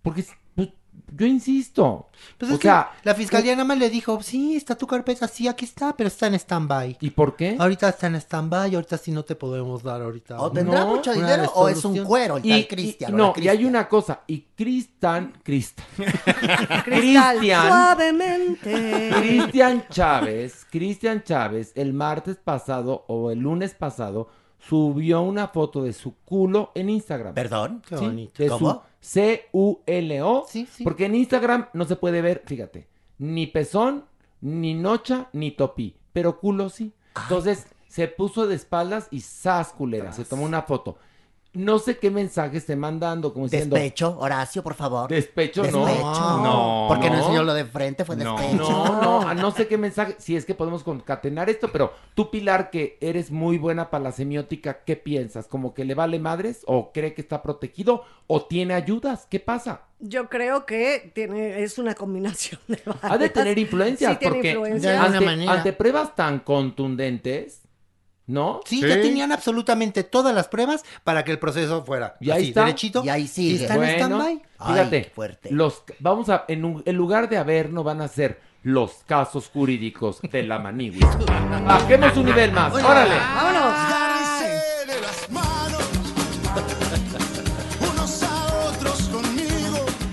porque 0.01 0.23
yo 1.15 1.25
insisto. 1.25 2.07
Pues 2.37 2.51
o 2.51 2.55
es 2.55 2.59
que 2.59 2.67
sea, 2.67 2.91
la 3.03 3.15
fiscalía 3.15 3.53
nada 3.53 3.63
más 3.65 3.77
le 3.77 3.89
dijo, 3.89 4.21
sí, 4.21 4.55
está 4.55 4.75
tu 4.77 4.85
carpeta, 4.85 5.27
sí, 5.27 5.47
aquí 5.47 5.65
está, 5.65 5.95
pero 5.95 6.07
está 6.09 6.27
en 6.27 6.35
stand-by. 6.35 6.97
¿Y 6.99 7.09
por 7.11 7.35
qué? 7.35 7.55
Ahorita 7.57 7.89
está 7.89 8.07
en 8.07 8.15
stand-by, 8.15 8.75
ahorita 8.75 8.97
sí 8.97 9.11
no 9.11 9.23
te 9.23 9.35
podemos 9.35 9.81
dar 9.83 10.01
ahorita. 10.01 10.39
O 10.41 10.51
tendrá 10.51 10.81
No, 10.81 10.95
mucho 10.95 11.13
dinero 11.13 11.49
o 11.55 11.69
es 11.69 11.83
un 11.85 12.03
cuero 12.03 12.37
el 12.37 12.45
Y- 12.45 12.67
Cristian. 12.67 13.15
no, 13.15 13.33
la 13.37 13.43
y 13.43 13.47
hay 13.47 13.65
una 13.65 13.87
cosa, 13.87 14.21
y 14.27 14.41
Cristian, 14.55 15.33
Cristian, 15.43 15.87
Cristian, 16.85 17.67
suavemente. 17.67 19.11
Cristian 19.17 19.83
Chávez, 19.89 20.65
Cristian 20.69 21.23
Chávez, 21.23 21.71
el 21.75 21.93
martes 21.93 22.37
pasado 22.37 23.05
o 23.07 23.31
el 23.31 23.39
lunes 23.39 23.73
pasado, 23.73 24.29
subió 24.59 25.21
una 25.21 25.47
foto 25.47 25.83
de 25.83 25.93
su 25.93 26.15
culo 26.25 26.71
en 26.75 26.89
Instagram. 26.89 27.33
Perdón. 27.33 27.81
Qué 27.87 27.97
Sí, 27.97 28.05
bonito. 28.05 28.43
de 28.43 28.49
¿Cómo? 28.49 28.83
C-U-L-O. 28.99 30.45
Sí, 30.47 30.67
sí. 30.71 30.83
Porque 30.83 31.05
en 31.05 31.15
Instagram 31.15 31.67
no 31.73 31.85
se 31.85 31.95
puede 31.95 32.21
ver, 32.21 32.43
fíjate, 32.45 32.87
ni 33.17 33.47
pezón, 33.47 34.05
ni 34.41 34.73
nocha, 34.73 35.29
ni 35.33 35.51
topí. 35.51 35.95
Pero 36.13 36.39
culo 36.39 36.69
sí. 36.69 36.93
Entonces 37.23 37.67
se 37.87 38.07
puso 38.07 38.47
de 38.47 38.55
espaldas 38.55 39.07
y 39.11 39.21
sas 39.21 39.69
culera. 39.69 40.11
Se 40.11 40.25
tomó 40.25 40.43
una 40.45 40.61
foto. 40.63 40.97
No 41.51 41.79
sé 41.79 41.97
qué 41.97 42.11
mensaje 42.11 42.57
esté 42.57 42.75
mandando, 42.75 43.33
como 43.33 43.45
diciendo. 43.47 43.75
Despecho, 43.75 44.15
Horacio, 44.19 44.61
por 44.61 44.75
favor. 44.75 45.09
Despecho, 45.09 45.63
no. 45.63 45.85
Despecho. 45.87 46.03
No, 46.43 46.85
Porque 46.87 47.09
no, 47.09 47.15
no. 47.15 47.21
enseñó 47.23 47.43
lo 47.43 47.55
de 47.55 47.65
frente, 47.65 48.05
fue 48.05 48.15
No, 48.17 48.37
despecho. 48.37 48.69
no, 48.69 49.01
no, 49.23 49.33
no 49.33 49.51
sé 49.51 49.67
qué 49.67 49.75
mensaje, 49.77 50.15
si 50.19 50.35
es 50.35 50.45
que 50.45 50.53
podemos 50.53 50.83
concatenar 50.83 51.49
esto, 51.49 51.71
pero 51.71 51.91
tú, 52.13 52.29
Pilar, 52.29 52.69
que 52.69 52.99
eres 53.01 53.31
muy 53.31 53.57
buena 53.57 53.89
para 53.89 54.03
la 54.03 54.11
semiótica, 54.11 54.83
¿qué 54.85 54.95
piensas? 54.95 55.47
¿Como 55.47 55.73
que 55.73 55.85
le 55.85 55.95
vale 55.95 56.19
madres? 56.19 56.61
¿O 56.67 56.91
cree 56.91 57.15
que 57.15 57.21
está 57.21 57.41
protegido? 57.41 58.03
¿O 58.27 58.45
tiene 58.45 58.75
ayudas? 58.75 59.25
¿Qué 59.27 59.39
pasa? 59.39 59.81
Yo 59.99 60.29
creo 60.29 60.67
que 60.67 61.11
tiene, 61.15 61.63
es 61.63 61.79
una 61.79 61.95
combinación 61.95 62.61
de 62.67 62.79
varias. 62.85 63.03
Ha 63.11 63.17
de 63.17 63.29
tener 63.29 63.57
influencias, 63.57 64.11
Sí, 64.13 64.17
tiene 64.19 64.35
porque 64.35 64.49
influencias. 64.51 64.83
De 64.83 64.97
alguna 64.99 65.17
ante, 65.17 65.25
manera. 65.25 65.51
ante 65.53 65.73
pruebas 65.73 66.15
tan 66.15 66.39
contundentes, 66.39 67.63
¿no? 68.29 68.61
Sí, 68.65 68.79
Sí. 68.81 68.87
ya 68.87 69.01
tenían 69.01 69.31
absolutamente 69.31 70.03
todas 70.03 70.33
las 70.33 70.47
pruebas 70.47 70.85
para 71.03 71.25
que 71.25 71.31
el 71.31 71.39
proceso 71.39 71.83
fuera 71.83 72.15
Y 72.21 72.29
ahí 72.29 72.37
así, 72.41 72.47
está. 72.49 72.61
derechito. 72.65 73.03
Y 73.03 73.09
ahí 73.09 73.27
sigue. 73.27 73.51
Y 73.51 73.55
está 73.63 73.73
en 73.73 73.79
Bueno, 73.81 73.93
stand-by. 74.05 74.41
fíjate, 74.67 74.97
Ay, 74.97 75.11
fuerte. 75.13 75.49
los 75.51 75.83
vamos 75.99 76.29
a 76.29 76.45
en, 76.47 76.63
un- 76.63 76.83
en 76.85 76.95
lugar 76.95 77.27
de 77.27 77.37
haber 77.37 77.71
no 77.71 77.83
van 77.83 78.01
a 78.01 78.07
ser 78.07 78.39
los 78.61 79.03
casos 79.05 79.49
jurídicos 79.51 80.21
de 80.21 80.43
la 80.43 80.59
manigua. 80.59 81.09
Bajemos 81.65 82.15
un 82.17 82.25
nivel 82.25 82.51
más. 82.51 82.73
Órale. 82.73 83.15
Vámonos. 83.15 84.08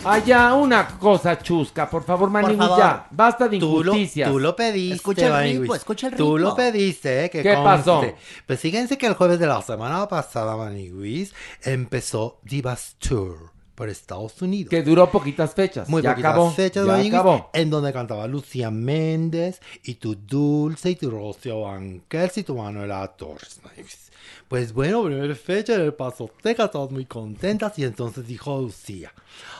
Allá 0.06 0.54
una 0.54 0.86
cosa 0.98 1.38
chusca, 1.38 1.88
por 1.90 2.04
favor, 2.04 2.30
Maniguis, 2.30 2.58
favor. 2.58 2.78
ya. 2.78 3.06
Basta 3.10 3.48
de 3.48 3.58
Tú 3.58 3.82
lo, 3.82 3.92
injusticias. 3.92 4.30
tú 4.30 4.38
lo 4.38 4.54
pediste, 4.56 4.94
Escucha 4.96 5.42
el 5.44 5.52
ritmo, 5.58 5.74
escucha 5.74 6.06
el 6.08 6.14
Tú 6.16 6.36
ritmo. 6.36 6.50
lo 6.50 6.56
pediste, 6.56 7.24
¿eh? 7.24 7.30
Que 7.30 7.42
¿Qué 7.42 7.54
pasó? 7.54 8.00
conste. 8.00 8.16
Pues 8.46 8.60
fíjense 8.60 8.96
que 8.98 9.06
el 9.06 9.14
jueves 9.14 9.38
de 9.38 9.46
la 9.46 9.60
semana 9.62 10.06
pasada, 10.08 10.56
Maniguis, 10.56 11.34
empezó 11.62 12.38
Divas 12.42 12.96
Tour 12.98 13.50
por 13.74 13.88
Estados 13.90 14.40
Unidos. 14.40 14.70
Que 14.70 14.82
duró 14.82 15.10
poquitas 15.10 15.54
fechas. 15.54 15.88
Muy 15.88 16.00
ya 16.02 16.12
poquitas 16.12 16.30
acabó. 16.32 16.50
fechas, 16.50 16.86
ya 16.86 16.94
acabó. 17.08 17.50
En 17.52 17.68
donde 17.68 17.92
cantaba 17.92 18.26
Lucía 18.26 18.70
Méndez 18.70 19.60
y 19.82 19.94
tu 19.96 20.14
Dulce 20.14 20.90
y 20.90 20.96
tu 20.96 21.10
Rocío 21.10 21.60
Banquels 21.62 22.38
y 22.38 22.42
tu 22.44 22.56
Manuela 22.56 23.06
Torres. 23.18 23.60
Maniguis. 23.62 24.05
Pues 24.48 24.72
bueno, 24.72 25.02
primera 25.02 25.34
fecha 25.34 25.74
en 25.74 25.80
el 25.80 25.94
Paso 25.94 26.30
todas 26.70 26.92
muy 26.92 27.04
contentas 27.04 27.76
y 27.80 27.84
entonces 27.84 28.28
dijo 28.28 28.60
Lucía, 28.60 29.12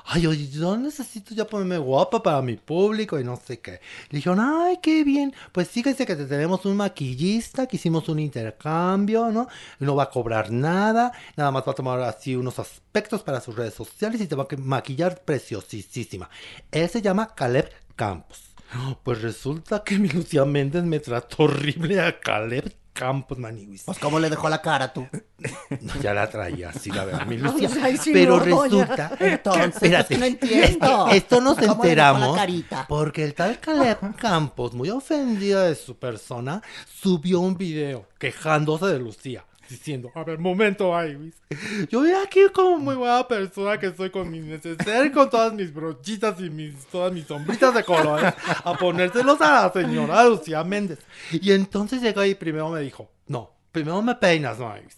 ay, 0.04 0.28
oye, 0.28 0.48
yo 0.48 0.76
necesito 0.76 1.34
ya 1.34 1.44
ponerme 1.44 1.76
guapa 1.78 2.22
para 2.22 2.40
mi 2.40 2.56
público 2.56 3.18
y 3.18 3.24
no 3.24 3.36
sé 3.36 3.58
qué. 3.58 3.80
Le 4.10 4.18
dijeron, 4.18 4.38
ay, 4.40 4.78
qué 4.80 5.02
bien, 5.02 5.34
pues 5.50 5.68
fíjense 5.68 6.06
que 6.06 6.14
te 6.14 6.26
tenemos 6.26 6.64
un 6.66 6.76
maquillista, 6.76 7.66
que 7.66 7.76
hicimos 7.76 8.08
un 8.08 8.20
intercambio, 8.20 9.32
¿no? 9.32 9.48
No 9.80 9.96
va 9.96 10.04
a 10.04 10.10
cobrar 10.10 10.52
nada, 10.52 11.10
nada 11.36 11.50
más 11.50 11.64
va 11.66 11.72
a 11.72 11.74
tomar 11.74 12.00
así 12.02 12.36
unos 12.36 12.60
aspectos 12.60 13.24
para 13.24 13.40
sus 13.40 13.56
redes 13.56 13.74
sociales 13.74 14.20
y 14.20 14.28
te 14.28 14.36
va 14.36 14.44
a 14.44 14.56
maquillar 14.56 15.20
preciosísima. 15.24 16.30
Él 16.70 16.88
se 16.88 17.02
llama 17.02 17.34
Caleb 17.34 17.72
Campos. 17.96 18.54
Pues 19.02 19.20
resulta 19.20 19.82
que 19.82 19.98
mi 19.98 20.08
Lucía 20.08 20.44
Méndez 20.44 20.84
me 20.84 21.00
trató 21.00 21.44
horrible 21.44 22.00
a 22.00 22.20
Caleb 22.20 22.72
Campos, 22.96 23.38
Maniwis. 23.38 23.82
Pues, 23.84 23.98
¿cómo 23.98 24.18
le 24.18 24.30
dejó 24.30 24.48
la 24.48 24.62
cara 24.62 24.92
tú? 24.92 25.06
No, 25.80 25.94
ya 26.00 26.14
la 26.14 26.28
traía 26.30 26.70
así, 26.70 26.90
la 26.90 27.04
verdad, 27.04 27.26
mi 27.26 27.36
Lucía. 27.36 27.68
Pues 27.72 27.84
ahí 27.84 27.96
sí 27.98 28.10
Pero 28.12 28.38
no, 28.38 28.44
resulta. 28.44 29.12
Entonces, 29.20 29.74
Espérate, 29.74 30.16
no 30.18 30.24
entiendo. 30.24 31.08
Esto 31.08 31.40
nos 31.40 31.54
¿Cómo 31.54 31.60
le 31.60 31.66
dejó 31.66 31.76
la 31.76 31.88
enteramos 31.88 32.36
carita? 32.36 32.86
porque 32.88 33.22
el 33.24 33.34
tal 33.34 33.60
Caleb 33.60 34.16
Campos, 34.16 34.72
muy 34.74 34.88
ofendida 34.90 35.64
de 35.64 35.74
su 35.74 35.96
persona, 35.96 36.62
subió 37.00 37.40
un 37.40 37.56
video 37.56 38.06
quejándose 38.18 38.86
de 38.86 38.98
Lucía. 38.98 39.44
Diciendo, 39.68 40.10
a 40.14 40.22
ver, 40.22 40.38
momento, 40.38 40.92
Iris. 41.02 41.34
Yo 41.90 42.00
voy 42.00 42.12
aquí 42.12 42.40
como 42.52 42.78
muy 42.78 42.94
buena 42.94 43.26
persona 43.26 43.78
que 43.78 43.92
soy 43.92 44.10
con 44.10 44.30
mi 44.30 44.40
neceser, 44.40 45.10
con 45.12 45.28
todas 45.28 45.52
mis 45.52 45.72
brochitas 45.72 46.40
y 46.40 46.50
mis, 46.50 46.86
todas 46.86 47.12
mis 47.12 47.26
sombritas 47.26 47.74
de 47.74 47.82
colores, 47.82 48.32
a 48.64 48.74
ponérselos 48.74 49.40
a 49.40 49.64
la 49.64 49.72
señora 49.72 50.24
Lucía 50.24 50.62
Méndez. 50.62 50.98
Y 51.32 51.52
entonces 51.52 52.00
llegó 52.00 52.24
y 52.24 52.34
primero 52.34 52.68
me 52.70 52.80
dijo, 52.80 53.10
no, 53.26 53.50
primero 53.72 54.00
me 54.02 54.14
peinas, 54.14 54.58
no, 54.58 54.76
Iris. 54.76 54.96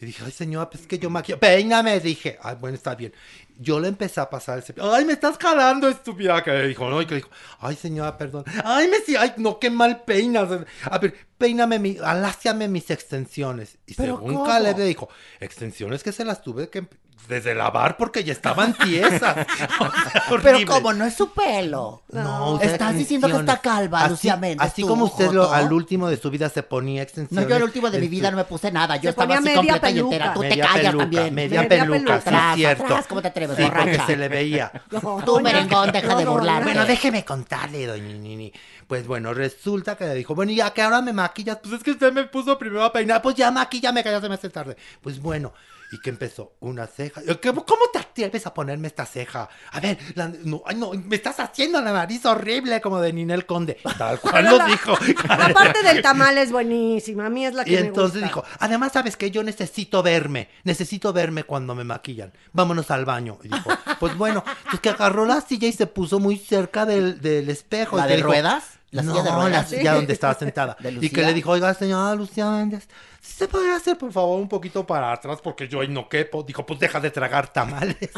Y 0.00 0.06
dije, 0.06 0.22
ay 0.24 0.32
señora, 0.32 0.70
pues 0.70 0.82
es 0.82 0.86
que 0.88 0.98
yo 0.98 1.10
maquillo. 1.10 1.38
Peíname, 1.38 2.00
dije. 2.00 2.38
Ay, 2.42 2.56
bueno, 2.58 2.74
está 2.74 2.94
bien. 2.94 3.12
Yo 3.58 3.78
le 3.78 3.88
empecé 3.88 4.20
a 4.20 4.30
pasar 4.30 4.56
el 4.56 4.64
cepillo. 4.64 4.92
Ay, 4.92 5.04
me 5.04 5.12
estás 5.12 5.36
jalando, 5.36 5.88
estúpida. 5.88 6.42
Que 6.42 6.52
le 6.52 6.68
dijo, 6.68 6.88
¿no? 6.88 7.02
Y 7.02 7.06
que 7.06 7.16
dijo, 7.16 7.28
ay 7.60 7.76
señora, 7.76 8.16
perdón. 8.16 8.44
Ay, 8.64 8.88
me 8.88 8.98
sí, 9.00 9.14
ay, 9.16 9.34
no, 9.36 9.58
qué 9.58 9.68
mal 9.68 10.02
peinas. 10.04 10.48
A 10.84 10.98
ver, 10.98 11.14
peíname, 11.36 11.78
mi, 11.78 11.98
aláciame 12.02 12.66
mis 12.66 12.90
extensiones. 12.90 13.76
Y 13.86 13.94
¿Pero 13.94 14.16
según? 14.16 14.46
Caleb 14.46 14.78
le 14.78 14.84
dijo, 14.84 15.10
extensiones 15.38 16.02
que 16.02 16.12
se 16.12 16.24
las 16.24 16.42
tuve 16.42 16.70
que 16.70 16.88
desde 17.28 17.54
lavar 17.54 17.96
porque 17.96 18.24
ya 18.24 18.32
estaban 18.32 18.74
tiesas. 18.74 19.46
O 19.80 20.38
sea, 20.38 20.40
Pero 20.42 20.58
como 20.66 20.92
no 20.92 21.04
es 21.04 21.14
su 21.14 21.32
pelo. 21.32 22.02
No, 22.10 22.52
usa 22.52 22.66
Estás 22.66 22.94
diciendo 22.94 23.28
que 23.28 23.36
está 23.36 23.58
calva, 23.60 24.00
Así- 24.02 24.10
Lucía 24.10 24.36
Méndez. 24.36 24.66
Así 24.66 24.82
tú, 24.82 24.88
como 24.88 25.04
usted 25.06 25.30
lo- 25.32 25.52
al 25.52 25.72
último 25.72 26.08
de 26.08 26.16
su 26.16 26.30
vida 26.30 26.48
se 26.48 26.62
ponía 26.62 27.00
No, 27.00 27.02
extensiones. 27.02 27.48
yo 27.48 27.56
al 27.56 27.62
último 27.62 27.90
de 27.90 27.98
mi 27.98 28.08
vida 28.08 28.30
no 28.30 28.36
me 28.36 28.44
puse 28.44 28.70
nada. 28.72 28.96
Yo 28.96 29.02
Se 29.02 29.08
estaba 29.10 29.34
así 29.34 29.44
media 29.44 29.56
completa 29.56 29.90
y 29.90 29.94
peluca. 29.94 30.14
entera. 30.16 30.34
Tú 30.34 30.40
te 30.40 30.48
media 30.50 30.64
callas 30.66 30.82
peluca, 30.86 31.04
también. 31.04 31.34
Media, 31.34 31.62
Media 31.62 31.68
peluca, 31.86 32.20
peluca. 32.20 32.52
sí, 32.54 32.60
cierto. 32.60 32.84
atrás, 32.84 33.06
¿cómo 33.06 33.22
te 33.22 33.28
atreves, 33.28 33.56
Sí, 33.56 33.64
porque 33.74 34.00
se 34.06 34.16
le 34.16 34.28
veía. 34.28 34.72
No, 34.90 35.22
Tú, 35.24 35.40
merengón, 35.40 35.92
deja 35.92 36.14
de 36.16 36.24
no, 36.24 36.32
burlarme. 36.32 36.64
Bueno, 36.64 36.84
déjeme 36.84 37.24
contarle, 37.24 37.86
doña 37.86 38.12
Nini. 38.14 38.52
Pues 38.86 39.06
bueno, 39.06 39.32
resulta 39.34 39.96
que 39.96 40.04
le 40.04 40.14
dijo, 40.14 40.34
bueno, 40.34 40.52
¿y 40.52 40.60
a 40.60 40.70
qué 40.70 40.82
ahora 40.82 41.00
me 41.00 41.12
maquillas? 41.12 41.58
Pues 41.62 41.74
es 41.74 41.82
que 41.82 41.92
usted 41.92 42.12
me 42.12 42.24
puso 42.24 42.58
primero 42.58 42.82
a 42.84 42.92
peinar. 42.92 43.22
Pues 43.22 43.36
ya 43.36 43.50
maquillame, 43.50 44.02
que 44.02 44.10
ya 44.10 44.20
se 44.20 44.28
me 44.28 44.34
hace 44.34 44.50
tarde. 44.50 44.76
Pues 45.00 45.20
bueno, 45.20 45.52
y 45.92 46.00
que 46.00 46.10
empezó 46.10 46.52
una 46.60 46.86
ceja. 46.86 47.20
¿Qué- 47.22 47.52
¿Cómo 47.52 47.82
te 47.92 47.98
atreves 47.98 48.46
a 48.46 48.54
ponerme 48.54 48.88
esta 48.88 49.06
ceja? 49.06 49.48
A 49.72 49.80
ver, 49.80 49.98
la- 50.14 50.28
no, 50.44 50.62
ay, 50.66 50.76
no, 50.76 50.92
me 50.92 51.16
estás 51.16 51.40
haciendo 51.40 51.80
la 51.80 51.92
nariz 51.92 52.24
horrible 52.26 52.80
como 52.80 53.00
de 53.00 53.12
Ninel 53.12 53.46
Conde. 53.46 53.78
Tal 53.98 54.20
cual 54.20 54.44
lo 54.44 54.56
la- 54.58 54.66
dijo. 54.66 54.94
La 55.28 55.48
parte 55.52 55.82
del 55.82 56.02
tamal 56.02 56.38
es 56.38 56.52
buenísima. 56.52 57.26
A 57.26 57.30
mí 57.30 57.44
es 57.46 57.54
la 57.54 57.64
que 57.64 57.72
Y 57.72 57.74
me 57.74 57.80
entonces 57.80 58.20
gusta. 58.22 58.26
dijo, 58.26 58.44
además, 58.58 58.92
¿sabes 58.92 59.16
que 59.16 59.30
Yo 59.30 59.42
necesito 59.42 60.02
verme, 60.02 60.48
necesito 60.64 61.12
verme 61.12 61.44
cuando 61.44 61.74
me 61.74 61.84
maquillan. 61.84 62.32
Vámonos 62.52 62.90
al 62.90 63.04
baño. 63.04 63.38
Y 63.42 63.48
dijo, 63.48 63.70
pues 64.00 64.16
bueno, 64.16 64.44
pues 64.68 64.80
que 64.80 64.90
agarró 64.90 65.24
la 65.26 65.40
silla 65.40 65.68
y 65.68 65.72
se 65.72 65.86
puso 65.86 66.18
muy 66.20 66.36
cerca 66.36 66.86
del, 66.86 67.20
del 67.20 67.48
espejo. 67.50 67.96
¿La 67.96 68.06
Y 68.06 68.10
de 68.10 68.16
dijo, 68.16 68.28
ruedas? 68.28 68.79
¿La 68.92 69.02
no, 69.02 69.12
silla 69.12 69.22
de 69.24 69.30
ruedas? 69.30 69.50
la 69.52 69.64
silla 69.78 69.94
donde 69.94 70.12
estaba 70.12 70.34
sentada. 70.34 70.76
¿De 70.80 70.90
y 71.00 71.10
que 71.10 71.22
le 71.22 71.32
dijo, 71.32 71.50
oiga, 71.52 71.72
señora 71.74 72.14
Lucía 72.16 72.50
Méndez, 72.50 72.88
¿sí 73.20 73.34
¿se 73.38 73.48
podría 73.48 73.76
hacer 73.76 73.96
por 73.96 74.12
favor 74.12 74.40
un 74.40 74.48
poquito 74.48 74.84
para 74.86 75.12
atrás? 75.12 75.38
Porque 75.42 75.68
yo 75.68 75.80
ahí 75.80 75.88
no 75.88 76.08
quepo. 76.08 76.42
Dijo, 76.42 76.66
pues 76.66 76.80
deja 76.80 76.98
de 77.00 77.10
tragar 77.10 77.52
tamales. 77.52 77.96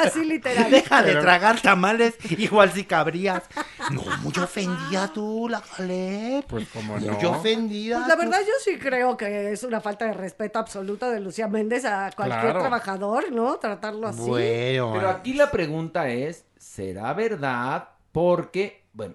Así 0.00 0.24
literal. 0.24 0.70
deja 0.70 1.02
de 1.02 1.16
tragar 1.16 1.60
tamales, 1.60 2.14
igual 2.30 2.72
si 2.72 2.84
cabrías. 2.84 3.42
No, 3.90 4.02
muy 4.22 4.32
ofendida 4.42 5.08
tú, 5.12 5.48
la 5.48 5.60
Caleb. 5.60 6.44
Pues 6.46 6.68
como 6.68 6.98
Muy 6.98 7.08
no. 7.08 7.30
ofendida. 7.30 7.96
Pues 7.98 8.08
la 8.08 8.14
tú. 8.14 8.20
verdad 8.20 8.38
yo 8.46 8.52
sí 8.64 8.78
creo 8.78 9.16
que 9.16 9.52
es 9.52 9.62
una 9.64 9.80
falta 9.80 10.04
de 10.06 10.12
respeto 10.12 10.58
absoluta 10.58 11.10
de 11.10 11.20
Lucía 11.20 11.48
Méndez 11.48 11.84
a 11.84 12.10
cualquier 12.14 12.42
Claro. 12.42 12.60
trabajador, 12.60 13.32
¿no? 13.32 13.56
Tratarlo 13.58 14.06
así. 14.08 14.20
Bueno, 14.20 14.92
Pero 14.94 15.08
aquí 15.10 15.34
la 15.34 15.50
pregunta 15.50 16.08
es, 16.08 16.44
¿será 16.58 17.12
verdad? 17.14 17.88
Porque, 18.12 18.84
bueno, 18.92 19.14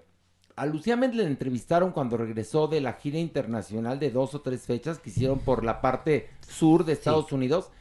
a 0.56 0.66
Lucía 0.66 0.96
Méndez 0.96 1.18
le 1.22 1.28
entrevistaron 1.28 1.92
cuando 1.92 2.18
regresó 2.18 2.68
de 2.68 2.82
la 2.82 2.94
gira 2.94 3.18
internacional 3.18 4.00
de 4.00 4.12
dos 4.12 4.36
o 4.36 4.42
tres 4.42 4.66
fechas 4.66 5.00
que 5.00 5.10
hicieron 5.10 5.40
por 5.40 5.64
la 5.64 5.82
parte 5.82 6.30
sur 6.48 6.86
de 6.86 6.94
Estados 6.94 7.32
Unidos 7.32 7.72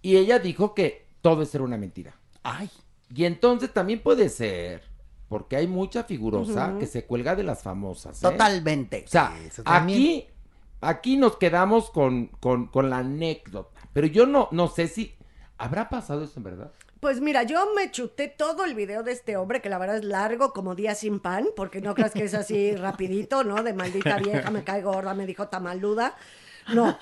y 0.00 0.16
ella 0.16 0.38
dijo 0.38 0.74
que 0.74 1.06
todo 1.20 1.42
eso 1.42 1.58
era 1.58 1.64
una 1.64 1.76
mentira. 1.76 2.14
Ay, 2.42 2.70
Y 3.14 3.24
entonces 3.24 3.72
también 3.72 4.02
puede 4.02 4.28
ser, 4.28 4.82
porque 5.28 5.56
hay 5.56 5.66
mucha 5.66 6.04
figurosa 6.04 6.76
que 6.78 6.86
se 6.86 7.04
cuelga 7.04 7.36
de 7.36 7.42
las 7.42 7.62
famosas. 7.62 8.18
¿eh? 8.18 8.22
totalmente. 8.30 9.04
O 9.06 9.10
sea, 9.10 9.34
aquí, 9.64 10.26
aquí 10.80 11.16
nos 11.16 11.36
quedamos 11.36 11.90
con, 11.90 12.26
con, 12.40 12.66
con 12.66 12.90
la 12.90 12.98
anécdota. 12.98 13.80
Pero 13.92 14.06
yo 14.06 14.26
no, 14.26 14.48
no 14.50 14.68
sé 14.68 14.88
si 14.88 15.14
habrá 15.56 15.88
pasado 15.88 16.24
eso 16.24 16.34
en 16.38 16.44
verdad. 16.44 16.72
Pues 17.04 17.20
mira, 17.20 17.42
yo 17.42 17.74
me 17.76 17.90
chuté 17.90 18.28
todo 18.28 18.64
el 18.64 18.74
video 18.74 19.02
de 19.02 19.12
este 19.12 19.36
hombre, 19.36 19.60
que 19.60 19.68
la 19.68 19.76
verdad 19.76 19.98
es 19.98 20.04
largo 20.04 20.54
como 20.54 20.74
día 20.74 20.94
sin 20.94 21.20
pan, 21.20 21.48
porque 21.54 21.82
no 21.82 21.94
creas 21.94 22.12
que 22.12 22.24
es 22.24 22.32
así 22.32 22.74
rapidito, 22.76 23.44
¿no? 23.44 23.62
De 23.62 23.74
maldita 23.74 24.16
vieja, 24.16 24.50
me 24.50 24.64
cae 24.64 24.80
gorda, 24.80 25.12
me 25.12 25.26
dijo 25.26 25.46
tamaluda. 25.48 26.16
No, 26.72 26.98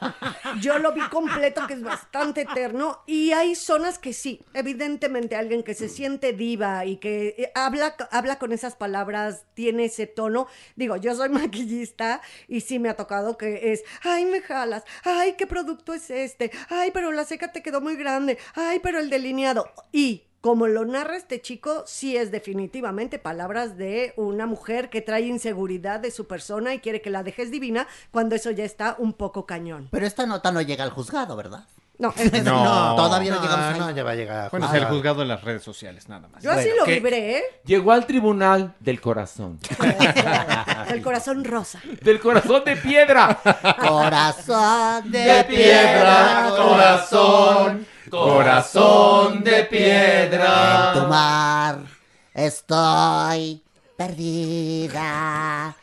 yo 0.61 0.79
lo 0.79 0.93
vi 0.93 1.03
completo, 1.03 1.67
que 1.67 1.75
es 1.75 1.83
bastante 1.83 2.43
eterno, 2.43 3.03
y 3.07 3.33
hay 3.33 3.55
zonas 3.55 3.99
que 3.99 4.13
sí, 4.13 4.41
evidentemente 4.55 5.37
alguien 5.37 5.63
que 5.63 5.75
se 5.75 5.89
siente 5.89 6.33
diva 6.33 6.85
y 6.85 6.97
que 6.97 7.35
eh, 7.39 7.53
habla, 7.55 7.95
habla 8.11 8.39
con 8.39 8.53
esas 8.53 8.75
palabras, 8.75 9.45
tiene 9.55 9.85
ese 9.85 10.07
tono. 10.07 10.47
Digo, 10.77 10.97
yo 10.97 11.15
soy 11.15 11.29
maquillista 11.31 12.21
y 12.49 12.61
sí 12.61 12.79
me 12.79 12.89
ha 12.89 12.97
tocado 12.97 13.39
que 13.39 13.73
es, 13.73 13.85
ay, 14.03 14.25
me 14.25 14.41
jalas, 14.41 14.85
ay, 15.05 15.35
¿qué 15.39 15.47
producto 15.47 15.95
es 15.95 16.11
este? 16.11 16.51
Ay, 16.69 16.91
pero 16.93 17.13
la 17.13 17.25
seca 17.25 17.53
te 17.53 17.63
quedó 17.63 17.81
muy 17.81 17.97
grande, 17.97 18.39
ay, 18.55 18.81
pero 18.81 18.99
el 18.99 19.11
delineado. 19.11 19.71
Y 19.93 20.25
como 20.43 20.67
lo 20.67 20.85
narra 20.85 21.17
este 21.17 21.41
chico, 21.41 21.85
sí 21.87 22.17
es 22.17 22.31
definitivamente 22.31 23.19
palabras 23.19 23.79
de 23.79 24.13
una 24.17 24.45
mujer 24.47 24.91
que 24.91 25.01
trae 25.01 25.23
inseguridad 25.23 26.01
de 26.01 26.11
su 26.11 26.27
persona 26.27 26.75
y 26.75 26.81
quiere 26.81 27.01
que 27.01 27.11
la 27.11 27.23
dejes 27.23 27.51
divina 27.51 27.87
cuando 28.11 28.35
eso 28.35 28.51
ya 28.51 28.65
está 28.65 28.97
un 28.99 29.15
poco 29.15 29.47
cañón. 29.47 29.89
Pero 29.91 30.05
esta 30.05 30.27
nota 30.27 30.53
no 30.53 30.61
llega 30.61 30.85
al 30.85 30.91
juzgado, 30.91 31.37
¿verdad? 31.37 31.65
No, 31.99 32.13
No, 32.45 32.97
todavía 32.97 33.33
no 33.37 33.41
llegamos 33.41 33.67
ahí. 33.75 33.79
No, 33.79 33.91
ya 33.93 34.03
va 34.03 34.11
a 34.11 34.15
llegar. 34.17 34.51
Bueno, 34.51 34.67
es 34.67 34.75
el 34.75 34.87
juzgado. 34.87 35.21
de 35.21 35.27
las 35.27 35.45
redes 35.45 35.63
sociales, 35.63 36.09
nada 36.09 36.27
más. 36.27 36.43
yo 36.43 36.51
así 36.51 36.63
Bueno, 36.71 36.77
lo 36.81 36.85
¿qué? 36.87 36.95
vibré, 36.95 37.37
¿eh? 37.39 37.43
Llegó 37.65 37.93
al 37.93 38.05
tribunal 38.07 38.75
del 38.81 39.01
corazón. 39.01 39.61
El 40.89 41.01
corazón 41.03 41.45
rosa. 41.45 41.81
del 42.03 42.19
corazón 42.19 42.65
de 42.65 42.77
piedra. 42.77 43.39
Corazón 43.79 45.11
de, 45.13 45.19
De 45.21 45.45
piedra, 45.45 46.51
corazón, 46.57 47.87
corazón 48.19 49.43
de 49.43 49.59
En 49.59 49.65
tu 49.65 49.71
piedra. 49.71 51.07
mar 51.09 51.79
estoy 52.35 53.63
perdida. 53.97 55.75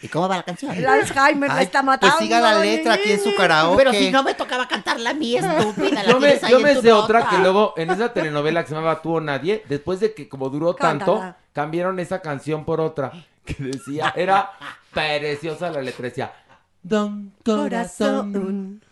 ¿Y 0.00 0.08
cómo 0.08 0.28
va 0.28 0.36
la 0.36 0.42
canción? 0.44 0.74
El 0.76 0.86
Alzheimer 0.86 1.50
está 1.60 1.82
matando. 1.82 2.16
Pues 2.16 2.28
siga 2.28 2.40
la 2.40 2.60
letra 2.60 2.94
aquí 2.94 3.12
en 3.12 3.20
su 3.20 3.34
karaoke. 3.34 3.78
Pero 3.78 3.92
si 3.92 4.10
no 4.10 4.22
me 4.22 4.34
tocaba 4.34 4.68
cantarla 4.68 5.10
a 5.10 5.14
mí, 5.14 5.34
estúpida. 5.34 6.04
la 6.04 6.12
Yo 6.12 6.20
me, 6.20 6.38
yo 6.38 6.60
me 6.60 6.74
sé 6.76 6.92
otra 6.92 7.28
que 7.28 7.38
luego 7.38 7.74
en 7.76 7.90
esa 7.90 8.12
telenovela 8.12 8.62
que 8.62 8.68
se 8.68 8.74
llamaba 8.74 9.02
Tú 9.02 9.16
o 9.16 9.20
Nadie, 9.20 9.64
después 9.68 9.98
de 9.98 10.14
que 10.14 10.28
como 10.28 10.50
duró 10.50 10.74
tanto, 10.74 11.34
cambiaron 11.52 11.98
esa 11.98 12.20
canción 12.20 12.64
por 12.64 12.80
otra 12.80 13.10
que 13.44 13.56
decía, 13.58 14.12
era 14.16 14.52
preciosa 14.92 15.70
la 15.70 15.82
letra, 15.82 16.04
decía, 16.04 16.32
Don 16.82 17.32
Corazón, 17.44 18.32
Corazón. 18.32 18.82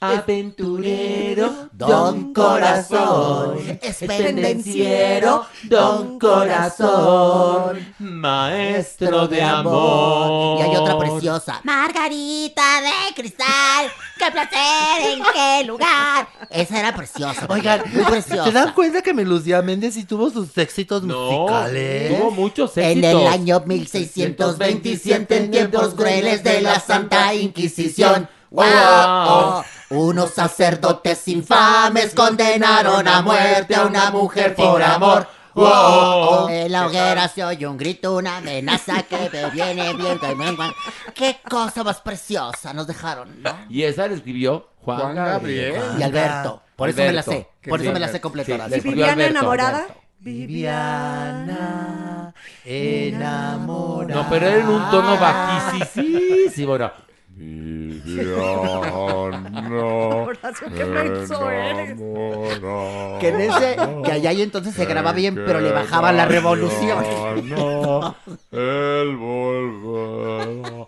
Aventurero, 0.00 1.68
Don 1.72 2.32
Corazón, 2.32 3.58
es 3.82 3.96
pendenciero, 3.98 5.44
Don 5.64 6.18
Corazón, 6.18 7.94
maestro 7.98 9.26
de 9.28 9.42
amor. 9.42 10.60
Y 10.60 10.62
hay 10.62 10.76
otra 10.76 10.98
preciosa. 10.98 11.60
Margarita 11.64 12.80
de 12.80 13.14
cristal, 13.14 13.90
qué 14.18 14.30
placer, 14.30 15.12
en 15.12 15.22
qué 15.32 15.64
lugar. 15.66 16.28
Esa 16.50 16.78
era 16.80 16.94
preciosa. 16.94 17.46
Oigan, 17.48 17.82
muy 17.92 18.04
preciosa. 18.04 18.44
¿se 18.44 18.52
dan 18.52 18.72
cuenta 18.74 19.02
que 19.02 19.12
Melucía 19.14 19.62
Méndez 19.62 19.94
sí 19.94 20.04
tuvo 20.04 20.30
sus 20.30 20.56
éxitos 20.58 21.02
No, 21.02 21.30
musicales? 21.32 22.16
tuvo 22.18 22.30
muchos 22.30 22.76
En 22.76 22.98
éxitos. 23.04 23.20
el 23.22 23.26
año 23.28 23.60
1627, 23.66 25.36
en 25.36 25.50
tiempos 25.50 25.94
crueles 25.94 26.42
de 26.44 26.60
la 26.60 26.78
Santa 26.80 27.34
Inquisición, 27.34 28.28
¡Wow! 28.50 29.62
Unos 29.90 30.34
sacerdotes 30.34 31.26
infames 31.28 32.14
condenaron 32.14 33.08
a 33.08 33.22
muerte 33.22 33.74
a 33.74 33.86
una 33.86 34.10
mujer 34.10 34.54
por 34.54 34.82
amor. 34.82 35.26
¡Wow! 35.54 36.48
En 36.50 36.70
la 36.70 36.86
hoguera 36.86 37.26
se 37.28 37.42
oye 37.44 37.66
un 37.66 37.76
grito, 37.76 38.14
una 38.16 38.36
amenaza 38.36 39.02
que 39.02 39.28
me 39.32 39.50
viene 39.50 39.92
me 39.94 40.14
¡Qué 41.14 41.38
cosa 41.48 41.82
más 41.82 42.00
preciosa 42.00 42.72
nos 42.72 42.86
dejaron, 42.86 43.42
¿no? 43.42 43.50
Y 43.68 43.82
esa 43.82 44.06
la 44.06 44.14
escribió 44.14 44.68
Juan, 44.82 45.00
Juan 45.00 45.14
Gabriel. 45.16 45.72
Gabriel. 45.72 45.98
Y 45.98 46.02
Alberto. 46.02 46.62
Por 46.76 46.90
eso 46.90 46.98
me 46.98 47.12
la 47.12 47.22
sé. 47.22 47.30
Alberto. 47.30 47.50
Por 47.68 47.80
eso 47.80 47.88
Sí. 47.88 47.94
me 47.94 48.00
la 48.00 48.08
sé 48.08 48.20
completa. 48.20 48.54
Sí, 48.54 48.62
sí. 48.62 48.68
¿Y 48.70 48.74
escribió 48.76 48.94
Viviana 48.96 49.12
Alberto, 49.12 49.38
enamorada? 49.38 49.78
Alberto. 49.78 49.94
Viviana 50.20 52.34
enamorada. 52.64 54.22
No, 54.22 54.28
pero 54.30 54.46
era 54.46 54.58
en 54.60 54.68
un 54.68 54.90
tono 54.90 55.16
bajísimo. 55.18 55.98
Bueno, 56.18 56.28
qué 56.36 56.54
menso 56.54 56.74
eres. 56.74 57.07
Que 63.20 63.28
en 63.28 63.40
ese, 63.40 63.76
que 64.04 64.12
allá 64.12 64.32
y 64.32 64.42
entonces 64.42 64.74
se 64.74 64.84
grababa 64.84 65.12
bien, 65.12 65.34
pero 65.34 65.60
le 65.60 65.72
bajaba 65.72 66.12
la 66.12 66.26
revolución. 66.26 67.04
El 68.52 69.16
volver. 69.16 70.86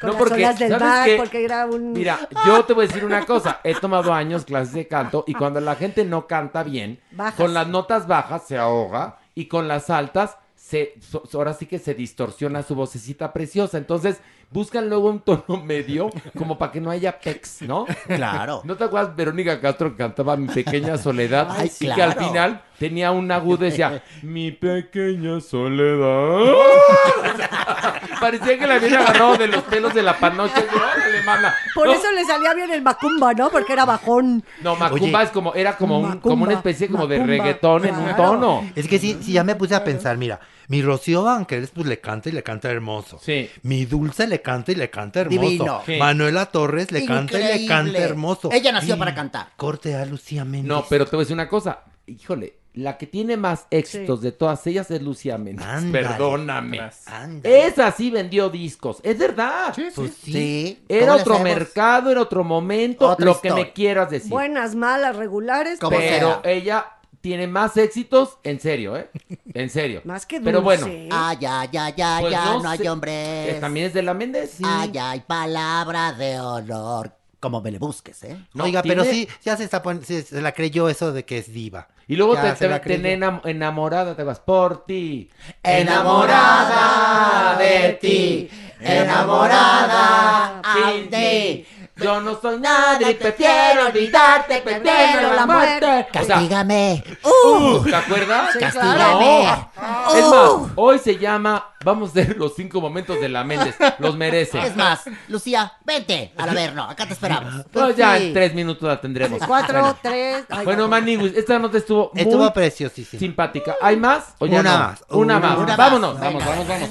Con 0.00 0.02
No, 0.02 0.08
las 0.08 0.16
porque, 0.16 0.34
olas 0.34 0.58
del 0.58 0.68
¿sabes 0.70 0.86
mar, 0.86 1.04
qué? 1.06 1.16
porque 1.16 1.44
era 1.44 1.66
un... 1.66 1.92
Mira, 1.92 2.18
yo 2.46 2.64
te 2.64 2.72
voy 2.74 2.84
a 2.84 2.88
decir 2.88 3.04
una 3.04 3.24
cosa. 3.24 3.60
He 3.64 3.74
tomado 3.74 4.12
años 4.12 4.44
clases 4.44 4.74
de 4.74 4.88
canto 4.88 5.24
y 5.26 5.34
cuando 5.34 5.60
la 5.60 5.74
gente 5.76 6.04
no 6.04 6.26
canta 6.26 6.62
bien, 6.62 7.00
Bajas. 7.12 7.34
con 7.34 7.54
las 7.54 7.66
notas 7.68 8.06
bajas 8.06 8.46
se 8.46 8.58
ahoga 8.58 9.18
y 9.34 9.46
con 9.46 9.68
las 9.68 9.90
altas 9.90 10.36
se, 10.66 10.94
so- 11.00 11.22
ahora 11.34 11.52
sí 11.52 11.66
que 11.66 11.78
se 11.78 11.92
distorsiona 11.94 12.62
su 12.62 12.74
vocecita 12.74 13.34
preciosa. 13.34 13.76
Entonces 13.76 14.20
buscan 14.50 14.88
luego 14.88 15.10
un 15.10 15.20
tono 15.20 15.62
medio 15.62 16.08
como 16.38 16.56
para 16.56 16.72
que 16.72 16.80
no 16.80 16.90
haya 16.90 17.18
pex, 17.20 17.62
¿no? 17.62 17.84
Claro. 18.06 18.62
¿No 18.64 18.74
te 18.76 18.84
acuerdas 18.84 19.14
Verónica 19.14 19.60
Castro 19.60 19.90
que 19.90 19.98
cantaba 19.98 20.36
Mi 20.36 20.48
Pequeña 20.48 20.96
Soledad? 20.96 21.48
Ay, 21.50 21.70
y 21.80 21.90
que 21.92 22.02
al 22.02 22.14
final 22.14 22.62
tenía 22.78 23.10
un 23.10 23.30
agudo 23.30 23.66
y 23.66 23.70
decía, 23.70 24.02
Mi 24.22 24.52
Pequeña 24.52 25.38
Soledad. 25.42 26.54
Parecía 28.20 28.58
que 28.58 28.66
la 28.66 28.74
habían 28.76 28.94
agarrado 28.94 29.36
de 29.36 29.48
los 29.48 29.62
pelos 29.64 29.92
de 29.92 30.02
la 30.02 30.18
panocha. 30.18 30.60
Y, 30.60 30.74
"Órale, 30.76 31.22
mana". 31.26 31.54
Por 31.74 31.88
No, 31.88 31.92
eso 31.92 32.10
le 32.12 32.24
salía 32.24 32.54
bien 32.54 32.70
el 32.70 32.80
macumba, 32.82 33.34
¿no? 33.34 33.50
Porque 33.50 33.72
era 33.74 33.84
bajón. 33.84 34.42
No, 34.62 34.76
Macumba 34.76 35.18
Oye. 35.18 35.26
es 35.26 35.30
como, 35.30 35.54
era 35.54 35.76
como, 35.76 35.98
un, 35.98 36.20
como 36.20 36.44
una 36.44 36.54
especie 36.54 36.88
como 36.88 37.06
de 37.06 37.22
reggaetón 37.22 37.84
en 37.84 37.96
un 37.96 38.16
tono. 38.16 38.64
Es 38.74 38.88
que 38.88 38.98
sí, 38.98 39.18
sí, 39.20 39.32
ya 39.32 39.44
me 39.44 39.54
puse 39.56 39.74
a 39.74 39.84
pensar, 39.84 40.16
mira, 40.16 40.40
mi 40.68 40.82
Rocío 40.82 41.22
Banqueles 41.22 41.70
pues 41.70 41.86
le 41.86 42.00
canta 42.00 42.28
y 42.28 42.32
le 42.32 42.42
canta 42.42 42.70
hermoso. 42.70 43.18
Sí. 43.22 43.50
Mi 43.62 43.84
Dulce 43.84 44.26
le 44.26 44.40
canta 44.40 44.72
y 44.72 44.74
le 44.74 44.90
canta 44.90 45.20
hermoso. 45.20 45.40
Divino. 45.40 45.82
Sí. 45.86 45.96
Manuela 45.96 46.46
Torres 46.46 46.90
le 46.92 47.04
canta 47.04 47.38
y 47.40 47.60
le 47.60 47.66
canta 47.66 47.98
hermoso. 47.98 48.50
Ella 48.52 48.72
nació 48.72 48.96
Y 48.96 48.98
para 48.98 49.14
cantar. 49.14 49.48
Corte 49.56 49.94
a 49.94 50.04
Lucía 50.06 50.44
Méndez. 50.44 50.68
No, 50.68 50.84
pero 50.88 51.04
te 51.04 51.16
voy 51.16 51.22
a 51.22 51.24
decir 51.24 51.34
una 51.34 51.48
cosa. 51.48 51.80
Híjole, 52.06 52.54
la 52.74 52.98
que 52.98 53.06
tiene 53.06 53.36
más 53.36 53.66
éxitos 53.70 54.20
de 54.20 54.32
todas 54.32 54.66
ellas 54.66 54.90
es 54.90 55.00
Lucía 55.00 55.38
Méndez. 55.38 55.64
Ándale. 55.64 56.06
Perdóname. 56.08 56.80
Ándale. 57.06 57.66
Esa 57.66 57.92
sí 57.92 58.10
vendió 58.10 58.50
discos. 58.50 58.98
Es 59.02 59.16
verdad. 59.16 59.72
Pues 59.94 60.12
sí. 60.20 60.32
Sí. 60.32 60.84
Era 60.88 61.06
¿Cómo 61.06 61.16
le 61.16 61.22
otro 61.22 61.38
mercado, 61.38 62.10
era 62.10 62.20
otro 62.20 62.42
momento, 62.42 63.08
Otra 63.08 63.26
lo 63.26 63.40
que 63.40 63.52
me 63.52 63.72
quieras 63.72 64.10
decir. 64.10 64.30
Buenas, 64.30 64.74
malas, 64.74 65.14
regulares. 65.16 65.78
¿Cómo 65.78 65.96
pero 65.96 66.40
ella 66.44 66.93
tiene 67.24 67.46
más 67.46 67.74
éxitos, 67.78 68.36
en 68.42 68.60
serio, 68.60 68.98
¿eh? 68.98 69.08
En 69.54 69.70
serio. 69.70 70.02
Más 70.04 70.26
que 70.26 70.42
Pero 70.42 70.60
bueno, 70.60 70.84
dulce. 70.84 71.08
Ay, 71.10 71.38
ay, 71.48 71.68
ay, 71.74 71.94
ay, 72.02 72.20
Pues 72.20 72.30
ya 72.30 72.44
no 72.44 72.60
no, 72.62 72.68
hay 72.68 72.86
hombres. 72.86 73.14
eh, 73.48 73.56
también 73.58 73.86
es 73.86 73.94
de 73.94 74.02
la 74.02 74.12
Méndez. 74.12 74.58
Ay, 74.62 74.92
ay, 75.00 75.22
palabra 75.26 76.12
de 76.12 76.38
honor. 76.38 77.12
Como 77.40 77.62
me 77.62 77.70
le 77.70 77.78
busques, 77.78 78.22
¿eh? 78.24 78.36
No, 78.52 78.64
Oiga, 78.64 78.82
pero 78.82 79.04
sí, 79.04 79.26
ya 79.42 79.56
se, 79.56 79.64
está 79.64 79.82
pon- 79.82 80.04
se, 80.04 80.20
se 80.20 80.42
la 80.42 80.52
creyó 80.52 80.90
eso 80.90 81.14
de 81.14 81.24
que 81.24 81.38
es 81.38 81.50
diva. 81.50 81.88
Y 82.06 82.16
luego 82.16 82.34
Ya 82.34 82.54
te, 82.54 82.66
te, 82.68 82.78
te 82.80 83.12
enamorada, 83.50 84.14
te 84.14 84.22
vas 84.22 84.40
por 84.40 84.84
ti. 84.84 85.30
Enamorada 85.62 87.56
de 87.58 87.98
ti, 88.02 88.50
enamorada 88.80 90.60
sin 90.74 91.08
de- 91.10 91.64
ti. 91.66 91.83
Yo 91.96 92.20
no 92.20 92.40
soy 92.40 92.58
nadie 92.58 93.12
y 93.12 93.14
prefiero 93.14 93.86
olvidarte, 93.86 94.62
prefiero 94.62 95.32
la 95.34 95.46
muerte. 95.46 96.06
Castígame. 96.12 97.04
uh, 97.22 97.84
¿te 97.84 97.94
acuerdas? 97.94 98.50
Sí, 98.52 98.58
Castígame. 98.58 99.44
No. 99.44 100.14
Es 100.18 100.24
más, 100.26 100.70
hoy 100.74 100.98
se 100.98 101.16
llama, 101.18 101.72
vamos 101.84 102.10
a 102.10 102.14
ver 102.14 102.36
los 102.36 102.56
cinco 102.56 102.80
momentos 102.80 103.20
de 103.20 103.28
la 103.28 103.44
Méndez. 103.44 103.76
Los 104.00 104.16
merece. 104.16 104.58
Es 104.66 104.74
más, 104.74 105.02
Lucía, 105.28 105.72
vente 105.84 106.32
al 106.36 106.48
Averno, 106.48 106.82
acá 106.82 107.06
te 107.06 107.12
esperamos. 107.12 107.64
No, 107.72 107.90
ya 107.90 108.18
Sí. 108.18 108.24
en 108.26 108.32
tres 108.34 108.54
minutos 108.54 108.88
la 108.88 109.00
tendremos. 109.00 109.40
Cuatro, 109.46 109.78
Bueno. 109.80 109.96
tres. 110.02 110.44
ay, 110.50 110.64
Bueno, 110.64 110.82
no. 110.82 110.88
Maniwis, 110.88 111.36
esta 111.36 111.60
nota 111.60 111.78
estuvo 111.78 112.10
muy 112.12 112.22
Estuvo 112.22 112.52
preciosísima. 112.52 113.20
simpática. 113.20 113.76
¿Hay 113.80 113.96
más? 113.96 114.34
¿O 114.40 114.46
ya 114.46 114.58
Una 114.60 114.72
no? 114.72 114.78
más. 114.78 115.04
Una, 115.10 115.36
Una 115.36 115.38
más. 115.48 115.58
más. 115.68 115.76
Vámonos, 115.76 116.14
Venga. 116.20 116.26
vamos, 116.26 116.44
vamos, 116.44 116.66
vamos. 116.68 116.90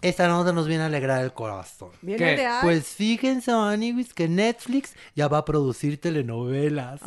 Esta 0.00 0.28
nota 0.28 0.52
nos 0.52 0.68
viene 0.68 0.84
a 0.84 0.86
alegrar 0.86 1.24
el 1.24 1.32
corazón. 1.32 1.88
Viene 2.02 2.18
¿Qué? 2.36 2.42
de. 2.42 2.48
Pues 2.62 2.86
fíjense, 2.86 3.50
Maniwis, 3.52 4.14
que 4.14 4.28
Netflix 4.28 4.94
ya 5.16 5.26
va 5.26 5.38
a 5.38 5.44
producir 5.44 6.00
telenovelas. 6.00 7.00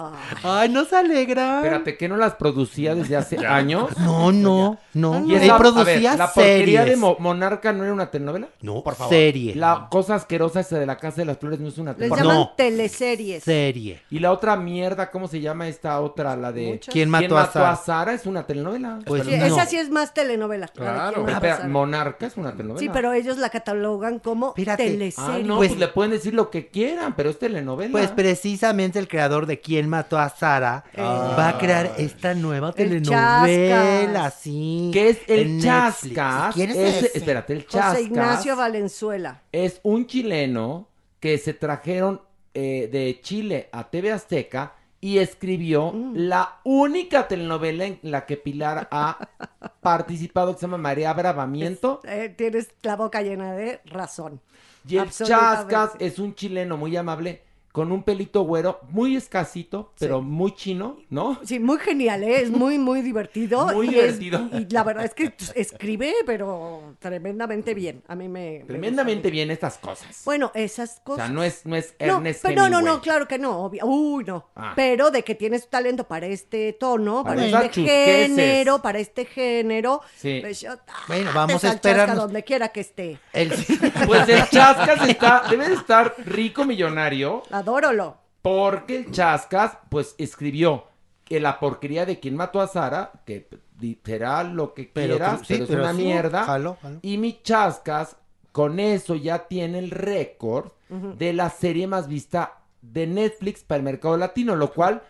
Ay, 0.43 0.67
¿no 0.67 0.83
se 0.83 0.97
alegra? 0.97 1.59
Espérate, 1.59 1.95
¿que 1.95 2.09
no 2.09 2.17
las 2.17 2.35
producía 2.35 2.93
desde 2.93 3.15
hace 3.15 3.37
años? 3.47 3.97
No, 3.99 4.33
no, 4.33 4.77
no. 4.93 5.25
Y 5.25 5.35
Él 5.35 5.43
esa- 5.43 5.55
a 5.55 5.57
producía 5.57 6.09
ver, 6.11 6.19
¿La 6.19 6.33
porquería 6.33 6.79
de 6.81 6.85
series. 6.87 6.99
Mo- 6.99 7.15
Monarca 7.19 7.71
no 7.71 7.85
era 7.85 7.93
una 7.93 8.11
telenovela? 8.11 8.49
No, 8.61 8.83
por 8.83 8.95
favor. 8.95 9.13
serie. 9.13 9.55
La 9.55 9.87
cosa 9.89 10.15
asquerosa 10.15 10.59
esa 10.59 10.77
de 10.77 10.85
la 10.85 10.97
Casa 10.97 11.17
de 11.21 11.25
las 11.25 11.37
Flores 11.37 11.61
no 11.61 11.69
es 11.69 11.77
una 11.77 11.91
Les 11.91 11.99
telenovela. 11.99 12.33
llaman 12.33 12.49
teleseries. 12.57 13.43
Serie. 13.43 14.01
Y 14.09 14.19
la 14.19 14.33
otra 14.33 14.57
mierda, 14.57 15.11
¿cómo 15.11 15.29
se 15.29 15.39
llama 15.39 15.69
esta 15.69 15.99
otra? 16.01 16.35
La 16.35 16.51
de... 16.51 16.73
Muchas. 16.73 16.91
¿Quién 16.91 17.09
mató 17.09 17.37
a 17.37 17.45
Sara? 17.49 17.75
Sara? 17.77 18.13
Es 18.13 18.25
una 18.25 18.45
telenovela. 18.45 18.99
Pues 19.05 19.23
Sí, 19.25 19.33
Esa 19.33 19.65
sí 19.65 19.77
es 19.77 19.89
más 19.89 20.13
telenovela. 20.13 20.69
la 20.75 20.83
de 20.83 20.91
Claro. 20.91 21.23
quién 21.25 21.35
mató. 21.37 21.67
Monarca 21.69 22.25
es 22.25 22.35
una 22.35 22.51
telenovela. 22.51 22.80
Sí, 22.81 22.89
pero 22.91 23.13
ellos 23.13 23.37
la 23.37 23.49
catalogan 23.49 24.19
como 24.19 24.53
teleserie. 24.53 25.13
Ah, 25.17 25.39
no, 25.43 25.57
pues, 25.57 25.77
le 25.77 25.87
pueden 25.87 26.11
decir 26.11 26.33
lo 26.33 26.49
que 26.49 26.67
quieran, 26.67 27.15
pero 27.15 27.29
es 27.29 27.39
telenovela. 27.39 27.91
Pues 27.91 28.09
precisamente 28.11 28.99
el 28.99 29.07
creador 29.07 29.45
de 29.45 29.59
Quién 29.59 29.87
mató 29.89 30.17
a 30.19 30.29
Sara 30.29 30.83
Ah. 30.97 31.35
va 31.37 31.49
a 31.49 31.57
crear 31.57 31.93
esta 31.97 32.33
nueva 32.33 32.69
El 32.69 32.73
telenovela, 33.01 34.13
Chascas. 34.23 34.41
sí. 34.41 34.89
¿Qué 34.93 35.09
es 35.09 35.19
el. 35.27 35.61
Chascas? 35.61 36.53
¿Quién 36.55 36.71
es? 36.71 37.15
Espérate, 37.15 37.53
el 37.53 37.63
José 37.65 37.77
Chascas 37.77 38.01
Ignacio 38.01 38.55
Valenzuela. 38.55 39.41
es 39.51 39.79
un 39.83 40.05
chileno 40.07 40.87
que 41.19 41.37
se 41.37 41.53
trajeron 41.53 42.21
eh, 42.53 42.89
de 42.91 43.19
Chile 43.21 43.69
a 43.71 43.89
TV 43.89 44.11
Azteca 44.11 44.73
y 45.01 45.17
escribió 45.17 45.91
Mm. 45.91 46.13
la 46.15 46.59
única 46.63 47.27
telenovela 47.27 47.85
en 47.85 47.99
la 48.03 48.25
que 48.25 48.37
Pilar 48.37 48.87
ha 48.91 49.17
participado, 49.81 50.53
que 50.53 50.59
se 50.59 50.67
llama 50.67 50.77
María 50.77 51.11
Bravamiento. 51.13 51.99
Eh, 52.03 52.29
tienes 52.37 52.69
la 52.83 52.95
boca 52.95 53.21
llena 53.21 53.53
de 53.53 53.81
razón. 53.85 54.39
Y 54.87 54.97
el. 54.97 55.09
Chascas 55.09 55.91
es 55.99 56.19
un 56.19 56.33
chileno 56.35 56.77
muy 56.77 56.95
amable, 56.95 57.43
con 57.71 57.91
un 57.91 58.03
pelito 58.03 58.41
güero, 58.43 58.79
muy 58.89 59.15
escasito, 59.15 59.93
pero 59.99 60.21
muy 60.21 60.53
chino, 60.55 60.97
¿no? 61.09 61.39
Sí, 61.43 61.59
muy 61.59 61.79
genial, 61.79 62.23
¿eh? 62.23 62.41
es 62.41 62.51
muy, 62.51 62.77
muy 62.77 63.01
divertido. 63.01 63.67
Muy 63.73 63.87
y 63.89 63.99
es- 63.99 64.19
divertido. 64.19 64.59
y 64.59 64.73
la 64.73 64.83
verdad 64.83 65.05
es 65.05 65.13
que 65.13 65.33
escribe, 65.55 66.13
pero 66.25 66.95
tremendamente 66.99 67.73
bien. 67.73 68.03
A 68.07 68.15
mí 68.15 68.27
me... 68.27 68.59
me 68.59 68.65
Tremendamente 68.65 69.29
bien 69.31 69.51
estas 69.51 69.77
cosas. 69.77 70.21
Bueno, 70.25 70.51
esas 70.53 70.97
O 70.99 71.03
cosas. 71.03 71.25
sea, 71.27 71.33
no 71.33 71.43
es, 71.43 71.65
no 71.65 71.75
es 71.75 71.95
No, 71.99 72.17
Ernest 72.17 72.41
pero 72.43 72.63
no, 72.63 72.69
no, 72.69 72.81
no, 72.81 73.01
claro 73.01 73.27
que 73.27 73.37
no. 73.39 73.59
obvio. 73.65 73.85
Uy, 73.85 74.23
no. 74.25 74.49
Ah. 74.55 74.73
Pero 74.75 75.11
de 75.11 75.23
que 75.23 75.35
tienes 75.35 75.69
talento 75.69 76.03
para 76.07 76.27
este 76.27 76.73
tono, 76.73 77.23
para, 77.23 77.45
este 77.45 77.69
género, 77.87 78.81
para 78.81 78.99
este 78.99 79.25
género. 79.25 80.01
Sí. 80.17 80.39
pues 80.41 80.61
yo- 80.61 80.73
Bueno, 81.07 81.29
ah, 81.31 81.35
vamos 81.35 81.63
a 81.63 81.69
esperarnos. 81.73 82.17
donde 82.17 82.43
quiera 82.43 82.69
que 82.69 82.81
esté. 82.81 83.19
El... 83.33 83.51
Pues 84.05 84.27
el 84.29 84.47
Chascas 84.49 85.07
está, 85.07 85.43
debe 85.49 85.69
de 85.69 85.75
estar 85.75 86.15
rico 86.25 86.65
millonario. 86.65 87.43
Adórolo. 87.61 88.17
Porque 88.41 88.97
el 88.97 89.11
Chascas, 89.11 89.77
pues, 89.89 90.15
escribió 90.17 90.85
que 91.23 91.39
la 91.39 91.59
porquería 91.59 92.05
de 92.05 92.19
quien 92.19 92.35
mató 92.35 92.59
a 92.59 92.67
Sara, 92.67 93.11
que 93.25 93.47
será 94.03 94.43
lo 94.43 94.73
que 94.73 94.89
Pero 94.93 95.15
quieras, 95.15 95.39
sí, 95.39 95.53
pero 95.53 95.63
es 95.63 95.69
una 95.69 95.91
sí, 95.93 95.97
mierda. 96.03 96.43
jalo, 96.43 96.77
jalo. 96.81 96.99
Y 97.01 97.17
mi 97.17 97.41
Chascas, 97.41 98.17
con 98.51 98.79
eso 98.79 99.15
ya 99.15 99.47
tiene 99.47 99.79
el 99.79 99.91
récord 99.91 100.71
de 100.89 101.31
la 101.31 101.49
serie 101.49 101.87
más 101.87 102.07
vista 102.09 102.57
de 102.81 103.07
Netflix 103.07 103.63
para 103.63 103.77
el 103.77 103.83
mercado 103.83 104.17
latino, 104.17 104.55
lo 104.55 104.73
cual, 104.73 105.03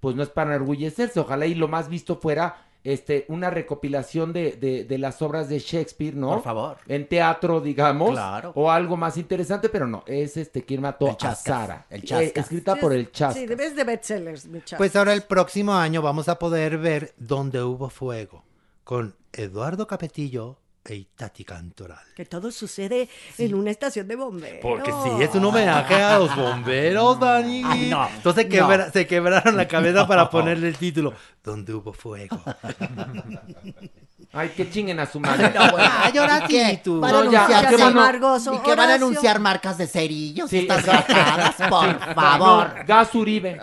pues, 0.00 0.16
no 0.16 0.22
es 0.22 0.30
para 0.30 0.54
enorgullecerse. 0.54 1.20
Ojalá 1.20 1.46
y 1.46 1.54
lo 1.54 1.68
más 1.68 1.88
visto 1.88 2.16
fuera 2.16 2.67
este, 2.84 3.24
una 3.28 3.50
recopilación 3.50 4.32
de, 4.32 4.52
de- 4.52 4.84
de 4.84 4.98
las 4.98 5.20
obras 5.22 5.48
de 5.48 5.58
Shakespeare, 5.58 6.14
¿no? 6.14 6.28
Por 6.34 6.42
favor. 6.42 6.76
En 6.86 7.06
teatro, 7.08 7.60
digamos. 7.60 8.10
Claro. 8.12 8.52
O 8.54 8.70
algo 8.70 8.96
más 8.96 9.16
interesante, 9.16 9.68
pero 9.68 9.86
no. 9.86 10.04
Es 10.06 10.36
este 10.36 10.62
quien 10.64 10.80
mató 10.82 11.08
El 11.08 11.16
a 11.26 11.34
Sara. 11.34 11.86
el 11.90 12.00
Eh, 12.00 12.04
Chascas. 12.04 12.44
escrita 12.44 12.74
Sí, 12.74 12.80
por 12.80 12.92
el 12.92 13.10
Chascas. 13.12 13.34
Sí, 13.42 13.46
debes 13.46 13.74
de 13.76 13.84
bestsellers, 13.84 14.46
mi. 14.46 14.60
Pues 14.76 14.94
ahora 14.96 15.12
el 15.12 15.22
próximo 15.22 15.74
año 15.74 16.00
vamos 16.02 16.28
a 16.28 16.38
poder 16.38 16.78
ver 16.78 17.14
Donde 17.18 17.62
hubo 17.62 17.90
fuego 17.90 18.44
con 18.84 19.14
Eduardo 19.32 19.86
Capetillo 19.86 20.58
e 20.94 21.44
Cantoral. 21.44 21.98
Que 22.16 22.24
todo 22.24 22.50
sucede 22.50 23.08
en 23.36 23.54
una 23.54 23.70
estación 23.70 24.08
de 24.08 24.16
bomberos. 24.16 24.60
Porque 24.62 24.90
sí, 24.92 25.22
es 25.22 25.34
un 25.34 25.44
homenaje 25.44 25.94
a 25.94 26.18
los 26.18 26.34
bomberos, 26.34 27.18
Dani. 27.20 27.62
Ay, 27.64 27.88
no, 27.90 28.08
Entonces 28.08 28.44
no. 28.46 28.50
quebra- 28.50 28.90
se 28.92 29.06
quebraron 29.06 29.56
la 29.56 29.68
cabeza 29.68 30.00
No. 30.00 30.08
para 30.08 30.28
ponerle 30.30 30.68
el 30.68 30.76
título 30.76 31.12
Donde 31.44 31.74
hubo 31.74 31.92
fuego. 31.92 32.40
Ay, 34.32 34.50
que 34.50 34.70
chinguen 34.70 35.00
a 35.00 35.06
su 35.06 35.20
madre. 35.20 35.50
No, 35.54 35.70
bueno. 35.70 35.90
Ay, 36.02 36.18
ahora 36.18 36.46
sí, 36.46 36.80
tú. 36.84 37.00
Van 37.00 37.14
a 37.14 37.24
No, 37.24 37.30
ya, 37.32 37.44
anunciar 37.46 37.68
qué. 37.68 37.74
¿Y 37.74 38.58
que 38.58 38.74
van 38.74 38.90
a 38.90 38.94
anunciar 38.94 39.40
marcas 39.40 39.78
de 39.78 39.86
cerillos? 39.86 40.50
Sí, 40.50 40.58
Estas 40.58 40.84
gastadas, 40.84 41.54
por 41.68 41.88
Sí. 41.90 41.96
favor. 42.14 42.68
No, 42.78 42.84
gas 42.86 43.14
Uribe. 43.14 43.58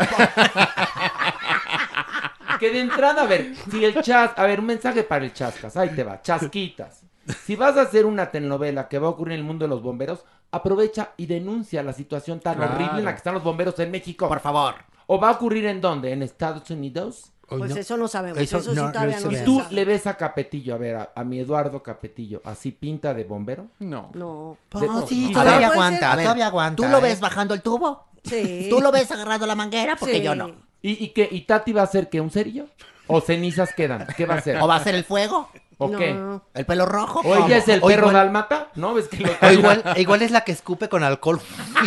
que 2.59 2.71
de 2.71 2.79
entrada, 2.79 3.23
a 3.23 3.25
ver, 3.25 3.53
si 3.69 3.83
el 3.83 4.01
chas, 4.01 4.31
a 4.35 4.43
ver, 4.43 4.59
un 4.59 4.65
mensaje 4.67 5.03
para 5.03 5.25
el 5.25 5.33
chascas, 5.33 5.75
ahí 5.77 5.89
te 5.89 6.03
va, 6.03 6.21
chasquitas. 6.21 7.01
Si 7.45 7.55
vas 7.55 7.75
a 7.77 7.81
hacer 7.81 8.05
una 8.05 8.31
telenovela 8.31 8.87
que 8.87 8.99
va 8.99 9.07
a 9.07 9.11
ocurrir 9.11 9.33
en 9.35 9.39
el 9.41 9.45
mundo 9.45 9.65
de 9.65 9.69
los 9.69 9.81
bomberos, 9.81 10.23
aprovecha 10.51 11.11
y 11.17 11.25
denuncia 11.25 11.81
la 11.83 11.93
situación 11.93 12.39
tan 12.39 12.55
Claro. 12.55 12.73
horrible 12.75 12.99
en 12.99 13.05
la 13.05 13.11
que 13.11 13.17
están 13.17 13.33
los 13.33 13.43
bomberos 13.43 13.77
en 13.79 13.91
México. 13.91 14.27
Por 14.27 14.39
favor. 14.39 14.75
¿O 15.07 15.19
va 15.19 15.29
a 15.29 15.31
ocurrir 15.33 15.65
en 15.65 15.81
dónde? 15.81 16.11
¿En 16.11 16.23
Estados 16.23 16.69
Unidos? 16.69 17.31
Pues 17.47 17.75
eso 17.75 17.95
no 17.97 18.07
sabemos. 18.07 18.39
Eso 18.39 18.57
Eso, 18.57 18.71
sí 18.71 18.75
no- 18.75 18.87
no 18.87 18.91
todavía 18.91 19.19
no, 19.19 19.29
ve. 19.29 19.37
se 19.37 19.43
¿Tú 19.45 19.59
sabe. 19.59 19.75
le 19.75 19.85
ves 19.85 20.07
a 20.07 20.17
Capetillo, 20.17 20.73
a 20.73 20.77
ver, 20.79 20.95
a, 20.95 21.09
a 21.15 21.23
mi 21.23 21.39
Eduardo 21.39 21.83
Capetillo, 21.83 22.41
así 22.43 22.71
pinta 22.71 23.13
de 23.13 23.23
bombero? 23.23 23.67
No. 23.79 24.09
No. 24.15 24.57
Oh, 24.73 25.05
sí, 25.07 25.31
todavía 25.31 25.67
aguanta, 25.67 26.11
a 26.11 26.15
ver, 26.15 26.25
todavía 26.25 26.47
aguanta. 26.47 26.75
¿Tú 26.83 26.89
lo 26.89 26.97
¿eh? 26.97 27.01
ves 27.01 27.19
bajando 27.19 27.53
el 27.53 27.61
tubo? 27.61 28.05
Sí. 28.23 28.65
¿Tú 28.69 28.81
lo 28.81 28.91
ves 28.91 29.11
agarrando 29.11 29.45
la 29.45 29.53
manguera? 29.53 29.95
Porque 29.95 30.15
Sí. 30.17 30.21
yo 30.23 30.33
no. 30.33 30.55
¿Y, 30.81 31.03
y 31.05 31.09
qué? 31.09 31.27
¿Y 31.31 31.41
Tati 31.41 31.71
va 31.71 31.81
a 31.81 31.83
hacer 31.85 32.09
qué? 32.09 32.19
¿Un 32.19 32.31
cerillo? 32.31 32.65
¿O 33.07 33.21
cenizas 33.21 33.73
quedan? 33.75 34.07
¿Qué 34.17 34.25
va 34.25 34.33
a 34.33 34.37
hacer? 34.39 34.57
¿O 34.59 34.67
va 34.67 34.77
a 34.77 34.83
ser 34.83 34.95
el 34.95 35.03
fuego? 35.03 35.47
¿O 35.77 35.89
No. 35.89 35.97
qué? 35.97 36.15
¿El 36.53 36.65
pelo 36.65 36.85
rojo? 36.85 37.19
¿O 37.19 37.35
ella 37.45 37.57
es 37.57 37.67
el 37.67 37.79
O 37.83 37.87
perro 37.87 38.07
igual- 38.07 38.13
dálmata? 38.13 38.69
¿No? 38.75 38.93
¿Ves 38.93 39.07
que 39.09 39.17
lo 39.17 39.29
O 39.41 39.51
igual, 39.51 39.83
igual 39.97 40.21
es 40.21 40.31
la 40.31 40.41
que 40.41 40.53
escupe 40.53 40.87
con 40.87 41.03
alcohol 41.03 41.39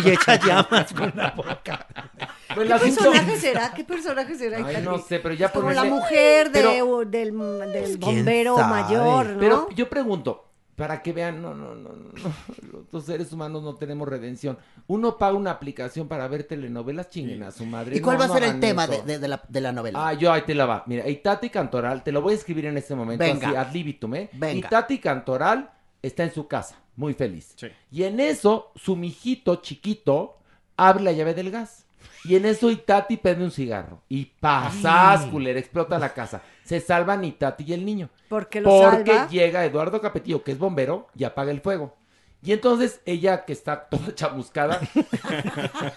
y 0.05 0.09
echa 0.11 0.35
llamas 0.45 0.93
con 0.93 1.11
la 1.15 1.31
boca. 1.31 1.87
Pues 2.53 2.67
¿Qué 2.67 2.75
personaje 2.79 3.37
será? 3.37 3.73
¿Qué 3.73 3.83
personaje 3.83 4.35
será? 4.35 4.57
Ay, 4.65 4.81
no 4.83 4.97
sé, 4.99 5.19
pero 5.19 5.33
ya 5.33 5.51
Como 5.51 5.67
ponerle- 5.69 5.75
la 5.75 5.95
mujer 5.95 6.51
de- 6.51 6.61
Pero- 6.61 6.99
del, 7.05 7.31
del 7.71 7.99
¿quién 7.99 7.99
bombero 7.99 8.55
sabe? 8.57 8.69
mayor, 8.69 9.25
¿no? 9.27 9.39
Pero 9.39 9.69
yo 9.71 9.89
pregunto, 9.89 10.48
para 10.79 11.03
que 11.03 11.13
vean, 11.13 11.41
no, 11.41 11.53
no, 11.53 11.75
no, 11.75 11.89
no, 11.89 12.11
no, 12.13 12.85
los 12.91 13.05
seres 13.05 13.31
humanos 13.33 13.61
no 13.61 13.75
tenemos 13.75 14.07
redención. 14.07 14.57
Uno 14.87 15.17
paga 15.17 15.37
una 15.37 15.51
aplicación 15.51 16.07
para 16.07 16.27
ver 16.27 16.45
telenovelas, 16.45 17.09
chinguen 17.09 17.43
a 17.43 17.51
su 17.51 17.65
madre. 17.65 17.97
¿Y 17.97 17.99
cuál 17.99 18.15
No, 18.15 18.19
va 18.21 18.25
a 18.25 18.27
no 18.29 18.33
ser 18.33 18.43
el 18.45 18.59
tema 18.59 18.87
de, 18.87 19.01
de- 19.03 19.19
de 19.19 19.27
la, 19.27 19.43
de 19.47 19.61
la 19.61 19.71
novela? 19.73 20.07
Ah, 20.07 20.13
yo 20.13 20.31
ahí 20.31 20.41
te 20.43 20.55
la 20.55 20.65
va. 20.65 20.83
Mira, 20.87 21.07
Itati 21.07 21.49
Cantoral, 21.49 22.01
te 22.03 22.11
lo 22.11 22.21
voy 22.21 22.33
a 22.33 22.37
escribir 22.37 22.65
en 22.65 22.77
este 22.77 22.95
momento, 22.95 23.23
Venga. 23.23 23.47
así, 23.49 23.55
ad 23.57 23.73
libitum, 23.73 24.15
¿eh? 24.15 24.29
Venga. 24.33 24.67
Itati 24.67 24.99
Cantoral 24.99 25.69
está 26.01 26.23
en 26.23 26.33
su 26.33 26.47
casa, 26.47 26.75
muy 26.95 27.13
feliz. 27.13 27.55
Y 27.91 28.03
en 28.03 28.19
eso, 28.21 28.71
su 28.75 28.95
mijito 28.95 29.57
chiquito 29.57 30.37
abre 30.77 31.03
la 31.03 31.11
llave 31.11 31.33
del 31.33 31.51
gas. 31.51 31.85
Y 32.25 32.35
en 32.35 32.45
eso 32.45 32.69
Itati 32.69 33.17
prende 33.17 33.45
un 33.45 33.51
cigarro. 33.51 34.01
Y 34.09 34.25
pasas, 34.25 35.21
Ay. 35.23 35.29
culera, 35.31 35.59
explota 35.59 35.97
la 35.97 36.13
casa. 36.13 36.41
Se 36.63 36.79
salvan 36.79 37.23
Itati 37.23 37.63
y 37.67 37.73
el 37.73 37.85
niño. 37.85 38.09
Porque 38.27 38.61
lo 38.61 38.69
Porque 38.69 39.11
salva. 39.13 39.29
llega 39.29 39.65
Eduardo 39.65 40.01
Capetillo, 40.01 40.43
que 40.43 40.51
es 40.51 40.59
bombero, 40.59 41.07
y 41.15 41.23
apaga 41.23 41.51
el 41.51 41.61
fuego. 41.61 41.95
Y 42.41 42.53
entonces 42.53 43.01
ella, 43.05 43.43
que 43.45 43.53
está 43.53 43.89
toda 43.89 44.13
chamuscada, 44.15 44.79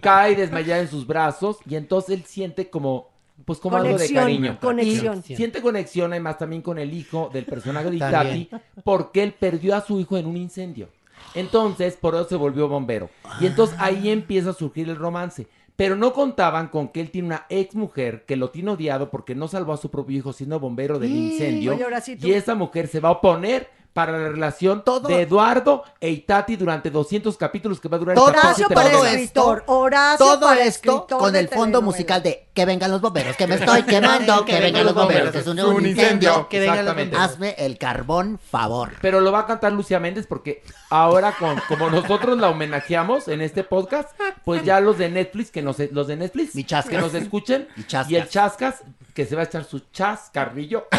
cae 0.00 0.36
desmayada 0.36 0.80
en 0.80 0.88
sus 0.88 1.06
brazos. 1.06 1.58
Y 1.68 1.76
entonces 1.76 2.16
él 2.18 2.24
siente 2.24 2.70
como, 2.70 3.10
pues 3.44 3.58
como 3.58 3.76
algo 3.76 3.88
de 3.88 3.94
Conexión, 3.94 4.22
cariño. 4.24 4.58
conexión. 4.60 5.22
Y 5.26 5.36
siente 5.36 5.60
conexión 5.60 6.12
además 6.12 6.38
también 6.38 6.62
con 6.62 6.78
el 6.78 6.92
hijo 6.94 7.30
del 7.32 7.44
personaje 7.44 7.90
de. 7.90 7.96
Itati, 7.96 8.50
porque 8.84 9.22
él 9.22 9.34
perdió 9.38 9.76
a 9.76 9.80
su 9.80 9.98
hijo 10.00 10.16
en 10.16 10.26
un 10.26 10.36
incendio. 10.36 10.88
Entonces, 11.34 11.96
por 11.96 12.14
eso 12.14 12.28
se 12.28 12.36
volvió 12.36 12.68
bombero. 12.68 13.10
Y 13.40 13.46
entonces 13.46 13.76
ahí 13.80 14.10
empieza 14.10 14.50
a 14.50 14.54
surgir 14.54 14.88
el 14.88 14.96
romance. 14.96 15.46
Pero 15.76 15.96
no 15.96 16.12
contaban 16.12 16.68
con 16.68 16.86
que 16.88 17.00
él 17.00 17.10
tiene 17.10 17.26
una 17.28 17.46
ex 17.48 17.74
mujer 17.74 18.24
que 18.26 18.36
lo 18.36 18.50
tiene 18.50 18.70
odiado 18.70 19.10
porque 19.10 19.34
no 19.34 19.48
salvó 19.48 19.72
a 19.72 19.76
su 19.76 19.90
propio 19.90 20.16
hijo 20.16 20.32
siendo 20.32 20.60
bombero 20.60 21.00
del 21.00 21.10
incendio. 21.10 21.74
Oye, 21.74 21.84
y 22.20 22.32
esa 22.32 22.54
mujer 22.54 22.86
se 22.86 23.00
va 23.00 23.08
a 23.08 23.12
oponer 23.12 23.68
para 23.92 24.12
la 24.16 24.28
relación 24.28 24.84
Todo- 24.84 25.08
de 25.08 25.22
Eduardo 25.22 25.82
e 26.00 26.10
Itati 26.10 26.54
durante 26.56 26.90
200 26.90 27.36
capítulos 27.36 27.80
que 27.80 27.88
va 27.88 27.96
a 27.96 28.00
durar 28.00 28.14
Todo- 28.16 28.28
esta 28.28 28.40
Horacio 28.40 28.68
pinche 28.68 28.74
para 28.74 29.10
escritor. 29.10 29.64
Horacio 29.66 30.24
Todo 30.26 30.40
para 30.46 30.64
esto 30.64 30.96
escritor 30.96 31.18
con 31.18 31.32
de 31.32 31.38
el 31.40 31.48
fondo 31.48 31.64
telenovela. 31.78 31.86
musical 31.86 32.22
de 32.22 32.43
que 32.54 32.64
vengan 32.64 32.90
los 32.92 33.00
bomberos, 33.00 33.36
que 33.36 33.48
me 33.48 33.56
estoy 33.56 33.82
quemando, 33.82 34.44
que 34.44 34.60
vengan 34.60 34.86
los 34.86 34.94
bomberos, 34.94 35.32
que 35.32 35.38
es 35.38 35.46
un, 35.46 35.58
un 35.58 35.84
incendio. 35.84 36.48
Que 36.48 36.60
vengan 36.60 36.84
los 36.84 36.94
bomberos. 36.94 37.20
Hazme 37.20 37.54
el 37.58 37.76
carbón 37.78 38.38
favor. 38.38 38.92
Pero 39.02 39.20
lo 39.20 39.32
va 39.32 39.40
a 39.40 39.46
cantar 39.46 39.72
Lucía 39.72 39.98
Méndez 39.98 40.26
porque 40.28 40.62
ahora 40.88 41.32
con, 41.32 41.60
como 41.68 41.90
nosotros 41.90 42.38
la 42.38 42.48
homenajeamos 42.48 43.26
en 43.26 43.40
este 43.40 43.64
podcast, 43.64 44.10
pues 44.44 44.62
ya 44.64 44.80
los 44.80 44.98
de 44.98 45.10
Netflix, 45.10 45.50
que 45.50 45.62
nos, 45.62 45.78
los 45.90 46.06
de 46.06 46.16
Netflix, 46.16 46.52
que 46.88 46.96
nos 46.96 47.12
escuchen, 47.14 47.68
Y 47.76 47.82
chascas. 47.84 48.10
y 48.12 48.16
el 48.16 48.28
chascas, 48.28 48.82
que 49.12 49.26
se 49.26 49.34
va 49.34 49.42
a 49.42 49.44
echar 49.46 49.64
su 49.64 49.80
chascarrillo. 49.92 50.86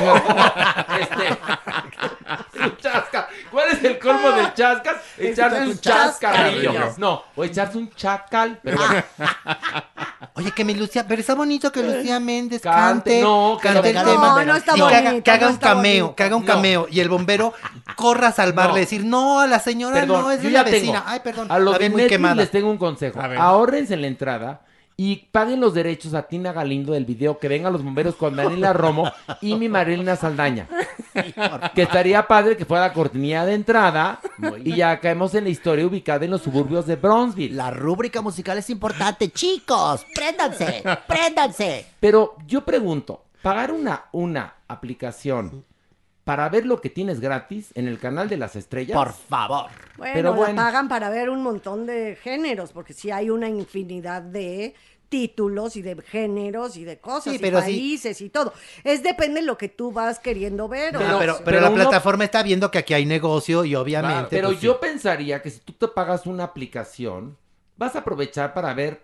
este, 1.00 1.38
su 2.54 2.70
chasca. 2.78 3.28
¿Cuál 3.52 3.70
es 3.72 3.84
el 3.84 4.00
colmo 4.00 4.32
del 4.32 4.54
chascas? 4.54 4.98
Echarse 5.18 5.68
un 5.68 5.80
chascarrillo. 5.80 6.72
chascarrillo. 6.74 6.96
No, 6.98 7.24
o 7.36 7.44
echarse 7.44 7.78
un 7.78 7.90
chacal, 7.92 8.60
pero 8.62 8.78
bueno. 8.78 9.04
Oye, 10.36 10.52
que 10.52 10.66
mi 10.66 10.76
Lucía, 10.76 11.06
pero 11.08 11.22
está 11.22 11.36
bonito 11.46 11.72
que 11.72 11.84
Lucía 11.84 12.20
Méndez 12.20 12.62
Cante, 12.62 12.80
cante, 12.82 13.22
no, 13.22 13.58
que 13.62 13.68
cante 13.70 13.94
lo 13.94 14.00
el 14.00 14.06
tema. 14.06 14.28
No, 14.36 14.46
no 14.46 14.56
está 14.56 14.72
y 14.74 14.76
que 14.76 14.82
haga, 14.84 15.02
bonito, 15.10 15.24
que 15.24 15.32
haga 15.32 15.46
no 15.48 15.52
un 15.54 15.58
cameo, 15.58 16.04
bonito. 16.06 16.16
que 16.16 16.24
haga 16.24 16.36
un 16.36 16.46
No. 16.46 16.54
cameo. 16.54 16.88
Y 16.92 17.00
el 17.00 17.10
bombero 17.10 17.54
corra 17.96 18.28
a 18.28 18.32
salvarle, 18.32 18.80
decir, 18.82 19.06
no, 19.06 19.40
a 19.40 19.48
la 19.48 19.60
señora 19.60 20.02
Perdón, 20.02 20.22
no, 20.24 20.32
es 20.32 20.42
de 20.42 20.50
la 20.50 20.64
vecina. 20.64 21.00
tengo. 21.00 21.04
Ay, 21.08 21.20
perdón, 21.24 21.48
A 21.52 21.60
los 21.60 21.74
la 21.74 21.78
vi 21.78 21.90
muy 21.90 22.08
quemada. 22.08 22.36
les 22.36 22.52
tengo 22.52 22.70
un 22.70 22.78
consejo. 22.78 23.22
A 23.22 23.28
ver. 23.28 23.38
Ahórrense 23.40 23.94
en 23.94 24.02
la 24.02 24.08
entrada 24.08 24.62
y 24.98 25.28
paguen 25.32 25.60
los 25.60 25.74
derechos 25.74 26.14
a 26.14 26.24
Tina 26.24 26.54
Galindo 26.54 26.94
del 26.94 27.06
video 27.06 27.38
que 27.38 27.48
vengan 27.48 27.74
los 27.74 27.84
bomberos 27.84 28.16
con 28.16 28.36
Daniela 28.36 28.74
Romo 28.74 29.12
y 29.42 29.56
mi 29.56 29.68
Marilena 29.68 30.16
Saldaña. 30.16 30.68
que 31.74 31.82
estaría 31.82 32.28
padre 32.28 32.56
que 32.58 32.66
fuera 32.66 32.88
la 32.88 32.94
cortinilla 32.94 33.46
de 33.46 33.54
entrada 33.54 34.20
y 34.64 34.76
ya 34.76 35.00
caemos 35.00 35.34
en 35.36 35.46
la 35.46 35.50
historia 35.50 35.86
ubicada 35.86 36.26
en 36.26 36.32
los 36.32 36.42
suburbios 36.42 36.86
de 36.86 36.96
Bronzeville. 36.96 37.56
La 37.56 37.72
rúbrica 37.72 38.22
musical 38.22 38.58
es 38.58 38.70
importante, 38.70 39.30
chicos. 39.30 40.06
Préndanse, 40.14 40.84
préndanse. 41.08 41.86
Pero 42.00 42.36
yo 42.48 42.64
pregunto, 42.64 43.24
pagar 43.42 43.72
una, 43.72 44.06
una 44.12 44.56
aplicación 44.68 45.66
para 46.26 46.50
ver 46.50 46.66
lo 46.66 46.82
que 46.82 46.90
tienes 46.90 47.22
gratis 47.22 47.70
en 47.76 47.88
el 47.88 48.00
canal 48.00 48.28
de 48.28 48.36
las 48.38 48.56
estrellas. 48.58 48.98
Por 48.98 49.14
favor. 49.14 49.70
Bueno, 49.96 50.14
Pero 50.16 50.30
la 50.32 50.36
bueno. 50.36 50.56
pagan 50.62 50.90
para 50.90 51.10
ver 51.10 51.30
un 51.30 51.42
montón 51.42 51.86
de 51.86 52.18
géneros, 52.22 52.74
porque 52.74 52.92
sí 52.94 53.12
hay 53.12 53.30
una 53.30 53.48
infinidad 53.48 54.22
de 54.24 54.74
títulos 55.08 55.76
y 55.76 55.84
de 55.84 56.02
géneros 56.02 56.78
y 56.78 56.84
de 56.84 56.98
cosas 57.00 57.34
Sí, 57.34 57.36
y 57.36 57.40
pero 57.40 57.60
sí. 57.60 57.66
países 57.66 58.20
y 58.22 58.30
todo. 58.30 58.54
Es 58.84 59.04
depende 59.04 59.40
de 59.40 59.46
lo 59.46 59.56
que 59.58 59.70
tú 59.70 59.92
vas 59.92 60.18
queriendo 60.20 60.68
ver. 60.68 60.98
o 60.98 61.00
sea, 61.00 61.20
pero, 61.20 61.34
pero 61.36 61.46
pero 61.46 61.62
la 61.62 61.68
uno- 61.70 61.76
plataforma 61.76 62.24
está 62.24 62.42
viendo 62.42 62.72
que 62.72 62.80
aquí 62.80 62.96
hay 62.96 63.06
negocio 63.06 63.64
y 63.64 63.76
obviamente. 63.76 64.28
Pero 64.32 64.48
pues, 64.50 64.60
sí. 64.60 64.66
yo 64.66 64.80
pensaría 64.80 65.42
que 65.44 65.52
si 65.52 65.60
tú 65.60 65.74
te 65.74 65.88
pagas 65.88 66.26
una 66.26 66.44
aplicación, 66.46 67.38
vas 67.78 67.96
a 67.96 68.00
aprovechar 68.00 68.54
para 68.56 68.74
ver 68.74 69.04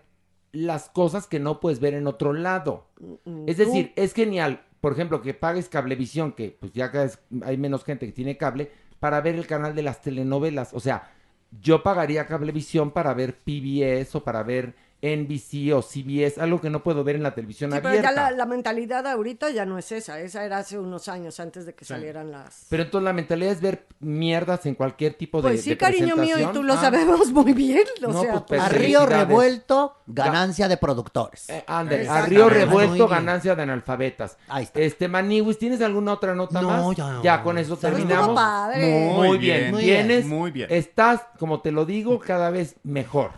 las 0.50 0.88
cosas 0.90 1.28
que 1.28 1.38
no 1.38 1.60
puedes 1.60 1.78
ver 1.78 1.94
en 1.94 2.08
otro 2.08 2.32
lado. 2.32 2.88
Mm, 3.24 3.44
Es 3.48 3.56
decir, 3.58 3.92
es 3.96 4.12
genial, 4.12 4.60
por 4.82 4.92
ejemplo, 4.92 5.22
que 5.22 5.32
pagues 5.32 5.68
cablevisión, 5.68 6.32
que 6.32 6.56
pues 6.58 6.72
ya 6.72 6.90
hay 7.44 7.56
menos 7.56 7.84
gente 7.84 8.04
que 8.04 8.12
tiene 8.12 8.36
cable, 8.36 8.68
para 8.98 9.20
ver 9.20 9.36
el 9.36 9.46
canal 9.46 9.76
de 9.76 9.82
las 9.82 10.02
telenovelas. 10.02 10.74
O 10.74 10.80
sea, 10.80 11.12
yo 11.60 11.84
pagaría 11.84 12.26
cablevisión 12.26 12.90
para 12.90 13.14
ver 13.14 13.38
PBS 13.38 14.16
o 14.16 14.24
para 14.24 14.42
ver 14.42 14.74
NBC 15.02 15.74
o 15.74 15.82
CBS, 15.82 16.40
algo 16.40 16.60
que 16.60 16.70
no 16.70 16.82
puedo 16.82 17.02
ver 17.02 17.16
en 17.16 17.24
la 17.24 17.34
televisión 17.34 17.70
Sí, 17.72 17.76
pero 17.78 17.88
abierta. 17.88 18.10
ya 18.10 18.14
la, 18.14 18.30
la 18.30 18.46
mentalidad 18.46 19.04
ahorita 19.06 19.50
ya 19.50 19.66
no 19.66 19.76
es 19.76 19.90
esa, 19.90 20.20
esa 20.20 20.44
era 20.44 20.58
hace 20.58 20.78
unos 20.78 21.08
años 21.08 21.40
antes 21.40 21.66
de 21.66 21.74
que 21.74 21.84
salieran 21.84 22.30
las... 22.30 22.66
Pero 22.68 22.84
entonces 22.84 23.04
la 23.04 23.12
mentalidad 23.12 23.52
es 23.52 23.60
ver 23.60 23.86
mierdas 23.98 24.64
en 24.66 24.76
cualquier 24.76 25.14
tipo 25.14 25.42
de 25.42 25.48
Pues 25.50 25.62
sí, 25.62 25.70
de 25.70 25.76
cariño 25.76 26.16
mío, 26.16 26.38
y 26.38 26.44
tú 26.52 26.62
lo 26.62 26.74
Ah. 26.74 26.80
sabemos 26.80 27.32
muy 27.32 27.52
bien, 27.52 27.82
o 28.06 28.12
No, 28.12 28.20
sea, 28.22 28.44
pues, 28.46 28.60
A 28.62 28.68
pues, 28.68 28.78
río 28.78 29.00
felicidades. 29.00 29.28
revuelto, 29.28 29.96
ganancia 30.06 30.68
de 30.68 30.76
productores. 30.76 31.50
Eh, 31.50 31.64
a 31.66 31.82
río 32.26 32.48
revuelto, 32.48 33.08
ganancia 33.08 33.54
de 33.56 33.62
analfabetas. 33.62 34.38
Ahí 34.48 34.64
está. 34.64 34.78
Este, 34.80 35.08
Maniwis, 35.08 35.58
¿tienes 35.58 35.80
alguna 35.82 36.12
otra 36.12 36.34
nota 36.34 36.62
No, 36.62 36.68
más? 36.68 36.96
ya 36.96 37.10
no. 37.10 37.22
Ya, 37.22 37.42
con 37.42 37.58
eso 37.58 37.76
Pero 37.80 37.96
terminamos. 37.96 38.34
padre. 38.36 39.10
Muy, 39.10 39.28
Muy 39.28 39.38
bien, 39.38 39.58
bien, 39.58 39.70
muy 39.72 39.82
vienes, 39.84 40.16
bien, 40.26 40.28
muy 40.38 40.50
bien. 40.52 40.68
estás, 40.70 41.22
como 41.38 41.60
te 41.60 41.72
lo 41.72 41.84
digo, 41.86 42.18
cada 42.20 42.50
vez 42.50 42.76
mejor. 42.84 43.32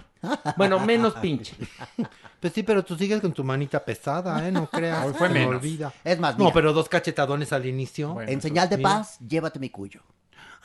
Bueno, 0.57 0.79
menos 0.81 1.15
pinche. 1.15 1.55
Pues 2.41 2.53
sí, 2.53 2.63
pero 2.63 2.85
tú 2.85 2.95
sigues 2.95 3.23
con 3.23 3.33
tu 3.33 3.43
manita 3.43 3.83
pesada, 3.83 4.47
¿eh? 4.47 4.53
No 4.53 4.67
creas. 4.69 5.07
Hoy 5.07 5.15
fue 5.15 5.31
menos. 5.31 5.49
olvida. 5.55 5.91
Es 6.05 6.19
más, 6.21 6.37
No, 6.37 6.45
mira, 6.45 6.53
pero 6.53 6.75
dos 6.75 6.91
cachetadones 6.91 7.55
al 7.55 7.65
inicio. 7.65 8.13
Bueno, 8.13 8.31
en 8.31 8.43
señal 8.43 8.69
de 8.69 8.77
mira. 8.77 8.91
paz, 8.91 9.19
llévate 9.27 9.59
mi 9.59 9.71
cuyo. 9.71 10.03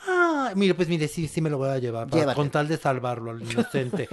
Ah, 0.08 0.52
mire, 0.56 0.74
pues 0.74 0.88
mire, 0.88 1.06
sí, 1.08 1.28
sí 1.28 1.40
me 1.40 1.50
lo 1.50 1.58
voy 1.58 1.68
a 1.68 1.78
llevar. 1.78 2.08
para- 2.08 2.34
con 2.34 2.48
tal 2.50 2.66
de 2.68 2.76
salvarlo 2.78 3.30
al 3.32 3.42
inocente. 3.42 4.08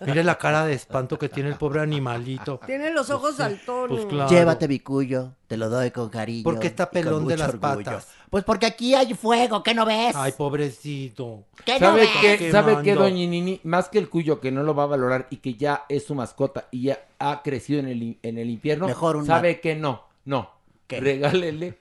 mire 0.00 0.24
la 0.24 0.36
cara 0.38 0.66
de 0.66 0.72
espanto 0.74 1.18
que 1.18 1.28
tiene 1.28 1.50
el 1.50 1.54
pobre 1.56 1.80
animalito. 1.80 2.60
tiene 2.66 2.90
los 2.92 3.10
ojos 3.10 3.36
saltones. 3.36 3.98
Pues 4.00 4.06
claro. 4.06 4.28
Llévate 4.30 4.66
mi 4.68 4.80
cuyo, 4.80 5.32
te 5.46 5.56
lo 5.56 5.68
doy 5.68 5.90
con 5.92 6.08
cariño. 6.10 6.42
¿Por 6.44 6.58
qué 6.58 6.66
está 6.66 6.90
pelón 6.90 7.26
de 7.28 7.36
las 7.36 7.50
orgullo. 7.50 7.60
patas? 7.84 8.08
Pues 8.28 8.44
porque 8.44 8.66
aquí 8.66 8.94
hay 8.94 9.14
fuego, 9.14 9.62
¿qué 9.62 9.74
no 9.74 9.86
ves? 9.86 10.14
Ay, 10.16 10.32
pobrecito. 10.36 11.44
¿Qué 11.64 11.74
no 11.74 11.78
¿Sabe 11.88 12.00
ves? 12.02 12.10
qué, 12.38 12.50
¿Sabe 12.52 12.82
qué, 12.82 12.94
doña 12.94 13.26
Nini? 13.26 13.60
Más 13.64 13.88
que 13.88 13.98
el 13.98 14.08
cuyo 14.08 14.40
que 14.40 14.50
no 14.50 14.62
lo 14.62 14.74
va 14.74 14.84
a 14.84 14.86
valorar 14.86 15.26
y 15.30 15.36
que 15.38 15.54
ya 15.54 15.84
es 15.88 16.04
su 16.06 16.14
mascota 16.14 16.66
y 16.70 16.82
ya 16.84 16.98
ha 17.18 17.42
crecido 17.42 17.80
en 17.80 17.88
el, 17.88 18.18
en 18.22 18.38
el 18.38 18.50
infierno, 18.50 18.86
Mejor 18.86 19.16
un 19.16 19.26
¿sabe 19.26 19.60
que 19.60 19.74
no? 19.76 20.04
No. 20.24 20.50
¿Qué? 20.86 21.00
Regálele 21.00 21.78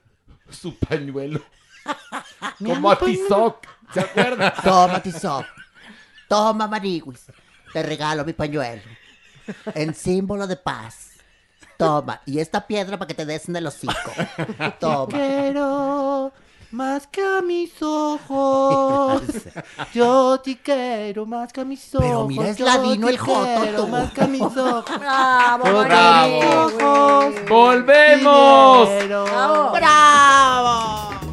su 0.50 0.76
pañuelo. 0.78 1.40
Como 2.64 2.92
a 2.92 2.98
Tizoc. 2.98 3.66
¿Se 3.94 4.00
acuerda? 4.02 4.54
Toma, 4.64 5.02
Tizoc. 5.02 5.46
Toma, 6.28 6.68
Maniguis. 6.68 7.26
Te 7.74 7.84
regalo 7.84 8.26
mi 8.26 8.34
pañuelo. 8.34 8.82
En 9.74 9.94
símbolo 9.96 10.46
de 10.48 10.56
paz. 10.56 11.12
Toma. 11.78 12.22
Y 12.26 12.40
esta 12.40 12.66
piedra 12.68 12.98
para 12.98 13.08
que 13.08 13.14
te 13.14 13.26
des 13.26 13.48
en 13.50 13.56
el 13.56 13.68
hocico. 13.68 14.12
Toma. 14.80 15.08
Quiero 15.08 16.32
más 16.72 17.08
que 17.08 17.22
a 17.22 17.42
mis 17.42 17.72
ojos. 17.82 19.22
Yo 19.94 20.40
te 20.40 20.58
quiero 20.62 21.26
más 21.26 21.52
que 21.52 21.62
a 21.62 21.66
mis 21.66 21.96
ojos. 21.96 22.08
Pero 22.08 22.28
mira, 22.28 22.50
es 22.50 22.60
ladino 22.60 23.08
el 23.10 23.18
joto, 23.18 23.62
quiero 23.62 23.86
tú. 23.86 23.88
Más 23.88 24.12
que 24.12 24.22
a 24.22 24.28
mis 24.28 24.42
ojos. 24.42 25.00
Bravo, 25.00 25.66
ojos. 26.66 27.34
¡Volvemos! 27.50 28.90
Bravo. 29.08 29.72
¡Bravo! 29.72 31.29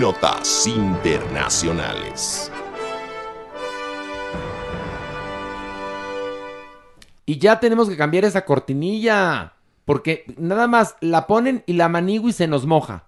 Notas 0.00 0.66
internacionales. 0.66 2.50
Y 7.26 7.36
ya 7.36 7.60
tenemos 7.60 7.86
que 7.86 7.98
cambiar 7.98 8.24
esa 8.24 8.42
cortinilla. 8.42 9.52
Porque 9.84 10.24
nada 10.36 10.68
más 10.68 10.94
la 11.00 11.26
ponen 11.26 11.64
y 11.66 11.72
la 11.72 11.88
manigui 11.88 12.32
se 12.32 12.46
nos 12.46 12.64
moja. 12.66 13.06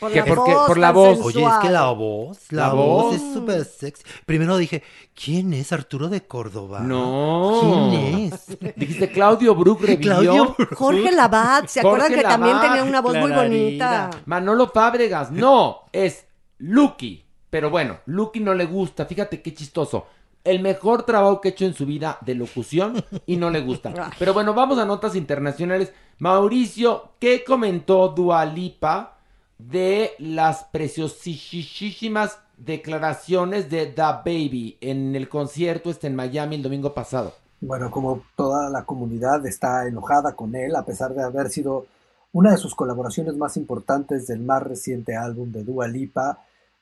Por 0.00 0.10
Que 0.10 0.18
la 0.20 0.24
porque- 0.24 0.54
voz 0.54 0.66
por 0.66 0.78
la 0.78 0.86
tan 0.88 0.94
voz. 0.94 1.18
Oye, 1.22 1.44
es 1.44 1.54
que 1.62 1.68
la 1.70 1.90
voz, 1.90 2.38
la, 2.50 2.68
La 2.68 2.72
voz, 2.72 3.04
voz. 3.04 3.14
es 3.14 3.32
súper 3.34 3.64
sexy. 3.64 4.02
Primero 4.26 4.56
dije, 4.56 4.82
¿quién 5.14 5.52
es 5.52 5.72
Arturo 5.72 6.08
de 6.08 6.22
Córdoba? 6.26 6.80
No. 6.80 7.60
¿Quién 7.90 8.32
es? 8.32 8.58
Dijiste 8.76 9.12
Claudio 9.12 9.54
Brook 9.54 9.82
revivió. 9.82 10.00
Claudio 10.02 10.54
Brook. 10.58 10.74
Jorge 10.74 11.12
Labat, 11.12 11.66
¿se 11.68 11.80
acuerdan 11.80 12.08
Jorge 12.08 12.16
que 12.22 12.28
también 12.28 12.60
tenía 12.60 12.82
una 12.82 13.00
voz 13.00 13.16
muy 13.16 13.30
bonita? 13.30 14.10
Manolo 14.26 14.68
Fábregas. 14.68 15.30
No, 15.30 15.82
es 15.92 16.26
Lucky. 16.58 17.24
Pero 17.50 17.68
bueno, 17.70 17.98
Lucky 18.06 18.40
no 18.40 18.54
le 18.54 18.64
gusta. 18.66 19.06
Fíjate 19.06 19.42
qué 19.42 19.52
chistoso. 19.54 20.06
El 20.44 20.60
mejor 20.60 21.04
trabajo 21.04 21.40
que 21.40 21.48
ha 21.48 21.52
hecho 21.52 21.66
en 21.66 21.74
su 21.74 21.86
vida 21.86 22.18
de 22.22 22.34
locución 22.34 23.04
y 23.26 23.36
no 23.36 23.50
le 23.50 23.60
gusta. 23.60 23.92
Pero 24.18 24.32
bueno, 24.32 24.54
vamos 24.54 24.78
a 24.78 24.84
notas 24.84 25.14
internacionales. 25.14 25.92
Mauricio, 26.18 27.10
¿qué 27.18 27.44
comentó 27.44 28.08
Dualipa 28.08 29.18
de 29.58 30.12
las 30.18 30.64
preciosísimas 30.64 32.38
declaraciones 32.56 33.70
de 33.70 33.86
The 33.86 34.02
Baby 34.02 34.78
en 34.80 35.16
el 35.16 35.28
concierto 35.28 35.90
este 35.90 36.06
en 36.06 36.16
Miami 36.16 36.56
el 36.56 36.62
domingo 36.62 36.94
pasado? 36.94 37.34
Bueno, 37.60 37.90
como 37.90 38.22
toda 38.36 38.70
la 38.70 38.84
comunidad 38.84 39.44
está 39.46 39.86
enojada 39.86 40.34
con 40.34 40.54
él, 40.54 40.74
a 40.76 40.84
pesar 40.84 41.14
de 41.14 41.22
haber 41.22 41.50
sido 41.50 41.86
una 42.32 42.52
de 42.52 42.56
sus 42.56 42.74
colaboraciones 42.74 43.36
más 43.36 43.56
importantes 43.56 44.26
del 44.26 44.40
más 44.40 44.62
reciente 44.62 45.16
álbum 45.16 45.50
de 45.52 45.64
Dua 45.64 45.88
Lipa, 45.88 46.38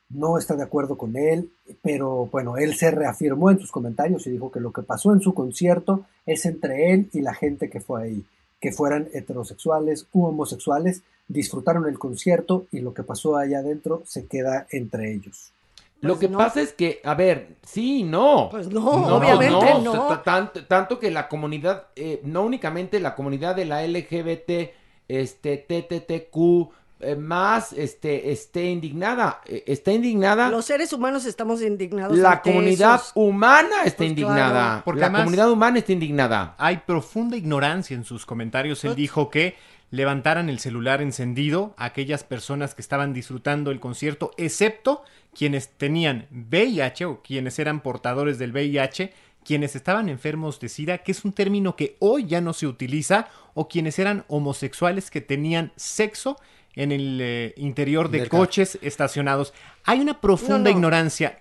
no 0.09 0.37
está 0.37 0.55
de 0.55 0.63
acuerdo 0.63 0.97
con 0.97 1.15
él, 1.15 1.51
pero 1.81 2.27
bueno, 2.31 2.57
él 2.57 2.75
se 2.75 2.91
reafirmó 2.91 3.51
en 3.51 3.59
sus 3.59 3.71
comentarios 3.71 4.25
y 4.27 4.31
dijo 4.31 4.51
que 4.51 4.59
lo 4.59 4.71
que 4.71 4.81
pasó 4.81 5.13
en 5.13 5.21
su 5.21 5.33
concierto 5.33 6.05
es 6.25 6.45
entre 6.45 6.93
él 6.93 7.09
y 7.13 7.21
la 7.21 7.33
gente 7.33 7.69
que 7.69 7.79
fue 7.79 8.03
ahí, 8.03 8.25
que 8.59 8.71
fueran 8.71 9.07
heterosexuales 9.13 10.07
u 10.11 10.25
homosexuales, 10.25 11.03
disfrutaron 11.27 11.87
el 11.87 11.99
concierto 11.99 12.65
y 12.71 12.79
lo 12.79 12.93
que 12.93 13.03
pasó 13.03 13.37
allá 13.37 13.59
adentro 13.59 14.01
se 14.05 14.25
queda 14.25 14.65
entre 14.71 15.13
ellos. 15.13 15.51
Lo 16.01 16.13
Pues 16.13 16.19
que 16.21 16.29
no. 16.29 16.37
pasa 16.37 16.61
es 16.61 16.73
que, 16.73 17.01
a 17.03 17.13
ver, 17.13 17.57
sí, 17.63 18.03
no. 18.03 18.47
Pues 18.49 18.69
no, 18.69 19.15
obviamente 19.17 19.83
no. 19.83 20.19
Tanto, 20.21 20.65
tanto 20.65 20.97
que 20.97 21.11
la 21.11 21.27
comunidad, 21.27 21.87
eh, 21.95 22.21
no 22.23 22.43
únicamente 22.43 22.99
la 22.99 23.15
comunidad 23.15 23.55
de 23.55 23.65
la 23.65 23.85
LGBT, 23.85 24.71
este, 25.09 25.57
TTTQ, 25.57 26.69
eh, 26.99 27.15
más 27.15 27.73
este, 27.73 28.31
esté 28.31 28.65
indignada. 28.65 29.41
Eh, 29.45 29.63
Está 29.67 29.91
indignada. 29.91 30.49
Los 30.49 30.65
seres 30.65 30.91
humanos 30.93 31.25
estamos 31.25 31.61
indignados. 31.61 32.17
La 32.17 32.41
comunidad 32.41 32.95
esos- 32.95 33.11
humana 33.15 33.83
está 33.85 33.97
Pues 33.97 34.09
indignada. 34.09 34.49
claro. 34.51 34.81
Porque 34.85 35.01
la 35.01 35.11
comunidad 35.11 35.51
humana 35.51 35.79
está 35.79 35.93
indignada. 35.93 36.55
Hay 36.57 36.77
profunda 36.85 37.37
ignorancia 37.37 37.95
en 37.95 38.03
sus 38.03 38.25
comentarios. 38.25 38.83
Él 38.83 38.95
dijo 38.95 39.29
que 39.29 39.55
levantaran 39.91 40.49
el 40.49 40.59
celular 40.59 41.01
encendido 41.01 41.73
a 41.77 41.85
aquellas 41.85 42.23
personas 42.23 42.75
que 42.75 42.81
estaban 42.81 43.13
disfrutando 43.13 43.71
el 43.71 43.79
concierto, 43.79 44.31
excepto 44.37 45.03
quienes 45.33 45.69
tenían 45.69 46.27
VIH 46.31 47.05
o 47.05 47.21
quienes 47.23 47.57
eran 47.59 47.79
portadores 47.81 48.37
del 48.37 48.51
VIH, 48.51 49.13
quienes 49.43 49.75
estaban 49.75 50.09
enfermos 50.09 50.59
de 50.59 50.69
SIDA, 50.69 50.99
que 50.99 51.11
es 51.11 51.23
un 51.25 51.31
término 51.33 51.75
que 51.75 51.95
hoy 51.99 52.25
ya 52.27 52.41
no 52.41 52.53
se 52.53 52.67
utiliza, 52.67 53.29
o 53.55 53.67
quienes 53.67 53.97
eran 53.97 54.25
homosexuales 54.27 55.09
que 55.09 55.21
tenían 55.21 55.71
sexo 55.75 56.37
en 56.81 56.91
el 56.91 57.19
eh, 57.21 57.53
interior 57.57 58.09
de 58.09 58.19
Del 58.19 58.29
carro. 58.29 58.43
coches 58.43 58.79
estacionados. 58.81 59.53
Hay 59.83 59.99
una 59.99 60.21
profunda 60.21 60.57
No, 60.57 60.63
no. 60.63 60.69
ignorancia. 60.71 61.39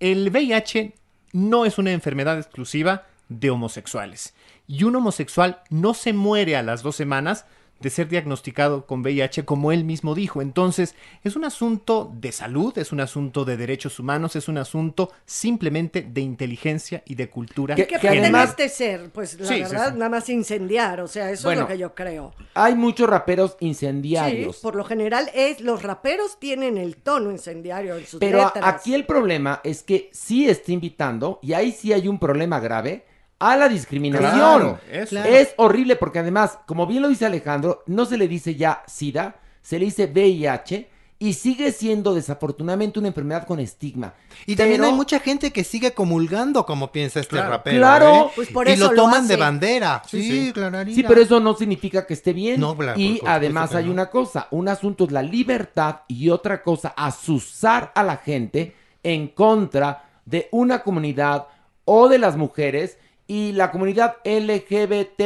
El 0.00 0.28
VIH 0.30 0.94
no 1.32 1.64
es 1.64 1.78
una 1.78 1.92
enfermedad 1.92 2.36
exclusiva 2.36 3.06
de 3.28 3.50
homosexuales. 3.50 4.34
Y 4.66 4.82
un 4.84 4.96
homosexual 4.96 5.62
no 5.70 5.94
se 5.94 6.12
muere 6.12 6.56
a 6.56 6.62
las 6.62 6.82
dos 6.82 6.96
semanas 6.96 7.46
de 7.82 7.90
ser 7.90 8.08
diagnosticado 8.08 8.86
con 8.86 9.00
VIH, 9.02 9.44
como 9.44 9.72
él 9.72 9.84
mismo 9.84 10.14
dijo. 10.14 10.40
Entonces, 10.40 10.94
es 11.24 11.36
un 11.36 11.44
asunto 11.44 12.10
de 12.14 12.32
salud, 12.32 12.76
es 12.78 12.92
un 12.92 13.00
asunto 13.00 13.44
de 13.44 13.56
derechos 13.56 13.98
humanos, 13.98 14.36
es 14.36 14.48
un 14.48 14.56
asunto 14.58 15.10
simplemente 15.26 16.02
de 16.02 16.20
inteligencia 16.20 17.02
y 17.06 17.16
de 17.16 17.28
cultura. 17.28 17.74
¿Qué 17.74 17.84
pretende 17.84 18.42
este 18.42 18.68
ser? 18.68 19.10
Pues 19.10 19.38
la 19.40 19.46
Sí, 19.46 19.60
verdad, 19.60 19.88
sí. 19.92 19.98
nada 19.98 20.08
más 20.08 20.28
incendiar. 20.28 21.00
O 21.00 21.08
sea, 21.08 21.30
eso 21.30 21.48
Bueno, 21.48 21.62
es 21.62 21.68
lo 21.68 21.72
que 21.74 21.78
yo 21.78 21.94
creo. 21.94 22.32
Hay 22.54 22.74
muchos 22.74 23.08
raperos 23.08 23.56
Sí, 23.58 23.66
incendiarios. 23.66 24.56
por 24.58 24.76
lo 24.76 24.84
general 24.84 25.28
es 25.34 25.60
los 25.60 25.82
raperos 25.82 26.38
tienen 26.38 26.78
el 26.78 26.96
tono 26.96 27.30
incendiario 27.30 27.96
en 27.96 28.06
sus 28.06 28.20
Pero 28.20 28.38
letras. 28.44 28.64
aquí 28.64 28.94
el 28.94 29.04
problema 29.04 29.60
es 29.64 29.82
que 29.82 30.08
sí 30.12 30.48
está 30.48 30.70
invitando, 30.72 31.40
y 31.42 31.52
ahí 31.54 31.72
sí 31.72 31.92
hay 31.92 32.06
un 32.08 32.18
problema 32.18 32.60
grave, 32.60 33.04
a 33.50 33.56
la 33.56 33.68
discriminación. 33.68 34.32
Claro, 34.32 34.78
eso. 34.90 35.10
Claro. 35.10 35.28
Es 35.30 35.54
horrible 35.56 35.96
porque 35.96 36.20
además, 36.20 36.58
como 36.66 36.86
bien 36.86 37.02
lo 37.02 37.08
dice 37.08 37.26
Alejandro, 37.26 37.82
no 37.86 38.04
se 38.06 38.16
le 38.16 38.28
dice 38.28 38.54
ya 38.54 38.82
SIDA, 38.86 39.36
se 39.62 39.78
le 39.78 39.86
dice 39.86 40.06
VIH 40.06 40.88
y 41.18 41.34
sigue 41.34 41.70
siendo 41.70 42.14
desafortunadamente 42.14 42.98
una 42.98 43.06
enfermedad 43.06 43.46
con 43.46 43.60
estigma. 43.60 44.12
Y 44.44 44.56
también 44.56 44.80
Pero- 44.80 44.90
hay 44.90 44.96
mucha 44.96 45.20
gente 45.20 45.52
que 45.52 45.62
sigue 45.62 45.92
comulgando 45.92 46.66
como 46.66 46.90
piensa 46.90 47.20
este 47.20 47.36
Claro. 47.36 47.50
rapero. 47.50 47.78
Claro. 47.78 48.14
¿eh? 48.26 48.30
Pues 48.34 48.48
por 48.48 48.66
y 48.68 48.72
eso 48.72 48.86
lo 48.86 48.90
lo 48.96 49.02
toman 49.04 49.28
de 49.28 49.36
bandera. 49.36 50.02
Sí, 50.04 50.20
Sí, 50.20 50.52
sí. 50.52 50.94
Sí, 50.94 51.04
pero 51.06 51.20
eso 51.20 51.38
no 51.38 51.54
significa 51.54 52.06
que 52.06 52.14
esté 52.14 52.32
bien. 52.32 52.60
No, 52.60 52.76
claro, 52.76 52.94
por 52.94 53.00
y 53.00 53.20
además 53.24 53.72
hay 53.76 53.84
no. 53.86 53.92
una 53.92 54.10
cosa, 54.10 54.48
un 54.50 54.66
asunto 54.68 55.04
es 55.04 55.12
la 55.12 55.22
libertad 55.22 55.98
y 56.08 56.28
otra 56.28 56.60
cosa, 56.60 56.92
asusar 56.96 57.92
a 57.94 58.02
la 58.02 58.16
gente 58.16 58.74
en 59.04 59.28
contra 59.28 60.04
de 60.24 60.48
una 60.50 60.82
comunidad 60.82 61.46
o 61.84 62.08
de 62.08 62.18
las 62.18 62.36
mujeres 62.36 62.98
y 63.32 63.52
la 63.52 63.70
comunidad 63.70 64.16
LGBTTTIQ 64.26 65.16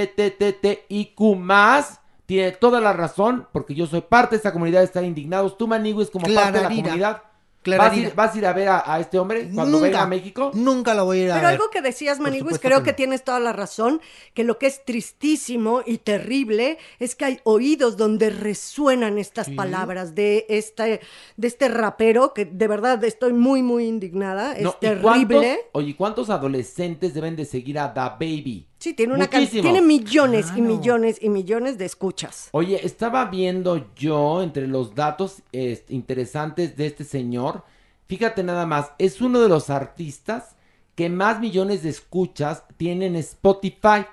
más 1.36 2.00
tiene 2.24 2.52
toda 2.52 2.80
la 2.80 2.92
razón 2.92 3.48
porque 3.50 3.74
yo 3.74 3.88
soy 3.88 4.00
parte 4.00 4.36
de 4.36 4.40
esa 4.40 4.52
comunidad 4.52 4.84
estar 4.84 5.02
indignados. 5.02 5.58
Tú, 5.58 5.66
Maniguis, 5.66 6.08
como 6.08 6.32
parte 6.32 6.52
de 6.52 6.62
la 6.62 6.68
comunidad. 6.68 7.22
¿Vas 7.76 7.92
a, 7.92 7.96
ir, 7.96 8.12
vas 8.14 8.34
a 8.34 8.38
ir 8.38 8.46
a 8.46 8.52
ver 8.52 8.68
a, 8.68 8.82
a 8.94 9.00
este 9.00 9.18
hombre 9.18 9.48
cuando 9.54 9.72
Nunca. 9.78 9.84
venga 9.86 10.02
a 10.02 10.06
México? 10.06 10.50
Nunca 10.54 10.94
lo 10.94 11.04
voy 11.06 11.20
a 11.20 11.22
ir 11.24 11.30
a 11.30 11.34
Pero 11.34 11.46
ver. 11.48 11.54
algo 11.54 11.70
que 11.70 11.82
decías, 11.82 12.20
Maniguis, 12.20 12.58
creo 12.58 12.82
que 12.82 12.90
no. 12.92 12.96
tienes 12.96 13.24
toda 13.24 13.40
la 13.40 13.52
razón, 13.52 14.00
que 14.34 14.44
lo 14.44 14.58
que 14.58 14.66
es 14.66 14.84
tristísimo 14.84 15.82
y 15.84 15.98
terrible 15.98 16.78
es 16.98 17.14
que 17.14 17.24
hay 17.24 17.40
oídos 17.44 17.96
donde 17.96 18.30
resuenan 18.30 19.18
estas 19.18 19.48
palabras 19.50 20.14
de 20.14 20.46
este, 20.48 21.00
de 21.36 21.48
este 21.48 21.68
rapero, 21.68 22.32
que 22.34 22.44
de 22.44 22.68
verdad 22.68 23.02
estoy 23.04 23.32
muy, 23.32 23.62
muy 23.62 23.86
indignada, 23.86 24.52
es 24.54 24.62
No, 24.62 24.76
¿y 24.80 24.86
cuántos- 25.00 25.00
terrible. 25.40 25.58
oye, 25.72 25.96
¿cuántos 25.96 26.30
adolescentes 26.30 27.14
deben 27.14 27.34
de 27.36 27.44
seguir 27.44 27.78
a 27.78 27.88
Da 27.88 28.10
Baby? 28.10 28.66
Sí, 28.86 28.94
tiene 28.94 29.14
una 29.14 29.26
tiene 29.26 29.82
millones 29.82 30.52
y 30.54 30.60
millones 30.60 31.18
y 31.20 31.28
millones 31.28 31.76
de 31.76 31.86
escuchas. 31.86 32.50
Oye, 32.52 32.86
estaba 32.86 33.24
viendo 33.24 33.92
yo 33.96 34.44
entre 34.44 34.68
los 34.68 34.94
datos 34.94 35.42
interesantes 35.88 36.76
de 36.76 36.86
este 36.86 37.02
señor, 37.02 37.64
fíjate 38.06 38.44
nada 38.44 38.64
más, 38.64 38.92
es 38.98 39.20
uno 39.20 39.40
de 39.40 39.48
los 39.48 39.70
artistas 39.70 40.54
que 40.94 41.08
más 41.08 41.40
millones 41.40 41.82
de 41.82 41.88
escuchas 41.88 42.62
tienen 42.76 43.16
en 43.16 43.22
Spotify, 43.22 44.06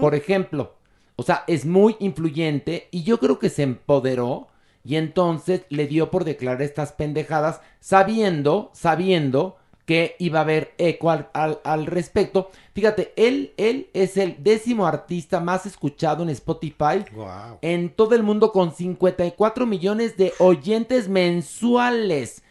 por 0.00 0.16
ejemplo. 0.16 0.74
O 1.14 1.22
sea, 1.22 1.44
es 1.46 1.64
muy 1.64 1.94
influyente 2.00 2.88
y 2.90 3.04
yo 3.04 3.20
creo 3.20 3.38
que 3.38 3.50
se 3.50 3.62
empoderó 3.62 4.48
y 4.82 4.96
entonces 4.96 5.62
le 5.68 5.86
dio 5.86 6.10
por 6.10 6.24
declarar 6.24 6.62
estas 6.62 6.90
pendejadas 6.90 7.60
sabiendo, 7.78 8.72
sabiendo 8.74 9.58
que 9.84 10.14
iba 10.20 10.38
a 10.38 10.42
haber 10.42 10.74
eco 10.78 11.10
al, 11.10 11.28
al- 11.32 11.60
al 11.64 11.86
respecto. 11.86 12.50
Fíjate, 12.74 13.12
él, 13.16 13.52
él 13.56 13.88
es 13.94 14.16
el 14.16 14.36
décimo 14.42 14.86
artista 14.86 15.40
más 15.40 15.66
escuchado 15.66 16.22
en 16.22 16.28
Spotify 16.30 17.04
Wow. 17.12 17.58
en 17.62 17.90
todo 17.90 18.14
el 18.14 18.22
mundo 18.22 18.52
con 18.52 18.72
54 18.74 19.66
millones 19.66 20.16
de 20.16 20.32
oyentes 20.38 21.08
mensuales. 21.08 22.42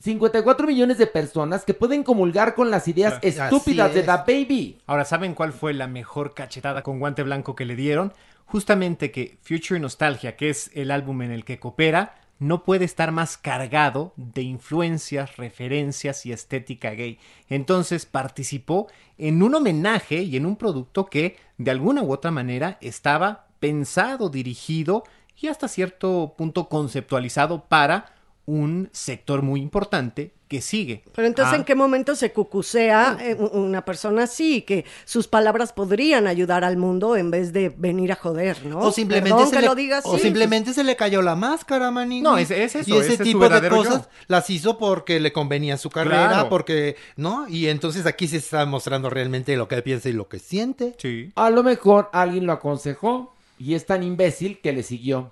54 0.00 0.66
millones 0.66 0.98
de 0.98 1.06
personas 1.06 1.64
que 1.64 1.74
pueden 1.74 2.02
comulgar 2.02 2.54
con 2.56 2.70
las 2.72 2.88
ideas 2.88 3.14
Así 3.14 3.28
estúpidas 3.28 3.94
de. 3.94 4.02
The 4.02 4.10
Baby. 4.26 4.78
Ahora, 4.86 5.04
¿saben 5.04 5.34
cuál 5.34 5.52
fue 5.52 5.72
la 5.74 5.86
mejor 5.86 6.34
cachetada 6.34 6.82
con 6.82 6.98
guante 6.98 7.22
blanco 7.22 7.54
que 7.54 7.64
le 7.64 7.76
dieron? 7.76 8.12
Justamente 8.44 9.12
que 9.12 9.38
Future 9.42 9.78
Nostalgia, 9.78 10.36
que 10.36 10.50
es 10.50 10.70
el 10.74 10.90
álbum 10.90 11.22
en 11.22 11.30
el 11.30 11.44
que 11.44 11.60
coopera, 11.60 12.16
no 12.42 12.64
puede 12.64 12.84
estar 12.84 13.12
más 13.12 13.36
cargado 13.36 14.12
de 14.16 14.42
influencias, 14.42 15.36
referencias 15.36 16.26
y 16.26 16.32
estética 16.32 16.90
gay. 16.90 17.18
Entonces 17.48 18.04
participó 18.04 18.88
en 19.16 19.42
un 19.42 19.54
homenaje 19.54 20.22
y 20.22 20.36
en 20.36 20.46
un 20.46 20.56
producto 20.56 21.06
que 21.06 21.36
de 21.56 21.70
alguna 21.70 22.02
u 22.02 22.12
otra 22.12 22.32
manera 22.32 22.78
estaba 22.80 23.46
pensado, 23.60 24.28
dirigido 24.28 25.04
y 25.40 25.46
hasta 25.46 25.68
cierto 25.68 26.34
punto 26.36 26.68
conceptualizado 26.68 27.66
para 27.66 28.12
un 28.46 28.88
sector 28.92 29.42
muy 29.42 29.60
importante 29.60 30.32
que 30.48 30.60
sigue. 30.60 31.02
Pero 31.14 31.26
entonces, 31.28 31.54
a- 31.54 31.56
¿en 31.56 31.64
qué 31.64 31.74
momento 31.74 32.14
se 32.14 32.32
cucucea 32.32 33.16
eh, 33.20 33.34
una 33.36 33.84
persona 33.86 34.24
así? 34.24 34.62
Que 34.62 34.84
sus 35.06 35.26
palabras 35.28 35.72
podrían 35.72 36.26
ayudar 36.26 36.62
al 36.64 36.76
mundo 36.76 37.16
en 37.16 37.30
vez 37.30 37.52
de 37.54 37.70
venir 37.70 38.12
a 38.12 38.16
joder, 38.16 38.66
¿no? 38.66 38.80
O 38.80 38.92
simplemente, 38.92 39.30
Perdón 39.30 39.48
se 39.48 39.54
que 39.56 39.60
le, 39.62 39.66
lo 39.68 39.74
diga 39.74 40.00
o 40.04 40.14
así. 40.14 40.24
simplemente 40.24 40.74
se 40.74 40.84
le 40.84 40.94
cayó 40.96 41.22
la 41.22 41.36
máscara, 41.36 41.90
maniguis. 41.90 42.22
No, 42.24 42.36
es- 42.36 42.50
es 42.50 42.74
eso, 42.74 42.90
Y 42.90 42.98
ese 42.98 43.04
ese 43.04 43.12
es 43.12 43.18
su 43.18 43.24
tipo 43.24 43.48
de 43.48 43.68
cosas 43.70 44.02
yo. 44.02 44.08
las 44.26 44.50
hizo 44.50 44.76
porque 44.76 45.20
le 45.20 45.32
convenía 45.32 45.78
su 45.78 45.88
carrera, 45.88 46.28
Claro. 46.28 46.48
porque, 46.50 46.96
¿no? 47.16 47.48
Y 47.48 47.68
entonces 47.68 48.04
aquí 48.04 48.28
se 48.28 48.36
está 48.36 48.66
mostrando 48.66 49.08
realmente 49.08 49.56
lo 49.56 49.68
que 49.68 49.76
él 49.76 49.82
piensa 49.82 50.10
y 50.10 50.12
lo 50.12 50.28
que 50.28 50.38
siente. 50.38 50.94
Sí. 50.98 51.30
A 51.36 51.48
lo 51.48 51.62
mejor 51.62 52.10
alguien 52.12 52.44
lo 52.44 52.52
aconsejó 52.52 53.32
y 53.58 53.74
es 53.74 53.86
tan 53.86 54.02
imbécil 54.02 54.58
que 54.60 54.72
le 54.74 54.82
siguió. 54.82 55.30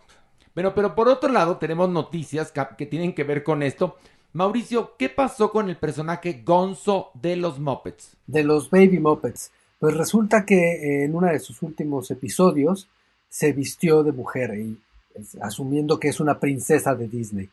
Bueno, 0.55 0.75
pero 0.75 0.95
por 0.95 1.09
otro 1.09 1.31
lado 1.33 1.57
tenemos 1.57 1.89
noticias 1.89 2.53
que, 2.77 2.87
tienen 2.87 3.15
que 3.15 3.25
ver 3.25 3.43
con 3.43 3.63
esto. 3.63 3.97
Mauricio, 4.33 4.97
¿qué 4.97 5.09
pasó 5.09 5.51
con 5.51 5.69
el 5.69 5.77
personaje 5.77 6.43
Gonzo 6.45 7.11
de 7.15 7.37
los 7.37 7.59
Muppets? 7.59 8.17
de 8.27 8.45
los 8.45 8.71
Baby 8.71 8.99
Muppets. 9.01 9.51
Pues 9.79 9.97
resulta 9.97 10.45
que 10.45 10.55
eh, 10.75 11.05
en 11.05 11.15
uno 11.15 11.27
de 11.29 11.39
sus 11.41 11.63
últimos 11.63 12.11
episodios 12.11 12.89
se 13.29 13.53
vistió 13.53 14.03
de 14.03 14.13
mujer, 14.13 14.55
y, 14.59 14.79
es- 15.15 15.37
asumiendo 15.41 15.99
que 15.99 16.09
es 16.09 16.21
una 16.21 16.39
princesa 16.39 16.95
de 16.95 17.09
Disney. 17.09 17.49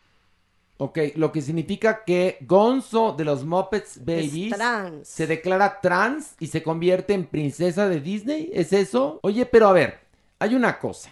Ok, 0.79 0.99
lo 1.15 1.31
que 1.31 1.41
significa 1.41 2.03
que 2.03 2.37
Gonzo 2.41 3.13
de 3.13 3.25
los 3.25 3.43
Muppets 3.43 3.99
Babies 4.05 4.53
trans. 4.55 5.07
se 5.07 5.25
declara 5.25 5.81
trans 5.81 6.35
y 6.39 6.47
se 6.47 6.61
convierte 6.61 7.13
en 7.15 7.25
princesa 7.25 7.87
de 7.89 7.99
Disney. 7.99 8.51
¿Es 8.53 8.73
eso? 8.73 9.19
Oye, 9.23 9.47
pero 9.47 9.69
a 9.69 9.73
ver, 9.73 9.97
hay 10.37 10.53
una 10.53 10.77
cosa. 10.77 11.11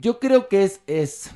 Yo 0.00 0.18
creo 0.18 0.48
que 0.48 0.64
es, 0.64 0.80
es, 0.86 1.30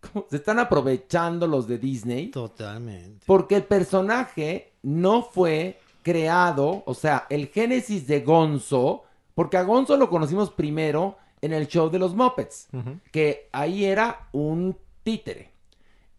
¿cómo? 0.00 0.26
se 0.30 0.36
están 0.36 0.58
aprovechando 0.58 1.46
los 1.46 1.66
de 1.66 1.78
Disney. 1.78 2.28
Totalmente. 2.28 3.24
Porque 3.26 3.56
el 3.56 3.64
personaje 3.64 4.72
no 4.82 5.22
fue 5.22 5.80
creado, 6.02 6.82
o 6.86 6.94
sea, 6.94 7.26
el 7.28 7.48
génesis 7.48 8.06
de 8.06 8.20
Gonzo, 8.20 9.02
porque 9.34 9.56
a 9.56 9.62
Gonzo 9.62 9.96
lo 9.96 10.08
conocimos 10.08 10.50
primero 10.50 11.16
en 11.40 11.52
el 11.52 11.66
show 11.66 11.90
de 11.90 11.98
los 11.98 12.14
Muppets, 12.14 12.68
que 13.10 13.48
ahí 13.52 13.84
era 13.84 14.28
un 14.32 14.76
títere. 15.02 15.50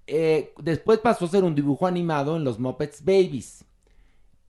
Eh, 0.05 0.53
después 0.57 0.99
pasó 0.99 1.25
a 1.25 1.29
ser 1.29 1.45
un 1.45 1.55
dibujo 1.55 1.87
animado 1.87 2.35
en 2.35 2.43
los 2.43 2.59
Muppets 2.59 3.03
Babies. 3.03 3.63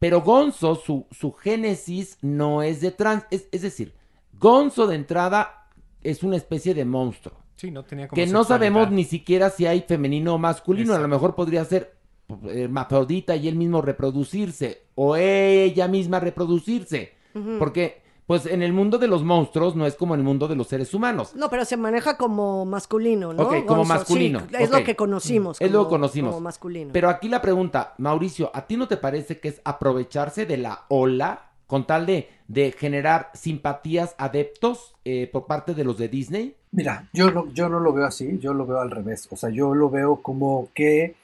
Pero 0.01 0.21
Gonzo, 0.23 0.75
su, 0.75 1.07
su 1.13 1.33
génesis 1.33 2.19
no 2.23 2.63
es 2.63 2.81
de 2.81 2.91
trans, 2.91 3.25
es, 3.31 3.47
es 3.53 3.63
decir, 3.63 3.95
Gonzo 4.33 4.89
de 4.89 4.97
entrada 4.97 5.64
es 6.05 6.23
una 6.23 6.37
especie 6.37 6.75
de 6.75 6.85
monstruo 6.85 7.45
Sí, 7.57 7.71
no 7.71 7.85
tenía 7.85 8.09
como 8.09 8.17
que 8.17 8.27
no 8.27 8.45
sabemos 8.45 8.91
ni 8.91 9.05
siquiera 9.05 9.51
si 9.51 9.67
hay 9.67 9.83
femenino 9.83 10.35
o 10.35 10.39
masculino. 10.39 10.95
A 10.95 10.99
lo 10.99 11.09
mejor 11.09 11.35
podría 11.35 11.65
ser 11.65 11.95
eh, 12.29 12.63
hermafrodita 12.63 13.37
y 13.37 13.49
él 13.49 13.57
mismo 13.57 13.81
reproducirse. 13.81 14.83
O 14.95 15.17
ella 15.17 15.89
misma 15.89 16.21
reproducirse. 16.21 17.13
Porque 17.59 18.03
pues 18.27 18.47
en 18.47 18.63
el 18.63 18.73
mundo 18.73 18.99
de 18.99 19.09
los 19.09 19.23
monstruos 19.23 19.75
no 19.77 19.87
es 19.87 19.97
como 19.97 20.15
en 20.15 20.21
el 20.21 20.25
mundo 20.25 20.49
de 20.49 20.57
los 20.57 20.69
seres 20.69 20.95
humanos. 20.95 21.35
No, 21.35 21.51
pero 21.51 21.65
se 21.65 21.77
maneja 21.77 22.17
como 22.17 22.65
masculino, 22.65 23.33
¿no? 23.33 23.43
Ok, 23.43 23.67
como 23.67 23.79
Gonzo? 23.81 23.95
masculino. 23.95 24.41
Sí, 24.41 24.57
es 24.59 24.71
lo 24.71 24.85
que 24.85 24.97
conocimos. 24.97 25.61
Es 25.61 25.71
lo 25.71 25.85
que 25.85 25.91
conocimos. 25.91 26.31
Como 26.31 26.45
masculino. 26.45 26.91
Pero 26.93 27.11
aquí 27.11 27.29
la 27.29 27.43
pregunta, 27.43 27.95
Mauricio, 27.99 28.51
¿a 28.55 28.67
ti 28.67 28.77
no 28.77 28.89
te 28.89 28.97
parece 28.97 29.41
que 29.41 29.49
es 29.49 29.61
aprovecharse 29.65 30.47
de 30.47 30.57
la 30.57 30.85
ola 30.89 31.51
con 31.75 31.89
tal 31.89 32.07
de, 32.07 32.29
de 32.47 32.71
generar 32.71 33.33
simpatías 33.35 34.15
adeptos 34.17 34.95
eh, 35.05 35.29
por 35.33 35.47
parte 35.47 35.75
de 35.75 35.83
los 35.83 35.99
de 35.99 36.07
Disney? 36.07 36.55
Mira, 36.71 37.09
yo 37.13 37.33
no, 37.33 37.53
yo 37.53 37.69
no 37.69 37.81
lo 37.81 37.93
veo 37.93 38.07
así, 38.07 38.39
yo 38.39 38.55
lo 38.55 38.65
veo 38.65 38.79
al 38.79 38.93
revés. 38.93 39.27
O 39.33 39.37
sea, 39.37 39.51
yo 39.51 39.75
lo 39.75 39.91
veo 39.91 40.23
como 40.23 40.69
que 40.73 41.17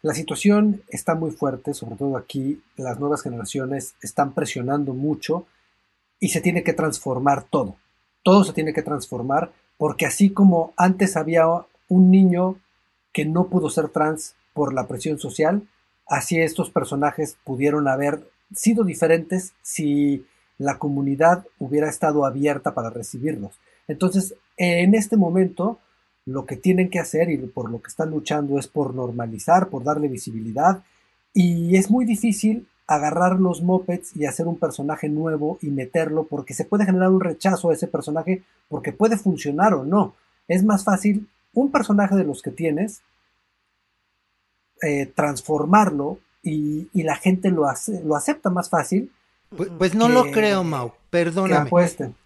la 0.00 0.14
situación 0.14 0.80
está 0.88 1.14
muy 1.14 1.32
fuerte, 1.32 1.74
sobre 1.74 1.96
todo 1.96 2.16
aquí, 2.16 2.62
las 2.78 2.98
nuevas 2.98 3.22
generaciones 3.22 3.94
están 4.00 4.32
presionando 4.32 4.94
mucho 4.94 5.44
y 6.18 6.30
se 6.30 6.40
tiene 6.40 6.62
que 6.62 6.72
transformar 6.72 7.42
todo. 7.50 7.76
Todo 8.22 8.44
se 8.44 8.54
tiene 8.54 8.72
que 8.72 8.80
transformar 8.80 9.52
porque 9.76 10.06
así 10.06 10.30
como 10.30 10.72
antes 10.78 11.14
había 11.18 11.44
un 11.90 12.10
niño 12.10 12.56
que 13.12 13.26
no 13.26 13.48
pudo 13.48 13.68
ser 13.68 13.90
trans 13.90 14.34
por 14.54 14.72
la 14.72 14.88
presión 14.88 15.18
social, 15.18 15.68
así 16.06 16.40
estos 16.40 16.70
personajes 16.70 17.36
pudieron 17.44 17.86
haber 17.86 18.22
sido 18.54 18.84
diferentes 18.84 19.52
si 19.62 20.24
la 20.58 20.78
comunidad 20.78 21.44
hubiera 21.58 21.88
estado 21.88 22.24
abierta 22.24 22.74
para 22.74 22.90
recibirlos. 22.90 23.58
Entonces, 23.88 24.34
en 24.56 24.94
este 24.94 25.16
momento, 25.16 25.78
lo 26.26 26.46
que 26.46 26.56
tienen 26.56 26.90
que 26.90 26.98
hacer 26.98 27.30
y 27.30 27.38
por 27.38 27.70
lo 27.70 27.80
que 27.80 27.88
están 27.88 28.10
luchando 28.10 28.58
es 28.58 28.68
por 28.68 28.94
normalizar, 28.94 29.68
por 29.68 29.84
darle 29.84 30.08
visibilidad, 30.08 30.82
y 31.32 31.76
es 31.76 31.90
muy 31.90 32.04
difícil 32.04 32.66
agarrar 32.86 33.38
los 33.38 33.62
mopeds 33.62 34.16
y 34.16 34.26
hacer 34.26 34.48
un 34.48 34.58
personaje 34.58 35.08
nuevo 35.08 35.58
y 35.62 35.70
meterlo 35.70 36.26
porque 36.26 36.54
se 36.54 36.64
puede 36.64 36.84
generar 36.84 37.10
un 37.10 37.20
rechazo 37.20 37.70
a 37.70 37.74
ese 37.74 37.86
personaje 37.86 38.42
porque 38.68 38.92
puede 38.92 39.16
funcionar 39.16 39.74
o 39.74 39.84
no. 39.84 40.14
Es 40.48 40.64
más 40.64 40.82
fácil 40.82 41.28
un 41.54 41.70
personaje 41.70 42.16
de 42.16 42.24
los 42.24 42.42
que 42.42 42.50
tienes 42.50 43.02
eh, 44.82 45.06
transformarlo 45.06 46.18
y, 46.42 46.88
y 46.92 47.02
la 47.02 47.16
gente 47.16 47.50
lo, 47.50 47.66
hace, 47.66 48.02
lo 48.04 48.16
acepta 48.16 48.50
más 48.50 48.70
fácil. 48.70 49.10
Pues, 49.56 49.68
pues 49.76 49.94
no 49.94 50.08
lo 50.08 50.30
creo, 50.30 50.62
Mau. 50.62 50.92
Perdóname. 51.10 51.68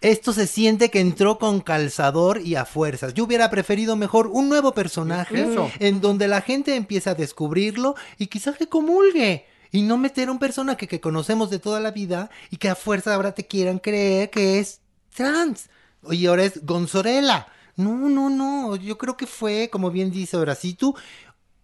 Esto 0.01 0.31
se 0.31 0.45
siente 0.45 0.91
que 0.91 0.99
entró 0.99 1.39
con 1.39 1.59
calzador 1.59 2.39
y 2.39 2.53
a 2.53 2.65
fuerzas. 2.65 3.15
Yo 3.15 3.23
hubiera 3.23 3.49
preferido 3.49 3.95
mejor 3.95 4.27
un 4.27 4.47
nuevo 4.47 4.73
personaje 4.73 5.41
Eso. 5.41 5.71
en 5.79 6.01
donde 6.01 6.27
la 6.27 6.41
gente 6.41 6.75
empieza 6.75 7.11
a 7.11 7.15
descubrirlo 7.15 7.95
y 8.19 8.27
quizás 8.27 8.57
que 8.57 8.69
comulgue. 8.69 9.47
Y 9.71 9.81
no 9.81 9.97
meter 9.97 10.29
un 10.29 10.37
personaje 10.37 10.87
que 10.87 11.01
conocemos 11.01 11.49
de 11.49 11.57
toda 11.57 11.79
la 11.79 11.89
vida 11.89 12.29
y 12.51 12.57
que 12.57 12.69
a 12.69 12.75
fuerza 12.75 13.15
ahora 13.15 13.33
te 13.33 13.47
quieran 13.47 13.79
creer 13.79 14.29
que 14.29 14.59
es 14.59 14.81
trans. 15.15 15.69
Y 16.11 16.27
ahora 16.27 16.43
es 16.43 16.63
Gonzorela. 16.63 17.47
No, 17.75 18.07
no, 18.07 18.29
no. 18.29 18.75
Yo 18.75 18.99
creo 18.99 19.17
que 19.17 19.25
fue, 19.25 19.69
como 19.71 19.89
bien 19.89 20.11
dice 20.11 20.37
Horacito, 20.37 20.93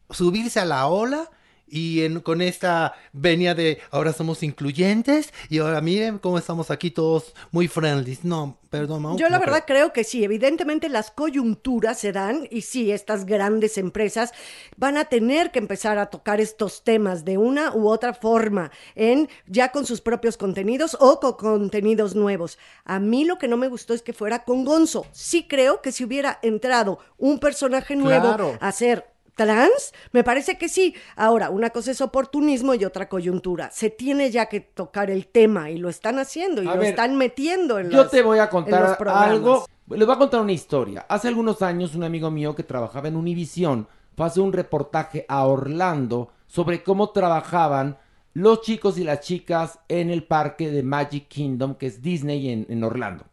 subirse 0.09 0.59
a 0.59 0.65
la 0.65 0.87
ola 0.87 1.29
y 1.71 2.03
en- 2.03 2.19
con 2.19 2.41
esta 2.41 2.93
venia 3.13 3.55
de 3.55 3.79
ahora 3.89 4.13
somos 4.13 4.43
incluyentes 4.43 5.33
y 5.49 5.57
ahora 5.59 5.81
miren 5.81 6.19
cómo 6.19 6.37
estamos 6.37 6.69
aquí 6.69 6.91
todos 6.91 7.33
muy 7.51 7.67
friendly. 7.67 8.19
No, 8.23 8.57
perdón, 8.69 9.01
Mau. 9.01 9.17
Yo 9.17 9.29
la 9.29 9.37
no 9.37 9.39
verdad 9.39 9.63
creo 9.65 9.93
que 9.93 10.03
sí, 10.03 10.23
evidentemente 10.23 10.89
las 10.89 11.09
coyunturas 11.11 11.97
se 11.97 12.11
dan 12.11 12.47
y 12.51 12.61
sí, 12.61 12.91
estas 12.91 13.25
grandes 13.25 13.77
empresas 13.77 14.33
van 14.77 14.97
a 14.97 15.05
tener 15.05 15.51
que 15.51 15.59
empezar 15.59 15.97
a 15.97 16.07
tocar 16.07 16.41
estos 16.41 16.83
temas 16.83 17.25
de 17.25 17.37
una 17.37 17.73
u 17.73 17.87
otra 17.89 18.13
forma, 18.13 18.69
en 18.95 19.29
ya 19.47 19.71
con 19.71 19.85
sus 19.85 20.01
propios 20.01 20.37
contenidos 20.37 20.97
o 20.99 21.19
con 21.19 21.31
contenidos 21.61 22.15
nuevos. 22.15 22.57
A 22.83 22.99
mí 22.99 23.23
lo 23.23 23.37
que 23.37 23.47
no 23.47 23.55
me 23.55 23.69
gustó 23.69 23.93
es 23.93 24.01
que 24.01 24.11
fuera 24.13 24.43
con 24.43 24.65
Gonzo. 24.65 25.05
Sí 25.13 25.47
creo 25.47 25.81
que 25.81 25.91
si 25.93 26.03
hubiera 26.03 26.39
entrado 26.41 26.99
un 27.17 27.39
personaje 27.39 27.95
nuevo 27.95 28.27
Claro. 28.27 28.57
a 28.59 28.71
ser 28.73 29.05
trans, 29.35 29.93
me 30.11 30.23
parece 30.23 30.57
que 30.57 30.69
sí. 30.69 30.95
Ahora, 31.15 31.49
una 31.49 31.69
cosa 31.71 31.91
es 31.91 32.01
oportunismo 32.01 32.73
y 32.73 32.85
otra 32.85 33.09
coyuntura. 33.09 33.69
Se 33.71 33.89
tiene 33.89 34.29
ya 34.31 34.47
que 34.47 34.59
tocar 34.59 35.09
el 35.09 35.27
tema 35.27 35.69
y 35.69 35.77
lo 35.77 35.89
están 35.89 36.19
haciendo 36.19 36.61
y 36.63 36.67
A 36.67 36.75
lo 36.75 36.81
ver, 36.81 36.89
están 36.89 37.17
metiendo 37.17 37.79
en 37.79 37.89
Yo 37.89 38.03
las- 38.03 38.11
te 38.11 38.21
voy 38.21 38.39
a 38.39 38.49
contar 38.49 38.97
algo. 39.07 39.65
Les 39.89 40.05
voy 40.05 40.15
a 40.15 40.19
contar 40.19 40.39
una 40.41 40.51
historia. 40.53 41.05
Hace 41.09 41.27
algunos 41.27 41.61
años 41.61 41.95
un 41.95 42.03
amigo 42.03 42.31
mío 42.31 42.55
que 42.55 42.63
trabajaba 42.63 43.07
en 43.09 43.15
Univision 43.15 43.87
fue 44.15 44.25
a 44.25 44.27
hacer 44.29 44.43
un 44.43 44.53
reportaje 44.53 45.25
a 45.27 45.45
Orlando 45.45 46.31
sobre 46.47 46.83
cómo 46.83 47.09
trabajaban 47.11 47.97
los 48.33 48.61
chicos 48.61 48.97
y 48.97 49.03
las 49.03 49.19
chicas 49.21 49.79
en 49.89 50.09
el 50.09 50.23
parque 50.23 50.71
de 50.71 50.83
Magic 50.83 51.27
Kingdom, 51.27 51.75
que 51.75 51.87
es 51.87 52.01
Disney 52.01 52.49
en, 52.49 52.65
en 52.69 52.83
Orlando. 52.83 53.25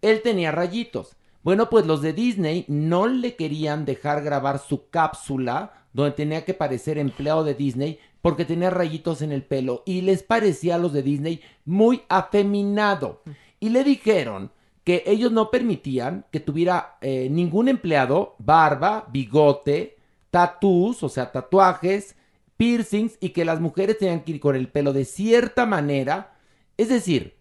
Él 0.00 0.22
tenía 0.22 0.52
rayitos. 0.52 1.14
Bueno, 1.48 1.70
pues 1.70 1.86
los 1.86 2.02
de 2.02 2.12
Disney 2.12 2.66
no 2.68 3.06
le 3.06 3.34
querían 3.34 3.86
dejar 3.86 4.22
grabar 4.22 4.58
su 4.58 4.90
cápsula 4.90 5.86
donde 5.94 6.12
tenía 6.12 6.44
que 6.44 6.52
parecer 6.52 6.98
empleado 6.98 7.42
de 7.42 7.54
Disney 7.54 7.98
porque 8.20 8.44
tenía 8.44 8.68
rayitos 8.68 9.22
en 9.22 9.32
el 9.32 9.42
pelo 9.42 9.82
y 9.86 10.02
les 10.02 10.22
parecía 10.22 10.74
a 10.74 10.78
los 10.78 10.92
de 10.92 11.00
Disney 11.00 11.40
muy 11.64 12.02
afeminado. 12.10 13.22
Y 13.60 13.70
le 13.70 13.82
dijeron 13.82 14.52
que 14.84 15.04
ellos 15.06 15.32
no 15.32 15.50
permitían 15.50 16.26
que 16.30 16.40
tuviera 16.40 16.98
eh, 17.00 17.30
ningún 17.30 17.68
empleado 17.68 18.36
barba, 18.36 19.08
bigote, 19.10 19.96
tatús, 20.30 21.02
o 21.02 21.08
sea, 21.08 21.32
tatuajes, 21.32 22.14
piercings 22.58 23.16
y 23.20 23.30
que 23.30 23.46
las 23.46 23.58
mujeres 23.58 23.96
tenían 23.96 24.20
que 24.20 24.32
ir 24.32 24.40
con 24.40 24.54
el 24.54 24.68
pelo 24.68 24.92
de 24.92 25.06
cierta 25.06 25.64
manera. 25.64 26.36
Es 26.76 26.90
decir, 26.90 27.38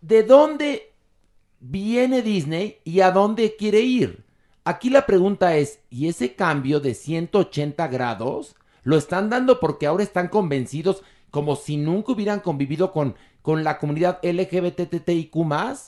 ¿de 0.00 0.22
dónde 0.22 0.87
viene 1.60 2.22
Disney 2.22 2.78
y 2.84 3.00
a 3.00 3.10
dónde 3.10 3.56
quiere 3.56 3.80
ir? 3.80 4.24
Aquí 4.64 4.90
la 4.90 5.06
pregunta 5.06 5.56
es, 5.56 5.80
¿y 5.90 6.08
ese 6.08 6.34
cambio 6.34 6.80
de 6.80 6.94
180 6.94 7.88
grados 7.88 8.54
lo 8.82 8.96
están 8.96 9.30
dando 9.30 9.60
porque 9.60 9.86
ahora 9.86 10.02
están 10.02 10.28
convencidos 10.28 11.02
como 11.30 11.56
si 11.56 11.76
nunca 11.76 12.12
hubieran 12.12 12.40
convivido 12.40 12.92
con, 12.92 13.14
con 13.42 13.64
la 13.64 13.78
comunidad 13.78 14.18
LGBTTIQ 14.22 15.34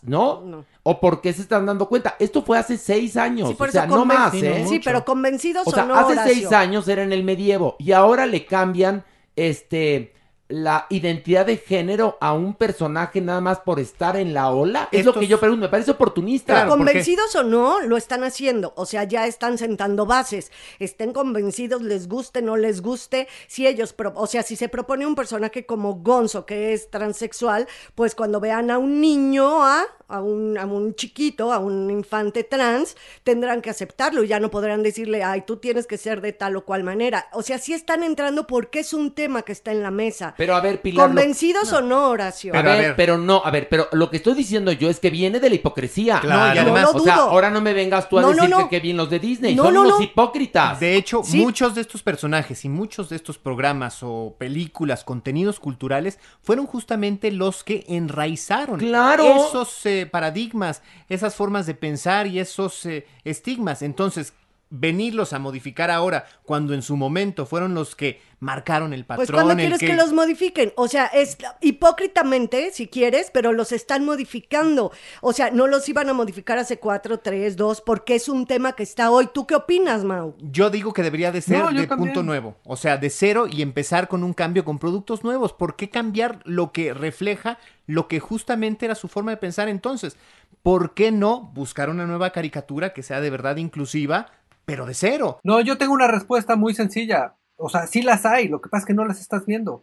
¿no? 0.02 0.64
¿O 0.82 1.00
por 1.00 1.20
qué 1.20 1.32
se 1.32 1.42
están 1.42 1.66
dando 1.66 1.88
cuenta? 1.88 2.16
Esto 2.18 2.42
fue 2.42 2.58
hace 2.58 2.76
seis 2.76 3.16
años, 3.16 3.50
Sí, 3.50 3.56
o 3.58 3.66
sea, 3.68 3.86
no 3.86 4.04
más, 4.04 4.32
sí, 4.32 4.44
¿eh? 4.44 4.64
Sí, 4.68 4.80
pero 4.84 5.04
convencidos 5.04 5.66
O 5.66 5.70
sea, 5.70 5.84
o 5.84 5.88
no, 5.88 5.94
hace 5.94 6.12
Horacio? 6.12 6.34
seis 6.34 6.52
años 6.52 6.88
era 6.88 7.02
en 7.02 7.12
el 7.12 7.24
medievo 7.24 7.76
y 7.78 7.92
ahora 7.92 8.26
le 8.26 8.46
cambian 8.46 9.04
este 9.36 10.14
la 10.50 10.86
identidad 10.90 11.46
de 11.46 11.56
género 11.56 12.18
a 12.20 12.32
un 12.34 12.54
personaje 12.54 13.20
nada 13.20 13.40
más 13.40 13.60
por 13.60 13.80
estar 13.80 14.16
en 14.16 14.34
la 14.34 14.50
ola. 14.50 14.88
Es 14.92 15.04
lo 15.06 15.14
que 15.14 15.26
yo 15.26 15.40
pregunto, 15.40 15.62
me 15.62 15.68
parece 15.68 15.92
oportunista. 15.92 16.54
Pero 16.54 16.68
convencidos 16.70 17.34
o 17.36 17.42
no, 17.42 17.80
lo 17.80 17.96
están 17.96 18.24
haciendo. 18.24 18.72
O 18.76 18.84
sea, 18.84 19.04
ya 19.04 19.26
están 19.26 19.58
sentando 19.58 20.06
bases. 20.06 20.50
Estén 20.78 21.12
convencidos, 21.12 21.82
les 21.82 22.08
guste, 22.08 22.42
no 22.42 22.56
les 22.56 22.82
guste. 22.82 23.28
Si 23.46 23.66
ellos, 23.66 23.92
pro- 23.92 24.12
o 24.16 24.26
sea, 24.26 24.42
si 24.42 24.56
se 24.56 24.68
propone 24.68 25.06
un 25.06 25.14
personaje 25.14 25.64
como 25.66 25.94
Gonzo, 25.94 26.44
que 26.46 26.72
es 26.72 26.90
transexual, 26.90 27.66
pues 27.94 28.14
cuando 28.14 28.40
vean 28.40 28.70
a 28.70 28.78
un 28.78 29.00
niño, 29.00 29.62
a, 29.64 29.84
a, 30.08 30.20
un, 30.20 30.58
a 30.58 30.66
un 30.66 30.94
chiquito, 30.94 31.52
a 31.52 31.58
un 31.58 31.90
infante 31.90 32.44
trans, 32.44 32.96
tendrán 33.24 33.62
que 33.62 33.70
aceptarlo. 33.70 34.24
y 34.24 34.28
Ya 34.28 34.40
no 34.40 34.50
podrán 34.50 34.82
decirle, 34.82 35.22
ay, 35.22 35.42
tú 35.46 35.58
tienes 35.58 35.86
que 35.86 35.96
ser 35.98 36.20
de 36.20 36.32
tal 36.32 36.56
o 36.56 36.64
cual 36.64 36.82
manera. 36.84 37.28
O 37.32 37.42
sea, 37.42 37.58
sí 37.58 37.72
están 37.72 38.02
entrando 38.02 38.46
porque 38.46 38.80
es 38.80 38.92
un 38.92 39.12
tema 39.14 39.42
que 39.42 39.52
está 39.52 39.70
en 39.72 39.82
la 39.82 39.90
mesa. 39.90 40.34
Pero 40.40 40.56
a 40.56 40.60
ver, 40.62 40.80
Pilar. 40.80 41.06
lo- 41.10 41.14
¿Convencidos 41.14 41.70
o 41.74 41.82
no, 41.82 42.08
Horacio? 42.08 42.56
a, 42.56 42.62
ver, 42.62 42.96
pero 42.96 43.18
no, 43.18 43.42
a 43.44 43.50
ver, 43.50 43.68
pero 43.68 43.88
lo 43.92 44.08
que 44.10 44.16
estoy 44.16 44.32
diciendo 44.32 44.72
yo 44.72 44.88
es 44.88 44.98
que 44.98 45.10
viene 45.10 45.38
de 45.38 45.50
la 45.50 45.54
hipocresía. 45.56 46.18
Claro. 46.20 46.40
No, 46.40 46.52
y 46.52 46.54
No 46.56 46.62
además, 46.62 46.94
o 46.94 46.98
sea, 47.00 47.14
ahora 47.16 47.50
no 47.50 47.60
me 47.60 47.74
vengas 47.74 48.08
tú 48.08 48.18
a 48.18 48.22
No, 48.22 48.32
decir 48.32 48.48
no. 48.48 48.68
que 48.70 48.80
bien 48.80 48.96
los 48.96 49.10
de 49.10 49.18
Disney. 49.18 49.54
No, 49.54 49.64
Son 49.64 49.74
no, 49.74 49.80
unos 49.82 49.98
no. 49.98 50.02
hipócritas. 50.04 50.80
De 50.80 50.96
hecho, 50.96 51.20
muchos 51.34 51.74
de 51.74 51.82
estos 51.82 52.02
personajes 52.02 52.64
y 52.64 52.70
muchos 52.70 53.10
de 53.10 53.16
estos 53.16 53.36
programas 53.36 53.98
o 54.02 54.34
películas, 54.38 55.04
contenidos 55.04 55.60
culturales, 55.60 56.18
fueron 56.42 56.66
justamente 56.66 57.30
los 57.30 57.62
que 57.62 57.84
enraizaron 57.88 58.78
¡Claro! 58.78 59.46
esos 59.46 59.84
eh, 59.84 60.08
paradigmas, 60.10 60.80
esas 61.10 61.34
formas 61.34 61.66
de 61.66 61.74
pensar 61.74 62.26
y 62.26 62.38
esos 62.38 62.86
eh, 62.86 63.06
estigmas. 63.24 63.82
Entonces, 63.82 64.32
venirlos 64.70 65.32
a 65.32 65.40
modificar 65.40 65.90
ahora, 65.90 66.24
cuando 66.44 66.74
en 66.74 66.82
su 66.82 66.96
momento 66.96 67.44
fueron 67.44 67.74
los 67.74 67.96
que 67.96 68.20
marcaron 68.38 68.92
el 68.92 69.04
patrón. 69.04 69.26
Pues 69.26 69.30
cuando 69.32 69.52
el 69.52 69.58
quieres 69.58 69.80
que... 69.80 69.94
los 69.94 70.12
modifiquen, 70.12 70.72
o 70.76 70.88
sea, 70.88 71.06
es 71.06 71.36
hipócritamente, 71.60 72.70
si 72.72 72.86
quieres, 72.86 73.30
pero 73.32 73.52
los 73.52 73.72
están 73.72 74.04
modificando. 74.04 74.92
O 75.20 75.32
sea, 75.32 75.50
no 75.50 75.66
los 75.66 75.88
iban 75.88 76.08
a 76.08 76.14
modificar 76.14 76.58
hace 76.58 76.78
cuatro, 76.78 77.18
tres, 77.18 77.56
dos, 77.56 77.80
porque 77.80 78.14
es 78.14 78.28
un 78.28 78.46
tema 78.46 78.72
que 78.72 78.84
está 78.84 79.10
hoy. 79.10 79.28
¿Tú 79.32 79.46
qué 79.46 79.56
opinas, 79.56 80.04
Mau? 80.04 80.34
Yo 80.38 80.70
digo 80.70 80.92
que 80.92 81.02
debería 81.02 81.32
de 81.32 81.42
ser 81.42 81.58
No, 81.58 81.72
de 81.72 81.86
también. 81.86 82.12
punto 82.12 82.22
nuevo, 82.22 82.56
o 82.64 82.76
sea, 82.76 82.96
de 82.96 83.10
cero 83.10 83.46
y 83.50 83.62
empezar 83.62 84.08
con 84.08 84.24
un 84.24 84.32
cambio 84.32 84.64
con 84.64 84.78
productos 84.78 85.24
nuevos. 85.24 85.52
¿Por 85.52 85.76
qué 85.76 85.90
cambiar 85.90 86.40
lo 86.44 86.72
que 86.72 86.94
refleja 86.94 87.58
lo 87.86 88.06
que 88.06 88.20
justamente 88.20 88.86
era 88.86 88.94
su 88.94 89.08
forma 89.08 89.32
de 89.32 89.36
pensar 89.36 89.68
entonces? 89.68 90.16
¿Por 90.62 90.94
qué 90.94 91.10
no 91.10 91.40
buscar 91.54 91.90
una 91.90 92.06
nueva 92.06 92.30
caricatura 92.30 92.92
que 92.92 93.02
sea 93.02 93.20
de 93.20 93.30
verdad 93.30 93.56
inclusiva, 93.56 94.30
pero 94.70 94.86
de 94.86 94.94
cero? 94.94 95.40
No, 95.42 95.60
yo 95.60 95.78
tengo 95.78 95.92
una 95.92 96.06
respuesta 96.06 96.54
muy 96.54 96.74
sencilla. 96.74 97.34
O 97.56 97.68
sea, 97.68 97.88
sí 97.88 98.02
las 98.02 98.24
hay, 98.24 98.46
lo 98.46 98.60
que 98.60 98.68
pasa 98.68 98.82
es 98.82 98.86
que 98.86 98.94
no 98.94 99.04
las 99.04 99.20
estás 99.20 99.44
viendo. 99.44 99.82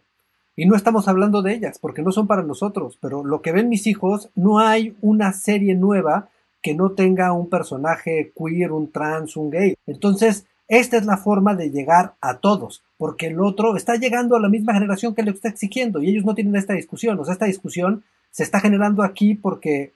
Y 0.56 0.64
no 0.64 0.74
estamos 0.74 1.08
hablando 1.08 1.42
de 1.42 1.52
ellas, 1.52 1.78
porque 1.78 2.00
no 2.00 2.10
son 2.10 2.26
para 2.26 2.42
nosotros, 2.42 2.96
pero 2.98 3.22
lo 3.22 3.42
que 3.42 3.52
ven 3.52 3.68
mis 3.68 3.86
hijos, 3.86 4.30
no 4.34 4.60
hay 4.60 4.96
una 5.02 5.34
serie 5.34 5.74
nueva 5.74 6.30
que 6.62 6.74
no 6.74 6.92
tenga 6.92 7.34
un 7.34 7.50
personaje 7.50 8.32
queer, 8.34 8.72
un 8.72 8.90
trans, 8.90 9.36
un 9.36 9.50
gay. 9.50 9.76
Entonces, 9.86 10.46
esta 10.68 10.96
es 10.96 11.04
la 11.04 11.18
forma 11.18 11.54
de 11.54 11.70
llegar 11.70 12.14
a 12.22 12.38
todos, 12.38 12.82
porque 12.96 13.26
el 13.26 13.40
otro 13.40 13.76
está 13.76 13.96
llegando 13.96 14.36
a 14.36 14.40
la 14.40 14.48
misma 14.48 14.72
generación 14.72 15.14
que 15.14 15.22
le 15.22 15.32
está 15.32 15.50
exigiendo 15.50 16.02
y 16.02 16.08
ellos 16.08 16.24
no 16.24 16.34
tienen 16.34 16.56
esta 16.56 16.72
discusión. 16.72 17.20
O 17.20 17.26
sea, 17.26 17.34
esta 17.34 17.44
discusión 17.44 18.04
se 18.30 18.42
está 18.42 18.58
generando 18.58 19.02
aquí 19.02 19.34
porque, 19.34 19.92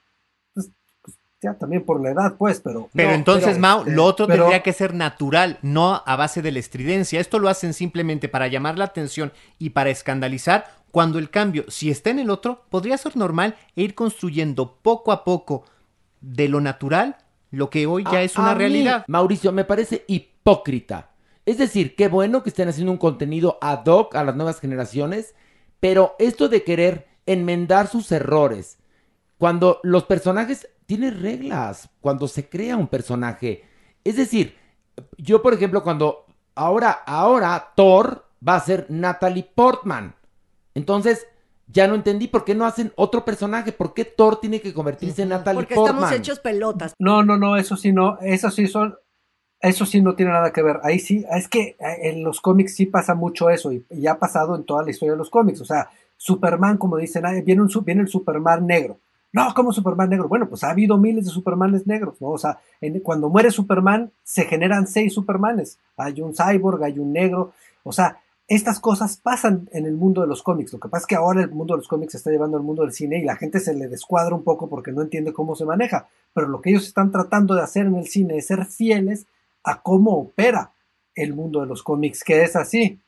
ya 1.42 1.54
también 1.54 1.82
por 1.84 2.00
la 2.00 2.10
edad, 2.10 2.34
pues, 2.38 2.60
pero... 2.60 2.88
Pero 2.94 3.08
no, 3.10 3.14
entonces, 3.16 3.48
pero, 3.50 3.60
Mao, 3.60 3.80
eh, 3.86 3.90
lo 3.90 4.04
otro 4.04 4.26
pero- 4.26 4.44
tendría 4.44 4.62
que 4.62 4.72
ser 4.72 4.94
natural, 4.94 5.58
no 5.62 6.02
a 6.06 6.16
base 6.16 6.40
de 6.42 6.52
la 6.52 6.58
estridencia. 6.60 7.20
Esto 7.20 7.38
lo 7.38 7.48
hacen 7.48 7.74
simplemente 7.74 8.28
para 8.28 8.46
llamar 8.46 8.78
la 8.78 8.84
atención 8.84 9.32
y 9.58 9.70
para 9.70 9.90
escandalizar, 9.90 10.66
cuando 10.92 11.18
el 11.18 11.30
cambio, 11.30 11.64
si 11.68 11.90
está 11.90 12.10
en 12.10 12.20
el 12.20 12.30
otro, 12.30 12.64
podría 12.70 12.96
ser 12.98 13.16
normal 13.16 13.56
e 13.74 13.82
ir 13.82 13.94
construyendo 13.94 14.76
poco 14.82 15.10
a 15.10 15.24
poco 15.24 15.64
de 16.20 16.48
lo 16.48 16.60
natural 16.60 17.16
lo 17.50 17.68
que 17.70 17.86
hoy 17.86 18.04
ya 18.04 18.18
A- 18.18 18.22
es 18.22 18.36
una 18.36 18.52
a 18.52 18.54
mí, 18.54 18.58
realidad. 18.60 19.04
Mauricio, 19.08 19.52
me 19.52 19.64
parece 19.64 20.04
hipócrita. 20.06 21.10
Es 21.44 21.58
decir, 21.58 21.96
qué 21.96 22.08
bueno 22.08 22.42
que 22.42 22.50
estén 22.50 22.68
haciendo 22.68 22.92
un 22.92 22.98
contenido 22.98 23.58
ad 23.60 23.84
hoc 23.86 24.14
a 24.14 24.22
las 24.24 24.36
nuevas 24.36 24.60
generaciones, 24.60 25.34
pero 25.80 26.14
esto 26.18 26.48
de 26.48 26.62
querer 26.62 27.08
enmendar 27.26 27.88
sus 27.88 28.10
errores, 28.12 28.78
cuando 29.38 29.80
los 29.82 30.04
personajes 30.04 30.68
tienen 30.96 31.22
reglas, 31.22 31.88
cuando 32.02 32.28
se 32.28 32.48
crea 32.50 32.76
un 32.76 32.86
personaje. 32.86 33.64
Es 34.04 34.16
decir, 34.16 34.54
yo 35.16 35.40
por 35.40 35.54
ejemplo, 35.54 35.82
cuando 35.82 36.26
ahora, 36.54 36.90
ahora 37.06 37.72
Thor 37.74 38.26
va 38.46 38.56
a 38.56 38.60
ser 38.60 38.86
Natalie 38.90 39.48
Portman. 39.54 40.14
Entonces, 40.74 41.26
ya 41.68 41.86
no 41.88 41.94
entendí 41.94 42.28
por 42.28 42.44
qué 42.44 42.54
no 42.54 42.66
hacen 42.66 42.92
otro 42.96 43.24
personaje, 43.24 43.72
por 43.72 43.94
qué 43.94 44.04
Thor 44.04 44.38
tiene 44.38 44.60
que 44.60 44.74
convertirse 44.74 45.22
en 45.22 45.30
Natalie 45.30 45.60
Porque 45.62 45.74
Portman. 45.76 45.96
estamos 46.04 46.18
hechos 46.18 46.40
pelotas. 46.40 46.94
No, 46.98 47.22
no, 47.22 47.38
no, 47.38 47.56
eso 47.56 47.76
sí 47.78 47.90
no, 47.90 48.18
eso 48.20 48.50
sí 48.50 48.66
son, 48.66 48.94
eso 49.60 49.86
sí 49.86 50.02
no 50.02 50.14
tiene 50.14 50.32
nada 50.32 50.52
que 50.52 50.62
ver. 50.62 50.78
Ahí 50.82 50.98
sí, 50.98 51.24
es 51.30 51.48
que 51.48 51.76
eh, 51.78 52.10
en 52.10 52.22
los 52.22 52.42
cómics 52.42 52.74
sí 52.74 52.84
pasa 52.84 53.14
mucho 53.14 53.48
eso 53.48 53.72
y, 53.72 53.86
y 53.88 54.06
ha 54.08 54.18
pasado 54.18 54.54
en 54.56 54.64
toda 54.64 54.82
la 54.82 54.90
historia 54.90 55.12
de 55.12 55.18
los 55.18 55.30
cómics. 55.30 55.62
O 55.62 55.64
sea, 55.64 55.88
Superman, 56.18 56.76
como 56.76 56.98
dicen, 56.98 57.24
"Ay, 57.24 57.40
viene, 57.40 57.62
un, 57.62 57.70
su- 57.70 57.80
viene 57.80 58.02
el 58.02 58.08
Superman 58.08 58.66
negro. 58.66 58.98
No, 59.32 59.54
¿cómo 59.54 59.72
Superman 59.72 60.10
negro? 60.10 60.28
Bueno, 60.28 60.48
pues 60.48 60.62
ha 60.62 60.70
habido 60.70 60.98
miles 60.98 61.24
de 61.24 61.30
Supermanes 61.30 61.86
negros, 61.86 62.20
¿no? 62.20 62.28
O 62.28 62.38
sea, 62.38 62.58
cuando 63.02 63.30
muere 63.30 63.50
Superman, 63.50 64.12
se 64.22 64.44
generan 64.44 64.86
seis 64.86 65.14
Supermanes. 65.14 65.78
Hay 65.96 66.20
un 66.20 66.34
cyborg, 66.34 66.84
hay 66.84 66.98
un 66.98 67.12
negro. 67.12 67.52
O 67.82 67.92
sea, 67.92 68.18
estas 68.46 68.80
cosas 68.80 69.16
pasan 69.16 69.70
en 69.72 69.86
el 69.86 69.96
mundo 69.96 70.20
de 70.20 70.26
los 70.26 70.42
cómics. 70.42 70.74
Lo 70.74 70.78
que 70.78 70.88
pasa 70.90 71.04
es 71.04 71.06
que 71.06 71.14
ahora 71.14 71.42
el 71.42 71.50
mundo 71.50 71.74
de 71.74 71.78
los 71.78 71.88
cómics 71.88 72.12
se 72.12 72.18
está 72.18 72.30
llevando 72.30 72.58
al 72.58 72.62
mundo 72.62 72.82
del 72.82 72.92
cine 72.92 73.18
y 73.18 73.24
la 73.24 73.36
gente 73.36 73.60
se 73.60 73.72
le 73.72 73.88
descuadra 73.88 74.34
un 74.34 74.44
poco 74.44 74.68
porque 74.68 74.92
no 74.92 75.00
entiende 75.00 75.32
cómo 75.32 75.54
se 75.56 75.64
maneja. 75.64 76.08
Pero 76.34 76.48
lo 76.48 76.60
que 76.60 76.70
ellos 76.70 76.86
están 76.86 77.10
tratando 77.10 77.54
de 77.54 77.62
hacer 77.62 77.86
en 77.86 77.96
el 77.96 78.06
cine 78.06 78.36
es 78.36 78.48
ser 78.48 78.66
fieles 78.66 79.26
a 79.64 79.80
cómo 79.80 80.18
opera 80.18 80.72
el 81.14 81.34
mundo 81.34 81.60
de 81.60 81.66
los 81.66 81.82
cómics, 81.82 82.22
que 82.22 82.42
es 82.42 82.54
así. 82.56 83.00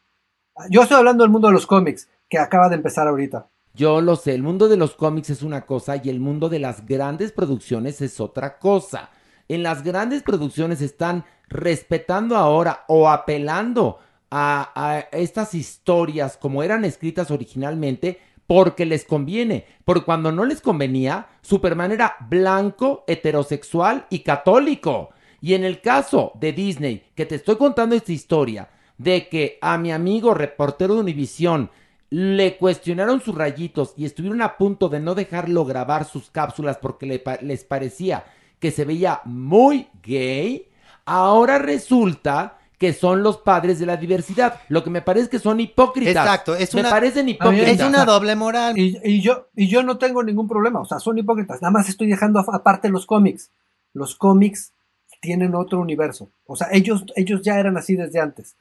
Yo 0.70 0.82
estoy 0.82 0.96
hablando 0.96 1.24
del 1.24 1.30
mundo 1.30 1.48
de 1.48 1.54
los 1.54 1.66
cómics, 1.66 2.08
que 2.30 2.38
acaba 2.38 2.68
de 2.68 2.76
empezar 2.76 3.08
ahorita. 3.08 3.46
Yo 3.74 4.00
lo 4.00 4.14
sé, 4.14 4.34
el 4.34 4.42
mundo 4.44 4.68
de 4.68 4.76
los 4.76 4.94
cómics 4.94 5.30
es 5.30 5.42
una 5.42 5.66
cosa 5.66 6.00
y 6.02 6.08
el 6.08 6.20
mundo 6.20 6.48
de 6.48 6.60
las 6.60 6.86
grandes 6.86 7.32
producciones 7.32 8.00
es 8.00 8.20
otra 8.20 8.60
cosa. 8.60 9.10
En 9.48 9.64
las 9.64 9.82
grandes 9.82 10.22
producciones 10.22 10.80
están 10.80 11.24
respetando 11.48 12.36
ahora 12.36 12.84
o 12.86 13.08
apelando 13.08 13.98
a, 14.30 15.06
estas 15.12 15.54
historias 15.54 16.36
como 16.36 16.62
eran 16.62 16.84
escritas 16.84 17.32
originalmente 17.32 18.20
porque 18.46 18.86
les 18.86 19.04
conviene. 19.04 19.66
Porque 19.84 20.04
cuando 20.04 20.30
no 20.30 20.44
les 20.44 20.60
convenía, 20.60 21.26
Superman 21.42 21.90
era 21.90 22.16
blanco, 22.28 23.02
heterosexual 23.08 24.06
y 24.08 24.20
católico. 24.20 25.10
Y 25.40 25.54
en 25.54 25.64
el 25.64 25.80
caso 25.80 26.30
de 26.36 26.52
Disney, 26.52 27.06
que 27.16 27.26
te 27.26 27.34
estoy 27.34 27.56
contando 27.56 27.96
esta 27.96 28.12
historia, 28.12 28.68
de 28.98 29.28
que 29.28 29.58
a 29.60 29.78
mi 29.78 29.90
amigo 29.90 30.32
reportero 30.32 30.94
de 30.94 31.00
Univisión 31.00 31.70
le 32.16 32.56
cuestionaron 32.58 33.20
sus 33.20 33.34
rayitos 33.34 33.92
y 33.96 34.04
estuvieron 34.04 34.40
a 34.40 34.56
punto 34.56 34.88
de 34.88 35.00
no 35.00 35.16
dejarlo 35.16 35.64
grabar 35.64 36.04
sus 36.04 36.30
cápsulas 36.30 36.78
porque 36.78 37.06
le 37.06 37.18
pa- 37.18 37.38
les 37.40 37.64
parecía 37.64 38.24
que 38.60 38.70
se 38.70 38.84
veía 38.84 39.20
muy 39.24 39.88
gay, 40.00 40.68
ahora 41.06 41.58
resulta 41.58 42.58
que 42.78 42.92
son 42.92 43.24
los 43.24 43.38
padres 43.38 43.80
de 43.80 43.86
la 43.86 43.96
diversidad. 43.96 44.60
Lo 44.68 44.84
que 44.84 44.90
me 44.90 45.02
parece 45.02 45.28
que 45.28 45.40
son 45.40 45.58
hipócritas. 45.58 46.24
Exacto, 46.24 46.54
es 46.54 46.72
me 46.72 46.84
parecen 46.84 47.28
hipócritas. 47.28 47.80
Es 47.80 47.82
una 47.82 48.04
doble 48.04 48.36
moral. 48.36 48.78
Y, 48.78 48.96
y 49.02 49.20
yo, 49.20 49.48
y 49.56 49.66
yo 49.66 49.82
no 49.82 49.98
tengo 49.98 50.22
ningún 50.22 50.46
problema, 50.46 50.80
o 50.80 50.84
sea, 50.84 51.00
son 51.00 51.18
hipócritas. 51.18 51.60
Nada 51.62 51.72
más 51.72 51.88
estoy 51.88 52.06
dejando 52.06 52.38
aparte 52.38 52.90
los 52.90 53.06
cómics. 53.06 53.50
Los 53.92 54.14
cómics 54.14 54.72
tienen 55.20 55.56
otro 55.56 55.80
universo. 55.80 56.30
O 56.46 56.54
sea, 56.54 56.68
ellos, 56.70 57.04
ellos 57.16 57.42
ya 57.42 57.58
eran 57.58 57.76
así 57.76 57.96
desde 57.96 58.20
antes. 58.20 58.54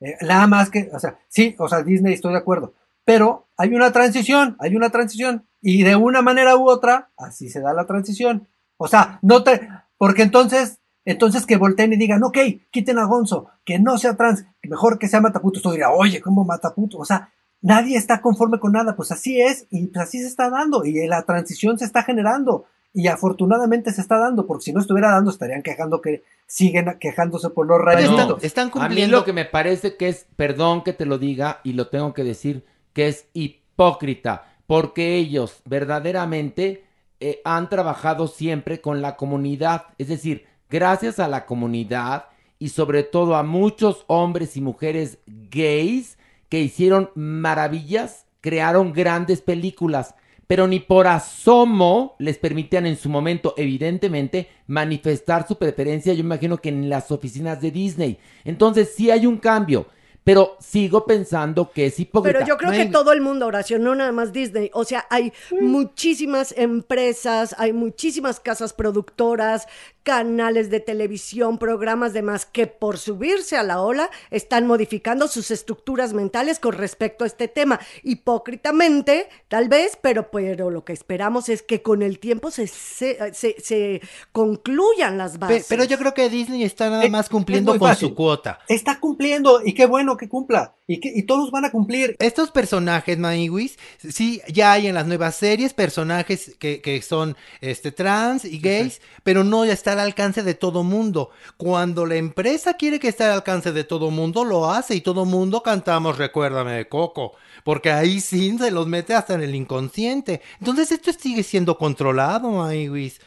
Eh, 0.00 0.14
nada 0.22 0.46
más 0.46 0.70
que, 0.70 0.90
o 0.92 0.98
sea, 1.00 1.18
sí, 1.28 1.56
o 1.58 1.68
sea, 1.68 1.82
Disney 1.82 2.14
estoy 2.14 2.32
de 2.34 2.38
acuerdo. 2.38 2.74
Pero 3.04 3.48
hay 3.56 3.74
una 3.74 3.92
transición, 3.92 4.56
hay 4.60 4.76
una 4.76 4.90
transición. 4.90 5.46
Y 5.62 5.82
de 5.82 5.96
una 5.96 6.22
manera 6.22 6.56
u 6.56 6.68
otra, 6.68 7.10
así 7.16 7.48
se 7.50 7.60
da 7.60 7.74
la 7.74 7.86
transición. 7.86 8.48
O 8.76 8.88
sea, 8.88 9.18
no 9.22 9.42
te, 9.42 9.68
porque 9.98 10.22
entonces, 10.22 10.80
entonces 11.04 11.44
que 11.44 11.58
volteen 11.58 11.92
y 11.92 11.96
digan, 11.96 12.22
ok, 12.22 12.38
quiten 12.70 12.98
a 12.98 13.04
Gonzo, 13.04 13.48
que 13.64 13.78
no 13.78 13.98
sea 13.98 14.16
trans, 14.16 14.46
mejor 14.62 14.98
que 14.98 15.08
sea 15.08 15.20
mataputo. 15.20 15.58
Esto 15.58 15.70
diría, 15.70 15.90
oye, 15.90 16.20
¿cómo 16.22 16.44
mataputo? 16.44 16.98
O 16.98 17.04
sea, 17.04 17.30
nadie 17.60 17.98
está 17.98 18.22
conforme 18.22 18.58
con 18.58 18.72
nada, 18.72 18.96
pues 18.96 19.12
así 19.12 19.40
es, 19.40 19.66
y 19.70 19.86
pues 19.88 20.06
así 20.06 20.18
se 20.18 20.28
está 20.28 20.48
dando, 20.48 20.84
y 20.84 21.06
la 21.06 21.22
transición 21.24 21.78
se 21.78 21.84
está 21.84 22.02
generando, 22.02 22.64
y 22.92 23.08
afortunadamente 23.08 23.92
se 23.92 24.00
está 24.00 24.18
dando, 24.18 24.46
porque 24.46 24.64
si 24.64 24.72
no 24.72 24.80
estuviera 24.80 25.10
dando, 25.10 25.30
estarían 25.30 25.62
quejando 25.62 26.00
que 26.00 26.24
siguen 26.46 26.96
quejándose 26.98 27.50
por 27.50 27.66
los 27.66 27.78
No, 27.78 27.84
rayitos. 27.84 28.56
A 28.76 28.88
mí 28.88 29.06
lo 29.06 29.24
que 29.24 29.32
me 29.32 29.44
parece 29.44 29.96
que 29.96 30.08
es, 30.08 30.26
perdón 30.36 30.82
que 30.82 30.92
te 30.92 31.06
lo 31.06 31.18
diga 31.18 31.60
y 31.62 31.74
lo 31.74 31.88
tengo 31.88 32.14
que 32.14 32.24
decir, 32.24 32.64
que 32.92 33.08
es 33.08 33.28
hipócrita, 33.32 34.54
porque 34.66 35.16
ellos 35.16 35.62
verdaderamente 35.64 36.84
eh, 37.20 37.40
han 37.44 37.68
trabajado 37.68 38.28
siempre 38.28 38.80
con 38.80 39.02
la 39.02 39.16
comunidad, 39.16 39.86
es 39.98 40.08
decir, 40.08 40.46
gracias 40.68 41.18
a 41.18 41.28
la 41.28 41.44
comunidad 41.44 42.26
y 42.58 42.68
sobre 42.68 43.02
todo 43.02 43.36
a 43.36 43.42
muchos 43.42 44.04
hombres 44.06 44.56
y 44.56 44.60
mujeres 44.60 45.18
gays 45.26 46.18
que 46.48 46.60
hicieron 46.60 47.10
maravillas, 47.14 48.26
crearon 48.40 48.92
grandes 48.92 49.40
películas, 49.40 50.14
pero 50.46 50.66
ni 50.66 50.80
por 50.80 51.06
asomo 51.06 52.16
les 52.18 52.38
permitían 52.38 52.84
en 52.86 52.96
su 52.96 53.08
momento, 53.08 53.54
evidentemente, 53.56 54.48
manifestar 54.66 55.46
su 55.46 55.58
preferencia, 55.58 56.12
yo 56.12 56.20
imagino 56.20 56.58
que 56.58 56.70
en 56.70 56.88
las 56.88 57.10
oficinas 57.10 57.60
de 57.60 57.70
Disney. 57.70 58.18
Entonces 58.44 58.92
sí 58.96 59.10
hay 59.10 59.26
un 59.26 59.38
cambio, 59.38 59.86
pero 60.30 60.56
sigo 60.60 61.06
pensando 61.06 61.72
que 61.72 61.86
es 61.86 61.98
hipócrita. 61.98 62.38
Pero 62.38 62.46
yo 62.46 62.56
creo 62.56 62.70
que 62.70 62.86
todo 62.86 63.10
el 63.12 63.20
mundo, 63.20 63.46
Horacio, 63.46 63.80
no 63.80 63.96
nada 63.96 64.12
más 64.12 64.32
Disney. 64.32 64.70
O 64.74 64.84
sea, 64.84 65.04
hay 65.10 65.32
muchísimas 65.60 66.54
empresas, 66.56 67.56
hay 67.58 67.72
muchísimas 67.72 68.38
casas 68.38 68.72
productoras, 68.72 69.66
canales 70.02 70.70
de 70.70 70.80
televisión, 70.80 71.58
programas 71.58 72.12
demás 72.12 72.46
que 72.46 72.66
por 72.66 72.98
subirse 72.98 73.56
a 73.56 73.62
la 73.62 73.82
ola 73.82 74.10
están 74.30 74.66
modificando 74.66 75.28
sus 75.28 75.50
estructuras 75.50 76.12
mentales 76.14 76.58
con 76.58 76.72
respecto 76.72 77.24
a 77.24 77.26
este 77.26 77.48
tema. 77.48 77.80
Hipócritamente, 78.02 79.28
tal 79.48 79.68
vez, 79.68 79.98
pero, 80.00 80.30
pero 80.30 80.70
lo 80.70 80.84
que 80.84 80.92
esperamos 80.92 81.48
es 81.48 81.62
que 81.62 81.82
con 81.82 82.02
el 82.02 82.18
tiempo 82.18 82.50
se, 82.50 82.66
se, 82.66 83.34
se- 83.34 83.56
se 83.60 84.00
concluyan 84.32 85.18
las 85.18 85.38
bases. 85.38 85.66
pero 85.68 85.84
yo 85.84 85.98
creo 85.98 86.14
que 86.14 86.28
Disney 86.30 86.64
está 86.64 86.88
nada 86.90 87.06
más 87.08 87.26
es 87.26 87.30
cumpliendo 87.30 87.72
con 87.78 87.88
fácil. 87.88 88.08
su 88.08 88.14
cuota. 88.14 88.60
Está 88.68 88.98
cumpliendo, 89.00 89.60
y 89.64 89.74
qué 89.74 89.86
bueno 89.86 90.16
que 90.16 90.28
cumpla, 90.28 90.74
y, 90.90 90.98
que, 90.98 91.12
y 91.14 91.22
todos 91.22 91.52
van 91.52 91.64
a 91.64 91.70
cumplir. 91.70 92.16
Estos 92.18 92.50
personajes, 92.50 93.16
Maniwis, 93.16 93.78
sí, 93.98 94.42
ya 94.52 94.72
hay 94.72 94.88
en 94.88 94.96
las 94.96 95.06
nuevas 95.06 95.36
series 95.36 95.72
personajes 95.72 96.56
que, 96.58 96.80
que 96.80 97.00
son 97.00 97.36
este, 97.60 97.92
trans 97.92 98.44
y 98.44 98.58
gays, 98.58 99.00
pero 99.22 99.44
no 99.44 99.64
ya 99.64 99.72
está 99.72 99.92
al 99.92 100.00
alcance 100.00 100.42
de 100.42 100.54
todo 100.54 100.82
mundo. 100.82 101.30
Cuando 101.56 102.06
la 102.06 102.16
empresa 102.16 102.74
quiere 102.74 102.98
que 102.98 103.06
esté 103.06 103.22
al 103.22 103.34
alcance 103.34 103.70
de 103.70 103.84
todo 103.84 104.10
mundo, 104.10 104.44
lo 104.44 104.68
hace 104.68 104.96
y 104.96 105.00
todo 105.00 105.24
mundo 105.24 105.62
cantamos 105.62 106.18
Recuérdame 106.18 106.72
de 106.72 106.88
Coco, 106.88 107.36
porque 107.62 107.92
ahí 107.92 108.20
sí 108.20 108.58
se 108.58 108.72
los 108.72 108.88
mete 108.88 109.14
hasta 109.14 109.34
en 109.34 109.42
el 109.42 109.54
inconsciente. 109.54 110.40
Entonces 110.58 110.90
esto 110.90 111.12
sigue 111.12 111.44
siendo 111.44 111.78
controlado, 111.78 112.50
Maniwis. 112.50 113.20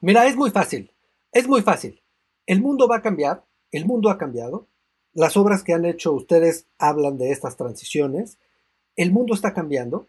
Mira, 0.00 0.24
es 0.28 0.36
muy 0.36 0.52
fácil, 0.52 0.92
es 1.32 1.48
muy 1.48 1.62
fácil. 1.62 2.00
El 2.46 2.62
mundo 2.62 2.86
va 2.86 2.98
a 2.98 3.02
cambiar, 3.02 3.44
el 3.72 3.86
mundo 3.86 4.08
ha 4.08 4.16
cambiado. 4.16 4.68
Las 5.16 5.38
obras 5.38 5.62
que 5.62 5.72
han 5.72 5.86
hecho 5.86 6.12
ustedes 6.12 6.66
hablan 6.78 7.16
de 7.16 7.30
estas 7.30 7.56
transiciones. 7.56 8.36
El 8.96 9.12
mundo 9.12 9.32
está 9.32 9.54
cambiando. 9.54 10.08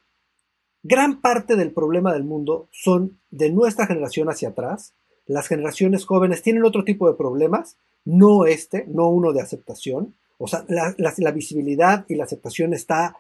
Gran 0.84 1.22
parte 1.22 1.56
del 1.56 1.72
problema 1.72 2.12
del 2.12 2.26
mundo 2.26 2.68
son 2.74 3.18
de 3.32 3.50
nuestra 3.50 3.88
generación 3.88 4.28
hacia 4.28 4.50
atrás. 4.50 4.96
Las 5.26 5.48
generaciones 5.48 6.06
jóvenes 6.06 6.42
tienen 6.42 6.66
otro 6.66 6.84
tipo 6.84 7.10
de 7.10 7.16
problemas, 7.16 7.78
no 8.04 8.46
este, 8.46 8.84
no 8.90 9.08
uno 9.08 9.32
de 9.32 9.40
aceptación. 9.40 10.14
O 10.38 10.50
sea, 10.50 10.66
la, 10.68 11.32
visibilidad 11.32 12.06
y 12.10 12.16
la 12.16 12.26
aceptación 12.26 12.74
está 12.74 13.16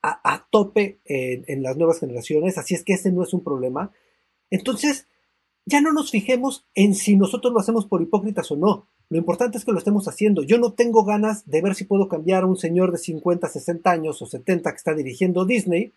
a, 0.00 0.34
a 0.34 0.48
tope 0.50 0.98
en, 1.04 1.44
en 1.46 1.62
las 1.62 1.76
nuevas 1.76 2.00
generaciones, 2.00 2.56
así 2.56 2.74
es 2.74 2.84
que 2.84 2.94
ese 2.94 3.12
no 3.12 3.22
es 3.22 3.34
un 3.34 3.44
problema. 3.44 3.92
Entonces, 4.48 5.06
ya 5.66 5.82
no 5.82 5.92
nos 5.92 6.10
fijemos 6.10 6.64
en 6.74 6.94
si 6.94 7.16
nosotros 7.16 7.52
lo 7.52 7.60
hacemos 7.60 7.84
por 7.84 8.00
hipócritas 8.00 8.50
o 8.50 8.56
no. 8.56 8.86
Lo 9.10 9.16
importante 9.16 9.56
es 9.56 9.64
que 9.64 9.72
lo 9.72 9.78
estemos 9.78 10.06
haciendo. 10.06 10.42
Yo 10.42 10.58
no 10.58 10.74
tengo 10.74 11.04
ganas 11.04 11.46
de 11.46 11.62
ver 11.62 11.74
si 11.74 11.84
puedo 11.84 12.08
cambiar 12.08 12.42
a 12.42 12.46
un 12.46 12.56
señor 12.56 12.92
de 12.92 12.98
50, 12.98 13.48
60 13.48 13.90
años 13.90 14.20
o 14.20 14.26
70 14.26 14.70
que 14.70 14.76
está 14.76 14.94
dirigiendo 14.94 15.46
Disney. 15.46 15.94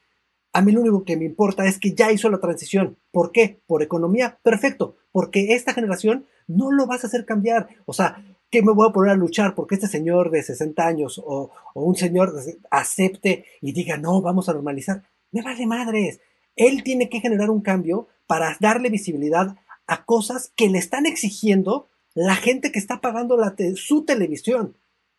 A 0.54 0.62
mí 0.62 0.72
lo 0.72 0.82
único 0.82 1.04
que 1.04 1.18
me 1.18 1.26
importa 1.26 1.66
es 1.66 1.78
que 1.78 1.94
ya 1.94 2.12
hizo 2.12 2.30
la 2.30 2.40
transición. 2.40 2.98
¿Por 3.12 3.32
qué? 3.32 3.62
Por 3.68 3.84
economía. 3.84 4.40
Perfecto. 4.44 4.96
Porque 5.12 5.54
esta 5.56 5.74
generación 5.74 6.26
no 6.48 6.72
lo 6.72 6.88
vas 6.88 7.04
a 7.04 7.08
hacer 7.08 7.26
cambiar. 7.26 7.68
O 7.86 7.92
sea, 7.92 8.24
¿qué 8.50 8.62
me 8.62 8.72
voy 8.72 8.88
a 8.88 8.94
poner 8.94 9.12
a 9.12 9.16
luchar 9.16 9.56
porque 9.56 9.76
este 9.76 9.88
señor 9.88 10.32
de 10.32 10.44
60 10.44 10.86
años 10.86 11.22
o, 11.24 11.52
o 11.74 11.84
un 11.84 11.96
señor 11.96 12.34
acepte 12.70 13.46
y 13.60 13.74
diga, 13.74 13.98
no, 13.98 14.22
vamos 14.22 14.48
a 14.48 14.54
normalizar? 14.54 15.04
Me 15.32 15.42
vale 15.42 15.66
madres. 15.68 16.22
Él 16.56 16.84
tiene 16.84 17.10
que 17.10 17.20
generar 17.20 17.50
un 17.50 17.62
cambio 17.62 18.08
para 18.26 18.56
darle 18.62 18.90
visibilidad 18.90 19.58
a 19.88 20.06
cosas 20.06 20.54
que 20.56 20.70
le 20.70 20.78
están 20.78 21.06
exigiendo 21.06 21.90
la 22.14 22.36
gente 22.36 22.72
que 22.72 22.80
está 22.80 23.02
pagando 23.02 23.38
la 23.38 23.56
te- 23.56 23.76
su 23.76 24.04
televisión. 24.04 24.78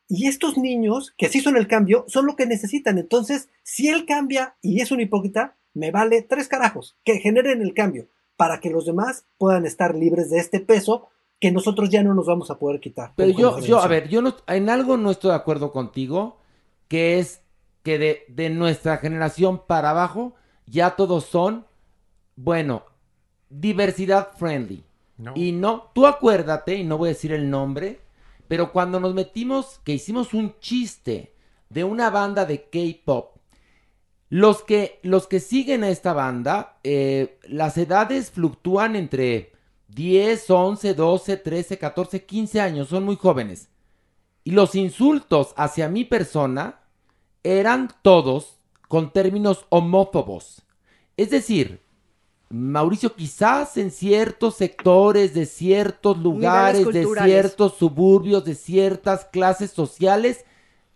Y 0.09 0.27
estos 0.27 0.59
niños 0.59 1.15
que 1.17 1.29
sí 1.29 1.41
son 1.41 1.57
el 1.57 1.67
cambio 1.69 2.05
son 2.09 2.27
lo 2.27 2.37
que 2.37 2.47
necesitan. 2.47 2.99
Entonces, 2.99 3.49
si 3.63 3.89
él 3.89 4.05
cambia 4.05 4.57
y 4.61 4.81
es 4.81 4.91
un 4.93 5.01
hipócrita, 5.01 5.57
me 5.75 5.91
vale 5.91 6.21
tres 6.23 6.49
carajos 6.49 6.97
que 7.05 7.19
generen 7.19 7.63
el 7.63 7.73
cambio 7.73 8.09
para 8.37 8.61
que 8.61 8.71
los 8.71 8.85
demás 8.85 9.25
puedan 9.39 9.65
estar 9.65 9.95
libres 9.95 10.29
de 10.31 10.39
este 10.39 10.61
peso 10.61 11.09
que 11.41 11.51
nosotros 11.51 11.89
ya 11.91 12.03
no 12.03 12.15
nos 12.15 12.27
vamos 12.27 12.51
a 12.51 12.59
poder 12.59 12.79
quitar. 12.81 13.13
Pero 13.17 13.31
yo, 13.31 13.59
yo, 13.61 13.81
a 13.81 13.89
ver, 13.89 14.09
yo 14.09 14.21
no, 14.23 14.37
en 14.47 14.69
algo 14.69 14.97
no 14.97 15.11
estoy 15.11 15.31
de 15.31 15.37
acuerdo 15.37 15.73
contigo, 15.73 16.39
que 16.89 17.19
es 17.19 17.41
que 17.83 17.99
de, 17.99 18.25
de 18.29 18.51
nuestra 18.51 18.99
generación 18.99 19.63
para 19.67 19.91
abajo 19.91 20.35
ya 20.67 20.95
todos 20.95 21.25
son, 21.25 21.67
bueno, 22.37 22.85
diversidad 23.51 24.29
friendly. 24.37 24.85
Y 25.35 25.53
no, 25.53 25.91
tú 25.95 26.07
acuérdate, 26.07 26.77
y 26.77 26.85
no 26.85 26.99
voy 26.99 27.09
a 27.09 27.13
decir 27.13 27.33
el 27.33 27.49
nombre, 27.49 28.01
pero 28.49 28.73
cuando 28.73 29.01
nos 29.01 29.15
metimos, 29.15 29.81
que 29.85 29.93
hicimos 29.93 30.35
un 30.35 30.55
chiste 30.61 31.35
de 31.69 31.85
una 31.85 32.11
banda 32.11 32.45
de 32.45 32.65
K-pop, 32.65 33.37
los 34.29 34.63
que, 34.63 34.99
los 35.03 35.27
que 35.27 35.41
siguen 35.41 35.85
a 35.85 35.91
esta 35.91 36.13
banda, 36.13 36.79
eh, 36.85 37.39
las 37.45 37.77
edades 37.77 38.31
fluctúan 38.31 38.97
entre 38.97 39.53
10, 39.89 40.51
11, 40.51 40.95
12, 40.95 41.37
13, 41.37 41.79
14, 41.79 42.25
15 42.25 42.61
años, 42.61 42.89
son 42.89 43.05
muy 43.05 43.17
jóvenes. 43.17 43.69
Y 44.45 44.53
los 44.53 44.75
insultos 44.75 45.53
hacia 45.57 45.89
mi 45.89 46.05
persona 46.05 46.81
eran 47.43 47.91
todos 48.03 48.59
con 48.89 49.13
términos 49.13 49.67
homófobos. 49.69 50.63
Es 51.17 51.31
decir, 51.31 51.83
Mauricio, 52.53 53.15
quizás 53.15 53.79
en 53.79 53.91
ciertos 53.91 54.57
sectores 54.57 55.33
de 55.33 55.47
ciertos 55.47 56.19
lugares, 56.19 56.87
de 56.87 57.07
ciertos 57.07 57.79
suburbios, 57.79 58.45
de 58.45 58.55
ciertas 58.55 59.25
clases 59.25 59.71
sociales, 59.71 60.45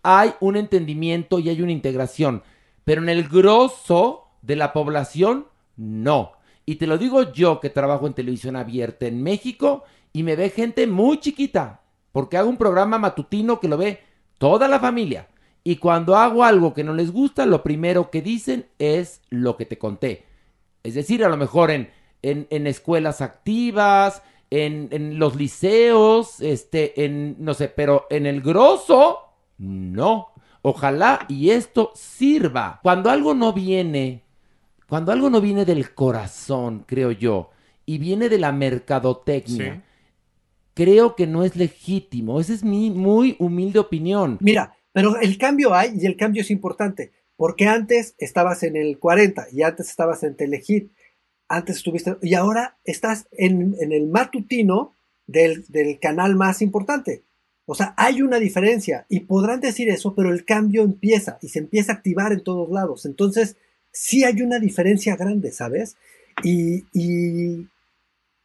hay 0.03 0.35
un 0.39 0.55
entendimiento 0.55 1.39
y 1.39 1.49
hay 1.49 1.63
una 1.63 1.71
integración. 1.71 2.43
Pero 2.83 3.01
en 3.01 3.09
el 3.09 3.27
grosso 3.27 4.25
de 4.43 4.55
la 4.55 4.71
población, 4.71 5.47
no. 5.77 6.33
Y 6.67 6.75
te 6.75 6.85
lo 6.85 6.99
digo 6.99 7.31
yo 7.31 7.59
que 7.59 7.71
trabajo 7.71 8.05
en 8.05 8.13
televisión 8.13 8.55
abierta 8.55 9.07
en 9.07 9.23
México 9.23 9.83
y 10.13 10.21
me 10.21 10.35
ve 10.35 10.51
gente 10.51 10.85
muy 10.85 11.19
chiquita, 11.19 11.81
porque 12.11 12.37
hago 12.37 12.49
un 12.49 12.57
programa 12.57 12.99
matutino 12.99 13.59
que 13.59 13.67
lo 13.67 13.77
ve 13.77 14.03
toda 14.37 14.67
la 14.67 14.79
familia. 14.79 15.27
Y 15.63 15.77
cuando 15.77 16.17
hago 16.17 16.43
algo 16.43 16.75
que 16.75 16.83
no 16.83 16.93
les 16.93 17.11
gusta, 17.11 17.47
lo 17.47 17.63
primero 17.63 18.11
que 18.11 18.21
dicen 18.21 18.67
es 18.77 19.21
lo 19.31 19.57
que 19.57 19.65
te 19.65 19.79
conté. 19.79 20.26
Es 20.87 20.93
decir, 20.95 21.23
a 21.25 21.29
lo 21.29 21.37
mejor 21.37 21.69
en, 21.71 21.89
en, 22.21 22.47
en 22.49 22.65
escuelas 22.67 23.21
activas, 23.21 24.21
en, 24.49 24.87
en 24.91 25.19
los 25.19 25.35
liceos, 25.35 26.39
este, 26.41 27.03
en, 27.03 27.35
no 27.39 27.53
sé, 27.53 27.67
pero 27.67 28.05
en 28.09 28.25
el 28.25 28.41
grosso, 28.41 29.19
no. 29.57 30.27
Ojalá 30.61 31.25
y 31.27 31.49
esto 31.49 31.91
sirva. 31.95 32.79
Cuando 32.83 33.09
algo 33.09 33.33
no 33.33 33.51
viene, 33.53 34.23
cuando 34.87 35.11
algo 35.11 35.29
no 35.29 35.41
viene 35.41 35.65
del 35.65 35.93
corazón, 35.93 36.85
creo 36.87 37.11
yo, 37.11 37.51
y 37.85 37.97
viene 37.97 38.29
de 38.29 38.37
la 38.39 38.51
mercadotecnia, 38.51 39.75
Sí. 39.75 39.81
creo 40.73 41.15
que 41.15 41.27
no 41.27 41.43
es 41.43 41.55
legítimo. 41.55 42.39
Esa 42.39 42.53
es 42.53 42.63
mi 42.63 42.89
muy 42.91 43.35
humilde 43.39 43.79
opinión. 43.79 44.37
Mira, 44.41 44.73
pero 44.93 45.19
el 45.19 45.37
cambio 45.37 45.73
hay 45.73 45.91
y 45.99 46.05
el 46.05 46.15
cambio 46.15 46.41
es 46.41 46.51
importante, 46.51 47.11
porque 47.37 47.67
antes 47.67 48.15
estabas 48.17 48.63
en 48.63 48.75
el 48.75 48.99
40 48.99 49.47
y 49.53 49.61
antes 49.61 49.89
estabas 49.89 50.23
en 50.23 50.35
Telehit, 50.35 50.91
antes 51.47 51.77
estuviste, 51.77 52.17
y 52.21 52.33
ahora 52.33 52.77
estás 52.83 53.27
en, 53.31 53.75
en 53.79 53.93
el 53.93 54.07
matutino 54.07 54.93
del, 55.27 55.65
del 55.69 55.99
canal 55.99 56.35
más 56.35 56.61
importante. 56.61 57.23
O 57.65 57.75
sea, 57.75 57.93
hay 57.97 58.21
una 58.21 58.39
diferencia 58.39 59.05
y 59.09 59.21
podrán 59.21 59.59
decir 59.59 59.89
eso, 59.89 60.15
pero 60.15 60.33
el 60.33 60.45
cambio 60.45 60.83
empieza 60.83 61.37
y 61.41 61.49
se 61.49 61.59
empieza 61.59 61.91
a 61.91 61.95
activar 61.95 62.31
en 62.31 62.43
todos 62.43 62.69
lados. 62.69 63.05
Entonces, 63.05 63.55
sí 63.91 64.23
hay 64.23 64.41
una 64.41 64.59
diferencia 64.59 65.15
grande, 65.15 65.51
¿sabes? 65.51 65.95
Y, 66.43 66.85
y, 66.93 67.67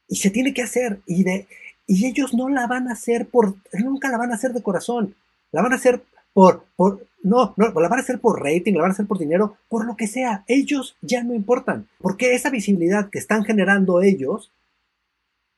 y 0.09 0.17
se 0.17 0.31
tiene 0.31 0.53
que 0.53 0.63
hacer 0.63 1.01
y, 1.07 1.25
de, 1.25 1.47
y 1.87 2.07
ellos 2.07 2.35
no 2.35 2.49
la 2.49 2.67
van 2.67 2.89
a 2.89 2.93
hacer 2.93 3.27
por, 3.27 3.57
nunca 3.73 4.11
la 4.11 4.19
van 4.19 4.33
a 4.33 4.35
hacer 4.35 4.53
de 4.53 4.63
corazón, 4.63 5.15
la 5.53 5.63
van 5.63 5.73
a 5.73 5.77
hacer 5.77 6.03
por, 6.33 6.65
por, 6.77 7.07
no, 7.23 7.55
no, 7.57 7.81
la 7.81 7.89
van 7.89 7.99
a 7.99 8.03
hacer 8.03 8.21
por 8.21 8.43
rating, 8.43 8.75
la 8.75 8.83
van 8.83 8.91
a 8.91 8.95
hacer 8.95 9.07
por 9.07 9.19
dinero, 9.19 9.57
por 9.69 9.87
lo 9.87 9.97
que 9.97 10.07
sea, 10.07 10.45
ellos 10.47 10.97
ya 11.01 11.23
no 11.23 11.35
importan, 11.35 11.89
porque 12.01 12.35
esa 12.35 12.51
visibilidad 12.51 13.11
que 13.11 13.19
están 13.19 13.45
generando 13.45 14.03
ellos, 14.03 14.51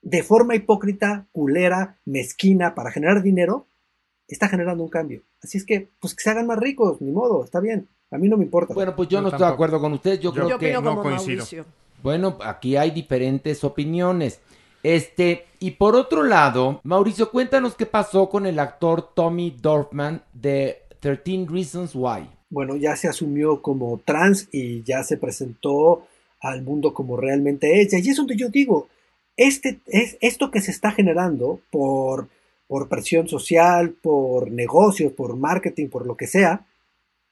de 0.02 0.22
forma 0.22 0.54
hipócrita, 0.54 1.26
culera, 1.32 1.96
mezquina, 2.04 2.74
para 2.74 2.90
generar 2.90 3.22
dinero, 3.22 3.66
está 4.28 4.48
generando 4.48 4.82
un 4.82 4.90
cambio. 4.90 5.22
Así 5.42 5.58
es 5.58 5.64
que, 5.64 5.88
pues 6.00 6.14
que 6.14 6.22
se 6.22 6.30
hagan 6.30 6.46
más 6.46 6.58
ricos, 6.58 7.00
ni 7.00 7.10
modo, 7.10 7.44
está 7.44 7.60
bien, 7.60 7.88
a 8.10 8.18
mí 8.18 8.28
no 8.28 8.36
me 8.36 8.44
importa. 8.44 8.74
Bueno, 8.74 8.94
pues 8.94 9.08
yo, 9.08 9.20
no 9.20 9.28
estoy 9.28 9.46
de 9.46 9.52
acuerdo 9.52 9.80
con 9.80 9.92
ustedes. 9.92 10.20
Yo, 10.20 10.32
creo 10.32 10.48
Yo 10.48 10.58
que 10.58 10.76
opino 10.76 10.96
como 10.96 11.04
Mauricio. 11.04 11.64
Bueno, 12.02 12.38
aquí 12.44 12.76
hay 12.76 12.90
diferentes 12.90 13.64
opiniones. 13.64 14.40
Este, 14.84 15.46
y 15.60 15.72
por 15.72 15.96
otro 15.96 16.22
lado, 16.22 16.80
Mauricio, 16.84 17.30
cuéntanos 17.30 17.74
qué 17.74 17.86
pasó 17.86 18.28
con 18.28 18.44
el 18.44 18.58
actor 18.58 19.14
Tommy 19.14 19.50
Dorfman 19.50 20.22
de 20.34 20.82
13 21.00 21.46
Reasons 21.48 21.92
Why. 21.94 22.28
bueno, 22.50 22.76
ya 22.76 22.94
se 22.94 23.08
asumió 23.08 23.62
como 23.62 23.98
trans 24.04 24.46
y 24.52 24.82
ya 24.82 25.02
se 25.02 25.16
presentó 25.16 26.06
al 26.38 26.62
mundo 26.62 26.92
como 26.92 27.16
realmente 27.16 27.80
es. 27.80 27.94
Y 27.94 28.10
es 28.10 28.16
donde 28.16 28.36
yo 28.36 28.50
digo, 28.50 28.88
este, 29.38 29.80
es, 29.86 30.18
esto 30.20 30.50
que 30.50 30.60
se 30.60 30.70
está 30.70 30.92
generando 30.92 31.60
por, 31.70 32.28
por 32.68 32.90
presión 32.90 33.26
social, 33.26 33.90
por 33.90 34.50
negocios, 34.50 35.14
por 35.14 35.34
marketing, 35.34 35.88
por 35.88 36.06
lo 36.06 36.14
que 36.14 36.26
sea, 36.26 36.66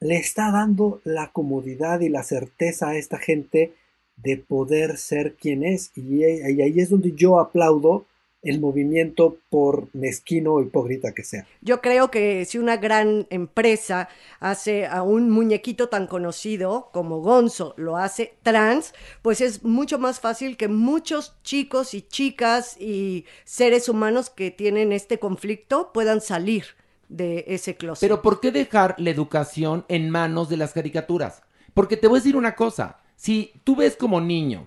le 0.01 0.17
está 0.17 0.51
dando 0.51 1.03
la 1.05 1.33
comodidad 1.33 2.01
y 2.01 2.09
la 2.09 2.23
certeza 2.23 2.89
a 2.89 2.97
esta 2.97 3.19
gente 3.19 3.75
de 4.17 4.37
poder 4.37 4.97
ser 4.99 5.35
quien 5.35 5.65
es. 5.65 5.91
Y, 5.97 6.25
y 6.25 6.63
ahí 6.63 6.81
es 6.81 6.91
donde 6.91 7.13
yo 7.13 7.39
aplaudo 7.39 8.07
el 8.43 8.61
movimiento 8.61 9.39
por 9.51 9.89
mezquino 9.93 10.55
o 10.55 10.63
hipócrita 10.63 11.13
que 11.13 11.23
sea. 11.23 11.47
Yo 11.61 11.81
creo 11.81 12.11
que 12.11 12.45
si 12.45 12.59
una 12.59 12.77
gran 12.77 13.27
empresa 13.31 14.09
hace 14.41 14.87
a 14.87 15.03
un 15.03 15.31
muñequito 15.31 15.89
tan 15.89 16.09
conocido 16.09 16.91
como 16.93 17.21
Gonzo, 17.21 17.75
lo 17.77 17.97
hace 17.97 18.35
trans, 18.43 18.95
pues 19.23 19.41
es 19.41 19.63
mucho 19.63 19.99
más 19.99 20.19
fácil 20.19 20.57
que 20.57 20.67
muchos 20.67 21.37
chicos 21.45 21.95
y 21.95 22.03
chicas 22.03 22.77
y 22.81 23.27
seres 23.45 23.89
humanos 23.89 24.29
que 24.29 24.51
tienen 24.51 24.93
este 24.93 25.21
conflicto 25.21 25.93
puedan 25.93 26.21
salir 26.21 26.65
de 27.09 27.45
ese 27.47 27.77
closet. 27.77 28.01
Pero 28.01 28.23
¿por 28.23 28.41
qué 28.41 28.51
dejar 28.51 28.97
la 28.99 29.11
educación 29.11 29.85
en 29.89 30.11
manos 30.11 30.49
de 30.49 30.57
las 30.57 30.73
caricaturas? 30.73 31.43
Porque 31.75 31.97
te 31.97 32.09
voy 32.09 32.17
a 32.17 32.21
decir 32.21 32.37
una 32.37 32.57
cosa, 32.57 32.99
si 33.23 33.53
tú 33.63 33.77
ves 33.77 33.95
como 33.97 34.21
niño 34.21 34.67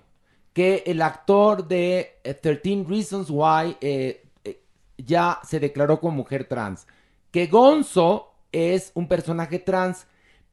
que 0.54 0.82
el 0.86 1.02
actor 1.02 1.68
de 1.68 2.18
eh, 2.24 2.32
13 2.32 2.86
Reasons 2.88 3.28
Why 3.28 3.76
eh, 3.82 4.24
eh, 4.44 4.62
ya 4.96 5.40
se 5.46 5.60
declaró 5.60 6.00
como 6.00 6.16
mujer 6.16 6.44
trans, 6.48 6.86
que 7.30 7.48
Gonzo 7.48 8.32
es 8.52 8.92
un 8.94 9.08
personaje 9.08 9.58
trans, 9.58 10.06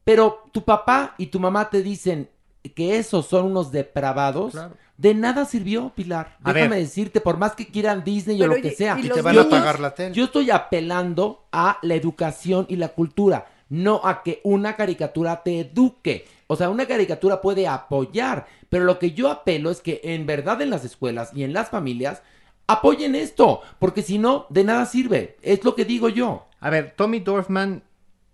pero 0.03 0.43
tu 0.51 0.65
papá 0.65 1.15
y 1.17 1.27
tu 1.27 1.39
mamá 1.39 1.69
te 1.69 1.81
dicen 1.81 2.29
que 2.75 2.97
esos 2.97 3.25
son 3.27 3.45
unos 3.45 3.71
depravados, 3.71 4.51
Claro. 4.51 4.75
de 4.97 5.13
nada 5.13 5.45
sirvió, 5.45 5.93
Pilar. 5.95 6.37
A 6.43 6.51
Déjame 6.51 6.75
ver. 6.75 6.83
decirte, 6.85 7.21
por 7.21 7.37
más 7.37 7.55
que 7.55 7.67
quieran 7.67 8.03
Disney 8.03 8.37
Pero 8.37 8.51
o 8.51 8.53
lo 8.55 8.59
y- 8.59 8.63
que 8.63 8.71
sea. 8.71 8.99
y 8.99 9.07
te 9.07 9.21
van 9.21 9.39
a 9.39 9.47
pagar 9.49 9.79
la 9.79 9.95
tele. 9.95 10.13
Yo 10.13 10.25
estoy 10.25 10.51
apelando 10.51 11.45
a 11.53 11.77
la 11.81 11.95
educación 11.95 12.65
y 12.67 12.75
la 12.75 12.89
cultura, 12.89 13.45
no 13.73 14.01
a 14.03 14.21
que 14.21 14.39
una 14.43 14.75
caricatura 14.75 15.41
te 15.41 15.61
eduque. 15.61 16.27
O 16.45 16.55
sea, 16.55 16.69
una 16.69 16.85
caricatura 16.85 17.41
puede 17.41 17.67
apoyar, 17.67 18.45
pero 18.69 18.85
lo 18.85 18.99
que 18.99 19.13
yo 19.13 19.31
apelo 19.31 19.71
es 19.71 19.81
que 19.81 19.99
en 20.03 20.27
verdad 20.27 20.61
en 20.61 20.69
las 20.69 20.85
escuelas 20.85 21.31
y 21.33 21.43
en 21.43 21.53
las 21.53 21.69
familias 21.71 22.21
apoyen 22.67 23.15
esto, 23.15 23.61
porque 23.79 24.03
si 24.03 24.19
no, 24.19 24.45
de 24.51 24.63
nada 24.63 24.85
sirve. 24.85 25.37
Es 25.41 25.63
lo 25.63 25.73
que 25.73 25.85
digo 25.85 26.07
yo. 26.07 26.45
A 26.59 26.69
ver, 26.69 26.93
Tommy 26.95 27.19
Dorfman 27.19 27.81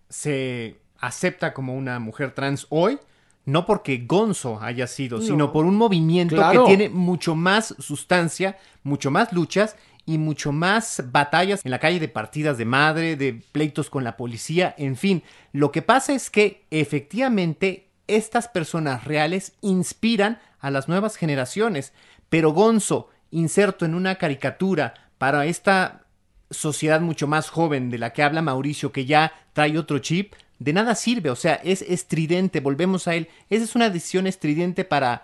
se 0.09 0.75
acepta 0.99 1.53
como 1.53 1.73
una 1.73 1.99
mujer 1.99 2.31
trans 2.35 2.67
hoy, 2.69 2.99
no 3.45 3.65
porque 3.65 4.03
Gonzo 4.05 4.59
haya 4.61 4.87
sido, 4.87 5.19
No. 5.19 5.23
sino 5.23 5.51
por 5.53 5.63
un 5.65 5.77
movimiento 5.77 6.35
Claro. 6.35 6.65
que 6.65 6.75
tiene 6.75 6.89
mucho 6.89 7.33
más 7.35 7.73
sustancia, 7.79 8.57
mucho 8.83 9.09
más 9.09 9.31
luchas 9.31 9.77
y 10.09 10.17
mucho 10.17 10.51
más 10.51 11.03
batallas 11.11 11.63
en 11.63 11.69
la 11.69 11.77
calle 11.77 11.99
de 11.99 12.07
partidas 12.07 12.57
de 12.57 12.65
madre, 12.65 13.15
de 13.15 13.43
pleitos 13.51 13.91
con 13.91 14.03
la 14.03 14.17
policía, 14.17 14.73
en 14.79 14.95
fin. 14.95 15.21
Lo 15.53 15.71
que 15.71 15.83
pasa 15.83 16.13
es 16.13 16.31
que 16.31 16.65
efectivamente 16.71 17.89
estas 18.07 18.47
personas 18.47 19.03
reales 19.03 19.53
inspiran 19.61 20.39
a 20.61 20.71
las 20.71 20.87
nuevas 20.87 21.15
generaciones, 21.15 21.93
pero 22.27 22.53
Gonzo, 22.53 23.09
inserto 23.29 23.85
en 23.85 23.93
una 23.93 24.15
caricatura 24.15 24.95
para 25.19 25.45
esta 25.45 26.05
sociedad 26.49 27.01
mucho 27.01 27.27
más 27.27 27.51
joven 27.51 27.91
de 27.91 27.99
la 27.99 28.11
que 28.11 28.23
habla 28.23 28.41
Mauricio, 28.41 28.91
que 28.91 29.05
ya 29.05 29.31
trae 29.53 29.77
otro 29.77 29.99
chip, 29.99 30.33
de 30.57 30.73
nada 30.73 30.95
sirve, 30.95 31.29
o 31.29 31.35
sea, 31.35 31.53
es 31.63 31.83
estridente, 31.83 32.61
volvemos 32.61 33.07
a 33.07 33.13
él, 33.13 33.29
esa 33.51 33.63
es 33.63 33.75
una 33.75 33.91
decisión 33.91 34.25
estridente 34.25 34.85
para 34.85 35.23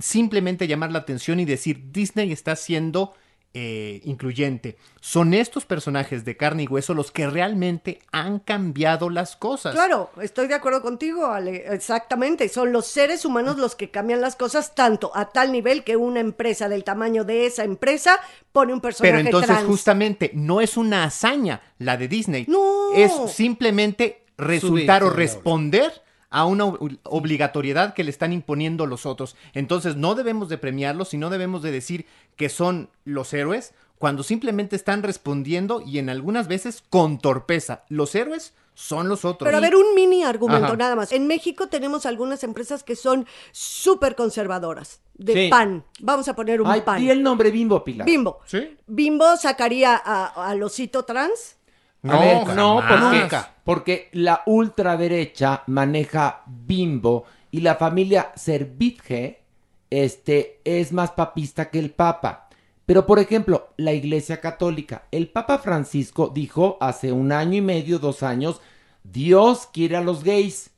simplemente 0.00 0.66
llamar 0.66 0.92
la 0.92 1.00
atención 1.00 1.40
y 1.40 1.44
decir, 1.44 1.92
Disney 1.92 2.32
está 2.32 2.56
siendo 2.56 3.12
eh, 3.54 4.02
incluyente. 4.04 4.76
Son 5.00 5.32
estos 5.32 5.64
personajes 5.64 6.24
de 6.24 6.36
carne 6.36 6.64
y 6.64 6.66
hueso 6.66 6.92
los 6.92 7.10
que 7.10 7.28
realmente 7.28 7.98
han 8.12 8.40
cambiado 8.40 9.08
las 9.08 9.36
cosas. 9.36 9.74
Claro, 9.74 10.10
estoy 10.20 10.48
de 10.48 10.54
acuerdo 10.54 10.82
contigo, 10.82 11.26
Ale. 11.26 11.64
Exactamente. 11.72 12.48
Son 12.48 12.72
los 12.72 12.86
seres 12.86 13.24
humanos 13.24 13.56
los 13.56 13.74
que 13.74 13.90
cambian 13.90 14.20
las 14.20 14.36
cosas 14.36 14.74
tanto 14.74 15.10
a 15.14 15.30
tal 15.30 15.50
nivel 15.50 15.82
que 15.82 15.96
una 15.96 16.20
empresa 16.20 16.68
del 16.68 16.84
tamaño 16.84 17.24
de 17.24 17.46
esa 17.46 17.64
empresa 17.64 18.20
pone 18.52 18.72
un 18.74 18.80
personaje 18.80 19.14
Pero 19.14 19.26
entonces 19.26 19.48
trans. 19.48 19.66
justamente 19.66 20.30
no 20.34 20.60
es 20.60 20.76
una 20.76 21.04
hazaña 21.04 21.62
la 21.78 21.96
de 21.96 22.06
Disney. 22.06 22.44
No. 22.48 22.92
Es 22.94 23.12
simplemente 23.32 24.24
resultar 24.36 25.02
o 25.02 25.10
responder 25.10 25.92
a 26.30 26.44
una 26.44 26.64
ob- 26.66 26.98
obligatoriedad 27.04 27.94
que 27.94 28.04
le 28.04 28.10
están 28.10 28.32
imponiendo 28.32 28.86
los 28.86 29.06
otros. 29.06 29.36
Entonces 29.54 29.96
no 29.96 30.14
debemos 30.14 30.48
de 30.48 30.58
premiarlos 30.58 31.14
y 31.14 31.18
no 31.18 31.30
debemos 31.30 31.62
de 31.62 31.70
decir 31.70 32.06
que 32.36 32.48
son 32.48 32.90
los 33.04 33.32
héroes 33.32 33.74
cuando 33.98 34.22
simplemente 34.22 34.76
están 34.76 35.02
respondiendo 35.02 35.80
y 35.84 35.98
en 35.98 36.08
algunas 36.10 36.46
veces 36.48 36.82
con 36.90 37.18
torpeza. 37.18 37.82
Los 37.88 38.14
héroes 38.14 38.54
son 38.74 39.08
los 39.08 39.24
otros. 39.24 39.46
Pero 39.48 39.56
a 39.58 39.60
ver, 39.60 39.74
un 39.74 39.92
mini 39.96 40.22
argumento 40.22 40.66
Ajá. 40.68 40.76
nada 40.76 40.94
más. 40.94 41.10
En 41.10 41.26
México 41.26 41.66
tenemos 41.66 42.06
algunas 42.06 42.44
empresas 42.44 42.84
que 42.84 42.94
son 42.94 43.26
súper 43.50 44.14
conservadoras. 44.14 45.00
De 45.14 45.32
Sí. 45.34 45.48
pan. 45.50 45.84
Vamos 45.98 46.28
a 46.28 46.36
poner 46.36 46.60
un 46.60 46.68
Ay, 46.68 46.82
pan. 46.82 47.00
di 47.00 47.10
el 47.10 47.24
nombre 47.24 47.50
Bimbo, 47.50 47.82
Pilar. 47.82 48.06
Bimbo. 48.06 48.38
¿Sí? 48.46 48.76
Bimbo 48.86 49.36
sacaría 49.36 50.00
a, 50.04 50.48
al 50.48 50.62
osito 50.62 51.04
trans. 51.04 51.56
Ver, 52.02 52.46
no, 52.54 52.76
porque, 52.76 53.28
jamás. 53.28 53.48
porque 53.64 54.08
la 54.12 54.42
ultraderecha 54.46 55.64
maneja 55.66 56.42
Bimbo 56.46 57.24
y 57.50 57.60
la 57.60 57.74
familia 57.74 58.32
Servitje 58.36 59.42
este, 59.90 60.60
es 60.64 60.92
más 60.92 61.12
papista 61.12 61.70
que 61.70 61.78
el 61.78 61.90
Papa. 61.90 62.48
Pero, 62.86 63.04
por 63.04 63.18
ejemplo, 63.18 63.68
la 63.76 63.92
Iglesia 63.92 64.40
Católica, 64.40 65.04
el 65.10 65.28
Papa 65.28 65.58
Francisco 65.58 66.30
dijo 66.34 66.78
hace 66.80 67.12
un 67.12 67.32
año 67.32 67.56
y 67.56 67.60
medio, 67.60 67.98
dos 67.98 68.22
años, 68.22 68.60
Dios 69.04 69.68
quiere 69.72 69.96
a 69.96 70.00
los 70.00 70.24
gays. 70.24 70.70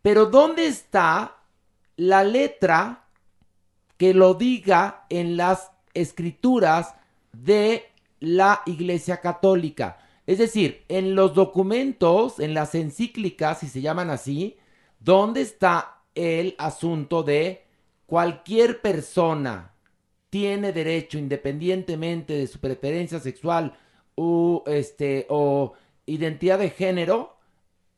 Pero 0.00 0.26
¿dónde 0.26 0.66
está 0.66 1.36
la 1.96 2.24
letra 2.24 3.04
que 3.98 4.14
lo 4.14 4.34
diga 4.34 5.04
en 5.10 5.36
las 5.36 5.70
escrituras 5.92 6.94
de 7.32 7.84
la 8.20 8.62
Iglesia 8.64 9.20
Católica? 9.20 9.98
Es 10.30 10.38
decir, 10.38 10.84
en 10.88 11.16
los 11.16 11.34
documentos, 11.34 12.38
en 12.38 12.54
las 12.54 12.76
encíclicas, 12.76 13.58
si 13.58 13.66
se 13.66 13.80
llaman 13.80 14.10
así, 14.10 14.56
¿dónde 15.00 15.40
está 15.40 16.02
el 16.14 16.54
asunto 16.58 17.24
de 17.24 17.64
cualquier 18.06 18.80
persona 18.80 19.74
tiene 20.28 20.72
derecho, 20.72 21.18
independientemente 21.18 22.34
de 22.34 22.46
su 22.46 22.60
preferencia 22.60 23.18
sexual 23.18 23.76
u, 24.14 24.62
este, 24.66 25.26
o 25.30 25.72
identidad 26.06 26.60
de 26.60 26.70
género, 26.70 27.36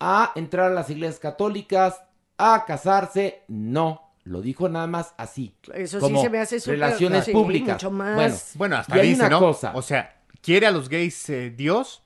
a 0.00 0.32
entrar 0.34 0.70
a 0.72 0.74
las 0.74 0.88
iglesias 0.88 1.20
católicas, 1.20 2.02
a 2.38 2.64
casarse? 2.66 3.42
No, 3.48 4.14
lo 4.24 4.40
dijo 4.40 4.70
nada 4.70 4.86
más 4.86 5.12
así. 5.18 5.54
Eso 5.74 6.00
sí 6.00 6.16
se 6.18 6.30
me 6.30 6.38
hace 6.38 6.60
súper- 6.60 6.78
Relaciones 6.80 7.26
sí, 7.26 7.32
públicas. 7.32 7.74
mucho 7.74 7.90
más. 7.90 8.14
Bueno, 8.16 8.36
Bueno, 8.54 8.76
hasta 8.76 8.96
y 8.96 9.00
hay 9.00 9.08
dice, 9.10 9.20
una 9.20 9.28
¿no? 9.28 9.38
cosa. 9.40 9.72
O 9.74 9.82
sea, 9.82 10.22
quiere 10.40 10.66
a 10.66 10.70
los 10.70 10.88
gays 10.88 11.28
eh, 11.28 11.50
Dios, 11.50 12.01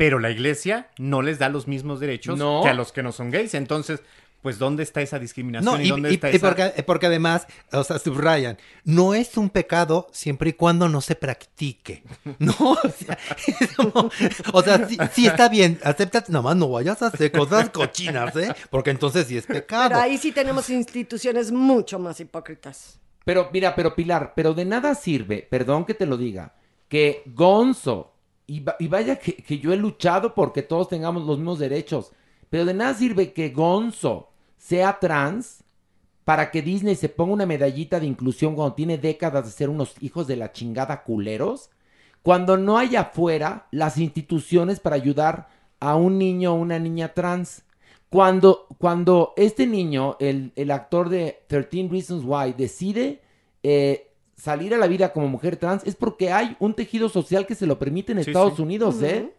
pero 0.00 0.18
la 0.18 0.30
iglesia 0.30 0.88
no 0.96 1.20
les 1.20 1.38
da 1.38 1.50
los 1.50 1.68
mismos 1.68 2.00
derechos 2.00 2.38
No. 2.38 2.62
que 2.62 2.70
a 2.70 2.72
los 2.74 2.90
que 2.90 3.02
no 3.02 3.12
son 3.12 3.30
gays. 3.30 3.52
Entonces, 3.52 4.00
pues, 4.40 4.58
¿dónde 4.58 4.82
está 4.82 5.02
esa 5.02 5.18
discriminación? 5.18 5.74
No, 5.74 5.78
y, 5.78 5.84
y, 5.84 5.90
dónde 5.90 6.10
y- 6.10 6.14
está 6.14 6.30
y 6.30 6.36
esa... 6.36 6.46
porque, 6.46 6.82
porque 6.84 7.06
además, 7.08 7.46
o 7.70 7.84
sea, 7.84 7.98
subrayan, 7.98 8.56
no 8.84 9.12
es 9.12 9.36
un 9.36 9.50
pecado 9.50 10.08
siempre 10.10 10.48
y 10.48 10.52
cuando 10.54 10.88
no 10.88 11.02
se 11.02 11.16
practique. 11.16 12.02
No, 12.38 12.54
o 12.58 12.78
sea, 12.88 13.18
como- 13.76 14.10
o 14.54 14.62
sea, 14.62 14.88
sí, 14.88 14.96
sí 15.12 15.26
está 15.26 15.50
bien, 15.50 15.78
aceptas, 15.84 16.30
nomás 16.30 16.56
no 16.56 16.70
vayas 16.70 17.02
a 17.02 17.08
hacer 17.08 17.30
cosas 17.30 17.68
cochinas, 17.68 18.34
¿eh? 18.36 18.54
Porque 18.70 18.88
entonces 18.92 19.26
sí 19.26 19.36
es 19.36 19.44
pecado. 19.44 19.90
Pero 19.90 20.00
ahí 20.00 20.16
sí 20.16 20.32
tenemos 20.32 20.70
instituciones 20.70 21.52
mucho 21.52 21.98
más 21.98 22.18
hipócritas. 22.20 22.98
Pero 23.26 23.50
mira, 23.52 23.74
pero 23.74 23.94
Pilar, 23.94 24.32
pero 24.34 24.54
de 24.54 24.64
nada 24.64 24.94
sirve, 24.94 25.46
perdón 25.50 25.84
que 25.84 25.92
te 25.92 26.06
lo 26.06 26.16
diga, 26.16 26.54
que 26.88 27.22
Gonzo, 27.26 28.09
y, 28.50 28.60
va- 28.60 28.76
y 28.80 28.88
vaya 28.88 29.16
que, 29.16 29.34
que 29.36 29.58
yo 29.58 29.72
he 29.72 29.76
luchado 29.76 30.34
porque 30.34 30.62
todos 30.62 30.88
tengamos 30.88 31.24
los 31.24 31.38
mismos 31.38 31.58
derechos, 31.60 32.12
pero 32.50 32.64
de 32.64 32.74
nada 32.74 32.94
sirve 32.94 33.32
que 33.32 33.50
Gonzo 33.50 34.28
sea 34.58 34.98
trans 34.98 35.62
para 36.24 36.50
que 36.50 36.62
Disney 36.62 36.96
se 36.96 37.08
ponga 37.08 37.32
una 37.34 37.46
medallita 37.46 38.00
de 38.00 38.06
inclusión 38.06 38.54
cuando 38.56 38.74
tiene 38.74 38.98
décadas 38.98 39.44
de 39.44 39.50
ser 39.52 39.68
unos 39.68 39.94
hijos 40.00 40.26
de 40.26 40.36
la 40.36 40.52
chingada 40.52 41.02
culeros, 41.04 41.70
cuando 42.22 42.56
no 42.56 42.76
hay 42.76 42.96
afuera 42.96 43.66
las 43.70 43.96
instituciones 43.98 44.80
para 44.80 44.96
ayudar 44.96 45.48
a 45.78 45.94
un 45.96 46.18
niño 46.18 46.52
o 46.52 46.56
una 46.56 46.78
niña 46.78 47.14
trans. 47.14 47.62
Cuando, 48.10 48.66
cuando 48.78 49.32
este 49.36 49.66
niño, 49.66 50.16
el, 50.18 50.52
el 50.56 50.70
actor 50.72 51.08
de 51.08 51.44
13 51.46 51.88
Reasons 51.90 52.24
Why, 52.26 52.52
decide 52.52 53.22
eh, 53.62 54.09
salir 54.40 54.74
a 54.74 54.78
la 54.78 54.86
vida 54.86 55.12
como 55.12 55.28
mujer 55.28 55.56
trans, 55.56 55.84
es 55.84 55.94
porque 55.96 56.32
hay 56.32 56.56
un 56.60 56.74
tejido 56.74 57.08
social 57.08 57.46
que 57.46 57.54
se 57.54 57.66
lo 57.66 57.78
permite 57.78 58.12
en 58.12 58.24
Sí, 58.24 58.30
Estados 58.30 58.56
sí. 58.56 58.62
Unidos. 58.62 59.02
¿eh? 59.02 59.30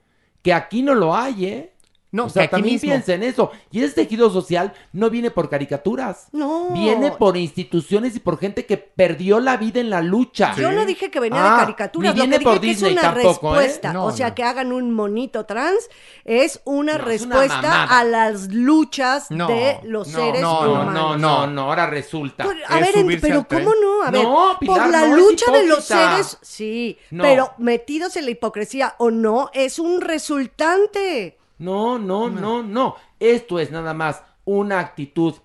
Que 0.42 0.54
aquí 0.54 0.82
no 0.84 0.94
lo 0.96 1.16
hay, 1.16 1.46
¿eh? 1.46 1.74
No, 2.14 2.26
o 2.26 2.30
sea, 2.30 2.42
que 2.42 2.46
aquí 2.48 2.52
también 2.56 2.74
mismo. 2.76 2.90
piensa 2.90 3.14
en 3.14 3.24
eso. 3.24 3.52
Y 3.72 3.82
ese 3.84 3.96
tejido 3.96 4.30
social 4.30 4.74
no 4.92 5.10
viene 5.10 5.32
por 5.32 5.50
caricaturas. 5.50 6.28
No. 6.34 6.70
Viene 6.72 7.12
por 7.12 7.38
instituciones 7.38 8.16
y 8.18 8.20
por 8.20 8.38
gente 8.38 8.66
que 8.66 8.76
perdió 8.78 9.40
la 9.40 9.56
vida 9.58 9.80
en 9.80 9.90
la 9.90 10.02
lucha. 10.02 10.54
Yo 10.58 10.72
no 10.74 10.86
dije 10.86 11.10
que 11.10 11.20
venía 11.22 11.40
Ah, 11.42 11.52
de 11.56 11.62
caricaturas, 11.62 12.14
ni 12.14 12.20
lo 12.20 12.24
que 12.24 12.28
viene 12.28 12.38
dije 12.40 12.50
por 12.52 12.60
que 12.60 12.68
Disney 12.68 12.92
es 12.94 13.00
una 13.00 13.14
tampoco, 13.14 13.56
¿eh? 13.56 13.60
respuesta. 13.60 13.94
No, 13.94 14.06
o 14.06 14.12
sea, 14.12 14.30
no. 14.30 14.36
que 14.36 14.44
hagan 14.44 14.74
un 14.74 14.92
monito 14.94 15.46
trans 15.46 15.90
es 16.26 16.60
una 16.66 16.98
No, 16.98 17.10
es 17.10 17.22
una 17.22 17.36
respuesta 17.38 17.62
mamada. 17.62 18.00
a 18.00 18.04
las 18.04 18.52
luchas 18.54 19.32
No, 19.32 19.48
de 19.48 19.80
los 19.84 20.08
no, 20.10 20.20
seres 20.20 20.42
no, 20.42 20.64
no, 20.66 20.72
humanos. 20.74 20.94
no, 20.94 21.18
no, 21.18 21.48
no, 21.48 21.62
ahora 21.64 21.88
resulta. 21.88 22.44
Por- 22.44 22.58
a 22.68 22.80
ver, 22.80 22.98
en- 22.98 23.22
pero 23.22 23.48
¿cómo 23.48 23.72
no? 23.82 24.04
A 24.04 24.12
ver, 24.12 24.24
No, 24.24 24.58
Pilar, 24.60 24.78
por 24.82 24.90
la 24.92 25.08
lucha 25.08 25.50
de 25.52 25.66
los 25.66 25.86
seres, 25.86 26.38
sí, 26.42 26.98
No. 27.10 27.24
pero 27.24 27.54
metidos 27.58 28.18
en 28.18 28.26
la 28.26 28.32
hipocresía 28.32 28.96
o 28.98 29.12
no, 29.12 29.50
es 29.54 29.80
un 29.80 30.02
resultante. 30.02 31.38
No, 31.62 31.98
no, 32.00 32.30
no, 32.30 32.64
no. 32.64 32.96
Esto 33.20 33.60
es 33.60 33.72
nada 33.72 33.94
más 33.94 34.24
una 34.46 34.80
actitud 34.80 35.36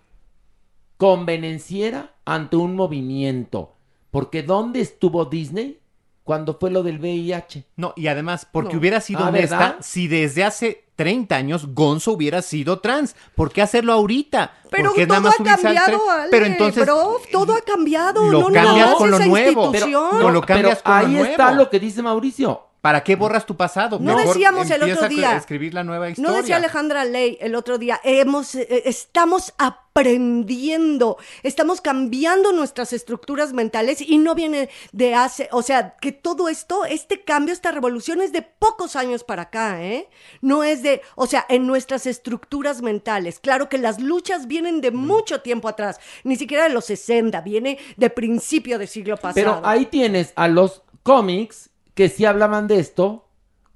convenenciera 0.96 2.12
ante 2.24 2.56
un 2.56 2.74
movimiento. 2.74 3.74
Porque 4.10 4.42
¿dónde 4.42 4.80
estuvo 4.80 5.24
Disney 5.26 5.78
cuando 6.24 6.56
fue 6.58 6.70
lo 6.70 6.82
del 6.82 6.98
VIH? 6.98 7.66
No, 7.76 7.92
y 7.96 8.06
además, 8.06 8.48
porque 8.50 8.72
No. 8.74 8.78
hubiera 8.80 9.00
sido 9.00 9.24
Ah, 9.24 9.28
honesta 9.28 9.58
¿verdad? 9.58 9.76
si 9.80 10.08
desde 10.08 10.42
hace 10.44 10.84
30 10.96 11.36
años 11.36 11.74
Gonzo 11.74 12.12
hubiera 12.12 12.40
sido 12.40 12.78
trans. 12.80 13.14
¿Por 13.34 13.52
qué 13.52 13.60
hacerlo 13.60 13.92
ahorita? 13.92 14.54
Pero 14.70 14.92
todo 14.94 15.06
nada 15.06 15.20
más 15.20 15.38
ha 15.38 15.44
cambiado. 15.44 16.10
Ale, 16.10 16.30
Pero 16.30 16.46
entonces 16.46 16.84
bro, 16.86 17.20
todo 17.30 17.54
ha 17.54 17.60
cambiado. 17.60 18.24
lo 18.32 18.40
no 18.40 18.44
cambias 18.46 18.64
nada 18.64 18.86
más 18.86 18.94
con 18.94 19.10
lo 19.10 19.16
esa 19.18 19.26
nuevo. 19.26 19.64
institución. 19.66 20.08
Pero- 20.12 20.22
no, 20.22 20.30
lo 20.30 20.40
cambias 20.40 20.80
Pero 20.82 20.94
con 21.02 21.12
lo 21.12 21.18
ahí 21.20 21.30
está 21.30 21.44
nuevo. 21.48 21.64
lo 21.64 21.70
que 21.70 21.80
dice 21.80 22.02
Mauricio. 22.02 22.62
¿Para 22.86 23.02
qué 23.02 23.16
borras 23.16 23.44
tu 23.44 23.56
pasado? 23.56 23.98
No 23.98 24.14
Mejor 24.14 24.34
decíamos 24.34 24.70
el 24.70 24.80
otro 24.84 25.06
a 25.06 25.08
día. 25.08 25.36
escribir 25.36 25.74
la 25.74 25.82
nueva 25.82 26.08
historia. 26.08 26.30
No 26.30 26.36
decía 26.36 26.54
Alejandra 26.54 27.04
Ley 27.04 27.36
el 27.40 27.56
otro 27.56 27.78
día, 27.78 28.00
hemos, 28.04 28.54
eh, 28.54 28.82
estamos 28.84 29.54
aprendiendo, 29.58 31.18
estamos 31.42 31.80
cambiando 31.80 32.52
nuestras 32.52 32.92
estructuras 32.92 33.52
mentales 33.52 34.00
y 34.00 34.18
no 34.18 34.36
viene 34.36 34.68
de 34.92 35.16
hace, 35.16 35.48
o 35.50 35.62
sea, 35.62 35.96
que 36.00 36.12
todo 36.12 36.48
esto, 36.48 36.84
este 36.84 37.24
cambio, 37.24 37.52
esta 37.52 37.72
revolución 37.72 38.20
es 38.20 38.30
de 38.30 38.42
pocos 38.42 38.94
años 38.94 39.24
para 39.24 39.42
acá, 39.42 39.82
¿eh? 39.82 40.08
No 40.40 40.62
es 40.62 40.84
de, 40.84 41.02
o 41.16 41.26
sea, 41.26 41.44
en 41.48 41.66
nuestras 41.66 42.06
estructuras 42.06 42.82
mentales. 42.82 43.40
Claro 43.40 43.68
que 43.68 43.78
las 43.78 44.00
luchas 44.00 44.46
vienen 44.46 44.80
de 44.80 44.92
mucho 44.92 45.40
tiempo 45.40 45.66
atrás, 45.66 45.98
ni 46.22 46.36
siquiera 46.36 46.62
de 46.62 46.70
los 46.70 46.84
60, 46.84 47.40
viene 47.40 47.80
de 47.96 48.10
principio 48.10 48.78
del 48.78 48.86
siglo 48.86 49.16
pasado. 49.16 49.34
Pero 49.34 49.60
ahí 49.64 49.86
tienes 49.86 50.32
a 50.36 50.46
los 50.46 50.84
cómics 51.02 51.70
que 51.96 52.10
sí 52.10 52.26
hablaban 52.26 52.68
de 52.68 52.78
esto 52.78 53.24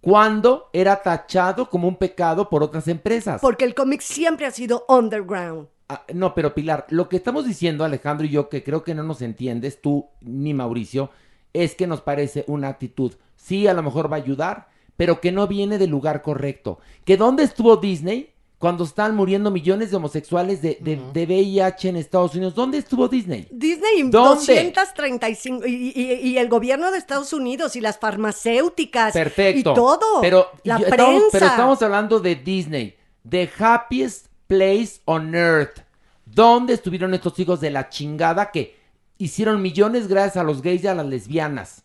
cuando 0.03 0.69
era 0.75 1.03
tachado 1.03 1.71
como 1.71 1.89
un 1.89 1.97
pecado 1.97 2.51
por 2.51 2.63
otras 2.63 2.87
empresas. 2.87 3.41
Porque 3.41 3.65
el 3.65 3.75
cómic 3.75 4.03
siempre 4.03 4.45
ha 4.45 4.51
sido 4.51 4.85
underground. 4.89 5.69
Ah, 5.89 6.05
no, 6.13 6.35
pero 6.35 6.55
Pilar, 6.55 6.85
lo 6.91 7.09
que 7.09 7.17
estamos 7.17 7.47
diciendo 7.47 7.83
Alejandro 7.83 8.27
y 8.27 8.29
yo, 8.29 8.51
que 8.51 8.63
creo 8.63 8.85
que 8.85 8.95
no 8.95 9.03
nos 9.03 9.23
entiendes, 9.23 9.81
tú 9.81 10.07
ni 10.21 10.53
Mauricio, 10.53 11.11
es 11.55 11.75
que 11.75 11.87
nos 11.87 12.03
parece 12.03 12.45
una 12.47 12.69
actitud, 12.69 13.15
sí, 13.37 13.67
a 13.67 13.73
lo 13.73 13.83
mejor 13.83 14.13
va 14.13 14.17
a 14.17 14.21
ayudar, 14.21 14.69
pero 14.99 15.23
que 15.23 15.33
no 15.33 15.49
viene 15.49 15.79
del 15.79 15.91
lugar 15.91 16.21
correcto. 16.21 16.79
Que 17.07 17.17
dónde 17.17 17.43
estuvo 17.43 17.79
Disney 17.79 18.35
cuando 18.61 18.85
están 18.85 19.17
muriendo 19.17 19.51
millones 19.51 19.91
de 19.91 19.97
homosexuales 19.97 20.61
de, 20.61 20.77
de- 20.83 21.01
de 21.15 21.25
VIH 21.25 21.89
en 21.89 21.97
Estados 21.97 22.35
Unidos. 22.35 22.55
¿Dónde 22.55 22.77
estuvo 22.77 23.09
Disney? 23.09 23.49
Disney 23.51 24.03
¿Dónde? 24.03 24.37
235 24.37 25.67
y, 25.67 25.93
y- 25.97 26.13
y 26.29 26.37
el 26.39 26.49
gobierno 26.51 26.91
de 26.93 26.99
Estados 26.99 27.33
Unidos 27.33 27.75
y 27.77 27.81
las 27.81 27.99
farmacéuticas 27.99 29.13
Perfecto. 29.15 29.71
y 29.73 29.75
todo. 29.75 30.21
Pero, 30.21 30.49
la 30.65 30.79
yo- 30.79 30.87
prensa. 30.89 31.03
estamos, 31.05 31.25
pero 31.33 31.47
estamos 31.47 31.83
hablando 31.83 32.21
de 32.21 32.35
Disney. 32.37 32.95
The 33.29 33.51
happiest 33.59 34.27
place 34.47 35.01
on 35.07 35.35
earth. 35.35 35.79
¿Dónde 36.27 36.75
estuvieron 36.75 37.15
estos 37.15 37.39
hijos 37.39 37.61
de 37.63 37.71
la 37.71 37.89
chingada 37.89 38.51
que 38.51 38.77
hicieron 39.19 39.63
millones 39.63 40.07
gracias 40.07 40.37
a 40.37 40.45
los 40.45 40.61
gays 40.63 40.85
y 40.85 40.87
a 40.87 40.95
las 40.95 41.07
lesbianas? 41.07 41.83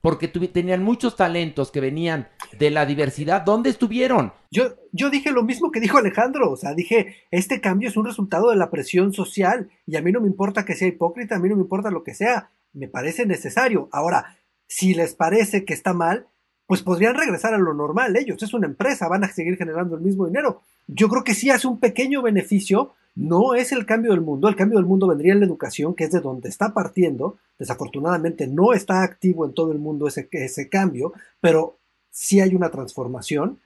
Porque 0.00 0.28
tenían 0.28 0.82
muchos 0.82 1.16
talentos 1.16 1.70
que 1.70 1.80
venían 1.80 2.28
de 2.58 2.70
la 2.70 2.86
diversidad. 2.86 3.42
¿Dónde 3.42 3.70
estuvieron? 3.70 4.32
Yo, 4.50 4.76
yo 4.92 5.10
dije 5.10 5.32
lo 5.32 5.42
mismo 5.42 5.70
que 5.70 5.80
dijo 5.80 5.98
Alejandro, 5.98 6.52
o 6.52 6.56
sea, 6.56 6.74
dije, 6.74 7.16
este 7.30 7.60
cambio 7.60 7.88
es 7.88 7.96
un 7.96 8.06
resultado 8.06 8.50
de 8.50 8.56
la 8.56 8.70
presión 8.70 9.12
social 9.12 9.70
y 9.86 9.96
a 9.96 10.02
mí 10.02 10.12
no 10.12 10.20
me 10.20 10.28
importa 10.28 10.64
que 10.64 10.76
sea 10.76 10.88
hipócrita, 10.88 11.36
a 11.36 11.38
mí 11.38 11.48
no 11.48 11.56
me 11.56 11.62
importa 11.62 11.90
lo 11.90 12.04
que 12.04 12.14
sea, 12.14 12.50
me 12.72 12.88
parece 12.88 13.26
necesario. 13.26 13.88
Ahora, 13.92 14.36
si 14.68 14.94
les 14.94 15.14
parece 15.14 15.64
que 15.64 15.74
está 15.74 15.92
mal, 15.92 16.28
pues 16.66 16.82
podrían 16.82 17.14
regresar 17.14 17.54
a 17.54 17.58
lo 17.58 17.72
normal 17.72 18.14
ellos, 18.16 18.42
es 18.42 18.52
una 18.52 18.66
empresa, 18.66 19.08
van 19.08 19.24
a 19.24 19.32
seguir 19.32 19.56
generando 19.56 19.96
el 19.96 20.02
mismo 20.02 20.26
dinero. 20.26 20.60
Yo 20.86 21.08
creo 21.08 21.24
que 21.24 21.34
sí 21.34 21.50
hace 21.50 21.66
un 21.66 21.80
pequeño 21.80 22.22
beneficio, 22.22 22.94
no 23.18 23.54
es 23.54 23.72
el 23.72 23.84
cambio 23.84 24.12
del 24.12 24.20
mundo, 24.20 24.48
el 24.48 24.54
cambio 24.54 24.78
del 24.78 24.86
mundo 24.86 25.08
vendría 25.08 25.32
en 25.32 25.40
la 25.40 25.46
educación, 25.46 25.96
que 25.96 26.04
es 26.04 26.12
de 26.12 26.20
donde 26.20 26.48
está 26.48 26.72
partiendo, 26.72 27.38
desafortunadamente 27.58 28.46
no 28.46 28.72
está 28.72 29.02
activo 29.02 29.44
en 29.44 29.54
todo 29.54 29.72
el 29.72 29.80
mundo 29.80 30.06
ese, 30.06 30.28
ese 30.30 30.68
cambio, 30.68 31.12
pero 31.40 31.78
sí 32.10 32.40
hay 32.40 32.54
una 32.54 32.70
transformación. 32.70 33.58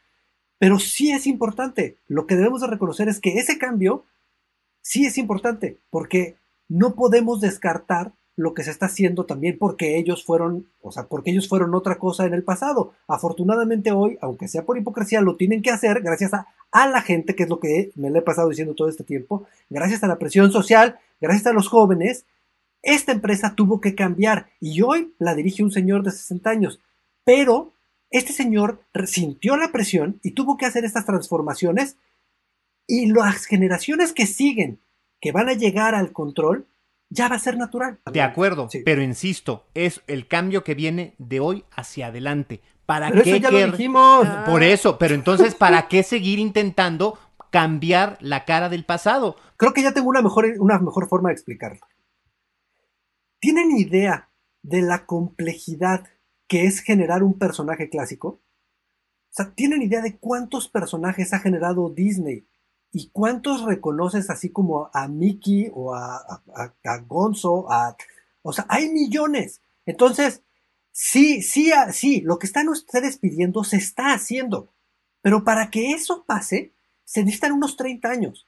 Pero 0.58 0.78
sí 0.78 1.10
es 1.10 1.26
importante. 1.26 1.98
Lo 2.06 2.26
que 2.26 2.36
debemos 2.36 2.62
de 2.62 2.68
reconocer 2.68 3.08
es 3.08 3.20
que 3.20 3.38
ese 3.38 3.58
cambio 3.58 4.06
sí 4.80 5.04
es 5.04 5.18
importante, 5.18 5.78
porque 5.90 6.36
no 6.68 6.94
podemos 6.94 7.42
descartar 7.42 8.12
lo 8.36 8.54
que 8.54 8.64
se 8.64 8.70
está 8.70 8.86
haciendo 8.86 9.26
también 9.26 9.58
porque 9.58 9.98
ellos 9.98 10.24
fueron, 10.24 10.66
o 10.80 10.90
sea, 10.90 11.04
porque 11.04 11.30
ellos 11.30 11.48
fueron 11.48 11.74
otra 11.74 11.98
cosa 11.98 12.24
en 12.26 12.34
el 12.34 12.42
pasado. 12.42 12.94
Afortunadamente 13.06 13.92
hoy, 13.92 14.18
aunque 14.20 14.48
sea 14.48 14.64
por 14.64 14.78
hipocresía, 14.78 15.20
lo 15.20 15.36
tienen 15.36 15.62
que 15.62 15.70
hacer 15.70 16.00
gracias 16.00 16.32
a, 16.34 16.46
a 16.70 16.88
la 16.88 17.02
gente, 17.02 17.34
que 17.34 17.44
es 17.44 17.48
lo 17.48 17.60
que 17.60 17.92
me 17.94 18.10
le 18.10 18.20
he 18.20 18.22
pasado 18.22 18.48
diciendo 18.48 18.74
todo 18.74 18.88
este 18.88 19.04
tiempo, 19.04 19.46
gracias 19.68 20.02
a 20.02 20.08
la 20.08 20.18
presión 20.18 20.50
social, 20.50 20.98
gracias 21.20 21.46
a 21.46 21.52
los 21.52 21.68
jóvenes, 21.68 22.24
esta 22.82 23.12
empresa 23.12 23.54
tuvo 23.54 23.80
que 23.80 23.94
cambiar 23.94 24.50
y 24.60 24.82
hoy 24.82 25.14
la 25.18 25.34
dirige 25.34 25.62
un 25.62 25.70
señor 25.70 26.02
de 26.02 26.10
60 26.10 26.50
años. 26.50 26.80
Pero 27.24 27.72
este 28.10 28.32
señor 28.32 28.82
sintió 29.06 29.56
la 29.56 29.72
presión 29.72 30.18
y 30.22 30.32
tuvo 30.32 30.56
que 30.56 30.66
hacer 30.66 30.84
estas 30.84 31.06
transformaciones 31.06 31.96
y 32.86 33.06
las 33.06 33.46
generaciones 33.46 34.12
que 34.12 34.26
siguen, 34.26 34.80
que 35.20 35.32
van 35.32 35.48
a 35.48 35.54
llegar 35.54 35.94
al 35.94 36.12
control, 36.12 36.66
ya 37.12 37.28
va 37.28 37.36
a 37.36 37.38
ser 37.38 37.58
natural. 37.58 38.00
De 38.10 38.22
acuerdo, 38.22 38.68
pero 38.84 39.02
insisto, 39.02 39.66
es 39.74 40.02
el 40.06 40.26
cambio 40.26 40.64
que 40.64 40.74
viene 40.74 41.14
de 41.18 41.40
hoy 41.40 41.64
hacia 41.70 42.06
adelante. 42.06 42.62
¿Para 42.86 43.10
Pero 43.10 43.22
qué 43.22 43.30
eso 43.30 43.38
ya 43.38 43.50
lo 43.50 43.72
dijimos. 43.72 44.26
Por 44.46 44.62
eso, 44.62 44.98
pero 44.98 45.14
entonces, 45.14 45.54
¿para 45.54 45.88
qué 45.88 46.02
seguir 46.02 46.38
intentando 46.38 47.18
cambiar 47.50 48.16
la 48.20 48.44
cara 48.44 48.68
del 48.68 48.84
pasado? 48.84 49.36
Creo 49.56 49.74
que 49.74 49.82
ya 49.82 49.92
tengo 49.92 50.08
una 50.08 50.22
mejor, 50.22 50.46
una 50.58 50.78
mejor 50.78 51.08
forma 51.08 51.28
de 51.28 51.34
explicarlo. 51.34 51.86
¿Tienen 53.40 53.76
idea 53.76 54.30
de 54.62 54.82
la 54.82 55.04
complejidad 55.04 56.06
que 56.48 56.64
es 56.64 56.80
generar 56.80 57.22
un 57.22 57.38
personaje 57.38 57.90
clásico? 57.90 58.28
O 58.28 59.34
sea, 59.34 59.54
¿tienen 59.54 59.82
idea 59.82 60.00
de 60.00 60.18
cuántos 60.18 60.68
personajes 60.68 61.32
ha 61.32 61.40
generado 61.40 61.90
Disney? 61.90 62.46
¿Y 62.92 63.08
cuántos 63.10 63.62
reconoces 63.64 64.28
así 64.30 64.50
como 64.50 64.90
a 64.92 65.08
Mickey 65.08 65.70
o 65.74 65.94
a, 65.94 66.16
a- 66.16 66.74
a- 66.84 66.98
Gonzo? 66.98 67.70
A, 67.72 67.96
o 68.42 68.52
sea, 68.52 68.66
hay 68.68 68.90
millones. 68.90 69.62
Entonces, 69.86 70.42
sí, 70.90 71.42
sí, 71.42 71.72
sí, 71.92 72.20
lo 72.20 72.38
que 72.38 72.46
están 72.46 72.68
ustedes 72.68 73.16
pidiendo 73.18 73.64
se 73.64 73.78
está 73.78 74.12
haciendo. 74.12 74.68
Pero 75.22 75.42
para 75.44 75.70
que 75.70 75.92
eso 75.92 76.24
pase, 76.26 76.72
se 77.04 77.20
necesitan 77.24 77.52
unos 77.52 77.76
30 77.76 78.08
años. 78.10 78.46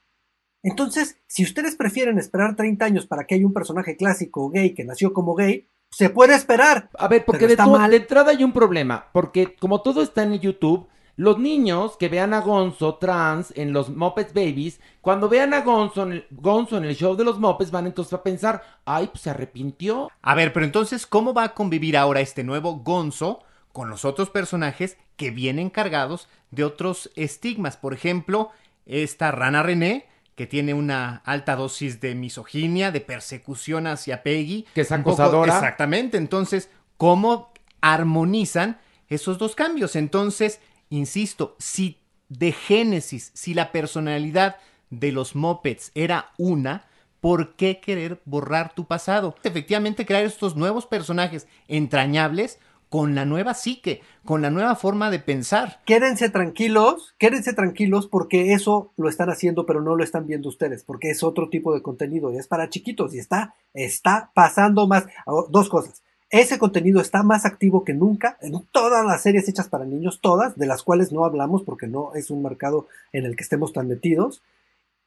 Entonces, 0.63 1.17
si 1.27 1.43
ustedes 1.45 1.77
prefieren 1.77 2.19
esperar 2.19 2.57
30 2.57 2.85
años 2.85 3.07
para 3.07 3.27
que 3.27 3.35
haya 3.35 3.47
un 3.47 3.53
personaje 3.53 3.97
clásico 3.97 4.51
gay 4.51 4.75
que 4.75 4.85
nació 4.85 5.13
como 5.13 5.35
gay, 5.35 5.69
se 5.91 6.11
puede 6.11 6.35
esperar. 6.35 6.91
A 6.99 7.07
ver, 7.09 7.25
porque 7.25 7.47
de, 7.47 7.53
está 7.53 7.67
mal. 7.67 7.91
de 7.91 7.99
entrada 7.99 8.31
hay 8.33 8.43
un 8.43 8.53
problema, 8.53 9.11
porque 9.13 9.55
como 9.57 9.81
todo 9.83 10.03
está 10.03 10.23
en 10.25 10.39
YouTube, 10.41 10.87
los 11.17 11.39
niños 11.39 11.97
que 11.97 12.09
vean 12.09 12.35
a 12.35 12.41
Gonzo 12.41 12.97
trans 12.97 13.53
en 13.57 13.73
los 13.73 13.89
Muppets 13.91 14.33
Babies, 14.35 14.81
cuando 15.01 15.29
vean 15.29 15.55
a 15.55 15.61
Gonzo 15.61 16.03
en 16.03 16.13
el, 16.13 16.27
Gonzo 16.31 16.77
en 16.77 16.85
el 16.85 16.97
show 16.97 17.15
de 17.17 17.25
los 17.25 17.39
Muppets, 17.39 17.71
van 17.71 17.87
entonces 17.87 18.13
a 18.15 18.23
pensar, 18.23 18.63
ay, 18.85 19.07
pues 19.09 19.23
se 19.23 19.31
arrepintió. 19.31 20.11
A 20.23 20.35
ver, 20.35 20.53
pero 20.53 20.67
entonces, 20.67 21.07
¿cómo 21.07 21.33
va 21.33 21.45
a 21.45 21.55
convivir 21.55 21.97
ahora 21.97 22.21
este 22.21 22.43
nuevo 22.43 22.77
Gonzo 22.79 23.43
con 23.73 23.91
los 23.91 24.05
otros 24.05 24.31
personajes 24.31 24.97
que 25.17 25.31
vienen 25.31 25.71
cargados 25.71 26.29
de 26.51 26.65
otros 26.65 27.11
estigmas? 27.15 27.77
Por 27.77 27.95
ejemplo, 27.95 28.51
esta 28.87 29.31
rana 29.31 29.63
René, 29.63 30.07
que 30.35 30.49
tiene 30.49 30.75
una 30.75 31.23
alta 31.25 31.55
dosis 31.55 32.01
de 32.01 32.17
misoginia, 32.17 32.91
de 32.91 33.01
persecución 33.01 33.87
hacia 33.87 34.25
Peggy. 34.25 34.67
Que 34.75 34.81
es 34.81 34.89
poco- 34.89 35.11
acosadora. 35.13 35.55
exactamente. 35.55 36.17
Entonces, 36.17 36.71
¿cómo 36.97 37.53
armonizan 37.81 38.79
esos 39.09 39.39
dos 39.39 39.55
cambios? 39.55 39.95
Entonces, 39.97 40.61
insisto, 40.97 41.57
si 41.59 41.99
de 42.29 42.53
Génesis, 42.53 43.31
si 43.35 43.55
la 43.55 43.73
personalidad 43.73 44.57
de 44.91 45.13
los 45.13 45.35
Muppets 45.35 45.91
era 45.95 46.31
una, 46.39 46.87
¿por 47.21 47.57
qué 47.57 47.81
querer 47.81 48.21
borrar 48.25 48.75
tu 48.75 48.87
pasado? 48.87 49.35
Efectivamente, 49.43 50.07
crear 50.07 50.25
estos 50.25 50.57
nuevos 50.57 50.87
personajes 50.87 51.47
entrañables 51.69 52.59
con 52.89 53.17
la 53.17 53.25
nueva 53.25 53.55
psique, 53.55 54.03
con 54.25 54.41
la 54.41 54.51
nueva 54.51 54.77
forma 54.77 55.11
de 55.11 55.19
pensar. 55.19 55.81
Quédense 55.85 56.31
tranquilos, 56.31 57.17
quédense 57.19 57.53
tranquilos 57.53 58.07
porque 58.07 58.53
eso 58.53 58.93
lo 58.97 59.09
están 59.09 59.31
haciendo, 59.31 59.67
pero 59.67 59.81
no 59.81 59.97
lo 59.97 60.05
están 60.05 60.29
viendo 60.29 60.49
ustedes, 60.49 60.85
porque 60.85 61.11
es 61.11 61.25
otro 61.25 61.49
tipo 61.49 61.75
de 61.75 61.83
contenido 61.83 62.33
y 62.33 62.37
es 62.37 62.47
para 62.47 62.69
chiquitos 62.69 63.13
y 63.13 63.19
está, 63.19 63.55
está 63.73 64.31
pasando 64.33 64.87
más. 64.87 65.07
Dos 65.51 65.69
cosas. 65.69 66.04
Ese 66.35 66.59
contenido 66.59 67.01
está 67.01 67.23
más 67.23 67.45
activo 67.47 67.85
que 67.85 67.95
nunca 67.95 68.39
en 68.41 68.61
todas 68.73 69.07
las 69.07 69.23
series 69.23 69.49
hechas 69.49 69.69
para 69.69 69.85
niños, 69.85 70.19
todas, 70.21 70.57
de 70.57 70.67
las 70.67 70.83
cuales 70.83 71.13
no 71.13 71.25
hablamos 71.25 71.63
porque 71.63 71.87
no 71.87 72.13
es 72.17 72.29
un 72.29 72.43
mercado 72.43 72.89
en 73.13 73.25
el 73.25 73.37
que 73.37 73.45
estemos 73.45 73.73
tan 73.73 73.87
metidos. 73.87 74.43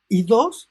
Y 0.08 0.24
dos, 0.24 0.70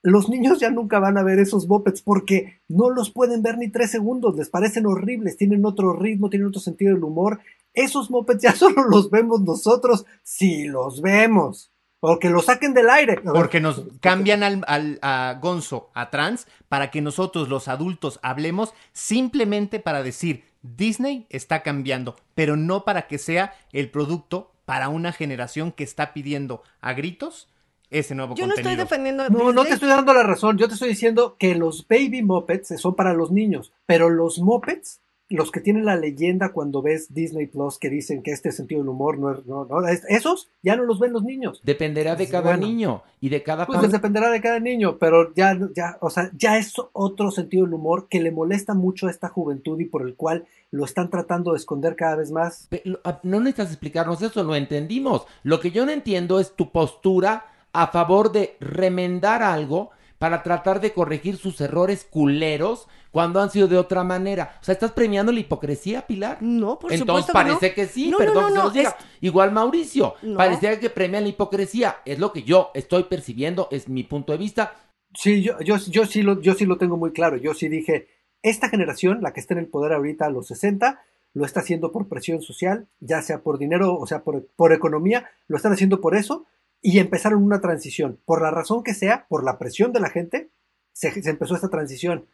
los 0.00 0.30
niños 0.30 0.60
ya 0.60 0.70
nunca 0.70 0.98
van 0.98 1.18
a 1.18 1.22
ver 1.22 1.38
esos 1.40 1.68
mopeds 1.68 2.00
porque 2.00 2.62
no 2.68 2.88
los 2.88 3.10
pueden 3.10 3.42
ver 3.42 3.58
ni 3.58 3.68
tres 3.68 3.90
segundos, 3.90 4.34
les 4.34 4.48
parecen 4.48 4.86
horribles, 4.86 5.36
tienen 5.36 5.66
otro 5.66 5.92
ritmo, 5.92 6.30
tienen 6.30 6.48
otro 6.48 6.62
sentido 6.62 6.94
del 6.94 7.04
humor. 7.04 7.40
Esos 7.74 8.10
mopeds 8.10 8.40
ya 8.40 8.52
solo 8.56 8.84
los 8.84 9.10
vemos 9.10 9.42
nosotros 9.42 10.06
si 10.22 10.68
los 10.68 11.02
vemos. 11.02 11.70
O 12.04 12.18
que 12.18 12.30
los 12.30 12.46
saquen 12.46 12.74
del 12.74 12.90
aire. 12.90 13.20
Porque 13.22 13.60
nos 13.60 13.82
cambian 14.00 14.42
al, 14.42 14.64
al- 14.66 14.98
a 15.02 15.38
Gonzo 15.40 15.90
a 15.94 16.10
trans 16.10 16.48
para 16.68 16.90
que 16.90 17.00
nosotros 17.00 17.48
los 17.48 17.68
adultos 17.68 18.18
hablemos 18.22 18.74
simplemente 18.92 19.78
para 19.78 20.02
decir 20.02 20.44
Disney 20.62 21.26
está 21.30 21.62
cambiando, 21.62 22.16
pero 22.34 22.56
no 22.56 22.84
para 22.84 23.06
que 23.06 23.18
sea 23.18 23.54
el 23.72 23.88
producto 23.90 24.50
para 24.64 24.88
una 24.88 25.12
generación 25.12 25.70
que 25.70 25.84
está 25.84 26.12
pidiendo 26.12 26.62
a 26.80 26.92
gritos 26.92 27.48
ese 27.90 28.14
nuevo 28.14 28.34
Yo 28.34 28.46
no 28.46 28.54
estoy 28.54 28.74
defendiendo 28.74 29.22
a 29.24 29.28
No, 29.28 29.52
no 29.52 29.64
te 29.64 29.74
estoy 29.74 29.88
dando 29.90 30.14
la 30.14 30.22
razón. 30.22 30.56
Yo 30.56 30.66
te 30.66 30.74
estoy 30.74 30.88
diciendo 30.88 31.36
que 31.38 31.54
los 31.54 31.86
baby 31.86 32.22
mopeds 32.22 32.80
son 32.80 32.94
para 32.96 33.12
los 33.12 33.30
niños, 33.30 33.72
pero 33.86 34.08
los 34.08 34.38
mopeds, 34.38 35.01
los 35.32 35.50
que 35.50 35.60
tienen 35.60 35.84
la 35.84 35.96
leyenda 35.96 36.52
cuando 36.52 36.82
ves 36.82 37.12
Disney 37.12 37.46
Plus 37.46 37.78
que 37.78 37.90
dicen 37.90 38.22
que 38.22 38.30
este 38.32 38.52
sentido 38.52 38.80
del 38.82 38.88
humor 38.90 39.18
no 39.18 39.32
es, 39.32 39.44
no, 39.46 39.64
no, 39.64 39.86
es- 39.88 40.04
esos 40.08 40.50
ya 40.62 40.76
no 40.76 40.84
los 40.84 40.98
ven 40.98 41.12
los 41.12 41.24
niños. 41.24 41.60
Dependerá 41.64 42.14
de 42.16 42.28
cada 42.28 42.44
Bueno. 42.50 42.66
niño 42.66 43.02
y 43.20 43.28
de 43.28 43.42
cada 43.42 43.66
Pues 43.66 43.90
dependerá 43.90 44.30
de 44.30 44.40
cada 44.40 44.60
niño, 44.60 44.98
pero 44.98 45.34
ya, 45.34 45.58
ya, 45.74 45.96
o 46.00 46.10
sea, 46.10 46.30
ya 46.36 46.58
es 46.58 46.74
otro 46.92 47.30
sentido 47.30 47.64
del 47.64 47.74
humor 47.74 48.08
que 48.08 48.20
le 48.20 48.30
molesta 48.30 48.74
mucho 48.74 49.06
a 49.06 49.10
esta 49.10 49.28
juventud 49.28 49.78
y 49.80 49.84
por 49.86 50.02
el 50.06 50.14
cual 50.14 50.44
lo 50.70 50.84
están 50.84 51.10
tratando 51.10 51.52
de 51.52 51.58
esconder 51.58 51.96
cada 51.96 52.16
vez 52.16 52.30
más. 52.30 52.66
Pe- 52.70 52.82
lo- 52.84 53.00
ah, 53.04 53.20
No 53.22 53.40
necesitas 53.40 53.68
explicarnos 53.68 54.22
eso, 54.22 54.42
lo 54.44 54.54
entendimos. 54.54 55.26
Lo 55.42 55.60
que 55.60 55.70
yo 55.70 55.84
no 55.86 55.92
entiendo 55.92 56.40
es 56.40 56.52
tu 56.56 56.70
postura 56.72 57.46
a 57.72 57.86
favor 57.88 58.32
de 58.32 58.56
remendar 58.60 59.42
algo, 59.42 59.90
para 60.22 60.44
tratar 60.44 60.80
de 60.80 60.92
corregir 60.92 61.36
sus 61.36 61.60
errores 61.60 62.06
culeros 62.08 62.86
cuando 63.10 63.40
han 63.40 63.50
sido 63.50 63.66
de 63.66 63.76
otra 63.76 64.04
manera. 64.04 64.56
O 64.60 64.64
sea, 64.64 64.72
¿estás 64.74 64.92
premiando 64.92 65.32
la 65.32 65.40
hipocresía, 65.40 66.06
Pilar? 66.06 66.38
No, 66.40 66.78
por 66.78 66.92
Entonces 66.92 67.24
supuesto 67.24 67.32
que 67.32 67.38
no. 67.38 67.58
parece 67.58 67.74
que, 67.74 67.86
sí, 67.86 68.08
No, 68.08 68.18
perdón 68.18 68.34
no, 68.34 68.40
no, 68.42 68.46
que 68.50 68.54
se 68.54 68.62
los 68.62 68.72
diga. 68.72 68.88
es- 68.90 69.04
Igual 69.20 69.50
Mauricio, 69.50 70.14
No. 70.22 70.36
parecía 70.36 70.78
que 70.78 70.90
premian 70.90 71.24
la 71.24 71.30
hipocresía. 71.30 71.96
Es 72.04 72.20
lo 72.20 72.32
que 72.32 72.44
yo 72.44 72.70
estoy 72.72 73.02
percibiendo, 73.02 73.66
es 73.72 73.88
mi 73.88 74.04
punto 74.04 74.30
de 74.30 74.38
vista. 74.38 74.76
Sí, 75.12 75.42
yo, 75.42 75.58
yo, 75.58 75.76
yo, 75.76 76.06
sí 76.06 76.22
lo, 76.22 76.40
yo 76.40 76.54
sí 76.54 76.66
lo 76.66 76.78
tengo 76.78 76.96
muy 76.96 77.10
claro. 77.10 77.36
Yo 77.36 77.52
sí 77.54 77.66
dije, 77.66 78.06
esta 78.42 78.68
generación, 78.68 79.22
la 79.22 79.32
que 79.32 79.40
está 79.40 79.54
en 79.54 79.58
el 79.58 79.66
poder 79.66 79.92
ahorita 79.92 80.26
a 80.26 80.30
los 80.30 80.46
60, 80.46 81.02
lo 81.34 81.44
está 81.44 81.58
haciendo 81.60 81.90
por 81.90 82.06
presión 82.08 82.42
social, 82.42 82.86
ya 83.00 83.22
sea 83.22 83.40
por 83.42 83.58
dinero, 83.58 83.96
o 83.98 84.06
sea, 84.06 84.22
por, 84.22 84.46
por 84.54 84.72
economía, 84.72 85.28
lo 85.48 85.56
están 85.56 85.72
haciendo 85.72 86.00
por 86.00 86.14
eso 86.14 86.46
y 86.82 86.98
empezaron 86.98 87.42
una 87.42 87.60
transición. 87.60 88.18
Por 88.24 88.42
la 88.42 88.50
razón 88.50 88.82
que 88.82 88.92
sea, 88.92 89.26
por 89.28 89.44
la 89.44 89.58
presión 89.58 89.92
de 89.92 90.00
la 90.00 90.10
gente, 90.10 90.50
se, 90.92 91.12
empezó 91.30 91.54
esta 91.54 91.70
transición. 91.70 92.26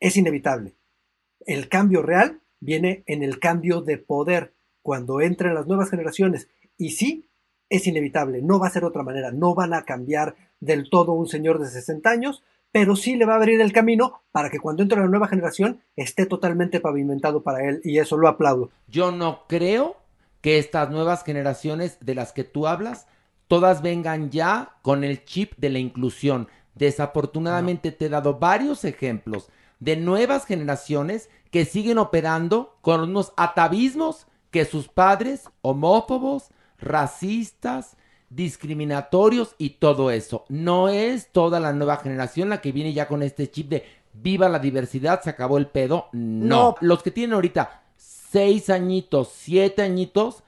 Es 0.00 0.16
inevitable. 0.16 0.74
El 1.40 1.68
cambio 1.68 2.02
real 2.02 2.40
viene 2.58 3.04
en 3.06 3.22
el 3.22 3.38
cambio 3.38 3.82
de 3.82 3.98
poder 3.98 4.54
cuando 4.80 5.20
entren 5.20 5.54
las 5.54 5.66
nuevas 5.66 5.90
generaciones. 5.90 6.48
Y 6.78 6.90
sí, 6.90 7.28
es 7.68 7.86
inevitable, 7.86 8.42
no 8.42 8.58
va 8.58 8.66
a 8.66 8.70
ser 8.70 8.84
otra 8.84 9.02
manera, 9.02 9.30
no 9.30 9.54
van 9.54 9.74
a 9.74 9.84
cambiar 9.84 10.36
del 10.60 10.90
todo 10.90 11.12
un 11.12 11.26
señor 11.26 11.58
de 11.58 11.66
60 11.66 12.08
años, 12.10 12.42
pero 12.70 12.96
sí 12.96 13.16
le 13.16 13.26
va 13.26 13.34
a 13.34 13.36
abrir 13.36 13.60
el 13.60 13.72
camino 13.72 14.22
para 14.30 14.50
que 14.50 14.58
cuando 14.58 14.82
entre 14.82 15.00
la 15.00 15.06
nueva 15.06 15.28
generación 15.28 15.80
esté 15.96 16.26
totalmente 16.26 16.80
pavimentado 16.80 17.42
para 17.42 17.68
él 17.68 17.80
y 17.84 17.98
eso 17.98 18.16
lo 18.16 18.28
aplaudo. 18.28 18.70
Yo 18.88 19.12
no 19.12 19.46
creo 19.48 19.96
que 20.40 20.58
estas 20.58 20.90
nuevas 20.90 21.24
generaciones 21.24 21.98
de 22.00 22.14
las 22.14 22.32
que 22.32 22.44
tú 22.44 22.66
hablas, 22.66 23.06
todas 23.52 23.82
vengan 23.82 24.30
ya 24.30 24.76
con 24.80 25.04
el 25.04 25.26
chip 25.26 25.52
de 25.58 25.68
la 25.68 25.78
inclusión. 25.78 26.48
Desafortunadamente 26.74 27.92
te 27.92 28.06
he 28.06 28.08
dado 28.08 28.38
varios 28.38 28.82
ejemplos 28.86 29.50
de 29.78 29.98
nuevas 29.98 30.46
generaciones 30.46 31.28
que 31.50 31.66
siguen 31.66 31.98
operando 31.98 32.78
con 32.80 33.02
unos 33.02 33.34
atavismos 33.36 34.26
que 34.50 34.64
sus 34.64 34.88
padres, 34.88 35.50
homófobos, 35.60 36.48
racistas, 36.78 37.98
discriminatorios 38.30 39.54
y 39.58 39.68
todo 39.68 40.10
eso. 40.10 40.46
No 40.48 40.88
es 40.88 41.30
toda 41.30 41.60
la 41.60 41.74
nueva 41.74 41.98
generación 41.98 42.48
la 42.48 42.62
que 42.62 42.72
viene 42.72 42.94
ya 42.94 43.06
con 43.06 43.22
este 43.22 43.50
chip 43.50 43.68
de 43.68 43.84
viva 44.14 44.48
la 44.48 44.60
diversidad, 44.60 45.20
se 45.20 45.28
acabó 45.28 45.58
el 45.58 45.66
pedo. 45.66 46.08
No. 46.12 46.46
No. 46.46 46.76
Los 46.80 47.02
que 47.02 47.10
tienen 47.10 47.34
ahorita 47.34 47.82
seis 47.98 48.70
añitos, 48.70 49.28
siete 49.30 49.82
añitos, 49.82 50.42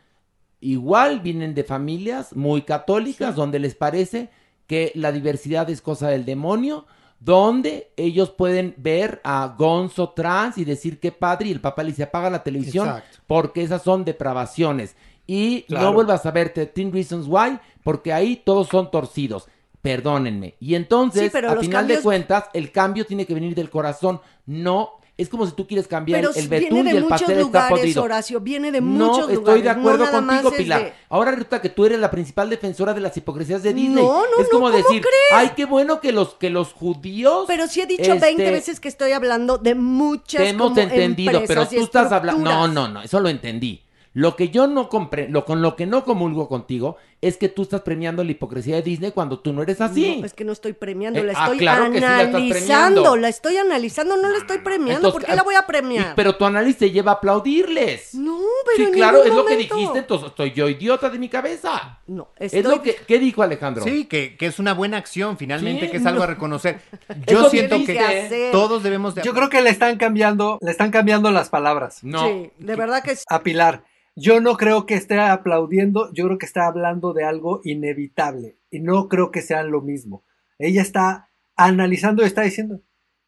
igual 0.72 1.20
vienen 1.20 1.54
de 1.54 1.64
familias 1.64 2.34
muy 2.34 2.62
católicas 2.62 3.34
donde 3.36 3.58
les 3.58 3.74
parece 3.74 4.30
que 4.66 4.92
la 4.94 5.12
diversidad 5.12 5.68
es 5.70 5.80
cosa 5.82 6.08
del 6.08 6.24
demonio, 6.24 6.86
donde 7.20 7.90
ellos 7.96 8.30
pueden 8.30 8.74
ver 8.76 9.20
a 9.24 9.54
Gonzo 9.56 10.10
trans 10.10 10.58
y 10.58 10.64
decir 10.64 11.00
que 11.00 11.12
padre 11.12 11.48
y 11.48 11.52
el 11.52 11.60
papá 11.60 11.82
le 11.82 11.90
dice 11.90 12.02
apaga 12.02 12.28
la 12.30 12.42
televisión 12.42 12.86
Exacto. 12.88 13.18
porque 13.26 13.62
esas 13.62 13.82
son 13.82 14.04
depravaciones. 14.04 14.96
Y 15.26 15.62
Claro. 15.62 15.86
no 15.86 15.92
vuelvas 15.94 16.26
a 16.26 16.30
ver 16.30 16.52
13 16.52 16.90
Reasons 16.92 17.26
Why 17.28 17.58
porque 17.82 18.12
ahí 18.12 18.42
todos 18.44 18.68
son 18.68 18.90
torcidos. 18.90 19.46
Perdónenme. 19.80 20.54
Y 20.60 20.74
entonces, 20.76 21.24
Sí, 21.24 21.28
pero 21.30 21.50
a 21.50 21.56
final 21.56 21.86
de 21.86 22.00
cuentas, 22.00 22.44
el 22.54 22.72
cambio 22.72 23.04
tiene 23.04 23.26
que 23.26 23.34
venir 23.34 23.54
del 23.54 23.68
corazón. 23.70 24.20
No, 24.46 24.92
es 25.16 25.28
como 25.28 25.46
si 25.46 25.52
tú 25.52 25.66
quieres 25.66 25.86
cambiar 25.86 26.20
Pero 26.20 26.34
el, 26.34 26.48
betún 26.48 26.84
de 26.84 26.90
y 26.92 26.96
el 26.96 27.04
pastel 27.04 27.38
está 27.38 27.68
podrido. 27.68 28.02
Horacio, 28.02 28.40
viene 28.40 28.72
de 28.72 28.80
no, 28.80 28.86
muchos 29.06 29.30
estoy 29.30 29.36
lugares. 29.36 29.62
de 29.62 29.74
no 29.74 29.80
acuerdo 29.80 30.04
nada 30.06 30.20
más 30.20 30.42
contigo, 30.42 30.50
es 30.56 30.62
Pilar. 30.64 30.82
de- 30.84 30.92
Ahora 31.08 31.30
resulta 31.30 31.62
que 31.62 31.68
tú 31.68 31.84
eres 31.86 32.00
la 32.00 32.10
principal 32.10 32.50
defensora 32.50 32.94
de 32.94 33.00
las 33.00 33.16
hipocresías 33.16 33.62
de 33.62 33.72
Disney. 33.74 34.02
No, 34.04 34.22
no, 34.22 34.24
es 34.42 34.44
no, 34.44 34.50
como 34.50 34.64
¿cómo 34.66 34.70
decir, 34.76 35.00
crees? 35.02 35.14
ay, 35.32 35.52
qué 35.54 35.66
bueno 35.66 36.00
que 36.00 36.10
los 36.10 36.34
que 36.34 36.50
los 36.50 36.72
judíos 36.72 37.44
Pero 37.46 37.68
sí 37.68 37.80
he 37.80 37.86
dicho 37.86 38.10
20 38.10 38.26
este, 38.28 38.50
veces 38.50 38.80
que 38.80 38.88
estoy 38.88 39.12
hablando 39.12 39.56
de 39.58 39.76
muchas 39.76 40.42
te 40.42 40.48
hemos 40.48 40.70
como 40.70 40.80
entendido, 40.80 41.42
pero 41.46 41.66
tú 41.68 41.76
estás 41.80 42.10
hablando. 42.10 42.42
No, 42.50 42.66
no, 42.66 42.88
no, 42.88 43.02
eso 43.02 43.20
lo 43.20 43.28
entendí. 43.28 43.82
Lo 44.14 44.36
que 44.36 44.48
yo 44.48 44.68
no 44.68 44.88
compré, 44.88 45.28
lo 45.28 45.44
con 45.44 45.60
lo 45.60 45.74
que 45.74 45.86
no 45.86 46.04
comulgo 46.04 46.48
contigo 46.48 46.96
es 47.26 47.36
que 47.36 47.48
tú 47.48 47.62
estás 47.62 47.80
premiando 47.82 48.22
la 48.24 48.30
hipocresía 48.30 48.76
de 48.76 48.82
Disney 48.82 49.10
cuando 49.12 49.38
tú 49.38 49.52
no 49.52 49.62
eres 49.62 49.80
así. 49.80 50.18
No, 50.20 50.26
es 50.26 50.34
que 50.34 50.44
no 50.44 50.52
estoy 50.52 50.72
premiando, 50.72 51.18
Eh, 51.20 51.24
la 51.24 51.32
ah, 51.36 51.42
estoy 51.44 51.58
claro 51.58 51.84
que 51.90 51.94
sí 51.98 52.00
la 52.00 52.22
estás 52.22 52.34
analizando, 52.40 53.16
la 53.16 53.28
estoy 53.28 53.56
analizando, 53.56 54.16
no 54.16 54.28
la 54.28 54.38
estoy 54.38 54.58
premiando, 54.58 55.08
Entonces, 55.08 55.20
¿por 55.20 55.24
qué 55.30 55.36
la 55.36 55.42
voy 55.42 55.54
a 55.54 55.60
y- 55.60 55.66
premiar? 55.66 56.12
pero 56.16 56.36
tu 56.36 56.44
análisis 56.44 56.78
te 56.78 56.90
lleva 56.90 57.12
a 57.12 57.14
aplaudirles. 57.14 58.14
No, 58.14 58.38
pero 58.66 58.76
Sí, 58.76 58.82
en 58.84 58.92
claro, 58.92 59.22
es 59.24 59.32
lo 59.34 59.44
que 59.44 59.56
dijiste, 59.56 59.98
entonces 59.98 60.28
estoy 60.28 60.52
yo 60.52 60.68
idiota 60.68 61.08
de 61.10 61.18
mi 61.18 61.28
cabeza. 61.28 62.00
No, 62.06 62.28
Es 62.36 62.52
lo 62.64 62.82
que 62.82 62.96
¿qué 63.06 63.18
dijo 63.18 63.42
Alejandro? 63.42 63.84
Sí, 63.84 64.04
que, 64.06 64.36
que 64.36 64.46
es 64.46 64.58
una 64.58 64.74
buena 64.74 64.96
acción, 64.96 65.36
finalmente, 65.38 65.86
Sí, 65.86 65.90
que 65.90 65.96
es 65.98 66.06
algo 66.06 66.18
no. 66.18 66.24
a 66.24 66.26
reconocer. 66.28 66.80
Yo 67.26 67.44
que 67.44 67.50
siento 67.50 67.76
dije. 67.76 67.94
que 67.94 68.48
todos 68.52 68.82
debemos 68.82 69.14
de... 69.14 69.22
Yo 69.22 69.32
creo 69.34 69.48
que 69.48 69.60
le 69.62 69.70
están 69.70 69.96
cambiando, 69.96 70.58
le 70.60 70.70
están 70.70 70.90
cambiando 70.90 71.30
las 71.30 71.48
palabras. 71.48 72.02
No. 72.02 72.26
Sí, 72.26 72.50
de 72.58 72.76
verdad 72.76 73.02
que 73.02 73.16
sí. 73.16 73.24
A 73.28 73.42
Pilar. 73.42 73.84
Yo 74.16 74.40
no 74.40 74.56
creo 74.56 74.86
que 74.86 74.94
esté 74.94 75.18
aplaudiendo, 75.18 76.12
yo 76.12 76.26
creo 76.26 76.38
que 76.38 76.46
está 76.46 76.66
hablando 76.66 77.12
de 77.12 77.24
algo 77.24 77.60
inevitable 77.64 78.56
y 78.70 78.78
no 78.78 79.08
creo 79.08 79.32
que 79.32 79.42
sean 79.42 79.72
lo 79.72 79.80
mismo. 79.80 80.22
Ella 80.58 80.82
está 80.82 81.30
analizando 81.56 82.22
y 82.22 82.26
está 82.26 82.42
diciendo, 82.42 82.80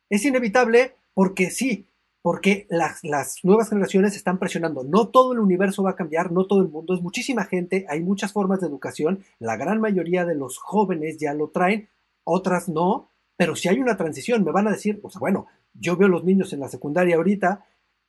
es 0.09 0.25
inevitable 0.25 0.95
porque 1.13 1.51
sí, 1.51 1.89
porque 2.23 2.67
las, 2.71 3.03
las 3.03 3.45
nuevas 3.45 3.69
generaciones 3.69 4.15
están 4.15 4.39
presionando. 4.39 4.85
No 4.85 5.09
todo 5.09 5.33
el 5.33 5.41
universo 5.41 5.83
va 5.83 5.91
a 5.91 5.97
cambiar, 5.97 6.31
no 6.31 6.47
todo 6.47 6.63
el 6.63 6.69
mundo, 6.69 6.95
es 6.95 7.01
muchísima 7.01 7.45
gente, 7.45 7.85
hay 7.89 8.01
muchas 8.01 8.33
formas 8.33 8.61
de 8.61 8.69
educación, 8.69 9.25
la 9.41 9.57
gran 9.57 9.81
mayoría 9.81 10.25
de 10.25 10.37
los 10.37 10.59
jóvenes 10.59 11.19
ya 11.19 11.35
lo 11.35 11.49
traen, 11.49 11.89
otras 12.23 12.69
no, 12.69 13.11
pero 13.37 13.57
si 13.57 13.69
hay 13.69 13.81
una 13.81 13.97
transición, 13.97 14.45
me 14.45 14.53
van 14.53 14.69
a 14.69 14.73
decir, 14.73 15.01
o 15.03 15.11
sea, 15.11 15.19
bueno, 15.19 15.47
yo 15.75 15.97
veo 15.97 16.09
los 16.09 16.25
niños 16.25 16.53
en 16.53 16.61
la 16.61 16.69
secundaria 16.69 17.17
ahorita 17.17 17.65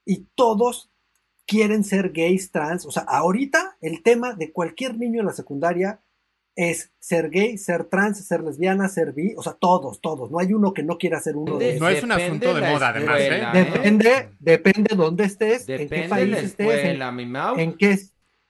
y 0.05 0.27
todos 0.35 0.89
quieren 1.47 1.83
ser 1.83 2.11
gays, 2.11 2.51
trans, 2.51 2.85
o 2.85 2.91
sea, 2.91 3.03
ahorita 3.03 3.77
el 3.81 4.03
tema 4.03 4.33
de 4.33 4.51
cualquier 4.51 4.97
niño 4.97 5.21
en 5.21 5.25
la 5.27 5.33
secundaria 5.33 6.01
es 6.55 6.91
ser 6.99 7.29
gay, 7.29 7.57
ser 7.59 7.85
trans, 7.85 8.25
ser 8.27 8.41
lesbiana, 8.41 8.89
ser 8.89 9.13
bi, 9.13 9.33
o 9.37 9.43
sea, 9.43 9.53
todos, 9.53 10.01
todos, 10.01 10.29
no 10.31 10.39
hay 10.39 10.53
uno 10.53 10.73
que 10.73 10.81
no 10.83 10.97
quiera 10.97 11.19
ser 11.19 11.37
uno 11.37 11.57
de 11.57 11.79
No 11.79 11.87
es 11.87 12.03
un 12.03 12.11
asunto 12.11 12.53
de 12.53 12.61
moda, 12.61 12.89
además, 12.89 13.19
¿eh? 13.21 13.41
¿eh? 13.41 13.45
Depende, 13.53 14.29
depende 14.39 14.95
dónde 14.95 15.25
estés, 15.25 15.69
en 15.69 15.87
qué 15.87 16.07
país 16.09 16.29
la 16.29 16.39
estés, 16.39 16.83
en, 17.57 17.73
qué, 17.77 17.97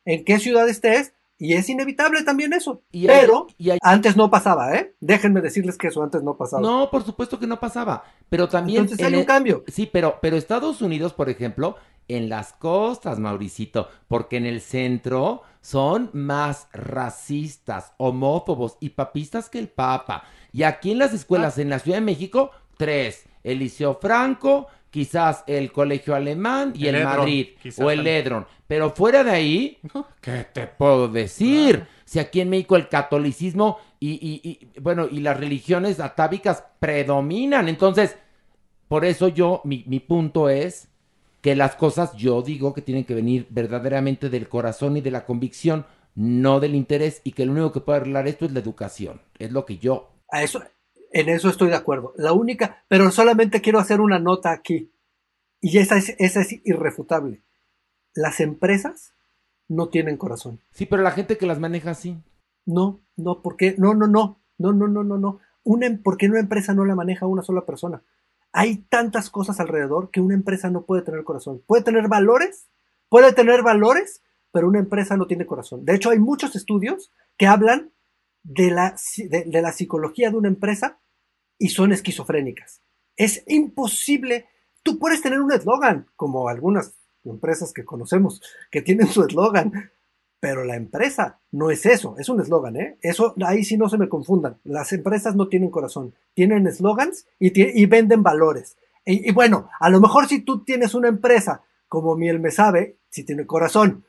en 0.06 0.24
qué 0.26 0.40
ciudad 0.40 0.68
estés, 0.70 1.14
y 1.38 1.54
es 1.54 1.70
inevitable 1.70 2.24
también 2.24 2.54
eso. 2.54 2.82
Y 2.92 3.10
hay- 3.10 3.20
pero 3.20 3.46
y 3.58 3.70
hay- 3.72 3.80
antes 3.84 4.16
no 4.16 4.32
pasaba, 4.32 4.74
¿eh? 4.76 4.96
Déjenme 5.02 5.42
decirles 5.42 5.78
que 5.78 5.88
eso 5.90 6.02
antes 6.02 6.24
no 6.24 6.36
pasaba. 6.38 6.62
No, 6.64 6.90
por 6.90 7.04
supuesto 7.04 7.38
que 7.38 7.46
no 7.46 7.60
pasaba. 7.60 8.04
Pero 8.30 8.48
también. 8.48 8.82
Entonces 8.84 9.06
hay 9.06 9.12
en 9.14 9.18
un 9.18 9.22
el- 9.22 9.28
cambio. 9.28 9.64
Sí, 9.68 9.88
pero, 9.92 10.18
pero 10.20 10.36
Estados 10.36 10.82
Unidos, 10.82 11.14
por 11.14 11.30
ejemplo, 11.30 11.76
en 12.08 12.30
las 12.30 12.54
costas, 12.54 13.20
Mauricito, 13.20 13.90
porque 14.08 14.38
en 14.38 14.46
el 14.46 14.62
centro 14.62 15.42
son 15.62 16.10
más 16.14 16.68
racistas, 16.74 17.94
homófobos 17.98 18.78
y 18.80 18.90
papistas 18.90 19.50
que 19.50 19.60
el 19.60 19.68
Papa. 19.68 20.24
Y 20.54 20.64
aquí 20.64 20.92
en 20.92 21.00
las 21.00 21.14
escuelas, 21.14 21.58
en 21.58 21.70
la 21.70 21.80
Ciudad 21.80 21.98
de 21.98 22.06
México, 22.06 22.52
tres. 22.78 23.26
El 23.44 23.60
Liceo 23.60 23.98
Franco, 24.02 24.68
quizás 24.90 25.44
el 25.48 25.72
Colegio 25.72 26.16
Alemán 26.16 26.74
y 26.76 26.88
El 26.88 26.96
el, 26.96 27.02
Edron, 27.02 27.18
Madrid. 27.18 27.48
O 27.80 27.92
el. 27.92 28.08
Edron. 28.08 28.48
Pero 28.68 28.92
fuera 28.92 29.24
de 29.24 29.32
ahí, 29.32 29.78
¿qué 30.22 30.46
te 30.54 30.68
puedo 30.68 31.08
decir? 31.08 31.86
Si 32.06 32.20
aquí 32.20 32.42
en 32.42 32.50
México 32.50 32.76
el 32.76 32.88
catolicismo 32.90 33.78
y, 34.00 34.12
y- 34.12 34.42
y, 34.50 34.80
bueno, 34.80 35.08
y 35.10 35.20
las 35.22 35.38
religiones 35.40 36.00
atávicas 36.00 36.64
predominan. 36.80 37.68
Entonces, 37.70 38.18
por 38.88 39.06
eso 39.06 39.28
yo, 39.30 39.62
mi, 39.66 39.84
mi 39.88 40.00
punto 40.02 40.50
es 40.50 40.90
que 41.42 41.56
las 41.56 41.76
cosas 41.76 42.14
yo 42.16 42.42
digo 42.42 42.74
que 42.74 42.82
tienen 42.82 43.06
que 43.06 43.16
venir 43.16 43.48
verdaderamente 43.50 44.30
del 44.30 44.50
corazón 44.50 44.98
y 44.98 45.02
de 45.02 45.12
la 45.12 45.26
convicción, 45.26 45.86
no 46.16 46.60
del 46.60 46.76
interés, 46.76 47.22
y 47.24 47.32
que 47.34 47.46
lo 47.46 47.52
único 47.52 47.72
que 47.72 47.82
puede 47.82 48.00
arreglar 48.00 48.28
esto 48.28 48.46
es 48.46 48.52
la 48.52 48.60
educación. 48.60 49.22
Es 49.38 49.52
lo 49.52 49.66
que 49.66 49.78
yo... 49.78 50.10
A 50.32 50.44
eso, 50.44 50.64
en 51.12 51.30
eso 51.30 51.50
estoy 51.50 51.70
de 51.70 51.76
acuerdo. 51.76 52.14
La 52.18 52.34
única, 52.34 52.84
pero 52.88 53.12
solamente 53.12 53.62
quiero 53.62 53.80
hacer 53.80 54.02
una 54.02 54.20
nota 54.20 54.52
aquí. 54.52 54.92
Y 55.62 55.78
esa 55.78 55.98
es, 55.98 56.16
esa 56.20 56.42
es 56.42 56.60
irrefutable. 56.66 57.42
Las 58.14 58.40
empresas 58.40 59.14
no 59.68 59.90
tienen 59.90 60.18
corazón. 60.18 60.60
Sí, 60.72 60.86
pero 60.86 61.04
la 61.04 61.12
gente 61.12 61.38
que 61.38 61.46
las 61.46 61.60
maneja 61.60 61.94
sí. 61.94 62.18
No, 62.66 63.00
no, 63.16 63.42
porque 63.42 63.76
no, 63.78 63.94
no, 63.94 64.08
no, 64.08 64.42
no, 64.58 64.74
no, 64.74 64.88
no, 64.88 65.04
no, 65.04 65.18
no. 65.18 65.40
Una, 65.64 65.88
em- 65.88 66.02
¿Por 66.02 66.18
qué 66.18 66.28
una 66.28 66.40
empresa 66.40 66.74
no 66.74 66.86
la 66.86 66.96
maneja 66.96 67.28
una 67.28 67.44
sola 67.44 67.66
persona? 67.66 68.02
Hay 68.54 68.78
tantas 68.90 69.30
cosas 69.30 69.60
alrededor 69.60 70.10
que 70.12 70.22
una 70.22 70.34
empresa 70.34 70.70
no 70.70 70.86
puede 70.86 71.04
tener 71.04 71.24
corazón. 71.24 71.62
Puede 71.66 71.84
tener 71.84 72.08
valores, 72.08 72.68
puede 73.10 73.34
tener 73.34 73.62
valores, 73.62 74.24
pero 74.52 74.68
una 74.68 74.80
empresa 74.80 75.18
no 75.18 75.28
tiene 75.28 75.46
corazón. 75.46 75.86
De 75.86 75.96
hecho, 75.96 76.10
hay 76.10 76.20
muchos 76.20 76.56
estudios 76.56 77.12
que 77.38 77.48
hablan 77.48 77.92
de 78.44 78.72
la, 78.72 78.96
de 79.18 79.62
la 79.62 79.72
psicología 79.72 80.32
de 80.32 80.38
una 80.38 80.48
empresa 80.48 81.00
y 81.58 81.70
son 81.70 81.92
esquizofrénicas. 81.92 82.82
Es 83.16 83.44
imposible. 83.48 84.48
Tú 84.84 85.00
puedes 85.00 85.22
tener 85.22 85.42
un 85.42 85.52
eslogan, 85.52 86.08
como 86.16 86.48
algunas 86.48 86.94
empresas 87.26 87.74
que 87.74 87.84
conocemos 87.84 88.42
que 88.72 88.82
tienen 88.82 89.08
su 89.08 89.24
eslogan, 89.24 89.92
Pero 90.40 90.64
la 90.64 90.76
empresa 90.76 91.40
no 91.52 91.72
es 91.72 91.86
eso, 91.86 92.16
es 92.20 92.30
un 92.30 92.40
eslogan, 92.42 92.76
¿eh? 92.76 92.98
Eso, 93.02 93.34
ahí 93.44 93.64
sí 93.64 93.76
no 93.78 93.90
se 93.90 93.98
me 93.98 94.08
confundan. 94.08 94.58
Las 94.64 94.94
empresas 94.94 95.36
no 95.36 95.48
tienen 95.48 95.72
corazón, 95.72 96.14
tienen 96.34 96.68
eslogans 96.68 97.26
y, 97.40 97.86
venden 97.88 98.22
valores. 98.22 98.78
Y, 99.04 99.30
y 99.30 99.34
bueno, 99.34 99.70
a 99.80 99.90
lo 99.90 100.00
mejor 100.00 100.28
si 100.28 100.42
tú 100.42 100.64
tienes 100.64 100.94
una 100.94 101.08
empresa 101.08 101.64
como 101.88 102.16
Miel 102.16 102.40
Me 102.40 102.52
Sabe, 102.52 102.98
si 103.10 103.24
tiene 103.24 103.48
corazón, 103.48 104.06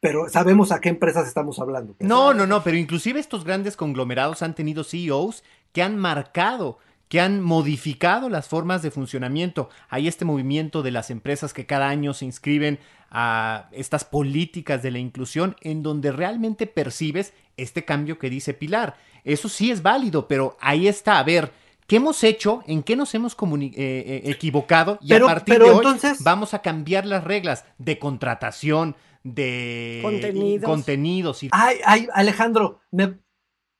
pero 0.00 0.28
sabemos 0.28 0.72
a 0.72 0.80
qué 0.80 0.88
empresas 0.88 1.26
estamos 1.26 1.58
hablando. 1.58 1.96
No, 2.00 2.34
no, 2.34 2.46
no, 2.46 2.62
pero 2.62 2.76
inclusive 2.76 3.20
estos 3.20 3.44
grandes 3.44 3.76
conglomerados 3.76 4.42
han 4.42 4.54
tenido 4.54 4.84
CEOs 4.84 5.42
que 5.72 5.82
han 5.82 5.96
marcado, 5.96 6.78
que 7.08 7.20
han 7.20 7.40
modificado 7.40 8.28
las 8.28 8.48
formas 8.48 8.82
de 8.82 8.90
funcionamiento. 8.90 9.68
Hay 9.88 10.08
este 10.08 10.24
movimiento 10.24 10.82
de 10.82 10.90
las 10.90 11.10
empresas 11.10 11.52
que 11.52 11.66
cada 11.66 11.88
año 11.88 12.14
se 12.14 12.24
inscriben 12.24 12.78
a 13.10 13.68
estas 13.72 14.04
políticas 14.04 14.82
de 14.82 14.90
la 14.90 14.98
inclusión 14.98 15.54
en 15.60 15.82
donde 15.82 16.10
realmente 16.10 16.66
percibes 16.66 17.32
este 17.56 17.84
cambio 17.84 18.18
que 18.18 18.28
dice 18.30 18.54
Pilar. 18.54 18.96
Eso 19.24 19.48
sí 19.48 19.70
es 19.70 19.82
válido, 19.82 20.26
pero 20.26 20.56
ahí 20.60 20.88
está, 20.88 21.18
a 21.18 21.22
ver, 21.22 21.52
¿qué 21.86 21.96
hemos 21.96 22.22
hecho? 22.24 22.62
¿En 22.66 22.82
qué 22.82 22.96
nos 22.96 23.14
hemos 23.14 23.34
eh, 23.34 23.70
eh, 23.76 24.22
equivocado? 24.24 24.98
Y 25.00 25.08
Pero- 25.08 25.26
a 25.26 25.34
partir 25.34 25.54
pero 25.54 25.64
de 25.66 25.70
hoy 25.70 25.76
entonces- 25.76 26.22
vamos 26.24 26.54
a 26.54 26.62
cambiar 26.62 27.06
las 27.06 27.22
reglas 27.24 27.64
de 27.78 27.98
contratación, 28.00 28.96
de 29.22 30.00
Contenidos. 30.02 30.64
contenidos 30.68 31.42
y 31.42 31.48
Ay, 31.50 31.78
ay, 31.84 32.06
Alejandro, 32.14 32.80
me, 32.92 33.18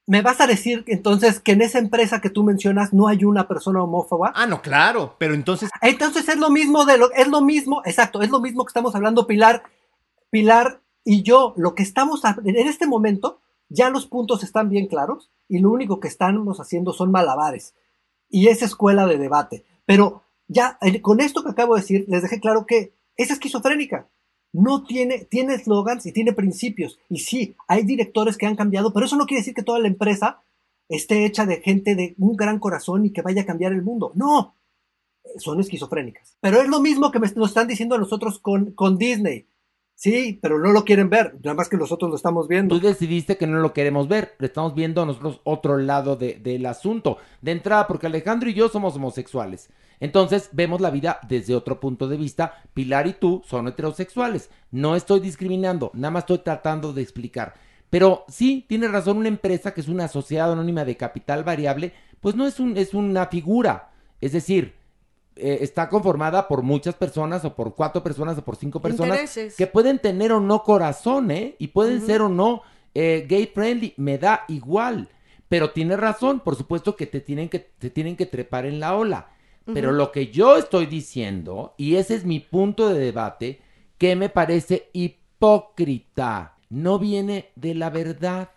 ¿me 0.06 0.22
vas 0.22 0.40
a 0.40 0.46
decir 0.46 0.84
entonces 0.86 1.40
que 1.40 1.52
en 1.52 1.62
esa 1.62 1.78
empresa 1.78 2.20
que 2.20 2.30
tú 2.30 2.44
mencionas 2.44 2.92
no 2.92 3.08
hay 3.08 3.24
una 3.24 3.48
persona 3.48 3.82
homófoba? 3.82 4.32
Ah, 4.34 4.46
no, 4.46 4.62
claro, 4.62 5.16
pero 5.18 5.34
entonces... 5.34 5.70
Entonces 5.82 6.28
es 6.28 6.36
lo 6.36 6.50
mismo 6.50 6.84
de 6.84 6.96
lo, 6.96 7.12
es 7.12 7.28
lo 7.28 7.40
mismo, 7.40 7.82
exacto, 7.84 8.22
es 8.22 8.30
lo 8.30 8.40
mismo 8.40 8.64
que 8.64 8.70
estamos 8.70 8.94
hablando 8.94 9.26
Pilar, 9.26 9.64
Pilar 10.30 10.80
y 11.04 11.22
yo, 11.22 11.54
lo 11.56 11.74
que 11.74 11.82
estamos 11.82 12.22
en 12.44 12.56
este 12.56 12.86
momento, 12.86 13.40
ya 13.68 13.90
los 13.90 14.06
puntos 14.06 14.42
están 14.42 14.68
bien 14.68 14.86
claros 14.86 15.30
y 15.48 15.58
lo 15.58 15.70
único 15.70 16.00
que 16.00 16.08
estamos 16.08 16.60
haciendo 16.60 16.92
son 16.92 17.10
malabares 17.10 17.74
y 18.28 18.48
es 18.48 18.62
escuela 18.62 19.06
de 19.06 19.18
debate. 19.18 19.64
Pero 19.84 20.22
ya 20.48 20.78
con 21.02 21.20
esto 21.20 21.42
que 21.42 21.50
acabo 21.50 21.74
de 21.74 21.80
decir, 21.80 22.04
les 22.08 22.22
dejé 22.22 22.40
claro 22.40 22.66
que 22.66 22.94
es 23.16 23.30
esquizofrénica. 23.30 24.08
No 24.62 24.84
tiene, 24.84 25.24
tiene 25.24 25.54
eslogans 25.54 26.06
y 26.06 26.12
tiene 26.12 26.32
principios. 26.32 26.98
Y 27.08 27.18
sí, 27.20 27.56
hay 27.68 27.84
directores 27.84 28.36
que 28.36 28.46
han 28.46 28.56
cambiado, 28.56 28.92
pero 28.92 29.06
eso 29.06 29.16
no 29.16 29.26
quiere 29.26 29.40
decir 29.40 29.54
que 29.54 29.62
toda 29.62 29.78
la 29.78 29.88
empresa 29.88 30.40
esté 30.88 31.26
hecha 31.26 31.46
de 31.46 31.60
gente 31.60 31.94
de 31.94 32.14
un 32.18 32.36
gran 32.36 32.58
corazón 32.58 33.04
y 33.04 33.10
que 33.10 33.22
vaya 33.22 33.42
a 33.42 33.46
cambiar 33.46 33.72
el 33.72 33.82
mundo. 33.82 34.12
No, 34.14 34.54
son 35.38 35.60
esquizofrénicas. 35.60 36.36
Pero 36.40 36.60
es 36.60 36.68
lo 36.68 36.80
mismo 36.80 37.10
que 37.10 37.18
me, 37.18 37.30
nos 37.36 37.48
están 37.48 37.68
diciendo 37.68 37.96
a 37.96 37.98
nosotros 37.98 38.38
con, 38.38 38.72
con 38.72 38.98
Disney. 38.98 39.46
Sí, 39.98 40.38
pero 40.42 40.58
no 40.58 40.72
lo 40.72 40.84
quieren 40.84 41.08
ver, 41.08 41.36
nada 41.42 41.54
más 41.54 41.70
que 41.70 41.78
nosotros 41.78 42.10
lo 42.10 42.16
estamos 42.16 42.48
viendo. 42.48 42.78
Tú 42.78 42.86
decidiste 42.86 43.38
que 43.38 43.46
no 43.46 43.60
lo 43.60 43.72
queremos 43.72 44.08
ver, 44.08 44.34
pero 44.36 44.46
estamos 44.46 44.74
viendo 44.74 45.06
nosotros 45.06 45.40
otro 45.44 45.78
lado 45.78 46.16
de- 46.16 46.34
del 46.34 46.66
asunto. 46.66 47.16
De 47.40 47.52
entrada, 47.52 47.86
porque 47.86 48.06
Alejandro 48.06 48.50
y 48.50 48.54
yo 48.54 48.68
somos 48.68 48.94
homosexuales. 48.96 49.70
Entonces 49.98 50.50
vemos 50.52 50.82
la 50.82 50.90
vida 50.90 51.18
desde 51.26 51.54
otro 51.54 51.80
punto 51.80 52.08
de 52.08 52.18
vista. 52.18 52.62
Pilar 52.74 53.06
y 53.06 53.14
tú 53.14 53.42
son 53.46 53.68
heterosexuales. 53.68 54.50
No 54.70 54.96
estoy 54.96 55.20
discriminando, 55.20 55.90
nada 55.94 56.10
más 56.10 56.24
estoy 56.24 56.38
tratando 56.38 56.92
de 56.92 57.00
explicar. 57.00 57.54
Pero 57.88 58.26
sí, 58.28 58.66
tiene 58.68 58.88
razón, 58.88 59.16
una 59.16 59.28
empresa 59.28 59.72
que 59.72 59.80
es 59.80 59.88
una 59.88 60.08
sociedad 60.08 60.52
anónima 60.52 60.84
de 60.84 60.98
capital 60.98 61.42
variable, 61.42 61.94
pues 62.20 62.34
no 62.34 62.46
es, 62.46 62.60
un, 62.60 62.76
es 62.76 62.92
una 62.92 63.28
figura. 63.28 63.92
Es 64.20 64.32
decir, 64.32 64.74
eh, 65.36 65.58
está 65.60 65.90
conformada 65.90 66.48
por 66.48 66.62
muchas 66.62 66.94
personas 66.94 67.44
o 67.44 67.54
por 67.54 67.74
cuatro 67.74 68.02
personas 68.02 68.38
o 68.38 68.42
por 68.42 68.56
cinco 68.56 68.80
personas 68.80 69.20
Intereses. 69.20 69.56
que 69.56 69.66
pueden 69.66 69.98
tener 69.98 70.32
o 70.32 70.40
no 70.40 70.62
corazón, 70.62 71.30
¿eh? 71.30 71.56
Y 71.58 71.68
pueden 71.68 72.00
ser 72.00 72.22
o 72.22 72.30
no 72.30 72.62
eh, 72.94 73.26
gay 73.28 73.46
friendly, 73.46 73.92
me 73.98 74.16
da 74.16 74.44
igual. 74.48 75.10
Pero 75.48 75.72
tiene 75.72 75.96
razón, 75.96 76.40
por 76.40 76.56
supuesto 76.56 76.96
que 76.96 77.06
te 77.06 77.20
tienen 77.20 77.50
que, 77.50 77.58
te 77.58 77.90
tienen 77.90 78.16
que 78.16 78.24
trepar 78.24 78.64
en 78.64 78.80
la 78.80 78.96
ola. 78.96 79.28
Pero 79.72 79.90
lo 79.90 80.12
que 80.12 80.28
yo 80.28 80.56
estoy 80.56 80.86
diciendo, 80.86 81.74
y 81.76 81.96
ese 81.96 82.14
es 82.14 82.24
mi 82.24 82.38
punto 82.38 82.88
de 82.88 83.00
debate, 83.00 83.60
que 83.98 84.14
me 84.14 84.28
parece 84.28 84.90
hipócrita, 84.92 86.54
no 86.70 87.00
viene 87.00 87.50
de 87.56 87.74
la 87.74 87.90
verdad. 87.90 88.50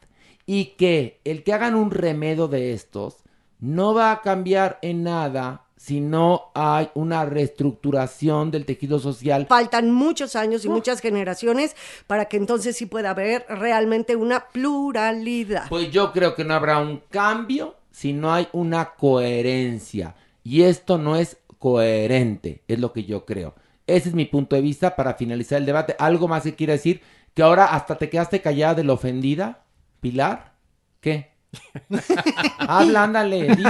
Y 0.46 0.76
que 0.78 1.20
el 1.26 1.44
que 1.44 1.54
hagan 1.54 1.76
un 1.76 1.92
remedio 1.92 2.48
de 2.48 2.74
estos 2.74 3.24
no 3.60 3.94
va 3.94 4.12
a 4.12 4.22
cambiar 4.22 4.80
en 4.82 5.04
nada 5.04 5.66
si 5.80 6.02
no 6.02 6.52
hay 6.56 6.90
una 6.94 7.24
reestructuración 7.24 8.52
del 8.52 8.66
tejido 8.66 9.00
social 9.00 9.48
Faltan 9.48 9.92
muchos 9.92 10.36
años 10.36 10.66
y 10.66 10.70
muchas 10.70 11.00
generaciones 11.00 11.74
para 12.06 12.26
que 12.26 12.36
entonces 12.36 12.76
sí 12.76 12.86
pueda 12.86 13.12
haber 13.12 13.46
realmente 13.48 14.18
una 14.18 14.50
pluralidad. 14.50 15.70
Pues 15.70 15.90
yo 15.90 16.12
creo 16.12 16.36
que 16.36 16.44
no 16.44 16.54
habrá 16.54 16.80
un 16.80 17.02
cambio 17.10 17.78
si 17.92 18.12
no 18.12 18.34
hay 18.34 18.50
una 18.52 18.96
coherencia. 18.96 20.16
Y 20.44 20.64
esto 20.64 20.98
no 20.98 21.16
es 21.16 21.38
coherente, 21.60 22.62
es 22.68 22.80
lo 22.80 22.92
que 22.92 23.06
yo 23.06 23.26
creo. 23.26 23.56
Ese 23.88 24.10
es 24.10 24.16
mi 24.16 24.26
punto 24.26 24.58
de 24.58 24.62
vista 24.62 24.98
para 24.98 25.14
finalizar 25.14 25.60
el 25.60 25.66
debate. 25.66 25.96
¿Algo 25.98 26.28
más 26.28 26.44
que 26.44 26.56
quiere 26.56 26.74
decir? 26.74 27.02
¿Que 27.34 27.42
ahora 27.42 27.68
hasta 27.68 27.98
te 27.98 28.10
quedaste 28.10 28.42
callada 28.42 28.76
de 28.76 28.84
la 28.84 28.94
ofendida? 28.94 29.64
¿Pilar? 30.02 30.56
¿Qué? 31.00 31.32
Habla, 32.60 33.04
ándale, 33.04 33.56
di. 33.56 33.64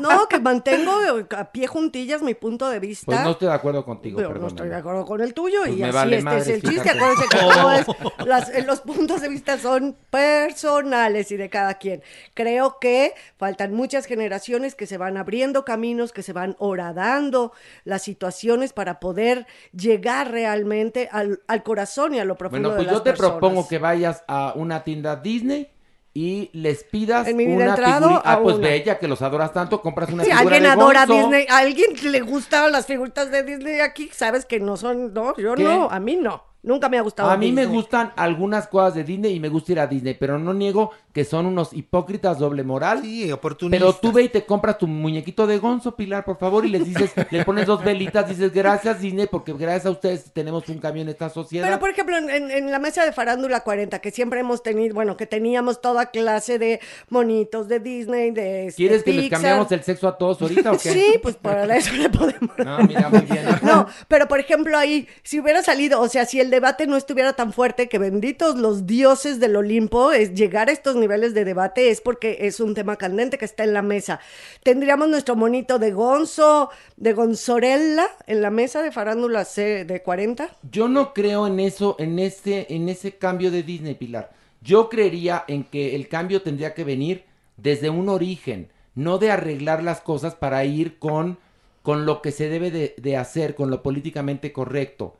No, 0.00 0.28
que 0.28 0.38
mantengo 0.40 0.92
a 1.36 1.44
pie 1.52 1.66
juntillas 1.66 2.22
mi 2.22 2.34
punto 2.34 2.68
de 2.68 2.78
vista. 2.80 3.06
Pues 3.06 3.20
no 3.22 3.30
estoy 3.30 3.48
de 3.48 3.54
acuerdo 3.54 3.84
contigo, 3.84 4.16
Pero 4.16 4.34
no 4.34 4.46
estoy 4.48 4.68
de 4.68 4.76
acuerdo 4.76 5.04
con 5.04 5.20
el 5.20 5.34
tuyo 5.34 5.60
Pues 5.64 5.76
y 5.76 5.82
así 5.82 5.92
vale 5.92 6.18
este 6.18 6.36
es 6.38 6.48
el 6.48 6.62
chiste. 6.62 6.90
Acuérdense 6.90 7.24
que 7.28 7.38
es- 7.38 8.26
las- 8.26 8.66
los 8.66 8.80
puntos 8.80 9.20
de 9.20 9.28
vista 9.28 9.58
son 9.58 9.96
personales 10.10 11.30
y 11.32 11.36
de 11.36 11.48
cada 11.50 11.74
quien. 11.74 12.02
Creo 12.34 12.78
que 12.80 13.14
faltan 13.36 13.74
muchas 13.74 14.06
generaciones 14.06 14.74
que 14.74 14.86
se 14.86 14.98
van 14.98 15.16
abriendo 15.16 15.64
caminos, 15.64 16.12
que 16.12 16.22
se 16.22 16.32
van 16.32 16.56
horadando 16.58 17.52
las 17.84 18.02
situaciones 18.02 18.72
para 18.72 19.00
poder 19.00 19.46
llegar 19.72 20.30
realmente 20.30 21.08
al, 21.12 21.40
al 21.46 21.62
corazón 21.62 22.14
y 22.14 22.18
a 22.20 22.24
lo 22.24 22.36
profundo 22.36 22.70
Bueno, 22.70 22.76
pues 22.78 22.86
de 22.86 22.92
las 22.92 23.00
yo 23.00 23.02
te 23.02 23.10
personas. 23.10 23.30
propongo 23.38 23.68
que 23.68 23.78
vayas 23.78 24.24
a 24.28 24.52
una 24.56 24.84
tienda 24.84 25.16
Disney 25.16 25.70
y 26.14 26.50
les 26.52 26.84
pidas 26.84 27.28
una 27.28 27.42
entrado 27.42 28.08
figurita. 28.08 28.32
Ah, 28.32 28.40
pues 28.42 28.56
una. 28.56 28.68
bella, 28.68 28.98
que 28.98 29.06
los 29.08 29.22
adoras 29.22 29.52
tanto, 29.52 29.80
compras 29.80 30.10
una 30.10 30.24
Si 30.24 30.30
figura 30.30 30.42
alguien 30.42 30.62
de 30.64 30.68
adora 30.68 31.06
Gonzo. 31.06 31.22
Disney, 31.22 31.46
a 31.48 31.58
alguien 31.58 32.12
le 32.12 32.20
gustan 32.20 32.72
las 32.72 32.86
figuritas 32.86 33.30
de 33.30 33.42
Disney 33.42 33.80
aquí, 33.80 34.10
sabes 34.12 34.44
que 34.44 34.58
no 34.58 34.76
son, 34.76 35.12
no, 35.14 35.36
yo 35.36 35.54
¿Qué? 35.54 35.62
no, 35.62 35.90
a 35.90 36.00
mí 36.00 36.16
no. 36.16 36.47
Nunca 36.60 36.88
me 36.88 36.98
ha 36.98 37.02
gustado 37.02 37.30
A 37.30 37.36
mí 37.36 37.52
me 37.52 37.66
gustan 37.66 38.12
algunas 38.16 38.66
cosas 38.66 38.94
de 38.96 39.04
Disney 39.04 39.34
y 39.36 39.40
me 39.40 39.48
gusta 39.48 39.72
ir 39.72 39.80
a 39.80 39.86
Disney, 39.86 40.14
pero 40.14 40.38
no 40.40 40.52
niego 40.52 40.90
que 41.12 41.24
son 41.24 41.46
unos 41.46 41.72
hipócritas 41.72 42.38
doble 42.38 42.64
moral. 42.64 43.00
Sí, 43.02 43.30
oportunistas. 43.30 43.80
Pero 43.80 43.98
tú 44.00 44.12
ve 44.12 44.24
y 44.24 44.28
te 44.28 44.44
compras 44.44 44.76
tu 44.78 44.86
muñequito 44.86 45.46
de 45.46 45.58
Gonzo, 45.58 45.94
Pilar, 45.96 46.24
por 46.24 46.36
favor, 46.38 46.66
y 46.66 46.68
les 46.68 46.84
dices, 46.84 47.12
le 47.30 47.44
pones 47.44 47.66
dos 47.66 47.82
velitas, 47.84 48.28
dices, 48.28 48.52
gracias 48.52 49.00
Disney, 49.00 49.26
porque 49.30 49.52
gracias 49.52 49.86
a 49.86 49.90
ustedes 49.90 50.32
tenemos 50.32 50.68
un 50.68 50.78
cambio 50.78 51.02
en 51.02 51.08
esta 51.08 51.30
sociedad. 51.30 51.66
Pero, 51.66 51.78
por 51.78 51.90
ejemplo, 51.90 52.16
en, 52.18 52.28
en- 52.28 52.50
en 52.50 52.70
la 52.70 52.78
mesa 52.80 53.04
de 53.04 53.12
Farándula 53.12 53.60
40, 53.60 54.00
que 54.00 54.10
siempre 54.10 54.40
hemos 54.40 54.62
tenido, 54.62 54.94
bueno, 54.94 55.16
que 55.16 55.26
teníamos 55.26 55.80
toda 55.80 56.06
clase 56.06 56.58
de 56.58 56.80
monitos 57.08 57.68
de 57.68 57.80
Disney, 57.80 58.30
de 58.32 58.66
este, 58.66 58.76
¿Quieres 58.76 59.02
que 59.04 59.12
les 59.12 59.30
cambiamos 59.30 59.70
el 59.72 59.82
sexo 59.82 60.08
a 60.08 60.18
todos 60.18 60.40
ahorita 60.42 60.72
o 60.72 60.78
qué? 60.78 60.90
Sí, 60.92 61.04
pues 61.22 61.36
para 61.36 61.76
eso 61.76 61.92
le 61.94 62.10
podemos. 62.10 62.50
No, 62.58 62.78
mira, 62.80 63.08
muy 63.08 63.20
bien. 63.20 63.38
No, 63.62 63.86
pero 64.08 64.28
por 64.28 64.38
ejemplo 64.40 64.76
ahí, 64.78 65.06
si 65.22 65.40
hubiera 65.40 65.62
salido, 65.62 66.00
o 66.00 66.08
sea, 66.08 66.24
si 66.24 66.40
el 66.48 66.52
debate 66.52 66.86
no 66.86 66.96
estuviera 66.96 67.34
tan 67.34 67.52
fuerte, 67.52 67.90
que 67.90 67.98
benditos 67.98 68.56
los 68.56 68.86
dioses 68.86 69.38
del 69.38 69.54
Olimpo, 69.54 70.12
es 70.12 70.32
llegar 70.32 70.70
a 70.70 70.72
estos 70.72 70.96
niveles 70.96 71.34
de 71.34 71.44
debate 71.44 71.90
es 71.90 72.00
porque 72.00 72.38
es 72.40 72.58
un 72.58 72.74
tema 72.74 72.96
candente 72.96 73.36
que 73.36 73.44
está 73.44 73.64
en 73.64 73.74
la 73.74 73.82
mesa. 73.82 74.18
Tendríamos 74.62 75.10
nuestro 75.10 75.36
monito 75.36 75.78
de 75.78 75.92
Gonzo, 75.92 76.70
de 76.96 77.12
Gonzorella, 77.12 78.08
en 78.26 78.40
la 78.40 78.48
mesa 78.48 78.80
de 78.80 78.90
farándula 78.92 79.44
C 79.44 79.84
de 79.84 80.00
40. 80.00 80.48
Yo 80.70 80.88
no 80.88 81.12
creo 81.12 81.46
en 81.46 81.60
eso, 81.60 81.96
en 81.98 82.18
ese, 82.18 82.66
en 82.70 82.88
ese 82.88 83.18
cambio 83.18 83.50
de 83.50 83.62
Disney, 83.62 83.94
Pilar. 83.94 84.30
Yo 84.62 84.88
creería 84.88 85.44
en 85.48 85.64
que 85.64 85.94
el 85.96 86.08
cambio 86.08 86.40
tendría 86.40 86.72
que 86.72 86.84
venir 86.84 87.24
desde 87.58 87.90
un 87.90 88.08
origen, 88.08 88.70
no 88.94 89.18
de 89.18 89.30
arreglar 89.30 89.82
las 89.82 90.00
cosas 90.00 90.34
para 90.34 90.64
ir 90.64 90.98
con, 90.98 91.36
con 91.82 92.06
lo 92.06 92.22
que 92.22 92.32
se 92.32 92.48
debe 92.48 92.70
de, 92.70 92.94
de 92.96 93.18
hacer, 93.18 93.54
con 93.54 93.68
lo 93.68 93.82
políticamente 93.82 94.50
correcto. 94.50 95.18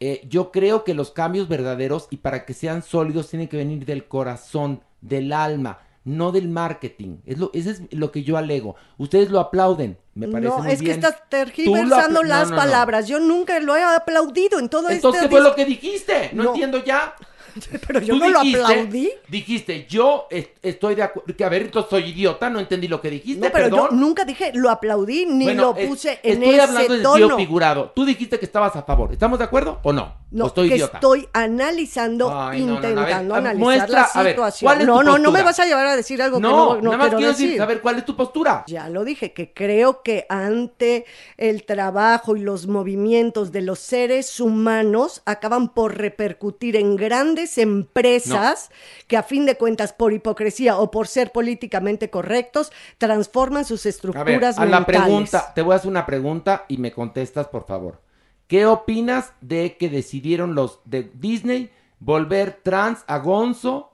Eh, 0.00 0.26
yo 0.28 0.50
creo 0.50 0.82
que 0.84 0.94
los 0.94 1.10
cambios 1.10 1.48
verdaderos 1.48 2.08
y 2.10 2.16
para 2.18 2.46
que 2.46 2.54
sean 2.54 2.82
sólidos 2.82 3.28
tienen 3.28 3.48
que 3.48 3.58
venir 3.58 3.84
del 3.84 4.06
corazón, 4.08 4.82
del 5.02 5.32
alma, 5.32 5.80
no 6.04 6.32
del 6.32 6.48
marketing. 6.48 7.18
Es 7.26 7.38
lo, 7.38 7.50
ese 7.52 7.70
es 7.72 7.82
lo 7.90 8.10
que 8.10 8.22
yo 8.22 8.38
alego. 8.38 8.76
Ustedes 8.96 9.30
lo 9.30 9.38
aplauden, 9.40 9.98
me 10.14 10.26
parece 10.26 10.48
No, 10.56 10.62
muy 10.62 10.72
es 10.72 10.78
que 10.78 10.84
bien. 10.86 10.96
estás 10.96 11.16
Tú 11.16 11.20
lo 11.20 11.28
tergiversando 11.28 12.22
las 12.22 12.44
no, 12.48 12.56
no, 12.56 12.56
no. 12.56 12.56
palabras. 12.56 13.08
Yo 13.08 13.20
nunca 13.20 13.60
lo 13.60 13.76
he 13.76 13.82
aplaudido 13.82 14.58
en 14.58 14.70
todo 14.70 14.88
Entonces, 14.88 15.20
este 15.22 15.28
¿qué 15.28 15.36
fue 15.36 15.42
lo 15.50 15.54
que 15.54 15.66
dijiste? 15.66 16.30
No. 16.32 16.44
entiendo 16.48 16.82
ya. 16.82 17.14
Pero 17.86 18.00
yo 18.00 18.14
no 18.16 18.28
lo 18.28 18.40
aplaudí. 18.40 19.10
Dijiste, 19.28 19.86
yo 19.88 20.26
est- 20.30 20.50
estoy 20.62 20.94
de 20.94 21.02
acuerdo. 21.02 21.34
Que 21.36 21.44
a 21.44 21.48
ver, 21.48 21.62
entonces 21.62 21.90
soy 21.90 22.04
idiota, 22.10 22.50
no 22.50 22.60
entendí 22.60 22.88
lo 22.88 23.00
que 23.00 23.10
dijiste, 23.10 23.46
No, 23.46 23.52
pero 23.52 23.64
perdón. 23.70 23.88
yo 23.90 23.96
nunca 23.96 24.24
dije 24.24 24.52
lo 24.54 24.70
aplaudí 24.70 25.26
ni 25.26 25.44
Bueno, 25.44 25.62
lo 25.72 25.76
es- 25.76 25.88
puse 25.88 26.20
en 26.22 26.42
Estoy 26.42 26.54
ese 26.54 26.60
hablando 26.62 26.94
en 26.94 27.02
sentido 27.02 27.36
figurado. 27.36 27.92
Tú 27.94 28.04
dijiste 28.04 28.38
que 28.38 28.44
estabas 28.46 28.74
a 28.76 28.82
favor. 28.82 29.12
¿Estamos 29.12 29.38
de 29.38 29.44
acuerdo 29.44 29.78
o 29.82 29.92
no? 29.92 30.20
No, 30.30 30.44
¿O 30.44 30.46
estoy 30.48 30.68
que 30.68 30.76
idiota? 30.76 30.98
estoy 30.98 31.28
analizando, 31.32 32.30
Ay, 32.32 32.60
no, 32.60 32.66
no, 32.66 32.72
no, 32.74 32.78
a 32.78 32.80
ver, 32.82 32.90
intentando 32.90 33.34
analizar 33.34 33.58
muestra, 33.58 34.08
la 34.14 34.22
ver, 34.22 34.32
situación. 34.32 34.66
¿cuál 34.68 34.80
es 34.82 34.86
no, 34.86 35.02
no, 35.02 35.18
no 35.18 35.32
me 35.32 35.42
vas 35.42 35.58
a 35.58 35.66
llevar 35.66 35.86
a 35.86 35.96
decir 35.96 36.22
algo 36.22 36.38
No, 36.38 36.48
que 36.48 36.54
no, 36.54 36.74
no 36.76 36.82
nada 36.82 36.96
más 36.98 37.08
quiero 37.16 37.32
decir, 37.32 37.56
saber 37.56 37.80
cuál 37.80 37.98
es 37.98 38.04
tu 38.04 38.14
postura. 38.14 38.64
Ya 38.68 38.88
lo 38.88 39.04
dije, 39.04 39.32
que 39.32 39.52
creo 39.52 40.02
que 40.02 40.26
ante 40.28 41.04
el 41.36 41.64
trabajo 41.64 42.36
y 42.36 42.40
los 42.42 42.68
movimientos 42.68 43.50
de 43.50 43.62
los 43.62 43.80
seres 43.80 44.38
humanos 44.38 45.22
acaban 45.24 45.70
por 45.70 45.96
repercutir 45.98 46.76
en 46.76 46.94
grandes 46.94 47.39
empresas 47.58 48.70
que 49.06 49.16
a 49.16 49.22
fin 49.22 49.46
de 49.46 49.56
cuentas 49.56 49.92
por 49.92 50.12
hipocresía 50.12 50.78
o 50.78 50.90
por 50.90 51.06
ser 51.06 51.32
políticamente 51.32 52.10
correctos 52.10 52.72
transforman 52.98 53.64
sus 53.64 53.82
A 53.82 53.84
ver, 53.84 53.94
estructuras 53.94 54.58
a 54.58 54.64
la 54.66 54.78
mentales. 54.80 55.02
pregunta, 55.02 55.52
te 55.54 55.62
voy 55.62 55.72
a 55.72 55.76
hacer 55.76 55.90
una 55.90 56.06
pregunta 56.06 56.64
y 56.68 56.78
me 56.78 56.92
contestas, 56.92 57.48
por 57.48 57.66
favor. 57.66 58.00
¿Qué 58.46 58.66
opinas 58.66 59.32
de 59.40 59.76
que 59.76 59.88
decidieron 59.88 60.54
los 60.54 60.80
de 60.84 61.04
Disney 61.14 61.70
volver 62.00 62.60
trans 62.62 63.04
a 63.06 63.18
Gonzo? 63.18 63.92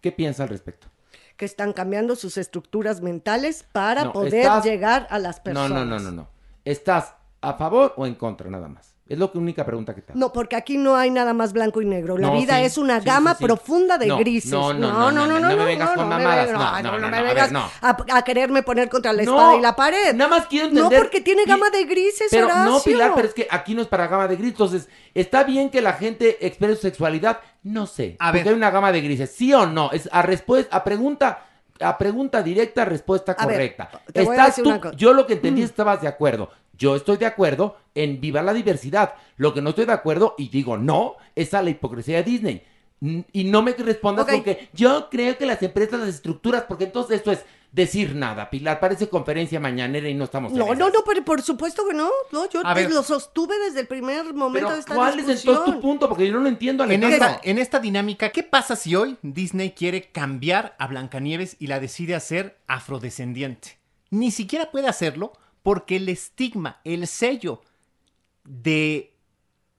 ¿Qué 0.00 0.12
piensas 0.12 0.40
al 0.44 0.48
respecto? 0.48 0.88
que 1.36 1.44
están 1.46 1.72
cambiando 1.72 2.14
sus 2.14 2.36
estructuras 2.38 3.00
mentales 3.00 3.64
para 3.72 4.04
No, 4.04 4.12
poder 4.12 4.34
estás- 4.42 4.64
llegar 4.64 5.08
a 5.10 5.18
las 5.18 5.38
No, 5.38 5.42
personas. 5.42 5.70
no, 5.70 5.84
no, 5.84 5.98
no, 5.98 6.10
no. 6.12 6.28
¿Estás 6.64 7.14
a 7.40 7.54
favor 7.54 7.92
o 7.96 8.06
en 8.06 8.14
contra 8.14 8.48
nada 8.48 8.68
más? 8.68 8.93
Es 9.06 9.18
la 9.18 9.30
única 9.34 9.66
pregunta 9.66 9.94
que 9.94 10.00
te 10.00 10.12
hago. 10.12 10.18
No, 10.18 10.32
porque 10.32 10.56
aquí 10.56 10.78
no 10.78 10.96
hay 10.96 11.10
nada 11.10 11.34
más 11.34 11.52
blanco 11.52 11.82
y 11.82 11.84
negro. 11.84 12.16
La 12.16 12.28
No, 12.28 12.40
vida 12.40 12.56
sí, 12.58 12.64
es 12.64 12.78
una 12.78 13.00
sí, 13.00 13.04
gama 13.06 13.32
sí, 13.32 13.38
sí. 13.40 13.44
profunda 13.44 13.98
de 13.98 14.06
No, 14.06 14.16
grises. 14.16 14.50
no, 14.50 14.72
no, 14.72 14.90
no, 14.92 15.10
no, 15.12 15.26
no, 15.26 15.40
no 15.40 15.56
me 15.56 15.64
vengas 15.66 15.90
con 15.90 16.08
mamadas. 16.08 16.50
No, 16.50 16.58
no, 16.92 16.98
no, 16.98 17.08
me 17.10 17.18
no, 17.18 17.24
vengas 17.24 17.52
no. 17.52 17.70
a, 17.82 17.96
a 18.14 18.22
quererme 18.22 18.62
poner 18.62 18.88
contra 18.88 19.12
la 19.12 19.22
No, 19.24 19.32
espada 19.32 19.56
y 19.56 19.60
la 19.60 19.76
pared. 19.76 20.14
Nada 20.14 20.30
más 20.30 20.46
quiero 20.46 20.68
No, 20.70 20.84
entender. 20.84 21.00
porque 21.00 21.20
tiene 21.20 21.44
gama 21.44 21.68
de 21.68 21.84
grises, 21.84 22.28
Pero 22.30 22.48
no, 22.48 22.76
Horacio. 22.76 22.92
Pilar, 22.92 23.12
pero 23.14 23.28
es 23.28 23.34
que 23.34 23.46
aquí 23.50 23.74
no 23.74 23.82
es 23.82 23.88
para 23.88 24.06
gama 24.06 24.26
de 24.26 24.36
grises. 24.36 24.52
Entonces, 24.54 24.88
¿está 25.12 25.44
bien 25.44 25.68
que 25.68 25.82
la 25.82 25.92
gente 25.92 26.46
exprese 26.46 26.76
su 26.76 26.82
sexualidad? 26.82 27.40
No 27.62 27.86
sé. 27.86 28.16
A 28.18 28.28
porque 28.28 28.44
ver. 28.44 28.48
hay 28.48 28.54
una 28.54 28.70
gama 28.70 28.90
de 28.90 29.02
grises. 29.02 29.30
¿Sí 29.34 29.52
o 29.52 29.66
no? 29.66 29.90
Es 29.92 30.08
a 30.12 30.22
respuesta, 30.22 30.74
a 30.74 30.82
pregunta, 30.82 31.44
a 31.80 31.98
pregunta 31.98 32.42
directa, 32.42 32.84
respuesta 32.84 33.32
A 33.32 33.36
correcta. 33.36 33.90
Estás 34.12 34.56
tú- 34.56 34.80
yo 34.96 35.12
lo 35.12 35.26
que 35.26 35.34
entendí 35.34 35.62
Mm. 35.62 35.64
estabas 35.64 36.00
de 36.00 36.08
acuerdo. 36.08 36.50
Yo 36.76 36.96
estoy 36.96 37.16
de 37.18 37.26
acuerdo 37.26 37.76
en 37.94 38.20
viva 38.20 38.42
la 38.42 38.52
diversidad. 38.52 39.14
Lo 39.36 39.54
que 39.54 39.62
no 39.62 39.70
estoy 39.70 39.84
de 39.86 39.92
acuerdo, 39.92 40.34
y 40.38 40.48
digo 40.48 40.76
no, 40.76 41.14
es 41.34 41.54
a 41.54 41.62
la 41.62 41.70
hipocresía 41.70 42.16
de 42.18 42.24
Disney. 42.24 42.62
Y 43.00 43.44
no 43.44 43.62
me 43.62 43.72
respondas 43.72 44.24
Ok. 44.24 44.30
con 44.32 44.44
que 44.44 44.68
yo 44.72 45.08
creo 45.10 45.36
que 45.36 45.44
las 45.44 45.62
empresas, 45.62 46.00
las 46.00 46.08
estructuras, 46.08 46.64
porque 46.66 46.84
entonces 46.84 47.18
esto 47.18 47.32
es 47.32 47.40
decir 47.70 48.14
nada, 48.14 48.48
Pilar. 48.48 48.78
Parece 48.80 49.08
conferencia 49.08 49.58
mañanera 49.60 50.08
y 50.08 50.14
no 50.14 50.24
estamos 50.24 50.52
en 50.52 50.58
No, 50.58 50.66
esas. 50.66 50.78
no, 50.78 50.88
no, 50.90 51.00
pero 51.04 51.24
por 51.24 51.42
supuesto 51.42 51.86
que 51.86 51.92
no. 51.94 52.08
No, 52.32 52.48
yo 52.48 52.62
te 52.62 52.72
ver. 52.74 52.90
lo 52.90 53.02
sostuve 53.02 53.58
desde 53.58 53.80
el 53.80 53.86
primer 53.88 54.32
momento 54.32 54.68
Pero 54.68 54.70
de 54.74 54.78
esta 54.80 54.94
¿cuál 54.94 55.18
es 55.18 55.28
entonces 55.28 55.64
tu 55.64 55.80
punto? 55.80 56.08
Porque 56.08 56.26
yo 56.26 56.32
no 56.32 56.40
lo 56.40 56.48
entiendo, 56.48 56.84
En 56.84 57.02
esta, 57.02 57.40
en 57.42 57.58
esta 57.58 57.80
dinámica, 57.80 58.30
¿qué 58.30 58.42
pasa 58.44 58.76
si 58.76 58.94
hoy 58.94 59.18
Disney 59.22 59.72
quiere 59.72 60.10
cambiar 60.10 60.76
a 60.78 60.86
Blancanieves 60.86 61.56
y 61.58 61.66
la 61.66 61.80
decide 61.80 62.14
hacer 62.14 62.58
afrodescendiente? 62.68 63.76
Ni 64.10 64.30
siquiera 64.30 64.70
puede 64.70 64.86
hacerlo 64.88 65.32
porque 65.64 65.96
el 65.96 66.08
estigma, 66.08 66.80
el 66.84 67.06
sello 67.08 67.60
de 68.44 69.13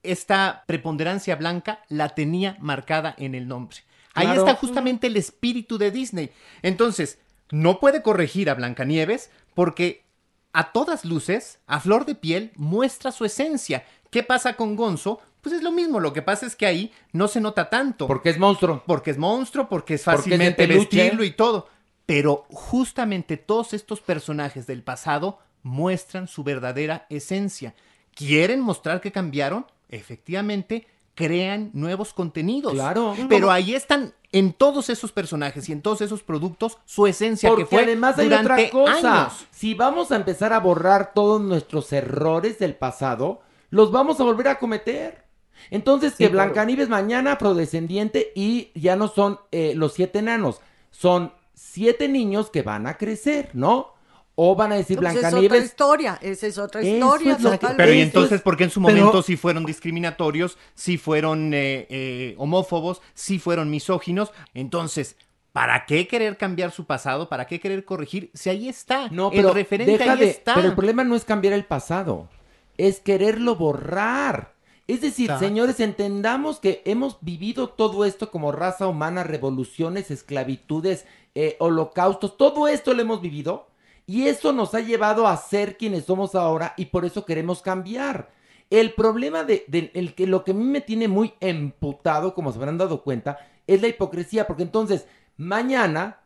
esta 0.06 0.64
preponderancia 0.66 1.36
blanca 1.36 1.80
la 1.88 2.10
tenía 2.10 2.56
marcada 2.60 3.14
en 3.18 3.34
el 3.34 3.48
nombre. 3.48 3.78
Ahí 4.14 4.26
Claro. 4.26 4.46
está 4.46 4.54
justamente 4.54 5.08
el 5.08 5.16
espíritu 5.16 5.76
de 5.78 5.90
Disney. 5.90 6.30
Entonces, 6.62 7.18
no 7.50 7.80
puede 7.80 8.02
corregir 8.02 8.48
a 8.50 8.54
Blancanieves 8.54 9.30
porque 9.54 10.04
a 10.52 10.72
todas 10.72 11.04
luces, 11.04 11.58
a 11.66 11.80
flor 11.80 12.06
de 12.06 12.14
piel, 12.14 12.50
muestra 12.56 13.12
su 13.12 13.24
esencia. 13.26 13.84
¿Qué 14.10 14.22
pasa 14.22 14.54
con 14.54 14.74
Gonzo? 14.74 15.20
Pues 15.42 15.54
es 15.54 15.62
lo 15.62 15.70
mismo, 15.70 16.00
lo 16.00 16.12
que 16.12 16.22
pasa 16.22 16.46
es 16.46 16.56
que 16.56 16.66
ahí 16.66 16.92
no 17.12 17.28
se 17.28 17.40
nota 17.40 17.68
tanto. 17.68 18.06
Porque 18.06 18.30
es 18.30 18.38
monstruo. 18.38 18.82
Porque 18.86 19.10
es 19.10 19.18
monstruo, 19.18 19.68
porque 19.68 19.94
es 19.94 20.02
Porque 20.02 20.16
es 20.16 20.24
de 20.24 20.30
fácilmente 20.30 20.66
vestirlo 20.66 21.22
y 21.24 21.30
todo. 21.32 21.68
Pero 22.06 22.46
justamente 22.50 23.36
todos 23.36 23.74
estos 23.74 24.00
personajes 24.00 24.66
del 24.66 24.82
pasado 24.82 25.38
muestran 25.62 26.26
su 26.26 26.42
verdadera 26.42 27.06
esencia. 27.10 27.74
¿Quieren 28.14 28.60
mostrar 28.60 29.00
que 29.00 29.12
cambiaron? 29.12 29.66
Efectivamente, 29.88 30.86
crean 31.14 31.70
nuevos 31.72 32.12
contenidos. 32.12 32.74
Claro. 32.74 33.14
Pero 33.28 33.50
ahí 33.50 33.74
están 33.74 34.14
en 34.32 34.52
todos 34.52 34.90
esos 34.90 35.12
personajes 35.12 35.68
y 35.68 35.72
en 35.72 35.80
todos 35.80 36.02
esos 36.02 36.22
productos 36.22 36.78
su 36.84 37.06
esencia 37.06 37.48
Porque 37.48 37.64
que 37.64 37.70
fue 37.70 37.82
además 37.84 38.18
hay 38.18 38.26
durante 38.26 38.52
otra 38.52 38.70
cosa. 38.70 39.22
años. 39.22 39.46
Si 39.50 39.74
vamos 39.74 40.12
a 40.12 40.16
empezar 40.16 40.52
a 40.52 40.60
borrar 40.60 41.14
todos 41.14 41.40
nuestros 41.40 41.92
errores 41.92 42.58
del 42.58 42.74
pasado, 42.74 43.40
los 43.70 43.90
vamos 43.90 44.20
a 44.20 44.24
volver 44.24 44.48
a 44.48 44.58
cometer. 44.58 45.24
Entonces, 45.70 46.14
que 46.16 46.30
claro. 46.30 46.50
Blancanieves 46.50 46.88
mañana 46.88 47.32
afrodescendiente 47.32 48.32
y 48.34 48.70
ya 48.74 48.94
no 48.94 49.08
son 49.08 49.40
eh, 49.52 49.72
los 49.74 49.94
siete 49.94 50.18
enanos, 50.18 50.60
son 50.90 51.32
siete 51.54 52.08
niños 52.08 52.50
que 52.50 52.62
van 52.62 52.86
a 52.86 52.98
crecer, 52.98 53.50
¿no? 53.54 53.94
O 54.38 54.54
van 54.54 54.70
a 54.72 54.76
decir 54.76 54.98
Pues 54.98 55.12
es 55.12 55.16
otra 55.16 55.30
Blancanieves. 55.30 55.64
historia, 55.64 56.18
esa 56.20 56.46
es 56.46 56.58
otra 56.58 56.82
historia. 56.82 57.32
es. 57.40 57.58
Pero 57.76 57.92
y 57.94 58.00
entonces, 58.02 58.42
¿por 58.42 58.56
qué 58.56 58.64
en 58.64 58.70
su 58.70 58.82
Pero- 58.82 58.98
momento 58.98 59.22
sí 59.22 59.36
fueron 59.36 59.64
discriminatorios, 59.64 60.58
sí 60.74 60.98
fueron 60.98 61.54
eh, 61.54 61.86
eh, 61.88 62.34
homófobos, 62.36 63.00
sí 63.14 63.38
fueron 63.38 63.70
misóginos? 63.70 64.32
Entonces, 64.52 65.16
¿para 65.52 65.86
qué 65.86 66.06
querer 66.06 66.36
cambiar 66.36 66.70
su 66.70 66.84
pasado? 66.84 67.30
¿Para 67.30 67.46
qué 67.46 67.60
querer 67.60 67.86
corregir? 67.86 68.30
Si 68.34 68.50
ahí 68.50 68.68
está, 68.68 69.08
No, 69.08 69.30
el 69.30 69.36
pero 69.36 69.54
referente 69.54 69.96
deja 69.96 70.12
ahí 70.12 70.18
de- 70.18 70.30
está. 70.30 70.54
Pero 70.54 70.68
el 70.68 70.74
problema 70.74 71.02
no 71.02 71.16
es 71.16 71.24
cambiar 71.24 71.54
el 71.54 71.64
pasado, 71.64 72.28
es 72.76 73.00
quererlo 73.00 73.56
borrar. 73.56 74.52
Es 74.86 75.00
decir, 75.00 75.32
señores, 75.38 75.80
entendamos 75.80 76.60
que 76.60 76.82
hemos 76.84 77.16
vivido 77.22 77.70
todo 77.70 78.04
esto 78.04 78.30
como 78.30 78.52
raza 78.52 78.86
humana, 78.86 79.24
revoluciones, 79.24 80.10
esclavitudes, 80.10 81.06
eh, 81.34 81.56
holocaustos, 81.58 82.36
todo 82.36 82.68
esto 82.68 82.92
lo 82.92 83.00
hemos 83.00 83.20
vivido 83.22 83.66
y 84.06 84.28
eso 84.28 84.52
nos 84.52 84.74
ha 84.74 84.80
llevado 84.80 85.26
a 85.26 85.36
ser 85.36 85.76
quienes 85.76 86.04
somos 86.04 86.34
ahora 86.34 86.74
y 86.76 86.86
por 86.86 87.04
eso 87.04 87.24
queremos 87.24 87.62
cambiar. 87.62 88.30
El 88.70 88.94
problema 88.94 89.44
de, 89.44 89.64
de- 89.68 89.90
el 89.94 90.14
que 90.14 90.26
lo 90.26 90.44
que 90.44 90.50
a 90.52 90.54
mí 90.54 90.64
me 90.64 90.80
tiene 90.80 91.08
muy 91.08 91.34
emputado, 91.40 92.34
como 92.34 92.52
se 92.52 92.58
habrán 92.58 92.78
dado 92.78 93.02
cuenta, 93.02 93.38
es 93.66 93.80
la 93.82 93.88
hipocresía, 93.88 94.46
porque 94.46 94.62
entonces 94.64 95.06
mañana 95.36 96.20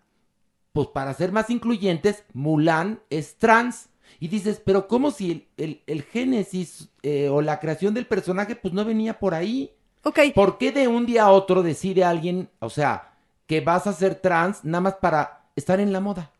pues 0.73 0.89
para 0.89 1.15
ser 1.15 1.32
más 1.32 1.51
incluyentes, 1.51 2.24
Mulan 2.32 3.01
es 3.11 3.36
trans. 3.36 3.89
Y 4.19 4.28
dices, 4.28 4.61
pero 4.65 4.89
¿cómo 4.89 5.11
si 5.11 5.31
el, 5.32 5.47
el- 5.57 5.82
el 5.86 6.02
génesis 6.02 6.89
eh, 7.02 7.28
o 7.28 7.43
la 7.43 7.61
creación 7.61 7.94
del 7.94 8.07
personaje 8.07 8.57
pues 8.57 8.74
no 8.74 8.85
venía 8.85 9.19
por 9.19 9.35
ahí? 9.35 9.73
Ok. 10.05 10.19
¿Por 10.35 10.59
qué 10.59 10.73
de 10.73 10.89
un 10.89 11.07
día 11.07 11.24
a 11.24 11.31
otro 11.32 11.62
decide 11.62 12.05
alguien, 12.05 12.51
o 12.61 12.70
sea, 12.70 13.15
que 13.47 13.61
vas 13.61 13.86
a 13.86 13.93
ser 13.93 14.15
trans 14.16 14.65
nada 14.65 14.81
más 14.82 14.94
para 14.94 15.47
estar 15.57 15.81
en 15.81 15.93
la 15.93 16.01
moda? 16.01 16.31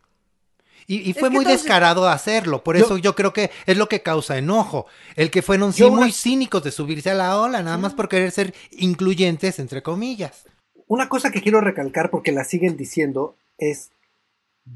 Y, 0.93 1.13
fue 1.13 1.31
muy 1.31 1.45
entonces- 1.45 1.63
descarado 1.63 2.09
hacerlo, 2.09 2.65
por 2.65 2.77
eso 2.77 2.99
yo 2.99 3.15
creo 3.15 3.33
que 3.33 3.51
es 3.67 3.77
lo 3.77 3.89
que 3.89 4.03
causa 4.03 4.37
enojo. 4.39 4.87
El 5.15 5.31
que 5.31 5.41
fueron 5.41 5.73
sí 5.73 5.81
Yo 5.81 5.93
una- 5.93 6.01
muy 6.03 6.11
cínicos 6.13 6.65
de 6.65 6.73
subirse 6.73 7.11
a 7.11 7.15
la 7.15 7.39
ola, 7.41 7.63
nada 7.63 7.79
más 7.79 7.95
por 7.95 8.09
querer 8.09 8.33
ser 8.33 8.55
incluyentes, 8.73 9.61
entre 9.61 9.83
comillas. 9.85 10.47
Una 10.89 11.09
cosa 11.09 11.31
que 11.31 11.43
quiero 11.43 11.61
recalcar 11.61 12.11
porque 12.11 12.33
la 12.33 12.43
siguen 12.43 12.77
diciendo 12.77 13.37
es 13.57 13.91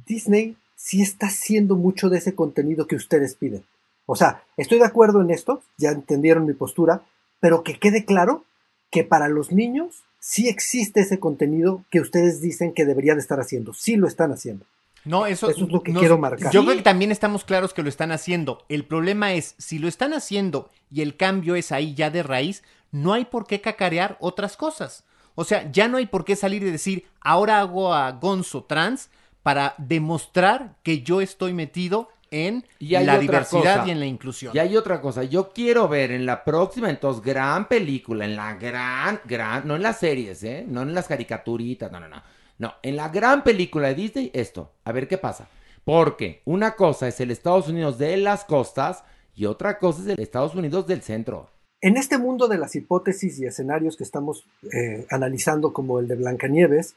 Disney 0.07 0.57
sí 0.77 1.03
está 1.03 1.27
haciendo 1.27 1.75
mucho 1.75 2.09
de 2.11 2.19
ese 2.19 2.35
contenido 2.37 2.87
que 2.87 2.95
ustedes 2.97 3.35
piden. 3.35 3.65
O 4.07 4.15
sea, 4.15 4.43
estoy 4.57 4.79
de 4.79 4.85
acuerdo 4.85 5.21
en 5.21 5.31
esto, 5.31 5.63
ya 5.79 5.91
entendieron 5.91 6.47
mi 6.47 6.53
postura, 6.53 7.03
pero 7.41 7.65
que 7.65 7.79
quede 7.79 8.05
claro 8.05 8.45
que 8.91 9.03
para 9.03 9.29
los 9.29 9.51
niños 9.51 10.05
sí 10.21 10.49
existe 10.49 11.01
ese 11.01 11.19
contenido 11.19 11.83
que 11.91 12.01
ustedes 12.01 12.41
dicen 12.41 12.73
que 12.73 12.85
deberían 12.85 13.19
estar 13.19 13.41
haciendo. 13.41 13.75
Sí 13.75 13.97
lo 13.97 14.07
están 14.07 14.31
haciendo. 14.31 14.65
No, 15.05 15.27
eso, 15.27 15.51
Eso 15.51 15.65
es 15.65 15.71
lo 15.71 15.83
que 15.83 15.93
nos- 15.93 16.01
quiero 16.01 16.19
marcar. 16.19 16.53
Yo 16.53 16.61
Sí. 16.61 16.67
creo 16.67 16.77
que 16.79 16.83
también 16.83 17.13
estamos 17.13 17.45
claros 17.45 17.75
que 17.75 17.83
lo 17.83 17.89
están 17.89 18.11
haciendo. 18.13 18.65
El 18.69 18.85
problema 18.85 19.33
es, 19.35 19.55
si 19.59 19.79
lo 19.79 19.89
están 19.89 20.13
haciendo 20.15 20.71
y 20.91 21.03
el 21.03 21.17
cambio 21.17 21.55
es 21.57 21.73
ahí 21.73 21.95
ya 21.95 22.11
de 22.11 22.23
raíz, 22.23 22.63
no 22.91 23.13
hay 23.13 23.25
por 23.27 23.47
qué 23.47 23.61
cacarear 23.61 24.17
otras 24.21 24.57
cosas. 24.57 25.05
O 25.35 25.45
sea, 25.45 25.71
ya 25.73 25.89
no 25.89 25.97
hay 25.99 26.07
por 26.07 26.25
qué 26.25 26.37
salir 26.37 26.63
y 26.63 26.71
decir, 26.71 27.07
ahora 27.21 27.61
hago 27.61 27.93
a 27.93 28.11
Gonzo 28.13 28.65
trans 28.65 29.11
para 29.43 29.75
demostrar 29.79 30.77
que 30.83 31.03
yo 31.03 31.21
estoy 31.21 31.53
metido 31.53 32.09
en 32.31 32.65
Y 32.79 32.95
hay 32.95 33.05
la 33.05 33.13
otra 33.15 33.21
diversidad 33.23 33.77
cosa. 33.79 33.85
y 33.87 33.91
en 33.91 34.01
la 34.01 34.07
inclusión. 34.07 34.53
Y 34.55 34.59
hay 34.59 34.77
otra 34.77 35.01
cosa, 35.01 35.23
yo 35.25 35.51
quiero 35.53 35.87
ver 35.89 36.11
en 36.13 36.25
la 36.27 36.43
próxima, 36.45 36.89
entonces, 36.91 37.23
gran 37.23 37.69
película, 37.69 38.25
en 38.25 38.37
la 38.37 38.55
gran, 38.55 39.21
gran, 39.25 39.67
no 39.69 39.77
en 39.77 39.83
las 39.83 39.99
series, 39.99 40.43
¿eh? 40.45 40.65
No 40.69 40.83
en 40.83 40.95
las 40.95 41.07
caricaturitas, 41.07 41.93
no, 41.93 42.01
no, 42.01 42.09
no. 42.09 42.23
No, 42.59 42.75
en 42.83 42.97
la 42.97 43.09
gran 43.09 43.45
película 43.45 43.89
de 43.89 43.95
Disney, 43.95 44.31
esto, 44.35 44.73
a 44.85 44.93
ver 44.93 45.09
qué 45.09 45.19
pasa. 45.19 45.49
Porque 45.85 46.43
una 46.45 46.77
cosa 46.77 47.09
es 47.09 47.21
el 47.21 47.31
Estados 47.31 47.69
Unidos 47.69 47.99
de 47.99 48.17
las 48.17 48.45
costas 48.45 49.05
y 49.35 49.47
otra 49.47 49.79
cosa 49.79 50.03
es 50.03 50.09
el 50.09 50.21
Estados 50.21 50.55
Unidos 50.55 50.87
del 50.87 51.03
centro. 51.03 51.51
en 51.81 51.99
este 51.99 52.17
mundo 52.17 52.49
de 52.49 52.57
las 52.57 52.75
hipótesis 52.77 53.39
y 53.39 53.45
escenarios 53.45 53.99
que 53.99 54.05
estamos 54.05 54.47
eh, 54.73 55.07
analizando 55.11 55.75
como 55.75 55.99
el 55.99 56.09
de 56.09 56.15
Blancanieves, 56.17 56.95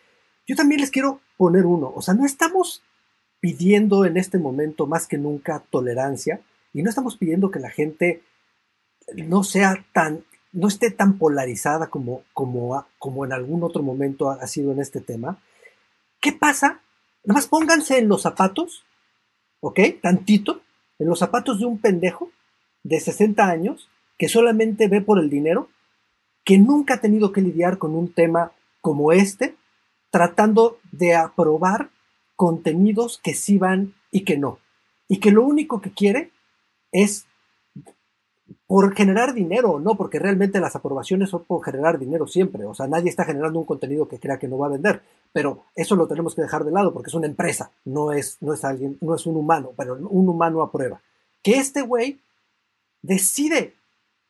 yo 0.48 0.56
también 0.56 0.80
les 0.80 0.92
quiero 0.92 1.20
poner 1.36 1.66
uno. 1.66 1.92
O 1.94 2.02
sea, 2.02 2.14
no 2.14 2.26
estamos 2.26 2.84
pidiendo 3.42 4.06
en 4.06 4.16
este 4.16 4.38
momento 4.38 4.88
más 4.88 5.06
que 5.06 5.18
nunca 5.18 5.62
tolerancia 5.70 6.40
y 6.74 6.84
no 6.84 6.90
estamos 6.90 7.18
pidiendo 7.18 7.52
que 7.52 7.60
la 7.60 7.70
gente 7.70 8.22
no 9.14 9.44
sea 9.44 9.86
tan, 9.94 10.24
no 10.54 10.70
esté 10.70 10.90
tan 10.90 11.18
polarizada 11.18 11.88
como, 11.88 12.24
como, 12.34 12.86
como 12.98 13.26
en 13.26 13.34
algún 13.34 13.64
otro 13.64 13.84
momento 13.84 14.30
ha 14.30 14.48
sido 14.48 14.72
en 14.72 14.80
este 14.80 15.02
tema. 15.02 15.38
¿Qué 16.20 16.32
pasa? 16.32 16.82
Nada 17.24 17.40
más 17.40 17.48
pónganse 17.48 17.98
en 18.00 18.08
los 18.08 18.22
zapatos, 18.22 18.86
¿ok? 19.60 19.80
Tantito, 20.02 20.62
en 21.00 21.08
los 21.08 21.20
zapatos 21.20 21.60
de 21.60 21.66
un 21.66 21.80
pendejo 21.80 22.32
de 22.84 23.00
60 23.00 23.46
años 23.46 23.90
que 24.18 24.30
solamente 24.30 24.88
ve 24.88 25.02
por 25.02 25.20
el 25.20 25.30
dinero, 25.30 25.70
que 26.44 26.58
nunca 26.58 26.96
ha 26.96 27.02
tenido 27.02 27.32
que 27.32 27.42
lidiar 27.42 27.78
con 27.78 27.96
un 27.96 28.12
tema 28.12 28.52
como 28.82 29.12
este, 29.12 29.56
tratando 30.10 30.80
de 30.92 31.16
aprobar 31.16 31.90
contenidos 32.36 33.20
que 33.22 33.34
sí 33.34 33.58
van 33.58 33.94
y 34.12 34.22
que 34.22 34.38
no. 34.38 34.60
Y 35.08 35.20
que 35.20 35.32
lo 35.32 35.44
único 35.44 35.82
que 35.82 35.92
quiere 35.92 36.32
es 36.92 37.26
por 38.68 38.94
generar 38.94 39.34
dinero, 39.34 39.80
no, 39.80 39.96
porque 39.96 40.20
realmente 40.20 40.60
las 40.60 40.76
aprobaciones 40.76 41.30
son 41.30 41.46
por 41.46 41.64
generar 41.64 41.98
dinero 41.98 42.28
siempre. 42.28 42.66
O 42.66 42.74
sea, 42.74 42.86
nadie 42.88 43.10
está 43.10 43.24
generando 43.24 43.60
un 43.60 43.66
contenido 43.66 44.10
que 44.10 44.20
crea 44.20 44.38
que 44.38 44.50
no 44.50 44.58
va 44.58 44.68
a 44.68 44.72
vender. 44.72 45.02
Pero 45.32 45.64
eso 45.74 45.96
lo 45.96 46.06
tenemos 46.06 46.36
que 46.36 46.42
dejar 46.42 46.66
de 46.66 46.72
lado 46.72 46.94
porque 46.94 47.08
es 47.08 47.14
una 47.14 47.28
empresa, 47.28 47.72
no 47.86 48.12
es, 48.12 48.38
no 48.42 48.54
es 48.54 48.66
alguien, 48.66 48.98
no 49.00 49.16
es 49.16 49.26
un 49.26 49.38
humano, 49.38 49.72
pero 49.78 49.96
un 49.96 50.28
humano 50.28 50.62
aprueba. 50.62 51.02
Que 51.42 51.54
este 51.54 51.82
güey 51.82 52.20
decide, 53.02 53.74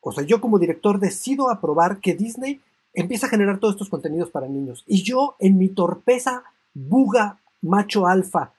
o 0.02 0.12
sea, 0.12 0.24
yo 0.24 0.40
como 0.40 0.60
director 0.60 1.00
decido 1.00 1.50
aprobar 1.50 2.00
que 2.00 2.14
Disney 2.14 2.62
empieza 2.94 3.26
a 3.26 3.30
generar 3.30 3.60
todos 3.60 3.74
estos 3.74 3.90
contenidos 3.90 4.30
para 4.30 4.48
niños. 4.48 4.84
Y 4.86 5.02
yo, 5.02 5.36
en 5.40 5.58
mi 5.58 5.70
torpeza, 5.70 6.44
buga, 6.76 7.40
macho 7.62 8.06
alfa, 8.06 8.54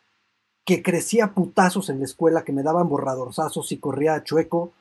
que 0.65 0.83
crecía 0.83 1.35
putazos 1.35 1.89
en 1.89 2.01
la 2.01 2.05
escuela, 2.05 2.43
que 2.43 2.53
me 2.53 2.65
daban 2.65 2.89
borradorzazos 2.89 3.71
y 3.71 3.79
corría 3.79 4.15
a 4.15 4.25
chueco, 4.25 4.73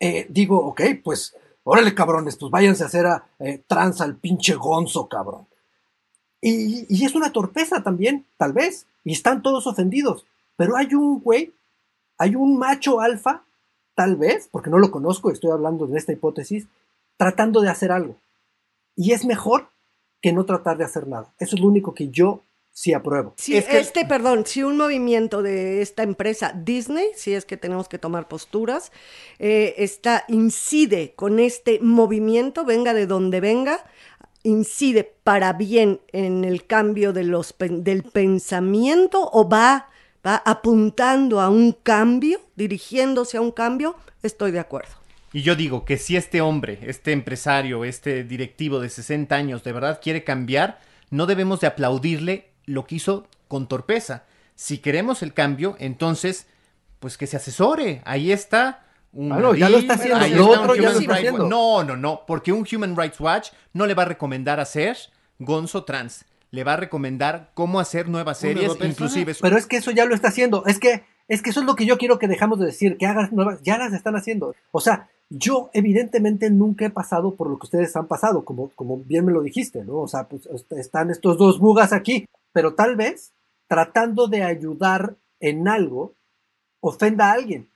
eh, 0.00 0.26
digo, 0.28 0.58
ok, 0.58 0.82
pues, 1.02 1.34
órale 1.64 1.94
cabrones, 1.94 2.36
pues 2.36 2.50
váyanse 2.50 2.82
a 2.82 2.86
hacer 2.86 3.06
eh, 3.38 3.62
trans 3.66 4.00
al 4.00 4.16
pinche 4.16 4.54
gonzo, 4.54 5.08
cabrón. 5.08 5.46
Y, 6.40 6.86
y 6.88 7.04
es 7.04 7.14
una 7.14 7.32
torpeza 7.32 7.82
también, 7.82 8.26
tal 8.36 8.52
vez, 8.52 8.86
y 9.04 9.12
están 9.12 9.42
todos 9.42 9.66
ofendidos. 9.66 10.26
Pero 10.56 10.76
hay 10.76 10.94
un 10.94 11.20
güey, 11.20 11.52
hay 12.18 12.34
un 12.34 12.58
macho 12.58 13.00
alfa, 13.00 13.44
tal 13.94 14.16
vez, 14.16 14.48
porque 14.50 14.70
no 14.70 14.78
lo 14.78 14.90
conozco, 14.90 15.30
estoy 15.30 15.50
hablando 15.50 15.86
de 15.86 15.98
esta 15.98 16.12
hipótesis, 16.12 16.66
tratando 17.16 17.60
de 17.60 17.70
hacer 17.70 17.92
algo. 17.92 18.16
Y 18.94 19.12
es 19.12 19.24
mejor 19.24 19.68
que 20.20 20.32
no 20.32 20.44
tratar 20.44 20.78
de 20.78 20.84
hacer 20.84 21.06
nada. 21.06 21.32
Eso 21.38 21.56
es 21.56 21.62
lo 21.62 21.68
único 21.68 21.94
que 21.94 22.08
yo 22.08 22.42
sí 22.76 22.92
apruebo. 22.92 23.32
Si 23.38 23.56
este, 23.56 24.04
perdón, 24.04 24.44
si 24.44 24.62
un 24.62 24.76
movimiento 24.76 25.40
de 25.42 25.80
esta 25.80 26.02
empresa 26.02 26.52
Disney, 26.54 27.06
si 27.14 27.32
es 27.32 27.46
que 27.46 27.56
tenemos 27.56 27.88
que 27.88 27.98
tomar 27.98 28.28
posturas, 28.28 28.92
eh, 29.38 29.74
está, 29.78 30.24
incide 30.28 31.14
con 31.16 31.40
este 31.40 31.80
movimiento, 31.80 32.66
venga 32.66 32.92
de 32.92 33.06
donde 33.06 33.40
venga, 33.40 33.82
incide 34.42 35.04
para 35.24 35.54
bien 35.54 36.02
en 36.12 36.44
el 36.44 36.66
cambio 36.66 37.14
de 37.14 37.24
los, 37.24 37.54
pen- 37.54 37.82
del 37.82 38.02
pensamiento 38.02 39.26
o 39.32 39.48
va, 39.48 39.88
va 40.24 40.42
apuntando 40.44 41.40
a 41.40 41.48
un 41.48 41.72
cambio, 41.72 42.40
dirigiéndose 42.56 43.38
a 43.38 43.40
un 43.40 43.52
cambio, 43.52 43.96
estoy 44.22 44.50
de 44.50 44.60
acuerdo. 44.60 44.90
Y 45.32 45.40
yo 45.40 45.56
digo 45.56 45.86
que 45.86 45.96
si 45.96 46.14
este 46.18 46.42
hombre, 46.42 46.78
este 46.82 47.12
empresario, 47.12 47.86
este 47.86 48.22
directivo 48.22 48.80
de 48.80 48.90
60 48.90 49.34
años 49.34 49.64
de 49.64 49.72
verdad 49.72 49.98
quiere 50.02 50.24
cambiar, 50.24 50.78
no 51.08 51.24
debemos 51.24 51.60
de 51.60 51.68
aplaudirle 51.68 52.50
lo 52.66 52.84
que 52.86 52.96
hizo 52.96 53.26
con 53.48 53.68
torpeza. 53.68 54.24
Si 54.54 54.78
queremos 54.78 55.22
el 55.22 55.32
cambio, 55.34 55.76
entonces, 55.78 56.46
pues 57.00 57.16
que 57.18 57.26
se 57.26 57.36
asesore. 57.36 58.02
Ahí 58.04 58.32
está. 58.32 58.82
Un 59.12 59.28
Bueno, 59.30 59.54
ya 59.54 59.68
lo 59.70 59.78
está 59.78 59.94
haciendo. 59.94 60.16
ahí 60.18 60.32
está 60.32 60.44
un 60.44 60.50
otro 60.50 60.74
ya 60.74 60.82
lo 60.82 60.88
Human 60.90 61.00
está 61.02 61.12
Rights 61.12 61.12
haciendo. 61.28 61.42
Watch. 61.44 61.50
No, 61.50 61.84
no, 61.84 61.96
no, 61.96 62.20
porque 62.26 62.52
un 62.52 62.66
Human 62.70 62.96
Rights 62.96 63.20
Watch 63.20 63.48
no 63.72 63.86
le 63.86 63.94
va 63.94 64.02
a 64.02 64.06
recomendar 64.06 64.60
hacer 64.60 64.96
Gonzo 65.38 65.84
Trans. 65.84 66.24
Le 66.50 66.64
va 66.64 66.74
a 66.74 66.76
recomendar 66.76 67.50
cómo 67.54 67.80
hacer 67.80 68.08
nuevas 68.08 68.38
series, 68.38 68.72
inclusive. 68.82 69.34
Pero 69.40 69.56
es 69.58 69.66
que 69.66 69.76
eso 69.78 69.90
ya 69.90 70.04
lo 70.04 70.14
está 70.14 70.28
haciendo. 70.28 70.64
Es 70.66 70.78
que, 70.78 71.02
es 71.28 71.42
que 71.42 71.50
eso 71.50 71.60
es 71.60 71.66
lo 71.66 71.74
que 71.76 71.86
yo 71.86 71.98
quiero 71.98 72.18
que 72.18 72.28
dejamos 72.28 72.58
de 72.58 72.66
decir, 72.66 72.96
que 72.98 73.06
hagas 73.06 73.32
nuevas, 73.32 73.60
ya 73.62 73.76
las 73.78 73.92
están 73.92 74.14
haciendo. 74.16 74.54
O 74.70 74.80
sea, 74.80 75.08
yo 75.28 75.70
evidentemente 75.74 76.48
nunca 76.50 76.86
he 76.86 76.90
pasado 76.90 77.34
por 77.34 77.50
lo 77.50 77.58
que 77.58 77.66
ustedes 77.66 77.94
han 77.96 78.06
pasado, 78.06 78.44
como, 78.44 78.70
como 78.76 78.98
bien 78.98 79.24
me 79.24 79.32
lo 79.32 79.42
dijiste, 79.42 79.84
¿no? 79.84 79.96
O 79.96 80.08
sea, 80.08 80.28
pues 80.28 80.46
est- 80.46 80.72
están 80.72 81.10
estos 81.10 81.36
dos 81.36 81.58
bugas 81.58 81.92
aquí, 81.92 82.26
pero 82.56 82.72
tal 82.74 82.96
vez 82.96 83.34
tratando 83.68 84.28
de 84.28 84.42
ayudar 84.42 85.16
en 85.40 85.68
algo, 85.68 86.14
ofenda 86.80 87.28
a 87.28 87.32
alguien. 87.32 87.68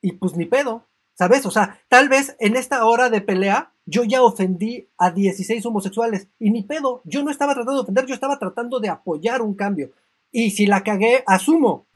Y 0.00 0.12
pues 0.12 0.34
ni 0.34 0.46
pedo, 0.46 0.86
¿sabes? 1.12 1.44
O 1.44 1.50
sea, 1.50 1.78
tal 1.90 2.08
vez 2.08 2.34
en 2.40 2.56
esta 2.56 2.86
hora 2.86 3.10
de 3.10 3.20
pelea 3.20 3.74
yo 3.84 4.02
ya 4.02 4.22
ofendí 4.22 4.88
a 4.96 5.10
16 5.10 5.66
homosexuales 5.66 6.28
y 6.38 6.50
ni 6.52 6.62
pedo, 6.62 7.02
yo 7.04 7.22
no 7.22 7.30
estaba 7.30 7.52
tratando 7.52 7.74
de 7.74 7.80
ofender, 7.82 8.06
yo 8.06 8.14
estaba 8.14 8.38
tratando 8.38 8.80
de 8.80 8.88
apoyar 8.88 9.42
un 9.42 9.54
cambio. 9.54 9.90
Y 10.32 10.52
si 10.52 10.64
la 10.64 10.82
cagué, 10.82 11.22
asumo. 11.26 11.86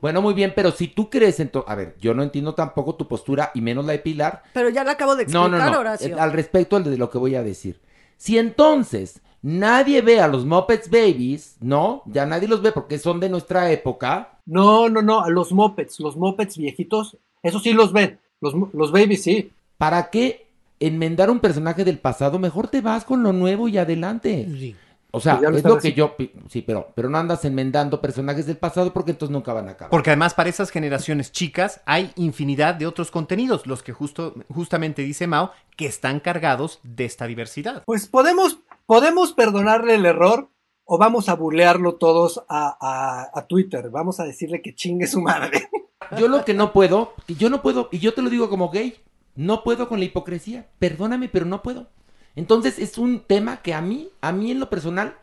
Bueno, 0.00 0.22
muy 0.22 0.32
bien, 0.32 0.54
pero 0.56 0.70
si 0.70 0.88
tú 0.88 1.10
crees 1.10 1.38
en... 1.40 1.50
A 1.66 1.74
ver, 1.74 1.96
yo 2.00 2.14
no 2.14 2.22
entiendo 2.22 2.54
tampoco 2.54 2.94
tu 2.94 3.06
postura 3.06 3.50
y 3.54 3.60
menos 3.60 3.84
la 3.84 3.92
de 3.92 3.98
Pilar. 3.98 4.42
Pero 4.54 4.70
ya 4.70 4.84
la 4.84 4.92
acabo 4.92 5.16
de 5.16 5.26
No, 5.26 5.44
explicar, 5.44 5.66
no, 5.68 5.74
no. 5.74 5.80
Horacio. 5.80 6.16
eh, 6.16 6.18
Al 6.18 6.32
respecto 6.32 6.80
de 6.80 6.96
lo 6.96 7.10
que 7.10 7.18
voy 7.18 7.34
a 7.34 7.42
decir. 7.42 7.82
Si 8.16 8.38
entonces 8.38 9.20
nadie 9.44 10.00
ve 10.00 10.20
a 10.20 10.26
los 10.26 10.46
Muppets 10.46 10.88
Babies, 10.90 11.56
¿no? 11.60 12.02
Ya 12.06 12.24
nadie 12.24 12.48
los 12.48 12.62
ve 12.62 12.72
porque 12.72 12.98
son 12.98 13.20
de 13.20 13.28
nuestra 13.28 13.70
época. 13.70 14.38
No, 14.46 14.88
no, 14.88 15.02
no, 15.02 15.20
a 15.20 15.28
los 15.28 15.52
mopeds, 15.52 16.00
los 16.00 16.16
mopeds 16.16 16.56
viejitos, 16.56 17.18
eso 17.42 17.60
sí 17.60 17.72
los 17.74 17.92
ven. 17.92 18.18
Los, 18.40 18.54
mo- 18.54 18.70
los 18.72 18.90
babies 18.90 19.22
sí. 19.22 19.50
¿Para 19.78 20.08
qué 20.10 20.46
enmendar 20.80 21.30
un 21.30 21.40
personaje 21.40 21.84
del 21.84 21.98
pasado? 21.98 22.38
Mejor 22.38 22.68
te 22.68 22.80
vas 22.80 23.04
con 23.04 23.22
lo 23.22 23.32
nuevo 23.32 23.68
y 23.68 23.76
adelante. 23.78 24.74
O 25.16 25.20
sea, 25.20 25.40
es 25.54 25.64
lo 25.64 25.78
que 25.78 25.92
yo... 25.92 26.14
Sí, 26.48 26.62
pero, 26.62 26.88
pero 26.94 27.08
no 27.08 27.18
andas 27.18 27.44
enmendando 27.44 28.00
personajes 28.00 28.46
del 28.46 28.56
pasado 28.56 28.92
porque 28.92 29.12
entonces 29.12 29.32
nunca 29.32 29.52
van 29.52 29.68
a 29.68 29.72
acabar. 29.72 29.90
Porque 29.90 30.10
además 30.10 30.34
para 30.34 30.48
esas 30.50 30.70
generaciones 30.70 31.30
chicas 31.32 31.80
hay 31.86 32.12
infinidad 32.16 32.74
de 32.74 32.86
otros 32.86 33.10
contenidos, 33.10 33.66
los 33.66 33.82
que 33.82 33.92
justo, 33.92 34.34
justamente 34.48 35.02
dice 35.02 35.26
Mao, 35.26 35.52
que 35.76 35.86
están 35.86 36.20
cargados 36.20 36.80
de 36.82 37.04
esta 37.04 37.26
diversidad. 37.26 37.82
Pues 37.86 38.06
podemos, 38.06 38.58
podemos 38.86 39.32
perdonarle 39.32 39.94
el 39.94 40.06
error 40.06 40.50
o 40.84 40.98
vamos 40.98 41.28
a 41.28 41.34
burlearlo 41.34 41.94
todos 41.94 42.44
a, 42.48 42.76
a- 42.80 43.30
a 43.38 43.46
Twitter. 43.46 43.90
Vamos 43.90 44.20
a 44.20 44.24
decirle 44.24 44.60
que 44.62 44.74
chingue 44.74 45.06
su 45.06 45.20
madre. 45.20 45.68
Yo 46.18 46.28
lo 46.28 46.44
que 46.44 46.52
no 46.52 46.72
puedo, 46.74 47.14
yo 47.28 47.48
no 47.48 47.62
puedo, 47.62 47.88
y 47.90 47.98
yo 47.98 48.12
te 48.12 48.20
lo 48.20 48.28
digo 48.28 48.50
como 48.50 48.68
gay, 48.68 48.94
no 49.36 49.64
puedo 49.64 49.88
con 49.88 49.98
la 50.00 50.04
hipocresía. 50.04 50.68
Perdóname, 50.78 51.30
pero 51.30 51.46
no 51.46 51.62
puedo. 51.62 51.88
Entonces 52.36 52.78
es 52.78 52.98
un 52.98 53.20
tema 53.20 53.62
que 53.62 53.74
a 53.74 53.80
mí, 53.80 54.08
a 54.20 54.32
mí 54.32 54.50
en 54.50 54.60
lo 54.60 54.68
personal, 54.70 55.16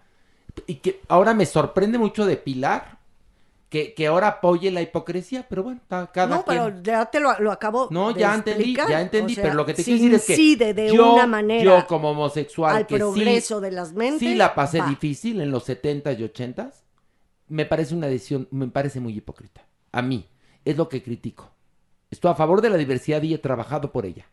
y 0.67 0.75
que 0.75 1.01
ahora 1.07 1.33
me 1.33 1.45
sorprende 1.45 1.97
mucho 1.97 2.25
de 2.25 2.37
Pilar, 2.37 2.99
que, 3.69 3.93
que 3.93 4.07
ahora 4.07 4.27
apoye 4.27 4.69
la 4.69 4.81
hipocresía, 4.81 5.47
pero 5.47 5.63
bueno, 5.63 5.79
cada 5.87 6.27
no, 6.27 6.43
quien. 6.43 6.59
pero 6.61 6.81
ya 6.83 7.05
te 7.05 7.21
lo, 7.21 7.39
lo 7.39 7.51
acabo 7.53 7.87
No, 7.89 8.11
de 8.11 8.19
ya 8.19 8.35
entendí, 8.35 8.75
ya 8.75 8.99
entendí, 9.01 9.31
O 9.31 9.35
sea, 9.35 9.43
pero 9.45 9.55
lo 9.55 9.65
que 9.65 9.73
te 9.73 9.83
quiero 9.83 9.97
decir 10.11 10.13
es 10.13 10.57
que 10.57 10.73
de 10.73 10.93
yo, 10.93 11.13
una 11.13 11.25
manera 11.27 11.63
yo 11.63 11.87
como 11.87 12.11
homosexual 12.11 12.75
al 12.75 12.85
que 12.87 12.95
sí- 12.95 12.99
progreso 12.99 13.61
de 13.61 13.71
las 13.71 13.93
mentes, 13.93 14.19
sí 14.19 14.35
la 14.35 14.55
pasé 14.55 14.79
va. 14.79 14.89
difícil 14.89 15.39
en 15.39 15.51
los 15.51 15.63
70s 15.69 16.19
y 16.19 16.23
80s, 16.23 16.83
me 17.47 17.65
parece 17.65 17.95
una 17.95 18.07
decisión, 18.07 18.47
me 18.51 18.67
parece 18.67 18.99
muy 18.99 19.13
hipócrita. 19.15 19.65
A 19.93 20.01
mí, 20.01 20.27
es 20.65 20.75
lo 20.77 20.89
que 20.89 21.01
critico. 21.01 21.49
Estoy 22.09 22.31
a 22.31 22.35
favor 22.35 22.59
de 22.61 22.69
la 22.69 22.77
diversidad 22.77 23.21
y 23.23 23.33
he 23.33 23.37
trabajado 23.37 23.91
por 23.93 24.05
ella. 24.05 24.25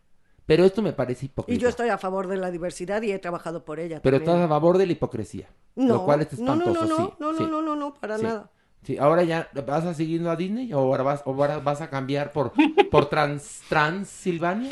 Pero 0.49 0.65
esto 0.65 0.81
me 0.81 0.93
parece 0.93 1.27
hipócrita. 1.27 1.55
Y 1.55 1.61
yo 1.61 1.69
estoy 1.69 1.89
a 1.89 1.99
favor 1.99 2.25
de 2.25 2.35
la 2.35 2.49
diversidad 2.49 3.03
y 3.03 3.11
he 3.11 3.19
trabajado 3.19 3.63
por 3.63 3.79
ella. 3.79 4.01
Pero 4.01 4.17
también. 4.17 4.35
estás 4.37 4.45
a 4.47 4.49
favor 4.49 4.79
de 4.79 4.87
la 4.87 4.93
hipocresía. 4.93 5.47
No, 5.75 5.93
lo 5.93 6.05
cual 6.05 6.21
es 6.21 6.39
no, 6.39 6.55
no, 6.55 6.63
espantoso, 6.63 6.85
no, 6.87 6.95
sí. 6.97 7.13
no, 7.19 7.31
no, 7.33 7.37
sí. 7.37 7.43
no, 7.51 7.61
no, 7.61 7.75
no, 7.75 7.93
para 7.93 8.17
Sí. 8.17 8.23
nada. 8.23 8.49
Sí, 8.81 8.97
ahora 8.97 9.21
ya 9.21 9.47
vas 9.67 9.85
a 9.85 9.93
seguir 9.93 10.27
a 10.27 10.35
Disney 10.35 10.73
o 10.73 10.79
ahora 10.79 11.03
vas, 11.03 11.21
o 11.25 11.33
ahora 11.35 11.59
vas 11.59 11.81
a 11.81 11.89
cambiar 11.91 12.31
por, 12.31 12.51
por 12.89 13.05
Trans, 13.11 13.61
Transilvania. 13.69 14.71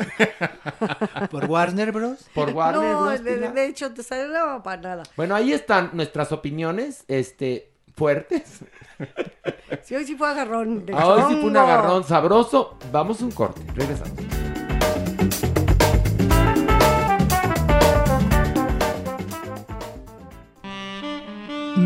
¿Por 1.30 1.46
Warner 1.46 1.92
Bros? 1.92 2.28
Por 2.34 2.50
Warner 2.50 2.94
no, 2.94 3.02
Bros. 3.04 3.24
de, 3.24 3.38
de 3.38 3.66
hecho, 3.68 3.94
te 3.94 4.02
sale 4.02 4.30
no, 4.30 4.64
para 4.64 4.82
nada. 4.82 5.04
Bueno, 5.16 5.36
ahí 5.36 5.54
están 5.54 5.92
nuestras 5.94 6.32
opiniones, 6.32 7.04
este, 7.08 7.72
fuertes. 7.96 8.62
Si 9.84 9.96
hoy 9.96 10.06
sí 10.06 10.16
fue 10.16 10.28
agarrón. 10.28 10.86
de 10.86 10.94
Ahora 10.94 11.28
sí 11.28 11.36
fue 11.36 11.46
un 11.46 11.56
agarrón 11.56 12.04
sabroso. 12.04 12.78
Vamos 12.92 13.22
a 13.22 13.26
un 13.26 13.32
corte, 13.32 13.62
regresamos. 13.76 14.47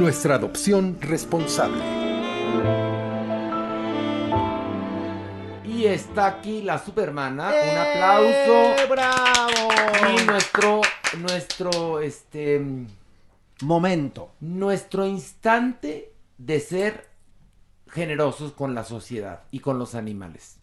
Nuestra 0.02 0.34
adopción 0.34 0.98
responsable. 1.00 1.80
Y 5.64 5.86
está 5.86 6.26
aquí 6.26 6.64
la 6.64 6.84
supermana. 6.84 7.52
Un 7.52 7.78
aplauso. 7.78 8.90
¡Bravo! 8.90 9.70
Y 10.10 10.26
nuestro, 10.26 10.82
nuestro, 11.20 12.00
este... 12.00 12.88
Momento. 13.62 14.32
Nuestro 14.40 15.06
instante 15.06 16.12
de 16.40 16.60
ser 16.60 17.08
generosos 17.88 18.54
con 18.54 18.74
la 18.74 18.84
sociedad 18.84 19.44
y 19.52 19.60
con 19.60 19.78
los 19.78 19.94
animales. 19.94 20.58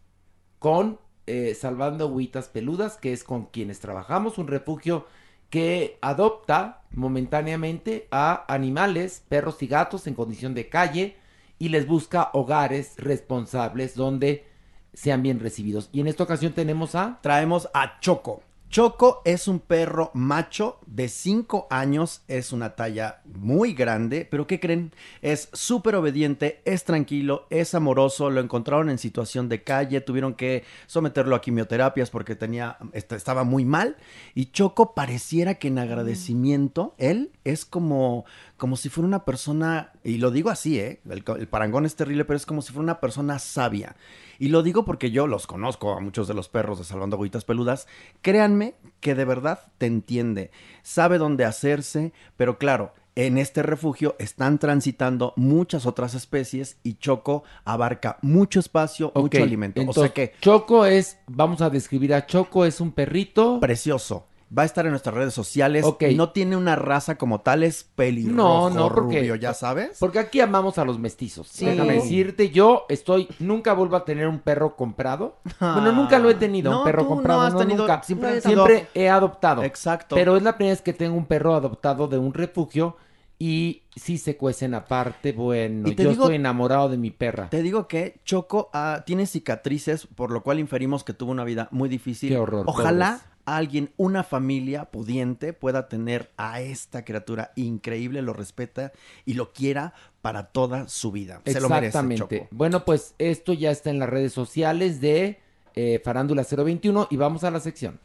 Con 0.59 0.99
eh, 1.27 1.55
Salvando 1.55 2.07
Agüitas 2.07 2.49
Peludas, 2.49 2.97
que 2.97 3.13
es 3.13 3.23
con 3.23 3.45
quienes 3.45 3.79
trabajamos, 3.79 4.37
un 4.39 4.49
refugio 4.49 5.07
que 5.51 5.99
adopta 6.01 6.83
momentáneamente 6.91 8.09
a 8.11 8.45
animales, 8.53 9.23
perros 9.29 9.63
y 9.63 9.67
gatos 9.67 10.07
en 10.07 10.15
condición 10.15 10.55
de 10.55 10.69
calle 10.69 11.17
y 11.59 11.71
les 11.71 11.87
busca 11.87 12.31
hogares 12.33 12.95
responsables 12.97 13.95
donde 13.95 14.47
sean 14.93 15.23
bien 15.23 15.41
recibidos. 15.41 15.91
Y 15.93 16.01
en 16.01 16.09
esta 16.09 16.25
ocasión 16.25 16.53
tenemos 16.53 16.95
a... 16.95 17.19
Traemos 17.23 17.69
a 17.75 18.01
Choco. 18.01 18.43
Choco 18.71 19.23
es 19.25 19.49
un 19.49 19.61
perro 19.61 20.11
macho 20.13 20.79
de 20.87 21.09
5 21.09 21.67
años, 21.71 22.21
es 22.29 22.53
una 22.53 22.77
talla 22.77 23.23
muy 23.25 23.73
grande, 23.73 24.29
pero 24.31 24.47
¿qué 24.47 24.61
creen? 24.61 24.93
Es 25.23 25.49
súper 25.55 25.95
obediente, 25.95 26.61
es 26.67 26.85
tranquilo, 26.85 27.47
es 27.49 27.75
amoroso, 27.75 28.29
lo 28.29 28.43
encontraron 28.43 28.91
en 28.91 28.99
situación 28.99 29.49
de 29.49 29.63
calle, 29.63 30.03
tuvieron 30.03 30.35
que 30.35 30.65
someterlo 30.87 31.35
a 31.35 31.41
quimioterapias 31.41 32.11
porque 32.11 32.37
tenía, 32.37 32.77
est- 32.93 33.11
estaba 33.13 33.43
muy 33.43 33.65
mal 33.65 33.97
y 34.35 34.47
Choco 34.53 34.93
pareciera 34.95 35.55
que 35.55 35.69
en 35.69 35.79
agradecimiento, 35.79 36.95
él 36.99 37.31
es 37.45 37.65
como, 37.65 38.27
como 38.59 38.77
si 38.77 38.91
fuera 38.91 39.09
una 39.09 39.25
persona, 39.25 39.93
y 40.05 40.19
lo 40.19 40.31
digo 40.31 40.51
así, 40.51 40.79
¿eh? 40.79 41.01
el, 41.09 41.25
el 41.39 41.49
parangón 41.49 41.87
es 41.87 41.97
terrible, 41.97 42.25
pero 42.27 42.37
es 42.37 42.45
como 42.45 42.61
si 42.61 42.73
fuera 42.73 42.83
una 42.85 43.01
persona 43.01 43.39
sabia. 43.39 43.97
Y 44.39 44.49
lo 44.49 44.63
digo 44.63 44.85
porque 44.85 45.11
yo 45.11 45.27
los 45.27 45.47
conozco 45.47 45.95
a 45.95 46.01
muchos 46.01 46.29
de 46.29 46.35
los 46.35 46.49
perros 46.49 46.79
de 46.79 46.85
Salvando 46.85 47.17
Agüitas 47.17 47.45
Peludas. 47.45 47.87
Créanme 48.21 48.75
que 49.01 49.15
de 49.15 49.25
verdad 49.25 49.61
te 49.79 49.87
entiende, 49.87 50.51
sabe 50.83 51.19
dónde 51.19 51.45
hacerse, 51.47 52.13
pero 52.37 52.59
claro, 52.59 52.93
en 53.15 53.37
este 53.39 53.63
refugio 53.65 54.15
están 54.21 54.59
transitando 54.59 55.33
muchas 55.37 55.87
otras 55.87 56.15
especies 56.15 56.79
y 56.85 56.95
Choco 56.99 57.43
abarca 57.65 58.19
mucho 58.23 58.61
espacio, 58.61 59.11
mucho 59.15 59.39
Ok, 59.39 59.43
alimento. 59.43 59.81
entonces, 59.81 60.01
o 60.03 60.07
sea 60.07 60.15
que 60.15 60.35
Choco 60.41 60.87
es, 60.87 61.19
vamos 61.27 61.61
a 61.61 61.71
describir 61.71 62.15
a 62.15 62.27
Choco, 62.27 62.65
es 62.65 62.81
un 62.81 62.93
perrito. 62.93 63.59
precioso. 63.59 64.27
Va 64.57 64.63
a 64.63 64.65
estar 64.65 64.87
en 64.87 64.93
nuestras 64.93 65.15
redes 65.15 65.35
sociales. 65.35 65.85
Ok. 65.85 66.05
No 66.15 66.31
tiene 66.31 66.57
una 66.57 66.75
raza 66.75 67.19
como 67.19 67.41
tal, 67.43 67.63
es 67.63 67.85
No, 67.85 67.97
pelirrojo, 67.97 68.71
no, 68.71 68.89
porque 68.89 69.19
rubio, 69.21 69.35
ya 69.35 69.53
sabes. 69.53 69.99
Porque 70.01 70.19
aquí 70.19 70.41
amamos 70.41 70.79
a 70.79 70.85
los 70.87 70.99
mestizos. 70.99 71.49
Sí. 71.49 71.67
Déjame 71.67 71.95
decirte, 71.95 72.49
yo 72.51 72.87
estoy, 72.89 73.29
nunca 73.39 73.75
vuelvo 73.75 73.97
a 73.97 74.05
tener 74.07 74.27
un 74.27 74.39
perro 74.39 74.75
comprado. 74.75 75.37
Ah. 75.61 75.75
Bueno, 75.81 75.93
nunca 75.93 76.19
lo 76.19 76.31
he 76.31 76.35
tenido, 76.35 76.71
No, 76.71 76.79
un 76.79 76.85
perro 76.85 77.03
tú 77.03 77.09
comprado. 77.09 77.41
no 77.41 77.47
has 77.47 77.53
no, 77.53 77.59
tenido- 77.61 77.79
nunca. 77.87 78.03
siempre 78.03 78.41
Siempre, 78.41 78.87
he 78.95 79.09
adoptado. 79.11 79.63
Exacto. 79.65 80.17
Pero 80.17 80.37
es 80.37 80.43
la 80.43 80.57
primera 80.57 80.73
vez 80.73 80.83
que 80.83 80.93
tengo 80.95 81.17
un 81.17 81.27
perro 81.27 81.55
adoptado 81.55 82.09
de 82.09 82.17
un 82.17 82.33
refugio 82.33 82.97
y 83.39 83.83
sí 83.95 84.19
se 84.19 84.37
cuecen 84.37 84.75
aparte. 84.75 85.33
Bueno, 85.33 85.89
Y 85.89 85.95
te 85.95 86.05
yo 86.05 86.11
digo- 86.11 86.23
estoy 86.25 86.37
enamorado 86.37 86.89
de 86.89 86.97
mi 86.97 87.11
perra. 87.11 87.51
Te 87.51 87.63
digo 87.63 87.87
que 87.87 88.21
Choco 88.25 88.71
ah, 88.73 89.03
tiene 89.07 89.27
cicatrices, 89.27 90.07
por 90.07 90.31
lo 90.31 90.43
cual 90.43 90.59
inferimos 90.59 91.05
que 91.05 91.13
tuvo 91.13 91.31
una 91.33 91.45
vida 91.45 91.69
muy 91.71 91.89
difícil. 91.89 92.31
Qué 92.31 92.39
horror, 92.39 92.65
Ojalá 92.67 93.11
pobres. 93.19 93.38
Alguien, 93.57 93.93
una 93.97 94.25
familia 94.25 94.87
pudiente, 94.87 95.53
pueda 95.53 95.89
tener 95.89 96.31
a 96.37 96.61
esta 96.61 97.05
criatura 97.05 97.53
increíble, 97.57 98.23
lo 98.23 98.33
respeta 98.33 98.93
y 99.25 99.35
lo 99.35 99.53
quiera 99.53 99.95
para 100.21 100.49
toda 100.49 100.89
su 100.89 101.13
vida. 101.13 101.41
Se 101.45 101.61
lo 101.61 101.69
merece, 101.69 101.87
Exactamente. 101.87 102.41
Choco. 102.41 102.49
Bueno, 102.51 102.85
pues 102.85 103.15
esto 103.19 103.53
ya 103.53 103.71
está 103.71 103.91
en 103.91 103.99
las 103.99 104.09
redes 104.09 104.33
sociales 104.33 105.01
de 105.01 105.41
eh, 105.75 106.01
Farándula 106.05 106.45
021 106.45 107.09
y 107.11 107.17
vamos 107.17 107.45
a 107.45 107.51
la 107.51 107.61
sección. 107.61 108.01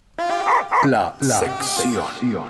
La, 0.85 1.15
sección. 1.19 2.45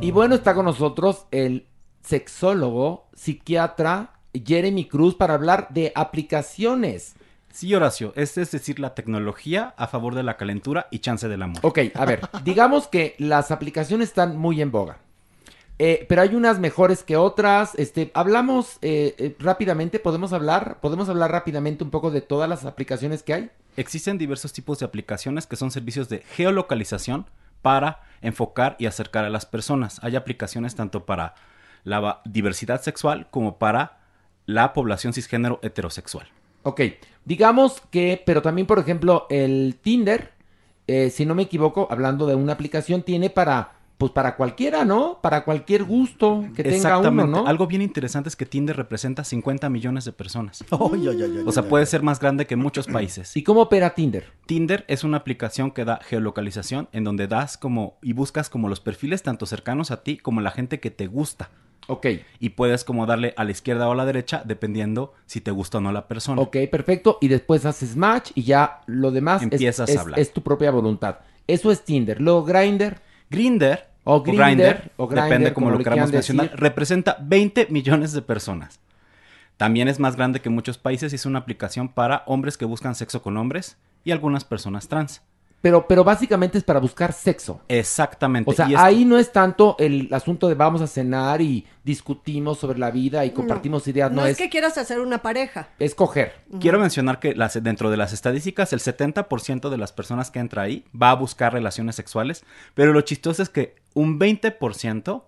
Y 0.00 0.10
bueno, 0.10 0.34
está 0.34 0.54
con 0.54 0.64
nosotros 0.64 1.26
el 1.30 1.66
sexólogo, 2.02 3.08
psiquiatra 3.14 4.14
Jeremy 4.34 4.86
Cruz 4.86 5.14
para 5.14 5.34
hablar 5.34 5.68
de 5.70 5.92
aplicaciones. 5.94 7.14
Sí, 7.52 7.74
Horacio, 7.74 8.12
este 8.16 8.40
es 8.42 8.50
decir, 8.50 8.80
la 8.80 8.94
tecnología 8.94 9.74
a 9.76 9.86
favor 9.86 10.14
de 10.14 10.22
la 10.22 10.36
calentura 10.36 10.88
y 10.90 11.00
chance 11.00 11.28
del 11.28 11.42
amor. 11.42 11.60
Ok, 11.62 11.80
a 11.94 12.04
ver, 12.06 12.20
digamos 12.44 12.88
que 12.88 13.14
las 13.18 13.50
aplicaciones 13.50 14.08
están 14.08 14.36
muy 14.36 14.62
en 14.62 14.70
boga. 14.72 14.98
Eh, 15.78 16.06
pero 16.08 16.22
hay 16.22 16.34
unas 16.34 16.58
mejores 16.58 17.02
que 17.02 17.16
otras. 17.16 17.74
Este, 17.74 18.10
hablamos 18.14 18.78
eh, 18.82 19.14
eh, 19.18 19.36
rápidamente, 19.38 19.98
podemos 19.98 20.32
hablar, 20.32 20.78
podemos 20.80 21.08
hablar 21.08 21.32
rápidamente 21.32 21.84
un 21.84 21.90
poco 21.90 22.10
de 22.10 22.20
todas 22.20 22.48
las 22.48 22.64
aplicaciones 22.64 23.22
que 23.22 23.34
hay. 23.34 23.50
Existen 23.76 24.16
diversos 24.16 24.52
tipos 24.52 24.78
de 24.78 24.86
aplicaciones 24.86 25.46
que 25.46 25.56
son 25.56 25.70
servicios 25.70 26.08
de 26.08 26.20
geolocalización 26.20 27.26
para 27.62 28.00
enfocar 28.20 28.76
y 28.78 28.86
acercar 28.86 29.24
a 29.24 29.30
las 29.30 29.44
personas. 29.44 29.98
Hay 30.02 30.16
aplicaciones 30.16 30.74
tanto 30.74 31.04
para 31.04 31.34
la 31.84 32.20
diversidad 32.24 32.80
sexual 32.80 33.28
como 33.30 33.58
para 33.58 33.98
la 34.46 34.72
población 34.72 35.12
cisgénero 35.12 35.58
heterosexual. 35.62 36.28
Ok, 36.62 36.80
digamos 37.24 37.82
que, 37.90 38.22
pero 38.24 38.42
también, 38.42 38.66
por 38.66 38.78
ejemplo, 38.78 39.26
el 39.30 39.78
Tinder, 39.80 40.32
eh, 40.86 41.10
si 41.10 41.26
no 41.26 41.34
me 41.34 41.42
equivoco, 41.42 41.88
hablando 41.90 42.26
de 42.26 42.34
una 42.34 42.52
aplicación, 42.52 43.02
tiene 43.02 43.30
para, 43.30 43.72
pues 43.98 44.12
para 44.12 44.36
cualquiera, 44.36 44.84
¿no? 44.84 45.18
Para 45.22 45.44
cualquier 45.44 45.84
gusto 45.84 46.44
que 46.54 46.62
tenga 46.64 46.98
uno, 46.98 47.26
¿no? 47.26 47.46
Algo 47.46 47.66
bien 47.66 47.82
interesante 47.82 48.28
es 48.28 48.36
que 48.36 48.46
Tinder 48.46 48.76
representa 48.76 49.24
50 49.24 49.68
millones 49.70 50.04
de 50.04 50.12
personas. 50.12 50.64
Ay, 50.70 51.08
ay, 51.08 51.22
ay, 51.22 51.34
ay, 51.38 51.44
O 51.46 51.52
sea, 51.52 51.68
puede 51.68 51.86
ser 51.86 52.02
más 52.02 52.18
grande 52.20 52.46
que 52.46 52.56
muchos 52.56 52.86
países. 52.86 53.36
¿Y 53.36 53.42
cómo 53.42 53.62
opera 53.62 53.94
Tinder? 53.94 54.32
Tinder 54.46 54.84
es 54.88 55.04
una 55.04 55.18
aplicación 55.18 55.70
que 55.70 55.84
da 55.84 56.00
geolocalización 56.02 56.88
en 56.92 57.04
donde 57.04 57.28
das 57.28 57.56
como 57.56 57.98
y 58.02 58.12
buscas 58.12 58.50
como 58.50 58.68
los 58.68 58.80
perfiles 58.80 59.22
tanto 59.22 59.46
cercanos 59.46 59.90
a 59.90 60.02
ti 60.02 60.16
como 60.16 60.40
la 60.40 60.50
gente 60.50 60.80
que 60.80 60.90
te 60.90 61.06
gusta. 61.06 61.50
Ok. 61.88 62.06
Y 62.38 62.50
puedes 62.50 62.84
como 62.84 63.06
darle 63.06 63.34
a 63.36 63.44
la 63.44 63.50
izquierda 63.50 63.88
o 63.88 63.92
a 63.92 63.94
la 63.94 64.04
derecha 64.06 64.42
dependiendo 64.44 65.14
si 65.26 65.40
te 65.40 65.50
gusta 65.50 65.78
o 65.78 65.80
no 65.80 65.92
la 65.92 66.06
persona. 66.08 66.40
Ok, 66.40 66.56
perfecto. 66.70 67.18
Y 67.20 67.28
después 67.28 67.66
haces 67.66 67.96
match 67.96 68.30
y 68.34 68.42
ya 68.44 68.80
lo 68.86 69.10
demás 69.10 69.42
es- 69.42 69.52
Empiezas 69.52 69.88
a 69.88 69.92
es, 69.92 69.98
hablar. 69.98 70.18
es 70.20 70.32
tu 70.32 70.42
propia 70.42 70.70
voluntad. 70.70 71.18
Eso 71.46 71.70
es 71.72 71.84
Tinder. 71.84 72.20
Luego 72.20 72.44
Grindr. 72.44 73.00
Grinder 73.30 73.88
O 74.04 74.22
Grindr, 74.22 74.90
o 74.96 75.06
Grindr, 75.06 75.24
depende 75.24 75.52
como, 75.52 75.66
como 75.68 75.78
lo 75.78 75.84
queramos 75.84 76.12
mencionar, 76.12 76.46
decir. 76.46 76.60
representa 76.60 77.16
20 77.20 77.66
millones 77.70 78.12
de 78.12 78.22
personas. 78.22 78.78
También 79.56 79.88
es 79.88 79.98
más 80.00 80.16
grande 80.16 80.40
que 80.40 80.50
muchos 80.50 80.76
países 80.78 81.12
y 81.12 81.16
es 81.16 81.24
una 81.26 81.38
aplicación 81.38 81.88
para 81.88 82.22
hombres 82.26 82.56
que 82.58 82.64
buscan 82.64 82.94
sexo 82.94 83.22
con 83.22 83.36
hombres 83.36 83.76
y 84.04 84.10
algunas 84.10 84.44
personas 84.44 84.88
trans. 84.88 85.22
Pero, 85.62 85.86
pero 85.86 86.02
básicamente 86.04 86.58
es 86.58 86.64
para 86.64 86.80
buscar 86.80 87.12
sexo. 87.12 87.60
Exactamente. 87.68 88.50
O 88.50 88.52
sea, 88.52 88.68
y 88.68 88.74
esto- 88.74 88.84
ahí 88.84 89.04
no 89.04 89.16
es 89.16 89.32
tanto 89.32 89.76
el 89.78 90.08
asunto 90.12 90.48
de 90.48 90.54
vamos 90.54 90.82
a 90.82 90.86
cenar 90.88 91.40
y 91.40 91.64
discutimos 91.84 92.58
sobre 92.58 92.78
la 92.80 92.90
vida 92.90 93.24
y 93.24 93.30
compartimos 93.30 93.86
ideas. 93.88 94.10
No, 94.10 94.22
No, 94.22 94.26
es 94.26 94.32
es, 94.32 94.38
que 94.38 94.48
quieras 94.50 94.76
hacer 94.76 94.98
una 95.00 95.22
pareja. 95.22 95.68
es 95.78 95.94
coger. 95.94 96.32
Quiero 96.60 96.78
mencionar 96.80 97.20
que 97.20 97.34
las- 97.34 97.62
dentro 97.62 97.90
de 97.90 97.96
las 97.96 98.12
estadísticas, 98.12 98.72
el 98.72 98.80
70% 98.80 99.70
de 99.70 99.78
las 99.78 99.92
personas 99.92 100.30
que 100.32 100.40
entra 100.40 100.62
ahí 100.62 100.84
va 101.00 101.10
a 101.10 101.14
buscar 101.14 101.52
relaciones 101.52 101.94
sexuales, 101.96 102.44
pero 102.74 102.92
lo 102.92 103.00
chistoso 103.02 103.42
es 103.42 103.48
que 103.48 103.76
un 103.94 104.18
20% 104.18 105.24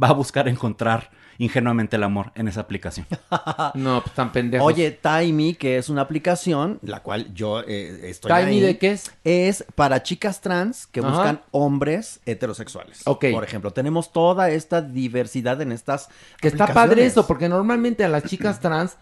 va 0.00 0.08
a 0.08 0.12
buscar 0.12 0.48
encontrar 0.48 1.10
ingenuamente 1.38 1.96
el 1.96 2.02
amor 2.02 2.32
en 2.34 2.48
esa 2.48 2.60
aplicación. 2.60 3.06
No, 3.74 4.02
pues 4.02 4.14
tan 4.14 4.32
pendejos. 4.32 4.66
Oye, 4.66 4.90
Timey, 4.90 5.54
que 5.54 5.78
es 5.78 5.88
una 5.88 6.02
aplicación, 6.02 6.78
la 6.82 7.00
cual 7.02 7.32
yo 7.34 7.60
eh, 7.60 8.00
estoy 8.10 8.28
¿Timey 8.30 8.56
ahí, 8.56 8.60
de 8.60 8.78
qué 8.78 8.92
es? 8.92 9.12
Es 9.24 9.64
para 9.74 10.02
chicas 10.02 10.40
trans 10.40 10.86
que 10.86 11.00
Ajá. 11.00 11.10
buscan 11.10 11.40
hombres 11.50 12.20
heterosexuales. 12.26 13.02
Ok. 13.06 13.26
Por 13.32 13.44
ejemplo, 13.44 13.70
tenemos 13.72 14.12
toda 14.12 14.50
esta 14.50 14.80
diversidad 14.82 15.60
en 15.60 15.72
estas 15.72 16.08
Que 16.40 16.48
está 16.48 16.72
padre 16.72 17.04
eso, 17.06 17.26
porque 17.26 17.48
normalmente 17.48 18.04
a 18.04 18.08
las 18.08 18.24
chicas 18.24 18.60
trans 18.60 18.96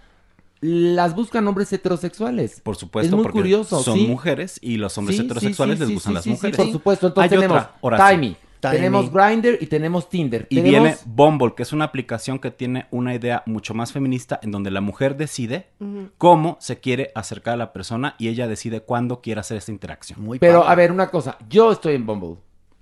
las 0.61 1.15
buscan 1.15 1.47
hombres 1.47 1.73
heterosexuales. 1.73 2.61
Por 2.61 2.77
supuesto, 2.77 3.09
Es 3.09 3.15
muy 3.15 3.23
porque 3.23 3.39
curioso, 3.41 3.83
son 3.83 3.99
sí. 3.99 4.07
mujeres 4.07 4.59
y 4.63 4.79
los 4.79 4.97
hombres 4.99 5.17
Sí, 5.19 5.25
heterosexuales 5.25 5.79
sí, 5.79 5.85
les 5.85 5.95
gustan 5.95 6.11
sí, 6.11 6.15
las 6.15 6.25
sí, 6.25 6.31
sí, 6.31 6.35
mujeres. 6.35 6.57
por 6.57 6.73
supuesto. 6.73 7.07
Entonces 7.09 7.33
Hay 7.33 7.39
tenemos 7.39 7.57
otra, 7.63 7.77
Horacio. 7.81 8.05
Tenemos 8.73 9.13
Grindr 9.13 9.59
y 9.61 9.67
tenemos 9.67 10.09
Tinder. 10.09 10.47
Y 10.51 10.57
tenemos... 10.57 10.81
viene 10.83 10.97
Bumble, 11.07 11.55
que 11.57 11.63
es 11.63 11.73
una 11.73 11.85
aplicación 11.87 12.39
que 12.39 12.51
tiene 12.51 12.87
una 12.91 13.15
idea 13.15 13.43
mucho 13.47 13.75
más 13.75 13.93
feminista 13.93 14.39
en 14.43 14.51
donde 14.51 14.71
la 14.71 14.81
mujer 14.81 15.17
decide 15.17 15.67
cómo 16.19 16.57
se 16.61 16.79
quiere 16.81 17.11
acercar 17.15 17.55
a 17.55 17.57
la 17.57 17.73
persona 17.73 18.15
y 18.19 18.29
ella 18.29 18.47
decide 18.49 18.81
cuándo 18.81 19.21
quiere 19.21 19.41
hacer 19.41 19.57
esta 19.57 19.73
interacción. 19.73 20.19
Pero 20.41 20.67
a 20.67 20.75
ver, 20.75 20.93
una 20.93 21.11
cosa, 21.11 21.37
yo 21.49 21.73
estoy 21.73 21.95
en 21.95 22.07
Bumble. 22.07 22.37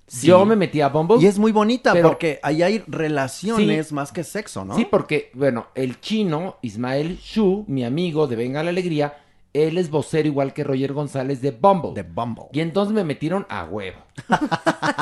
Sí. 0.06 0.26
Yo 0.26 0.44
me 0.44 0.54
metí 0.54 0.82
a 0.82 0.88
Bumble. 0.88 1.16
Y 1.20 1.26
es 1.26 1.38
muy 1.38 1.50
bonita 1.50 1.92
pero- 1.94 2.08
porque 2.08 2.38
ahí 2.42 2.62
hay 2.62 2.82
relaciones 2.86 3.88
Sí. 3.88 3.94
más 3.94 4.12
que 4.12 4.22
sexo, 4.22 4.64
¿no? 4.64 4.76
Sí, 4.76 4.84
porque, 4.84 5.30
bueno, 5.32 5.68
el 5.74 5.98
chino, 6.00 6.56
Ismael 6.60 7.18
Shu, 7.22 7.64
mi 7.68 7.84
amigo 7.84 8.26
de 8.26 8.36
Venga 8.36 8.62
la 8.62 8.68
Alegría, 8.70 9.14
él 9.54 9.78
es 9.78 9.88
vocero 9.88 10.28
igual 10.28 10.52
que 10.52 10.64
Roger 10.64 10.92
González 10.92 11.40
de 11.40 11.52
Bumble. 11.52 11.94
De 11.94 12.02
Bumble. 12.02 12.46
Y 12.52 12.60
entonces 12.60 12.92
me 12.92 13.04
metieron 13.04 13.46
a 13.48 13.64
huevo. 13.64 13.98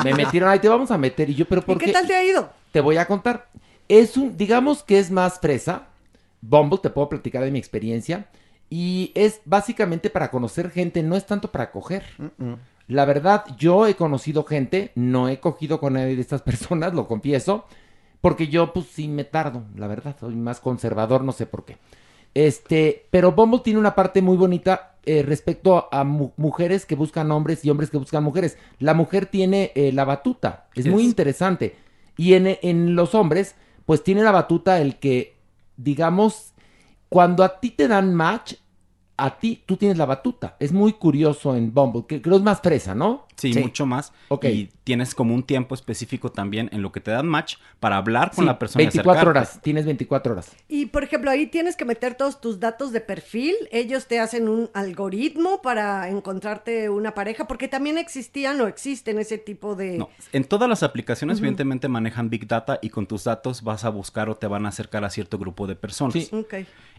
me 0.03 0.13
metieron 0.13 0.49
ahí, 0.49 0.59
te 0.59 0.69
vamos 0.69 0.91
a 0.91 0.97
meter. 0.97 1.29
Y 1.29 1.35
yo, 1.35 1.45
pero 1.45 1.61
¿Y 1.61 1.65
¿por 1.65 1.77
qué 1.79 1.91
tal 1.91 2.07
te 2.07 2.15
ha 2.15 2.23
ido? 2.23 2.49
Te 2.71 2.79
voy 2.79 2.97
a 2.97 3.07
contar. 3.07 3.49
Es 3.89 4.15
un, 4.15 4.37
digamos 4.37 4.83
que 4.83 4.99
es 4.99 5.11
más 5.11 5.39
fresa. 5.39 5.87
Bumble, 6.39 6.77
te 6.77 6.91
puedo 6.91 7.09
platicar 7.09 7.43
de 7.43 7.51
mi 7.51 7.57
experiencia. 7.59 8.27
Y 8.69 9.11
es 9.15 9.41
básicamente 9.45 10.09
para 10.09 10.29
conocer 10.29 10.69
gente, 10.69 11.03
no 11.03 11.15
es 11.15 11.25
tanto 11.25 11.51
para 11.51 11.71
coger. 11.71 12.03
La 12.87 13.05
verdad, 13.05 13.45
yo 13.57 13.87
he 13.87 13.95
conocido 13.95 14.43
gente, 14.43 14.91
no 14.95 15.29
he 15.29 15.39
cogido 15.39 15.79
con 15.79 15.93
nadie 15.93 16.15
de 16.15 16.21
estas 16.21 16.41
personas, 16.41 16.93
lo 16.93 17.07
confieso, 17.07 17.65
porque 18.21 18.47
yo 18.47 18.73
pues 18.73 18.87
sí 18.87 19.07
me 19.07 19.23
tardo, 19.23 19.63
la 19.75 19.87
verdad, 19.87 20.15
soy 20.19 20.35
más 20.35 20.59
conservador, 20.59 21.23
no 21.23 21.31
sé 21.31 21.45
por 21.45 21.65
qué. 21.65 21.77
Este, 22.33 23.05
pero 23.11 23.31
Bumble 23.33 23.59
tiene 23.63 23.79
una 23.79 23.95
parte 23.95 24.21
muy 24.21 24.37
bonita 24.37 24.95
eh, 25.05 25.21
respecto 25.23 25.87
a 25.91 26.03
mu- 26.03 26.31
mujeres 26.37 26.85
que 26.85 26.95
buscan 26.95 27.31
hombres 27.31 27.63
y 27.63 27.69
hombres 27.69 27.89
que 27.89 27.97
buscan 27.97 28.23
mujeres. 28.23 28.57
La 28.79 28.93
mujer 28.93 29.25
tiene 29.27 29.71
eh, 29.75 29.91
la 29.91 30.05
batuta, 30.05 30.67
es 30.75 30.87
muy 30.87 31.03
Es- 31.03 31.09
interesante. 31.09 31.75
Y 32.17 32.33
en, 32.33 32.57
en 32.61 32.95
los 32.95 33.15
hombres, 33.15 33.55
pues 33.85 34.03
tiene 34.03 34.23
la 34.23 34.31
batuta 34.31 34.79
el 34.81 34.97
que, 34.99 35.35
digamos, 35.77 36.53
cuando 37.09 37.43
a 37.43 37.59
ti 37.59 37.71
te 37.71 37.87
dan 37.87 38.13
match, 38.15 38.53
a 39.15 39.37
ti 39.37 39.61
tú 39.65 39.77
tienes 39.77 39.97
la 39.97 40.05
batuta. 40.05 40.55
Es 40.59 40.71
muy 40.71 40.93
curioso 40.93 41.55
en 41.55 41.73
Bumble, 41.73 42.05
que 42.07 42.21
creo 42.21 42.35
es 42.37 42.41
más 42.41 42.61
fresa, 42.61 42.95
¿no? 42.95 43.27
Sí, 43.35 43.53
mucho 43.59 43.85
más. 43.85 44.11
Ok. 44.29 44.45
Y 44.45 44.69
tienes 44.83 45.13
como 45.13 45.33
un 45.35 45.43
tiempo 45.43 45.75
específico 45.75 46.31
también 46.31 46.69
en 46.71 46.81
lo 46.81 46.91
que 46.91 46.99
te 46.99 47.11
dan 47.11 47.27
match 47.27 47.55
para 47.79 47.97
hablar 47.97 48.29
con 48.31 48.43
Sí, 48.43 48.47
la 48.47 48.57
persona. 48.59 48.83
y 48.83 48.85
24 48.85 49.11
acercarte. 49.21 49.39
horas, 49.39 49.61
tienes 49.61 49.85
24 49.85 50.33
horas. 50.33 50.51
Y 50.67 50.87
por 50.87 51.03
ejemplo, 51.03 51.29
ahí 51.29 51.47
tienes 51.47 51.75
que 51.75 51.85
meter 51.85 52.15
todos 52.15 52.41
tus 52.41 52.59
datos 52.59 52.91
de 52.91 53.01
perfil. 53.01 53.53
Ellos 53.71 54.07
te 54.07 54.19
hacen 54.19 54.47
un 54.49 54.69
algoritmo 54.73 55.61
para 55.61 56.09
encontrarte 56.09 56.89
una 56.89 57.13
pareja, 57.13 57.47
porque 57.47 57.67
también 57.67 57.97
existían 57.97 58.59
o 58.61 58.67
existen 58.67 59.19
ese 59.19 59.37
tipo 59.37 59.75
de. 59.75 59.97
No, 59.97 60.09
en 60.31 60.43
todas 60.43 60.67
las 60.69 60.81
aplicaciones 60.83 61.39
evidentemente 61.39 61.87
manejan 61.87 62.29
Big 62.29 62.47
Data 62.47 62.79
y 62.81 62.89
con 62.89 63.05
tus 63.07 63.23
datos 63.25 63.63
vas 63.63 63.83
a 63.85 63.89
buscar 63.89 64.29
o 64.29 64.35
te 64.35 64.47
van 64.47 64.65
a 64.65 64.69
acercar 64.69 65.03
a 65.05 65.09
cierto 65.09 65.37
grupo 65.37 65.67
de 65.67 65.75
personas. 65.75 66.31
Ok. 66.33 66.53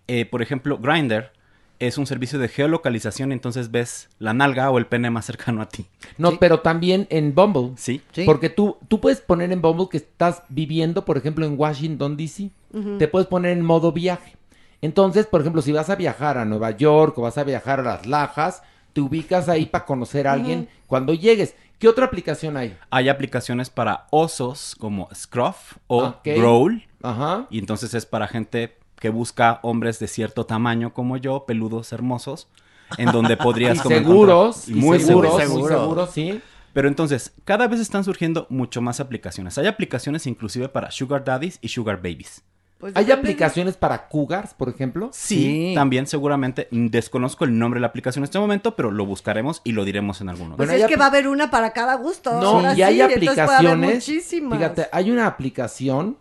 Eh, 0.06 0.26
por 0.26 0.42
ejemplo, 0.42 0.78
Grindr 0.78 1.32
es 1.78 1.98
un 1.98 2.06
servicio 2.06 2.38
de 2.38 2.48
geolocalización, 2.48 3.32
entonces 3.32 3.70
ves 3.70 4.08
la 4.18 4.32
nalga 4.32 4.70
o 4.70 4.78
el 4.78 4.86
pene 4.86 5.10
más 5.10 5.26
cercano 5.26 5.60
a 5.62 5.68
ti. 5.68 5.86
No, 6.18 6.38
pero 6.38 6.60
también 6.60 7.06
en 7.10 7.34
Bumble. 7.34 7.72
Sí. 7.76 8.00
Porque 8.24 8.48
tú, 8.48 8.76
tú 8.88 9.00
puedes 9.00 9.20
poner 9.20 9.52
en 9.52 9.60
Bumble 9.62 9.88
que 9.90 9.96
estás 9.98 10.42
viviendo, 10.48 11.04
por 11.04 11.16
ejemplo, 11.16 11.44
en 11.46 11.58
Washington, 11.58 12.16
D.C. 12.16 12.50
Te 12.98 13.08
puedes 13.08 13.28
poner 13.28 13.52
en 13.52 13.64
modo 13.64 13.92
viaje. 13.92 14.36
Entonces, 14.82 15.26
por 15.26 15.40
ejemplo, 15.40 15.62
si 15.62 15.72
vas 15.72 15.88
a 15.90 15.96
viajar 15.96 16.36
a 16.38 16.44
Nueva 16.44 16.70
York 16.72 17.16
o 17.18 17.22
vas 17.22 17.38
a 17.38 17.44
viajar 17.44 17.80
a 17.80 17.84
Las 17.84 18.06
Lajas, 18.06 18.62
te 18.92 19.00
ubicas 19.00 19.48
ahí 19.48 19.66
para 19.66 19.84
conocer 19.84 20.26
a 20.28 20.32
alguien 20.32 20.68
cuando 20.86 21.14
llegues. 21.14 21.54
¿Qué 21.78 21.88
otra 21.88 22.06
aplicación 22.06 22.56
hay? 22.56 22.76
Hay 22.90 23.08
aplicaciones 23.08 23.70
para 23.70 24.06
osos 24.10 24.76
como 24.78 25.08
Scruff 25.14 25.76
o 25.86 26.04
Ok. 26.04 26.26
Growl. 26.36 26.84
Ajá. 27.02 27.46
Y 27.50 27.58
entonces 27.58 27.94
es 27.94 28.06
para 28.06 28.28
gente 28.28 28.76
que 29.05 29.10
busca 29.10 29.60
hombres 29.60 29.99
de 29.99 30.08
cierto 30.08 30.47
tamaño 30.47 30.94
como 30.94 31.18
yo, 31.18 31.44
peludos, 31.44 31.92
hermosos, 31.92 32.49
en 32.97 33.12
donde 33.12 33.36
podrías 33.36 33.76
Y 33.81 33.81
como 33.81 33.94
seguros, 33.97 34.66
y 34.66 34.73
muy 34.73 34.99
seguros, 34.99 35.36
seguros, 35.36 35.60
muy 35.60 35.68
seguros, 35.68 36.10
sí. 36.10 36.41
Pero 36.73 36.89
entonces, 36.89 37.34
cada 37.44 37.68
vez 37.68 37.81
están 37.81 38.02
surgiendo 38.02 38.47
mucho 38.49 38.81
más 38.81 39.00
aplicaciones. 39.00 39.58
Hay 39.58 39.66
aplicaciones 39.66 40.26
inclusive 40.26 40.70
para 40.70 40.91
sugar 40.91 41.23
daddies 41.23 41.58
y 41.60 41.68
sugar 41.68 41.99
babies. 41.99 42.41
Pues 42.78 42.97
¿Hay 42.97 43.10
aplicaciones 43.10 43.76
para 43.76 44.08
cougars, 44.08 44.55
por 44.55 44.70
ejemplo? 44.70 45.10
Sí, 45.12 45.73
también 45.74 46.07
seguramente 46.07 46.68
mm, 46.70 46.86
desconozco 46.86 47.44
el 47.44 47.58
nombre 47.58 47.76
de 47.76 47.83
la 47.83 47.89
aplicación 47.89 48.23
en 48.23 48.24
este 48.24 48.39
momento, 48.39 48.74
pero 48.74 48.91
lo 48.91 49.05
buscaremos 49.05 49.60
y 49.65 49.73
lo 49.73 49.84
diremos 49.84 50.23
en 50.23 50.31
alguno. 50.31 50.57
Pues 50.57 50.70
es 50.70 50.86
que 50.86 50.97
va 50.97 51.05
a 51.05 51.08
haber 51.08 51.28
una 51.28 51.50
para 51.50 51.74
cada 51.74 51.97
gusto. 51.97 52.41
No, 52.41 52.62
y 52.74 52.81
hay 52.81 52.94
puede 52.97 53.02
haber 53.02 53.16
aplicaciones. 53.18 53.94
muchísimas. 53.97 54.58
Fíjate, 54.58 54.89
hay 54.92 55.10
una 55.10 55.26
aplicación 55.26 56.16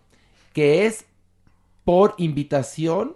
que 0.51 0.85
es 0.85 1.05
por 1.85 2.15
invitación 2.17 3.15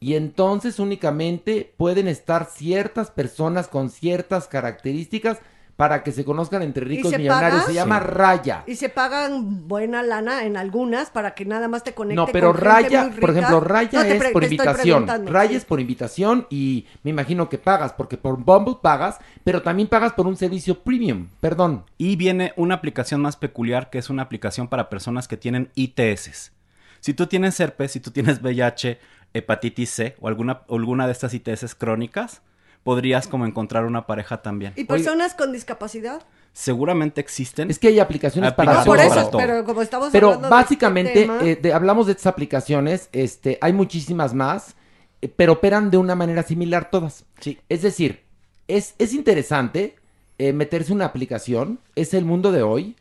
y 0.00 0.14
entonces 0.14 0.78
únicamente 0.78 1.72
pueden 1.76 2.08
estar 2.08 2.46
ciertas 2.46 3.10
personas 3.10 3.68
con 3.68 3.90
ciertas 3.90 4.46
características 4.46 5.38
para 5.78 6.02
que 6.02 6.10
se 6.10 6.24
conozcan 6.24 6.62
entre 6.62 6.84
ricos 6.84 7.12
se 7.12 7.18
millonarios. 7.18 7.60
paga? 7.60 7.66
Se 7.66 7.74
llama 7.74 8.00
Sí. 8.00 8.06
Raya. 8.08 8.64
Y 8.66 8.74
se 8.74 8.88
pagan 8.88 9.68
buena 9.68 10.02
lana 10.02 10.44
en 10.44 10.56
algunas 10.56 11.10
para 11.10 11.36
que 11.36 11.44
nada 11.44 11.68
más 11.68 11.84
te 11.84 11.94
conecte 11.94 12.16
No, 12.16 12.26
pero 12.26 12.48
con 12.48 12.56
gente 12.56 12.68
Raya, 12.68 13.04
muy 13.04 13.20
por 13.20 13.30
ejemplo, 13.30 13.60
Raya 13.60 14.02
No, 14.02 14.10
es 14.10 14.32
por 14.32 14.42
invitación. 14.42 15.06
Raya 15.28 15.50
sí. 15.50 15.56
es 15.56 15.64
por 15.64 15.78
invitación 15.80 16.48
y 16.50 16.86
me 17.04 17.10
imagino 17.10 17.48
que 17.48 17.58
pagas, 17.58 17.92
porque 17.92 18.16
por 18.16 18.38
Bumble 18.38 18.78
pagas, 18.82 19.18
pero 19.44 19.62
también 19.62 19.86
pagas 19.86 20.12
por 20.14 20.26
un 20.26 20.36
servicio 20.36 20.80
premium. 20.82 21.28
Perdón. 21.38 21.84
Y 21.96 22.16
viene 22.16 22.54
una 22.56 22.74
aplicación 22.74 23.20
más 23.20 23.36
peculiar 23.36 23.88
que 23.88 23.98
es 23.98 24.10
una 24.10 24.22
aplicación 24.24 24.66
para 24.66 24.88
personas 24.88 25.28
que 25.28 25.36
tienen 25.36 25.70
ITS. 25.76 26.57
Si 27.00 27.14
tú 27.14 27.26
tienes 27.26 27.58
herpes, 27.60 27.92
si 27.92 28.00
tú 28.00 28.10
tienes 28.10 28.40
VIH, 28.42 28.98
hepatitis 29.34 29.90
C 29.90 30.16
o 30.20 30.28
alguna, 30.28 30.62
alguna 30.68 31.06
de 31.06 31.12
estas 31.12 31.34
ITS 31.34 31.74
crónicas, 31.74 32.42
podrías 32.82 33.26
como 33.28 33.44
encontrar 33.46 33.84
una 33.84 34.06
pareja 34.06 34.40
también. 34.42 34.72
¿Y 34.76 34.84
personas 34.84 35.34
con 35.34 35.52
discapacidad? 35.52 36.22
Seguramente 36.52 37.20
existen. 37.20 37.70
Es 37.70 37.78
que 37.78 37.88
hay 37.88 38.00
aplicaciones 38.00 38.52
para 38.54 38.72
No, 38.74 38.84
por 38.84 38.96
todo. 38.98 39.06
eso, 39.20 39.30
pero 39.36 39.64
como 39.64 39.82
estamos 39.82 40.08
Pero 40.10 40.28
hablando 40.28 40.48
de 40.48 40.50
básicamente, 40.54 41.10
este 41.12 41.22
tema- 41.26 41.40
eh, 41.42 41.56
de- 41.56 41.72
hablamos 41.72 42.06
de 42.06 42.12
estas 42.12 42.26
aplicaciones, 42.26 43.08
este, 43.12 43.58
hay 43.60 43.72
muchísimas 43.72 44.32
más, 44.34 44.74
eh, 45.20 45.28
pero 45.28 45.52
operan 45.54 45.90
de 45.90 45.98
una 45.98 46.14
manera 46.14 46.42
similar 46.42 46.90
todas. 46.90 47.24
Es 47.68 47.82
decir, 47.82 48.22
es, 48.66 48.94
es 48.98 49.12
interesante 49.12 49.96
eh, 50.38 50.52
meterse 50.52 50.92
una 50.92 51.04
aplicación, 51.04 51.80
es 51.96 52.14
el 52.14 52.24
mundo 52.24 52.50
de 52.52 52.62
hoy. 52.62 52.96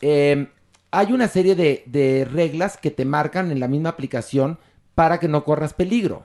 Eh, 0.00 0.48
hay 0.96 1.12
una 1.12 1.28
serie 1.28 1.54
de, 1.54 2.26
reglas 2.32 2.78
que 2.78 2.90
te 2.90 3.04
marcan 3.04 3.50
en 3.50 3.60
la 3.60 3.68
misma 3.68 3.90
aplicación 3.90 4.58
para 4.94 5.20
que 5.20 5.28
no 5.28 5.44
corras 5.44 5.74
peligro. 5.74 6.24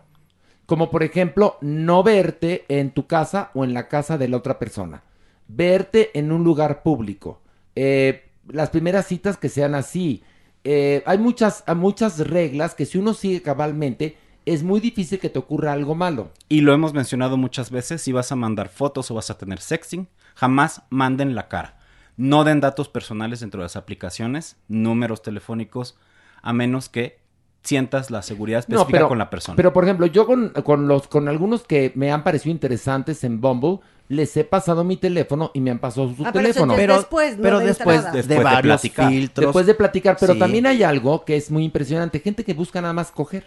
Como 0.66 0.90
por 0.90 1.04
ejemplo, 1.04 1.58
no 1.60 2.04
verte 2.04 2.64
en 2.70 2.92
tu 2.92 3.06
casa 3.06 3.52
o 3.54 3.66
en 3.66 3.74
la 3.74 3.90
casa 3.90 4.18
de 4.18 4.30
la 4.30 4.38
otra 4.38 4.60
persona. 4.60 5.04
Verte 5.50 6.18
en 6.18 6.32
un 6.32 6.46
lugar 6.46 6.84
público. 6.84 7.42
Eh, 7.76 8.30
las 8.48 8.70
primeras 8.70 9.08
citas 9.08 9.36
que 9.36 9.50
sean 9.50 9.76
así. 9.76 10.24
Eh, 10.64 11.04
hay 11.06 11.18
muchas, 11.18 11.66
muchas 11.76 12.20
reglas 12.20 12.74
que 12.74 12.86
si 12.86 12.98
uno 12.98 13.14
sigue 13.14 13.42
cabalmente, 13.42 14.16
es 14.46 14.64
muy 14.64 14.80
difícil 14.80 15.20
que 15.20 15.30
te 15.30 15.40
ocurra 15.40 15.74
algo 15.74 15.96
malo. 15.96 16.32
Y 16.48 16.62
lo 16.62 16.74
hemos 16.74 16.94
mencionado 16.94 17.36
muchas 17.36 17.72
veces, 17.72 18.02
si 18.02 18.14
vas 18.14 18.32
a 18.32 18.38
mandar 18.38 18.70
fotos 18.70 19.12
o 19.12 19.16
vas 19.16 19.30
a 19.30 19.38
tener 19.38 19.60
sexting, 19.60 20.08
jamás 20.34 20.84
manden 20.90 21.36
la 21.36 21.50
cara. 21.50 21.81
No 22.18 22.44
den 22.44 22.60
datos 22.62 22.90
personales 22.90 23.40
dentro 23.40 23.60
de 23.62 23.66
las 23.66 23.76
aplicaciones, 23.76 24.58
números 24.68 25.22
telefónicos, 25.22 25.98
a 26.42 26.54
menos 26.54 26.90
que 26.90 27.20
sientas 27.64 28.10
la 28.12 28.22
seguridad 28.24 28.60
específica 28.60 29.08
con 29.08 29.18
la 29.20 29.30
persona. 29.30 29.56
Pero 29.56 29.72
por 29.74 29.84
ejemplo, 29.84 30.08
yo 30.08 30.26
con, 30.26 30.50
con 30.64 30.88
los 30.88 31.08
con 31.08 31.28
algunos 31.28 31.64
que 31.64 31.92
me 31.96 32.12
han 32.12 32.24
parecido 32.24 32.52
interesantes 32.52 33.24
en 33.24 33.40
Bumble, 33.40 33.80
les 34.10 34.36
he 34.36 34.44
pasado 34.44 34.84
mi 34.84 34.98
teléfono 34.98 35.52
y 35.54 35.62
me 35.62 35.72
han 35.72 35.80
pasado 35.80 36.14
su 36.14 36.26
Ah, 36.26 36.32
teléfono. 36.32 36.76
Pero- 36.76 36.96
después, 36.98 37.38
no 37.38 37.44
pero 37.44 37.60
de 37.60 37.66
después 37.68 38.04
de 38.14 38.24
platicar. 38.62 39.12
Después 39.36 39.66
de 39.68 39.76
platicar, 39.76 40.18
pero 40.20 40.34
Sí. 40.34 40.40
también 40.40 40.66
hay 40.66 40.84
algo 40.84 41.24
que 41.24 41.38
es 41.38 41.50
muy 41.52 41.64
impresionante, 41.64 42.20
gente 42.20 42.44
que 42.44 42.54
busca 42.54 42.82
nada 42.82 42.94
más 42.94 43.12
coger. 43.12 43.46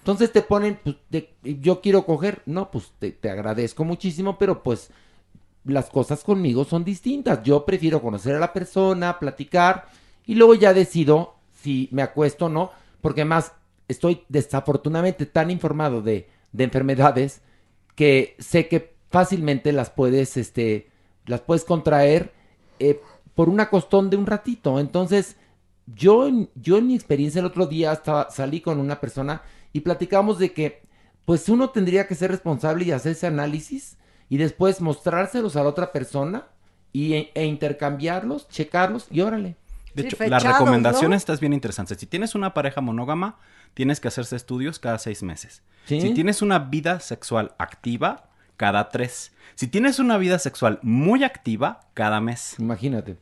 Entonces 0.00 0.30
te 0.30 0.42
ponen, 0.42 0.78
pues, 0.84 0.96
de- 1.10 1.30
yo 1.42 1.80
quiero 1.80 2.04
coger, 2.06 2.42
no, 2.46 2.70
pues 2.70 2.92
te, 3.00 3.10
te 3.10 3.28
agradezco 3.30 3.84
muchísimo, 3.84 4.38
pero 4.38 4.62
pues 4.62 4.90
las 5.66 5.90
cosas 5.90 6.22
conmigo 6.24 6.64
son 6.64 6.84
distintas. 6.84 7.42
Yo 7.42 7.64
prefiero 7.64 8.00
conocer 8.00 8.34
a 8.34 8.40
la 8.40 8.52
persona, 8.52 9.18
platicar 9.18 9.86
y 10.24 10.34
luego 10.34 10.54
ya 10.54 10.72
decido 10.72 11.34
si 11.62 11.88
me 11.92 12.02
acuesto 12.02 12.46
o 12.46 12.48
no, 12.48 12.70
porque 13.00 13.24
más 13.24 13.52
estoy 13.88 14.22
desafortunadamente 14.28 15.26
tan 15.26 15.50
informado 15.50 16.02
de, 16.02 16.28
de 16.52 16.64
enfermedades 16.64 17.40
que 17.94 18.36
sé 18.38 18.68
que 18.68 18.94
fácilmente 19.10 19.72
las 19.72 19.90
puedes, 19.90 20.36
este, 20.36 20.90
las 21.26 21.40
puedes 21.40 21.64
contraer 21.64 22.32
eh, 22.78 23.00
por 23.34 23.48
una 23.48 23.70
costón 23.70 24.10
de 24.10 24.16
un 24.16 24.26
ratito. 24.26 24.78
Entonces, 24.78 25.36
yo, 25.86 26.28
yo 26.54 26.78
en 26.78 26.86
mi 26.86 26.94
experiencia 26.94 27.40
el 27.40 27.46
otro 27.46 27.66
día 27.66 27.92
estaba, 27.92 28.30
salí 28.30 28.60
con 28.60 28.78
una 28.78 29.00
persona 29.00 29.42
y 29.72 29.80
platicamos 29.80 30.38
de 30.38 30.52
que, 30.52 30.82
pues 31.24 31.48
uno 31.48 31.70
tendría 31.70 32.06
que 32.06 32.14
ser 32.14 32.30
responsable 32.30 32.84
y 32.84 32.92
hacer 32.92 33.12
ese 33.12 33.26
análisis 33.26 33.96
y 34.28 34.38
después 34.38 34.80
mostrárselos 34.80 35.56
a 35.56 35.62
la 35.62 35.68
otra 35.68 35.92
persona 35.92 36.46
y, 36.92 37.14
e 37.34 37.44
intercambiarlos, 37.44 38.48
checarlos 38.48 39.06
y 39.10 39.20
órale. 39.20 39.56
De 39.94 40.02
hecho, 40.02 40.16
la 40.26 40.38
recomendación 40.38 41.14
esta 41.14 41.32
es 41.32 41.40
bien 41.40 41.54
interesante. 41.54 41.94
Si 41.94 42.06
tienes 42.06 42.34
una 42.34 42.52
pareja 42.52 42.80
monógama, 42.82 43.38
tienes 43.72 43.98
que 43.98 44.08
hacerse 44.08 44.36
estudios 44.36 44.78
cada 44.78 44.98
seis 44.98 45.22
meses. 45.22 45.62
Sí. 45.86 46.00
Si 46.00 46.12
tienes 46.12 46.42
una 46.42 46.58
vida 46.58 47.00
sexual 47.00 47.54
activa, 47.58 48.28
cada 48.56 48.88
tres. 48.90 49.32
Si 49.54 49.68
tienes 49.68 49.98
una 49.98 50.18
vida 50.18 50.38
sexual 50.38 50.78
muy 50.82 51.24
activa, 51.24 51.80
cada 51.94 52.20
mes. 52.20 52.56
Imagínate. 52.58 53.16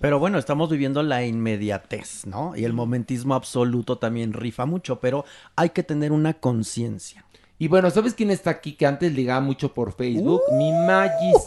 Pero 0.00 0.18
bueno, 0.18 0.38
estamos 0.38 0.68
viviendo 0.70 1.02
la 1.02 1.24
inmediatez, 1.24 2.26
¿no? 2.26 2.54
Y 2.54 2.64
el 2.64 2.72
momentismo 2.72 3.34
absoluto 3.34 3.98
también 3.98 4.32
rifa 4.32 4.66
mucho, 4.66 5.00
pero 5.00 5.24
hay 5.56 5.70
que 5.70 5.82
tener 5.82 6.12
una 6.12 6.34
conciencia. 6.34 7.24
Y 7.60 7.68
bueno, 7.68 7.90
¿sabes 7.90 8.14
quién 8.14 8.30
está 8.30 8.48
aquí 8.48 8.72
que 8.72 8.86
antes 8.86 9.12
ligaba 9.12 9.42
mucho 9.42 9.74
por 9.74 9.92
Facebook? 9.92 10.40
Mi 10.52 10.72
Magis. 10.72 11.46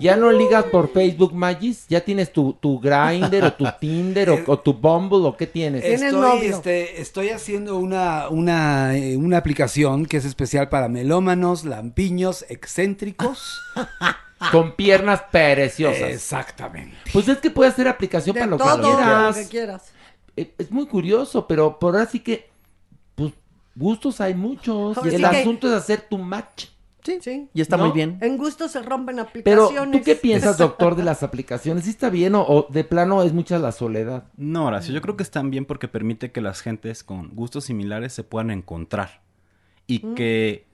¿Ya 0.00 0.16
no 0.16 0.32
ligas 0.32 0.64
por 0.64 0.92
Facebook, 0.92 1.32
Magis? 1.32 1.86
¿Ya 1.88 2.00
tienes 2.00 2.32
tu, 2.32 2.54
tu 2.54 2.80
Grindr 2.80 3.44
o 3.44 3.52
tu 3.52 3.64
Tinder 3.80 4.30
o, 4.30 4.38
o 4.48 4.58
tu 4.58 4.74
Bumble 4.74 5.18
o 5.18 5.36
qué 5.36 5.46
tienes? 5.46 5.84
Estoy, 5.84 6.46
este, 6.46 7.00
estoy 7.00 7.28
haciendo 7.30 7.78
una, 7.78 8.28
una, 8.30 8.96
eh, 8.96 9.16
una 9.16 9.38
aplicación 9.38 10.06
que 10.06 10.16
es 10.16 10.24
especial 10.24 10.68
para 10.68 10.88
melómanos, 10.88 11.64
lampiños, 11.64 12.44
excéntricos. 12.48 13.60
Con 14.50 14.74
piernas 14.74 15.22
preciosas. 15.30 16.10
Exactamente. 16.10 16.96
Pues 17.12 17.28
es 17.28 17.38
que 17.38 17.50
puede 17.50 17.70
hacer 17.70 17.86
aplicación 17.86 18.34
De 18.34 18.40
para 18.40 18.50
lo 18.50 18.58
todo 18.58 18.76
que 18.76 18.82
lo 18.82 18.96
quieras. 18.96 19.36
que 19.38 19.46
quieras. 19.46 19.82
Eh, 20.36 20.52
Es 20.58 20.70
muy 20.72 20.86
curioso, 20.86 21.46
pero 21.46 21.78
por 21.78 21.94
ahora 21.94 22.10
sí 22.10 22.18
que, 22.18 22.50
gustos 23.74 24.20
hay 24.20 24.34
muchos. 24.34 24.96
Ahora 24.96 25.10
el 25.10 25.16
sí 25.16 25.22
que- 25.22 25.36
asunto 25.38 25.68
es 25.68 25.74
hacer 25.74 26.02
tu 26.08 26.18
match. 26.18 26.66
Sí, 27.02 27.18
sí. 27.20 27.48
Y 27.52 27.60
está 27.60 27.76
¿No? 27.76 27.84
muy 27.84 27.92
bien. 27.92 28.16
En 28.22 28.38
gusto 28.38 28.66
se 28.66 28.80
rompen 28.80 29.16
Pero, 29.44 29.64
aplicaciones. 29.66 30.00
¿tú 30.00 30.04
qué 30.06 30.14
piensas, 30.16 30.56
doctor, 30.58 30.96
de 30.96 31.02
las 31.04 31.22
aplicaciones? 31.22 31.84
¿Sí 31.84 31.90
está 31.90 32.08
bien 32.08 32.34
o, 32.34 32.40
o 32.42 32.66
de 32.70 32.82
plano 32.82 33.22
es 33.22 33.34
mucha 33.34 33.58
la 33.58 33.72
soledad? 33.72 34.24
No, 34.38 34.64
Horacio, 34.66 34.94
yo 34.94 35.02
creo 35.02 35.14
que 35.14 35.22
están 35.22 35.50
bien 35.50 35.66
porque 35.66 35.86
permite 35.86 36.32
que 36.32 36.40
las 36.40 36.62
gentes 36.62 37.04
con 37.04 37.34
gustos 37.34 37.64
similares 37.66 38.14
se 38.14 38.24
puedan 38.24 38.50
encontrar. 38.50 39.20
Y 39.86 39.98
Mm. 40.06 40.14
que 40.14 40.66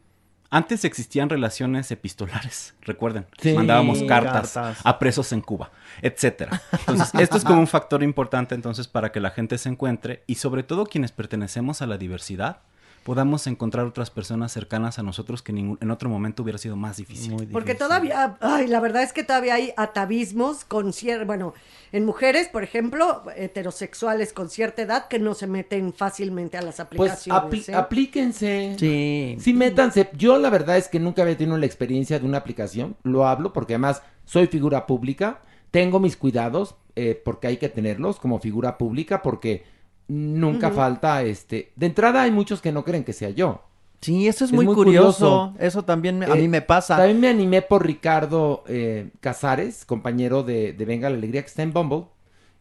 antes 0.51 0.85
existían 0.85 1.29
relaciones 1.31 1.91
epistolares, 1.91 2.75
recuerden. 2.83 3.27
Sí, 3.41 3.53
Mandábamos 3.53 4.01
cartas, 4.05 4.53
cartas. 4.53 4.79
a 4.85 4.99
presos 5.01 5.33
en 5.33 5.41
Cuba, 5.41 5.73
etcétera. 6.01 6.63
Entonces, 6.73 7.11
esto 7.21 7.39
es 7.39 7.45
como 7.45 7.59
un 7.59 7.67
factor 7.67 8.05
importante 8.05 8.55
entonces 8.55 8.87
para 8.87 9.11
que 9.11 9.19
la 9.19 9.31
gente 9.31 9.59
se 9.59 9.69
encuentre 9.69 10.23
y 10.29 10.37
sobre 10.37 10.63
todo 10.63 10.87
quienes 10.87 11.11
pertenecemos 11.11 11.83
a 11.83 11.89
la 11.89 11.99
diversidad 11.99 12.61
podamos 13.05 13.47
encontrar 13.47 13.87
otras 13.87 14.11
personas 14.11 14.53
cercanas 14.53 14.99
a 14.99 15.03
nosotros 15.03 15.43
que 15.43 15.53
ningún- 15.53 15.79
en 15.81 15.91
otro 15.91 16.09
momento 16.11 16.43
hubiera 16.43 16.59
sido 16.59 16.77
más 16.77 16.99
difícil. 16.99 17.49
Porque 17.51 17.75
todavía, 17.75 18.37
ay, 18.41 18.67
la 18.67 18.79
verdad 18.81 19.03
es 19.03 19.13
que 19.13 19.25
todavía 19.25 19.55
hay 19.55 19.73
atavismos 19.77 20.65
con 20.65 20.93
cierta, 20.93 21.25
bueno, 21.25 21.55
en 21.93 22.05
mujeres, 22.05 22.49
por 22.49 22.63
ejemplo, 22.63 23.23
heterosexuales 23.37 24.33
con 24.33 24.49
cierta 24.49 24.83
edad 24.83 25.09
que 25.09 25.19
no 25.19 25.35
se 25.35 25.47
meten 25.47 25.93
fácilmente 25.93 26.57
a 26.57 26.63
las 26.63 26.77
Pues 26.77 26.81
aplicaciones. 26.81 27.69
apli- 27.69 27.73
¿eh? 27.73 27.75
aplíquense. 27.75 28.77
Sí. 28.79 29.37
Sí, 29.41 29.53
métanse. 29.53 30.09
Yo 30.17 30.39
la 30.39 30.51
verdad 30.51 30.77
es 30.77 30.89
que 30.89 31.01
nunca 31.01 31.23
había 31.23 31.37
tenido 31.37 31.57
la 31.59 31.67
experiencia 31.67 32.19
de 32.19 32.27
una 32.27 32.39
aplicación. 32.39 32.97
Lo 33.03 33.27
hablo 33.27 33.53
porque 33.53 33.75
además 33.75 34.03
soy 34.25 34.47
figura 34.47 34.87
pública. 34.87 35.41
Tengo 35.71 36.01
mis 36.01 36.17
cuidados 36.17 36.75
eh, 36.97 37.21
porque 37.25 37.47
hay 37.47 37.57
que 37.57 37.69
tenerlos 37.69 38.19
como 38.19 38.41
figura 38.41 38.77
pública 38.77 39.23
porque 39.23 39.65
nunca 40.11 40.71
falta 40.71 41.23
este. 41.23 41.73
De 41.77 41.87
entrada 41.87 42.23
hay 42.23 42.31
muchos 42.31 42.61
que 42.61 42.73
no 42.73 42.85
creen 42.85 43.05
que 43.05 43.13
sea 43.13 43.31
yo. 43.31 43.63
Sí, 44.01 44.27
eso 44.29 44.45
es, 44.47 44.53
muy, 44.53 44.65
curioso. 44.67 45.55
Eso 45.59 45.83
también 45.85 46.19
me- 46.19 46.27
a 46.27 46.31
Eh, 46.35 46.41
mí 46.41 46.49
me 46.49 46.63
pasa. 46.63 46.97
También 46.97 47.21
me 47.21 47.29
animé 47.29 47.61
por 47.61 47.85
Ricardo 47.87 48.65
eh, 48.67 49.11
Casares, 49.21 49.85
compañero 49.85 50.43
de, 50.43 50.73
de 50.73 50.85
Venga 50.87 51.11
la 51.11 51.17
Alegría, 51.17 51.43
que 51.43 51.49
está 51.49 51.63
en 51.63 51.73
Bumble. 51.75 52.05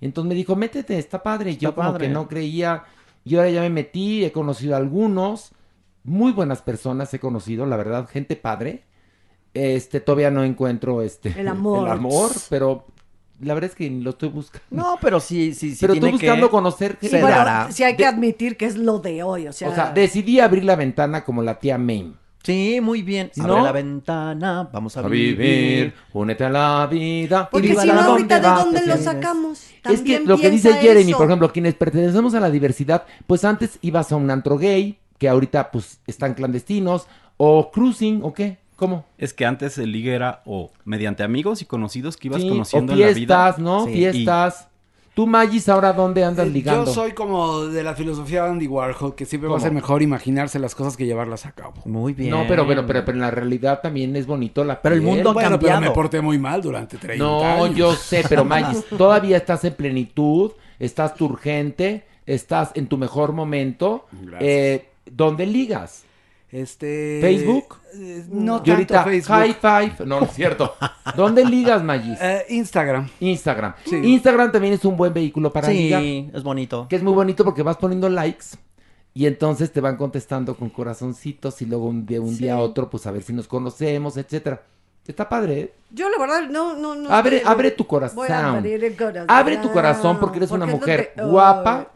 Y 0.02 0.06
entonces 0.06 0.28
me 0.28 0.36
dijo, 0.36 0.56
métete, 0.58 0.98
está 0.98 1.24
padre. 1.24 1.56
Yo 1.56 1.70
Está 1.70 1.76
como 1.82 1.92
padre. 1.94 2.08
que 2.08 2.14
no 2.14 2.28
creía. 2.28 2.84
Y 3.24 3.36
ahora 3.36 3.50
ya 3.50 3.62
me 3.62 3.70
metí, 3.70 4.24
he 4.26 4.32
conocido 4.34 4.76
a 4.76 4.78
algunos. 4.78 5.52
Muy 6.04 6.32
buenas 6.34 6.62
personas 6.62 7.14
he 7.14 7.20
conocido, 7.20 7.66
la 7.66 7.78
verdad, 7.78 8.08
gente 8.10 8.36
padre. 8.36 8.84
Este, 9.54 10.00
todavía 10.00 10.32
no 10.32 10.44
encuentro 10.44 11.02
este 11.02 11.34
El 11.40 11.48
amor. 11.48 11.88
el 11.88 11.94
amor, 11.94 12.32
pero 12.50 12.86
la 13.42 13.54
verdad 13.54 13.70
es 13.70 13.76
que 13.76 13.90
lo 13.90 14.12
estoy 14.12 14.30
buscando. 14.30 14.66
No, 14.72 14.98
pero 15.02 15.20
sí, 15.20 15.54
sí, 15.54 15.72
sí. 15.72 15.78
pero 15.82 15.94
estoy 15.94 16.10
que- 16.12 16.16
buscando 16.18 16.50
conocer. 16.50 16.98
Bueno, 17.02 17.68
sí 17.72 17.84
hay 17.84 17.96
que 17.96 18.04
De- 18.04 18.10
admitir 18.10 18.58
que 18.58 18.66
es 18.66 18.78
lo 18.78 19.00
de 19.00 19.24
hoy, 19.24 19.48
o 19.48 19.54
sea, 19.54 19.70
O 19.70 19.76
sea, 19.76 19.92
decidí 19.92 20.40
abrir 20.40 20.64
la 20.66 20.76
ventana 20.76 21.24
como 21.24 21.42
la 21.42 21.60
tía 21.60 21.78
Mame. 21.78 22.14
Sí, 22.44 22.80
muy 22.82 23.02
bien. 23.02 23.32
¿No? 23.36 23.52
Abre 23.54 23.64
la 23.64 23.72
ventana, 23.74 24.70
vamos 24.72 24.96
a, 24.96 25.02
A 25.02 25.08
vivir. 25.10 25.38
vivir, 25.38 25.94
únete 26.14 26.46
a 26.46 26.50
la 26.50 26.88
vida. 26.90 27.50
porque 27.52 27.76
si 27.76 27.88
no 27.88 28.00
ahorita 28.00 28.40
de 28.40 28.48
dónde 28.48 28.86
lo 28.86 28.98
sacamos. 28.98 29.66
Es 29.84 30.02
que 30.02 30.22
lo 30.22 30.38
que 30.38 30.50
dice 30.50 30.74
Jeremy, 30.76 31.10
eso. 31.12 31.18
por 31.18 31.28
ejemplo, 31.28 31.52
quienes 31.52 31.76
pertenecemos 31.76 32.34
a 32.36 32.40
la 32.40 32.50
diversidad, 32.50 33.04
pues 33.28 33.44
antes 33.44 33.78
ibas 33.82 34.12
a 34.12 34.16
un 34.16 34.32
antro 34.32 34.58
gay, 34.58 34.98
que 35.18 35.28
ahorita 35.28 35.70
pues 35.72 36.00
están 36.08 36.34
clandestinos, 36.34 37.08
o 37.36 37.72
cruising, 37.72 38.22
o 38.24 38.34
qué, 38.34 38.59
¿cómo? 38.80 39.06
Es 39.20 39.34
que 39.34 39.46
antes 39.46 39.78
el 39.78 39.92
ligue 39.92 40.14
era 40.16 40.42
o 40.46 40.72
mediante 40.86 41.22
amigos 41.24 41.62
y 41.62 41.66
conocidos 41.66 42.18
que 42.18 42.30
ibas 42.30 42.42
Sí, 42.42 42.50
conociendo 42.50 42.94
o 42.94 42.96
en 42.96 43.02
la 43.02 43.08
vida. 43.08 43.16
fiestas, 43.16 43.60
¿no? 43.60 43.86
Sí. 43.86 43.92
Fiestas. 43.94 44.66
Tú, 45.16 45.28
Magis, 45.28 45.68
ahora 45.68 45.92
dónde 45.92 46.24
andas 46.24 46.48
Eh, 46.48 46.50
ligando? 46.50 46.86
Yo 46.86 46.94
soy 46.94 47.12
como 47.12 47.66
de 47.66 47.84
la 47.84 47.94
filosofía 47.94 48.44
de 48.46 48.52
Andy 48.52 48.68
Warhol, 48.68 49.16
que 49.16 49.26
siempre 49.26 49.50
va 49.50 49.56
a 49.56 49.58
¿Cómo? 49.58 49.64
ser 49.66 49.74
mejor 49.74 50.02
imaginarse 50.02 50.60
las 50.60 50.76
cosas 50.76 50.96
que 50.96 51.06
llevarlas 51.06 51.46
a 51.46 51.52
cabo. 51.52 51.74
Muy 51.84 52.14
bien. 52.14 52.30
No, 52.30 52.46
pero, 52.48 52.66
pero, 52.66 52.86
pero, 52.88 53.04
pero 53.04 53.16
en 53.18 53.22
la 53.22 53.32
realidad 53.32 53.82
también 53.82 54.16
es 54.16 54.26
bonito 54.26 54.64
la 54.64 54.82
Pero 54.82 54.96
el 54.96 55.02
mundo 55.02 55.32
ha 55.32 55.34
Bueno, 55.34 55.60
pero 55.60 55.82
me 55.82 55.92
porté 55.92 56.22
muy 56.22 56.38
mal 56.40 56.62
durante 56.62 56.98
30 56.98 57.22
No, 57.22 57.44
años. 57.66 57.76
yo 57.76 57.94
sé, 57.96 58.24
pero 58.30 58.46
Magis, 58.46 58.86
todavía 58.98 59.36
estás 59.36 59.66
en 59.66 59.74
plenitud, 59.74 60.52
estás 60.80 61.16
turgente, 61.16 62.06
estás 62.26 62.72
en 62.76 62.88
tu 62.88 62.98
mejor 62.98 63.34
momento. 63.34 64.06
Gracias. 64.14 64.42
Eh, 64.42 64.86
¿Dónde 65.12 65.46
ligas? 65.48 66.06
Este... 66.52 67.20
¿Facebook? 67.22 67.78
eh, 67.94 68.26
no 68.30 68.64
Yo 68.64 68.74
tanto 68.76 68.96
ahorita, 68.98 69.04
Facebook. 69.04 69.36
high 69.36 69.54
five. 69.54 70.06
No, 70.08 70.20
no 70.20 70.26
es 70.26 70.34
cierto. 70.34 70.76
¿Dónde 71.16 71.46
ligas, 71.46 71.84
Magis? 71.84 72.18
Eh, 72.22 72.46
Instagram. 72.50 73.08
Instagram. 73.20 73.76
Sí. 73.86 73.96
Instagram 73.98 74.52
también 74.52 74.74
es 74.74 74.84
un 74.86 74.98
buen 74.98 75.14
vehículo 75.14 75.52
para 75.54 75.70
ligar. 75.70 76.02
Sí, 76.02 76.30
es 76.34 76.44
bonito. 76.44 76.88
Que 76.90 76.96
es 76.96 77.04
muy 77.04 77.14
bonito 77.14 77.44
porque 77.44 77.62
vas 77.62 77.78
poniendo 77.78 78.10
likes 78.10 78.46
y 79.14 79.26
entonces 79.28 79.72
te 79.72 79.82
van 79.82 79.96
contestando 79.98 80.56
con 80.56 80.70
corazoncitos 80.70 81.62
y 81.62 81.66
luego 81.66 81.86
un 81.88 82.06
día, 82.06 82.22
un 82.22 82.38
día 82.38 82.54
a 82.54 82.58
Sí. 82.58 82.64
otro, 82.64 82.90
pues 82.90 83.06
a 83.06 83.12
ver 83.12 83.22
si 83.24 83.34
nos 83.34 83.48
conocemos, 83.48 84.18
etcétera. 84.18 84.64
Está 85.08 85.28
padre, 85.28 85.60
¿eh? 85.60 85.74
Yo 85.92 86.08
la 86.10 86.20
verdad 86.20 86.48
no, 86.50 86.76
no, 86.76 86.94
no. 86.96 87.10
Abre, 87.10 87.38
estoy- 87.38 87.52
abre 87.52 87.72
tu 87.72 87.88
corazón. 87.88 88.16
Voy 88.18 88.28
a 88.30 88.50
abrir 88.50 88.84
el 88.84 88.96
corazón. 88.96 89.26
Abre 89.28 89.58
tu 89.58 89.72
corazón 89.72 90.20
porque 90.20 90.38
eres 90.38 90.52
una 90.52 90.66
Porque 90.68 90.74
es 90.76 90.80
mujer 90.82 91.14
donde- 91.18 91.32
guapa, 91.32 91.88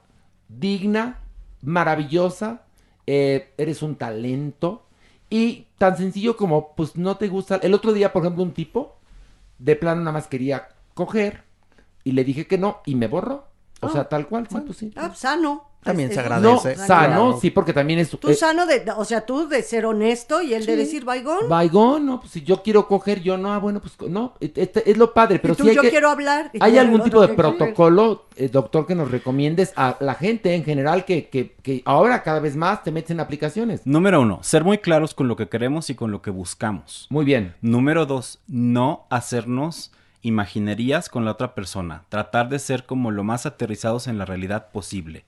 digna, 0.49 1.19
maravillosa, 1.61 2.62
eh, 3.07 3.53
eres 3.57 3.81
un 3.81 3.95
talento 3.95 4.83
y 5.29 5.67
tan 5.77 5.97
sencillo 5.97 6.37
como 6.37 6.75
pues 6.75 6.95
no 6.95 7.17
te 7.17 7.27
gusta. 7.27 7.57
El 7.57 7.73
otro 7.73 7.93
día, 7.93 8.13
por 8.13 8.23
ejemplo, 8.23 8.43
un 8.43 8.53
tipo 8.53 8.95
de 9.59 9.75
plano 9.75 10.01
nada 10.01 10.11
más 10.11 10.27
quería 10.27 10.69
coger 10.93 11.43
y 12.03 12.11
le 12.11 12.23
dije 12.23 12.47
que 12.47 12.57
no 12.57 12.81
y 12.85 12.95
me 12.95 13.07
borró. 13.07 13.47
O 13.85 13.89
sea, 13.91 14.05
tal 14.09 14.27
cual, 14.27 14.47
sí, 14.49 14.57
pues 14.65 14.77
sí. 14.77 14.91
Ah, 14.95 15.11
sano. 15.15 15.69
También 15.83 16.07
Es- 16.07 16.15
se 16.15 16.21
es- 16.21 16.25
agradece. 16.25 16.75
No, 16.77 16.85
sano, 16.87 17.39
sí, 17.41 17.49
porque 17.49 17.73
también 17.73 17.99
es... 17.99 18.09
Tú 18.09 18.29
eh, 18.29 18.35
sano 18.35 18.65
de, 18.65 18.85
o 18.95 19.03
sea, 19.03 19.25
tú 19.25 19.49
de 19.49 19.61
ser 19.61 19.85
honesto 19.85 20.41
y 20.41 20.53
él 20.53 20.65
de 20.65 20.77
decir 20.77 21.03
baigón. 21.03 21.49
Baigón, 21.49 22.05
no, 22.05 22.21
pues 22.21 22.31
si 22.31 22.41
yo 22.41 22.63
quiero 22.63 22.87
coger, 22.87 23.21
yo 23.21 23.37
no, 23.37 23.51
ah, 23.51 23.59
bueno, 23.59 23.81
pues 23.81 23.97
no, 24.09 24.33
et- 24.39 24.57
et- 24.57 24.77
es 24.87 24.97
lo 24.97 25.13
padre, 25.13 25.39
pero 25.39 25.55
y 25.55 25.57
tú 25.57 25.63
sí 25.63 25.69
hay 25.71 25.75
yo 25.75 25.81
que... 25.81 25.89
quiero 25.89 26.09
hablar. 26.09 26.51
y 26.53 26.59
¿Hay 26.61 26.77
algún 26.77 27.03
tipo 27.03 27.19
de 27.19 27.33
protocolo, 27.33 28.27
eh, 28.37 28.47
doctor, 28.47 28.87
que 28.87 28.95
nos 28.95 29.11
recomiendes 29.11 29.73
a 29.75 29.97
la 29.99 30.15
gente 30.15 30.55
en 30.55 30.63
general 30.63 31.03
que, 31.03 31.27
que, 31.27 31.55
que 31.61 31.81
ahora 31.83 32.23
cada 32.23 32.39
vez 32.39 32.55
más 32.55 32.81
te 32.83 32.91
metes 32.93 33.11
en 33.11 33.19
aplicaciones? 33.19 33.81
Número 33.85 34.21
uno, 34.21 34.39
ser 34.41 34.63
muy 34.63 34.77
claros 34.77 35.13
con 35.13 35.27
lo 35.27 35.35
que 35.35 35.49
queremos 35.49 35.89
y 35.89 35.95
con 35.95 36.11
lo 36.11 36.21
que 36.21 36.31
buscamos. 36.31 37.07
Muy 37.09 37.25
bien. 37.25 37.55
Número 37.59 38.05
dos, 38.05 38.39
no 38.47 39.05
hacernos 39.09 39.91
imaginerías 40.23 41.09
con 41.09 41.25
la 41.25 41.31
otra 41.31 41.53
persona. 41.53 42.05
Tratar 42.09 42.49
de 42.49 42.57
ser 42.57 42.85
como 42.85 43.11
lo 43.11 43.23
más 43.23 43.45
aterrizados 43.45 44.07
en 44.07 44.17
la 44.17 44.25
realidad 44.25 44.71
posible. 44.71 45.25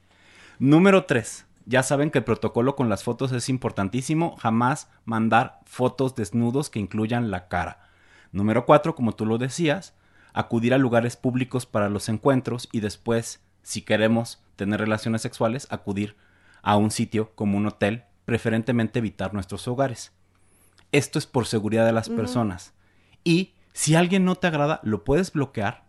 Número 0.57 1.05
tres, 1.05 1.45
ya 1.65 1.83
saben 1.83 2.09
que 2.09 2.19
el 2.19 2.23
protocolo 2.23 2.75
con 2.75 2.89
las 2.89 3.03
fotos 3.03 3.31
es 3.31 3.49
importantísimo. 3.49 4.37
Jamás 4.37 4.87
mandar 5.03 5.59
fotos 5.65 6.15
desnudos 6.15 6.69
que 6.69 6.79
incluyan 6.79 7.29
la 7.29 7.47
cara. 7.47 7.89
Número 8.31 8.65
cuatro, 8.65 8.95
como 8.95 9.13
tú 9.13 9.25
lo 9.25 9.37
decías, 9.37 9.93
acudir 10.33 10.73
a 10.73 10.77
lugares 10.77 11.15
públicos 11.15 11.65
para 11.65 11.89
los 11.89 12.09
encuentros 12.09 12.67
y 12.71 12.79
después, 12.79 13.41
si 13.63 13.81
queremos 13.81 14.41
tener 14.55 14.79
relaciones 14.79 15.21
sexuales, 15.21 15.67
acudir 15.69 16.15
a 16.61 16.77
un 16.77 16.91
sitio 16.91 17.31
como 17.35 17.57
un 17.57 17.67
hotel, 17.67 18.03
preferentemente 18.25 18.99
evitar 18.99 19.33
nuestros 19.33 19.67
hogares. 19.67 20.11
Esto 20.91 21.19
es 21.19 21.25
por 21.25 21.45
seguridad 21.45 21.85
de 21.85 21.91
las 21.91 22.09
personas. 22.09 22.73
Y 23.23 23.53
si 23.75 23.93
alguien 23.93 24.23
no 24.23 24.35
te 24.35 24.47
agrada, 24.47 24.79
lo 24.83 25.03
puedes 25.03 25.33
bloquear. 25.33 25.83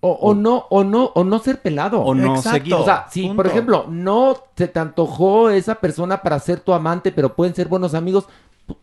O, 0.00 0.10
o 0.10 0.34
no, 0.34 0.66
o 0.68 0.84
no, 0.84 1.06
o 1.14 1.24
no 1.24 1.38
ser 1.38 1.62
pelado. 1.62 2.02
O 2.02 2.14
no 2.14 2.36
Exacto. 2.36 2.58
seguir. 2.58 2.74
O 2.74 2.84
sea, 2.84 3.06
si, 3.10 3.26
por 3.30 3.46
ejemplo, 3.46 3.86
no 3.88 4.36
se 4.54 4.68
te 4.68 4.78
antojó 4.78 5.48
esa 5.48 5.76
persona 5.76 6.20
para 6.20 6.38
ser 6.38 6.60
tu 6.60 6.74
amante, 6.74 7.12
pero 7.12 7.34
pueden 7.34 7.54
ser 7.54 7.68
buenos 7.68 7.94
amigos, 7.94 8.28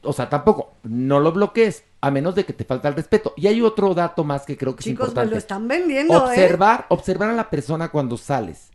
o 0.02 0.14
sea, 0.14 0.30
tampoco, 0.30 0.74
no 0.82 1.20
lo 1.20 1.32
bloquees, 1.32 1.84
a 2.02 2.10
menos 2.10 2.34
de 2.34 2.44
que 2.44 2.54
te 2.54 2.66
falta 2.66 2.88
el 2.88 2.96
respeto. 2.96 3.36
Y 3.38 3.46
hay 3.46 3.62
otro 3.62 3.94
dato 3.94 4.24
más 4.24 4.48
que 4.48 4.58
creo 4.58 4.76
que 4.76 4.80
es 4.80 4.86
Chicos, 4.86 5.06
me 5.06 5.10
importante. 5.10 5.32
lo 5.32 5.38
están 5.38 5.68
vendiendo, 5.68 6.16
¿eh? 6.16 6.18
observar, 6.18 6.88
observar 6.90 7.30
a 7.30 7.34
la 7.34 7.52
persona 7.52 7.90
cuando 7.90 8.18
sales. 8.18 8.72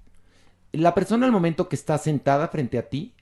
La 0.70 0.94
persona 0.94 1.26
al 1.26 1.32
momento 1.32 1.68
que 1.68 1.74
está 1.74 1.98
sentada 1.98 2.46
frente 2.46 2.78
a 2.78 2.88
ti, 2.88 3.12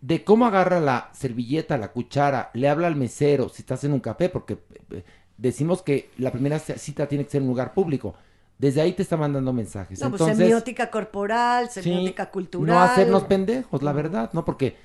de 0.00 0.22
cómo 0.22 0.46
agarra 0.46 0.78
la 0.78 1.10
servilleta, 1.12 1.76
la 1.76 1.90
cuchara, 1.90 2.50
le 2.54 2.68
habla 2.68 2.86
al 2.86 2.94
mesero, 2.94 3.48
si 3.48 3.62
estás 3.62 3.82
en 3.82 3.92
un 3.92 4.00
café, 4.00 4.28
porque 4.28 4.58
eh, 4.92 5.02
decimos 5.38 5.82
que 5.82 6.10
la 6.18 6.30
primera 6.30 6.58
cita 6.58 7.06
tiene 7.06 7.24
que 7.24 7.30
ser 7.30 7.38
en 7.40 7.44
un 7.44 7.52
lugar 7.52 7.72
público. 7.72 8.14
Desde 8.58 8.80
ahí 8.80 8.92
te 8.92 9.02
está 9.02 9.16
mandando 9.16 9.52
mensajes. 9.52 10.00
No, 10.00 10.10
pues 10.10 10.20
Entonces, 10.20 10.38
semiótica 10.38 10.90
corporal, 10.90 11.70
sí, 11.70 11.80
semiótica 11.80 12.28
cultural. 12.30 12.74
no 12.74 12.82
hacernos 12.82 13.24
pendejos, 13.24 13.82
la 13.82 13.92
verdad, 13.92 14.30
¿no? 14.32 14.44
Porque 14.44 14.76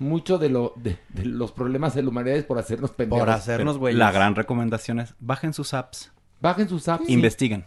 mucho 0.00 0.38
de, 0.38 0.48
lo, 0.48 0.74
de, 0.76 0.98
de 1.10 1.24
los 1.24 1.52
problemas 1.52 1.94
de 1.94 2.02
la 2.02 2.08
humanidad 2.08 2.36
es 2.36 2.44
por 2.44 2.58
hacernos 2.58 2.90
pendejos. 2.90 3.44
Pero 3.46 3.90
La 3.92 4.10
gran 4.10 4.34
recomendación 4.34 5.00
es 5.00 5.14
bajen 5.20 5.52
sus 5.52 5.72
apps. 5.72 6.10
Bajen 6.40 6.68
sus 6.68 6.88
apps. 6.88 7.06
sí. 7.06 7.12
Investiguen. 7.12 7.64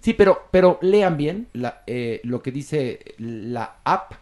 Sí, 0.00 0.12
pero, 0.12 0.48
pero 0.50 0.78
lean 0.82 1.16
bien 1.16 1.48
la, 1.54 1.82
eh, 1.86 2.20
lo 2.24 2.42
que 2.42 2.52
dice 2.52 3.14
la 3.18 3.76
app. 3.84 4.12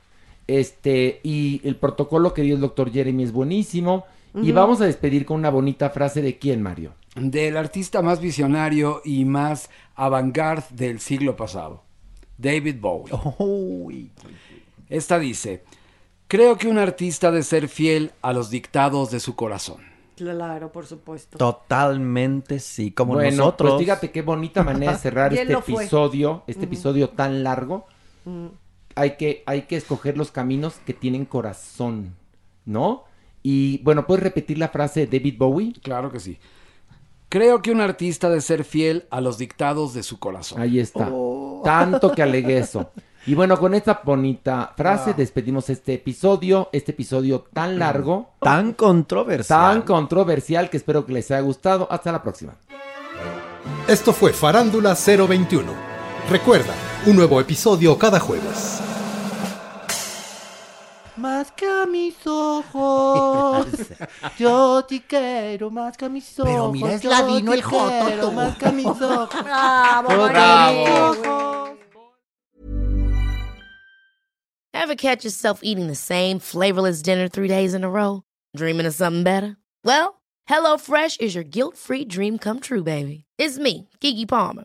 Este, 0.46 1.20
y 1.22 1.60
el 1.64 1.76
protocolo 1.76 2.34
que 2.34 2.42
dio 2.42 2.54
el 2.54 2.60
doctor 2.60 2.92
Jeremy 2.92 3.24
es 3.24 3.32
buenísimo. 3.32 4.04
Y 4.34 4.50
vamos 4.52 4.80
a 4.80 4.86
despedir 4.86 5.26
con 5.26 5.38
una 5.38 5.50
bonita 5.50 5.90
frase 5.90 6.22
de 6.22 6.38
quién, 6.38 6.62
Mario. 6.62 6.94
Del 7.14 7.56
artista 7.58 8.00
más 8.00 8.20
visionario 8.20 9.02
y 9.04 9.24
más 9.26 9.68
avant-garde 9.94 10.64
del 10.70 10.98
siglo 10.98 11.36
pasado, 11.36 11.82
David 12.38 12.76
Bowie. 12.80 14.10
Esta 14.88 15.18
dice, 15.18 15.62
creo 16.26 16.56
que 16.56 16.68
un 16.68 16.78
artista 16.78 17.28
ha 17.28 17.30
de 17.30 17.42
ser 17.42 17.68
fiel 17.68 18.12
a 18.22 18.32
los 18.32 18.48
dictados 18.48 19.10
de 19.10 19.20
su 19.20 19.36
corazón. 19.36 19.82
Claro, 20.16 20.72
por 20.72 20.86
supuesto. 20.86 21.36
Totalmente 21.36 22.60
sí, 22.60 22.92
como 22.92 23.14
bueno, 23.14 23.36
nosotros. 23.36 23.72
pues 23.72 23.80
fíjate 23.82 24.10
qué 24.10 24.22
bonita 24.22 24.62
manera 24.62 24.92
de 24.92 24.98
cerrar 24.98 25.34
este 25.34 25.52
episodio, 25.52 26.44
este 26.46 26.64
episodio 26.64 27.10
tan 27.10 27.42
largo. 27.42 27.86
Mm. 28.24 28.46
Hay 28.94 29.16
que, 29.16 29.42
hay 29.46 29.62
que 29.62 29.76
escoger 29.76 30.16
los 30.16 30.30
caminos 30.30 30.74
que 30.86 30.92
tienen 30.92 31.24
corazón, 31.24 32.14
¿no? 32.64 33.04
Y 33.42 33.78
bueno, 33.78 34.06
¿puedes 34.06 34.22
repetir 34.22 34.58
la 34.58 34.68
frase 34.68 35.06
de 35.06 35.18
David 35.18 35.36
Bowie? 35.38 35.72
Claro 35.82 36.12
que 36.12 36.20
sí. 36.20 36.38
Creo 37.32 37.62
que 37.62 37.70
un 37.70 37.80
artista 37.80 38.26
ha 38.26 38.30
de 38.30 38.42
ser 38.42 38.62
fiel 38.62 39.06
a 39.10 39.22
los 39.22 39.38
dictados 39.38 39.94
de 39.94 40.02
su 40.02 40.18
corazón. 40.18 40.60
Ahí 40.60 40.78
está. 40.78 41.10
Tanto 41.64 42.12
que 42.12 42.22
alegué 42.22 42.58
eso. 42.58 42.90
Y 43.24 43.36
bueno, 43.36 43.56
con 43.56 43.72
esta 43.72 44.00
bonita 44.04 44.72
frase 44.76 45.10
Ah. 45.10 45.14
despedimos 45.16 45.70
este 45.70 45.94
episodio, 45.94 46.68
este 46.72 46.90
episodio 46.90 47.44
tan 47.52 47.78
largo, 47.78 48.30
Tan 48.40 48.72
controversial. 48.72 49.46
tan 49.60 49.82
controversial 49.82 50.68
que 50.68 50.76
espero 50.76 51.06
que 51.06 51.12
les 51.12 51.30
haya 51.30 51.40
gustado. 51.40 51.86
Hasta 51.88 52.10
la 52.10 52.20
próxima. 52.20 52.54
Esto 53.86 54.12
fue 54.12 54.32
Farándula 54.32 54.96
021. 54.96 55.72
Recuerda, 56.28 56.74
un 57.06 57.14
nuevo 57.14 57.40
episodio 57.40 57.96
cada 57.96 58.18
jueves. 58.18 58.82
Más 61.22 61.52
que 61.52 61.66
a 61.68 61.86
mis 61.86 62.16
ojos, 62.26 63.66
yo 64.36 64.84
te 64.88 65.00
quiero 65.06 65.70
más 65.70 65.96
que 65.96 66.06
a 66.06 66.08
mis 66.08 66.36
ojos. 66.40 66.50
Pero 66.50 66.72
mira, 66.72 66.94
es 66.94 67.04
ladino 67.04 67.52
el 67.52 67.62
joto, 67.62 68.06
quiero. 68.06 68.32
Más 68.32 68.56
que 68.58 68.66
a 68.66 68.72
mis 68.72 68.86
ojos. 68.86 69.28
Bravo, 69.44 70.10
Yo 70.10 70.26
te 70.26 70.32
Mario. 70.32 71.14
quiero. 71.14 71.78
Ever 74.74 74.96
catch 74.96 75.24
yourself 75.24 75.60
eating 75.62 75.86
the 75.86 75.94
same 75.94 76.40
flavorless 76.40 77.02
dinner 77.02 77.28
three 77.28 77.46
days 77.46 77.72
in 77.72 77.84
a 77.84 77.88
row? 77.88 78.24
Dreaming 78.56 78.86
of 78.86 78.94
something 78.94 79.22
better? 79.22 79.56
Well, 79.84 80.20
HelloFresh 80.50 81.20
is 81.20 81.36
your 81.36 81.44
guilt 81.44 81.76
free 81.76 82.04
dream 82.04 82.36
come 82.36 82.58
true, 82.58 82.82
baby. 82.82 83.26
It's 83.38 83.58
me, 83.60 83.88
Kiki 84.00 84.26
Palmer. 84.26 84.64